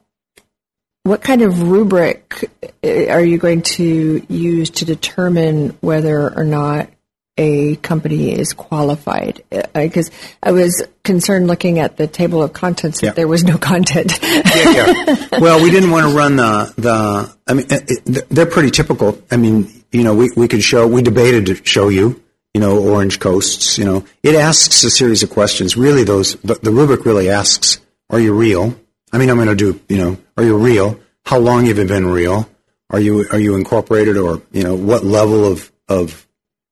what 1.05 1.21
kind 1.21 1.43
of 1.43 1.69
rubric 1.69 2.49
uh, 2.83 3.05
are 3.09 3.23
you 3.23 3.37
going 3.37 3.61
to 3.61 4.25
use 4.27 4.71
to 4.71 4.85
determine 4.85 5.77
whether 5.81 6.35
or 6.35 6.43
not 6.43 6.89
a 7.37 7.75
company 7.77 8.31
is 8.31 8.53
qualified? 8.53 9.43
Eh, 9.51 9.61
eh, 9.75 9.83
because 9.87 10.09
I 10.41 10.51
was 10.51 10.83
concerned 11.03 11.45
looking 11.45 11.77
at 11.77 11.95
the 11.97 12.07
table 12.07 12.41
of 12.41 12.53
contents 12.53 13.01
that 13.01 13.07
Yeah. 13.07 13.13
there 13.13 13.27
was 13.27 13.43
no 13.43 13.57
content. 13.57 14.19
Yeah, 14.55 15.27
well, 15.39 15.61
we 15.61 15.69
didn't 15.69 15.91
want 15.91 16.09
to 16.09 16.15
run 16.17 16.37
the 16.37 16.73
the. 16.77 17.35
I 17.47 17.53
mean, 17.53 17.67
it, 17.69 18.27
they're 18.29 18.45
pretty 18.47 18.71
typical. 18.71 19.21
I 19.29 19.37
mean, 19.37 19.69
you 19.91 20.03
know, 20.03 20.15
we 20.15 20.31
we 20.35 20.47
could 20.47 20.63
show. 20.63 20.87
We 20.87 21.01
debated 21.03 21.45
to 21.47 21.55
show 21.63 21.89
you. 21.89 22.21
You 22.53 22.61
know, 22.61 22.79
Orange 22.79 23.19
Coasts. 23.19 23.77
You 23.77 23.85
know, 23.85 24.05
it 24.23 24.33
asks 24.33 24.83
a 24.83 24.89
series 24.89 25.21
of 25.23 25.29
questions. 25.29 25.77
Really, 25.77 26.03
those 26.03 26.35
the, 26.37 26.55
the 26.55 26.71
rubric 26.71 27.05
really 27.05 27.29
asks: 27.29 27.79
Are 28.09 28.19
you 28.19 28.33
real? 28.33 28.75
I 29.15 29.17
mean, 29.17 29.29
I'm 29.29 29.37
going 29.37 29.47
to 29.47 29.55
do. 29.55 29.79
You 29.87 29.97
know, 29.97 30.17
are 30.35 30.43
you 30.43 30.57
real? 30.57 30.99
How 31.25 31.39
long 31.39 31.65
have 31.67 31.77
you 31.77 31.85
been 31.85 32.05
real? 32.05 32.49
Are 32.89 32.99
you 32.99 33.25
are 33.31 33.39
you 33.39 33.55
incorporated, 33.55 34.17
or 34.17 34.41
you 34.51 34.63
know, 34.63 34.75
what 34.75 35.05
level 35.05 35.45
of 35.45 35.71
of, 35.87 36.27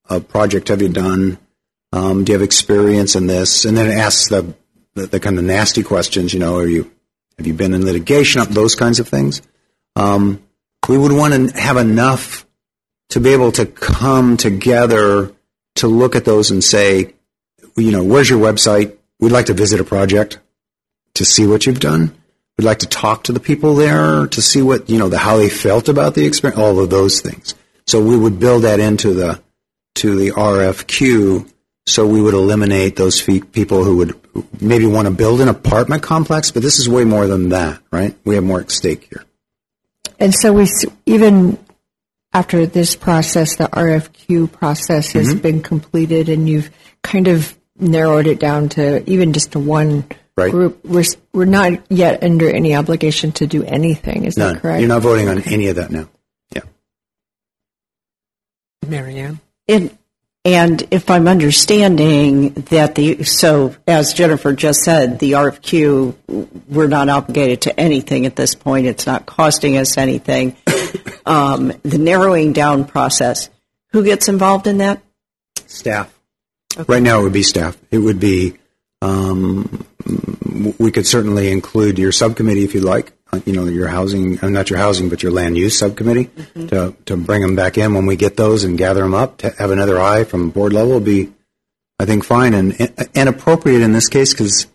of 0.09 0.27
project 0.27 0.67
have 0.67 0.81
you 0.81 0.89
done? 0.89 1.37
Um, 1.93 2.25
do 2.25 2.33
you 2.33 2.37
have 2.37 2.43
experience 2.43 3.15
in 3.15 3.27
this? 3.27 3.63
And 3.63 3.77
then 3.77 3.87
it 3.87 3.93
asks 3.97 4.27
the, 4.27 4.53
the 4.93 5.07
the 5.07 5.19
kind 5.21 5.37
of 5.39 5.45
nasty 5.45 5.83
questions. 5.83 6.33
You 6.33 6.41
know, 6.41 6.57
are 6.57 6.67
you 6.67 6.91
have 7.37 7.47
you 7.47 7.53
been 7.53 7.73
in 7.73 7.85
litigation? 7.85 8.43
Those 8.49 8.75
kinds 8.75 8.99
of 8.99 9.07
things. 9.07 9.41
Um, 9.95 10.43
we 10.89 10.97
would 10.97 11.13
want 11.13 11.33
to 11.33 11.61
have 11.61 11.77
enough 11.77 12.45
to 13.11 13.21
be 13.21 13.29
able 13.29 13.53
to 13.53 13.65
come 13.65 14.35
together 14.35 15.31
to 15.75 15.87
look 15.87 16.17
at 16.17 16.25
those 16.25 16.51
and 16.51 16.61
say, 16.61 17.13
you 17.77 17.91
know, 17.91 18.03
where's 18.03 18.29
your 18.29 18.39
website? 18.39 18.97
We'd 19.21 19.31
like 19.31 19.45
to 19.45 19.53
visit 19.53 19.79
a 19.79 19.85
project 19.85 20.39
to 21.13 21.23
see 21.23 21.47
what 21.47 21.65
you've 21.65 21.79
done. 21.79 22.13
We'd 22.57 22.65
like 22.65 22.79
to 22.79 22.87
talk 22.87 23.23
to 23.23 23.31
the 23.31 23.39
people 23.39 23.75
there 23.75 24.27
to 24.27 24.41
see 24.41 24.61
what, 24.61 24.89
you 24.89 24.99
know, 24.99 25.09
the, 25.09 25.17
how 25.17 25.37
they 25.37 25.49
felt 25.49 25.89
about 25.89 26.13
the 26.13 26.25
experience, 26.25 26.59
all 26.59 26.79
of 26.79 26.89
those 26.89 27.19
things. 27.19 27.55
So 27.87 28.01
we 28.01 28.17
would 28.17 28.39
build 28.39 28.63
that 28.63 28.79
into 28.79 29.13
the, 29.13 29.41
to 29.95 30.15
the 30.15 30.31
RFQ. 30.31 31.49
So 31.87 32.07
we 32.07 32.21
would 32.21 32.33
eliminate 32.35 32.95
those 32.95 33.21
people 33.21 33.83
who 33.83 33.97
would 33.97 34.19
maybe 34.61 34.85
want 34.85 35.07
to 35.07 35.13
build 35.13 35.41
an 35.41 35.47
apartment 35.49 36.03
complex, 36.03 36.51
but 36.51 36.61
this 36.61 36.79
is 36.79 36.87
way 36.87 37.03
more 37.03 37.27
than 37.27 37.49
that, 37.49 37.81
right? 37.91 38.15
We 38.23 38.35
have 38.35 38.43
more 38.43 38.61
at 38.61 38.71
stake 38.71 39.07
here. 39.09 39.25
and 40.19 40.33
so 40.33 40.53
we 40.53 40.67
even 41.05 41.57
after 42.33 42.65
this 42.65 42.95
process, 42.95 43.57
the 43.57 43.65
RFQ 43.65 44.51
process 44.51 45.11
has 45.11 45.33
Mhm. 45.35 45.41
been 45.41 45.61
completed, 45.61 46.29
and 46.29 46.47
you've 46.49 46.71
kind 47.03 47.27
of 47.27 47.55
narrowed 47.79 48.25
it 48.27 48.39
down 48.39 48.69
to 48.69 49.07
even 49.09 49.33
just 49.33 49.51
to 49.51 49.59
one 49.59 50.05
Right. 50.35 50.51
group. 50.51 50.83
We're 50.83 51.03
we're 51.31 51.45
not 51.45 51.73
yet 51.91 52.23
under 52.23 52.49
any 52.49 52.75
obligation 52.75 53.31
to 53.33 53.45
do 53.45 53.63
anything. 53.63 54.25
Is 54.25 54.35
None. 54.35 54.55
that 54.55 54.61
correct? 54.61 54.79
You're 54.79 54.89
not 54.89 55.03
voting 55.03 55.29
on 55.29 55.41
any 55.43 55.67
of 55.67 55.75
that 55.75 55.91
now. 55.91 56.09
Yeah. 56.55 56.61
Marianne? 58.87 59.39
And, 59.67 59.95
and 60.45 60.85
if 60.91 61.09
I'm 61.09 61.27
understanding 61.27 62.49
that 62.53 62.95
the, 62.95 63.23
so 63.23 63.75
as 63.87 64.13
Jennifer 64.13 64.53
just 64.53 64.81
said, 64.81 65.19
the 65.19 65.33
RFQ, 65.33 66.15
we're 66.67 66.87
not 66.87 67.09
obligated 67.09 67.61
to 67.61 67.79
anything 67.79 68.25
at 68.25 68.35
this 68.35 68.55
point. 68.55 68.85
It's 68.87 69.05
not 69.05 69.25
costing 69.25 69.77
us 69.77 69.97
anything. 69.97 70.55
Um, 71.25 71.71
the 71.83 71.97
narrowing 71.97 72.51
down 72.51 72.83
process, 72.83 73.49
who 73.93 74.03
gets 74.03 74.27
involved 74.27 74.67
in 74.67 74.79
that? 74.79 75.01
Staff. 75.67 76.13
Right 76.85 77.01
now, 77.01 77.21
it 77.21 77.23
would 77.23 77.31
be 77.31 77.43
staff. 77.43 77.77
It 77.91 77.99
would 77.99 78.19
be. 78.19 78.55
Um, 79.01 79.63
w- 79.63 79.85
we 80.79 80.91
could 80.91 81.07
certainly 81.07 81.51
include 81.51 81.97
your 81.97 82.11
subcommittee 82.11 82.63
if 82.63 82.73
you'd 82.73 82.83
like. 82.83 83.13
uh, 83.31 83.39
You 83.45 83.53
know, 83.53 83.65
your 83.65 83.87
housing, 83.87 84.39
uh, 84.43 84.49
not 84.49 84.69
your 84.69 84.79
housing, 84.79 85.09
but 85.09 85.23
your 85.23 85.31
land 85.31 85.57
use 85.57 85.77
subcommittee 85.77 86.29
to 86.67 86.93
to 87.05 87.17
bring 87.17 87.41
them 87.41 87.55
back 87.55 87.77
in 87.77 87.93
when 87.93 88.05
we 88.05 88.15
get 88.15 88.37
those 88.37 88.63
and 88.63 88.77
gather 88.77 89.01
them 89.01 89.13
up. 89.13 89.37
To 89.39 89.49
have 89.57 89.71
another 89.71 89.99
eye 89.99 90.23
from 90.23 90.49
board 90.51 90.73
level 90.73 90.93
would 90.95 91.05
be, 91.05 91.31
I 91.99 92.05
think, 92.05 92.23
fine 92.23 92.53
and 92.53 92.75
and 93.15 93.29
appropriate 93.29 93.81
in 93.81 93.93
this 93.93 94.07
case 94.07 94.33
because, 94.33 94.67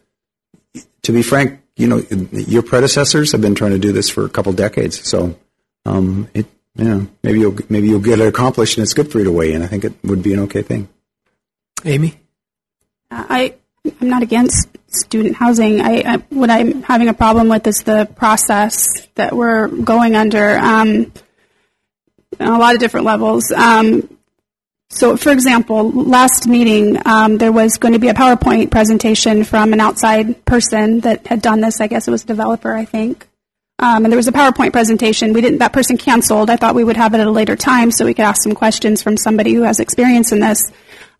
to 1.02 1.12
be 1.12 1.23
frank, 1.23 1.60
you 1.76 1.86
know, 1.86 2.02
your 2.32 2.62
predecessors 2.62 3.32
have 3.32 3.40
been 3.40 3.55
trying 3.55 3.73
to 3.73 3.78
do 3.78 3.92
this 3.92 4.08
for 4.10 4.24
a 4.24 4.28
couple 4.28 4.52
decades. 4.52 5.08
So, 5.08 5.36
um, 5.84 6.28
it 6.34 6.47
you 6.76 6.84
know 6.84 7.07
maybe 7.23 7.40
you'll 7.40 7.57
maybe 7.68 7.89
you'll 7.89 8.00
get 8.00 8.20
it 8.20 8.26
accomplished 8.26 8.78
and 8.78 8.82
it's 8.84 8.94
good 8.94 9.10
for 9.10 9.18
you 9.18 9.24
to 9.24 9.32
weigh 9.32 9.52
in. 9.52 9.62
I 9.62 9.66
think 9.66 9.84
it 9.84 9.92
would 10.05 10.23
be 10.23 10.32
an 10.32 10.40
okay 10.40 10.62
thing. 10.62 10.89
Amy? 11.84 12.18
I 13.10 13.55
I'm 14.00 14.08
not 14.08 14.23
against 14.23 14.68
student 14.89 15.36
housing. 15.36 15.81
I, 15.81 16.02
I 16.05 16.17
what 16.31 16.50
I'm 16.50 16.83
having 16.83 17.08
a 17.08 17.15
problem 17.15 17.49
with 17.49 17.67
is 17.67 17.83
the 17.83 18.08
process 18.17 19.07
that 19.15 19.34
we're 19.34 19.68
going 19.68 20.17
under 20.17 20.58
um, 20.58 21.12
on 22.41 22.49
a 22.49 22.58
lot 22.58 22.75
of 22.75 22.81
different 22.81 23.07
levels. 23.07 23.50
Um, 23.52 24.18
so, 24.91 25.18
for 25.18 25.31
example, 25.31 25.91
last 25.91 26.47
meeting 26.47 26.99
um, 27.05 27.36
there 27.36 27.52
was 27.52 27.76
going 27.76 27.92
to 27.92 28.00
be 28.00 28.08
a 28.08 28.15
PowerPoint 28.15 28.70
presentation 28.70 29.44
from 29.44 29.75
an 29.75 29.81
outside 29.81 30.44
person 30.47 31.00
that 31.00 31.26
had 31.26 31.42
done 31.42 31.60
this. 31.60 31.81
I 31.81 31.89
guess 31.89 32.08
it 32.08 32.10
was 32.10 32.25
a 32.25 32.26
developer, 32.26 32.73
I 32.73 32.86
think. 32.86 33.28
Um, 33.81 34.05
and 34.05 34.12
there 34.12 34.17
was 34.17 34.28
a 34.28 34.33
PowerPoint 34.33 34.73
presentation. 34.73 35.34
We 35.34 35.41
didn't. 35.41 35.58
That 35.58 35.73
person 35.73 35.99
canceled. 35.99 36.50
I 36.50 36.57
thought 36.57 36.75
we 36.75 36.84
would 36.84 36.97
have 36.97 37.15
it 37.15 37.20
at 37.20 37.26
a 37.26 37.31
later 37.31 37.55
time 37.55 37.91
so 37.91 38.07
we 38.07 38.15
could 38.15 38.25
ask 38.25 38.42
some 38.42 38.55
questions 38.55 39.02
from 39.02 39.17
somebody 39.17 39.52
who 39.52 39.62
has 39.62 39.78
experience 39.78 40.33
in 40.33 40.41
this. 40.41 40.60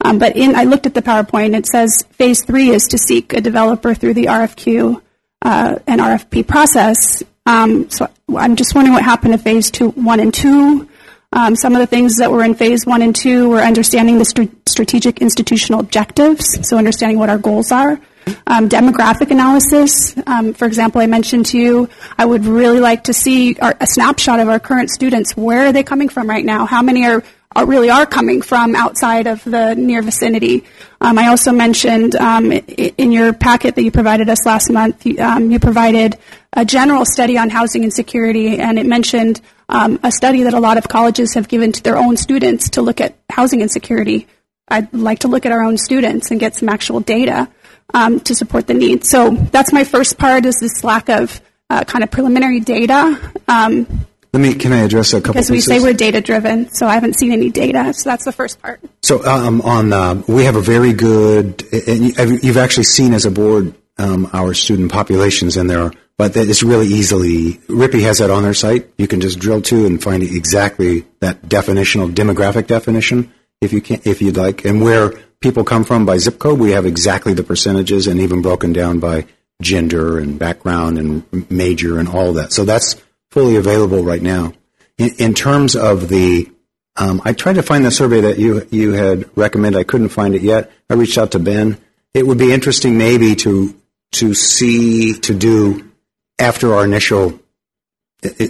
Um, 0.05 0.19
but 0.19 0.37
in, 0.37 0.55
I 0.55 0.65
looked 0.65 0.87
at 0.87 0.95
the 0.95 1.03
PowerPoint. 1.03 1.57
It 1.57 1.67
says 1.67 2.05
phase 2.13 2.45
three 2.45 2.71
is 2.71 2.85
to 2.89 2.99
seek 2.99 3.33
a 3.33 3.41
developer 3.41 3.95
through 3.95 4.15
the 4.15 4.27
RFQ 4.27 5.03
uh, 5.43 5.79
and 5.87 6.01
RFP 6.01 6.47
process. 6.47 7.23
Um, 7.47 7.91
so 7.91 8.09
I'm 8.37 8.57
just 8.57 8.75
wondering 8.75 8.95
what 8.95 9.03
happened 9.03 9.33
to 9.33 9.39
phase 9.39 9.71
two, 9.71 9.91
one, 9.91 10.21
and 10.21 10.33
two. 10.33 10.89
Um, 11.33 11.57
some 11.57 11.75
of 11.75 11.81
the 11.81 11.87
things 11.87 12.17
that 12.17 12.31
were 12.31 12.45
in 12.45 12.55
phase 12.55 12.87
one 12.87 13.03
and 13.03 13.15
two 13.15 13.51
were 13.51 13.61
understanding 13.61 14.19
the 14.19 14.25
str- 14.25 14.55
strategic 14.67 15.19
institutional 15.21 15.81
objectives, 15.81 16.67
so 16.67 16.79
understanding 16.79 17.19
what 17.19 17.29
our 17.29 17.39
goals 17.39 17.73
are. 17.73 18.01
Demographic 18.27 19.31
analysis. 19.31 20.13
For 20.57 20.67
example, 20.67 21.01
I 21.01 21.07
mentioned 21.07 21.47
to 21.47 21.59
you, 21.59 21.89
I 22.17 22.25
would 22.25 22.45
really 22.45 22.81
like 22.81 23.05
to 23.05 23.13
see 23.13 23.57
a 23.61 23.87
snapshot 23.87 24.41
of 24.41 24.49
our 24.49 24.59
current 24.59 24.91
students. 24.91 25.37
Where 25.37 25.67
are 25.67 25.73
they 25.73 25.83
coming 25.83 26.09
from 26.09 26.29
right 26.29 26.45
now? 26.45 26.67
How 26.67 26.83
many 26.83 27.07
are, 27.07 27.23
are 27.57 27.67
really 27.67 27.91
are 27.91 28.07
coming 28.07 28.43
from 28.43 28.77
outside 28.77 29.27
of 29.27 29.43
the 29.45 29.75
near 29.75 30.03
vicinity? 30.03 30.65
Um, 31.01 31.19
I 31.19 31.29
also 31.29 31.53
mentioned 31.53 32.15
um, 32.17 32.53
in 32.53 33.13
your 33.13 33.33
packet 33.33 33.75
that 33.75 33.83
you 33.83 33.91
provided 33.91 34.29
us 34.29 34.45
last 34.45 34.71
month, 34.71 35.07
you, 35.07 35.19
um, 35.19 35.51
you 35.51 35.59
provided 35.59 36.19
a 36.53 36.65
general 36.65 37.05
study 37.05 37.39
on 37.39 37.51
housing 37.51 37.85
insecurity, 37.85 38.59
and 38.59 38.79
it 38.79 38.87
mentioned 38.87 39.41
um, 39.69 39.99
a 40.03 40.11
study 40.11 40.43
that 40.45 40.55
a 40.55 40.61
lot 40.61 40.79
of 40.79 40.89
colleges 40.89 41.35
have 41.35 41.49
given 41.49 41.73
to 41.73 41.83
their 41.83 41.97
own 41.97 42.17
students 42.17 42.71
to 42.71 42.83
look 42.83 43.01
at 43.01 43.17
housing 43.31 43.61
insecurity. 43.61 44.27
I'd 44.69 44.93
like 44.93 45.21
to 45.21 45.29
look 45.29 45.47
at 45.47 45.53
our 45.53 45.63
own 45.63 45.79
students 45.79 46.31
and 46.31 46.39
get 46.39 46.55
some 46.55 46.69
actual 46.69 47.01
data 47.01 47.49
um, 47.95 48.21
to 48.21 48.35
support 48.35 48.67
the 48.67 48.75
need. 48.75 49.05
So 49.07 49.31
that's 49.31 49.73
my 49.73 49.85
first 49.85 50.19
part 50.19 50.45
is 50.45 50.57
this 50.61 50.85
lack 50.85 51.09
of 51.09 51.41
uh, 51.71 51.85
kind 51.85 52.03
of 52.05 52.11
preliminary 52.11 52.61
data 52.61 53.19
um, 53.47 54.07
Let 54.33 54.41
me. 54.41 54.55
Can 54.55 54.73
I 54.73 54.81
address 54.81 55.13
a 55.13 55.21
couple? 55.21 55.35
because 55.35 55.51
we 55.51 55.57
pieces? 55.59 55.69
say 55.75 55.81
we're 55.81 55.95
data 55.95 56.21
driven. 56.21 56.71
So 56.71 56.87
I 56.87 56.95
haven't 56.95 57.15
seen 57.15 57.33
any 57.33 57.51
data. 57.51 57.93
So 57.95 58.11
that's 58.11 58.25
the 58.25 58.33
first 58.33 58.61
part. 58.61 58.81
So 59.03 59.25
um, 59.25 59.61
on, 59.63 59.93
uh, 59.93 60.23
we 60.29 60.45
have 60.45 60.57
a 60.57 60.61
very 60.61 60.93
good, 60.93 61.65
and 61.73 62.05
you- 62.19 62.39
you've 62.43 62.57
actually 62.59 62.85
seen 62.85 63.15
as 63.15 63.25
a 63.25 63.31
board 63.31 63.75
um, 63.99 64.29
our 64.33 64.55
student 64.55 64.93
populations 64.93 65.57
in 65.57 65.67
there, 65.67 65.91
but 66.19 66.37
it's 66.37 66.63
really 66.63 66.87
easily. 66.87 67.55
Rippy 67.69 68.03
has 68.03 68.19
that 68.19 68.31
on 68.31 68.43
their 68.43 68.55
site. 68.55 68.89
You 68.99 69.09
can 69.09 69.21
just 69.21 69.39
drill 69.39 69.63
to 69.63 69.87
and 69.87 70.01
find 70.03 70.23
exactly 70.23 71.05
that 71.21 71.43
definitional 71.43 72.13
demographic 72.13 72.67
definition 72.67 73.33
if 73.61 73.73
you 73.73 73.81
can, 73.81 74.01
if 74.05 74.23
you'd 74.23 74.37
like, 74.37 74.65
and 74.65 74.81
where 74.83 75.15
people 75.41 75.65
come 75.65 75.85
from 75.85 76.05
by 76.07 76.19
zip 76.19 76.39
code. 76.39 76.61
We 76.61 76.73
have 76.73 76.87
exactly 76.87 77.33
the 77.33 77.43
percentages 77.43 78.07
and 78.07 78.21
even 78.21 78.41
broken 78.43 78.73
down 78.73 79.01
by 79.01 79.25
gender 79.63 80.19
and 80.19 80.39
background 80.39 80.99
and 80.99 81.51
major 81.51 81.99
and 81.99 82.09
all 82.09 82.35
that. 82.35 82.53
So 82.53 82.65
that's 82.65 82.95
fully 83.31 83.57
available 83.57 84.03
right 84.03 84.23
now. 84.23 84.53
In, 84.97 85.11
in 85.19 85.35
terms 85.35 85.77
of 85.77 86.09
the 86.09 86.51
um, 86.97 87.23
I 87.25 87.33
tried 87.33 87.55
to 87.55 87.63
find 87.63 87.85
the 87.85 87.91
survey 87.91 88.21
that 88.23 88.39
you 88.39 88.67
you 88.71 88.93
had 88.93 89.31
recommended. 89.37 89.79
I 89.79 89.85
couldn't 89.85 90.09
find 90.09 90.35
it 90.35 90.43
yet. 90.43 90.71
I 90.91 90.95
reached 90.95 91.17
out 91.19 91.33
to 91.33 91.39
Ben. 91.39 91.79
it 92.13 92.27
would 92.27 92.39
be 92.39 92.53
interesting 92.53 92.99
maybe 92.99 93.37
to 93.37 93.75
to 94.13 94.35
see 94.35 95.15
to 95.21 95.35
do 95.35 95.93
after 96.39 96.75
our 96.75 96.85
initial 96.85 97.39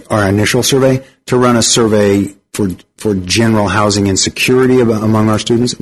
our 0.09 0.27
initial 0.27 0.63
survey 0.63 1.05
to 1.27 1.37
run 1.37 1.57
a 1.57 1.61
survey 1.61 2.33
for 2.53 2.69
for 2.97 3.13
general 3.13 3.67
housing 3.67 4.07
insecurity 4.07 4.79
among 4.81 5.29
our 5.29 5.39
students. 5.39 5.75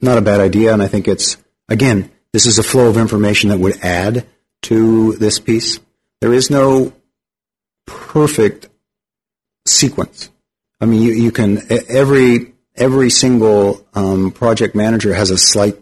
Not 0.00 0.18
a 0.18 0.22
bad 0.22 0.40
idea, 0.40 0.72
and 0.72 0.82
I 0.82 0.88
think 0.88 1.06
it's 1.06 1.36
again 1.68 2.10
this 2.32 2.46
is 2.46 2.58
a 2.58 2.64
flow 2.64 2.88
of 2.88 2.96
information 2.96 3.50
that 3.50 3.58
would 3.58 3.78
add 3.84 4.26
to 4.62 5.12
this 5.12 5.38
piece. 5.38 5.78
There 6.20 6.32
is 6.32 6.50
no 6.50 6.92
perfect 7.86 8.68
sequence. 9.66 10.30
I 10.80 10.86
mean, 10.86 11.02
you, 11.02 11.12
you 11.12 11.32
can 11.32 11.62
every 11.88 12.52
every 12.76 13.10
single 13.10 13.86
um, 13.94 14.30
project 14.32 14.74
manager 14.74 15.14
has 15.14 15.30
a 15.30 15.38
slight 15.38 15.76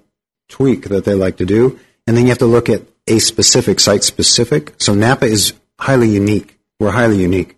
tweak 0.48 0.84
that 0.88 1.04
they 1.04 1.14
like 1.14 1.38
to 1.38 1.46
do, 1.46 1.78
and 2.06 2.16
then 2.16 2.24
you 2.24 2.30
have 2.30 2.38
to 2.38 2.46
look 2.46 2.68
at 2.68 2.82
a 3.06 3.18
specific 3.18 3.80
site 3.80 4.04
specific. 4.04 4.74
So 4.78 4.94
Napa 4.94 5.26
is 5.26 5.54
highly 5.78 6.08
unique. 6.08 6.58
We're 6.78 6.90
highly 6.90 7.20
unique 7.20 7.56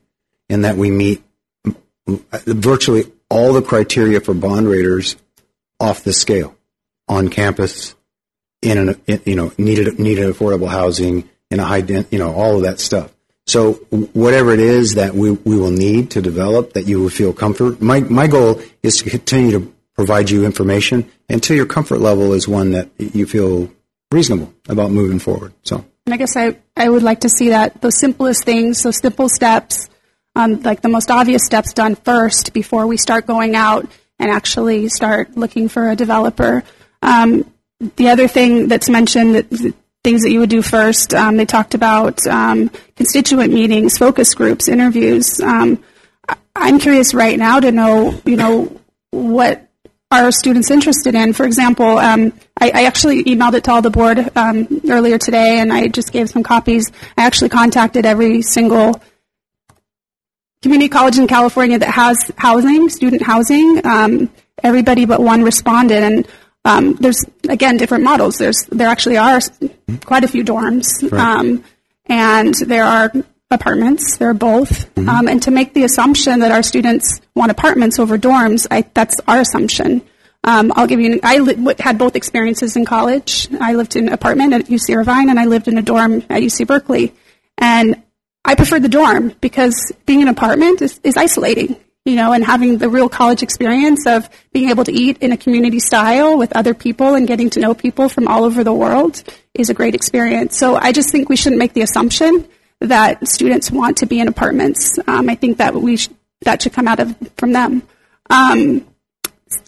in 0.48 0.62
that 0.62 0.76
we 0.76 0.90
meet 0.90 1.22
virtually 2.06 3.04
all 3.30 3.52
the 3.52 3.62
criteria 3.62 4.20
for 4.20 4.34
bond 4.34 4.68
raters 4.68 5.16
off 5.80 6.04
the 6.04 6.12
scale 6.12 6.56
on 7.08 7.28
campus 7.28 7.94
in 8.62 8.78
an 8.78 9.00
in, 9.06 9.20
you 9.24 9.34
know 9.34 9.52
needed 9.58 9.98
needed 9.98 10.32
affordable 10.32 10.68
housing 10.68 11.28
in 11.50 11.60
a 11.60 11.64
high 11.64 11.78
you 12.10 12.18
know 12.18 12.32
all 12.32 12.56
of 12.56 12.62
that 12.62 12.80
stuff. 12.80 13.14
So 13.46 13.74
whatever 14.14 14.52
it 14.52 14.60
is 14.60 14.94
that 14.94 15.14
we, 15.14 15.30
we 15.30 15.58
will 15.58 15.70
need 15.70 16.10
to 16.12 16.22
develop 16.22 16.72
that 16.72 16.86
you 16.86 17.00
will 17.00 17.10
feel 17.10 17.32
comfort. 17.32 17.80
My 17.80 18.00
my 18.00 18.26
goal 18.26 18.60
is 18.82 18.96
to 18.98 19.10
continue 19.10 19.52
to 19.52 19.74
provide 19.94 20.30
you 20.30 20.44
information 20.44 21.10
until 21.28 21.56
your 21.56 21.66
comfort 21.66 22.00
level 22.00 22.32
is 22.32 22.48
one 22.48 22.72
that 22.72 22.88
you 22.98 23.26
feel 23.26 23.70
reasonable 24.10 24.52
about 24.68 24.90
moving 24.90 25.18
forward. 25.18 25.52
So. 25.62 25.84
And 26.06 26.14
I 26.14 26.16
guess 26.16 26.36
I, 26.36 26.56
I 26.76 26.88
would 26.88 27.02
like 27.02 27.20
to 27.20 27.28
see 27.28 27.50
that 27.50 27.80
those 27.80 27.98
simplest 27.98 28.44
things, 28.44 28.82
those 28.82 28.98
simple 28.98 29.28
steps, 29.28 29.88
um, 30.36 30.60
like 30.62 30.82
the 30.82 30.88
most 30.88 31.10
obvious 31.10 31.44
steps 31.44 31.72
done 31.72 31.94
first 31.94 32.52
before 32.52 32.86
we 32.86 32.96
start 32.96 33.26
going 33.26 33.54
out 33.54 33.86
and 34.18 34.30
actually 34.30 34.88
start 34.88 35.36
looking 35.36 35.68
for 35.68 35.88
a 35.88 35.96
developer. 35.96 36.62
Um, 37.02 37.50
the 37.96 38.08
other 38.08 38.28
thing 38.28 38.68
that's 38.68 38.88
mentioned, 38.88 39.34
that, 39.34 39.74
things 40.04 40.22
that 40.22 40.30
you 40.30 40.38
would 40.40 40.50
do 40.50 40.62
first, 40.62 41.14
um, 41.14 41.36
they 41.36 41.46
talked 41.46 41.74
about 41.74 42.24
um, 42.26 42.70
constituent 42.94 43.52
meetings, 43.52 43.96
focus 43.98 44.34
groups, 44.34 44.68
interviews. 44.68 45.40
Um, 45.40 45.82
I'm 46.54 46.78
curious 46.78 47.14
right 47.14 47.38
now 47.38 47.58
to 47.58 47.72
know, 47.72 48.20
you 48.24 48.36
know, 48.36 48.80
what 49.10 49.66
are 50.10 50.30
students 50.30 50.70
interested 50.70 51.14
in? 51.14 51.32
For 51.32 51.44
example, 51.44 51.98
um, 51.98 52.32
I, 52.60 52.70
I, 52.72 52.84
actually 52.84 53.24
emailed 53.24 53.54
it 53.54 53.64
to 53.64 53.72
all 53.72 53.82
the 53.82 53.90
board 53.90 54.30
um, 54.36 54.80
earlier 54.88 55.18
today, 55.18 55.58
and 55.58 55.72
I 55.72 55.88
just 55.88 56.12
gave 56.12 56.30
some 56.30 56.42
copies. 56.44 56.92
I 57.16 57.24
actually 57.24 57.48
contacted 57.48 58.06
every 58.06 58.42
single 58.42 59.00
community 60.62 60.88
college 60.88 61.18
in 61.18 61.26
California 61.26 61.78
that 61.78 61.90
has 61.90 62.30
housing, 62.36 62.88
student 62.90 63.22
housing. 63.22 63.84
Um, 63.84 64.30
everybody 64.62 65.04
but 65.04 65.20
one 65.20 65.42
responded, 65.42 66.02
and 66.02 66.28
um, 66.64 66.94
there's 66.94 67.24
again 67.48 67.76
different 67.76 68.04
models. 68.04 68.36
There's 68.38 68.64
there 68.70 68.88
actually 68.88 69.16
are 69.16 69.40
quite 70.04 70.24
a 70.24 70.28
few 70.28 70.44
dorms, 70.44 70.86
right. 71.10 71.20
Um, 71.20 71.64
and 72.06 72.54
there 72.54 72.84
are 72.84 73.12
apartments. 73.50 74.18
There 74.18 74.30
are 74.30 74.34
both. 74.34 74.92
Mm-hmm. 74.94 75.08
Um, 75.08 75.28
and 75.28 75.42
to 75.42 75.50
make 75.50 75.74
the 75.74 75.84
assumption 75.84 76.40
that 76.40 76.52
our 76.52 76.62
students 76.62 77.20
want 77.34 77.50
apartments 77.50 77.98
over 77.98 78.18
dorms, 78.18 78.66
I, 78.70 78.84
that's 78.94 79.16
our 79.26 79.40
assumption. 79.40 80.02
Um, 80.42 80.72
I'll 80.76 80.86
give 80.86 81.00
you. 81.00 81.14
An, 81.14 81.20
I 81.22 81.38
li- 81.38 81.74
had 81.78 81.98
both 81.98 82.16
experiences 82.16 82.76
in 82.76 82.84
college. 82.84 83.48
I 83.60 83.74
lived 83.74 83.96
in 83.96 84.08
an 84.08 84.12
apartment 84.12 84.52
at 84.52 84.66
UC 84.66 84.96
Irvine, 84.96 85.30
and 85.30 85.38
I 85.38 85.46
lived 85.46 85.68
in 85.68 85.78
a 85.78 85.82
dorm 85.82 86.16
at 86.28 86.42
UC 86.42 86.66
Berkeley. 86.66 87.14
And 87.56 88.02
I 88.44 88.54
preferred 88.54 88.82
the 88.82 88.88
dorm 88.88 89.32
because 89.40 89.92
being 90.04 90.20
in 90.20 90.28
an 90.28 90.34
apartment 90.34 90.82
is, 90.82 91.00
is 91.02 91.16
isolating, 91.16 91.76
you 92.04 92.16
know, 92.16 92.32
and 92.32 92.44
having 92.44 92.78
the 92.78 92.88
real 92.88 93.08
college 93.08 93.42
experience 93.42 94.06
of 94.06 94.28
being 94.52 94.68
able 94.68 94.84
to 94.84 94.92
eat 94.92 95.18
in 95.18 95.32
a 95.32 95.36
community 95.36 95.80
style 95.80 96.36
with 96.36 96.54
other 96.54 96.74
people 96.74 97.14
and 97.14 97.26
getting 97.26 97.48
to 97.50 97.60
know 97.60 97.74
people 97.74 98.08
from 98.08 98.28
all 98.28 98.44
over 98.44 98.62
the 98.62 98.74
world 98.74 99.22
is 99.54 99.70
a 99.70 99.74
great 99.74 99.94
experience. 99.94 100.56
So 100.58 100.76
I 100.76 100.92
just 100.92 101.10
think 101.10 101.28
we 101.28 101.36
shouldn't 101.36 101.58
make 101.58 101.72
the 101.72 101.80
assumption 101.80 102.46
that 102.80 103.26
students 103.26 103.70
want 103.70 103.98
to 103.98 104.06
be 104.06 104.20
in 104.20 104.28
apartments. 104.28 104.98
Um, 105.06 105.30
I 105.30 105.34
think 105.34 105.58
that 105.58 105.74
we 105.74 105.96
sh- 105.96 106.10
that 106.42 106.60
should 106.60 106.74
come 106.74 106.86
out 106.86 107.00
of 107.00 107.16
from 107.38 107.52
them. 107.52 107.82
Um, 108.28 108.86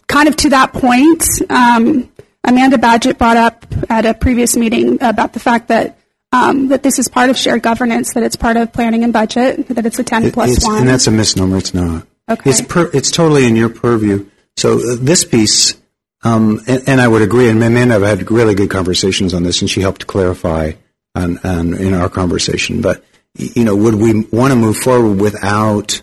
kind 0.07 0.29
of 0.29 0.37
to 0.37 0.51
that 0.51 0.75
point, 0.75 1.25
um, 1.49 2.11
Amanda 2.45 2.77
Badgett 2.77 3.17
brought 3.17 3.39
up 3.39 3.65
at 3.89 4.05
a 4.05 4.13
previous 4.13 4.57
meeting 4.57 5.03
about 5.03 5.33
the 5.33 5.41
fact 5.41 5.69
that 5.69 5.99
um, 6.33 6.69
that 6.69 6.83
this 6.83 6.99
is 6.99 7.09
part 7.09 7.31
of 7.31 7.39
shared 7.39 7.63
governance, 7.63 8.13
that 8.13 8.25
it's 8.25 8.37
part 8.37 8.59
of 8.59 8.73
planning 8.73 9.05
and 9.05 9.13
budget, 9.13 9.69
that 9.69 9.87
it's 9.87 9.99
a 9.99 10.05
10 10.05 10.33
plus 10.33 10.63
1. 10.63 10.81
And 10.81 10.89
that's 10.89 11.07
a 11.07 11.11
misnomer. 11.11 11.57
It's 11.57 11.73
not. 11.73 12.07
Okay. 12.29 12.51
It's, 12.51 12.61
per, 12.61 12.91
it's 12.93 13.11
totally 13.11 13.47
in 13.47 13.57
your 13.57 13.69
purview. 13.69 14.27
So 14.57 14.75
uh, 14.75 14.97
this 14.99 15.25
piece, 15.25 15.81
um, 16.23 16.61
and, 16.67 16.83
and, 16.89 17.01
I 17.01 17.07
would 17.07 17.23
agree, 17.23 17.49
and 17.49 17.63
Amanda 17.63 17.95
have 17.95 18.03
had 18.03 18.31
really 18.31 18.55
good 18.55 18.71
conversations 18.71 19.33
on 19.33 19.45
this, 19.45 19.61
and 19.61 19.71
she 19.71 19.81
helped 19.81 20.07
clarify 20.07 20.73
on, 21.15 21.39
on, 21.39 21.75
in 21.75 21.95
our 21.95 22.09
conversation. 22.09 22.81
But 22.81 23.05
you 23.35 23.65
know, 23.65 23.77
would 23.77 23.95
we 23.95 24.25
want 24.33 24.53
to 24.53 24.57
move 24.57 24.77
forward 24.77 25.21
without 25.21 26.01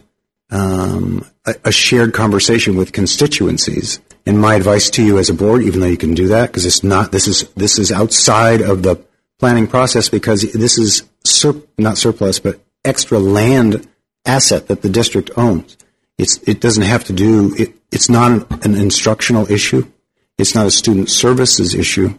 um, 0.50 1.26
a, 1.45 1.56
a, 1.66 1.72
shared 1.72 2.14
conversation 2.14 2.77
with 2.77 2.93
constituencies? 2.93 4.00
And 4.26 4.40
my 4.40 4.56
advice 4.56 4.90
to 4.92 5.03
you 5.03 5.18
as 5.18 5.30
a 5.30 5.34
board, 5.34 5.64
even 5.64 5.82
though 5.82 5.88
you 5.88 5.98
can 5.98 6.14
do 6.14 6.27
that, 6.30 6.48
because 6.48 6.66
it's 6.66 6.84
not 6.84 7.11
this 7.11 7.27
is 7.27 7.50
this 7.56 7.77
is 7.77 7.92
outside 7.92 8.61
of 8.61 8.84
the 8.84 9.03
planning 9.40 9.68
process, 9.68 10.10
because 10.10 10.50
this 10.53 10.77
is 10.77 11.03
sur- 11.26 11.61
not 11.77 11.98
surplus, 11.98 12.40
but 12.40 12.61
extra 12.85 13.19
land 13.19 13.88
asset 14.26 14.68
that 14.68 14.82
the 14.82 14.90
district 14.90 15.32
owns. 15.35 15.76
It's 16.17 16.38
it 16.43 16.61
doesn't 16.61 16.83
have 16.83 17.03
to 17.06 17.14
do. 17.14 17.53
It, 17.56 17.74
it's 17.92 18.09
not 18.09 18.32
an, 18.32 18.45
an 18.64 18.75
instructional 18.75 19.50
issue. 19.51 19.90
It's 20.38 20.56
not 20.56 20.66
a 20.66 20.72
student 20.72 21.09
services 21.09 21.75
issue, 21.75 22.17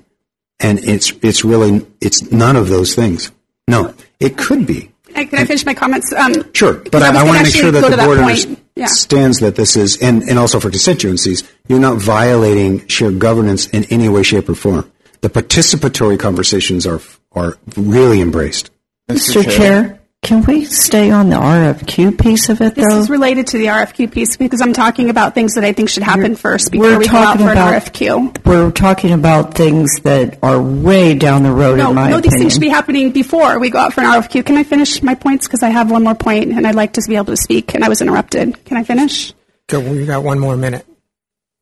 and 0.60 0.78
it's 0.80 1.12
it's 1.22 1.44
really 1.44 1.86
it's 2.00 2.30
none 2.30 2.56
of 2.56 2.68
those 2.68 2.94
things. 2.94 3.30
No, 3.68 3.94
it 4.20 4.36
could 4.36 4.66
be 4.66 4.90
can 5.14 5.38
I 5.38 5.44
finish 5.44 5.64
my 5.64 5.74
comments? 5.74 6.12
Um, 6.12 6.52
sure, 6.52 6.74
but 6.74 7.02
I, 7.02 7.20
I, 7.20 7.24
want 7.24 7.38
to 7.38 7.44
make 7.44 7.54
sure 7.54 7.70
that 7.70 7.90
the 7.90 7.96
board 7.96 8.18
understands 8.18 9.40
yeah. 9.40 9.46
that 9.48 9.56
this 9.56 9.76
is, 9.76 10.00
and, 10.02 10.22
and 10.24 10.38
also 10.38 10.58
for 10.58 10.70
constituencies, 10.70 11.44
you're 11.68 11.80
not 11.80 11.98
violating 11.98 12.86
shared 12.88 13.18
governance 13.18 13.68
in 13.68 13.84
any 13.84 14.08
way, 14.08 14.22
shape, 14.22 14.48
or 14.48 14.54
form. 14.54 14.90
The 15.20 15.30
participatory 15.30 16.18
conversations 16.18 16.86
are 16.86 17.00
are 17.32 17.56
really 17.76 18.20
embraced. 18.20 18.70
Mr. 19.08 19.44
Chair, 19.44 19.52
Chair 19.52 20.00
can 20.24 20.42
we 20.44 20.64
stay 20.64 21.10
on 21.10 21.28
the 21.28 21.36
RFQ 21.36 22.18
piece 22.18 22.48
of 22.48 22.62
it, 22.62 22.74
though? 22.74 22.82
This 22.82 22.94
is 22.94 23.10
related 23.10 23.46
to 23.48 23.58
the 23.58 23.66
RFQ 23.66 24.10
piece 24.10 24.38
because 24.38 24.62
I'm 24.62 24.72
talking 24.72 25.10
about 25.10 25.34
things 25.34 25.52
that 25.52 25.64
I 25.64 25.74
think 25.74 25.90
should 25.90 26.02
happen 26.02 26.28
You're, 26.28 26.36
first 26.36 26.72
before 26.72 26.98
we 26.98 27.06
go 27.06 27.18
out 27.18 27.36
for 27.36 27.52
about, 27.52 27.74
an 27.74 27.80
RFQ. 27.80 28.46
We're 28.46 28.70
talking 28.70 29.12
about 29.12 29.54
things 29.54 30.00
that 30.02 30.38
are 30.42 30.60
way 30.60 31.14
down 31.14 31.42
the 31.42 31.52
road, 31.52 31.76
no, 31.76 31.90
in 31.90 31.94
my 31.94 32.08
no, 32.08 32.16
opinion. 32.16 32.22
these 32.22 32.40
things 32.40 32.52
should 32.54 32.62
be 32.62 32.70
happening 32.70 33.12
before 33.12 33.58
we 33.58 33.68
go 33.68 33.78
out 33.78 33.92
for 33.92 34.00
an 34.00 34.06
RFQ. 34.06 34.46
Can 34.46 34.56
I 34.56 34.64
finish 34.64 35.02
my 35.02 35.14
points? 35.14 35.46
Because 35.46 35.62
I 35.62 35.68
have 35.68 35.90
one 35.90 36.02
more 36.02 36.14
point 36.14 36.50
and 36.50 36.66
I'd 36.66 36.74
like 36.74 36.94
to 36.94 37.02
be 37.06 37.16
able 37.16 37.26
to 37.26 37.36
speak, 37.36 37.74
and 37.74 37.84
I 37.84 37.90
was 37.90 38.00
interrupted. 38.00 38.64
Can 38.64 38.78
I 38.78 38.82
finish? 38.82 39.34
Go. 39.66 39.80
We 39.80 40.06
got 40.06 40.24
one 40.24 40.38
more 40.38 40.56
minute. 40.56 40.86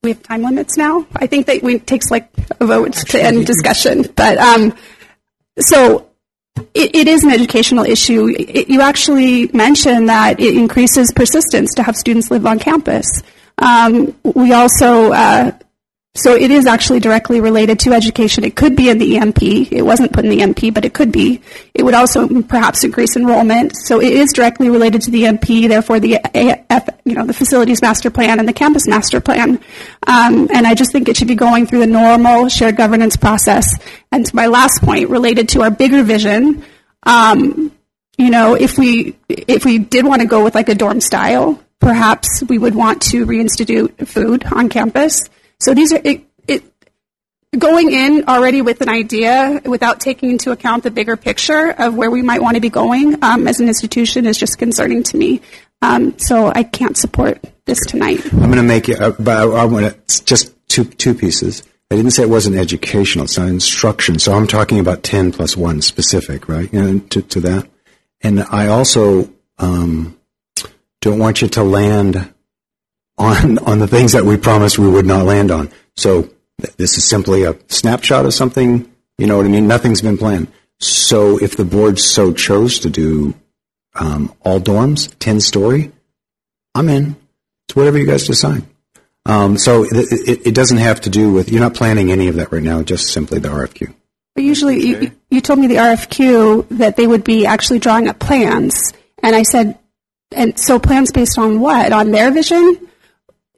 We 0.04 0.10
have 0.10 0.22
time 0.22 0.42
limits 0.42 0.76
now. 0.76 1.04
I 1.16 1.26
think 1.26 1.46
that 1.46 1.64
it 1.64 1.86
takes 1.86 2.12
like 2.12 2.30
a 2.60 2.66
vote 2.66 2.96
Actually, 2.96 3.20
to 3.20 3.26
end 3.26 3.46
discussion, 3.46 4.04
but 4.14 4.38
um, 4.38 4.76
so 5.58 6.11
it, 6.56 6.94
it 6.94 7.08
is 7.08 7.24
an 7.24 7.30
educational 7.30 7.84
issue. 7.84 8.34
It, 8.38 8.68
you 8.68 8.80
actually 8.80 9.48
mentioned 9.48 10.08
that 10.08 10.40
it 10.40 10.56
increases 10.56 11.12
persistence 11.14 11.74
to 11.74 11.82
have 11.82 11.96
students 11.96 12.30
live 12.30 12.46
on 12.46 12.58
campus. 12.58 13.06
Um, 13.58 14.16
we 14.22 14.52
also, 14.52 15.12
uh, 15.12 15.52
so 16.14 16.34
it 16.34 16.50
is 16.50 16.66
actually 16.66 17.00
directly 17.00 17.40
related 17.40 17.80
to 17.80 17.94
education. 17.94 18.44
It 18.44 18.54
could 18.54 18.76
be 18.76 18.90
in 18.90 18.98
the 18.98 19.16
EMP. 19.16 19.42
It 19.42 19.80
wasn't 19.80 20.12
put 20.12 20.26
in 20.26 20.30
the 20.30 20.42
EMP, 20.42 20.74
but 20.74 20.84
it 20.84 20.92
could 20.92 21.10
be. 21.10 21.40
It 21.72 21.84
would 21.84 21.94
also 21.94 22.42
perhaps 22.42 22.84
increase 22.84 23.16
enrollment. 23.16 23.74
So 23.86 23.98
it 23.98 24.12
is 24.12 24.30
directly 24.34 24.68
related 24.68 25.00
to 25.02 25.10
the 25.10 25.24
EMP. 25.24 25.46
Therefore, 25.46 26.00
the 26.00 26.20
AF, 26.34 26.88
you 27.06 27.14
know, 27.14 27.24
the 27.24 27.32
facilities 27.32 27.80
master 27.80 28.10
plan 28.10 28.38
and 28.38 28.46
the 28.46 28.52
campus 28.52 28.86
master 28.86 29.22
plan. 29.22 29.58
Um, 30.06 30.50
and 30.52 30.66
I 30.66 30.74
just 30.74 30.92
think 30.92 31.08
it 31.08 31.16
should 31.16 31.28
be 31.28 31.34
going 31.34 31.66
through 31.66 31.80
the 31.80 31.86
normal 31.86 32.50
shared 32.50 32.76
governance 32.76 33.16
process. 33.16 33.74
And 34.10 34.26
to 34.26 34.36
my 34.36 34.48
last 34.48 34.82
point, 34.82 35.08
related 35.08 35.48
to 35.50 35.62
our 35.62 35.70
bigger 35.70 36.02
vision, 36.02 36.62
um, 37.04 37.72
you 38.18 38.28
know, 38.28 38.52
if 38.54 38.76
we 38.76 39.16
if 39.30 39.64
we 39.64 39.78
did 39.78 40.04
want 40.04 40.20
to 40.20 40.28
go 40.28 40.44
with 40.44 40.54
like 40.54 40.68
a 40.68 40.74
dorm 40.74 41.00
style, 41.00 41.58
perhaps 41.80 42.42
we 42.50 42.58
would 42.58 42.74
want 42.74 43.00
to 43.00 43.24
reinstitute 43.24 44.06
food 44.06 44.44
on 44.52 44.68
campus 44.68 45.30
so 45.62 45.74
these 45.74 45.92
are 45.92 46.00
it, 46.02 46.24
it, 46.48 46.64
going 47.56 47.92
in 47.92 48.24
already 48.26 48.62
with 48.62 48.80
an 48.80 48.88
idea 48.88 49.60
without 49.64 50.00
taking 50.00 50.30
into 50.30 50.50
account 50.50 50.82
the 50.82 50.90
bigger 50.90 51.16
picture 51.16 51.70
of 51.70 51.94
where 51.94 52.10
we 52.10 52.20
might 52.20 52.42
want 52.42 52.56
to 52.56 52.60
be 52.60 52.68
going 52.68 53.22
um, 53.22 53.46
as 53.46 53.60
an 53.60 53.68
institution 53.68 54.26
is 54.26 54.36
just 54.36 54.58
concerning 54.58 55.04
to 55.04 55.16
me. 55.16 55.40
Um, 55.80 56.18
so 56.18 56.52
I 56.52 56.64
can't 56.64 56.96
support 56.96 57.44
this 57.64 57.78
tonight. 57.86 58.24
I'm 58.32 58.40
going 58.40 58.56
to 58.56 58.62
make 58.62 58.88
it, 58.88 59.00
uh, 59.00 59.12
but 59.20 59.36
I, 59.36 59.42
I 59.42 59.64
want 59.66 60.08
to 60.08 60.24
just 60.24 60.52
two 60.68 60.84
two 60.84 61.14
pieces. 61.14 61.62
I 61.92 61.94
didn't 61.94 62.10
say 62.10 62.24
it 62.24 62.28
wasn't 62.28 62.56
educational. 62.56 63.26
It's 63.26 63.38
not 63.38 63.48
instruction. 63.48 64.18
So 64.18 64.32
I'm 64.32 64.46
talking 64.48 64.80
about 64.80 65.02
10 65.02 65.30
plus 65.30 65.56
1 65.56 65.82
specific, 65.82 66.48
right? 66.48 66.72
And 66.72 67.08
to, 67.10 67.20
to 67.20 67.40
that. 67.40 67.68
And 68.22 68.40
I 68.40 68.68
also 68.68 69.30
um, 69.58 70.18
don't 71.02 71.18
want 71.18 71.42
you 71.42 71.48
to 71.48 71.62
land 71.62 72.31
on 73.18 73.58
on 73.58 73.78
the 73.78 73.88
things 73.88 74.12
that 74.12 74.24
we 74.24 74.36
promised 74.36 74.78
we 74.78 74.88
would 74.88 75.06
not 75.06 75.24
land 75.24 75.50
on. 75.50 75.70
So 75.96 76.22
th- 76.60 76.76
this 76.76 76.96
is 76.96 77.08
simply 77.08 77.44
a 77.44 77.56
snapshot 77.68 78.26
of 78.26 78.34
something. 78.34 78.90
You 79.18 79.26
know 79.26 79.36
what 79.36 79.46
I 79.46 79.50
mean? 79.50 79.66
Nothing's 79.66 80.02
been 80.02 80.18
planned. 80.18 80.48
So 80.80 81.38
if 81.38 81.56
the 81.56 81.64
board 81.64 81.98
so 81.98 82.32
chose 82.32 82.80
to 82.80 82.90
do 82.90 83.34
um, 83.94 84.34
all 84.40 84.58
dorms, 84.58 85.14
10 85.18 85.40
story, 85.40 85.92
I'm 86.74 86.88
in. 86.88 87.14
It's 87.68 87.76
whatever 87.76 87.98
you 87.98 88.06
guys 88.06 88.26
decide. 88.26 88.64
Um, 89.24 89.56
so 89.56 89.84
it, 89.84 89.92
it, 89.92 90.46
it 90.48 90.54
doesn't 90.54 90.78
have 90.78 91.02
to 91.02 91.10
do 91.10 91.32
with, 91.32 91.52
you're 91.52 91.60
not 91.60 91.74
planning 91.74 92.10
any 92.10 92.26
of 92.28 92.34
that 92.36 92.50
right 92.50 92.62
now, 92.62 92.82
just 92.82 93.12
simply 93.12 93.38
the 93.38 93.48
RFQ. 93.48 93.94
But 94.34 94.44
usually, 94.44 94.84
you, 94.84 95.12
you 95.30 95.40
told 95.40 95.58
me 95.58 95.66
the 95.66 95.76
RFQ 95.76 96.68
that 96.78 96.96
they 96.96 97.06
would 97.06 97.22
be 97.22 97.46
actually 97.46 97.78
drawing 97.78 98.08
up 98.08 98.18
plans, 98.18 98.92
and 99.22 99.36
I 99.36 99.42
said, 99.42 99.78
and 100.32 100.58
so 100.58 100.78
plans 100.78 101.12
based 101.12 101.38
on 101.38 101.60
what? 101.60 101.92
On 101.92 102.10
their 102.10 102.32
vision? 102.32 102.88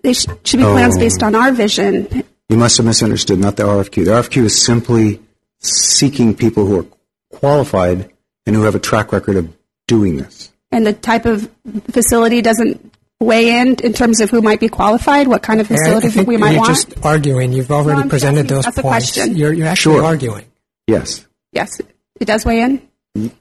They 0.05 0.13
sh- 0.13 0.27
should 0.45 0.59
be 0.59 0.65
plans 0.65 0.97
Oh. 0.97 1.01
based 1.01 1.23
on 1.23 1.35
our 1.35 1.51
vision. 1.51 2.23
You 2.49 2.57
must 2.59 2.77
have 2.77 2.87
misunderstood, 2.87 3.39
not 3.41 3.57
the 3.57 3.65
RFQ. 3.65 4.05
The 4.05 4.13
RFQ 4.13 4.45
is 4.45 4.63
simply 4.63 5.21
seeking 5.61 6.35
people 6.35 6.67
who 6.67 6.81
are 6.81 6.87
qualified 7.33 8.11
and 8.47 8.55
who 8.55 8.63
have 8.63 8.75
a 8.75 8.79
track 8.79 9.13
record 9.13 9.37
of 9.37 9.49
doing 9.89 10.17
this. 10.19 10.51
And 10.71 10.87
the 10.87 10.93
type 10.93 11.25
of 11.25 11.51
facility 11.91 12.43
doesn't 12.43 12.93
weigh 13.21 13.59
in 13.59 13.77
in 13.77 13.93
terms 13.95 14.21
of 14.21 14.29
who 14.29 14.43
might 14.43 14.61
be 14.61 14.69
qualified, 14.69 15.27
what 15.27 15.43
kind 15.43 15.61
of 15.61 15.71
I 15.73 15.77
facility 15.77 16.09
think 16.11 16.29
we 16.29 16.37
might 16.37 16.51
you're 16.51 16.61
want. 16.61 16.69
just 16.75 16.95
arguing. 17.05 17.53
You've 17.55 17.71
already 17.73 18.03
No, 18.03 18.09
presented 18.09 18.41
asking- 18.41 18.55
those 18.57 18.65
that's 18.65 18.79
a 18.79 18.83
points. 18.83 19.13
question. 19.15 19.37
You're, 19.37 19.53
you're 19.55 19.67
actually 19.69 19.97
Sure. 19.97 20.05
arguing. 20.05 20.45
Yes. 20.87 21.25
yes, 21.53 21.81
it 22.21 22.27
does 22.27 22.45
weigh 22.45 22.61
in 22.61 22.83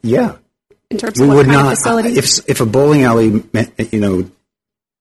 Yeah. 0.02 0.36
in 0.90 0.98
terms 0.98 1.18
we 1.20 1.24
of 1.26 1.30
what 1.30 1.38
would 1.38 1.46
kind 1.48 1.58
not 1.58 1.74
of 1.74 1.78
facility. 1.78 2.18
if 2.18 2.40
if 2.48 2.62
a 2.62 2.66
bowling 2.66 3.04
alley 3.04 3.44
you 3.92 4.00
know 4.00 4.30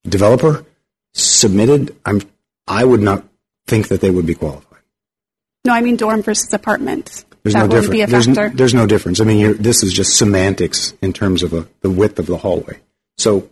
developer 0.08 0.64
submitted 1.12 1.94
i'm 2.06 2.20
i 2.66 2.84
would 2.84 3.00
not 3.00 3.24
think 3.66 3.88
that 3.88 4.00
they 4.00 4.10
would 4.10 4.26
be 4.26 4.34
qualified 4.34 4.68
no, 5.64 5.72
I 5.72 5.80
mean 5.80 5.94
dorm 5.96 6.22
versus 6.22 6.52
apartment. 6.52 7.24
there's 7.44 7.54
that 7.54 7.68
no 7.68 7.74
wouldn't 7.76 7.92
be 7.92 8.00
a 8.02 8.06
difference 8.06 8.26
there's, 8.26 8.36
factor. 8.36 8.50
n- 8.50 8.56
there's 8.56 8.74
no 8.74 8.86
difference 8.86 9.20
i 9.20 9.24
mean 9.24 9.38
you're, 9.38 9.54
this 9.54 9.82
is 9.82 9.92
just 9.92 10.16
semantics 10.16 10.94
in 11.02 11.12
terms 11.12 11.42
of 11.42 11.52
a, 11.52 11.66
the 11.82 11.90
width 11.90 12.18
of 12.18 12.26
the 12.26 12.36
hallway 12.36 12.80
so 13.18 13.48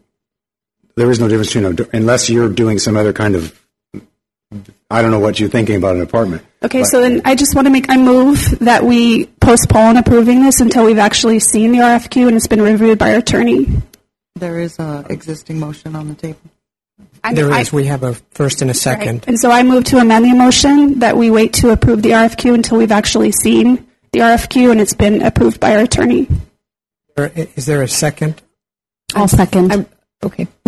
there 0.96 1.10
is 1.10 1.20
no 1.20 1.28
difference 1.28 1.52
between 1.54 1.78
a, 1.78 1.96
unless 1.96 2.28
you're 2.28 2.48
doing 2.48 2.78
some 2.78 2.96
other 2.96 3.12
kind 3.12 3.36
of 3.36 3.56
i 4.90 5.00
don't 5.02 5.10
know 5.10 5.20
what 5.20 5.38
you're 5.38 5.48
thinking 5.48 5.76
about 5.76 5.96
an 5.96 6.02
apartment 6.02 6.44
Okay, 6.62 6.80
But- 6.80 6.88
so 6.88 7.00
then 7.00 7.22
I 7.24 7.34
just 7.36 7.54
want 7.54 7.66
to 7.68 7.70
make, 7.70 7.88
I 7.88 7.96
move 7.96 8.58
that 8.60 8.84
we 8.84 9.24
postpone 9.40 9.96
approving 9.96 10.42
this 10.42 10.60
until 10.60 10.84
we've 10.84 10.98
actually 10.98 11.40
seen 11.40 11.72
the 11.72 11.78
RFQ 11.78 12.26
and 12.28 12.36
it's 12.36 12.48
been 12.48 12.60
reviewed 12.60 12.98
by 12.98 13.12
our 13.14 13.20
attorney. 13.20 13.66
There 14.34 14.60
is 14.60 14.78
a 14.78 15.06
existing 15.08 15.58
motion 15.58 15.96
on 15.96 16.08
the 16.08 16.14
table. 16.14 16.38
I- 17.22 17.34
There 17.34 17.50
I- 17.52 17.60
is. 17.60 17.72
We 17.72 17.86
have 17.86 18.02
a 18.02 18.14
first 18.32 18.62
and 18.62 18.70
a 18.70 18.74
second. 18.74 19.24
And 19.26 19.38
so 19.38 19.50
I 19.50 19.62
move 19.62 19.84
to 19.84 19.98
amend 19.98 20.24
the 20.24 20.34
motion 20.34 21.00
that 21.00 21.16
we 21.16 21.30
wait 21.30 21.52
to 21.54 21.70
approve 21.70 22.02
the 22.02 22.10
RFQ 22.14 22.54
until 22.54 22.78
we've 22.78 22.92
actually 22.92 23.32
seen 23.32 23.86
the 24.12 24.20
RFQ 24.20 24.70
and 24.72 24.80
it's 24.80 24.94
been 24.94 25.22
approved 25.22 25.60
by 25.60 25.76
our 25.76 25.82
attorney. 25.82 26.28
Or 27.16 27.30
i- 27.36 27.48
Is 27.56 27.66
there 27.66 27.82
a 27.82 27.88
second? 27.88 28.40
I'll 29.14 29.28
second. 29.28 29.86
okay. 30.24 30.46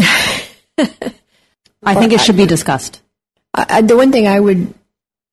I 1.84 1.94
think 1.94 2.12
it 2.12 2.20
should 2.20 2.36
be 2.36 2.47
discussed. 2.47 3.00
I, 3.55 3.66
I, 3.68 3.81
the 3.82 3.97
one 3.97 4.12
thing 4.12 4.26
I 4.26 4.39
would 4.40 4.72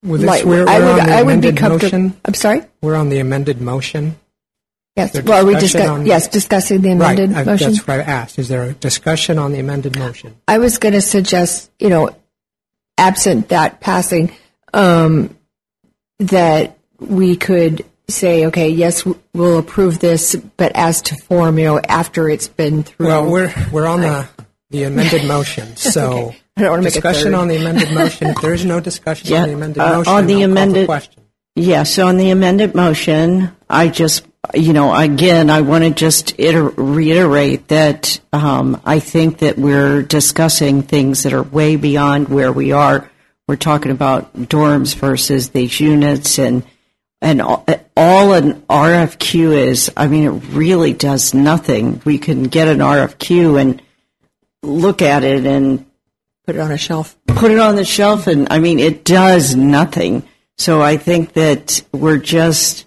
Well, 0.02 0.18
this- 0.18 0.26
like, 0.26 0.44
we're- 0.44 0.66
I 0.68 0.78
we're 0.78 0.92
would, 0.94 1.00
on 1.00 1.06
the 1.06 1.12
I 1.12 1.22
would 1.22 1.40
be 1.40 1.48
amended 1.48 1.56
comfortable. 1.56 1.98
motion. 1.98 2.20
I'm 2.24 2.34
sorry. 2.34 2.62
We're 2.82 2.96
on 2.96 3.08
the 3.08 3.18
amended 3.18 3.60
motion. 3.60 4.16
Yes. 5.00 5.22
Well, 5.22 5.42
are 5.42 5.46
we 5.46 5.54
discussion 5.54 6.04
discuss, 6.04 6.06
yes 6.06 6.28
discussing 6.28 6.80
the 6.82 6.90
amended 6.92 7.32
right. 7.32 7.46
Motion. 7.46 7.72
That's 7.72 7.86
what 7.86 8.00
I 8.00 8.02
asked. 8.02 8.38
Is 8.38 8.48
there 8.48 8.64
a 8.64 8.72
discussion 8.72 9.38
on 9.38 9.52
the 9.52 9.58
amended 9.60 9.98
motion? 9.98 10.36
I 10.48 10.58
was 10.58 10.78
going 10.78 10.94
to 10.94 11.00
suggest, 11.00 11.70
you 11.78 11.88
know, 11.88 12.10
absent 12.98 13.48
that 13.48 13.80
passing, 13.80 14.32
um, 14.74 15.36
that 16.18 16.78
we 16.98 17.36
could 17.36 17.84
say, 18.08 18.46
okay, 18.46 18.68
yes, 18.68 19.04
we'll 19.32 19.58
approve 19.58 20.00
this, 20.00 20.34
but 20.56 20.72
as 20.74 21.00
to 21.02 21.14
form, 21.16 21.58
you 21.58 21.64
know, 21.64 21.78
after 21.80 22.28
it's 22.28 22.48
been 22.48 22.82
through. 22.82 23.06
Well, 23.06 23.30
we're 23.30 23.52
we're 23.72 23.86
on 23.86 24.00
the 24.00 24.28
the 24.70 24.84
amended 24.84 25.24
motion. 25.26 25.68
So 25.76 26.12
Okay. 26.12 26.36
I 26.56 26.62
don't 26.62 26.70
wanna 26.72 26.82
discussion 26.82 27.24
third. 27.32 27.34
on 27.34 27.48
the 27.48 27.56
amended 27.56 27.92
motion. 27.92 28.26
If 28.28 28.40
there 28.42 28.52
is 28.52 28.64
no 28.66 28.80
discussion 28.80 29.28
Yeah, 29.30 29.42
on 29.42 29.48
the 29.48 29.54
amended 29.54 29.78
uh, 29.82 29.96
motion, 29.98 30.12
on 30.12 30.26
the 30.26 30.34
I'll 30.34 30.50
amended- 30.50 30.86
question. 30.86 31.22
Yes, 31.56 31.98
on 31.98 32.16
the 32.16 32.30
amended 32.30 32.74
motion, 32.74 33.50
I 33.68 33.88
just, 33.88 34.24
you 34.54 34.72
know, 34.72 34.94
again, 34.94 35.50
I 35.50 35.60
want 35.60 35.84
to 35.84 35.90
just 35.90 36.38
iter- 36.38 36.68
reiterate 36.68 37.68
that 37.68 38.20
um, 38.32 38.80
I 38.84 39.00
think 39.00 39.38
that 39.38 39.58
we're 39.58 40.02
discussing 40.02 40.82
things 40.82 41.22
that 41.22 41.32
are 41.32 41.42
way 41.42 41.76
beyond 41.76 42.28
where 42.28 42.52
we 42.52 42.72
are. 42.72 43.10
We're 43.48 43.56
talking 43.56 43.92
about 43.92 44.32
dorms 44.34 44.94
versus 44.94 45.50
these 45.50 45.80
units 45.80 46.38
and 46.38 46.64
and 47.22 47.42
all, 47.42 47.66
all 47.96 48.32
an 48.32 48.62
RFQ 48.62 49.52
is. 49.52 49.90
I 49.96 50.06
mean, 50.06 50.24
it 50.24 50.54
really 50.54 50.92
does 50.92 51.34
nothing. 51.34 52.00
We 52.04 52.18
can 52.18 52.44
get 52.44 52.68
an 52.68 52.78
RFQ 52.78 53.60
and 53.60 53.82
look 54.62 55.02
at 55.02 55.22
it 55.22 55.44
and 55.44 55.84
put 56.46 56.56
it 56.56 56.60
on 56.60 56.72
a 56.72 56.78
shelf. 56.78 57.16
Put 57.26 57.50
it 57.50 57.58
on 57.58 57.76
the 57.76 57.84
shelf, 57.84 58.26
and 58.26 58.48
I 58.50 58.58
mean, 58.58 58.78
it 58.78 59.04
does 59.04 59.54
nothing. 59.54 60.22
So 60.56 60.80
I 60.82 60.96
think 60.96 61.34
that 61.34 61.82
we're 61.92 62.18
just 62.18 62.86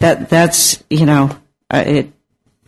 that. 0.00 0.28
That's 0.28 0.82
you 0.90 1.06
know, 1.06 1.36
uh, 1.70 1.84
it. 1.86 2.12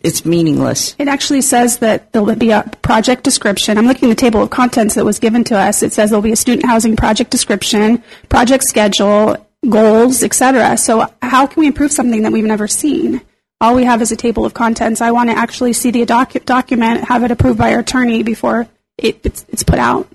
It's 0.01 0.25
meaningless. 0.25 0.95
It 0.97 1.09
actually 1.09 1.41
says 1.41 1.79
that 1.79 2.13
there'll 2.13 2.37
be 2.37 2.53
a 2.53 2.63
project 2.83 3.25
description. 3.25 3.79
I'm 3.79 3.87
looking 3.87 4.09
at 4.09 4.17
the 4.17 4.21
table 4.21 4.41
of 4.41 4.49
contents 4.49 4.95
that 4.95 5.05
was 5.05 5.19
given 5.19 5.43
to 5.45 5.59
us. 5.59 5.83
It 5.83 5.93
says 5.93 6.11
there'll 6.11 6.23
be 6.23 6.31
a 6.31 6.37
student 6.37 6.67
housing 6.67 6.95
project 6.95 7.33
description, 7.33 8.05
project 8.29 8.63
schedule, 8.63 9.45
goals, 9.69 10.23
etc. 10.23 10.77
So 10.77 11.13
how 11.21 11.49
can 11.49 11.61
we 11.61 11.67
improve 11.67 11.91
something 11.91 12.23
that 12.23 12.31
we've 12.31 12.45
never 12.45 12.69
seen? 12.69 13.23
All 13.61 13.75
we 13.75 13.85
have 13.85 14.01
is 14.01 14.13
a 14.13 14.17
table 14.17 14.45
of 14.45 14.55
contents. 14.55 15.01
I 15.01 15.11
want 15.11 15.31
to 15.31 15.37
actually 15.37 15.73
see 15.73 15.91
the 15.91 16.07
docu- 16.07 16.45
document, 16.45 17.05
have 17.09 17.25
it 17.25 17.33
approved 17.33 17.59
by 17.59 17.75
our 17.75 17.81
attorney 17.81 18.23
before 18.23 18.69
it, 18.97 19.21
it's, 19.25 19.45
it's 19.49 19.63
put 19.63 19.79
out. 19.79 20.09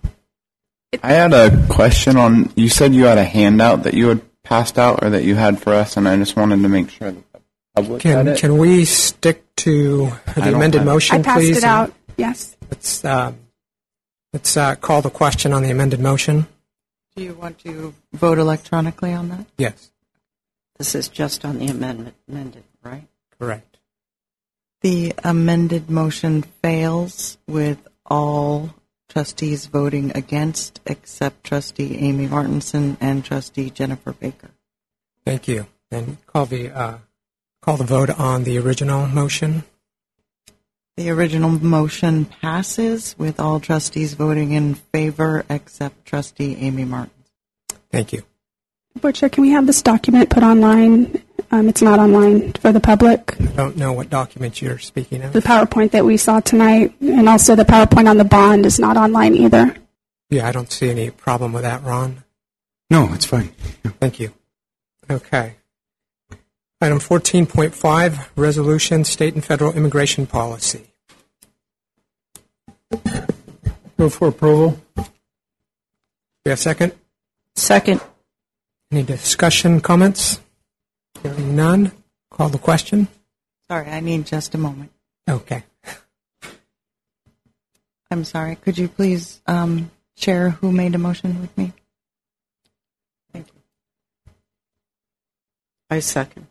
I 1.01 1.13
had 1.13 1.33
a 1.33 1.65
question 1.67 2.17
on. 2.17 2.51
You 2.55 2.69
said 2.69 2.93
you 2.93 3.05
had 3.05 3.17
a 3.17 3.23
handout 3.23 3.83
that 3.83 3.95
you 3.95 4.09
had 4.09 4.21
passed 4.43 4.77
out 4.77 5.03
or 5.03 5.09
that 5.11 5.23
you 5.23 5.35
had 5.35 5.59
for 5.61 5.73
us, 5.73 5.97
and 5.97 6.07
I 6.07 6.17
just 6.17 6.35
wanted 6.35 6.61
to 6.61 6.69
make 6.69 6.89
sure 6.89 7.11
that 7.11 7.33
the 7.33 7.39
public 7.75 8.01
had 8.03 8.25
Can 8.25 8.27
it. 8.27 8.39
can 8.39 8.57
we 8.57 8.85
stick 8.85 9.43
to 9.57 10.11
I 10.27 10.31
the 10.33 10.41
don't 10.41 10.53
amended 10.55 10.79
have 10.81 10.87
it. 10.87 10.91
motion, 10.91 11.15
I 11.17 11.21
passed 11.23 11.37
please? 11.39 11.57
it 11.57 11.63
out. 11.63 11.93
Yes. 12.17 12.55
Let's 12.69 13.05
um, 13.05 13.37
let's 14.33 14.55
uh, 14.57 14.75
call 14.75 15.01
the 15.01 15.09
question 15.09 15.53
on 15.53 15.63
the 15.63 15.69
amended 15.71 15.99
motion. 15.99 16.47
Do 17.15 17.23
you 17.23 17.33
want 17.35 17.59
to 17.59 17.93
vote 18.13 18.37
electronically 18.39 19.13
on 19.13 19.29
that? 19.29 19.45
Yes, 19.57 19.91
This 20.77 20.95
is 20.95 21.07
just 21.09 21.45
on 21.45 21.59
the 21.59 21.67
amendment, 21.67 22.15
amended, 22.27 22.63
right? 22.83 23.07
correct. 23.39 23.77
The 24.81 25.13
amended 25.23 25.89
motion 25.89 26.41
fails 26.41 27.37
with 27.47 27.77
all 28.05 28.73
trustees 29.13 29.67
voting 29.67 30.11
against 30.15 30.81
except 30.87 31.43
trustee 31.43 31.97
Amy 31.99 32.25
Martinson 32.25 32.97
and 32.99 33.23
trustee 33.23 33.69
Jennifer 33.69 34.11
Baker. 34.11 34.49
Thank 35.23 35.47
you. 35.47 35.67
And 35.91 36.17
call 36.25 36.47
the 36.47 36.71
uh, 36.71 36.97
call 37.61 37.77
the 37.77 37.83
vote 37.83 38.09
on 38.09 38.43
the 38.43 38.57
original 38.57 39.05
motion. 39.05 39.65
The 40.97 41.11
original 41.11 41.51
motion 41.51 42.25
passes 42.25 43.15
with 43.19 43.39
all 43.39 43.59
trustees 43.59 44.15
voting 44.15 44.51
in 44.51 44.73
favor 44.73 45.45
except 45.47 46.05
trustee 46.05 46.55
Amy 46.55 46.83
Martin. 46.83 47.13
Thank 47.91 48.13
you. 48.13 48.23
Board 49.01 49.15
Chair, 49.15 49.29
can 49.29 49.41
we 49.41 49.51
have 49.51 49.67
this 49.67 49.81
document 49.81 50.29
put 50.29 50.43
online? 50.43 51.21
Um, 51.51 51.67
it's 51.67 51.81
not 51.81 51.99
online 51.99 52.53
for 52.53 52.71
the 52.71 52.79
public. 52.79 53.35
I 53.39 53.45
don't 53.45 53.77
know 53.77 53.93
what 53.93 54.09
document 54.09 54.61
you're 54.61 54.79
speaking 54.79 55.21
of. 55.21 55.33
The 55.33 55.41
PowerPoint 55.41 55.91
that 55.91 56.05
we 56.05 56.17
saw 56.17 56.39
tonight, 56.39 56.95
and 57.01 57.27
also 57.27 57.55
the 57.55 57.65
PowerPoint 57.65 58.09
on 58.09 58.17
the 58.17 58.23
bond 58.23 58.65
is 58.65 58.79
not 58.79 58.97
online 58.97 59.35
either. 59.35 59.75
Yeah, 60.29 60.47
I 60.47 60.51
don't 60.51 60.71
see 60.71 60.89
any 60.89 61.09
problem 61.11 61.53
with 61.53 61.63
that, 61.63 61.83
Ron. 61.83 62.23
No, 62.89 63.13
it's 63.13 63.25
fine. 63.25 63.49
Thank 63.99 64.19
you. 64.19 64.33
Okay. 65.09 65.55
Item 66.81 66.99
14.5, 66.99 68.29
Resolution 68.35 69.03
State 69.03 69.35
and 69.35 69.43
Federal 69.43 69.73
Immigration 69.73 70.27
Policy. 70.27 70.93
Move 73.97 74.13
for 74.13 74.27
approval. 74.27 74.79
We 74.97 76.49
have 76.49 76.53
a 76.53 76.57
second? 76.57 76.93
Second. 77.55 78.01
Any 78.93 79.01
discussion, 79.01 79.81
comments? 79.81 80.39
Hearing 81.23 81.55
none, 81.55 81.93
call 82.29 82.49
the 82.49 82.59
question. 82.59 83.07
Sorry, 83.67 83.89
I 83.89 84.01
need 84.01 84.27
just 84.27 84.53
a 84.53 84.59
moment. 84.59 84.91
Okay. 85.27 85.63
I'm 88.11 88.23
sorry. 88.23 88.55
Could 88.55 88.77
you 88.77 88.87
please 88.87 89.41
um, 89.47 89.89
share 90.15 90.51
who 90.51 90.71
made 90.71 90.93
a 90.93 90.99
motion 90.99 91.41
with 91.41 91.57
me? 91.57 91.73
Thank 93.33 93.47
you. 93.47 93.61
I 95.89 95.97
second. 95.97 96.45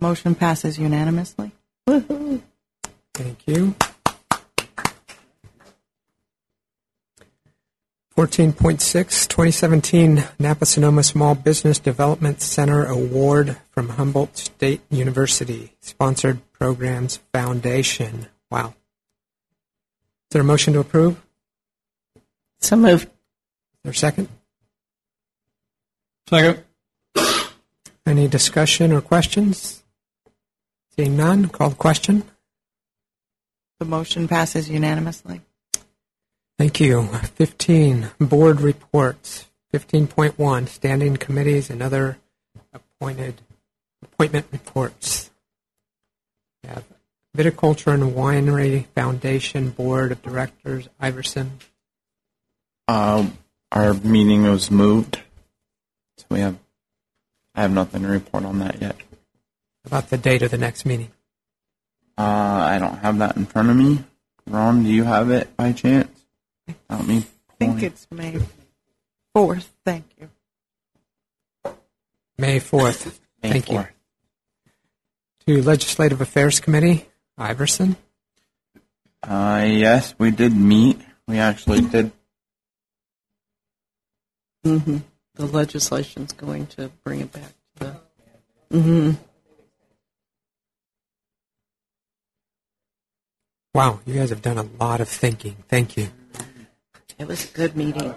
Motion 0.00 0.34
passes 0.34 0.76
unanimously. 0.76 1.52
Woo-hoo. 1.86 2.42
Thank 3.14 3.46
you. 3.46 3.76
14.6, 8.16 9.28
2017 9.28 10.24
Napa 10.38 10.64
Sonoma 10.64 11.02
Small 11.02 11.34
Business 11.34 11.78
Development 11.78 12.40
Center 12.40 12.86
Award 12.86 13.58
from 13.72 13.90
Humboldt 13.90 14.38
State 14.38 14.80
University, 14.88 15.74
sponsored 15.80 16.40
programs 16.52 17.18
foundation. 17.34 18.28
Wow. 18.50 18.68
Is 18.68 18.74
there 20.30 20.40
a 20.40 20.44
motion 20.46 20.72
to 20.72 20.80
approve? 20.80 21.22
So 22.60 22.76
moved. 22.76 23.04
Is 23.04 23.10
there 23.84 23.92
a 23.92 23.94
second? 23.94 24.28
Second. 26.26 26.64
Any 28.06 28.28
discussion 28.28 28.92
or 28.92 29.02
questions? 29.02 29.84
Seeing 30.96 31.18
none, 31.18 31.48
call 31.50 31.68
the 31.68 31.76
question. 31.76 32.22
The 33.78 33.84
motion 33.84 34.26
passes 34.26 34.70
unanimously. 34.70 35.42
Thank 36.58 36.80
you. 36.80 37.02
15, 37.04 38.10
board 38.18 38.60
reports. 38.60 39.46
15.1, 39.72 40.68
standing 40.68 41.16
committees 41.16 41.68
and 41.68 41.82
other 41.82 42.18
appointed 42.72 43.42
appointment 44.02 44.46
reports. 44.50 45.30
We 46.62 46.70
have 46.70 46.84
Viticulture 47.36 47.92
and 47.92 48.14
Winery 48.14 48.86
Foundation 48.94 49.70
Board 49.70 50.12
of 50.12 50.22
Directors, 50.22 50.88
Iverson. 50.98 51.58
Uh, 52.88 53.28
our 53.70 53.92
meeting 53.94 54.44
was 54.44 54.70
moved, 54.70 55.20
so 56.16 56.24
we 56.30 56.40
have. 56.40 56.56
I 57.54 57.62
have 57.62 57.72
nothing 57.72 58.02
to 58.02 58.08
report 58.08 58.44
on 58.44 58.60
that 58.60 58.80
yet. 58.80 58.96
About 59.84 60.10
the 60.10 60.18
date 60.18 60.42
of 60.42 60.50
the 60.50 60.58
next 60.58 60.86
meeting. 60.86 61.10
Uh, 62.16 62.22
I 62.22 62.78
don't 62.78 62.98
have 62.98 63.18
that 63.18 63.36
in 63.36 63.44
front 63.44 63.70
of 63.70 63.76
me. 63.76 64.04
Ron, 64.46 64.84
do 64.84 64.88
you 64.88 65.04
have 65.04 65.30
it 65.30 65.54
by 65.56 65.72
chance? 65.72 66.15
I 66.68 66.74
don't 66.96 67.08
mean. 67.08 67.24
I 67.50 67.54
think 67.58 67.82
it's 67.82 68.06
May 68.10 68.38
4th. 69.36 69.66
Thank 69.84 70.04
you. 70.20 70.30
May 72.38 72.60
4th. 72.60 73.18
May 73.42 73.50
Thank 73.52 73.66
4th. 73.66 73.88
you. 75.46 75.56
To 75.58 75.62
Legislative 75.62 76.20
Affairs 76.20 76.58
Committee, 76.60 77.06
Iverson. 77.38 77.96
Uh, 79.22 79.64
yes, 79.66 80.14
we 80.18 80.30
did 80.30 80.56
meet. 80.56 80.98
We 81.28 81.38
actually 81.38 81.82
did. 81.82 82.12
hmm 84.64 84.98
The 85.34 85.46
legislation's 85.46 86.32
going 86.32 86.66
to 86.68 86.90
bring 87.04 87.20
it 87.20 87.32
back 87.32 87.52
to 87.80 88.00
the. 88.70 88.80
hmm 88.80 89.10
Wow, 93.74 94.00
you 94.06 94.14
guys 94.14 94.30
have 94.30 94.40
done 94.42 94.56
a 94.58 94.66
lot 94.82 95.00
of 95.00 95.08
thinking. 95.08 95.56
Thank 95.68 95.96
you. 95.96 96.08
It 97.18 97.26
was 97.26 97.44
a 97.50 97.54
good 97.54 97.76
meeting. 97.76 98.14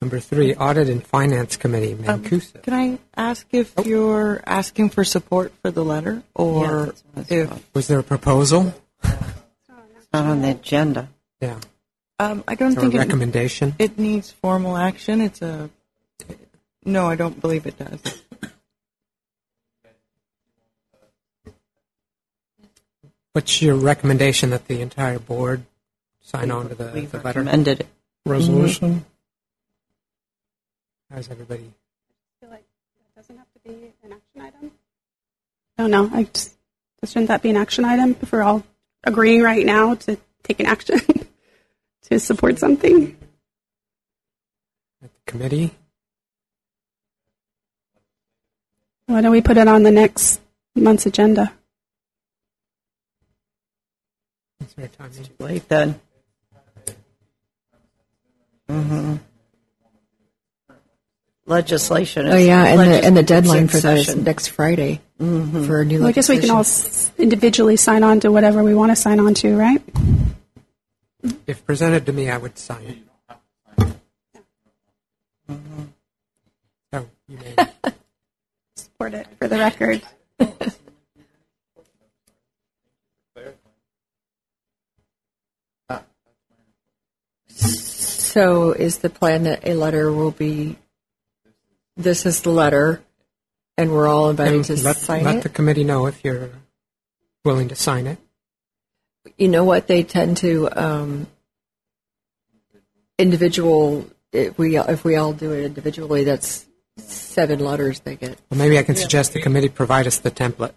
Number 0.00 0.20
three, 0.20 0.54
Audit 0.54 0.88
and 0.88 1.04
Finance 1.04 1.56
Committee, 1.56 1.96
Um, 2.06 2.22
Can 2.22 2.74
I 2.74 2.98
ask 3.16 3.46
if 3.50 3.74
you're 3.84 4.40
asking 4.46 4.90
for 4.90 5.02
support 5.02 5.52
for 5.60 5.70
the 5.72 5.84
letter, 5.84 6.22
or 6.34 6.94
if 7.28 7.50
Was 7.74 7.88
there 7.88 7.98
a 7.98 8.02
proposal? 8.04 8.74
it's 9.02 10.06
not 10.12 10.26
on 10.26 10.42
the 10.42 10.50
agenda? 10.52 11.08
Yeah. 11.40 11.58
Um, 12.20 12.44
I 12.46 12.54
don't 12.54 12.68
Is 12.70 12.74
there 12.76 12.82
think 12.82 12.94
a 12.94 12.96
it- 12.98 13.00
recommendation? 13.00 13.74
It 13.78 13.98
needs 13.98 14.30
formal 14.30 14.76
action. 14.76 15.20
It's 15.20 15.42
a. 15.42 15.68
No, 16.84 17.06
I 17.06 17.16
don't 17.16 17.40
believe 17.40 17.66
it 17.66 17.76
does. 17.78 18.00
What's 23.32 23.62
your 23.62 23.74
recommendation 23.76 24.50
that 24.50 24.66
the 24.68 24.80
entire 24.80 25.18
board 25.18 25.64
sign 26.28 26.50
on 26.50 26.68
to 26.68 26.74
the, 26.74 26.90
We've 26.92 27.10
the 27.10 27.18
letter? 27.18 27.40
recommended 27.40 27.80
it. 27.80 27.86
Mm-hmm. 27.86 28.30
Resolution. 28.32 29.04
How's 31.10 31.30
everybody? 31.30 31.62
I 31.64 32.40
feel 32.40 32.50
like 32.50 32.64
that 32.98 33.20
doesn't 33.20 33.38
have 33.38 33.46
to 33.54 33.58
be 33.60 33.92
an 34.04 34.12
action 34.12 34.40
item. 34.42 34.70
No, 35.78 35.86
no, 35.86 36.10
I 36.12 36.24
just, 36.24 36.54
shouldn't 37.04 37.28
that 37.28 37.40
be 37.40 37.48
an 37.50 37.56
action 37.56 37.84
item 37.86 38.14
if 38.20 38.30
we're 38.30 38.42
all 38.42 38.62
agreeing 39.04 39.42
right 39.42 39.64
now 39.64 39.94
to 39.94 40.18
take 40.42 40.60
an 40.60 40.66
action 40.66 41.00
to 42.02 42.20
support 42.20 42.58
something? 42.58 43.16
At 45.02 45.10
the 45.14 45.20
Committee? 45.32 45.70
Why 49.06 49.22
don't 49.22 49.32
we 49.32 49.40
put 49.40 49.56
it 49.56 49.66
on 49.68 49.82
the 49.82 49.90
next 49.90 50.42
month's 50.74 51.06
agenda? 51.06 51.54
Is 54.60 54.74
there 54.74 54.84
a 54.84 54.88
time? 54.88 55.10
Late 55.38 55.66
then. 55.70 55.98
Hmm 58.68 59.16
Legislation. 61.48 62.26
Oh 62.26 62.36
yeah, 62.36 62.66
and 62.66 62.78
the 62.80 63.04
and 63.06 63.16
the 63.16 63.22
deadline 63.22 63.68
for 63.68 63.78
that 63.78 63.96
is 63.96 64.14
next 64.14 64.48
Friday 64.48 65.00
mm-hmm. 65.18 65.64
for 65.64 65.80
a 65.80 65.84
new 65.84 66.00
Well, 66.00 66.08
I 66.08 66.12
guess 66.12 66.28
we 66.28 66.38
can 66.38 66.50
all 66.50 66.60
s- 66.60 67.10
individually 67.16 67.76
sign 67.76 68.02
on 68.04 68.20
to 68.20 68.30
whatever 68.30 68.62
we 68.62 68.74
want 68.74 68.92
to 68.92 68.96
sign 68.96 69.18
on 69.18 69.32
to, 69.34 69.56
right? 69.56 69.82
If 71.46 71.64
presented 71.64 72.04
to 72.04 72.12
me, 72.12 72.28
I 72.28 72.36
would 72.36 72.58
sign 72.58 72.84
it. 72.84 72.98
So 76.92 77.06
you 77.28 77.38
may. 77.38 77.92
Support 78.76 79.14
it 79.14 79.26
for 79.38 79.48
the 79.48 79.56
record. 79.56 80.02
So 88.38 88.70
is 88.70 88.98
the 88.98 89.10
plan 89.10 89.42
that 89.44 89.66
a 89.66 89.74
letter 89.74 90.12
will 90.12 90.30
be? 90.30 90.76
This 91.96 92.24
is 92.24 92.42
the 92.42 92.50
letter, 92.50 93.02
and 93.76 93.90
we're 93.90 94.06
all 94.06 94.30
invited 94.30 94.54
And 94.54 94.64
to 94.66 94.76
let, 94.84 94.96
sign 94.96 95.24
let 95.24 95.30
it. 95.30 95.34
Let 95.38 95.42
the 95.42 95.48
committee 95.48 95.82
know 95.82 96.06
if 96.06 96.22
you're 96.24 96.50
willing 97.44 97.66
to 97.70 97.74
sign 97.74 98.06
it. 98.06 98.18
you 99.36 99.48
know 99.48 99.64
what 99.64 99.88
they 99.88 100.04
tend 100.04 100.36
to 100.36 100.68
um, 100.80 101.26
individual. 103.18 104.08
If 104.30 104.56
we 104.56 104.78
if 104.78 105.02
we 105.02 105.16
all 105.16 105.32
do 105.32 105.50
it 105.52 105.64
individually, 105.64 106.22
that's 106.22 106.64
seven 106.96 107.58
letters 107.58 107.98
they 108.00 108.14
get. 108.14 108.38
Well, 108.50 108.58
maybe 108.58 108.78
I 108.78 108.84
can 108.84 108.94
suggest 108.94 109.32
the 109.32 109.40
committee 109.42 109.68
provide 109.68 110.06
us 110.06 110.18
the 110.18 110.30
template. 110.30 110.74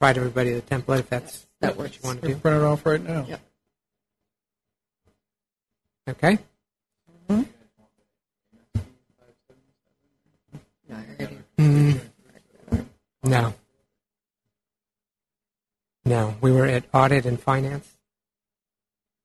Provide 0.00 0.18
everybody 0.18 0.54
the 0.54 0.62
template 0.62 0.98
if 1.00 1.08
that's 1.10 1.46
That 1.60 1.76
what 1.76 1.94
you 1.94 2.00
want 2.02 2.20
to 2.22 2.26
We 2.26 2.34
do. 2.34 2.40
print 2.40 2.56
it 2.56 2.64
off 2.64 2.84
right 2.84 3.00
now. 3.00 3.26
Yep. 3.28 3.40
Okay. 6.10 6.38
Mm, 11.58 12.00
no. 13.24 13.54
No, 16.04 16.36
we 16.40 16.52
were 16.52 16.66
at 16.66 16.84
audit 16.94 17.26
and 17.26 17.40
finance. 17.40 17.88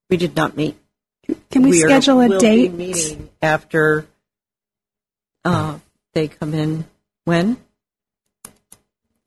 We 0.10 0.18
did 0.18 0.36
not 0.36 0.58
meet. 0.58 0.78
Can 1.52 1.64
we 1.64 1.84
are- 1.84 1.88
schedule 1.88 2.20
a 2.22 2.28
will 2.28 2.40
be 2.40 2.46
date? 2.46 2.74
meeting 2.74 3.30
after 3.42 4.08
uh, 5.46 5.78
they 6.14 6.28
come 6.28 6.54
in. 6.54 6.86
When? 7.26 7.58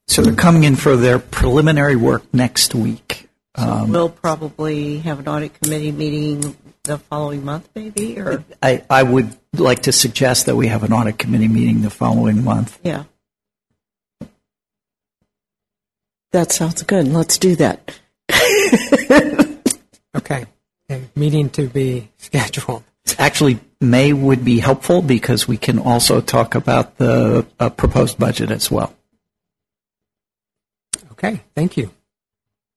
So 0.08 0.22
they're 0.22 0.34
coming 0.34 0.64
in 0.64 0.76
for 0.76 0.96
their 0.96 1.18
preliminary 1.18 1.96
work 1.96 2.22
next 2.34 2.74
week. 2.74 3.28
Um, 3.54 3.90
we'll 3.90 4.08
probably 4.08 4.98
have 4.98 5.20
an 5.20 5.28
audit 5.28 5.60
committee 5.60 5.92
meeting 5.92 6.56
the 6.84 6.98
following 6.98 7.44
month, 7.44 7.68
maybe, 7.74 8.18
or 8.18 8.44
I, 8.62 8.84
I 8.88 9.02
would 9.02 9.36
like 9.54 9.82
to 9.82 9.92
suggest 9.92 10.46
that 10.46 10.56
we 10.56 10.68
have 10.68 10.84
an 10.84 10.92
audit 10.92 11.18
committee 11.18 11.48
meeting 11.48 11.82
the 11.82 11.90
following 11.90 12.44
month. 12.44 12.78
yeah. 12.82 13.04
That 16.32 16.50
sounds 16.50 16.82
good. 16.82 17.06
Let's 17.08 17.38
do 17.38 17.56
that. 17.56 17.98
Okay. 20.16 20.46
A 20.90 21.00
meeting 21.16 21.50
to 21.50 21.68
be 21.68 22.10
scheduled. 22.18 22.84
Actually, 23.18 23.58
May 23.80 24.12
would 24.12 24.44
be 24.44 24.60
helpful 24.60 25.02
because 25.02 25.48
we 25.48 25.56
can 25.56 25.78
also 25.78 26.20
talk 26.20 26.54
about 26.54 26.96
the 26.98 27.46
uh, 27.58 27.70
proposed 27.70 28.18
budget 28.18 28.50
as 28.50 28.70
well. 28.70 28.94
Okay, 31.12 31.42
thank 31.54 31.76
you. 31.76 31.90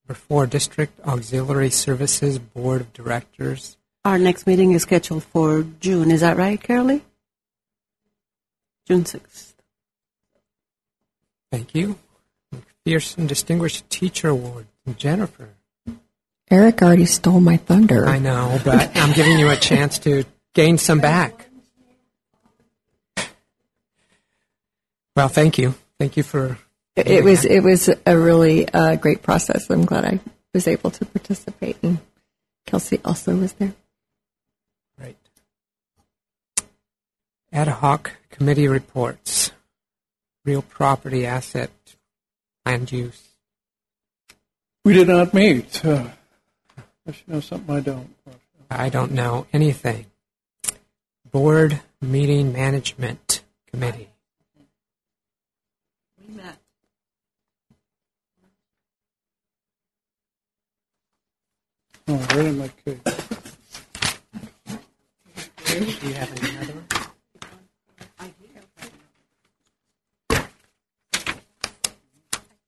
Number 0.08 0.20
four, 0.20 0.48
District 0.48 1.00
Auxiliary 1.06 1.70
Services 1.70 2.40
Board 2.40 2.82
of 2.82 2.94
Directors. 2.94 3.77
Our 4.08 4.18
next 4.18 4.48
meeting 4.48 4.72
is 4.72 4.84
scheduled 4.84 5.26
for 5.26 5.66
June. 5.82 6.12
Is 6.12 6.22
that 6.22 6.38
right, 6.38 6.58
Carolee? 6.58 7.02
June 8.88 9.04
6th. 9.04 9.54
Thank 11.52 11.76
you. 11.76 12.00
McPherson 12.56 13.28
Distinguished 13.28 13.90
Teacher 13.90 14.30
Award. 14.30 14.68
Jennifer. 14.96 15.50
Eric 16.50 16.82
already 16.82 17.06
stole 17.06 17.42
my 17.42 17.58
thunder. 17.58 18.08
I 18.08 18.20
know, 18.20 18.62
but 18.64 18.96
I'm 18.96 19.12
giving 19.12 19.40
you 19.40 19.50
a 19.50 19.58
chance 19.58 20.00
to 20.00 20.24
gain 20.54 20.78
some 20.78 21.02
back. 21.02 21.50
Well, 25.18 25.28
thank 25.28 25.58
you. 25.58 25.76
Thank 26.00 26.16
you 26.16 26.24
for. 26.24 26.58
It, 26.96 27.26
was 27.26 27.42
that. 27.42 27.52
it 27.52 27.60
was 27.62 27.90
a 28.06 28.18
really 28.18 28.70
uh, 28.70 28.96
great 28.96 29.22
process. 29.22 29.70
I'm 29.70 29.84
glad 29.84 30.06
I 30.06 30.22
was 30.54 30.66
able 30.66 30.92
to 30.92 31.04
participate, 31.04 31.76
and 31.84 32.00
Kelsey 32.66 33.02
also 33.04 33.36
was 33.36 33.52
there. 33.52 33.74
Ad 37.52 37.68
hoc 37.68 38.12
committee 38.30 38.68
reports. 38.68 39.52
Real 40.46 40.62
property 40.62 41.26
asset 41.26 41.72
land 42.66 42.92
use. 42.92 43.24
We 44.84 44.94
did 44.94 45.08
not 45.08 45.34
meet. 45.34 45.84
Uh, 45.84 46.08
I 47.08 47.12
should 47.12 47.28
know 47.28 47.40
something 47.40 47.76
I 47.76 47.80
don't. 47.80 48.16
I 48.70 48.90
don't 48.90 49.12
know 49.12 49.48
anything. 49.54 50.06
Board 51.32 51.82
meeting 52.02 52.54
management 52.54 53.44
committee. 53.72 54.10
We 56.20 56.36
met. 56.36 56.58
Oh, 62.10 62.16
right 62.16 62.46
in 62.46 62.58
my 62.58 62.70
case. 62.86 63.00
Do 65.66 66.08
you 66.08 66.14
have 66.14 66.44
any 66.44 66.58
other? 66.58 66.74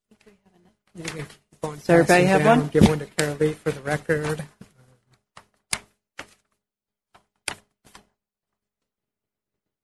You 0.09 0.17
can 0.24 0.33
go 0.43 0.51
and 0.53 0.66
Does 1.00 1.90
everybody 1.90 2.26
have 2.26 2.44
down. 2.44 2.60
one? 2.60 2.68
Give 2.68 2.88
one 2.88 3.00
to 3.00 3.06
Carol 3.06 3.36
Lee 3.38 3.53
for 3.53 3.72
the 3.72 3.80
record. 3.82 4.44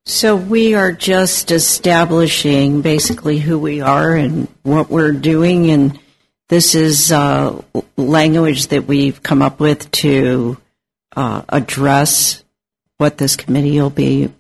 So 0.06 0.36
we 0.36 0.76
are 0.76 0.92
just 0.92 1.52
establishing 1.52 2.82
basically 2.82 3.40
who 3.40 3.58
we 3.58 3.82
are 3.82 4.14
and 4.16 4.48
what 4.64 4.90
we're 4.90 5.12
doing, 5.12 5.72
and 5.72 6.00
this 6.50 6.76
is 6.76 7.12
uh, 7.12 7.62
language 7.98 8.68
that 8.68 8.86
we've 8.86 9.22
come 9.24 9.42
up 9.42 9.60
with 9.60 9.90
to 9.92 10.58
uh, 11.16 11.44
address 11.50 12.44
what 12.98 13.18
this 13.18 13.36
committee 13.36 13.80
will 13.80 13.90
be 13.90 14.32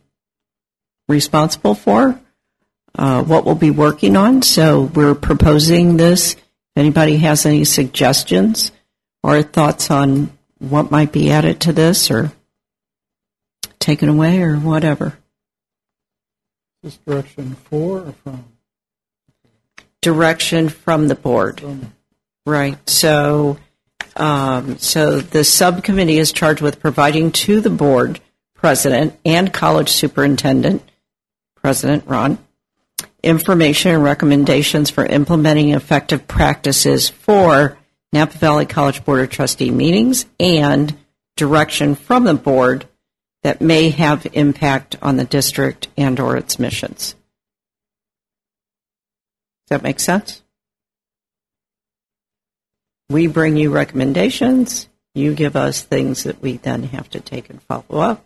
responsible 1.08 1.76
for, 1.76 2.20
uh, 2.96 3.24
what 3.24 3.46
we'll 3.46 3.56
be 3.56 3.72
working 3.72 4.16
on. 4.16 4.42
So 4.42 4.84
we're 4.84 5.16
proposing 5.16 5.98
this. 5.98 6.36
Anybody 6.76 7.18
has 7.18 7.46
any 7.46 7.64
suggestions 7.64 8.72
or 9.24 9.42
thoughts 9.42 9.90
on 9.90 10.32
what 10.60 10.92
might 10.92 11.12
be 11.12 11.32
added 11.32 11.62
to 11.62 11.74
this 11.74 12.12
or 12.12 12.32
taken 13.80 14.10
away 14.10 14.42
or 14.42 14.56
whatever. 14.58 15.18
This 16.84 16.98
direction 16.98 17.56
for 17.56 18.00
or 18.00 18.12
from? 18.24 18.46
direction 20.06 20.70
from 20.70 21.08
the 21.08 21.16
board. 21.16 21.64
Right. 22.46 22.78
So, 22.88 23.58
um, 24.16 24.78
so 24.78 25.20
the 25.20 25.44
subcommittee 25.44 26.20
is 26.20 26.32
charged 26.32 26.62
with 26.62 26.80
providing 26.80 27.32
to 27.32 27.60
the 27.60 27.72
board 27.72 28.20
president 28.54 29.18
and 29.26 29.52
college 29.52 29.90
superintendent, 29.90 30.88
President 31.56 32.04
Ron, 32.06 32.38
information 33.26 33.92
and 33.92 34.04
recommendations 34.04 34.90
for 34.90 35.06
implementing 35.06 35.72
effective 35.72 36.28
practices 36.28 37.10
for 37.10 37.78
Napa 38.14 38.38
Valley 38.38 38.66
College 38.66 39.04
Board 39.04 39.22
of 39.22 39.30
Trustee 39.30 39.72
meetings 39.72 40.26
and 40.40 40.96
direction 41.36 41.96
from 41.96 42.24
the 42.24 42.36
board 42.36 42.88
that 43.44 43.62
may 43.62 43.90
have 43.90 44.28
impact 44.34 44.96
on 45.02 45.18
the 45.18 45.26
district 45.26 45.88
and 45.98 46.20
or 46.20 46.38
its 46.38 46.60
missions. 46.60 47.16
Does 49.68 49.80
that 49.80 49.84
make 49.84 50.00
sense? 50.00 50.44
We 53.10 53.28
bring 53.28 53.58
you 53.58 53.72
recommendations. 53.72 54.88
You 55.14 55.34
give 55.34 55.56
us 55.56 55.82
things 55.82 56.24
that 56.24 56.42
we 56.42 56.58
then 56.58 56.84
have 56.84 57.10
to 57.12 57.20
take 57.20 57.50
and 57.50 57.62
follow 57.62 58.00
up 58.00 58.26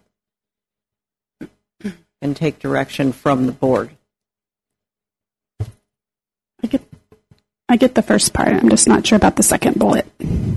and 2.22 2.36
take 2.36 2.60
direction 2.60 3.14
from 3.14 3.46
the 3.46 3.52
board. 3.52 3.92
I 6.64 6.68
get 6.68 6.82
I 7.68 7.76
get 7.78 7.96
the 7.96 8.02
first 8.02 8.34
part. 8.34 8.50
I'm 8.50 8.70
just 8.70 8.88
not 8.88 9.06
sure 9.06 9.16
about 9.16 9.36
the 9.36 9.44
second 9.44 9.78
bullet. 9.78 10.06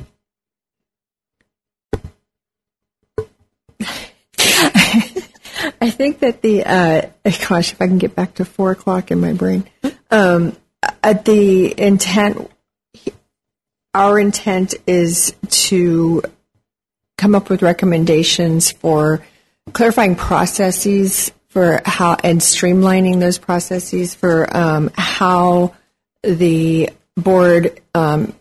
I 5.81 5.90
think 5.90 6.20
that 6.20 6.42
the 6.42 6.64
uh, 6.64 7.02
gosh, 7.48 7.72
if 7.72 7.82
I 7.82 7.86
can 7.86 7.98
get 7.98 8.14
back 8.14 8.34
to 8.34 8.44
four 8.44 8.70
o'clock 8.70 9.10
in 9.10 9.20
my 9.20 9.32
brain, 9.32 9.64
um, 10.10 10.56
at 11.02 11.24
the 11.24 11.78
intent, 11.81 12.50
our 13.94 14.18
intent 14.18 14.74
is 14.86 15.34
to 15.48 16.22
come 17.18 17.34
up 17.34 17.50
with 17.50 17.62
recommendations 17.62 18.72
for 18.72 19.24
clarifying 19.72 20.16
processes 20.16 21.31
for 21.48 21.81
how 21.84 22.16
and 22.24 22.40
streamlining 22.40 23.20
those 23.20 23.39
processes 23.39 24.14
for 24.14 24.55
um, 24.56 24.90
how 24.97 25.74
the 26.23 26.91
board 27.17 27.81
um, 27.94 28.34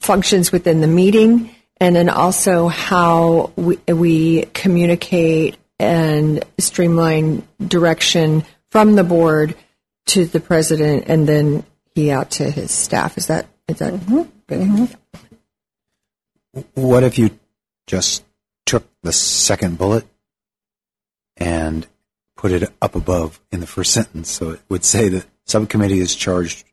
functions 0.00 0.52
within 0.52 0.80
the 0.80 0.86
meeting, 0.86 1.50
and 1.78 1.96
then 1.96 2.08
also 2.08 2.68
how 2.68 3.52
we, 3.56 3.76
we 3.88 4.42
communicate 4.54 5.56
and 5.78 6.44
streamline 6.58 7.46
direction 7.66 8.44
from 8.70 8.94
the 8.94 9.04
board 9.04 9.54
to 10.06 10.24
the 10.24 10.40
president, 10.40 11.04
and 11.08 11.28
then 11.28 11.64
he 11.94 12.10
out 12.10 12.30
to 12.32 12.50
his 12.50 12.70
staff. 12.70 13.18
Is 13.18 13.26
that 13.26 13.46
is 13.68 13.78
that 13.78 14.06
good? 14.46 14.96
What 16.74 17.02
if 17.02 17.18
you 17.18 17.38
just 17.86 18.24
took 18.64 18.84
the 19.02 19.12
second 19.12 19.78
bullet 19.78 20.06
and 21.36 21.86
put 22.36 22.52
it 22.52 22.72
up 22.80 22.94
above 22.94 23.40
in 23.50 23.60
the 23.60 23.66
first 23.66 23.92
sentence? 23.92 24.30
So 24.30 24.50
it 24.50 24.60
would 24.68 24.84
say 24.84 25.08
that 25.08 25.26
subcommittee 25.44 25.98
is 25.98 26.14
charged 26.14 26.65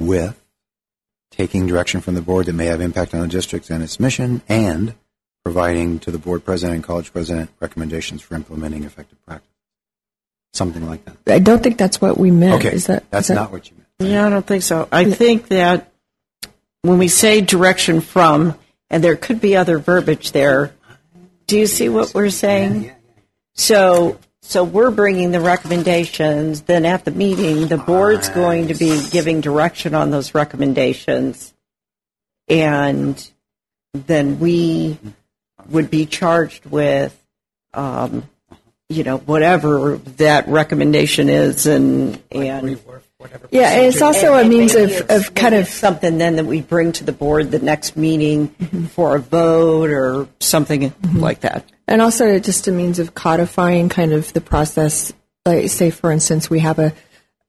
with 0.00 0.42
taking 1.30 1.66
direction 1.66 2.00
from 2.00 2.14
the 2.14 2.22
board 2.22 2.46
that 2.46 2.54
may 2.54 2.66
have 2.66 2.80
impact 2.80 3.14
on 3.14 3.20
the 3.20 3.28
district 3.28 3.70
and 3.70 3.82
its 3.84 4.00
mission 4.00 4.42
and 4.48 4.94
providing 5.44 5.98
to 6.00 6.10
the 6.10 6.18
board 6.18 6.44
president 6.44 6.74
and 6.76 6.84
college 6.84 7.12
president 7.12 7.50
recommendations 7.60 8.20
for 8.20 8.34
implementing 8.34 8.84
effective 8.84 9.24
practice. 9.24 9.46
Something 10.52 10.88
like 10.88 11.04
that. 11.04 11.16
I 11.32 11.38
don't 11.38 11.62
think 11.62 11.78
that's 11.78 12.00
what 12.00 12.18
we 12.18 12.32
meant. 12.32 12.54
Okay, 12.64 12.74
Is 12.74 12.86
that 12.88 13.08
that's 13.10 13.26
is 13.26 13.28
that- 13.28 13.34
not 13.34 13.52
what 13.52 13.70
you 13.70 13.76
meant. 13.76 13.86
Yeah, 14.12 14.26
I 14.26 14.30
don't 14.30 14.46
think 14.46 14.62
so. 14.62 14.88
I 14.90 15.04
think 15.04 15.48
that 15.48 15.92
when 16.82 16.98
we 16.98 17.08
say 17.08 17.42
direction 17.42 18.00
from, 18.00 18.58
and 18.88 19.04
there 19.04 19.14
could 19.14 19.40
be 19.42 19.56
other 19.56 19.78
verbiage 19.78 20.32
there, 20.32 20.72
do 21.46 21.58
you 21.58 21.66
see 21.66 21.90
what 21.90 22.14
we're 22.14 22.30
saying? 22.30 22.90
So, 23.54 24.18
so 24.50 24.64
we're 24.64 24.90
bringing 24.90 25.30
the 25.30 25.40
recommendations, 25.40 26.62
then 26.62 26.84
at 26.84 27.04
the 27.04 27.12
meeting, 27.12 27.68
the 27.68 27.76
board's 27.76 28.28
going 28.28 28.66
to 28.66 28.74
be 28.74 29.00
giving 29.10 29.40
direction 29.40 29.94
on 29.94 30.10
those 30.10 30.34
recommendations, 30.34 31.54
and 32.48 33.30
then 33.92 34.40
we 34.40 34.98
would 35.68 35.88
be 35.88 36.04
charged 36.04 36.66
with, 36.66 37.16
um, 37.74 38.28
you 38.88 39.04
know, 39.04 39.18
whatever 39.18 39.98
that 40.16 40.48
recommendation 40.48 41.28
is, 41.28 41.66
and 41.66 42.20
and 42.32 42.80
Yeah, 43.50 43.70
and 43.72 43.86
it's 43.86 44.02
also 44.02 44.34
a 44.34 44.44
means 44.44 44.74
of, 44.74 45.10
of 45.10 45.34
kind 45.34 45.54
of 45.54 45.66
something 45.66 46.18
then 46.18 46.36
that 46.36 46.46
we 46.46 46.62
bring 46.62 46.92
to 46.92 47.04
the 47.04 47.12
board 47.12 47.50
the 47.50 47.58
next 47.58 47.96
meeting 47.96 48.48
mm-hmm. 48.48 48.86
for 48.86 49.16
a 49.16 49.18
vote 49.18 49.90
or 49.90 50.28
something 50.40 50.90
mm-hmm. 50.90 51.18
like 51.18 51.40
that. 51.40 51.64
And 51.86 52.00
also 52.00 52.38
just 52.38 52.68
a 52.68 52.72
means 52.72 52.98
of 52.98 53.14
codifying 53.14 53.88
kind 53.88 54.12
of 54.12 54.32
the 54.32 54.40
process. 54.40 55.12
Like, 55.44 55.68
say, 55.70 55.90
for 55.90 56.12
instance, 56.12 56.48
we 56.48 56.60
have 56.60 56.78
a, 56.78 56.92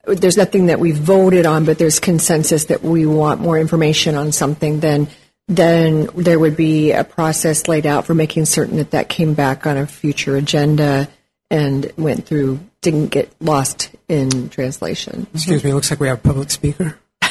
there's 0.06 0.38
nothing 0.38 0.68
that 0.68 0.80
we 0.80 0.92
voted 0.92 1.46
on, 1.46 1.66
but 1.66 1.78
there's 1.78 2.00
consensus 2.00 2.66
that 2.66 2.82
we 2.82 3.06
want 3.06 3.42
more 3.42 3.60
information 3.60 4.16
on 4.16 4.32
something, 4.32 4.80
then, 4.80 5.10
then 5.48 6.08
there 6.16 6.40
would 6.40 6.56
be 6.56 6.92
a 6.92 7.04
process 7.04 7.68
laid 7.68 7.86
out 7.86 8.06
for 8.06 8.16
making 8.16 8.46
certain 8.46 8.78
that 8.78 8.92
that 8.92 9.10
came 9.10 9.34
back 9.34 9.68
on 9.68 9.78
a 9.78 9.86
future 9.86 10.38
agenda 10.38 11.08
and 11.50 11.92
went 11.98 12.26
through, 12.26 12.60
didn't 12.82 13.08
get 13.08 13.32
lost 13.40 13.90
in 14.08 14.50
translation. 14.50 15.28
Excuse 15.34 15.64
me, 15.64 15.74
looks 15.74 15.92
like 15.92 16.00
we 16.00 16.08
have 16.08 16.20
a 16.20 16.22
public 16.22 16.52
speaker. 16.52 16.98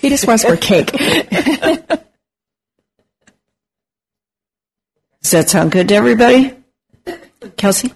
He 0.00 0.10
just 0.10 0.28
wants 0.28 0.44
more 0.44 0.56
cake. 0.56 0.92
Does 0.96 1.98
that 5.32 5.50
sound 5.50 5.72
good 5.72 5.88
to 5.88 5.96
everybody? 5.96 6.54
Kelsey? 7.56 7.92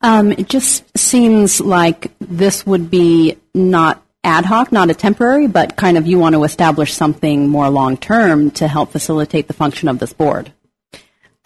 Um, 0.00 0.32
it 0.32 0.48
just 0.48 0.98
seems 0.98 1.60
like 1.60 2.10
this 2.18 2.66
would 2.66 2.90
be 2.90 3.38
not 3.54 4.02
ad 4.24 4.44
hoc, 4.44 4.72
not 4.72 4.90
a 4.90 4.94
temporary, 4.94 5.46
but 5.46 5.76
kind 5.76 5.96
of 5.96 6.06
you 6.06 6.18
want 6.18 6.34
to 6.34 6.44
establish 6.44 6.92
something 6.92 7.48
more 7.48 7.70
long 7.70 7.96
term 7.96 8.50
to 8.52 8.68
help 8.68 8.90
facilitate 8.90 9.46
the 9.46 9.54
function 9.54 9.88
of 9.88 9.98
this 9.98 10.12
board. 10.12 10.52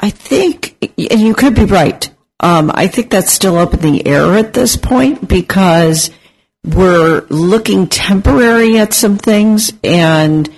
I 0.00 0.10
think, 0.10 0.76
and 0.99 1.20
you 1.20 1.34
could 1.34 1.55
be 1.55 1.66
right. 1.66 2.10
Um, 2.41 2.70
I 2.73 2.86
think 2.86 3.10
that's 3.10 3.31
still 3.31 3.59
up 3.59 3.75
in 3.75 3.81
the 3.81 4.07
air 4.07 4.36
at 4.39 4.55
this 4.55 4.77
point 4.77 5.28
because 5.28 6.10
we're 6.65 7.27
looking 7.28 7.86
temporary 7.86 8.78
at 8.78 8.94
some 8.94 9.19
things, 9.19 9.73
and 9.85 10.51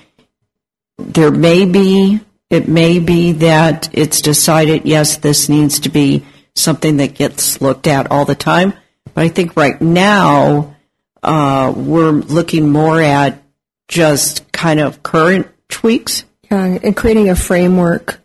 there 0.97 1.33
may 1.33 1.65
be, 1.65 2.20
it 2.51 2.69
may 2.69 3.01
be 3.01 3.33
that 3.33 3.91
it's 3.93 4.20
decided, 4.20 4.83
yes, 4.85 5.17
this 5.17 5.49
needs 5.49 5.81
to 5.81 5.89
be 5.89 6.25
something 6.55 6.99
that 6.99 7.15
gets 7.15 7.61
looked 7.61 7.89
at 7.89 8.11
all 8.12 8.25
the 8.25 8.36
time. 8.36 8.75
But 9.15 9.25
I 9.25 9.28
think 9.28 9.57
right 9.57 9.81
now, 9.81 10.77
uh, 11.23 11.73
we're 11.77 12.11
looking 12.12 12.70
more 12.70 13.01
at 13.01 13.43
just 13.89 14.51
kind 14.52 14.78
of 14.81 15.02
current 15.02 15.49
tweaks. 15.69 16.25
Yeah, 16.51 16.65
and 16.65 16.97
creating 16.97 17.28
a 17.28 17.36
framework 17.36 18.20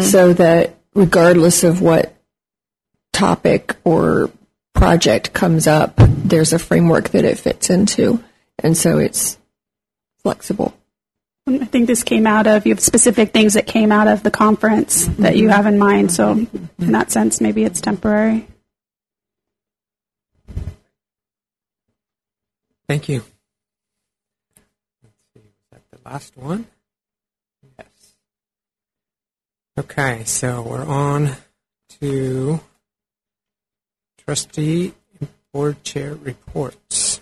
so 0.00 0.32
that 0.32 0.76
regardless 0.94 1.62
of 1.62 1.80
what 1.80 2.14
topic 3.12 3.76
or 3.84 4.30
project 4.74 5.32
comes 5.32 5.66
up, 5.66 5.94
there's 5.96 6.52
a 6.52 6.58
framework 6.58 7.10
that 7.10 7.24
it 7.24 7.38
fits 7.38 7.70
into. 7.70 8.22
And 8.58 8.76
so 8.76 8.98
it's 8.98 9.38
flexible. 10.22 10.74
I 11.46 11.64
think 11.64 11.86
this 11.86 12.02
came 12.02 12.26
out 12.26 12.46
of, 12.46 12.66
you 12.66 12.74
have 12.74 12.80
specific 12.80 13.32
things 13.32 13.54
that 13.54 13.66
came 13.66 13.90
out 13.90 14.06
of 14.06 14.22
the 14.22 14.30
conference 14.30 15.06
that 15.16 15.36
you 15.36 15.48
have 15.48 15.66
in 15.66 15.78
mind. 15.78 16.12
So, 16.12 16.32
in 16.32 16.92
that 16.92 17.10
sense, 17.10 17.40
maybe 17.40 17.64
it's 17.64 17.80
temporary. 17.80 18.46
Thank 22.86 23.08
you. 23.08 23.22
Let's 25.02 25.14
see, 25.34 25.40
was 25.40 25.54
that 25.72 25.82
the 25.90 25.98
last 26.08 26.36
one? 26.36 26.66
Yes. 27.78 28.14
Okay, 29.78 30.24
so 30.24 30.62
we're 30.62 30.86
on 30.86 31.36
to 32.00 32.60
trustee 34.28 34.92
and 35.20 35.28
board 35.54 35.82
chair 35.82 36.14
reports. 36.14 37.18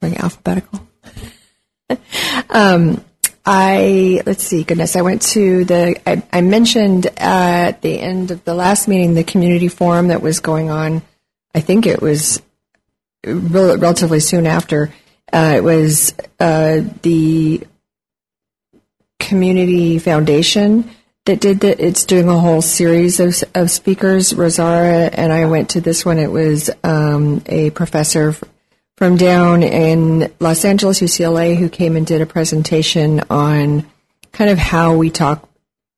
Going 0.00 0.16
alphabetical. 0.18 0.86
um, 2.48 3.04
I 3.44 4.22
let's 4.24 4.44
see. 4.44 4.62
Goodness, 4.62 4.94
I 4.94 5.02
went 5.02 5.22
to 5.22 5.64
the. 5.64 6.00
I, 6.08 6.22
I 6.32 6.42
mentioned 6.42 7.06
at 7.16 7.82
the 7.82 7.98
end 7.98 8.30
of 8.30 8.44
the 8.44 8.54
last 8.54 8.86
meeting 8.86 9.14
the 9.14 9.24
community 9.24 9.66
forum 9.66 10.08
that 10.08 10.22
was 10.22 10.38
going 10.38 10.70
on. 10.70 11.02
I 11.56 11.60
think 11.60 11.86
it 11.86 12.00
was 12.00 12.40
rel- 13.26 13.78
relatively 13.78 14.20
soon 14.20 14.46
after. 14.46 14.94
Uh, 15.32 15.54
it 15.56 15.64
was 15.64 16.14
uh, 16.38 16.82
the 17.02 17.66
community 19.30 20.00
foundation 20.00 20.90
that 21.24 21.40
did 21.40 21.60
that. 21.60 21.78
It's 21.78 22.04
doing 22.04 22.28
a 22.28 22.36
whole 22.36 22.62
series 22.62 23.20
of, 23.20 23.32
of 23.54 23.70
speakers. 23.70 24.32
Rosara 24.32 25.08
and 25.12 25.32
I 25.32 25.46
went 25.46 25.70
to 25.70 25.80
this 25.80 26.04
one. 26.04 26.18
It 26.18 26.32
was 26.32 26.68
um, 26.82 27.40
a 27.46 27.70
professor 27.70 28.34
from 28.96 29.16
down 29.16 29.62
in 29.62 30.32
Los 30.40 30.64
Angeles, 30.64 31.00
UCLA, 31.00 31.56
who 31.56 31.68
came 31.68 31.94
and 31.94 32.04
did 32.04 32.20
a 32.20 32.26
presentation 32.26 33.22
on 33.30 33.86
kind 34.32 34.50
of 34.50 34.58
how 34.58 34.96
we 34.96 35.10
talk 35.10 35.48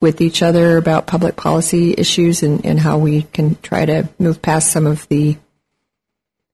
with 0.03 0.21
each 0.21 0.43
other 0.43 0.77
about 0.77 1.07
public 1.07 1.35
policy 1.35 1.95
issues 1.97 2.43
and, 2.43 2.67
and 2.67 2.79
how 2.79 2.99
we 2.99 3.23
can 3.23 3.57
try 3.63 3.87
to 3.87 4.07
move 4.19 4.43
past 4.43 4.71
some 4.71 4.87
of 4.87 5.09
the 5.09 5.39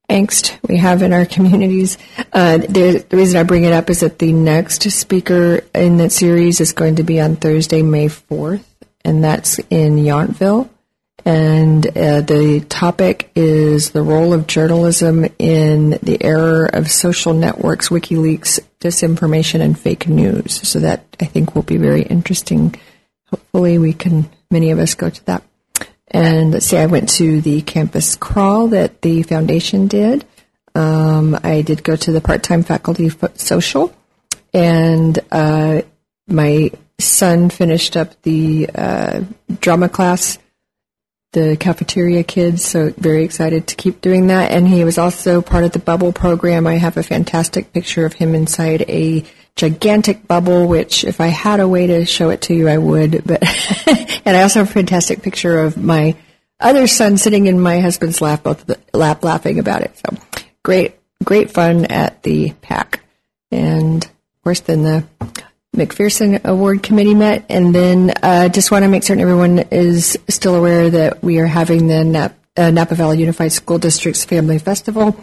angst 0.09 0.59
we 0.69 0.77
have 0.79 1.03
in 1.03 1.13
our 1.13 1.27
communities. 1.27 1.99
Uh, 2.33 2.59
the, 2.59 3.05
the 3.09 3.17
reason 3.17 3.39
I 3.39 3.43
bring 3.43 3.65
it 3.65 3.73
up 3.73 3.91
is 3.91 4.01
that 4.01 4.19
the 4.19 4.33
next 4.33 4.83
speaker 4.91 5.63
in 5.75 5.99
that 5.99 6.13
series 6.13 6.61
is 6.61 6.73
going 6.73 6.97
to 6.97 7.03
be 7.03 7.21
on 7.21 7.37
Thursday, 7.37 7.83
May 7.83 8.07
4th, 8.07 8.65
and 9.05 9.23
that's 9.23 9.59
in 9.71 9.97
Yountville. 9.97 10.69
And 11.25 11.87
uh, 11.89 12.23
the 12.23 12.65
topic 12.69 13.31
is 13.35 13.91
the 13.91 14.03
role 14.03 14.33
of 14.33 14.47
journalism 14.47 15.27
in 15.39 15.91
the 16.03 16.17
era 16.23 16.71
of 16.73 16.91
social 16.91 17.35
networks, 17.35 17.91
WikiLeaks, 17.91 18.61
disinformation, 18.81 19.61
and 19.61 19.79
fake 19.79 20.09
news. 20.09 20.67
So 20.67 20.79
that 20.81 21.05
I 21.21 21.27
think 21.27 21.55
will 21.55 21.65
be 21.65 21.77
very 21.77 22.03
interesting. 22.03 22.75
Hopefully, 23.27 23.77
we 23.77 23.93
can, 23.93 24.31
many 24.51 24.71
of 24.71 24.79
us, 24.79 24.95
go 24.95 25.11
to 25.11 25.27
that. 25.27 25.43
And 26.11 26.53
let's 26.53 26.67
see, 26.67 26.79
I 26.79 26.87
went 26.87 27.11
to 27.11 27.41
the 27.41 27.61
campus 27.63 28.17
crawl 28.17 28.69
that 28.69 29.03
the 29.03 29.23
foundation 29.23 29.89
did. 29.89 30.25
Um, 30.75 31.39
I 31.43 31.63
did 31.63 31.83
go 31.85 31.97
to 31.97 32.13
the 32.13 32.21
part-time 32.21 32.63
faculty 32.63 33.09
fo- 33.09 33.33
social, 33.35 33.93
and 34.55 35.19
uh, 35.31 35.83
my 36.27 36.71
son 36.99 37.51
finished 37.51 37.97
up 37.97 38.21
the 38.23 38.71
uh, 38.75 39.23
drama 39.61 39.89
class, 39.89 40.39
the 41.33 41.57
cafeteria 41.59 42.23
kids. 42.23 42.65
So 42.65 42.93
very 42.97 43.25
excited 43.25 43.67
to 43.67 43.77
keep 43.77 44.01
doing 44.01 44.29
that. 44.29 44.51
And 44.51 44.67
he 44.67 44.85
was 44.85 44.99
also 44.99 45.43
part 45.43 45.65
of 45.65 45.73
the 45.73 45.79
bubble 45.79 46.13
program. 46.13 46.67
I 46.67 46.75
have 46.75 46.97
a 46.97 47.03
fantastic 47.03 47.73
picture 47.73 48.07
of 48.07 48.15
him 48.15 48.35
inside 48.35 48.83
a 48.89 49.25
gigantic 49.59 50.27
bubble, 50.27 50.69
which 50.69 51.05
if 51.05 51.21
I 51.21 51.27
had 51.27 51.61
a 51.61 51.69
way 51.69 51.89
to 51.89 52.07
show 52.07 52.31
it 52.31 52.43
to 52.43 52.55
you, 52.55 52.69
I 52.69 52.79
would. 52.79 53.25
But 53.27 53.43
and 54.25 54.37
I 54.37 54.43
also 54.43 54.61
have 54.61 54.71
a 54.71 54.73
fantastic 54.73 55.21
picture 55.21 55.59
of 55.59 55.77
my 55.77 56.17
other 56.61 56.87
son 56.87 57.19
sitting 57.19 57.47
in 57.47 57.61
my 57.61 57.81
husband's 57.81 58.23
lap, 58.23 58.45
both 58.45 58.65
the 58.65 58.79
lap, 58.95 59.23
laughing 59.25 59.59
about 59.59 59.83
it. 59.83 59.99
So 59.99 60.17
great, 60.63 60.95
great 61.25 61.51
fun 61.51 61.85
at 61.87 62.23
the 62.23 62.53
PAC, 62.63 63.01
and 63.51 64.05
of 64.05 64.43
course, 64.45 64.61
then 64.61 64.85
the 64.85 65.05
McPherson 65.77 66.45
Award 66.45 66.83
Committee 66.83 67.15
met, 67.15 67.45
and 67.49 67.75
then 67.75 68.13
uh, 68.23 68.49
just 68.49 68.71
want 68.71 68.85
to 68.85 68.89
make 68.89 69.03
certain 69.03 69.21
everyone 69.21 69.59
is 69.71 70.17
still 70.29 70.55
aware 70.55 70.89
that 70.89 71.23
we 71.23 71.41
are 71.41 71.47
having 71.47 71.89
the 71.89 72.05
Nap- 72.05 72.39
uh, 72.57 72.71
Napa 72.71 72.95
Valley 72.95 73.19
Unified 73.19 73.53
School 73.53 73.79
District's 73.79 74.25
Family 74.25 74.59
Festival 74.59 75.17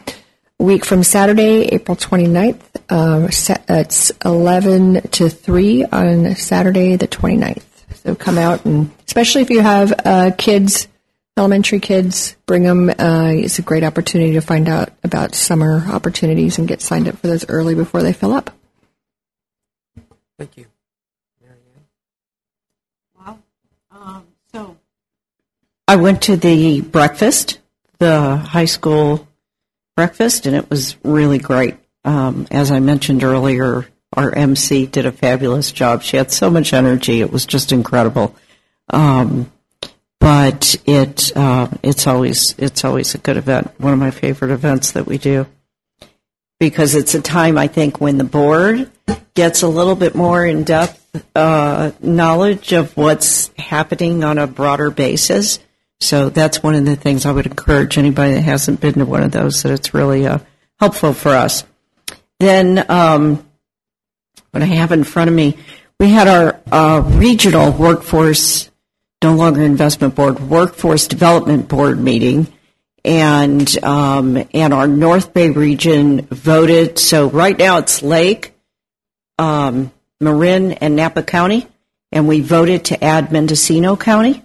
week 0.59 0.85
from 0.85 1.03
Saturday, 1.03 1.67
April 1.67 1.95
29th. 1.95 2.61
Um, 2.89 3.31
sa- 3.31 3.57
it's 3.67 4.11
11 4.23 5.01
to 5.11 5.29
3 5.29 5.85
on 5.85 6.35
Saturday, 6.35 6.95
the 6.95 7.07
29th. 7.07 7.63
So 7.95 8.15
come 8.15 8.37
out, 8.37 8.65
and 8.65 8.91
especially 9.07 9.41
if 9.41 9.49
you 9.49 9.61
have 9.61 9.93
uh, 10.05 10.31
kids, 10.37 10.87
elementary 11.37 11.79
kids, 11.79 12.35
bring 12.45 12.63
them. 12.63 12.89
Uh, 12.89 13.31
it's 13.33 13.59
a 13.59 13.63
great 13.63 13.83
opportunity 13.83 14.33
to 14.33 14.41
find 14.41 14.69
out 14.69 14.89
about 15.03 15.35
summer 15.35 15.83
opportunities 15.87 16.57
and 16.57 16.67
get 16.67 16.81
signed 16.81 17.07
up 17.07 17.17
for 17.17 17.27
those 17.27 17.47
early 17.49 17.75
before 17.75 18.03
they 18.03 18.13
fill 18.13 18.33
up. 18.33 18.51
Thank 20.37 20.57
you. 20.57 20.65
Wow. 23.17 23.39
Um, 23.91 24.27
so 24.51 24.77
I 25.87 25.95
went 25.95 26.23
to 26.23 26.35
the 26.35 26.81
breakfast, 26.81 27.59
the 27.99 28.35
high 28.37 28.65
school 28.65 29.27
breakfast, 29.95 30.45
and 30.45 30.55
it 30.55 30.69
was 30.69 30.95
really 31.03 31.37
great. 31.37 31.75
Um, 32.03 32.47
as 32.51 32.71
I 32.71 32.79
mentioned 32.79 33.23
earlier, 33.23 33.87
our 34.13 34.33
MC 34.33 34.85
did 34.85 35.05
a 35.05 35.11
fabulous 35.11 35.71
job. 35.71 36.03
She 36.03 36.17
had 36.17 36.31
so 36.31 36.49
much 36.49 36.73
energy; 36.73 37.21
it 37.21 37.31
was 37.31 37.45
just 37.45 37.71
incredible. 37.71 38.35
Um, 38.89 39.51
but 40.19 40.75
it 40.85 41.35
uh, 41.35 41.69
it's 41.83 42.07
always 42.07 42.55
it's 42.57 42.85
always 42.85 43.15
a 43.15 43.19
good 43.19 43.37
event. 43.37 43.71
One 43.79 43.93
of 43.93 43.99
my 43.99 44.11
favorite 44.11 44.51
events 44.51 44.91
that 44.91 45.05
we 45.05 45.17
do 45.17 45.47
because 46.59 46.95
it's 46.95 47.13
a 47.13 47.21
time 47.21 47.57
I 47.57 47.67
think 47.67 47.99
when 47.99 48.17
the 48.17 48.23
board 48.23 48.89
gets 49.33 49.61
a 49.61 49.67
little 49.67 49.95
bit 49.95 50.15
more 50.15 50.45
in 50.45 50.63
depth 50.63 51.23
uh, 51.35 51.91
knowledge 52.01 52.71
of 52.73 52.95
what's 52.97 53.51
happening 53.57 54.23
on 54.23 54.37
a 54.37 54.47
broader 54.47 54.89
basis. 54.89 55.59
So 55.99 56.29
that's 56.29 56.61
one 56.61 56.75
of 56.75 56.85
the 56.85 56.95
things 56.95 57.25
I 57.25 57.31
would 57.31 57.45
encourage 57.45 57.97
anybody 57.97 58.33
that 58.33 58.41
hasn't 58.41 58.81
been 58.81 58.95
to 58.95 59.05
one 59.05 59.23
of 59.23 59.31
those 59.31 59.63
that 59.63 59.71
it's 59.71 59.93
really 59.93 60.27
uh, 60.27 60.39
helpful 60.79 61.13
for 61.13 61.29
us. 61.29 61.63
Then 62.39 62.85
um, 62.89 63.45
what 64.51 64.61
I 64.61 64.67
have 64.67 64.91
in 64.91 65.03
front 65.03 65.29
of 65.29 65.35
me, 65.35 65.57
we 65.99 66.09
had 66.09 66.27
our 66.27 66.59
uh, 66.71 67.01
regional 67.01 67.71
workforce, 67.71 68.69
no 69.23 69.33
longer 69.33 69.63
investment 69.63 70.15
board, 70.15 70.39
workforce 70.39 71.07
development 71.07 71.67
board 71.67 71.99
meeting 71.99 72.47
and 73.05 73.83
um, 73.83 74.43
and 74.53 74.73
our 74.73 74.87
North 74.87 75.33
Bay 75.33 75.51
region 75.51 76.21
voted. 76.21 76.97
So 76.97 77.29
right 77.29 77.57
now 77.57 77.77
it's 77.77 78.01
Lake, 78.01 78.53
um, 79.37 79.91
Marin, 80.19 80.73
and 80.73 80.95
Napa 80.95 81.23
County, 81.23 81.67
and 82.11 82.27
we 82.27 82.41
voted 82.41 82.85
to 82.85 83.03
add 83.03 83.31
Mendocino 83.31 83.95
County. 83.95 84.44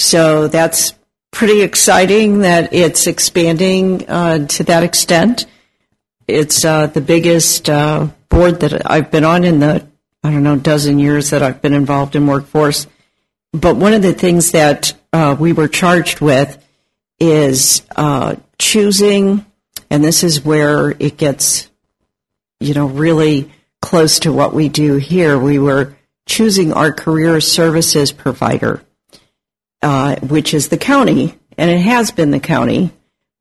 So 0.00 0.48
that's 0.48 0.94
pretty 1.30 1.60
exciting 1.60 2.38
that 2.38 2.72
it's 2.72 3.06
expanding 3.06 4.08
uh, 4.08 4.46
to 4.46 4.64
that 4.64 4.82
extent. 4.82 5.44
It's 6.26 6.64
uh, 6.64 6.86
the 6.86 7.02
biggest 7.02 7.68
uh, 7.68 8.08
board 8.30 8.60
that 8.60 8.90
I've 8.90 9.10
been 9.10 9.24
on 9.24 9.44
in 9.44 9.60
the 9.60 9.86
I 10.24 10.30
don't 10.30 10.42
know 10.42 10.56
dozen 10.56 10.98
years 10.98 11.30
that 11.30 11.42
I've 11.42 11.60
been 11.60 11.74
involved 11.74 12.16
in 12.16 12.26
workforce. 12.26 12.86
But 13.52 13.76
one 13.76 13.92
of 13.92 14.00
the 14.00 14.14
things 14.14 14.52
that 14.52 14.94
uh, 15.12 15.36
we 15.38 15.52
were 15.52 15.68
charged 15.68 16.20
with 16.20 16.64
is 17.18 17.82
uh, 17.94 18.36
choosing, 18.58 19.44
and 19.90 20.02
this 20.02 20.24
is 20.24 20.42
where 20.42 20.90
it 20.98 21.18
gets, 21.18 21.68
you 22.58 22.72
know, 22.72 22.86
really 22.86 23.52
close 23.82 24.20
to 24.20 24.32
what 24.32 24.54
we 24.54 24.70
do 24.70 24.96
here. 24.96 25.38
We 25.38 25.58
were 25.58 25.94
choosing 26.24 26.72
our 26.72 26.90
career 26.90 27.42
services 27.42 28.12
provider. 28.12 28.82
Uh, 29.82 30.16
which 30.16 30.54
is 30.54 30.68
the 30.68 30.78
county, 30.78 31.34
and 31.56 31.70
it 31.70 31.80
has 31.80 32.10
been 32.10 32.30
the 32.30 32.40
county. 32.40 32.90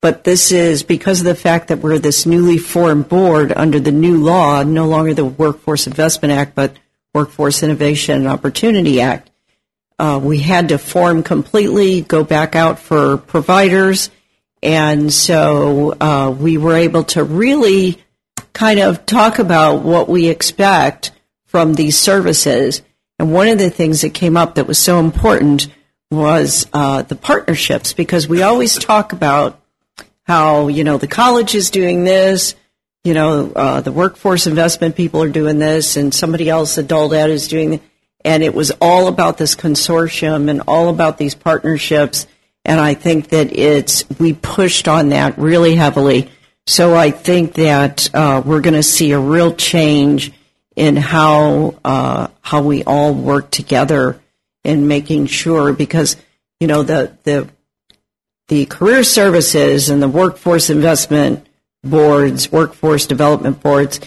But 0.01 0.24
this 0.24 0.51
is 0.51 0.84
because 0.84 1.19
of 1.19 1.26
the 1.26 1.35
fact 1.35 1.68
that 1.68 1.80
we're 1.80 2.00
this 2.00 2.26
newly 2.26 2.58
formed 2.58 3.09
board 3.09 3.51
under 3.53 3.80
the 3.80 3.92
new 3.92 4.18
law, 4.18 4.64
no 4.64 4.88
longer 4.88 5.14
the 5.14 5.26
Workforce 5.26 5.88
Investment 5.88 6.32
Act, 6.32 6.56
but 6.56 6.77
Workforce 7.14 7.64
Innovation 7.64 8.16
and 8.16 8.27
Opportunity 8.27 9.01
Act. 9.01 9.30
Uh, 9.98 10.19
we 10.24 10.40
had 10.40 10.69
to 10.69 10.77
form 10.77 11.24
completely, 11.24 12.01
go 12.01 12.24
back 12.24 12.56
out 12.56 12.80
for 12.80 13.18
providers, 13.18 14.09
and 14.64 15.11
so 15.11 15.93
uh, 16.00 16.34
we 16.38 16.58
were 16.58 16.77
able 16.77 17.03
to 17.03 17.24
really 17.24 18.01
kind 18.53 18.80
of 18.80 19.06
talk 19.06 19.40
about 19.40 19.84
what 19.84 20.08
we 20.08 20.27
expect 20.27 21.11
from 21.45 21.74
these 21.74 21.98
services. 21.98 22.82
And 23.18 23.34
one 23.34 23.50
of 23.50 23.58
the 23.58 23.69
things 23.69 24.01
that 24.01 24.14
came 24.14 24.38
up 24.38 24.56
that 24.56 24.68
was 24.68 24.77
so 24.77 25.00
important 25.00 25.68
was 26.11 26.65
uh, 26.73 27.03
the 27.03 27.15
partnerships, 27.15 27.93
because 27.93 28.27
we 28.27 28.41
always 28.41 28.77
talk 28.77 29.13
about 29.13 29.59
how 30.23 30.67
you 30.67 30.83
know 30.83 30.97
the 30.97 31.07
college 31.07 31.55
is 31.55 31.69
doing 31.69 32.03
this, 32.03 32.55
you 33.03 33.13
know 33.13 33.51
uh, 33.55 33.81
the 33.81 33.91
workforce 33.91 34.47
investment 34.47 34.95
people 34.95 35.21
are 35.21 35.29
doing 35.29 35.59
this, 35.59 35.97
and 35.97 36.13
somebody 36.13 36.49
else, 36.49 36.77
adult 36.77 37.13
ed, 37.13 37.29
is 37.29 37.47
doing. 37.47 37.71
This. 37.71 37.81
And 38.25 38.43
it 38.43 38.53
was 38.53 38.71
all 38.81 39.07
about 39.07 39.38
this 39.38 39.55
consortium 39.55 40.49
and 40.49 40.61
all 40.67 40.89
about 40.89 41.17
these 41.17 41.35
partnerships. 41.35 42.27
And 42.65 42.77
I 42.77 42.93
think 42.93 43.29
that 43.29 43.55
it's 43.57 44.03
we 44.19 44.33
pushed 44.33 44.89
on 44.89 45.09
that 45.09 45.38
really 45.38 45.75
heavily. 45.75 46.29
So 46.67 46.95
I 46.95 47.11
think 47.11 47.53
that 47.53 48.13
uh, 48.13 48.43
we're 48.45 48.59
going 48.59 48.73
to 48.73 48.83
see 48.83 49.13
a 49.13 49.19
real 49.19 49.55
change 49.55 50.33
in 50.75 50.97
how 50.97 51.75
uh, 51.85 52.27
how 52.41 52.61
we 52.61 52.83
all 52.83 53.13
work 53.13 53.51
together 53.51 54.19
in 54.63 54.88
making 54.88 55.27
sure 55.27 55.73
because 55.73 56.17
you 56.59 56.67
know 56.67 56.83
the 56.83 57.17
the 57.23 57.49
the 58.49 58.65
career 58.65 59.03
services 59.03 59.89
and 59.89 60.01
the 60.01 60.07
workforce 60.07 60.69
investment 60.69 61.47
boards, 61.83 62.51
workforce 62.51 63.05
development 63.05 63.61
boards 63.61 63.99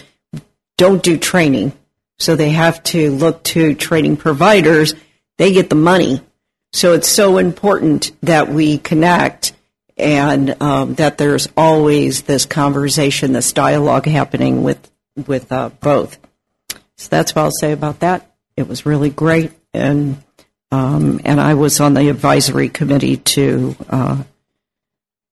don't 0.77 1.01
do 1.01 1.17
training. 1.17 1.71
So 2.19 2.35
they 2.35 2.51
have 2.51 2.83
to 2.83 3.11
look 3.11 3.43
to 3.43 3.73
training 3.73 4.17
providers. 4.17 4.93
They 5.37 5.53
get 5.53 5.69
the 5.69 5.75
money. 5.75 6.21
So 6.71 6.93
it's 6.93 7.07
so 7.07 7.37
important 7.37 8.11
that 8.21 8.49
we 8.49 8.77
connect 8.77 9.53
and 9.97 10.61
um, 10.61 10.95
that 10.95 11.17
there's 11.17 11.47
always 11.55 12.23
this 12.23 12.45
conversation, 12.45 13.33
this 13.33 13.53
dialogue 13.53 14.05
happening 14.05 14.63
with 14.63 14.89
with 15.27 15.51
uh, 15.51 15.69
both. 15.69 16.17
So 16.97 17.09
that's 17.09 17.35
what 17.35 17.43
I'll 17.43 17.51
say 17.51 17.71
about 17.71 17.99
that. 17.99 18.35
It 18.57 18.67
was 18.67 18.85
really 18.85 19.09
great, 19.09 19.51
and 19.73 20.17
and 20.73 21.39
I 21.39 21.53
was 21.53 21.79
on 21.79 21.93
the 21.93 22.09
advisory 22.09 22.69
committee 22.69 23.17
to 23.17 23.75
uh, 23.89 24.23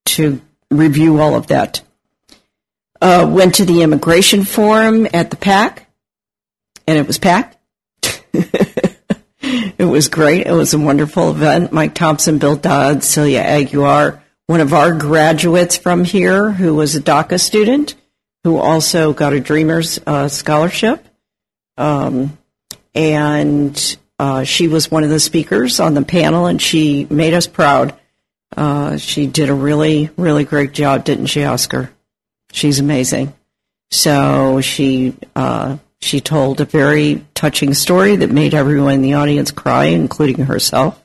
to 0.05 0.41
review 0.69 1.19
all 1.19 1.35
of 1.35 1.47
that. 1.47 1.81
Uh, 3.01 3.27
went 3.29 3.55
to 3.55 3.65
the 3.65 3.81
immigration 3.81 4.43
forum 4.43 5.07
at 5.13 5.31
the 5.31 5.35
PAC, 5.35 5.87
and 6.87 6.97
it 6.97 7.07
was 7.07 7.17
packed. 7.17 7.57
it 8.33 9.87
was 9.89 10.07
great. 10.07 10.45
It 10.45 10.51
was 10.51 10.73
a 10.73 10.79
wonderful 10.79 11.31
event. 11.31 11.71
Mike 11.71 11.95
Thompson, 11.95 12.37
Bill 12.37 12.55
Dodd, 12.55 13.03
Celia 13.03 13.43
Aguiar, 13.43 14.21
one 14.45 14.61
of 14.61 14.73
our 14.73 14.93
graduates 14.93 15.77
from 15.77 16.03
here 16.03 16.51
who 16.51 16.75
was 16.75 16.95
a 16.95 17.01
DACA 17.01 17.39
student, 17.39 17.95
who 18.43 18.57
also 18.57 19.13
got 19.13 19.33
a 19.33 19.39
Dreamers 19.39 19.99
uh, 20.05 20.27
scholarship. 20.27 21.03
Um, 21.77 22.37
and 22.93 23.97
uh, 24.21 24.43
she 24.43 24.67
was 24.67 24.91
one 24.91 25.03
of 25.03 25.09
the 25.09 25.19
speakers 25.19 25.79
on 25.79 25.95
the 25.95 26.03
panel, 26.03 26.45
and 26.45 26.61
she 26.61 27.07
made 27.09 27.33
us 27.33 27.47
proud. 27.47 27.95
Uh, 28.55 28.95
she 28.97 29.25
did 29.25 29.49
a 29.49 29.53
really, 29.53 30.11
really 30.15 30.43
great 30.43 30.73
job, 30.73 31.03
didn't 31.03 31.25
she, 31.25 31.43
Oscar? 31.43 31.89
She's 32.51 32.79
amazing. 32.79 33.33
So 33.89 34.61
she 34.61 35.15
uh, 35.35 35.79
she 36.01 36.21
told 36.21 36.61
a 36.61 36.65
very 36.65 37.25
touching 37.33 37.73
story 37.73 38.15
that 38.17 38.29
made 38.29 38.53
everyone 38.53 38.93
in 38.93 39.01
the 39.01 39.15
audience 39.15 39.49
cry, 39.49 39.85
including 39.85 40.45
herself. 40.45 41.03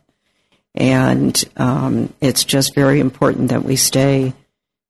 And 0.75 1.43
um, 1.57 2.13
it's 2.21 2.45
just 2.45 2.75
very 2.75 3.01
important 3.01 3.49
that 3.49 3.65
we 3.65 3.77
stay 3.77 4.35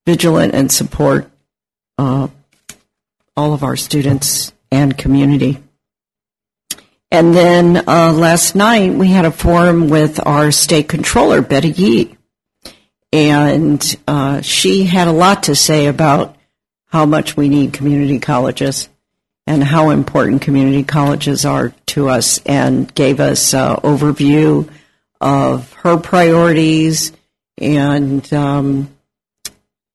vigilant 0.05 0.53
and 0.53 0.73
support 0.73 1.31
uh, 1.97 2.27
all 3.37 3.55
of 3.55 3.63
our 3.63 3.77
students 3.77 4.53
and 4.73 4.99
community. 4.99 5.63
And 7.11 7.35
then 7.35 7.89
uh, 7.89 8.13
last 8.13 8.55
night 8.55 8.93
we 8.93 9.09
had 9.09 9.25
a 9.25 9.31
forum 9.31 9.89
with 9.89 10.25
our 10.27 10.51
state 10.51 10.89
controller, 10.89 11.41
Betty 11.41 11.71
Yee. 11.71 12.17
And 13.13 13.97
uh, 14.07 14.41
she 14.41 14.85
had 14.85 15.09
a 15.09 15.13
lot 15.13 15.45
to 15.45 15.55
say 15.55 15.87
about 15.87 16.37
how 16.87 17.07
much 17.07 17.37
we 17.37 17.49
need 17.49 17.73
community 17.73 18.19
colleges 18.19 18.89
and 19.47 19.63
how 19.63 19.91
important 19.91 20.43
community 20.43 20.83
colleges 20.83 21.45
are 21.45 21.73
to 21.87 22.09
us 22.09 22.39
and 22.45 22.93
gave 22.95 23.21
us 23.21 23.55
an 23.55 23.77
overview 23.77 24.69
of 25.21 25.73
her 25.75 25.97
priorities 25.97 27.13
and 27.59 28.31
um, 28.35 28.91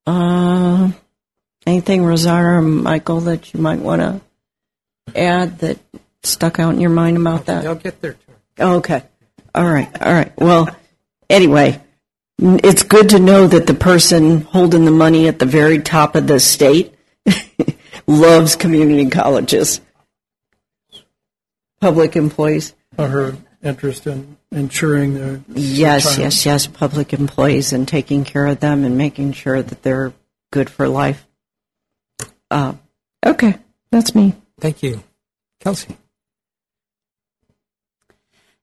uh, 0.07 0.89
anything, 1.65 2.03
Rosanna 2.03 2.57
or 2.57 2.61
Michael, 2.61 3.21
that 3.21 3.53
you 3.53 3.59
might 3.59 3.79
want 3.79 4.01
to 4.01 4.21
add 5.15 5.59
that 5.59 5.79
stuck 6.23 6.59
out 6.59 6.73
in 6.73 6.79
your 6.81 6.89
mind 6.89 7.17
about 7.17 7.45
that? 7.45 7.63
They'll 7.63 7.75
get 7.75 8.01
their 8.01 8.13
turn. 8.13 8.35
Oh, 8.59 8.75
okay. 8.77 9.03
All 9.55 9.65
right. 9.65 9.89
All 10.01 10.13
right. 10.13 10.31
Well, 10.37 10.69
anyway, 11.29 11.81
it's 12.39 12.83
good 12.83 13.09
to 13.09 13.19
know 13.19 13.47
that 13.47 13.67
the 13.67 13.73
person 13.73 14.41
holding 14.41 14.85
the 14.85 14.91
money 14.91 15.27
at 15.27 15.39
the 15.39 15.45
very 15.45 15.79
top 15.79 16.15
of 16.15 16.27
the 16.27 16.39
state 16.39 16.93
loves 18.07 18.55
community 18.55 19.09
colleges. 19.09 19.81
Public 21.79 22.15
employees. 22.15 22.73
Her 22.97 23.35
interest 23.63 24.05
in 24.05 24.37
ensuring 24.51 25.13
their 25.15 25.41
Yes, 25.53 26.05
retirement. 26.05 26.23
yes, 26.33 26.45
yes. 26.45 26.67
Public 26.67 27.13
employees 27.13 27.73
and 27.73 27.87
taking 27.87 28.23
care 28.23 28.47
of 28.47 28.59
them 28.59 28.83
and 28.83 28.97
making 28.97 29.33
sure 29.33 29.61
that 29.61 29.81
they're 29.81 30.13
good 30.51 30.69
for 30.69 30.87
life. 30.87 31.25
Uh, 32.51 32.73
okay, 33.25 33.55
that's 33.91 34.13
me. 34.13 34.35
Thank 34.59 34.83
you. 34.83 35.01
Kelsey. 35.61 35.95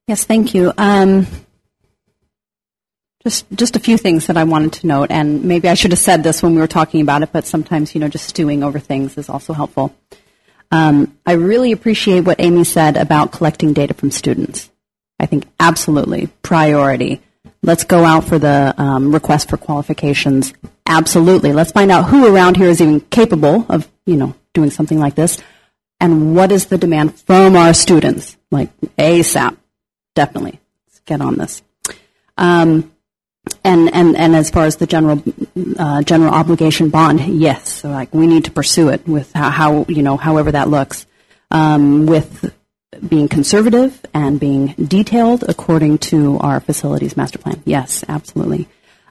Yes, 0.08 0.24
thank 0.24 0.54
you. 0.54 0.72
Um, 0.78 1.26
just 3.22 3.44
just 3.54 3.76
a 3.76 3.78
few 3.78 3.98
things 3.98 4.26
that 4.28 4.38
I 4.38 4.44
wanted 4.44 4.72
to 4.80 4.86
note, 4.86 5.10
and 5.10 5.44
maybe 5.44 5.68
I 5.68 5.74
should 5.74 5.90
have 5.90 5.98
said 5.98 6.22
this 6.22 6.42
when 6.42 6.54
we 6.54 6.62
were 6.62 6.66
talking 6.66 7.02
about 7.02 7.22
it, 7.22 7.30
but 7.30 7.44
sometimes 7.44 7.94
you 7.94 8.00
know 8.00 8.08
just 8.08 8.26
stewing 8.26 8.62
over 8.64 8.78
things 8.78 9.18
is 9.18 9.28
also 9.28 9.52
helpful. 9.52 9.94
Um, 10.70 11.14
I 11.26 11.32
really 11.32 11.72
appreciate 11.72 12.20
what 12.20 12.40
Amy 12.40 12.64
said 12.64 12.96
about 12.96 13.32
collecting 13.32 13.74
data 13.74 13.92
from 13.92 14.10
students. 14.10 14.70
I 15.20 15.26
think 15.26 15.46
absolutely 15.60 16.28
priority. 16.40 17.20
Let's 17.62 17.84
go 17.84 18.02
out 18.06 18.24
for 18.24 18.38
the 18.38 18.74
um, 18.78 19.12
request 19.12 19.50
for 19.50 19.58
qualifications. 19.58 20.54
Absolutely. 20.86 21.52
Let's 21.52 21.72
find 21.72 21.90
out 21.90 22.08
who 22.08 22.34
around 22.34 22.56
here 22.56 22.68
is 22.68 22.80
even 22.80 23.00
capable 23.00 23.66
of 23.68 23.86
you 24.06 24.16
know 24.16 24.34
doing 24.54 24.70
something 24.70 24.98
like 24.98 25.16
this, 25.16 25.38
and 26.00 26.34
what 26.34 26.50
is 26.50 26.64
the 26.66 26.78
demand 26.78 27.20
from 27.20 27.56
our 27.56 27.74
students, 27.74 28.38
like 28.50 28.70
ASAP. 28.96 29.58
Definitely, 30.18 30.58
get 31.06 31.20
on 31.20 31.36
this. 31.36 31.62
Um, 32.36 32.90
and, 33.62 33.94
and, 33.94 34.16
and 34.16 34.34
as 34.34 34.50
far 34.50 34.64
as 34.64 34.74
the 34.74 34.86
general 34.88 35.22
uh, 35.78 36.02
general 36.02 36.34
obligation 36.34 36.88
bond, 36.88 37.20
yes, 37.20 37.72
so 37.72 37.88
like 37.90 38.12
we 38.12 38.26
need 38.26 38.46
to 38.46 38.50
pursue 38.50 38.88
it 38.88 39.06
with 39.06 39.32
how, 39.32 39.50
how 39.50 39.84
you 39.86 40.02
know 40.02 40.16
however 40.16 40.50
that 40.50 40.68
looks, 40.68 41.06
um, 41.52 42.06
with 42.06 42.52
being 43.08 43.28
conservative 43.28 44.04
and 44.12 44.40
being 44.40 44.74
detailed 44.74 45.44
according 45.46 45.98
to 45.98 46.36
our 46.40 46.58
facilities 46.58 47.16
master 47.16 47.38
plan. 47.38 47.62
Yes, 47.64 48.04
absolutely. 48.08 48.66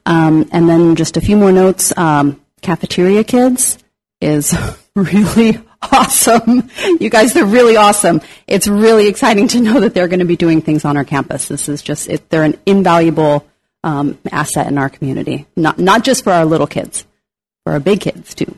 Um, 0.05 0.49
and 0.51 0.67
then 0.67 0.97
just 0.97 1.15
a 1.15 1.21
few 1.21 1.37
more 1.37 1.53
notes. 1.53 1.97
Um, 1.97 2.41
cafeteria 2.61 3.23
kids 3.23 3.77
is 4.19 4.53
really 4.97 5.57
awesome. 5.81 6.69
You 6.99 7.09
guys, 7.09 7.33
they're 7.33 7.45
really 7.45 7.75
awesome. 7.75 8.21
It's 8.47 8.67
really 8.67 9.07
exciting 9.07 9.47
to 9.49 9.61
know 9.61 9.79
that 9.81 9.93
they're 9.93 10.07
going 10.07 10.19
to 10.19 10.25
be 10.25 10.35
doing 10.35 10.61
things 10.61 10.83
on 10.83 10.97
our 10.97 11.03
campus. 11.03 11.47
This 11.47 11.69
is 11.69 11.81
just, 11.81 12.09
it, 12.09 12.29
they're 12.29 12.43
an 12.43 12.57
invaluable 12.65 13.45
um, 13.83 14.17
asset 14.31 14.67
in 14.67 14.77
our 14.77 14.89
community, 14.89 15.45
not, 15.55 15.77
not 15.77 16.03
just 16.03 16.23
for 16.23 16.33
our 16.33 16.45
little 16.45 16.65
kids, 16.65 17.05
for 17.63 17.73
our 17.73 17.79
big 17.79 18.01
kids 18.01 18.33
too. 18.33 18.57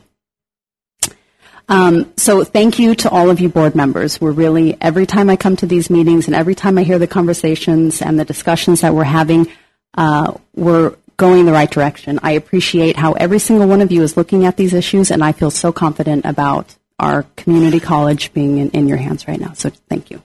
Um, 1.68 2.12
so 2.16 2.42
thank 2.44 2.78
you 2.78 2.94
to 2.96 3.10
all 3.10 3.30
of 3.30 3.40
you 3.40 3.48
board 3.48 3.74
members. 3.74 4.20
We're 4.20 4.32
really, 4.32 4.76
every 4.80 5.06
time 5.06 5.30
I 5.30 5.36
come 5.36 5.56
to 5.56 5.66
these 5.66 5.90
meetings 5.90 6.26
and 6.26 6.34
every 6.34 6.54
time 6.54 6.78
I 6.78 6.82
hear 6.82 6.98
the 6.98 7.06
conversations 7.06 8.02
and 8.02 8.18
the 8.18 8.24
discussions 8.24 8.80
that 8.80 8.94
we're 8.94 9.04
having, 9.04 9.48
uh, 9.96 10.34
we're 10.54 10.96
going 11.16 11.44
the 11.44 11.52
right 11.52 11.70
direction. 11.70 12.18
I 12.22 12.32
appreciate 12.32 12.96
how 12.96 13.12
every 13.12 13.38
single 13.38 13.68
one 13.68 13.82
of 13.82 13.92
you 13.92 14.02
is 14.02 14.16
looking 14.16 14.46
at 14.46 14.56
these 14.56 14.72
issues, 14.72 15.10
and 15.10 15.22
I 15.22 15.32
feel 15.32 15.50
so 15.50 15.70
confident 15.70 16.24
about 16.24 16.74
our 17.00 17.24
community 17.36 17.80
college 17.80 18.32
being 18.32 18.58
in, 18.58 18.70
in 18.70 18.86
your 18.86 18.98
hands 18.98 19.26
right 19.26 19.40
now. 19.40 19.54
So 19.54 19.70
thank 19.88 20.10
you. 20.10 20.22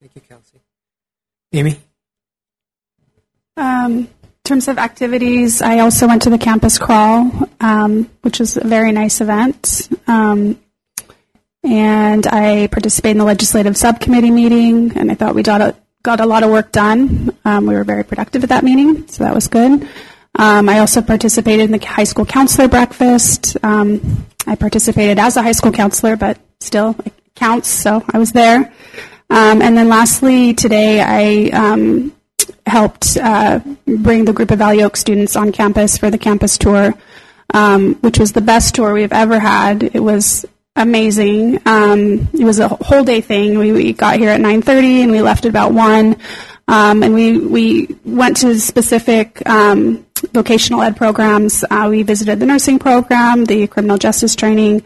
Thank 0.00 0.14
you, 0.14 0.20
Kelsey. 0.20 0.60
Amy? 1.52 1.78
Um, 3.56 3.98
in 3.98 4.08
terms 4.44 4.68
of 4.68 4.78
activities, 4.78 5.62
I 5.62 5.78
also 5.78 6.08
went 6.08 6.22
to 6.22 6.30
the 6.30 6.38
campus 6.38 6.78
crawl, 6.78 7.30
um, 7.60 8.10
which 8.22 8.40
was 8.40 8.56
a 8.56 8.66
very 8.66 8.90
nice 8.90 9.20
event. 9.20 9.88
Um, 10.08 10.58
and 11.62 12.26
I 12.26 12.66
participated 12.66 13.12
in 13.12 13.18
the 13.18 13.24
legislative 13.24 13.76
subcommittee 13.76 14.32
meeting, 14.32 14.96
and 14.96 15.12
I 15.12 15.14
thought 15.14 15.36
we 15.36 15.44
got 15.44 15.60
a, 15.60 15.76
got 16.02 16.18
a 16.18 16.26
lot 16.26 16.42
of 16.42 16.50
work 16.50 16.72
done. 16.72 17.36
Um, 17.44 17.66
we 17.66 17.74
were 17.74 17.84
very 17.84 18.02
productive 18.02 18.42
at 18.42 18.48
that 18.48 18.64
meeting, 18.64 19.06
so 19.06 19.22
that 19.22 19.34
was 19.34 19.46
good. 19.46 19.88
Um, 20.34 20.68
I 20.68 20.80
also 20.80 21.02
participated 21.02 21.66
in 21.66 21.78
the 21.78 21.86
high 21.86 22.04
school 22.04 22.24
counselor 22.24 22.66
breakfast. 22.66 23.56
I 24.46 24.54
participated 24.54 25.18
as 25.18 25.36
a 25.36 25.42
high 25.42 25.52
school 25.52 25.72
counselor, 25.72 26.16
but 26.16 26.38
still 26.60 26.96
it 27.04 27.12
counts, 27.34 27.68
so 27.68 28.04
I 28.12 28.18
was 28.18 28.32
there. 28.32 28.72
Um, 29.30 29.62
and 29.62 29.76
then 29.76 29.88
lastly, 29.88 30.54
today 30.54 31.00
I 31.00 31.50
um, 31.56 32.12
helped 32.66 33.16
uh, 33.16 33.60
bring 33.86 34.24
the 34.24 34.32
group 34.32 34.50
of 34.50 34.58
Valley 34.58 34.82
Oak 34.82 34.96
students 34.96 35.36
on 35.36 35.52
campus 35.52 35.96
for 35.96 36.10
the 36.10 36.18
campus 36.18 36.58
tour, 36.58 36.94
um, 37.54 37.94
which 37.96 38.18
was 38.18 38.32
the 38.32 38.40
best 38.40 38.74
tour 38.74 38.92
we've 38.92 39.12
ever 39.12 39.38
had. 39.38 39.82
It 39.82 40.00
was 40.00 40.44
amazing. 40.76 41.60
Um, 41.66 42.28
it 42.32 42.44
was 42.44 42.58
a 42.58 42.68
whole 42.68 43.04
day 43.04 43.20
thing. 43.20 43.58
We, 43.58 43.72
we 43.72 43.92
got 43.92 44.18
here 44.18 44.30
at 44.30 44.40
9:30 44.40 45.02
and 45.02 45.12
we 45.12 45.22
left 45.22 45.44
at 45.44 45.50
about 45.50 45.72
one. 45.72 46.16
Um, 46.68 47.02
and 47.02 47.14
we 47.14 47.38
we 47.38 47.96
went 48.04 48.38
to 48.38 48.58
specific 48.58 49.46
um, 49.48 50.06
vocational 50.32 50.82
ed 50.82 50.96
programs. 50.96 51.64
Uh, 51.70 51.86
we 51.90 52.02
visited 52.02 52.40
the 52.40 52.46
nursing 52.46 52.78
program, 52.78 53.44
the 53.44 53.66
criminal 53.66 53.98
justice 53.98 54.34
training 54.34 54.82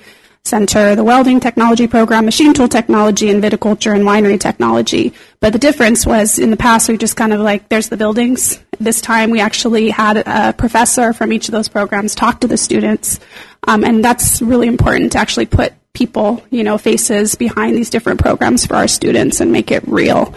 center, 0.46 0.94
the 0.94 1.04
welding 1.04 1.40
technology 1.40 1.86
program, 1.86 2.24
machine 2.24 2.54
tool 2.54 2.68
technology, 2.68 3.30
and 3.30 3.42
viticulture 3.42 3.94
and 3.94 4.04
winery 4.04 4.38
technology. 4.38 5.12
But 5.40 5.52
the 5.52 5.58
difference 5.58 6.06
was 6.06 6.38
in 6.38 6.50
the 6.50 6.56
past 6.56 6.88
we 6.88 6.96
just 6.96 7.16
kind 7.16 7.32
of 7.32 7.40
like 7.40 7.68
there's 7.68 7.88
the 7.88 7.96
buildings. 7.96 8.60
This 8.78 9.00
time 9.00 9.30
we 9.30 9.40
actually 9.40 9.90
had 9.90 10.18
a 10.18 10.52
professor 10.52 11.12
from 11.12 11.32
each 11.32 11.48
of 11.48 11.52
those 11.52 11.68
programs 11.68 12.14
talk 12.14 12.40
to 12.40 12.46
the 12.46 12.56
students, 12.56 13.20
um, 13.66 13.84
and 13.84 14.04
that's 14.04 14.40
really 14.40 14.68
important 14.68 15.12
to 15.12 15.18
actually 15.18 15.46
put 15.46 15.72
people, 15.92 16.44
you 16.50 16.62
know, 16.62 16.76
faces 16.76 17.34
behind 17.34 17.74
these 17.74 17.90
different 17.90 18.20
programs 18.20 18.66
for 18.66 18.76
our 18.76 18.86
students 18.86 19.40
and 19.40 19.50
make 19.50 19.70
it 19.70 19.82
real. 19.88 20.34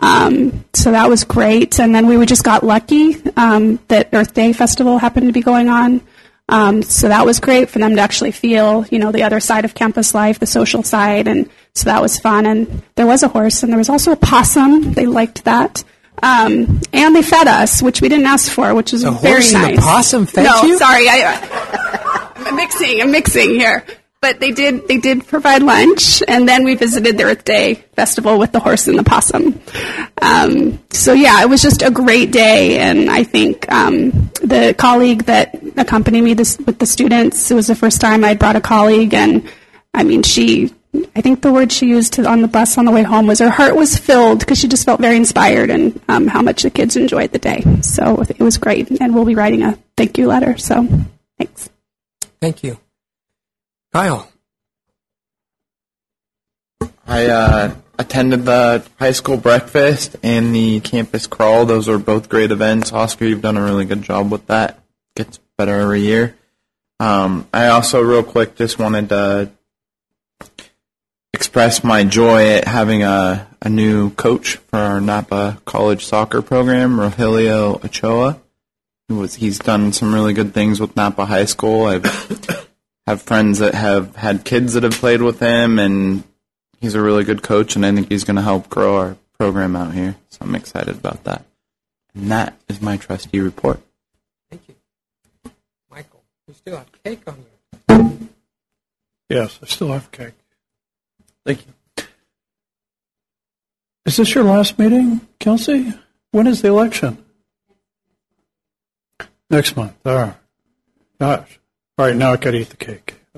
Um, 0.00 0.64
so 0.74 0.92
that 0.92 1.08
was 1.08 1.24
great. 1.24 1.80
And 1.80 1.94
then 1.94 2.06
we 2.06 2.24
just 2.26 2.44
got 2.44 2.62
lucky 2.64 3.16
um, 3.36 3.78
that 3.88 4.08
Earth 4.12 4.32
Day 4.34 4.52
Festival 4.52 4.98
happened 4.98 5.26
to 5.26 5.32
be 5.32 5.40
going 5.42 5.68
on. 5.68 6.00
Um, 6.50 6.82
so 6.82 7.08
that 7.08 7.26
was 7.26 7.40
great 7.40 7.68
for 7.68 7.78
them 7.78 7.96
to 7.96 8.00
actually 8.00 8.30
feel, 8.32 8.86
you 8.90 8.98
know, 8.98 9.12
the 9.12 9.22
other 9.24 9.38
side 9.40 9.64
of 9.66 9.74
campus 9.74 10.14
life, 10.14 10.38
the 10.38 10.46
social 10.46 10.82
side, 10.82 11.28
and 11.28 11.50
so 11.74 11.84
that 11.86 12.00
was 12.00 12.18
fun. 12.18 12.46
And 12.46 12.82
there 12.94 13.06
was 13.06 13.22
a 13.22 13.28
horse, 13.28 13.62
and 13.62 13.70
there 13.70 13.76
was 13.78 13.90
also 13.90 14.12
a 14.12 14.16
possum. 14.16 14.94
They 14.94 15.04
liked 15.04 15.44
that, 15.44 15.84
um, 16.22 16.80
and 16.94 17.14
they 17.14 17.20
fed 17.20 17.48
us, 17.48 17.82
which 17.82 18.00
we 18.00 18.08
didn't 18.08 18.24
ask 18.24 18.50
for, 18.50 18.74
which 18.74 18.92
was 18.92 19.02
The 19.02 19.10
very 19.10 19.34
horse 19.34 19.52
and 19.52 19.62
nice. 19.62 19.76
the 19.76 19.82
possum 19.82 20.24
fed 20.26 20.44
no, 20.44 20.62
you? 20.62 20.78
sorry, 20.78 21.06
I, 21.06 22.32
I'm 22.36 22.56
mixing. 22.56 23.02
I'm 23.02 23.10
mixing 23.10 23.50
here. 23.50 23.84
But 24.20 24.40
they 24.40 24.50
did. 24.50 24.88
They 24.88 24.98
did 24.98 25.28
provide 25.28 25.62
lunch, 25.62 26.24
and 26.26 26.48
then 26.48 26.64
we 26.64 26.74
visited 26.74 27.16
the 27.16 27.24
Earth 27.24 27.44
Day 27.44 27.74
festival 27.94 28.36
with 28.36 28.50
the 28.50 28.58
horse 28.58 28.88
and 28.88 28.98
the 28.98 29.04
possum. 29.04 29.60
Um, 30.20 30.80
so 30.90 31.12
yeah, 31.12 31.40
it 31.42 31.48
was 31.48 31.62
just 31.62 31.82
a 31.82 31.90
great 31.90 32.32
day, 32.32 32.80
and 32.80 33.08
I 33.08 33.22
think 33.22 33.70
um, 33.70 34.10
the 34.42 34.74
colleague 34.76 35.24
that 35.26 35.54
accompanied 35.76 36.22
me 36.22 36.34
this, 36.34 36.58
with 36.58 36.80
the 36.80 36.86
students. 36.86 37.48
It 37.48 37.54
was 37.54 37.68
the 37.68 37.76
first 37.76 38.00
time 38.00 38.24
I'd 38.24 38.40
brought 38.40 38.56
a 38.56 38.60
colleague, 38.60 39.14
and 39.14 39.48
I 39.94 40.02
mean, 40.02 40.24
she. 40.24 40.74
I 41.14 41.20
think 41.20 41.42
the 41.42 41.52
word 41.52 41.70
she 41.70 41.86
used 41.86 42.14
to, 42.14 42.26
on 42.26 42.42
the 42.42 42.48
bus 42.48 42.76
on 42.76 42.86
the 42.86 42.90
way 42.90 43.02
home 43.04 43.26
was 43.26 43.38
her 43.38 43.50
heart 43.50 43.76
was 43.76 43.96
filled 43.96 44.40
because 44.40 44.58
she 44.58 44.66
just 44.66 44.86
felt 44.86 45.00
very 45.00 45.16
inspired 45.16 45.70
and 45.70 46.00
um, 46.08 46.26
how 46.26 46.40
much 46.42 46.62
the 46.62 46.70
kids 46.70 46.96
enjoyed 46.96 47.30
the 47.30 47.38
day. 47.38 47.62
So 47.82 48.22
it 48.22 48.40
was 48.40 48.58
great, 48.58 48.90
and 49.00 49.14
we'll 49.14 49.26
be 49.26 49.36
writing 49.36 49.62
a 49.62 49.78
thank 49.96 50.18
you 50.18 50.26
letter. 50.26 50.58
So 50.58 50.88
thanks. 51.38 51.70
Thank 52.40 52.64
you. 52.64 52.78
Kyle. 53.92 54.30
I 57.06 57.26
uh, 57.26 57.74
attended 57.98 58.44
the 58.44 58.86
high 58.98 59.12
school 59.12 59.38
breakfast 59.38 60.16
and 60.22 60.54
the 60.54 60.80
campus 60.80 61.26
crawl. 61.26 61.64
Those 61.64 61.88
are 61.88 61.98
both 61.98 62.28
great 62.28 62.50
events. 62.50 62.92
Oscar, 62.92 63.24
you've 63.24 63.42
done 63.42 63.56
a 63.56 63.64
really 63.64 63.86
good 63.86 64.02
job 64.02 64.30
with 64.30 64.46
that. 64.48 64.78
Gets 65.16 65.38
better 65.56 65.74
every 65.74 66.02
year. 66.02 66.36
Um, 67.00 67.48
I 67.52 67.68
also, 67.68 68.02
real 68.02 68.22
quick, 68.22 68.56
just 68.56 68.78
wanted 68.78 69.08
to 69.08 69.50
express 71.32 71.82
my 71.82 72.04
joy 72.04 72.48
at 72.56 72.68
having 72.68 73.04
a, 73.04 73.46
a 73.62 73.68
new 73.68 74.10
coach 74.10 74.56
for 74.56 74.78
our 74.78 75.00
Napa 75.00 75.60
College 75.64 76.04
soccer 76.04 76.42
program, 76.42 76.96
Rogelio 76.96 77.82
Ochoa. 77.84 78.38
He 79.08 79.14
was, 79.14 79.36
he's 79.36 79.58
done 79.58 79.92
some 79.92 80.12
really 80.12 80.34
good 80.34 80.52
things 80.52 80.78
with 80.78 80.94
Napa 80.94 81.24
High 81.24 81.46
School. 81.46 81.86
I've 81.86 82.67
have 83.08 83.22
friends 83.22 83.60
that 83.60 83.72
have 83.72 84.16
had 84.16 84.44
kids 84.44 84.74
that 84.74 84.82
have 84.82 84.92
played 84.92 85.22
with 85.22 85.40
him, 85.40 85.78
and 85.78 86.24
he's 86.78 86.94
a 86.94 87.00
really 87.00 87.24
good 87.24 87.42
coach, 87.42 87.74
and 87.74 87.86
I 87.86 87.90
think 87.90 88.10
he's 88.10 88.24
going 88.24 88.36
to 88.36 88.42
help 88.42 88.68
grow 88.68 88.98
our 88.98 89.16
program 89.38 89.74
out 89.76 89.94
here. 89.94 90.16
So 90.28 90.40
I'm 90.42 90.54
excited 90.54 90.94
about 90.94 91.24
that. 91.24 91.42
And 92.14 92.30
that 92.30 92.60
is 92.68 92.82
my 92.82 92.98
trustee 92.98 93.40
report. 93.40 93.80
Thank 94.50 94.68
you. 94.68 94.74
Michael, 95.90 96.22
you 96.46 96.52
still 96.52 96.76
have 96.76 97.02
cake 97.02 97.22
on 97.26 97.44
you. 97.88 98.28
Yes, 99.30 99.58
I 99.62 99.66
still 99.66 99.88
have 99.88 100.12
cake. 100.12 100.34
Thank 101.46 101.64
you. 101.66 102.04
Is 104.04 104.18
this 104.18 104.34
your 104.34 104.44
last 104.44 104.78
meeting, 104.78 105.26
Kelsey? 105.40 105.94
When 106.32 106.46
is 106.46 106.60
the 106.60 106.68
election? 106.68 107.24
Next 109.48 109.76
month. 109.76 109.94
All 110.04 110.14
right. 110.14 110.34
Gosh. 111.18 111.58
All 111.98 112.06
right, 112.06 112.14
now 112.14 112.32
I 112.32 112.36
got 112.36 112.52
to 112.52 112.58
eat 112.58 112.68
the 112.68 112.76
cake. 112.76 113.16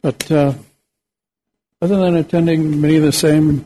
but 0.00 0.30
uh, 0.30 0.54
other 1.82 1.96
than 1.98 2.16
attending 2.16 2.80
many 2.80 2.96
of 2.96 3.02
the 3.02 3.12
same 3.12 3.62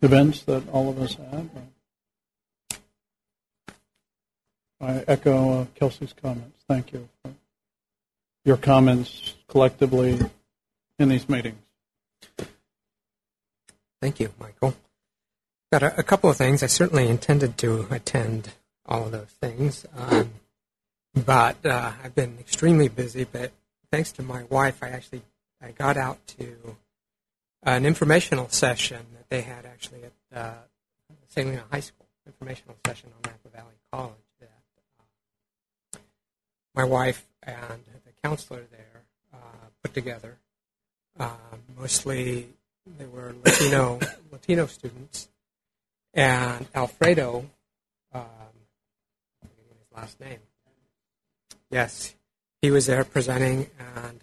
events 0.00 0.42
that 0.42 0.62
all 0.68 0.90
of 0.90 1.02
us 1.02 1.16
have, 1.16 1.50
I 4.80 5.04
echo 5.08 5.62
uh, 5.62 5.66
Kelsey's 5.74 6.12
comments. 6.12 6.62
Thank 6.68 6.92
you 6.92 7.08
for 7.24 7.32
your 8.44 8.58
comments 8.58 9.34
collectively 9.48 10.20
in 11.00 11.08
these 11.08 11.28
meetings. 11.28 11.58
Thank 14.00 14.20
you, 14.20 14.30
Michael. 14.38 14.76
Got 15.72 15.82
a, 15.82 15.98
a 15.98 16.04
couple 16.04 16.30
of 16.30 16.36
things. 16.36 16.62
I 16.62 16.66
certainly 16.66 17.08
intended 17.08 17.58
to 17.58 17.88
attend 17.90 18.52
all 18.88 19.04
of 19.04 19.12
those 19.12 19.36
things, 19.40 19.86
um, 19.96 20.30
but 21.14 21.64
uh, 21.64 21.92
I've 22.02 22.14
been 22.14 22.38
extremely 22.40 22.88
busy. 22.88 23.24
But 23.24 23.52
thanks 23.92 24.12
to 24.12 24.22
my 24.22 24.44
wife, 24.44 24.82
I 24.82 24.88
actually 24.88 25.22
I 25.62 25.72
got 25.72 25.96
out 25.96 26.26
to 26.38 26.76
an 27.62 27.84
informational 27.84 28.48
session 28.48 29.04
that 29.14 29.28
they 29.28 29.42
had 29.42 29.66
actually 29.66 30.04
at 30.04 30.12
uh, 30.36 30.52
St. 31.28 31.46
Helena 31.46 31.64
High 31.70 31.80
School, 31.80 32.06
informational 32.26 32.76
session 32.86 33.10
on 33.16 33.30
Napa 33.30 33.48
Valley 33.54 33.74
College. 33.92 34.14
That 34.40 34.50
uh, 35.94 35.98
my 36.74 36.84
wife 36.84 37.26
and 37.42 37.82
the 38.04 38.12
counselor 38.22 38.64
there 38.70 39.02
uh, 39.34 39.66
put 39.82 39.94
together. 39.94 40.36
Uh, 41.18 41.30
mostly, 41.76 42.48
they 42.98 43.06
were 43.06 43.34
Latino 43.44 43.98
Latino 44.30 44.66
students, 44.66 45.28
and 46.14 46.66
Alfredo, 46.74 47.44
um, 48.12 48.24
I'm 49.42 49.48
forgetting 49.48 49.76
his 49.78 49.87
last 49.98 50.20
name. 50.20 50.38
Yes, 51.70 52.14
he 52.62 52.70
was 52.70 52.86
there 52.86 53.02
presenting, 53.02 53.68
and 53.96 54.20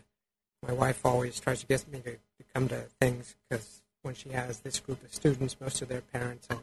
my 0.65 0.71
wife 0.71 1.05
always 1.05 1.37
tries 1.39 1.59
to 1.59 1.67
get 1.67 1.85
me 1.91 1.99
to, 1.99 2.11
to 2.11 2.43
come 2.53 2.69
to 2.69 2.85
things 3.01 3.35
because 3.49 3.81
when 4.01 4.15
she 4.15 4.29
has 4.29 4.59
this 4.61 4.79
group 4.79 5.03
of 5.03 5.13
students, 5.13 5.57
most 5.59 5.81
of 5.81 5.89
their 5.89 6.01
parents 6.01 6.47
are, 6.49 6.57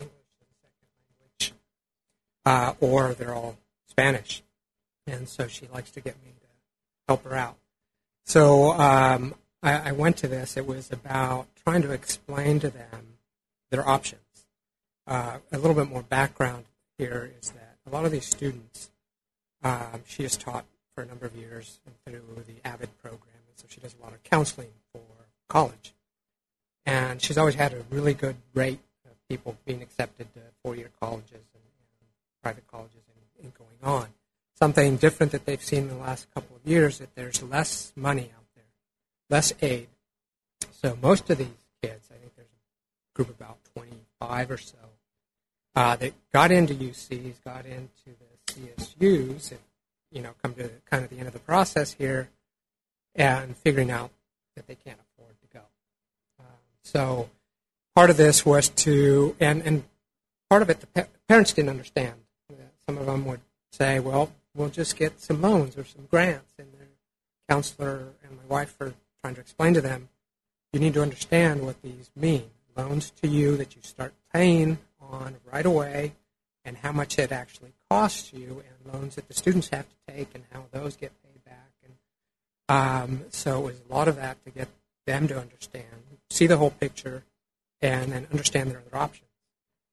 English 0.00 0.12
as 0.40 0.48
second 0.60 0.88
language, 1.08 1.54
uh, 2.44 2.74
or 2.80 3.14
they're 3.14 3.34
all 3.34 3.56
Spanish, 3.88 4.42
and 5.06 5.28
so 5.28 5.46
she 5.46 5.68
likes 5.72 5.92
to 5.92 6.00
get 6.00 6.16
me 6.24 6.32
to 6.40 6.46
help 7.06 7.22
her 7.24 7.36
out. 7.36 7.56
So 8.26 8.72
um, 8.72 9.34
I, 9.62 9.90
I 9.90 9.92
went 9.92 10.16
to 10.18 10.28
this. 10.28 10.56
It 10.56 10.66
was 10.66 10.90
about 10.90 11.46
trying 11.64 11.82
to 11.82 11.92
explain 11.92 12.58
to 12.60 12.70
them 12.70 13.18
their 13.70 13.88
options. 13.88 14.22
Uh, 15.06 15.38
a 15.52 15.58
little 15.58 15.76
bit 15.76 15.88
more 15.88 16.02
background 16.02 16.64
here 16.98 17.30
is 17.40 17.50
that 17.52 17.67
a 17.88 17.94
lot 17.94 18.04
of 18.04 18.12
these 18.12 18.26
students, 18.26 18.90
um, 19.62 20.02
she 20.06 20.22
has 20.22 20.36
taught 20.36 20.64
for 20.94 21.02
a 21.02 21.06
number 21.06 21.26
of 21.26 21.34
years 21.34 21.80
through 22.04 22.20
the 22.46 22.68
AVID 22.68 22.90
program, 23.02 23.40
and 23.48 23.56
so 23.56 23.66
she 23.68 23.80
does 23.80 23.94
a 23.98 24.02
lot 24.02 24.12
of 24.12 24.22
counseling 24.24 24.68
for 24.92 25.02
college. 25.48 25.94
And 26.84 27.20
she's 27.20 27.38
always 27.38 27.54
had 27.54 27.72
a 27.72 27.84
really 27.90 28.14
good 28.14 28.36
rate 28.54 28.80
of 29.04 29.12
people 29.28 29.56
being 29.64 29.82
accepted 29.82 30.32
to 30.34 30.40
four-year 30.62 30.90
colleges 31.00 31.32
and, 31.32 31.62
private 32.40 32.66
colleges 32.68 33.02
and, 33.08 33.44
and 33.44 33.54
going 33.54 33.78
on. 33.82 34.06
Something 34.54 34.96
different 34.96 35.32
that 35.32 35.44
they've 35.44 35.62
seen 35.62 35.80
in 35.80 35.88
the 35.88 35.96
last 35.96 36.32
couple 36.32 36.56
of 36.56 36.64
years 36.64 36.98
that 36.98 37.14
there's 37.16 37.42
less 37.42 37.92
money 37.96 38.30
out 38.36 38.44
there, 38.54 38.64
less 39.28 39.52
aid. 39.60 39.88
So 40.70 40.96
most 41.02 41.28
of 41.30 41.38
these 41.38 41.48
kids, 41.82 42.08
I 42.12 42.14
think 42.14 42.34
there's 42.36 42.48
a 42.48 43.16
group 43.16 43.30
of 43.30 43.34
about 43.34 43.58
25 43.74 44.50
or 44.52 44.56
so 44.56 44.78
uh, 45.78 45.94
that 45.94 46.12
got 46.32 46.50
into 46.50 46.74
UCs, 46.74 47.34
got 47.44 47.64
into 47.64 48.10
the 48.18 48.52
CSUs, 48.52 49.52
and 49.52 49.60
you 50.10 50.20
know, 50.20 50.30
come 50.42 50.52
to 50.54 50.68
kind 50.90 51.04
of 51.04 51.10
the 51.10 51.18
end 51.18 51.28
of 51.28 51.32
the 51.32 51.38
process 51.38 51.92
here, 51.92 52.28
and 53.14 53.56
figuring 53.58 53.88
out 53.88 54.10
that 54.56 54.66
they 54.66 54.74
can't 54.74 54.98
afford 54.98 55.36
to 55.40 55.46
go. 55.56 55.62
Um, 56.40 56.46
so 56.82 57.30
part 57.94 58.10
of 58.10 58.16
this 58.16 58.44
was 58.44 58.70
to, 58.70 59.36
and 59.38 59.62
and 59.62 59.84
part 60.50 60.62
of 60.62 60.70
it, 60.70 60.80
the 60.80 60.88
pa- 60.88 61.06
parents 61.28 61.52
didn't 61.52 61.70
understand. 61.70 62.14
Some 62.88 62.98
of 62.98 63.06
them 63.06 63.24
would 63.26 63.42
say, 63.70 64.00
"Well, 64.00 64.32
we'll 64.56 64.70
just 64.70 64.96
get 64.96 65.20
some 65.20 65.40
loans 65.40 65.78
or 65.78 65.84
some 65.84 66.06
grants," 66.06 66.54
and 66.58 66.72
their 66.72 66.88
counselor 67.48 68.14
and 68.24 68.36
my 68.36 68.46
wife 68.48 68.74
are 68.80 68.94
trying 69.22 69.36
to 69.36 69.40
explain 69.40 69.74
to 69.74 69.80
them, 69.80 70.08
"You 70.72 70.80
need 70.80 70.94
to 70.94 71.02
understand 71.02 71.64
what 71.64 71.82
these 71.82 72.10
mean. 72.16 72.50
Loans 72.76 73.12
to 73.22 73.28
you 73.28 73.56
that 73.58 73.76
you 73.76 73.82
start 73.82 74.12
paying 74.32 74.78
on 75.08 75.36
right 75.50 75.66
away, 75.66 76.14
and 76.64 76.76
how 76.76 76.92
much 76.92 77.18
it 77.18 77.32
actually 77.32 77.72
costs 77.90 78.32
you, 78.32 78.62
and 78.66 78.94
loans 78.94 79.14
that 79.14 79.28
the 79.28 79.34
students 79.34 79.68
have 79.70 79.86
to 79.88 80.14
take, 80.14 80.28
and 80.34 80.44
how 80.52 80.64
those 80.70 80.96
get 80.96 81.12
paid 81.22 81.44
back." 81.44 81.70
And 81.84 81.94
um, 82.68 83.24
so 83.30 83.60
it 83.60 83.64
was 83.64 83.80
a 83.88 83.92
lot 83.92 84.08
of 84.08 84.16
that 84.16 84.42
to 84.44 84.50
get 84.50 84.68
them 85.06 85.26
to 85.28 85.38
understand, 85.38 85.86
see 86.30 86.46
the 86.46 86.58
whole 86.58 86.70
picture, 86.70 87.24
and 87.80 88.12
then 88.12 88.26
understand 88.30 88.70
their 88.70 88.82
other 88.86 88.96
options, 88.96 89.30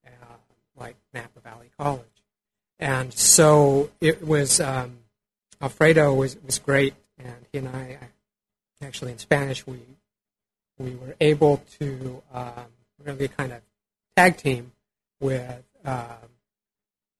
uh, 0.05 0.35
like 0.75 0.95
Napa 1.13 1.39
Valley 1.39 1.69
College. 1.77 2.05
And 2.79 3.13
so 3.13 3.89
it 4.01 4.27
was, 4.27 4.59
um, 4.59 4.97
Alfredo 5.61 6.13
was, 6.13 6.37
was 6.43 6.59
great, 6.59 6.93
and 7.17 7.45
he 7.51 7.59
and 7.59 7.69
I, 7.69 7.97
actually 8.81 9.13
in 9.13 9.17
Spanish, 9.17 9.65
we, 9.65 9.79
we 10.77 10.95
were 10.95 11.15
able 11.21 11.63
to 11.79 12.21
um, 12.33 12.65
really 13.03 13.29
kind 13.29 13.53
of 13.53 13.61
tag 14.17 14.37
team 14.37 14.73
with 15.19 15.63
um, 15.83 16.29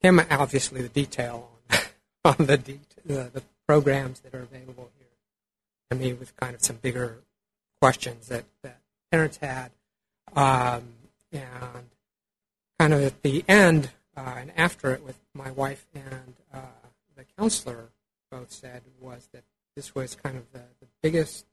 him, 0.01 0.21
obviously, 0.29 0.81
the 0.81 0.89
detail 0.89 1.49
on, 1.71 1.79
on 2.39 2.45
the, 2.45 2.57
det- 2.57 2.79
the, 3.05 3.29
the 3.33 3.43
programs 3.67 4.19
that 4.21 4.33
are 4.33 4.41
available 4.41 4.89
here, 4.97 5.07
and 5.91 5.99
me 5.99 6.13
with 6.13 6.35
kind 6.37 6.55
of 6.55 6.63
some 6.63 6.77
bigger 6.77 7.17
questions 7.81 8.27
that, 8.27 8.45
that 8.61 8.79
parents 9.11 9.37
had. 9.37 9.71
Um, 10.35 10.83
and 11.31 11.89
kind 12.79 12.93
of 12.93 13.03
at 13.03 13.21
the 13.21 13.43
end 13.47 13.89
uh, 14.17 14.35
and 14.37 14.51
after 14.55 14.91
it, 14.91 15.03
with 15.03 15.19
my 15.33 15.51
wife 15.51 15.85
and 15.93 16.35
uh, 16.53 16.59
the 17.17 17.25
counselor 17.37 17.89
both 18.31 18.51
said 18.51 18.81
was 18.99 19.27
that 19.33 19.43
this 19.75 19.93
was 19.93 20.15
kind 20.15 20.37
of 20.37 20.51
the, 20.53 20.59
the 20.79 20.87
biggest, 21.01 21.45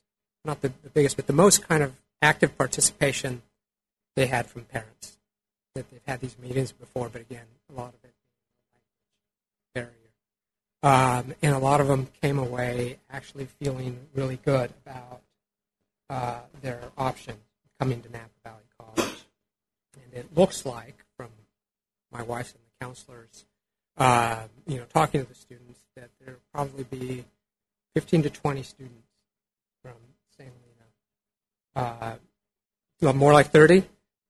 not 0.44 0.60
the, 0.60 0.68
the 0.82 0.90
biggest, 0.90 1.16
but 1.16 1.26
the 1.26 1.32
most 1.32 1.66
kind 1.66 1.82
of 1.82 1.94
active 2.20 2.56
participation 2.56 3.42
they 4.14 4.26
had 4.26 4.46
from 4.46 4.62
parents. 4.62 5.18
That 5.74 5.90
they've 5.90 6.00
had 6.06 6.20
these 6.20 6.36
meetings 6.38 6.70
before, 6.70 7.08
but 7.08 7.22
again, 7.22 7.46
a 7.70 7.80
lot 7.80 7.94
of 7.94 8.04
it 8.04 8.12
being 9.74 9.86
barrier. 9.86 10.02
Um, 10.82 11.34
and 11.40 11.54
a 11.54 11.58
lot 11.58 11.80
of 11.80 11.86
them 11.86 12.08
came 12.20 12.38
away 12.38 12.98
actually 13.10 13.46
feeling 13.46 13.98
really 14.14 14.38
good 14.44 14.70
about 14.84 15.22
uh, 16.10 16.40
their 16.60 16.80
option 16.98 17.36
coming 17.80 18.02
to 18.02 18.10
Napa 18.10 18.28
Valley 18.44 18.62
College. 18.78 19.14
And 19.94 20.12
it 20.12 20.36
looks 20.36 20.66
like, 20.66 21.04
from 21.16 21.28
my 22.12 22.22
wife 22.22 22.52
and 22.54 22.60
the 22.64 22.84
counselors, 22.84 23.46
uh, 23.96 24.42
you 24.66 24.76
know, 24.76 24.84
talking 24.92 25.22
to 25.22 25.28
the 25.28 25.34
students, 25.34 25.80
that 25.96 26.10
there 26.20 26.34
will 26.34 26.40
probably 26.52 26.84
be 26.84 27.24
15 27.94 28.24
to 28.24 28.30
20 28.30 28.62
students 28.62 29.08
from 29.82 29.94
St. 30.36 30.50
Helena. 31.74 32.18
Uh, 33.00 33.12
more 33.14 33.32
like 33.32 33.50
30. 33.50 33.84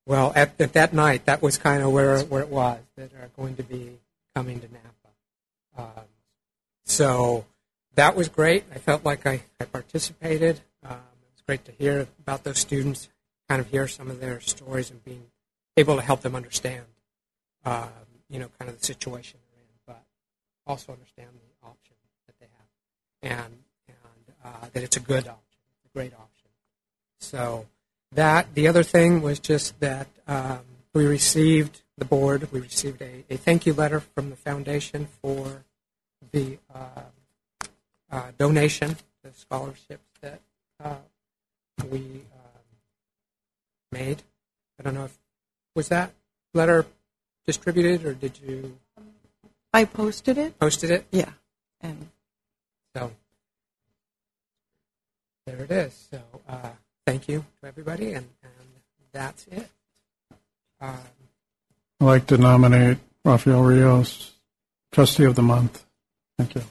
Well, 0.05 0.33
at, 0.35 0.61
at 0.61 0.73
that 0.73 0.93
night, 0.93 1.27
that 1.27 1.43
was 1.43 1.59
kind 1.59 1.83
of 1.83 1.93
where, 1.93 2.21
where 2.21 2.43
it 2.43 2.49
was, 2.49 2.81
that 2.97 3.13
are 3.15 3.31
going 3.37 3.57
to 3.57 3.63
be 3.63 3.99
coming 4.35 4.61
to 4.61 4.67
Napa. 4.67 5.99
Um, 5.99 6.05
so 6.85 7.45
that 7.95 8.17
was 8.17 8.29
great. 8.29 8.65
I 8.75 8.79
felt 8.79 9.05
like 9.05 9.27
I, 9.27 9.43
I 9.61 9.65
participated. 9.65 10.61
Um, 10.85 10.97
it 10.97 11.31
was 11.33 11.43
great 11.47 11.65
to 11.67 11.73
hear 11.73 12.09
about 12.21 12.43
those 12.43 12.59
students, 12.59 13.09
kind 13.49 13.61
of 13.61 13.69
hear 13.69 13.87
some 13.87 14.11
of 14.11 14.21
their 14.21 14.41
stories 14.41 14.91
and 14.91 15.05
being 15.05 15.25
able 15.77 15.97
to 15.97 16.03
help 16.03 16.23
them 16.23 16.35
understand, 16.35 16.85
um, 17.65 17.89
you 18.29 18.39
know, 18.39 18.49
kind 18.59 18.69
of 18.69 18.79
the 18.79 18.85
situation 18.85 19.39
they're 19.55 19.63
in, 19.63 19.79
but 19.87 20.03
also 20.67 20.93
understand 20.93 21.29
the 21.33 21.67
option 21.67 21.95
that 22.27 22.35
they 22.41 22.47
have 22.47 23.41
and, 23.45 23.55
and 23.87 24.35
uh, 24.45 24.67
that 24.73 24.83
it's 24.83 24.97
a 24.97 25.01
good 25.01 25.29
option, 25.29 25.61
a 25.87 25.97
great 25.97 26.13
option. 26.13 26.51
So 27.21 27.67
that 28.15 28.55
the 28.55 28.69
other 28.69 28.83
thing 28.83 29.23
was 29.23 29.39
just 29.39 29.79
that 29.81 30.09
um, 30.27 30.61
we 30.95 31.07
received 31.07 31.83
the 31.99 32.05
board. 32.05 32.51
We 32.53 32.61
received 32.61 33.01
a, 33.03 33.25
a 33.31 33.37
thank 33.37 33.67
you 33.67 33.73
letter 33.75 34.01
from 34.01 34.31
the 34.31 34.37
foundation 34.37 35.09
for 35.23 35.65
the 36.31 36.59
uh, 36.75 37.03
uh, 38.11 38.31
donation, 38.39 38.97
the 39.23 39.33
scholarships 39.35 40.09
that 40.21 40.41
uh, 40.83 40.97
we 41.91 41.99
um, 41.99 42.63
made. 43.91 44.23
I 44.79 44.83
don't 44.83 44.95
know 44.95 45.05
if 45.05 45.19
was 45.75 45.89
that 45.89 46.13
letter 46.55 46.85
distributed 47.47 48.05
or 48.05 48.15
did 48.15 48.39
you 48.47 48.79
I 49.73 49.85
posted 49.87 50.37
it. 50.37 50.59
posted 50.59 50.91
it? 50.91 51.07
Yeah. 51.11 51.31
And 51.81 52.09
So 52.95 53.11
there 55.47 55.61
it 55.65 55.71
is. 55.71 56.09
So 56.11 56.21
uh, 56.49 56.71
thank 57.07 57.29
you 57.29 57.45
to 57.61 57.69
everybody, 57.69 58.09
and, 58.15 58.27
and 58.43 58.53
that's 59.13 59.47
it. 59.49 59.69
Um, 60.81 60.97
I'd 62.01 62.05
like 62.05 62.27
to 62.29 62.39
nominate 62.39 62.99
Rafael 63.25 63.63
Rios, 63.63 64.33
trustee 64.93 65.25
of 65.25 65.35
the 65.35 65.43
month. 65.43 65.85
Thank 66.39 66.55
you. 66.57 66.63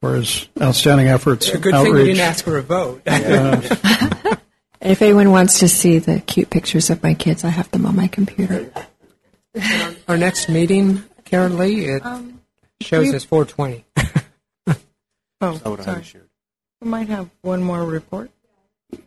For 0.00 0.14
his 0.14 0.48
outstanding 0.60 1.08
efforts, 1.08 1.46
it's 1.48 1.56
a 1.56 1.60
good 1.60 1.74
outreach. 1.74 1.92
thing 1.92 2.00
we 2.02 2.08
didn't 2.14 2.20
ask 2.22 2.44
for 2.44 2.56
a 2.58 2.62
vote. 2.62 3.02
If 4.82 5.02
anyone 5.02 5.30
wants 5.30 5.58
to 5.58 5.68
see 5.68 5.98
the 5.98 6.20
cute 6.20 6.48
pictures 6.48 6.88
of 6.88 7.02
my 7.02 7.12
kids, 7.12 7.44
I 7.44 7.50
have 7.50 7.70
them 7.70 7.84
on 7.84 7.94
my 7.94 8.08
computer. 8.08 8.72
Our 10.08 10.16
next 10.16 10.48
meeting, 10.48 11.02
Karen 11.26 11.58
Lee, 11.58 11.84
it 11.84 12.02
Um, 12.02 12.40
shows 12.80 13.10
we- 13.10 13.14
us 13.14 13.24
420. 13.24 13.84
Oh, 15.40 15.76
sorry. 15.80 16.04
We 16.82 16.88
might 16.88 17.08
have 17.08 17.30
one 17.42 17.62
more 17.62 17.84
report. 17.84 18.30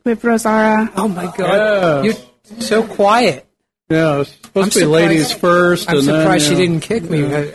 With 0.05 0.21
Rosara. 0.21 0.91
Oh 0.95 1.07
my 1.07 1.25
God, 1.35 2.05
Yes. 2.05 2.25
you're 2.49 2.61
so 2.61 2.83
quiet. 2.87 3.45
Yeah, 3.89 4.21
it's 4.21 4.31
supposed 4.31 4.65
I'm 4.65 4.69
to 4.71 4.79
be 4.79 4.85
ladies 4.85 5.31
first. 5.33 5.89
I'm 5.89 5.97
and 5.99 6.07
then, 6.07 6.21
surprised 6.21 6.45
she 6.45 6.53
know. 6.53 6.57
didn't 6.59 6.79
kick 6.81 7.03
me. 7.03 7.23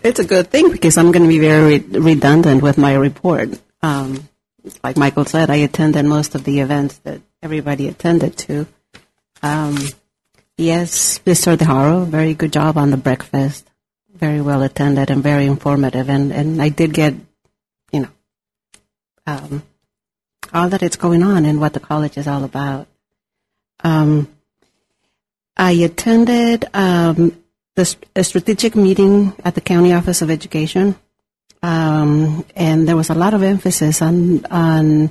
It's 0.00 0.20
a 0.20 0.24
good 0.24 0.48
thing 0.50 0.70
because 0.70 0.96
I'm 0.96 1.10
going 1.10 1.24
to 1.24 1.28
be 1.28 1.40
very 1.40 1.78
re- 1.80 1.98
redundant 1.98 2.62
with 2.62 2.78
my 2.78 2.94
report. 2.94 3.58
Um, 3.82 4.28
like 4.84 4.96
Michael 4.96 5.24
said, 5.24 5.50
I 5.50 5.56
attended 5.56 6.04
most 6.04 6.36
of 6.36 6.44
the 6.44 6.60
events 6.60 6.98
that 6.98 7.20
everybody 7.42 7.88
attended 7.88 8.36
to. 8.46 8.66
Um, 9.42 9.76
yes, 10.56 11.18
Mr. 11.26 11.56
DeHaro, 11.56 12.06
very 12.06 12.34
good 12.34 12.52
job 12.52 12.78
on 12.78 12.90
the 12.90 12.96
breakfast. 12.96 13.68
Very 14.14 14.40
well 14.40 14.62
attended 14.62 15.10
and 15.10 15.20
very 15.22 15.46
informative. 15.46 16.08
And, 16.08 16.32
and 16.32 16.62
I 16.62 16.68
did 16.68 16.94
get, 16.94 17.14
you 17.14 17.18
know, 17.18 17.27
um, 19.28 19.62
all 20.52 20.68
that 20.70 20.82
it's 20.82 20.96
going 20.96 21.22
on 21.22 21.44
and 21.44 21.60
what 21.60 21.74
the 21.74 21.80
college 21.80 22.16
is 22.16 22.26
all 22.26 22.44
about. 22.44 22.86
Um, 23.84 24.28
I 25.56 25.72
attended 25.72 26.64
um, 26.72 27.36
the 27.74 27.96
a 28.16 28.24
strategic 28.24 28.74
meeting 28.74 29.34
at 29.44 29.54
the 29.54 29.60
County 29.60 29.92
Office 29.92 30.22
of 30.22 30.30
Education, 30.30 30.96
um, 31.62 32.44
and 32.56 32.88
there 32.88 32.96
was 32.96 33.10
a 33.10 33.14
lot 33.14 33.34
of 33.34 33.42
emphasis 33.42 34.00
on 34.00 34.46
on 34.46 35.10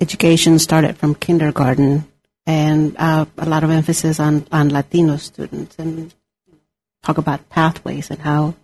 education 0.00 0.58
started 0.58 0.98
from 0.98 1.14
kindergarten, 1.14 2.06
and 2.46 2.96
uh, 2.98 3.24
a 3.38 3.48
lot 3.48 3.64
of 3.64 3.70
emphasis 3.70 4.20
on 4.20 4.46
on 4.52 4.68
Latino 4.68 5.16
students, 5.16 5.76
and 5.78 6.14
talk 7.02 7.18
about 7.18 7.48
pathways 7.48 8.10
and 8.10 8.20
how 8.20 8.54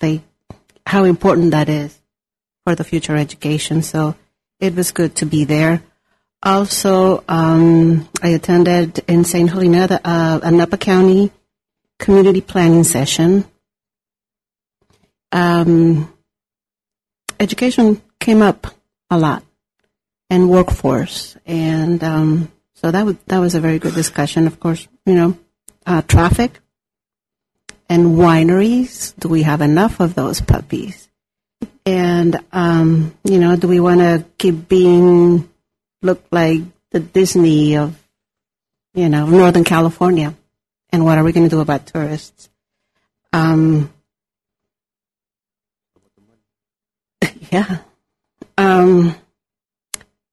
they 0.00 0.22
how 0.86 1.04
important 1.04 1.52
that 1.52 1.68
is 1.68 1.96
for 2.64 2.74
the 2.74 2.84
future 2.84 3.16
education. 3.16 3.82
So 3.82 4.14
it 4.60 4.74
was 4.74 4.92
good 4.92 5.16
to 5.16 5.26
be 5.26 5.44
there. 5.44 5.82
Also, 6.42 7.24
um, 7.26 8.08
I 8.22 8.28
attended 8.28 9.00
in 9.08 9.24
St. 9.24 9.48
Helena 9.48 9.86
the, 9.88 10.00
uh, 10.04 10.76
County 10.76 11.30
community 11.98 12.40
planning 12.40 12.84
session. 12.84 13.44
Um, 15.32 16.12
education 17.40 18.02
came 18.20 18.42
up 18.42 18.66
a 19.10 19.18
lot, 19.18 19.42
and 20.30 20.50
workforce, 20.50 21.36
and 21.46 22.02
um, 22.04 22.52
so 22.74 22.90
that 22.90 23.04
was 23.04 23.16
that 23.26 23.38
was 23.38 23.54
a 23.54 23.60
very 23.60 23.78
good 23.78 23.94
discussion. 23.94 24.46
Of 24.46 24.60
course, 24.60 24.86
you 25.06 25.14
know, 25.14 25.38
uh, 25.86 26.02
traffic 26.02 26.60
and 27.88 28.16
wineries. 28.16 29.14
Do 29.18 29.28
we 29.28 29.42
have 29.42 29.60
enough 29.60 29.98
of 30.00 30.14
those 30.14 30.40
puppies? 30.40 31.03
And 31.86 32.38
um, 32.52 33.14
you 33.24 33.38
know, 33.38 33.56
do 33.56 33.68
we 33.68 33.80
want 33.80 34.00
to 34.00 34.24
keep 34.38 34.68
being 34.68 35.48
look 36.04 36.22
like 36.30 36.60
the 36.90 37.00
Disney 37.00 37.76
of, 37.76 37.98
you 38.94 39.08
know, 39.08 39.26
Northern 39.26 39.64
California. 39.64 40.34
And 40.90 41.04
what 41.04 41.18
are 41.18 41.24
we 41.24 41.32
going 41.32 41.48
to 41.48 41.50
do 41.50 41.60
about 41.60 41.86
tourists? 41.86 42.48
Um, 43.32 43.92
yeah. 47.50 47.78
Um, 48.56 49.16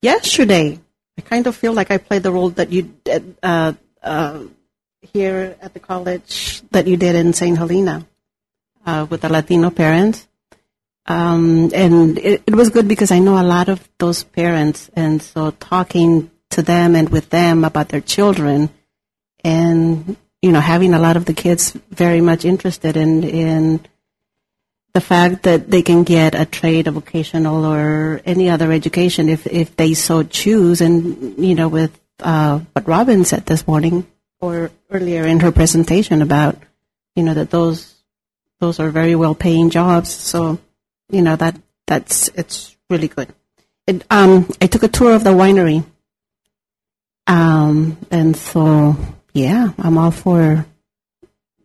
yesterday, 0.04 0.80
I 1.18 1.22
kind 1.22 1.48
of 1.48 1.56
feel 1.56 1.74
like 1.74 1.90
I 1.90 1.98
played 1.98 2.22
the 2.22 2.32
role 2.32 2.52
that 2.52 2.72
you 2.72 2.94
did 3.04 3.36
uh, 3.42 3.74
uh, 4.04 4.44
here 5.02 5.56
at 5.62 5.74
the 5.74 5.80
college 5.80 6.62
that 6.70 6.86
you 6.86 6.98
did 6.98 7.16
in 7.16 7.34
St. 7.34 7.58
Helena 7.58 8.06
uh, 8.86 9.08
with 9.10 9.22
the 9.22 9.30
Latino 9.30 9.72
parents. 9.72 10.28
Um, 11.06 11.72
and 11.74 12.18
it, 12.20 12.44
it 12.46 12.56
was 12.56 12.70
good 12.70 12.88
because 12.88 13.12
I 13.12 13.20
know 13.20 13.42
a 13.42 13.44
lot 13.44 13.70
of 13.70 13.88
those 13.98 14.24
parents, 14.24 14.90
and 14.94 15.22
so 15.22 15.52
talking 15.52 16.30
to 16.52 16.62
them 16.62 16.96
and 16.96 17.10
with 17.10 17.30
them 17.30 17.64
about 17.64 17.90
their 17.90 18.02
children, 18.02 18.70
and 19.44 20.16
you 20.42 20.52
know, 20.52 20.60
having 20.60 20.94
a 20.94 21.00
lot 21.00 21.18
of 21.18 21.26
the 21.26 21.34
kids 21.34 21.72
very 21.90 22.22
much 22.22 22.46
interested 22.46 22.98
in 22.98 23.24
in 23.24 23.80
the 24.94 25.02
fact 25.02 25.44
that 25.44 25.72
they 25.72 25.82
can 25.82 26.04
get 26.04 26.36
a 26.36 26.46
trade, 26.46 26.88
a 26.88 26.92
vocational, 26.92 27.66
or 27.66 28.22
any 28.26 28.50
other 28.50 28.72
education 28.72 29.30
if 29.30 29.48
if 29.48 29.76
they 29.76 29.94
so 29.94 30.24
choose, 30.24 30.82
and 30.82 31.38
you 31.44 31.56
know, 31.56 31.68
with 31.68 31.98
uh, 32.20 32.60
what 32.74 32.88
Robin 32.88 33.26
said 33.26 33.46
this 33.46 33.68
morning 33.68 34.06
or 34.40 34.72
earlier 34.90 35.26
in 35.26 35.40
her 35.40 35.52
presentation 35.52 36.22
about, 36.22 36.58
you 37.16 37.24
know, 37.24 37.34
that 37.34 37.50
those 37.52 37.96
those 38.60 38.80
are 38.80 38.90
very 38.90 39.16
well 39.16 39.36
paying 39.36 39.70
jobs. 39.70 40.10
So 40.10 40.60
you 41.12 41.22
know 41.22 41.36
that 41.36 41.56
that's 41.88 42.30
it's 42.30 42.76
really 42.90 43.08
good. 43.08 43.28
It, 43.88 44.04
um, 44.10 44.50
I 44.62 44.68
took 44.68 44.84
a 44.84 44.88
tour 44.88 45.14
of 45.14 45.24
the 45.24 45.32
winery, 45.32 45.84
um, 47.28 47.98
and 48.10 48.36
so 48.36 48.96
yeah, 49.34 49.70
I'm 49.78 49.98
all 49.98 50.12
for 50.12 50.66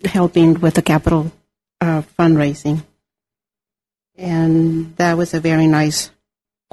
helping 0.05 0.61
with 0.61 0.75
the 0.75 0.83
capital 0.83 1.31
uh, 1.81 2.03
fundraising, 2.19 2.83
and 4.17 4.97
that 4.97 5.17
was 5.17 5.35
a 5.35 5.41
very 5.41 5.67
nice 5.67 6.11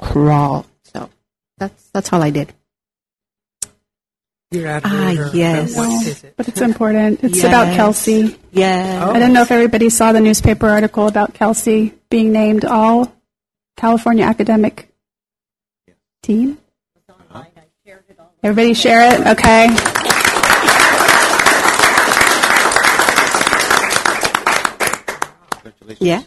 crawl. 0.00 0.66
So 0.84 1.10
that's 1.58 1.88
that's 1.90 2.12
all 2.12 2.22
I 2.22 2.30
did. 2.30 2.52
You're 4.50 4.80
Ah, 4.84 5.10
of 5.28 5.34
yes. 5.34 5.74
It? 6.22 6.34
But 6.36 6.46
it's 6.48 6.60
important. 6.60 7.24
It's 7.24 7.42
about 7.42 7.66
Yes. 7.68 7.76
Kelsey. 7.76 8.38
Yeah. 8.52 9.08
I 9.10 9.12
didn't 9.14 9.32
know 9.32 9.42
if 9.42 9.50
everybody 9.50 9.90
saw 9.90 10.12
the 10.12 10.20
newspaper 10.20 10.68
article 10.68 11.08
about 11.08 11.34
Kelsey 11.34 11.92
being 12.14 12.30
named 12.30 12.64
all 12.64 13.12
California 13.76 14.24
academic 14.24 14.88
team. 16.22 16.56
Everybody 18.40 18.72
share 18.72 19.12
it? 19.12 19.20
Okay. 19.26 19.66
Yeah. 25.98 26.22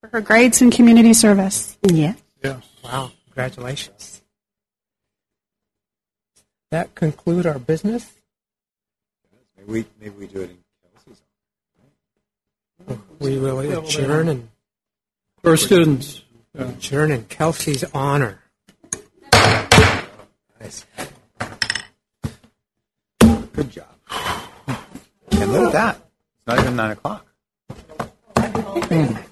For 0.00 0.10
her 0.10 0.20
grades 0.20 0.62
and 0.62 0.70
community 0.72 1.12
service. 1.12 1.76
Yeah. 1.82 2.14
Yes. 2.44 2.62
Wow. 2.84 3.10
Congratulations. 3.24 4.22
That 6.70 6.94
conclude 6.94 7.46
our 7.46 7.58
business. 7.58 8.12
Maybe 9.58 9.72
we, 9.72 9.86
maybe 10.00 10.14
we 10.20 10.26
do 10.28 10.42
it 10.42 10.50
in 10.50 10.58
Kelsey's. 10.94 11.20
We 13.18 13.38
will 13.38 13.58
adjourn 13.58 14.28
and 14.28 14.48
For 15.42 15.56
students. 15.56 16.22
adjourn 16.54 17.10
in 17.12 17.24
Kelsey's 17.24 17.84
honor. 17.94 18.42
Nice. 20.60 20.84
Good 23.52 23.70
job. 23.70 23.86
And 25.32 25.52
look 25.52 25.66
at 25.68 25.72
that. 25.72 25.96
It's 25.96 26.46
not 26.46 26.58
even 26.58 26.76
nine 26.76 26.90
o'clock. 26.90 27.26
Hmm. 28.36 29.29